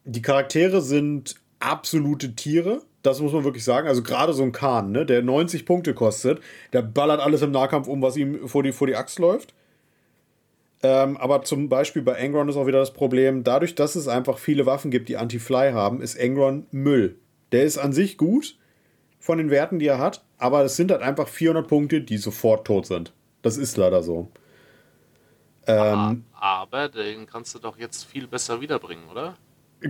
die 0.05 0.21
Charaktere 0.21 0.81
sind 0.81 1.35
absolute 1.59 2.35
Tiere. 2.35 2.81
Das 3.01 3.19
muss 3.19 3.33
man 3.33 3.43
wirklich 3.43 3.63
sagen. 3.63 3.87
Also 3.87 4.03
gerade 4.03 4.33
so 4.33 4.43
ein 4.43 4.51
Khan, 4.51 4.91
ne, 4.91 5.05
der 5.05 5.21
90 5.21 5.65
Punkte 5.65 5.93
kostet, 5.93 6.41
der 6.71 6.81
ballert 6.81 7.19
alles 7.19 7.41
im 7.41 7.51
Nahkampf 7.51 7.87
um, 7.87 8.01
was 8.01 8.17
ihm 8.17 8.47
vor 8.47 8.63
die, 8.63 8.71
vor 8.71 8.87
die 8.87 8.95
Axt 8.95 9.19
läuft. 9.19 9.53
Ähm, 10.83 11.15
aber 11.15 11.43
zum 11.43 11.69
Beispiel 11.69 12.01
bei 12.01 12.21
Angron 12.21 12.49
ist 12.49 12.57
auch 12.57 12.67
wieder 12.67 12.79
das 12.79 12.91
Problem, 12.91 13.43
dadurch, 13.45 13.73
dass 13.73 13.95
es 13.95 14.09
einfach 14.09 14.37
viele 14.37 14.65
Waffen 14.65 14.91
gibt, 14.91 15.07
die 15.07 15.15
Anti-Fly 15.15 15.71
haben, 15.71 16.01
ist 16.01 16.19
Angron 16.19 16.67
Müll. 16.71 17.17
Der 17.53 17.63
ist 17.63 17.77
an 17.77 17.93
sich 17.93 18.17
gut 18.17 18.57
von 19.19 19.37
den 19.37 19.49
Werten, 19.49 19.79
die 19.79 19.87
er 19.87 19.99
hat, 19.99 20.25
aber 20.37 20.65
es 20.65 20.75
sind 20.75 20.91
halt 20.91 21.01
einfach 21.01 21.29
400 21.29 21.67
Punkte, 21.67 22.01
die 22.01 22.17
sofort 22.17 22.67
tot 22.67 22.85
sind. 22.85 23.13
Das 23.41 23.55
ist 23.55 23.77
leider 23.77 24.03
so. 24.03 24.29
Ähm, 25.67 26.25
Aber 26.39 26.89
den 26.89 27.25
kannst 27.25 27.55
du 27.55 27.59
doch 27.59 27.77
jetzt 27.77 28.05
viel 28.05 28.27
besser 28.27 28.59
wiederbringen, 28.61 29.07
oder? 29.09 29.35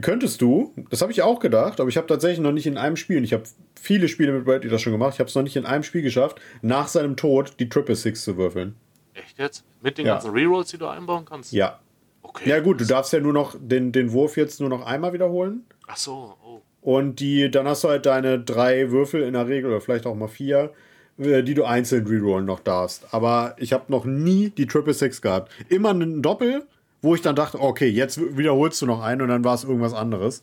Könntest 0.02 0.42
du, 0.42 0.74
das 0.90 1.02
habe 1.02 1.11
ich 1.11 1.22
auch 1.22 1.40
gedacht, 1.40 1.80
aber 1.80 1.88
ich 1.88 1.98
habe 1.98 2.08
tatsächlich 2.08 2.40
noch 2.40 2.52
nicht 2.52 2.66
in 2.66 2.77
einem 2.77 2.95
Spiel, 2.95 3.18
und 3.18 3.24
ich 3.24 3.34
habe 3.34 3.43
viele 3.80 4.08
Spiele 4.08 4.32
mit 4.32 4.45
Brady 4.45 4.68
das 4.68 4.82
schon 4.82 4.92
gemacht, 4.92 5.14
ich 5.14 5.19
habe 5.19 5.30
es 5.30 5.35
noch 5.35 5.43
nicht 5.43 5.56
in 5.56 5.66
einem 5.68 5.84
Spiel 5.84 6.02
geschafft, 6.02 6.42
nach 6.64 6.88
seinem 6.88 7.16
Tod 7.16 7.53
die 7.60 7.69
Triple 7.69 7.95
Six 7.95 8.24
zu 8.24 8.35
würfeln. 8.38 8.76
Echt 9.14 9.38
jetzt? 9.38 9.64
Mit 9.82 10.00
den 10.00 10.08
Ja. 10.08 10.14
ganzen 10.14 10.32
Rerolls, 10.32 10.69
die 10.72 10.80
du 10.80 10.88
einbauen 10.88 11.26
kannst? 11.26 11.52
Ja. 11.53 11.80
Okay. 12.24 12.50
Ja, 12.50 12.60
gut, 12.60 12.82
du 12.82 12.85
darfst 12.85 13.14
ja 13.14 13.19
nur 13.19 13.34
noch 13.34 13.56
den, 13.60 13.92
den 13.92 14.11
Wurf 14.14 14.38
jetzt 14.38 14.60
nur 14.60 14.69
noch 14.69 14.84
einmal 14.85 15.14
wiederholen. 15.14 15.66
Ach 15.85 15.98
so, 15.98 16.35
oh. 16.43 16.61
Und 16.82 17.19
die, 17.19 17.52
dann 17.52 17.68
hast 17.68 17.84
du 17.84 17.90
halt 17.90 18.06
deine 18.08 18.40
drei 18.40 18.90
Würfel 18.90 19.22
in 19.22 19.34
der 19.34 19.48
Regel 19.48 19.69
oder 19.69 19.82
vielleicht 19.82 20.08
auch 20.08 20.16
mal 20.16 20.27
vier, 20.27 20.74
die 21.17 21.53
du 21.53 21.64
einzeln 21.64 22.08
rerollen 22.08 22.45
noch 22.45 22.59
darfst. 22.59 23.06
Aber 23.11 23.56
ich 23.58 23.74
habe 23.74 23.85
noch 23.90 24.06
nie 24.06 24.50
die 24.50 24.66
Triple 24.66 24.93
Six 24.93 25.22
gehabt. 25.22 25.51
Immer 25.69 25.93
ein 25.93 26.22
Doppel, 26.22 26.64
wo 27.01 27.14
ich 27.16 27.22
dann 27.22 27.35
dachte, 27.35 27.59
okay, 27.59 27.88
jetzt 27.88 28.19
wiederholst 28.38 28.82
du 28.82 28.85
noch 28.85 29.01
einen 29.01 29.22
und 29.22 29.27
dann 29.27 29.43
war 29.43 29.53
es 29.53 29.64
irgendwas 29.64 29.93
anderes. 29.93 30.42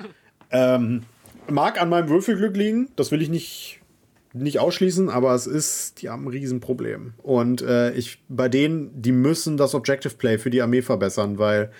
ähm, 0.50 1.04
mag 1.48 1.80
an 1.80 1.88
meinem 1.88 2.08
Würfelglück 2.08 2.56
liegen, 2.56 2.88
das 2.96 3.10
will 3.10 3.22
ich 3.22 3.28
nicht, 3.28 3.80
nicht 4.32 4.58
ausschließen, 4.58 5.08
aber 5.08 5.34
es 5.34 5.46
ist, 5.46 6.02
die 6.02 6.10
haben 6.10 6.24
ein 6.24 6.28
Riesenproblem. 6.28 7.14
Und 7.22 7.62
äh, 7.62 7.92
ich, 7.92 8.22
bei 8.28 8.48
denen, 8.48 9.00
die 9.00 9.12
müssen 9.12 9.56
das 9.56 9.74
Objective 9.74 10.14
Play 10.14 10.38
für 10.38 10.50
die 10.50 10.62
Armee 10.62 10.82
verbessern, 10.82 11.38
weil 11.38 11.70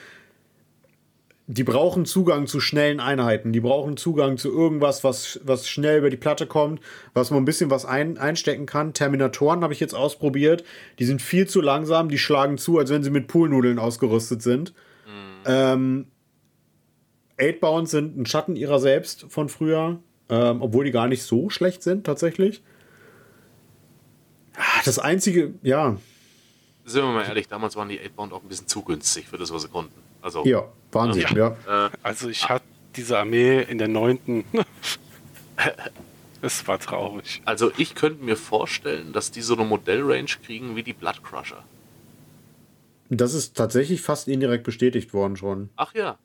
die 1.53 1.65
brauchen 1.65 2.07
Zugang 2.07 2.47
zu 2.47 2.61
schnellen 2.61 3.01
Einheiten, 3.01 3.53
die 3.53 3.59
brauchen 3.59 3.97
Zugang 3.97 4.39
zu 4.39 4.53
irgendwas, 4.53 5.03
was, 5.03 5.41
was 5.43 5.69
schnell 5.69 5.99
über 5.99 6.09
die 6.09 6.17
Platte 6.17 6.47
kommt, 6.47 6.81
was 7.13 7.33
man 7.33 7.43
ein 7.43 7.45
bisschen 7.45 7.71
was 7.71 7.85
ein, 7.85 8.19
einstecken 8.19 8.67
kann. 8.67 8.95
Terminatoren 8.95 9.65
habe 9.65 9.73
ich 9.73 9.81
jetzt 9.81 9.95
ausprobiert, 9.95 10.63
die 11.01 11.05
sind 11.05 11.21
viel 11.21 11.49
zu 11.49 11.61
langsam, 11.61 12.09
die 12.09 12.19
schlagen 12.19 12.57
zu, 12.57 12.79
als 12.79 12.91
wenn 12.91 13.03
sie 13.03 13.11
mit 13.11 13.27
Poolnudeln 13.27 13.81
ausgerüstet 13.81 14.43
sind. 14.43 14.75
Mhm. 15.07 15.43
Ähm, 15.47 16.07
Eightbound 17.37 17.89
sind 17.89 18.17
ein 18.17 18.27
Schatten 18.27 18.55
ihrer 18.55 18.79
selbst 18.79 19.27
von 19.29 19.49
früher, 19.49 19.99
ähm, 20.29 20.63
obwohl 20.63 20.85
die 20.85 20.93
gar 20.93 21.09
nicht 21.09 21.25
so 21.25 21.51
schlecht 21.51 21.83
sind, 21.83 22.07
tatsächlich. 22.07 22.63
Ah, 24.55 24.83
das 24.85 25.01
einzige, 25.01 25.55
ja. 25.63 25.97
Sind 26.85 27.03
wir 27.03 27.11
mal 27.11 27.25
ehrlich, 27.25 27.49
damals 27.49 27.75
waren 27.75 27.89
die 27.89 27.99
Eightbound 27.99 28.33
auch 28.33 28.43
ein 28.43 28.49
bisschen 28.49 28.69
zu 28.69 28.83
günstig 28.83 29.27
für 29.27 29.37
das, 29.37 29.53
was 29.53 29.63
sie 29.63 29.69
konnten. 29.69 30.01
Also, 30.23 30.45
ja, 30.45 30.69
Wahnsinn, 30.93 31.27
ja. 31.35 31.57
ja. 31.67 31.87
Äh, 31.87 31.91
also 32.03 32.29
ich 32.29 32.49
hatte 32.49 32.65
diese 32.97 33.19
Armee 33.19 33.63
in 33.63 33.79
der 33.79 33.89
neunten. 33.89 34.45
Es 36.43 36.67
war 36.67 36.79
traurig. 36.79 37.43
Also 37.45 37.71
ich 37.77 37.95
könnte 37.95 38.25
mir 38.25 38.37
vorstellen, 38.37 39.13
dass 39.13 39.31
die 39.31 39.43
so 39.43 39.55
eine 39.55 39.65
Modellrange 39.65 40.39
kriegen 40.43 40.75
wie 40.75 40.83
die 40.83 40.95
Blood 40.95 41.23
Crusher. 41.23 41.63
Das 43.11 43.35
ist 43.35 43.57
tatsächlich 43.57 44.01
fast 44.01 44.29
indirekt 44.29 44.65
bestätigt 44.65 45.13
worden 45.13 45.37
schon. 45.37 45.69
Ach 45.77 45.93
ja. 45.95 46.19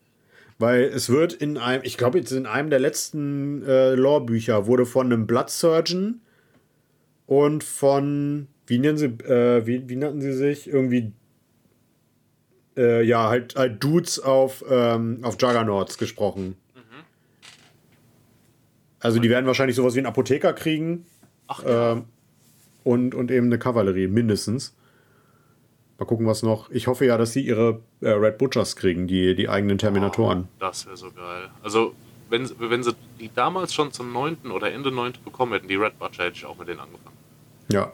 Weil 0.57 0.83
es 0.83 1.09
wird 1.09 1.33
in 1.33 1.57
einem, 1.57 1.83
ich 1.83 1.97
glaube, 1.97 2.19
jetzt 2.19 2.31
in 2.31 2.45
einem 2.45 2.69
der 2.69 2.79
letzten 2.79 3.63
äh, 3.63 3.93
Lore-Bücher 3.95 4.67
wurde 4.67 4.85
von 4.85 5.07
einem 5.07 5.27
Blood 5.27 5.49
Surgeon 5.49 6.21
und 7.25 7.63
von, 7.63 8.47
wie 8.67 8.79
nennen 8.79 8.97
sie, 8.97 9.07
äh, 9.07 9.65
wie, 9.65 9.89
wie 9.89 9.95
nannten 9.97 10.21
sie 10.21 10.31
sich? 10.31 10.67
Irgendwie, 10.67 11.11
äh, 12.77 13.03
ja, 13.03 13.29
halt, 13.29 13.55
halt 13.55 13.83
Dudes 13.83 14.19
auf, 14.19 14.63
ähm, 14.69 15.19
auf 15.23 15.37
Juggernauts 15.39 15.97
gesprochen. 15.97 16.57
Mhm. 16.75 16.81
Also 18.99 19.19
die 19.19 19.29
werden 19.29 19.45
wahrscheinlich 19.45 19.75
sowas 19.75 19.95
wie 19.95 19.99
einen 19.99 20.07
Apotheker 20.07 20.53
kriegen. 20.53 21.05
Ach 21.47 21.63
ja. 21.63 21.91
Ähm, 21.93 22.05
und, 22.83 23.15
und 23.15 23.31
eben 23.31 23.47
eine 23.47 23.57
Kavallerie, 23.57 24.07
mindestens. 24.07 24.75
Mal 25.97 26.05
gucken, 26.05 26.27
was 26.27 26.43
noch. 26.43 26.69
Ich 26.69 26.87
hoffe 26.87 27.05
ja, 27.05 27.17
dass 27.17 27.33
sie 27.33 27.41
ihre 27.41 27.81
äh, 28.01 28.09
Red 28.09 28.37
Butchers 28.37 28.75
kriegen, 28.75 29.07
die, 29.07 29.33
die 29.33 29.49
eigenen 29.49 29.77
Terminatoren. 29.77 30.43
Oh, 30.43 30.59
das 30.59 30.85
wäre 30.85 30.97
so 30.97 31.09
geil. 31.11 31.49
Also, 31.63 31.95
wenn, 32.29 32.49
wenn 32.59 32.83
sie 32.83 32.93
die 33.19 33.31
damals 33.33 33.73
schon 33.73 33.91
zum 33.91 34.11
9. 34.11 34.51
oder 34.51 34.71
Ende 34.71 34.91
9. 34.91 35.13
bekommen 35.23 35.53
hätten, 35.53 35.67
die 35.67 35.75
Red 35.75 35.97
Butcher, 35.97 36.25
hätte 36.25 36.35
ich 36.35 36.45
auch 36.45 36.57
mit 36.57 36.67
denen 36.67 36.81
angefangen. 36.81 37.15
Ja. 37.71 37.91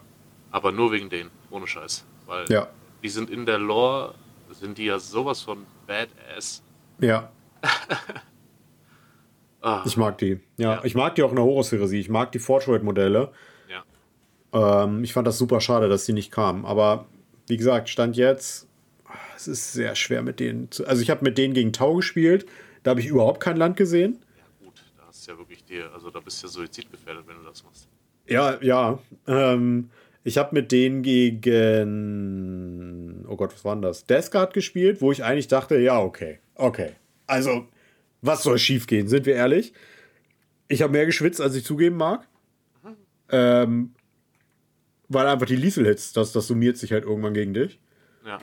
Aber 0.51 0.71
nur 0.71 0.91
wegen 0.91 1.09
denen, 1.09 1.29
ohne 1.51 1.67
Scheiß. 1.67 2.03
Weil 2.25 2.45
ja. 2.49 2.67
die 3.03 3.09
sind 3.09 3.29
in 3.29 3.45
der 3.45 3.59
Lore, 3.59 4.15
sind 4.53 4.77
die 4.77 4.85
ja 4.85 4.99
sowas 4.99 5.41
von 5.41 5.65
Badass. 5.87 6.63
Ja. 6.99 7.31
ah. 9.61 9.83
Ich 9.85 9.97
mag 9.97 10.17
die. 10.17 10.39
Ja, 10.57 10.75
ja, 10.75 10.83
ich 10.83 10.95
mag 10.95 11.15
die 11.15 11.23
auch 11.23 11.29
in 11.29 11.35
der 11.35 11.45
Horus-Heresie. 11.45 11.99
Ich 11.99 12.09
mag 12.09 12.31
die 12.31 12.39
Fortroid-Modelle. 12.39 13.31
Ja. 13.69 14.83
Ähm, 14.83 15.03
ich 15.03 15.13
fand 15.13 15.27
das 15.27 15.37
super 15.37 15.61
schade, 15.61 15.89
dass 15.89 16.05
die 16.05 16.13
nicht 16.13 16.31
kamen. 16.31 16.65
Aber 16.65 17.05
wie 17.47 17.57
gesagt, 17.57 17.89
Stand 17.89 18.17
jetzt, 18.17 18.67
es 19.35 19.47
ist 19.47 19.73
sehr 19.73 19.95
schwer 19.95 20.21
mit 20.21 20.39
denen 20.39 20.71
zu. 20.71 20.85
Also 20.85 21.01
ich 21.01 21.09
habe 21.09 21.23
mit 21.23 21.37
denen 21.37 21.53
gegen 21.53 21.73
Tau 21.73 21.95
gespielt, 21.95 22.45
da 22.83 22.91
habe 22.91 22.99
ich 22.99 23.07
überhaupt 23.07 23.41
kein 23.41 23.57
Land 23.57 23.77
gesehen. 23.77 24.19
Ja 24.37 24.65
gut, 24.65 24.83
da 24.97 25.03
hast 25.07 25.27
du 25.27 25.31
ja 25.31 25.37
wirklich 25.37 25.63
dir, 25.65 25.91
also 25.93 26.09
da 26.09 26.19
bist 26.19 26.41
du 26.41 26.47
ja 26.47 26.53
suizidgefährdet, 26.53 27.27
wenn 27.27 27.37
du 27.37 27.43
das 27.43 27.63
machst. 27.63 27.87
Ja, 28.27 28.61
ja. 28.61 28.99
Ähm, 29.27 29.89
ich 30.23 30.37
habe 30.37 30.53
mit 30.53 30.71
denen 30.71 31.01
gegen, 31.01 32.05
oh 33.27 33.35
Gott, 33.35 33.53
was 33.53 33.65
war 33.65 33.75
denn 33.75 33.81
das? 33.81 34.05
Death 34.05 34.31
Guard 34.31 34.53
gespielt, 34.53 35.01
wo 35.01 35.11
ich 35.11 35.23
eigentlich 35.23 35.47
dachte, 35.47 35.77
ja, 35.79 35.99
okay, 35.99 36.39
okay. 36.55 36.91
Also, 37.27 37.67
was 38.21 38.43
soll 38.43 38.59
schiefgehen, 38.59 39.07
sind 39.07 39.25
wir 39.25 39.35
ehrlich? 39.35 39.73
Ich 40.67 40.81
habe 40.81 40.91
mehr 40.93 41.05
geschwitzt, 41.05 41.41
als 41.41 41.55
ich 41.55 41.65
zugeben 41.65 41.97
mag. 41.97 42.27
Ähm, 43.29 43.93
weil 45.07 45.27
einfach 45.27 45.47
die 45.47 45.55
Liesel-Hits, 45.55 46.13
das, 46.13 46.31
das 46.33 46.47
summiert 46.47 46.77
sich 46.77 46.91
halt 46.91 47.03
irgendwann 47.05 47.33
gegen 47.33 47.53
dich. 47.53 47.79
Ja. 48.25 48.39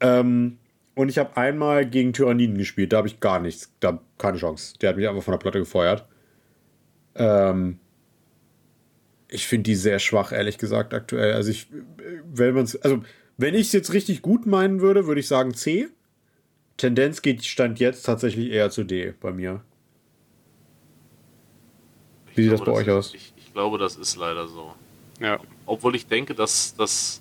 Ähm, 0.00 0.58
und 0.94 1.08
ich 1.08 1.18
habe 1.18 1.36
einmal 1.36 1.86
gegen 1.86 2.12
Tyranniden 2.12 2.58
gespielt, 2.58 2.92
da 2.92 2.98
habe 2.98 3.08
ich 3.08 3.20
gar 3.20 3.40
nichts, 3.40 3.72
da 3.80 4.02
keine 4.18 4.36
Chance. 4.38 4.74
Der 4.80 4.90
hat 4.90 4.96
mich 4.96 5.08
einfach 5.08 5.22
von 5.22 5.32
der 5.32 5.38
Platte 5.38 5.58
gefeuert. 5.58 6.06
Ähm, 7.14 7.78
ich 9.32 9.46
finde 9.46 9.64
die 9.64 9.74
sehr 9.74 9.98
schwach, 9.98 10.32
ehrlich 10.32 10.58
gesagt, 10.58 10.92
aktuell. 10.92 11.32
Also 11.32 11.50
ich, 11.50 11.66
wenn 12.32 12.54
man 12.54 12.68
also 12.82 13.02
wenn 13.38 13.54
ich 13.54 13.68
es 13.68 13.72
jetzt 13.72 13.92
richtig 13.92 14.22
gut 14.22 14.46
meinen 14.46 14.80
würde, 14.80 15.06
würde 15.06 15.20
ich 15.20 15.28
sagen 15.28 15.54
C. 15.54 15.88
Tendenz 16.76 17.22
geht 17.22 17.44
Stand 17.44 17.80
jetzt 17.80 18.02
tatsächlich 18.02 18.50
eher 18.50 18.70
zu 18.70 18.84
D 18.84 19.14
bei 19.20 19.32
mir. 19.32 19.62
Wie 22.34 22.44
sieht 22.44 22.52
das 22.52 22.60
bei 22.60 22.72
euch 22.72 22.86
ist, 22.86 22.92
aus? 22.92 23.14
Ich, 23.14 23.32
ich 23.36 23.52
glaube, 23.52 23.78
das 23.78 23.96
ist 23.96 24.16
leider 24.16 24.48
so. 24.48 24.74
Ja. 25.20 25.38
Obwohl 25.66 25.94
ich 25.96 26.06
denke, 26.06 26.34
dass 26.34 26.74
das 26.76 27.20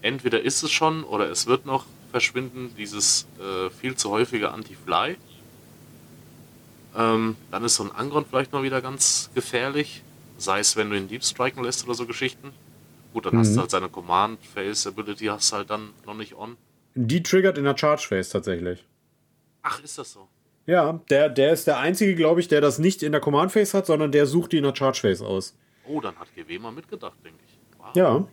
entweder 0.00 0.40
ist 0.40 0.62
es 0.62 0.70
schon 0.70 1.04
oder 1.04 1.30
es 1.30 1.46
wird 1.46 1.66
noch 1.66 1.86
verschwinden, 2.12 2.70
dieses 2.78 3.26
äh, 3.38 3.70
viel 3.70 3.96
zu 3.96 4.10
häufige 4.10 4.52
Anti-Fly. 4.52 5.16
Ähm, 6.96 7.36
dann 7.50 7.64
ist 7.64 7.76
so 7.76 7.84
ein 7.84 7.92
Angron 7.92 8.24
vielleicht 8.28 8.52
mal 8.52 8.62
wieder 8.62 8.80
ganz 8.80 9.30
gefährlich. 9.34 10.02
Sei 10.38 10.60
es, 10.60 10.76
wenn 10.76 10.88
du 10.88 10.96
ihn 10.96 11.08
Deep 11.08 11.22
Striken 11.22 11.62
lässt 11.62 11.84
oder 11.84 11.94
so 11.94 12.06
Geschichten. 12.06 12.52
Gut, 13.12 13.26
dann 13.26 13.34
mhm. 13.34 13.40
hast 13.40 13.54
du 13.54 13.60
halt 13.60 13.70
seine 13.70 13.88
Command-Phase-Ability 13.88 15.26
hast 15.26 15.52
halt 15.52 15.68
dann 15.68 15.90
noch 16.06 16.14
nicht 16.14 16.34
on. 16.34 16.56
Die 16.94 17.22
triggert 17.22 17.58
in 17.58 17.64
der 17.64 17.76
Charge-Phase 17.76 18.32
tatsächlich. 18.32 18.84
Ach, 19.62 19.82
ist 19.82 19.98
das 19.98 20.12
so? 20.12 20.28
Ja, 20.66 21.00
der, 21.10 21.28
der 21.28 21.52
ist 21.52 21.66
der 21.66 21.78
einzige, 21.78 22.14
glaube 22.14 22.40
ich, 22.40 22.48
der 22.48 22.60
das 22.60 22.78
nicht 22.78 23.02
in 23.02 23.12
der 23.12 23.20
Command-Phase 23.20 23.76
hat, 23.76 23.86
sondern 23.86 24.12
der 24.12 24.26
sucht 24.26 24.52
die 24.52 24.58
in 24.58 24.64
der 24.64 24.74
Charge-Phase 24.74 25.26
aus. 25.26 25.56
Oh, 25.86 26.00
dann 26.00 26.16
hat 26.16 26.28
GW 26.34 26.58
mal 26.58 26.72
mitgedacht, 26.72 27.16
denke 27.24 27.38
ich. 27.46 27.58
Wow. 27.78 27.96
Ja. 27.96 28.28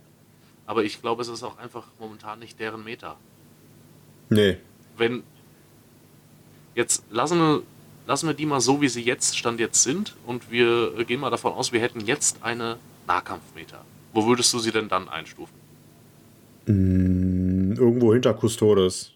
Aber 0.65 0.83
ich 0.83 1.01
glaube, 1.01 1.21
es 1.21 1.29
ist 1.29 1.43
auch 1.43 1.57
einfach 1.57 1.87
momentan 1.99 2.39
nicht 2.39 2.59
deren 2.59 2.83
Meta. 2.83 3.17
Nee. 4.29 4.57
Wenn. 4.97 5.23
Jetzt 6.73 7.05
lassen 7.09 7.37
wir, 7.39 7.63
lassen 8.07 8.27
wir 8.27 8.33
die 8.33 8.45
mal 8.45 8.61
so, 8.61 8.81
wie 8.81 8.89
sie 8.89 9.01
jetzt 9.01 9.37
Stand 9.37 9.59
jetzt 9.59 9.83
sind 9.83 10.15
und 10.25 10.51
wir 10.51 11.03
gehen 11.05 11.19
mal 11.19 11.29
davon 11.29 11.53
aus, 11.53 11.71
wir 11.71 11.81
hätten 11.81 12.01
jetzt 12.01 12.43
eine 12.43 12.77
Nahkampfmeta. 13.07 13.83
Wo 14.13 14.25
würdest 14.25 14.53
du 14.53 14.59
sie 14.59 14.71
denn 14.71 14.87
dann 14.87 15.09
einstufen? 15.09 15.53
Mm, 16.67 17.73
irgendwo 17.73 18.13
hinter 18.13 18.33
Custodes. 18.33 19.11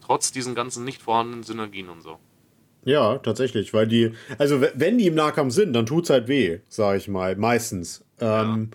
Trotz 0.00 0.32
diesen 0.32 0.54
ganzen 0.54 0.84
nicht 0.84 1.02
vorhandenen 1.02 1.44
Synergien 1.44 1.88
und 1.88 2.02
so. 2.02 2.18
Ja, 2.84 3.18
tatsächlich, 3.18 3.74
weil 3.74 3.86
die, 3.86 4.12
also 4.38 4.60
wenn 4.60 4.98
die 4.98 5.06
im 5.06 5.14
Nahkampf 5.14 5.52
sind, 5.52 5.74
dann 5.74 5.86
tut's 5.86 6.10
halt 6.10 6.28
weh, 6.28 6.60
sag 6.68 6.96
ich 6.96 7.08
mal, 7.08 7.36
meistens. 7.36 8.04
Ähm, 8.20 8.70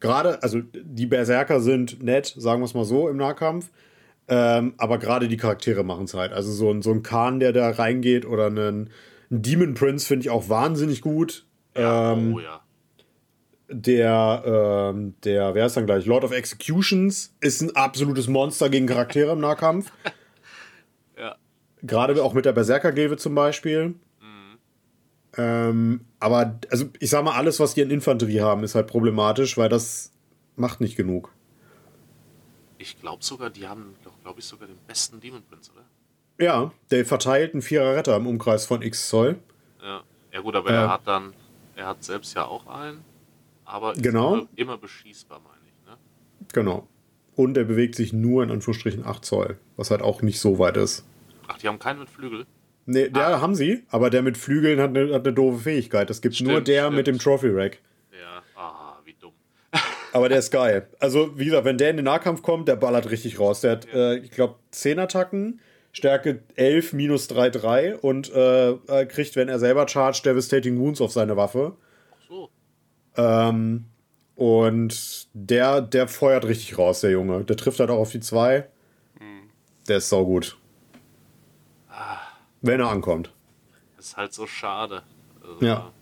gerade, 0.00 0.42
also 0.42 0.60
die 0.72 1.06
Berserker 1.06 1.60
sind 1.60 2.02
nett, 2.02 2.34
sagen 2.36 2.62
wir 2.62 2.64
es 2.64 2.74
mal 2.74 2.84
so, 2.84 3.08
im 3.08 3.18
Nahkampf. 3.18 3.70
Ähm, 4.34 4.74
aber 4.78 4.96
gerade 4.96 5.28
die 5.28 5.36
Charaktere 5.36 5.84
machen 5.84 6.04
es 6.04 6.14
halt. 6.14 6.32
Also 6.32 6.52
so 6.52 6.70
ein, 6.70 6.80
so 6.80 6.90
ein 6.90 7.02
Khan, 7.02 7.38
der 7.38 7.52
da 7.52 7.68
reingeht, 7.68 8.24
oder 8.24 8.46
einen, 8.46 8.88
einen 9.30 9.42
Demon 9.42 9.74
Prince 9.74 10.06
finde 10.06 10.24
ich 10.24 10.30
auch 10.30 10.48
wahnsinnig 10.48 11.02
gut. 11.02 11.44
Ja, 11.76 12.12
ähm, 12.12 12.34
oh 12.34 12.40
ja. 12.40 12.60
Der, 13.68 14.90
ähm, 14.94 15.14
der, 15.24 15.54
wer 15.54 15.66
ist 15.66 15.76
dann 15.76 15.84
gleich? 15.84 16.06
Lord 16.06 16.24
of 16.24 16.32
Executions 16.32 17.34
ist 17.40 17.60
ein 17.60 17.76
absolutes 17.76 18.26
Monster 18.26 18.70
gegen 18.70 18.86
Charaktere 18.86 19.32
im 19.32 19.40
Nahkampf. 19.40 19.92
Gerade 21.82 22.22
auch 22.22 22.32
mit 22.32 22.44
der 22.44 22.52
Berserker-Gilve 22.52 23.16
zum 23.16 23.34
Beispiel. 23.34 23.88
Mhm. 24.20 24.58
Ähm, 25.36 26.00
aber, 26.20 26.58
also 26.70 26.86
ich 27.00 27.10
sag 27.10 27.24
mal, 27.24 27.34
alles, 27.34 27.58
was 27.58 27.74
die 27.74 27.80
in 27.80 27.90
Infanterie 27.90 28.40
haben, 28.40 28.62
ist 28.62 28.76
halt 28.76 28.86
problematisch, 28.86 29.58
weil 29.58 29.68
das 29.68 30.12
macht 30.54 30.80
nicht 30.80 30.96
genug. 30.96 31.32
Ich 32.78 33.00
glaube 33.00 33.24
sogar, 33.24 33.50
die 33.50 33.66
haben 33.66 33.94
glaube 34.22 34.40
ich, 34.40 34.46
sogar 34.46 34.68
den 34.68 34.78
besten 34.86 35.20
Demon 35.20 35.42
Prince, 35.42 35.70
oder? 35.72 35.84
Ja, 36.38 36.72
der 36.90 37.04
verteilt 37.04 37.52
einen 37.52 37.62
Vierer 37.62 37.94
Retter 37.94 38.16
im 38.16 38.26
Umkreis 38.26 38.66
von 38.66 38.82
X 38.82 39.08
Zoll. 39.08 39.38
Ja, 39.82 40.02
ja 40.32 40.40
gut, 40.40 40.56
aber 40.56 40.70
äh, 40.70 40.74
er 40.74 40.90
hat 40.90 41.02
dann, 41.04 41.34
er 41.76 41.86
hat 41.86 42.02
selbst 42.02 42.34
ja 42.34 42.44
auch 42.44 42.66
einen, 42.66 43.04
aber 43.64 43.92
ist 43.92 44.02
genau. 44.02 44.34
immer, 44.34 44.48
immer 44.56 44.78
beschießbar, 44.78 45.40
meine 45.40 45.62
ich, 45.66 45.88
ne? 45.88 45.96
Genau. 46.52 46.88
Und 47.34 47.56
er 47.56 47.64
bewegt 47.64 47.94
sich 47.94 48.12
nur 48.12 48.42
in 48.42 48.50
Anführungsstrichen 48.50 49.06
8 49.06 49.24
Zoll, 49.24 49.58
was 49.76 49.90
halt 49.90 50.02
auch 50.02 50.22
nicht 50.22 50.40
so 50.40 50.58
weit 50.58 50.76
ist. 50.76 51.04
Ach, 51.48 51.58
die 51.58 51.68
haben 51.68 51.78
keinen 51.78 52.00
mit 52.00 52.10
Flügel? 52.10 52.46
Nee, 52.86 53.08
der 53.08 53.36
ah. 53.36 53.40
haben 53.40 53.54
sie, 53.54 53.84
aber 53.90 54.10
der 54.10 54.22
mit 54.22 54.36
Flügeln 54.36 54.80
hat 54.80 54.90
eine, 54.90 55.14
hat 55.14 55.24
eine 55.26 55.32
doofe 55.32 55.60
Fähigkeit. 55.60 56.10
Es 56.10 56.20
gibt 56.20 56.40
nur 56.40 56.60
der 56.60 56.84
stimmt. 56.84 56.96
mit 56.96 57.06
dem 57.06 57.18
Trophy 57.18 57.48
Rack. 57.50 57.78
Ja, 58.10 58.42
ah, 58.60 58.98
wie 59.04 59.14
dumm. 59.14 59.32
Aber 60.12 60.28
der 60.28 60.38
ist 60.38 60.50
geil. 60.50 60.88
Also, 61.00 61.38
wie 61.38 61.46
gesagt, 61.46 61.64
wenn 61.64 61.78
der 61.78 61.90
in 61.90 61.96
den 61.96 62.04
Nahkampf 62.04 62.42
kommt, 62.42 62.68
der 62.68 62.76
ballert 62.76 63.10
richtig 63.10 63.38
raus. 63.40 63.60
Der 63.60 63.72
hat, 63.72 63.88
äh, 63.92 64.16
ich 64.16 64.30
glaube, 64.30 64.56
10 64.70 64.98
Attacken, 64.98 65.60
Stärke 65.92 66.42
11 66.56 66.92
minus 66.92 67.28
3-3 67.28 67.94
und 67.94 68.32
äh, 68.32 69.06
kriegt, 69.06 69.36
wenn 69.36 69.48
er 69.48 69.58
selber 69.58 69.86
chargt, 69.88 70.24
Devastating 70.24 70.78
Wounds 70.78 71.00
auf 71.00 71.12
seine 71.12 71.36
Waffe. 71.36 71.76
Ach 72.10 72.28
so. 72.28 72.50
Ähm, 73.16 73.86
und 74.36 75.28
der, 75.34 75.80
der 75.80 76.08
feuert 76.08 76.46
richtig 76.46 76.78
raus, 76.78 77.00
der 77.00 77.10
Junge. 77.10 77.44
Der 77.44 77.56
trifft 77.56 77.80
halt 77.80 77.90
auch 77.90 77.98
auf 77.98 78.12
die 78.12 78.20
2. 78.20 78.66
Der 79.88 79.96
ist 79.96 80.08
saugut. 80.08 80.56
Wenn 82.60 82.80
er 82.80 82.88
ankommt. 82.88 83.32
Das 83.96 84.06
ist 84.06 84.16
halt 84.16 84.32
so 84.32 84.46
schade. 84.46 85.02
Also, 85.42 85.64
Ja. 85.64 85.92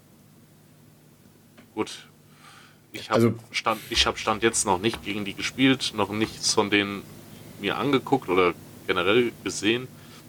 Gut. 1.75 2.10
Ich 2.93 3.09
habe 3.11 3.15
Also- 3.15 3.35
Stand, 3.53 3.81
ich 3.91 4.07
hab 4.07 4.19
Stand 4.19 4.43
jetzt 4.43 4.67
noch 4.67 4.79
nicht 4.81 5.03
gegen 5.05 5.25
die 5.25 5.35
gespielt, 5.35 5.93
noch 5.95 6.11
nichts 6.11 6.55
von 6.55 6.71
denen 6.71 7.03
mir 7.61 7.77
angeguckt 7.77 8.29
oder 8.29 8.55
generell 8.87 9.33
gesehen. 9.45 9.87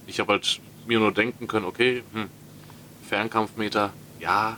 Ich 0.07 0.19
habe 0.19 0.33
halt 0.33 0.59
mir 0.85 0.99
nur 0.99 1.11
denken 1.13 1.47
können, 1.47 1.65
okay, 1.65 2.03
hm, 2.13 2.27
Fernkampfmeter, 3.07 3.91
ja, 4.19 4.57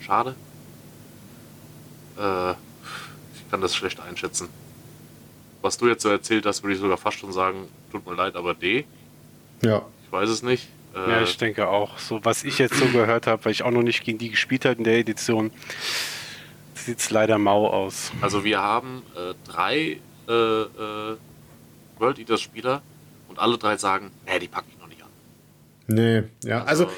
schade. 0.00 0.34
Äh, 2.18 2.52
ich 2.52 3.50
kann 3.50 3.60
das 3.60 3.74
schlecht 3.74 4.00
einschätzen. 4.00 4.48
Was 5.60 5.78
du 5.78 5.88
jetzt 5.88 6.02
so 6.02 6.08
erzählt 6.08 6.46
hast, 6.46 6.62
würde 6.62 6.74
ich 6.74 6.80
sogar 6.80 6.96
fast 6.98 7.18
schon 7.18 7.32
sagen, 7.32 7.68
tut 7.90 8.06
mir 8.06 8.14
leid, 8.14 8.34
aber 8.36 8.54
D, 8.54 8.84
Ja. 9.62 9.82
ich 10.04 10.12
weiß 10.12 10.28
es 10.28 10.42
nicht. 10.42 10.68
Äh, 10.94 11.10
Ja, 11.10 11.22
ich 11.22 11.36
denke 11.38 11.68
auch. 11.68 11.98
So, 11.98 12.20
was 12.24 12.44
ich 12.44 12.58
jetzt 12.58 12.74
so 12.76 12.86
gehört 12.86 13.26
habe, 13.26 13.44
weil 13.44 13.52
ich 13.52 13.62
auch 13.62 13.70
noch 13.70 13.82
nicht 13.82 14.04
gegen 14.04 14.18
die 14.18 14.30
gespielt 14.30 14.64
habe 14.64 14.76
in 14.76 14.84
der 14.84 14.98
Edition, 14.98 15.50
sieht 16.84 16.98
es 16.98 17.10
leider 17.10 17.38
mau 17.38 17.68
aus. 17.68 18.12
Also 18.20 18.44
wir 18.44 18.60
haben 18.60 19.02
äh, 19.16 19.34
drei 19.44 20.00
äh, 20.28 20.32
äh, 20.32 21.16
World 21.98 22.18
Eaters 22.18 22.40
Spieler 22.40 22.82
und 23.28 23.38
alle 23.38 23.58
drei 23.58 23.76
sagen, 23.76 24.10
nee, 24.26 24.38
die 24.38 24.48
packe 24.48 24.66
ich 24.70 24.78
noch 24.78 24.88
nicht 24.88 25.02
an. 25.02 25.10
Nee, 25.86 26.24
ja. 26.44 26.64
Also, 26.64 26.88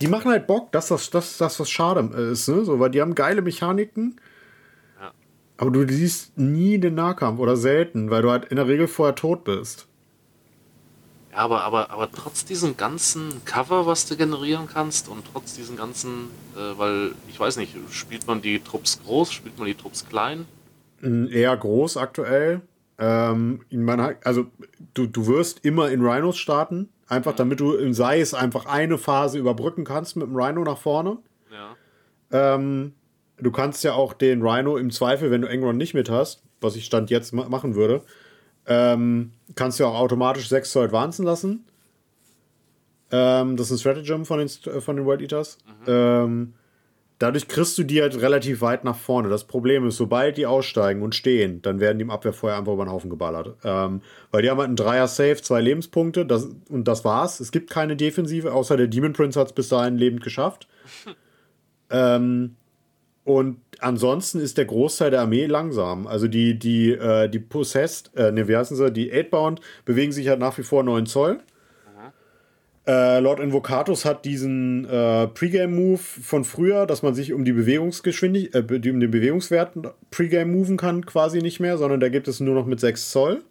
die 0.00 0.08
machen 0.08 0.30
halt 0.30 0.46
Bock, 0.46 0.72
dass 0.72 0.88
das, 0.88 1.10
das, 1.10 1.38
das 1.38 1.58
was 1.60 1.70
schade 1.70 2.00
ist, 2.30 2.48
ne? 2.48 2.64
So, 2.64 2.78
weil 2.80 2.90
die 2.90 3.00
haben 3.00 3.14
geile 3.14 3.42
Mechaniken. 3.42 4.20
Ja. 5.00 5.12
Aber 5.56 5.70
du 5.70 5.86
siehst 5.88 6.36
nie 6.38 6.78
den 6.78 6.94
Nahkampf 6.94 7.40
oder 7.40 7.56
selten, 7.56 8.10
weil 8.10 8.22
du 8.22 8.30
halt 8.30 8.46
in 8.46 8.56
der 8.56 8.68
Regel 8.68 8.88
vorher 8.88 9.14
tot 9.14 9.44
bist. 9.44 9.86
Ja, 11.36 11.42
aber, 11.42 11.64
aber, 11.64 11.90
aber 11.90 12.10
trotz 12.10 12.46
diesem 12.46 12.78
ganzen 12.78 13.44
Cover, 13.44 13.86
was 13.86 14.06
du 14.06 14.16
generieren 14.16 14.68
kannst 14.72 15.08
und 15.08 15.22
trotz 15.32 15.54
diesen 15.54 15.76
ganzen, 15.76 16.30
äh, 16.56 16.78
weil 16.78 17.12
ich 17.28 17.38
weiß 17.38 17.58
nicht, 17.58 17.74
spielt 17.90 18.26
man 18.26 18.40
die 18.40 18.58
Trupps 18.60 19.00
groß, 19.04 19.32
spielt 19.32 19.58
man 19.58 19.66
die 19.66 19.74
Trupps 19.74 20.08
klein? 20.08 20.46
Mm, 21.02 21.26
Eher 21.30 21.54
groß 21.54 21.98
aktuell. 21.98 22.62
Ähm, 22.98 23.60
hat, 23.70 24.16
also 24.24 24.46
du, 24.94 25.06
du 25.06 25.26
wirst 25.26 25.62
immer 25.62 25.90
in 25.90 26.00
Rhinos 26.00 26.38
starten, 26.38 26.88
einfach 27.06 27.34
damit 27.34 27.60
du 27.60 27.74
im 27.74 27.92
Seis 27.92 28.32
einfach 28.32 28.64
eine 28.64 28.96
Phase 28.96 29.38
überbrücken 29.38 29.84
kannst 29.84 30.16
mit 30.16 30.26
dem 30.26 30.36
Rhino 30.36 30.64
nach 30.64 30.78
vorne. 30.78 31.18
Ja. 31.52 32.54
Ähm, 32.54 32.94
du 33.36 33.52
kannst 33.52 33.84
ja 33.84 33.92
auch 33.92 34.14
den 34.14 34.40
Rhino 34.40 34.78
im 34.78 34.90
Zweifel, 34.90 35.30
wenn 35.30 35.42
du 35.42 35.48
Engron 35.48 35.76
nicht 35.76 35.92
mit 35.92 36.08
hast, 36.08 36.42
was 36.62 36.76
ich 36.76 36.86
Stand 36.86 37.10
jetzt 37.10 37.34
ma 37.34 37.46
machen 37.50 37.74
würde, 37.74 38.02
ähm, 38.66 39.32
kannst 39.54 39.80
du 39.80 39.86
auch 39.86 39.98
automatisch 39.98 40.48
6 40.48 40.70
Zoll 40.70 40.84
advancen 40.86 41.24
lassen. 41.24 41.64
Ähm, 43.10 43.56
das 43.56 43.70
ist 43.70 43.78
ein 43.78 43.78
Stratagem 43.78 44.24
von 44.24 44.38
den, 44.38 44.48
äh, 44.72 44.80
von 44.80 44.96
den 44.96 45.06
World 45.06 45.22
Eaters. 45.22 45.58
Ähm, 45.86 46.54
dadurch 47.18 47.46
kriegst 47.46 47.78
du 47.78 47.84
die 47.84 48.02
halt 48.02 48.20
relativ 48.20 48.60
weit 48.60 48.84
nach 48.84 48.96
vorne. 48.96 49.28
Das 49.28 49.44
Problem 49.44 49.86
ist, 49.86 49.96
sobald 49.96 50.36
die 50.36 50.46
aussteigen 50.46 51.02
und 51.02 51.14
stehen, 51.14 51.62
dann 51.62 51.78
werden 51.80 51.98
die 51.98 52.02
im 52.02 52.10
Abwehrfeuer 52.10 52.56
einfach 52.56 52.72
über 52.72 52.84
den 52.84 52.90
Haufen 52.90 53.10
geballert. 53.10 53.56
Ähm, 53.64 54.02
weil 54.30 54.42
die 54.42 54.50
haben 54.50 54.58
halt 54.58 54.68
einen 54.68 54.76
Dreier-Safe, 54.76 55.36
zwei 55.36 55.60
Lebenspunkte 55.60 56.26
das, 56.26 56.48
und 56.68 56.88
das 56.88 57.04
war's. 57.04 57.40
Es 57.40 57.52
gibt 57.52 57.70
keine 57.70 57.96
Defensive, 57.96 58.52
außer 58.52 58.76
der 58.76 58.88
Demon 58.88 59.12
Prince 59.12 59.38
hat 59.38 59.48
es 59.48 59.52
bis 59.52 59.68
dahin 59.68 59.96
lebend 59.96 60.22
geschafft. 60.22 60.66
ähm, 61.90 62.56
und 63.24 63.60
ansonsten 63.80 64.40
ist 64.40 64.58
der 64.58 64.64
Großteil 64.64 65.10
der 65.10 65.22
Armee 65.22 65.46
langsam. 65.46 66.06
Also 66.06 66.28
die, 66.28 66.58
die, 66.58 66.92
äh, 66.92 67.28
die 67.28 67.38
Possessed, 67.38 68.10
äh, 68.16 68.32
ne, 68.32 68.48
wie 68.48 68.56
heißen 68.56 68.76
sie, 68.76 68.92
die 68.92 69.12
Eightbound 69.12 69.60
bewegen 69.84 70.12
sich 70.12 70.28
halt 70.28 70.40
nach 70.40 70.56
wie 70.58 70.62
vor 70.62 70.82
9 70.82 71.06
Zoll. 71.06 71.40
Äh, 72.86 73.18
Lord 73.18 73.40
Invocatus 73.40 74.04
hat 74.04 74.24
diesen 74.24 74.84
äh, 74.84 75.26
Pre-Game-Move 75.26 75.98
von 75.98 76.44
früher, 76.44 76.86
dass 76.86 77.02
man 77.02 77.16
sich 77.16 77.32
um 77.32 77.44
die 77.44 77.52
Bewegungsgeschwindigkeit, 77.52 78.70
äh, 78.70 78.90
um 78.90 79.00
den 79.00 79.10
Bewegungswert 79.10 79.72
Pre-Game 80.12 80.52
moven 80.52 80.76
kann, 80.76 81.04
quasi 81.04 81.42
nicht 81.42 81.58
mehr, 81.58 81.78
sondern 81.78 81.98
da 81.98 82.08
gibt 82.08 82.28
es 82.28 82.38
nur 82.38 82.54
noch 82.54 82.64
mit 82.64 82.78
6 82.78 83.10
Zoll. 83.10 83.42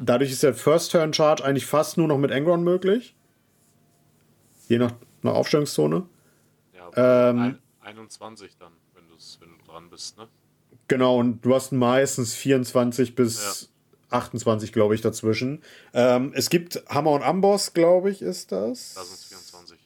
Dadurch 0.00 0.30
ist 0.30 0.42
der 0.42 0.54
First-Turn-Charge 0.54 1.44
eigentlich 1.44 1.66
fast 1.66 1.98
nur 1.98 2.08
noch 2.08 2.16
mit 2.16 2.30
Engron 2.30 2.64
möglich. 2.64 3.14
Je 4.68 4.78
nach, 4.78 4.92
nach 5.20 5.34
Aufstellungszone. 5.34 6.06
Ja, 6.74 7.28
Ähm, 7.28 7.38
ein, 7.38 7.58
21 7.82 8.56
dann, 8.58 8.72
wenn, 8.94 9.06
du's, 9.08 9.36
wenn 9.42 9.50
du 9.50 9.56
dran 9.80 9.90
bist, 9.90 10.18
ne? 10.18 10.28
Genau, 10.88 11.18
und 11.18 11.44
du 11.44 11.54
hast 11.54 11.72
meistens 11.72 12.34
24 12.34 13.14
bis 13.14 13.70
28, 14.10 14.72
glaube 14.72 14.94
ich, 14.94 15.00
dazwischen. 15.00 15.62
Ähm, 15.94 16.32
es 16.34 16.50
gibt 16.50 16.82
Hammer 16.88 17.12
und 17.12 17.22
Amboss, 17.22 17.74
glaube 17.74 18.10
ich, 18.10 18.22
ist 18.22 18.50
das. 18.50 18.94
Da 18.94 19.04
sind 19.04 19.14
es 19.14 19.24
24. 19.26 19.78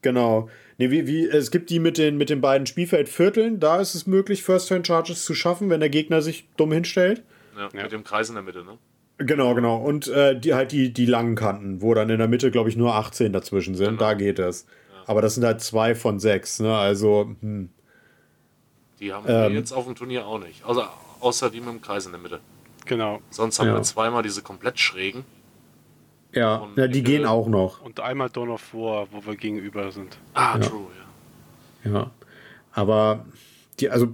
Genau. 0.00 0.48
Nee, 0.78 0.90
wie, 0.90 1.06
wie, 1.06 1.26
es 1.26 1.50
gibt 1.50 1.70
die 1.70 1.80
mit 1.80 1.98
den, 1.98 2.16
mit 2.16 2.30
den 2.30 2.40
beiden 2.40 2.66
Spielfeldvierteln. 2.66 3.60
Da 3.60 3.80
ist 3.80 3.94
es 3.94 4.06
möglich, 4.06 4.42
First-Turn-Charges 4.42 5.24
zu 5.24 5.34
schaffen, 5.34 5.68
wenn 5.70 5.80
der 5.80 5.90
Gegner 5.90 6.22
sich 6.22 6.48
dumm 6.56 6.72
hinstellt. 6.72 7.22
Ja, 7.56 7.68
Ja. 7.74 7.82
Mit 7.82 7.92
dem 7.92 8.04
Kreis 8.04 8.28
in 8.28 8.36
der 8.36 8.44
Mitte, 8.44 8.64
ne? 8.64 8.78
Genau, 9.18 9.54
genau. 9.54 9.76
Und 9.76 10.06
äh, 10.06 10.38
die 10.38 10.54
halt 10.54 10.70
die, 10.70 10.92
die 10.92 11.06
langen 11.06 11.34
Kanten, 11.34 11.82
wo 11.82 11.92
dann 11.92 12.08
in 12.08 12.18
der 12.18 12.28
Mitte, 12.28 12.52
glaube 12.52 12.70
ich, 12.70 12.76
nur 12.76 12.94
18 12.94 13.32
dazwischen 13.32 13.74
sind. 13.74 13.98
Genau. 13.98 14.00
Da 14.00 14.14
geht 14.14 14.38
es. 14.38 14.64
Aber 15.06 15.20
das 15.20 15.34
sind 15.34 15.44
halt 15.44 15.60
zwei 15.60 15.94
von 15.94 16.20
sechs, 16.20 16.60
ne? 16.60 16.76
Also, 16.76 17.34
hm. 17.40 17.70
Die 19.00 19.12
haben 19.12 19.24
Ähm. 19.28 19.52
wir 19.52 19.58
jetzt 19.60 19.72
auf 19.72 19.84
dem 19.84 19.94
Turnier 19.94 20.26
auch 20.26 20.38
nicht. 20.38 20.64
Also, 20.64 20.82
außer 21.20 21.50
die 21.50 21.60
mit 21.60 21.68
dem 21.68 21.80
Kreis 21.80 22.06
in 22.06 22.12
der 22.12 22.20
Mitte. 22.20 22.40
Genau. 22.86 23.20
Sonst 23.30 23.58
haben 23.60 23.68
Ja. 23.68 23.74
wir 23.74 23.82
zweimal 23.82 24.22
diese 24.22 24.42
komplett 24.42 24.78
schrägen. 24.78 25.24
Ja, 26.32 26.56
Und 26.56 26.76
ja 26.76 26.86
die 26.88 27.02
gehen 27.02 27.24
auch 27.24 27.46
noch. 27.48 27.80
Und 27.82 28.00
einmal 28.00 28.28
Dawn 28.30 28.50
of 28.50 28.74
War, 28.74 29.06
wo 29.12 29.24
wir 29.24 29.36
gegenüber 29.36 29.90
sind. 29.92 30.18
Ah, 30.34 30.58
Ja. 30.58 30.66
true, 30.66 30.86
ja. 31.84 31.90
Ja. 31.92 32.10
Aber 32.72 33.24
die, 33.80 33.88
also 33.90 34.08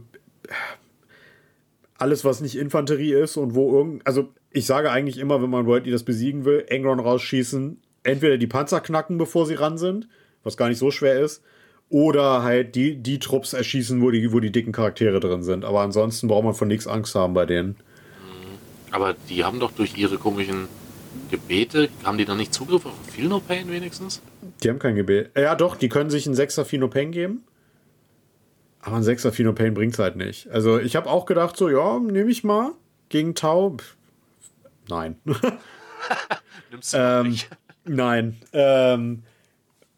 alles, 1.98 2.24
was 2.24 2.40
nicht 2.40 2.56
Infanterie 2.56 3.12
ist 3.12 3.36
und 3.36 3.54
wo 3.54 3.76
irgend, 3.78 4.06
also 4.06 4.28
ich 4.50 4.66
sage 4.66 4.90
eigentlich 4.90 5.18
immer, 5.18 5.42
wenn 5.42 5.50
man 5.50 5.66
World 5.66 5.90
das 5.92 6.04
besiegen 6.04 6.44
will, 6.44 6.64
Engron 6.68 7.00
rausschießen, 7.00 7.80
entweder 8.02 8.38
die 8.38 8.46
Panzer 8.46 8.80
knacken, 8.80 9.18
bevor 9.18 9.46
sie 9.46 9.54
ran 9.54 9.78
sind, 9.78 10.08
was 10.42 10.56
gar 10.56 10.68
nicht 10.68 10.78
so 10.78 10.90
schwer 10.90 11.20
ist, 11.20 11.42
oder 11.94 12.42
halt 12.42 12.74
die, 12.74 12.97
die 12.97 13.20
Trupps 13.20 13.52
erschießen, 13.52 14.02
wo 14.02 14.10
die, 14.10 14.32
wo 14.32 14.40
die 14.40 14.50
dicken 14.50 14.73
Charaktere 14.73 15.20
drin 15.20 15.44
sind. 15.44 15.64
Aber 15.64 15.82
ansonsten 15.82 16.26
braucht 16.26 16.42
man 16.42 16.52
von 16.52 16.66
nichts 16.66 16.89
Angst 16.89 17.14
haben 17.14 17.34
bei 17.34 17.47
denen. 17.47 17.76
Aber 18.90 19.14
die 19.28 19.44
haben 19.44 19.60
doch 19.60 19.70
durch 19.70 19.97
ihre 19.97 20.18
komischen 20.18 20.66
Gebete, 21.31 21.89
haben 22.02 22.18
die 22.18 22.24
dann 22.24 22.39
nicht 22.39 22.52
Zugriff 22.52 22.84
auf 22.84 22.92
Feel 23.12 23.28
No 23.28 23.39
Pain 23.39 23.70
wenigstens? 23.70 24.20
Die 24.64 24.70
haben 24.70 24.81
kein 24.81 24.97
Gebet. 24.97 25.31
Ja, 25.36 25.55
doch, 25.55 25.76
die 25.76 25.89
können 25.89 26.10
sich 26.10 26.26
einen 26.26 26.34
Sechser 26.34 26.64
Fino 26.64 26.89
Pain 26.89 27.12
geben. 27.12 27.44
Aber 28.81 28.97
ein 28.97 29.05
Sechser 29.05 29.31
Fino 29.31 29.52
Pain 29.52 29.74
bringt's 29.74 30.00
halt 30.00 30.16
nicht. 30.16 30.50
Also 30.50 30.81
ich 30.81 30.97
habe 30.97 31.08
auch 31.08 31.26
gedacht, 31.26 31.56
so, 31.56 31.68
ja, 31.68 32.00
nehme 32.00 32.28
ich 32.28 32.42
mal 32.42 32.73
gegen 33.08 33.36
Tau. 33.36 33.76
Nein. 34.89 35.14
Nimmst 36.73 36.92
du 36.92 36.98
Ähm, 36.98 37.28
nicht. 37.28 37.48
Nein. 37.84 38.36
Ähm, 38.52 39.23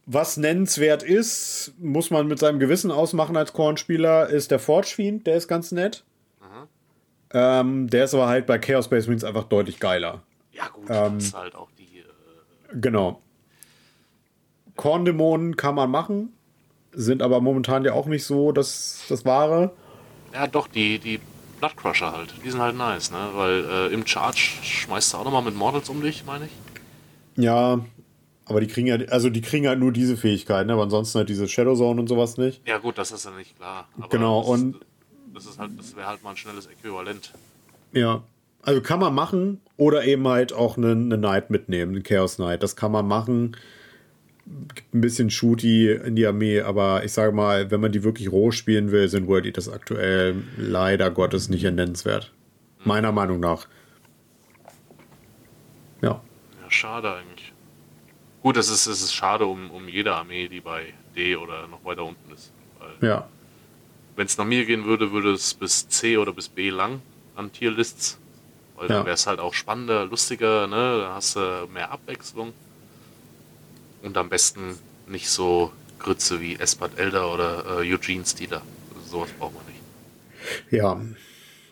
was 0.06 0.36
nennenswert 0.36 1.02
ist, 1.02 1.74
muss 1.78 2.10
man 2.10 2.26
mit 2.28 2.38
seinem 2.38 2.58
Gewissen 2.60 2.90
ausmachen 2.90 3.36
als 3.36 3.52
Kornspieler, 3.52 4.28
ist 4.28 4.50
der 4.50 4.58
Forge 4.60 4.86
Fiend, 4.88 5.26
der 5.26 5.36
ist 5.36 5.48
ganz 5.48 5.72
nett. 5.72 6.04
Ähm, 7.32 7.90
der 7.90 8.04
ist 8.04 8.14
aber 8.14 8.28
halt 8.28 8.46
bei 8.46 8.56
Chaos 8.58 8.84
Space 8.84 9.06
Marines 9.06 9.24
einfach 9.24 9.44
deutlich 9.44 9.80
geiler. 9.80 10.22
Ja, 10.52 10.68
gut, 10.68 10.84
ähm, 10.88 11.14
das 11.16 11.24
ist 11.24 11.34
halt 11.34 11.54
auch 11.56 11.68
die. 11.76 11.98
Äh, 11.98 12.78
Genau. 12.80 13.20
Korndämonen 14.76 15.56
kann 15.56 15.74
man 15.74 15.90
machen, 15.90 16.32
sind 16.92 17.22
aber 17.22 17.40
momentan 17.40 17.84
ja 17.84 17.94
auch 17.94 18.06
nicht 18.06 18.24
so 18.24 18.52
das, 18.52 19.02
das 19.08 19.24
Wahre. 19.24 19.72
ja, 20.32 20.46
doch, 20.46 20.68
die, 20.68 20.98
die 20.98 21.18
Blood 21.58 21.76
Crusher 21.76 22.12
halt. 22.12 22.32
Die 22.44 22.50
sind 22.50 22.60
halt 22.60 22.76
nice, 22.76 23.10
ne? 23.10 23.30
Weil 23.34 23.64
äh, 23.64 23.86
im 23.92 24.06
Charge 24.06 24.38
schmeißt 24.62 25.12
du 25.12 25.16
auch 25.18 25.24
nochmal 25.24 25.42
mit 25.42 25.54
Mortals 25.56 25.88
um 25.88 26.00
dich, 26.02 26.24
meine 26.26 26.44
ich. 26.46 26.52
Ja, 27.42 27.80
aber 28.46 28.60
die 28.60 28.66
kriegen 28.66 28.86
ja, 28.86 28.96
also 29.10 29.28
die 29.30 29.40
kriegen 29.42 29.66
halt 29.68 29.78
nur 29.78 29.92
diese 29.92 30.16
Fähigkeiten, 30.16 30.70
aber 30.70 30.82
ansonsten 30.82 31.18
halt 31.18 31.28
diese 31.28 31.46
Shadow 31.48 31.74
Zone 31.76 32.00
und 32.00 32.08
sowas 32.08 32.36
nicht. 32.38 32.66
Ja, 32.66 32.78
gut, 32.78 32.96
das 32.98 33.12
ist 33.12 33.24
ja 33.24 33.30
nicht 33.32 33.56
klar. 33.56 33.88
Aber 33.98 34.08
Genau, 34.08 34.40
das, 34.40 34.48
und- 34.50 34.80
Das, 35.34 35.44
ist 35.46 35.58
halt, 35.58 35.72
das 35.78 35.94
wäre 35.96 36.06
halt 36.06 36.22
mal 36.24 36.30
ein 36.30 36.36
schnelles 36.36 36.66
Äquivalent. 36.66 37.32
Ja. 37.92 38.22
Also 38.62 38.80
kann 38.80 38.98
man 38.98 39.14
machen 39.14 39.60
oder 39.76 40.04
eben 40.04 40.26
halt 40.26 40.52
auch 40.52 40.76
einen, 40.76 41.12
einen 41.12 41.20
Knight 41.20 41.50
mitnehmen, 41.50 41.94
einen 41.94 42.02
Chaos 42.02 42.36
Knight. 42.36 42.62
Das 42.62 42.74
kann 42.74 42.90
man 42.90 43.06
machen. 43.06 43.56
Gibt 44.74 44.94
ein 44.94 45.00
bisschen 45.00 45.28
Shooty 45.30 45.90
in 45.92 46.14
die 46.16 46.26
Armee, 46.26 46.60
aber 46.60 47.04
ich 47.04 47.12
sage 47.12 47.32
mal, 47.32 47.70
wenn 47.70 47.80
man 47.80 47.90
die 47.92 48.02
wirklich 48.04 48.30
roh 48.30 48.50
spielen 48.52 48.92
will, 48.92 49.08
sind 49.08 49.26
World 49.26 49.44
Eaters 49.44 49.68
aktuell 49.68 50.36
leider 50.56 51.10
Gottes 51.10 51.48
nicht 51.48 51.64
nennenswert. 51.64 52.32
Meiner 52.84 53.10
Meinung 53.12 53.40
nach. 53.40 53.66
Ja. 56.02 56.20
Ja, 56.62 56.70
schade 56.70 57.12
eigentlich. 57.12 57.35
Gut, 58.46 58.56
es 58.58 58.68
ist, 58.68 58.86
es 58.86 59.02
ist 59.02 59.12
schade 59.12 59.44
um, 59.44 59.72
um 59.72 59.88
jede 59.88 60.14
Armee, 60.14 60.46
die 60.46 60.60
bei 60.60 60.94
D 61.16 61.34
oder 61.34 61.66
noch 61.66 61.84
weiter 61.84 62.04
unten 62.04 62.32
ist. 62.32 62.52
Ja. 63.00 63.26
Wenn 64.14 64.26
es 64.26 64.38
nach 64.38 64.44
mir 64.44 64.64
gehen 64.64 64.84
würde, 64.84 65.10
würde 65.10 65.32
es 65.32 65.52
bis 65.52 65.88
C 65.88 66.16
oder 66.16 66.32
bis 66.32 66.48
B 66.48 66.70
lang 66.70 67.02
an 67.34 67.52
Tierlists. 67.52 68.20
Weil 68.76 68.88
Ja. 68.88 68.98
dann 68.98 69.04
wäre 69.06 69.14
es 69.14 69.26
halt 69.26 69.40
auch 69.40 69.52
spannender, 69.52 70.04
lustiger, 70.04 70.68
ne? 70.68 70.98
Da 71.00 71.14
hast 71.16 71.34
du 71.34 71.66
mehr 71.74 71.90
Abwechslung. 71.90 72.52
Und 74.04 74.16
am 74.16 74.28
besten 74.28 74.78
nicht 75.08 75.28
so 75.28 75.72
Grütze 75.98 76.40
wie 76.40 76.54
Espat 76.54 77.00
Elder 77.00 77.34
oder 77.34 77.80
äh, 77.80 77.92
Eugene 77.92 78.24
Steeler. 78.24 78.62
Sowas 79.10 79.30
braucht 79.40 79.54
man 79.54 79.64
nicht. 79.66 79.80
Ja, 80.70 81.00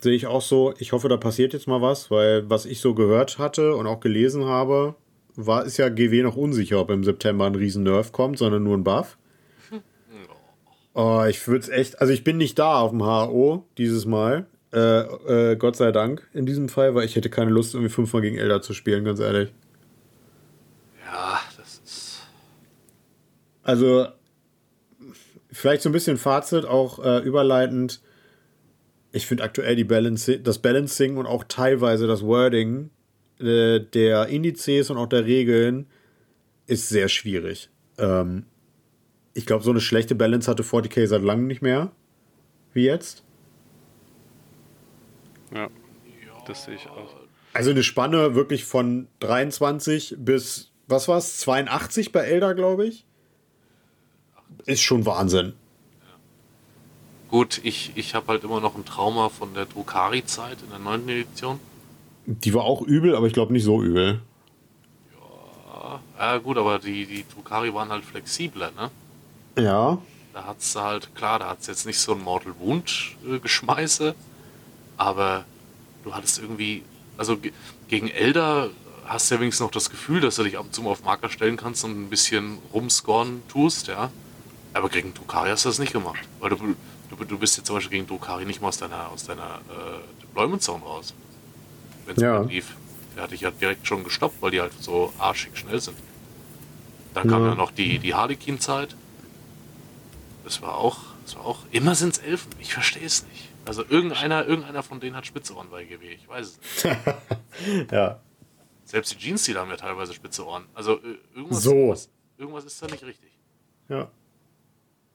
sehe 0.00 0.16
ich 0.16 0.26
auch 0.26 0.42
so. 0.42 0.74
Ich 0.80 0.90
hoffe, 0.90 1.08
da 1.08 1.18
passiert 1.18 1.52
jetzt 1.52 1.68
mal 1.68 1.80
was, 1.80 2.10
weil 2.10 2.50
was 2.50 2.66
ich 2.66 2.80
so 2.80 2.94
gehört 2.94 3.38
hatte 3.38 3.76
und 3.76 3.86
auch 3.86 4.00
gelesen 4.00 4.46
habe, 4.46 4.96
war, 5.36 5.64
ist 5.64 5.76
ja 5.76 5.88
GW 5.88 6.22
noch 6.22 6.36
unsicher, 6.36 6.80
ob 6.80 6.90
im 6.90 7.04
September 7.04 7.46
ein 7.46 7.54
riesen 7.54 7.82
Nerf 7.82 8.12
kommt, 8.12 8.38
sondern 8.38 8.62
nur 8.62 8.76
ein 8.76 8.84
Buff. 8.84 9.18
Oh, 10.96 11.24
ich 11.28 11.48
würde 11.48 11.64
es 11.64 11.68
echt, 11.68 12.00
also 12.00 12.12
ich 12.12 12.22
bin 12.22 12.36
nicht 12.36 12.56
da 12.56 12.78
auf 12.78 12.92
dem 12.92 13.02
HO 13.02 13.66
dieses 13.78 14.06
Mal. 14.06 14.46
Äh, 14.72 15.00
äh, 15.00 15.56
Gott 15.56 15.74
sei 15.74 15.90
Dank 15.90 16.28
in 16.34 16.46
diesem 16.46 16.68
Fall, 16.68 16.94
weil 16.94 17.04
ich 17.04 17.16
hätte 17.16 17.30
keine 17.30 17.50
Lust, 17.50 17.74
irgendwie 17.74 17.92
fünfmal 17.92 18.22
gegen 18.22 18.38
Elder 18.38 18.62
zu 18.62 18.74
spielen, 18.74 19.04
ganz 19.04 19.18
ehrlich. 19.18 19.52
Ja, 21.04 21.40
das 21.56 21.80
ist. 21.84 22.22
Also, 23.64 24.06
vielleicht 25.50 25.82
so 25.82 25.88
ein 25.88 25.92
bisschen 25.92 26.16
Fazit, 26.16 26.64
auch 26.64 27.04
äh, 27.04 27.18
überleitend. 27.24 28.00
Ich 29.10 29.26
finde 29.26 29.42
aktuell 29.42 29.74
die 29.74 29.82
Balance, 29.82 30.38
das 30.38 30.58
Balancing 30.58 31.16
und 31.16 31.26
auch 31.26 31.42
teilweise 31.42 32.06
das 32.06 32.22
Wording 32.22 32.90
äh, 33.44 33.80
der 33.80 34.26
Indizes 34.26 34.90
und 34.90 34.96
auch 34.96 35.08
der 35.08 35.24
Regeln 35.24 35.86
ist 36.66 36.88
sehr 36.88 37.08
schwierig. 37.08 37.70
Ähm, 37.98 38.46
ich 39.34 39.46
glaube, 39.46 39.64
so 39.64 39.70
eine 39.70 39.80
schlechte 39.80 40.14
Balance 40.14 40.50
hatte 40.50 40.62
40k 40.62 41.06
seit 41.06 41.22
langem 41.22 41.46
nicht 41.46 41.62
mehr. 41.62 41.92
Wie 42.72 42.84
jetzt. 42.84 43.22
Ja, 45.54 45.68
das 46.46 46.64
sehe 46.64 46.74
ich 46.74 46.88
auch. 46.88 47.14
Also 47.52 47.70
eine 47.70 47.84
Spanne 47.84 48.34
wirklich 48.34 48.64
von 48.64 49.06
23 49.20 50.16
bis, 50.18 50.72
was 50.88 51.06
war's, 51.06 51.38
82 51.38 52.10
bei 52.10 52.20
Elder, 52.20 52.54
glaube 52.54 52.86
ich. 52.86 53.06
Ist 54.66 54.82
schon 54.82 55.06
Wahnsinn. 55.06 55.54
Gut, 57.28 57.60
ich, 57.62 57.92
ich 57.96 58.14
habe 58.14 58.28
halt 58.28 58.44
immer 58.44 58.60
noch 58.60 58.76
ein 58.76 58.84
Trauma 58.84 59.28
von 59.28 59.54
der 59.54 59.66
Drukari-Zeit 59.66 60.58
in 60.62 60.70
der 60.70 60.78
9. 60.78 61.08
Edition. 61.08 61.60
Die 62.26 62.54
war 62.54 62.64
auch 62.64 62.82
übel, 62.82 63.14
aber 63.14 63.26
ich 63.26 63.32
glaube 63.32 63.52
nicht 63.52 63.64
so 63.64 63.82
übel. 63.82 64.20
Ja, 66.18 66.38
gut, 66.38 66.56
aber 66.56 66.78
die, 66.78 67.06
die 67.06 67.24
Drukari 67.28 67.74
waren 67.74 67.90
halt 67.90 68.04
flexibler, 68.04 68.70
ne? 68.70 68.90
Ja. 69.62 69.98
Da 70.32 70.46
hat's 70.46 70.74
halt, 70.74 71.14
klar, 71.14 71.38
da 71.38 71.50
hat's 71.50 71.66
jetzt 71.66 71.86
nicht 71.86 71.98
so 71.98 72.12
ein 72.12 72.22
Mortal 72.22 72.54
Wound-Geschmeiße, 72.58 74.14
aber 74.96 75.44
du 76.02 76.14
hattest 76.14 76.38
irgendwie, 76.38 76.82
also 77.18 77.36
ge 77.36 77.52
gegen 77.88 78.08
Elder 78.08 78.70
hast 79.04 79.30
du 79.30 79.34
ja 79.34 79.40
wenigstens 79.42 79.64
noch 79.66 79.70
das 79.70 79.90
Gefühl, 79.90 80.20
dass 80.20 80.36
du 80.36 80.44
dich 80.44 80.56
ab 80.56 80.64
und 80.64 80.74
zu 80.74 80.82
mal 80.82 80.90
auf 80.90 81.04
Marker 81.04 81.28
stellen 81.28 81.56
kannst 81.56 81.84
und 81.84 81.90
ein 81.90 82.08
bisschen 82.08 82.58
rumscoren 82.72 83.42
tust, 83.48 83.88
ja. 83.88 84.10
Aber 84.72 84.88
gegen 84.88 85.12
Drukari 85.14 85.50
hast 85.50 85.64
du 85.64 85.68
das 85.68 85.78
nicht 85.78 85.92
gemacht, 85.92 86.26
weil 86.40 86.50
du, 86.50 86.56
du, 87.10 87.24
du 87.24 87.38
bist 87.38 87.56
jetzt 87.58 87.66
zum 87.66 87.76
Beispiel 87.76 87.98
gegen 87.98 88.06
Drukari 88.06 88.46
nicht 88.46 88.62
mal 88.62 88.68
aus 88.68 88.78
deiner, 88.78 89.10
aus 89.10 89.24
deiner 89.24 89.60
äh, 89.68 90.22
Deployment 90.22 90.62
Zone 90.62 90.82
raus. 90.82 91.12
Wenn 92.06 92.16
es 92.16 92.22
Ja. 92.22 92.42
lief. 92.42 92.76
Der 93.16 93.22
hat 93.24 93.30
dich 93.30 93.42
ja 93.42 93.50
direkt 93.50 93.86
schon 93.86 94.02
gestoppt, 94.04 94.40
weil 94.42 94.50
die 94.50 94.60
halt 94.60 94.72
so 94.80 95.12
arschig 95.18 95.56
schnell 95.56 95.80
sind. 95.80 95.96
Dann 97.14 97.28
kam 97.28 97.42
Ja. 97.42 97.48
ja 97.50 97.54
noch 97.54 97.70
die, 97.70 97.98
die 98.00 98.14
Harlequin-Zeit. 98.14 98.96
Das 100.44 100.60
war 100.62 100.76
auch, 100.76 100.98
das 101.24 101.36
war 101.36 101.46
auch, 101.46 101.60
immer 101.70 101.94
sind's 101.94 102.18
Elfen. 102.18 102.50
Ich 102.58 102.74
verstehe 102.74 103.04
es 103.06 103.24
nicht. 103.28 103.48
Also 103.66 103.84
irgendeiner, 103.88 104.46
irgendeiner 104.46 104.82
von 104.82 105.00
denen 105.00 105.16
hat 105.16 105.26
spitze 105.26 105.54
Ohren 105.54 105.70
bei 105.70 105.84
GW. 105.84 106.06
Ich 106.12 106.28
weiß 106.28 106.58
es 106.74 106.84
nicht. 106.84 106.96
Ja. 107.92 108.20
Selbst 108.84 109.14
die 109.14 109.18
Jeans, 109.18 109.44
die 109.44 109.54
haben 109.54 109.70
ja 109.70 109.76
teilweise 109.76 110.12
spitze 110.12 110.44
Ohren. 110.46 110.64
Also 110.74 110.98
äh, 110.98 111.16
irgendwas, 111.34 111.62
So. 111.62 111.70
irgendwas, 111.72 112.10
irgendwas 112.36 112.64
ist 112.64 112.82
da 112.82 112.86
nicht 112.88 113.04
richtig. 113.04 113.30
Ja. 113.88 114.10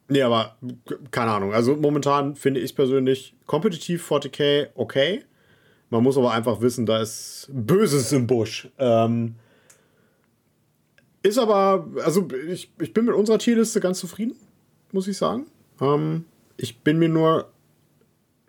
Nee, 0.07 0.23
aber 0.23 0.57
keine 1.11 1.31
Ahnung. 1.31 1.53
Also 1.53 1.75
momentan 1.75 2.35
finde 2.35 2.61
ich 2.61 2.75
persönlich 2.75 3.35
kompetitiv 3.45 4.09
40k 4.09 4.69
okay. 4.73 5.25
Man 5.89 6.03
muss 6.03 6.17
aber 6.17 6.31
einfach 6.31 6.61
wissen, 6.61 6.85
da 6.85 7.01
ist 7.01 7.49
Böses 7.51 8.11
im 8.11 8.27
Busch. 8.27 8.67
Ähm, 8.77 9.35
ist 11.23 11.37
aber, 11.37 11.87
also 12.03 12.27
ich, 12.47 12.71
ich 12.79 12.93
bin 12.93 13.05
mit 13.05 13.15
unserer 13.15 13.39
Tierliste 13.39 13.79
ganz 13.79 13.99
zufrieden, 13.99 14.35
muss 14.91 15.07
ich 15.07 15.17
sagen. 15.17 15.47
Ähm, 15.81 16.25
ich 16.57 16.79
bin 16.79 16.99
mir 16.99 17.09
nur, 17.09 17.51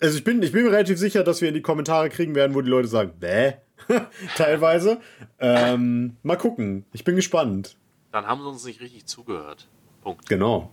also 0.00 0.16
ich 0.16 0.24
bin, 0.24 0.42
ich 0.42 0.52
bin 0.52 0.64
mir 0.64 0.72
relativ 0.72 0.98
sicher, 0.98 1.24
dass 1.24 1.40
wir 1.40 1.48
in 1.48 1.54
die 1.54 1.62
Kommentare 1.62 2.10
kriegen 2.10 2.34
werden, 2.34 2.54
wo 2.54 2.60
die 2.60 2.70
Leute 2.70 2.88
sagen, 2.88 3.12
bäh, 3.18 3.54
teilweise. 4.36 5.00
Ähm, 5.38 6.16
mal 6.22 6.36
gucken. 6.36 6.84
Ich 6.92 7.04
bin 7.04 7.16
gespannt. 7.16 7.76
Dann 8.12 8.26
haben 8.26 8.40
sie 8.42 8.48
uns 8.48 8.64
nicht 8.64 8.80
richtig 8.80 9.06
zugehört. 9.06 9.66
Punkt. 10.02 10.28
Genau. 10.28 10.70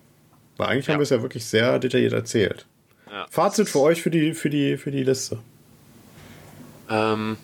Weil 0.58 0.68
eigentlich 0.68 0.88
Ja. 0.88 0.94
haben 0.94 1.00
wir 1.00 1.04
es 1.04 1.10
ja 1.12 1.22
wirklich 1.22 1.46
sehr 1.46 1.80
detailliert 1.80 2.14
erzählt. 2.14 2.68
Ja. 3.10 3.26
Fazit 3.30 3.70
für 3.70 3.80
euch 3.80 4.02
für 4.02 4.10
die, 4.10 4.34
für 4.34 4.50
die, 4.50 4.78
für 4.78 4.92
die 4.92 5.04
Liste. 5.04 5.40
Ähm, 6.90 7.38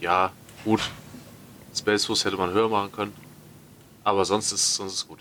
ja, 0.00 0.32
gut. 0.64 0.80
Space 1.74 2.06
Force 2.06 2.24
hätte 2.24 2.36
man 2.36 2.52
höher 2.52 2.68
machen 2.68 2.92
können. 2.92 3.12
Aber 4.04 4.24
sonst 4.24 4.52
ist 4.52 4.74
sonst 4.74 4.94
ist 4.94 5.08
gut. 5.08 5.18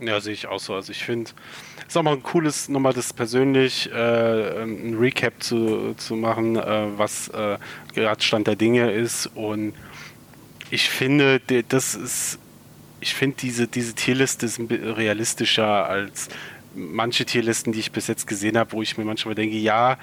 Ja, 0.00 0.20
sehe 0.20 0.32
ich 0.32 0.46
auch 0.46 0.58
so. 0.60 0.74
Also 0.74 0.90
ich 0.92 1.04
finde, 1.04 1.30
es 1.80 1.86
ist 1.88 1.96
auch 1.96 2.02
mal 2.02 2.14
ein 2.14 2.22
cooles, 2.22 2.68
nochmal 2.68 2.92
das 2.92 3.12
persönlich 3.12 3.90
äh, 3.92 4.62
ein 4.62 4.96
Recap 4.98 5.42
zu, 5.42 5.94
zu 5.96 6.16
machen, 6.16 6.56
äh, 6.56 6.86
was 6.98 7.28
äh, 7.28 7.58
gerade 7.94 8.22
Stand 8.22 8.46
der 8.46 8.56
Dinge 8.56 8.90
ist. 8.90 9.30
Und 9.34 9.74
ich 10.70 10.88
finde, 10.90 11.40
de- 11.40 11.64
das 11.66 11.94
ist, 11.94 12.38
ich 13.00 13.14
finde 13.14 13.36
diese, 13.40 13.66
diese 13.68 13.94
Tierliste 13.94 14.46
ist 14.46 14.58
ein 14.58 14.66
bisschen 14.68 14.90
realistischer 14.92 15.86
als 15.86 16.28
manche 16.74 17.24
Tierlisten, 17.24 17.72
die 17.72 17.80
ich 17.80 17.92
bis 17.92 18.06
jetzt 18.06 18.26
gesehen 18.26 18.58
habe, 18.58 18.72
wo 18.72 18.82
ich 18.82 18.98
mir 18.98 19.04
manchmal 19.04 19.34
denke, 19.34 19.56
ja, 19.56 19.98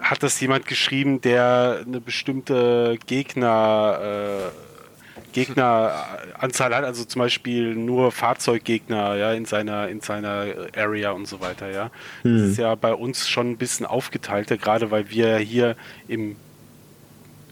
hat 0.00 0.22
das 0.22 0.40
jemand 0.40 0.66
geschrieben, 0.66 1.20
der 1.20 1.84
eine 1.86 2.00
bestimmte 2.00 2.98
Gegner, 3.06 4.50
äh, 4.50 5.32
Gegneranzahl 5.32 6.74
hat, 6.74 6.84
also 6.84 7.04
zum 7.04 7.20
Beispiel 7.20 7.74
nur 7.74 8.12
Fahrzeuggegner, 8.12 9.16
ja, 9.16 9.32
in 9.32 9.44
seiner, 9.46 9.88
in 9.88 10.00
seiner 10.00 10.46
Area 10.76 11.12
und 11.12 11.26
so 11.26 11.40
weiter, 11.40 11.70
ja. 11.70 11.90
Das 12.22 12.42
ist 12.50 12.58
ja 12.58 12.74
bei 12.74 12.92
uns 12.92 13.28
schon 13.28 13.52
ein 13.52 13.56
bisschen 13.56 13.86
aufgeteilter, 13.86 14.58
gerade 14.58 14.90
weil 14.90 15.10
wir 15.10 15.38
hier 15.38 15.76
im 16.08 16.36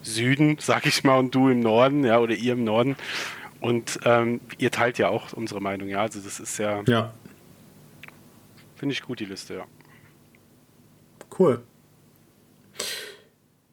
Süden, 0.03 0.57
sag 0.61 0.85
ich 0.85 1.03
mal, 1.03 1.17
und 1.17 1.33
du 1.33 1.49
im 1.49 1.61
Norden, 1.61 2.03
ja, 2.03 2.19
oder 2.19 2.33
ihr 2.33 2.53
im 2.53 2.63
Norden. 2.63 2.95
Und 3.61 3.99
ähm, 4.05 4.41
ihr 4.57 4.71
teilt 4.71 4.97
ja 4.97 5.09
auch 5.09 5.33
unsere 5.33 5.61
Meinung, 5.61 5.87
ja. 5.87 6.01
Also 6.01 6.19
das 6.19 6.39
ist 6.39 6.57
ja, 6.57 6.81
Ja, 6.87 7.13
finde 8.81 8.93
ich 8.93 9.03
gut, 9.03 9.19
die 9.19 9.25
Liste, 9.25 9.53
ja. 9.53 9.65
cool. 11.37 11.61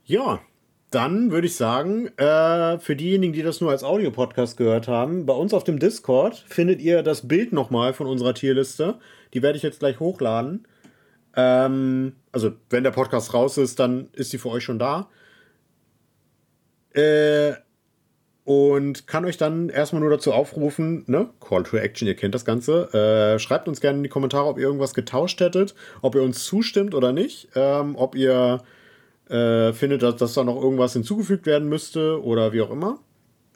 Ja, 0.05 0.43
dann 0.91 1.31
würde 1.31 1.47
ich 1.47 1.57
sagen, 1.57 2.09
äh, 2.19 2.79
für 2.79 2.95
diejenigen, 2.95 3.33
die 3.33 3.43
das 3.43 3.63
nur 3.63 3.71
als 3.71 3.85
Audiopodcast 3.85 4.59
gehört 4.59 4.87
haben, 4.87 5.25
bei 5.25 5.33
uns 5.33 5.55
auf 5.55 5.65
dem 5.65 5.79
Discord 5.79 6.37
findet 6.47 6.83
ihr 6.83 7.03
das 7.03 7.27
Bild 7.27 7.55
nochmal 7.55 7.95
von 7.95 8.07
unserer 8.07 8.35
Tierliste. 8.35 8.99
Die 9.33 9.43
werde 9.43 9.57
ich 9.57 9.63
jetzt 9.63 9.79
gleich 9.79 9.99
hochladen. 9.99 10.69
Ähm, 11.35 12.17
also, 12.31 12.53
wenn 12.69 12.85
der 12.85 12.91
Podcast 12.91 13.33
raus 13.33 13.57
ist, 13.57 13.81
dann 13.81 14.11
ist 14.13 14.35
die 14.35 14.39
für 14.39 14.51
euch 14.51 14.65
schon 14.65 14.79
da. 14.79 15.09
Äh, 16.93 17.55
und 18.49 19.07
kann 19.07 19.27
euch 19.27 19.37
dann 19.37 19.69
erstmal 19.69 20.01
nur 20.01 20.09
dazu 20.09 20.33
aufrufen, 20.33 21.05
ne? 21.07 21.29
Call 21.39 21.65
to 21.65 21.77
Action, 21.77 22.09
ihr 22.09 22.15
kennt 22.15 22.35
das 22.35 22.47
Ganze. 22.47 22.89
Äh, 22.95 23.39
schreibt 23.39 23.69
uns 23.69 23.83
gerne 23.83 23.99
in 23.99 24.05
die 24.05 24.09
Kommentare, 24.09 24.47
ob 24.47 24.57
ihr 24.57 24.65
irgendwas 24.65 24.95
getauscht 24.95 25.39
hättet, 25.41 25.75
ob 26.01 26.15
ihr 26.15 26.23
uns 26.23 26.45
zustimmt 26.45 26.95
oder 26.95 27.13
nicht, 27.13 27.51
ähm, 27.55 27.95
ob 27.95 28.15
ihr 28.15 28.63
äh, 29.29 29.75
findet, 29.75 30.03
dass, 30.03 30.17
dass 30.17 30.33
da 30.33 30.45
noch 30.45 30.57
irgendwas 30.63 30.95
hinzugefügt 30.95 31.45
werden 31.45 31.69
müsste 31.69 32.25
oder 32.25 32.55
wie 32.55 32.63
auch 32.63 32.71
immer. 32.71 33.01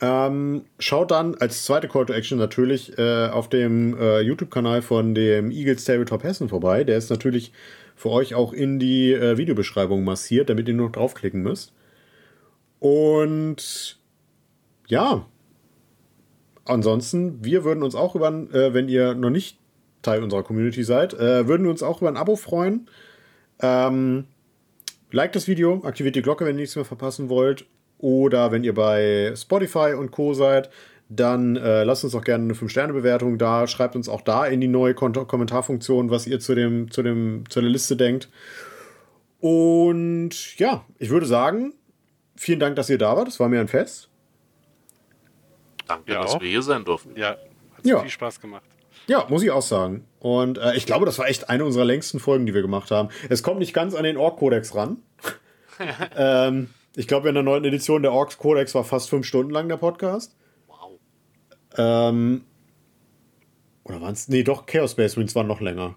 Ähm, 0.03 0.67
schaut 0.79 1.11
dann 1.11 1.37
als 1.37 1.65
zweite 1.65 1.89
Call 1.89 2.05
to 2.05 2.13
Action 2.13 2.37
natürlich 2.37 2.99
äh, 2.99 3.29
auf 3.29 3.49
dem 3.49 3.99
äh, 3.99 4.21
YouTube-Kanal 4.21 4.83
von 4.83 5.15
dem 5.15 5.51
Eagles 5.51 5.87
Tabletop 5.87 6.23
Hessen 6.23 6.51
vorbei. 6.51 6.85
Der 6.85 6.99
ist 6.99 7.09
natürlich 7.09 7.53
für 7.97 8.11
euch 8.11 8.35
auch 8.35 8.53
in 8.53 8.79
die 8.79 9.15
äh, 9.15 9.39
Videobeschreibung 9.39 10.05
massiert, 10.05 10.51
damit 10.51 10.69
ihr 10.69 10.75
nur 10.75 10.89
noch 10.89 10.93
draufklicken 10.93 11.41
müsst. 11.41 11.73
Und 12.79 14.02
ja, 14.87 15.27
ansonsten, 16.65 17.45
wir 17.45 17.65
würden 17.65 17.83
uns 17.83 17.95
auch 17.95 18.15
über, 18.15 18.29
äh, 18.29 18.75
wenn 18.75 18.89
ihr 18.89 19.15
noch 19.15 19.31
nicht 19.31 19.59
Teil 20.03 20.23
unserer 20.23 20.43
Community 20.43 20.83
seid, 20.85 21.15
äh, 21.15 21.47
würden 21.47 21.65
wir 21.65 21.71
uns 21.71 21.83
auch 21.83 22.01
über 22.01 22.11
ein 22.11 22.17
Abo 22.17 22.37
freuen. 22.37 22.89
Ähm, 23.61 24.25
liked 25.11 25.37
das 25.37 25.47
Video, 25.49 25.83
aktiviert 25.85 26.17
die 26.17 26.23
Glocke, 26.23 26.45
wenn 26.45 26.57
ihr 26.57 26.63
nichts 26.63 26.77
mehr 26.77 26.85
verpassen 26.85 27.29
wollt. 27.29 27.67
Oder 27.99 28.51
wenn 28.51 28.65
ihr 28.65 28.75
bei 28.75 29.33
Spotify 29.37 29.95
und 29.97 30.11
Co. 30.11 30.35
seid, 30.35 30.71
dann 31.09 31.57
äh, 31.57 31.85
lasst 31.85 32.03
uns 32.05 32.15
auch 32.15 32.25
gerne 32.25 32.45
eine 32.45 32.55
5-Sterne-Bewertung 32.55 33.39
da. 33.39 33.67
Schreibt 33.69 33.95
uns 33.95 34.09
auch 34.09 34.23
da 34.23 34.45
in 34.47 34.61
die 34.61 34.69
neue 34.69 34.95
Kon 34.95 35.13
Kommentarfunktion, 35.13 36.11
was 36.11 36.27
ihr 36.27 36.41
zu, 36.41 36.55
dem, 36.55 36.91
zu, 36.91 37.03
dem, 37.03 37.45
zu 37.49 37.61
der 37.61 37.71
Liste 37.71 37.97
denkt. 37.97 38.29
Und 39.39 40.59
ja, 40.59 40.85
ich 40.99 41.11
würde 41.11 41.27
sagen, 41.27 41.75
vielen 42.37 42.61
Dank, 42.61 42.77
dass 42.77 42.91
ihr 42.91 42.99
da 42.99 43.17
wart. 43.17 43.29
Das 43.29 43.39
war 43.39 43.49
mir 43.49 43.61
ein 43.61 43.69
Fest. 43.69 44.09
Danke, 45.97 46.13
Ja, 46.13 46.23
dass 46.23 46.35
auch. 46.35 46.41
wir 46.41 46.49
hier 46.49 46.63
sein 46.63 46.85
durften. 46.85 47.17
Ja, 47.17 47.31
hat 47.31 47.39
Ja. 47.85 48.01
viel 48.01 48.11
Spaß 48.11 48.41
gemacht. 48.41 48.65
Ja, 49.07 49.27
muss 49.29 49.43
ich 49.43 49.51
auch 49.51 49.63
sagen. 49.63 50.05
Und 50.21 50.59
äh, 50.59 50.75
ich 50.77 50.87
glaube, 50.87 51.07
das 51.07 51.19
war 51.19 51.27
echt 51.29 51.49
eine 51.51 51.65
unserer 51.65 51.85
längsten 51.85 52.21
Folgen, 52.21 52.47
die 52.47 52.55
wir 52.55 52.63
gemacht 52.63 52.91
haben. 52.91 53.09
Es 53.29 53.43
kommt 53.43 53.59
nicht 53.59 53.75
ganz 53.75 53.95
an 53.95 54.05
den 54.05 54.17
Ork-Kodex 54.17 54.75
ran. 54.77 54.99
ähm, 56.17 56.71
ich 56.97 57.09
glaube, 57.09 57.29
in 57.29 57.35
der 57.35 57.43
neunten 57.43 57.67
Edition 57.69 58.03
der 58.03 58.13
Orks-Kodex 58.13 58.75
war 58.75 58.85
fast 58.85 59.11
fünf 59.11 59.27
Stunden 59.27 59.51
lang 59.51 59.69
der 59.69 59.77
Podcast. 59.79 60.37
Wow. 60.69 60.93
Ähm, 61.77 62.45
oder 63.85 64.01
waren 64.01 64.13
es? 64.13 64.29
Nee, 64.29 64.45
doch, 64.45 64.67
Chaos 64.67 64.93
Space 64.93 65.17
Marines 65.17 65.35
waren 65.35 65.47
noch 65.49 65.61
länger. 65.61 65.97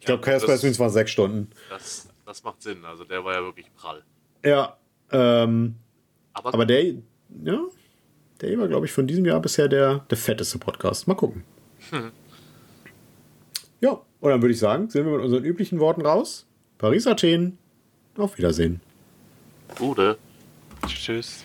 Ich 0.00 0.06
glaube, 0.06 0.22
Chaos 0.22 0.42
das- 0.42 0.50
Space 0.50 0.62
Marines 0.62 0.78
waren 0.80 0.90
sechs 0.90 1.10
Stunden. 1.12 1.50
Das, 1.68 2.08
das 2.26 2.42
macht 2.42 2.62
Sinn. 2.62 2.84
Also 2.84 3.04
der 3.04 3.24
war 3.24 3.34
ja 3.34 3.42
wirklich 3.42 3.72
prall. 3.74 4.02
Ja, 4.44 4.76
ähm, 5.12 5.76
Aber, 6.32 6.54
aber 6.54 6.66
der, 6.66 6.84
ja, 6.84 7.60
der 8.40 8.58
war, 8.58 8.68
glaube 8.68 8.86
ich, 8.86 8.92
von 8.92 9.06
diesem 9.06 9.24
Jahr 9.24 9.40
bisher 9.40 9.68
der, 9.68 10.04
der 10.10 10.18
fetteste 10.18 10.58
Podcast. 10.58 11.06
Mal 11.08 11.14
gucken. 11.14 11.44
Ja, 13.80 14.00
und 14.20 14.30
dann 14.30 14.42
würde 14.42 14.52
ich 14.52 14.58
sagen, 14.58 14.90
sind 14.90 15.06
wir 15.06 15.12
mit 15.12 15.22
unseren 15.24 15.44
üblichen 15.44 15.80
Worten 15.80 16.02
raus. 16.02 16.46
Paris, 16.78 17.06
Athen. 17.06 17.58
Auf 18.16 18.36
Wiedersehen. 18.38 18.80
Gute. 19.78 20.18
Tschüss. 20.86 21.44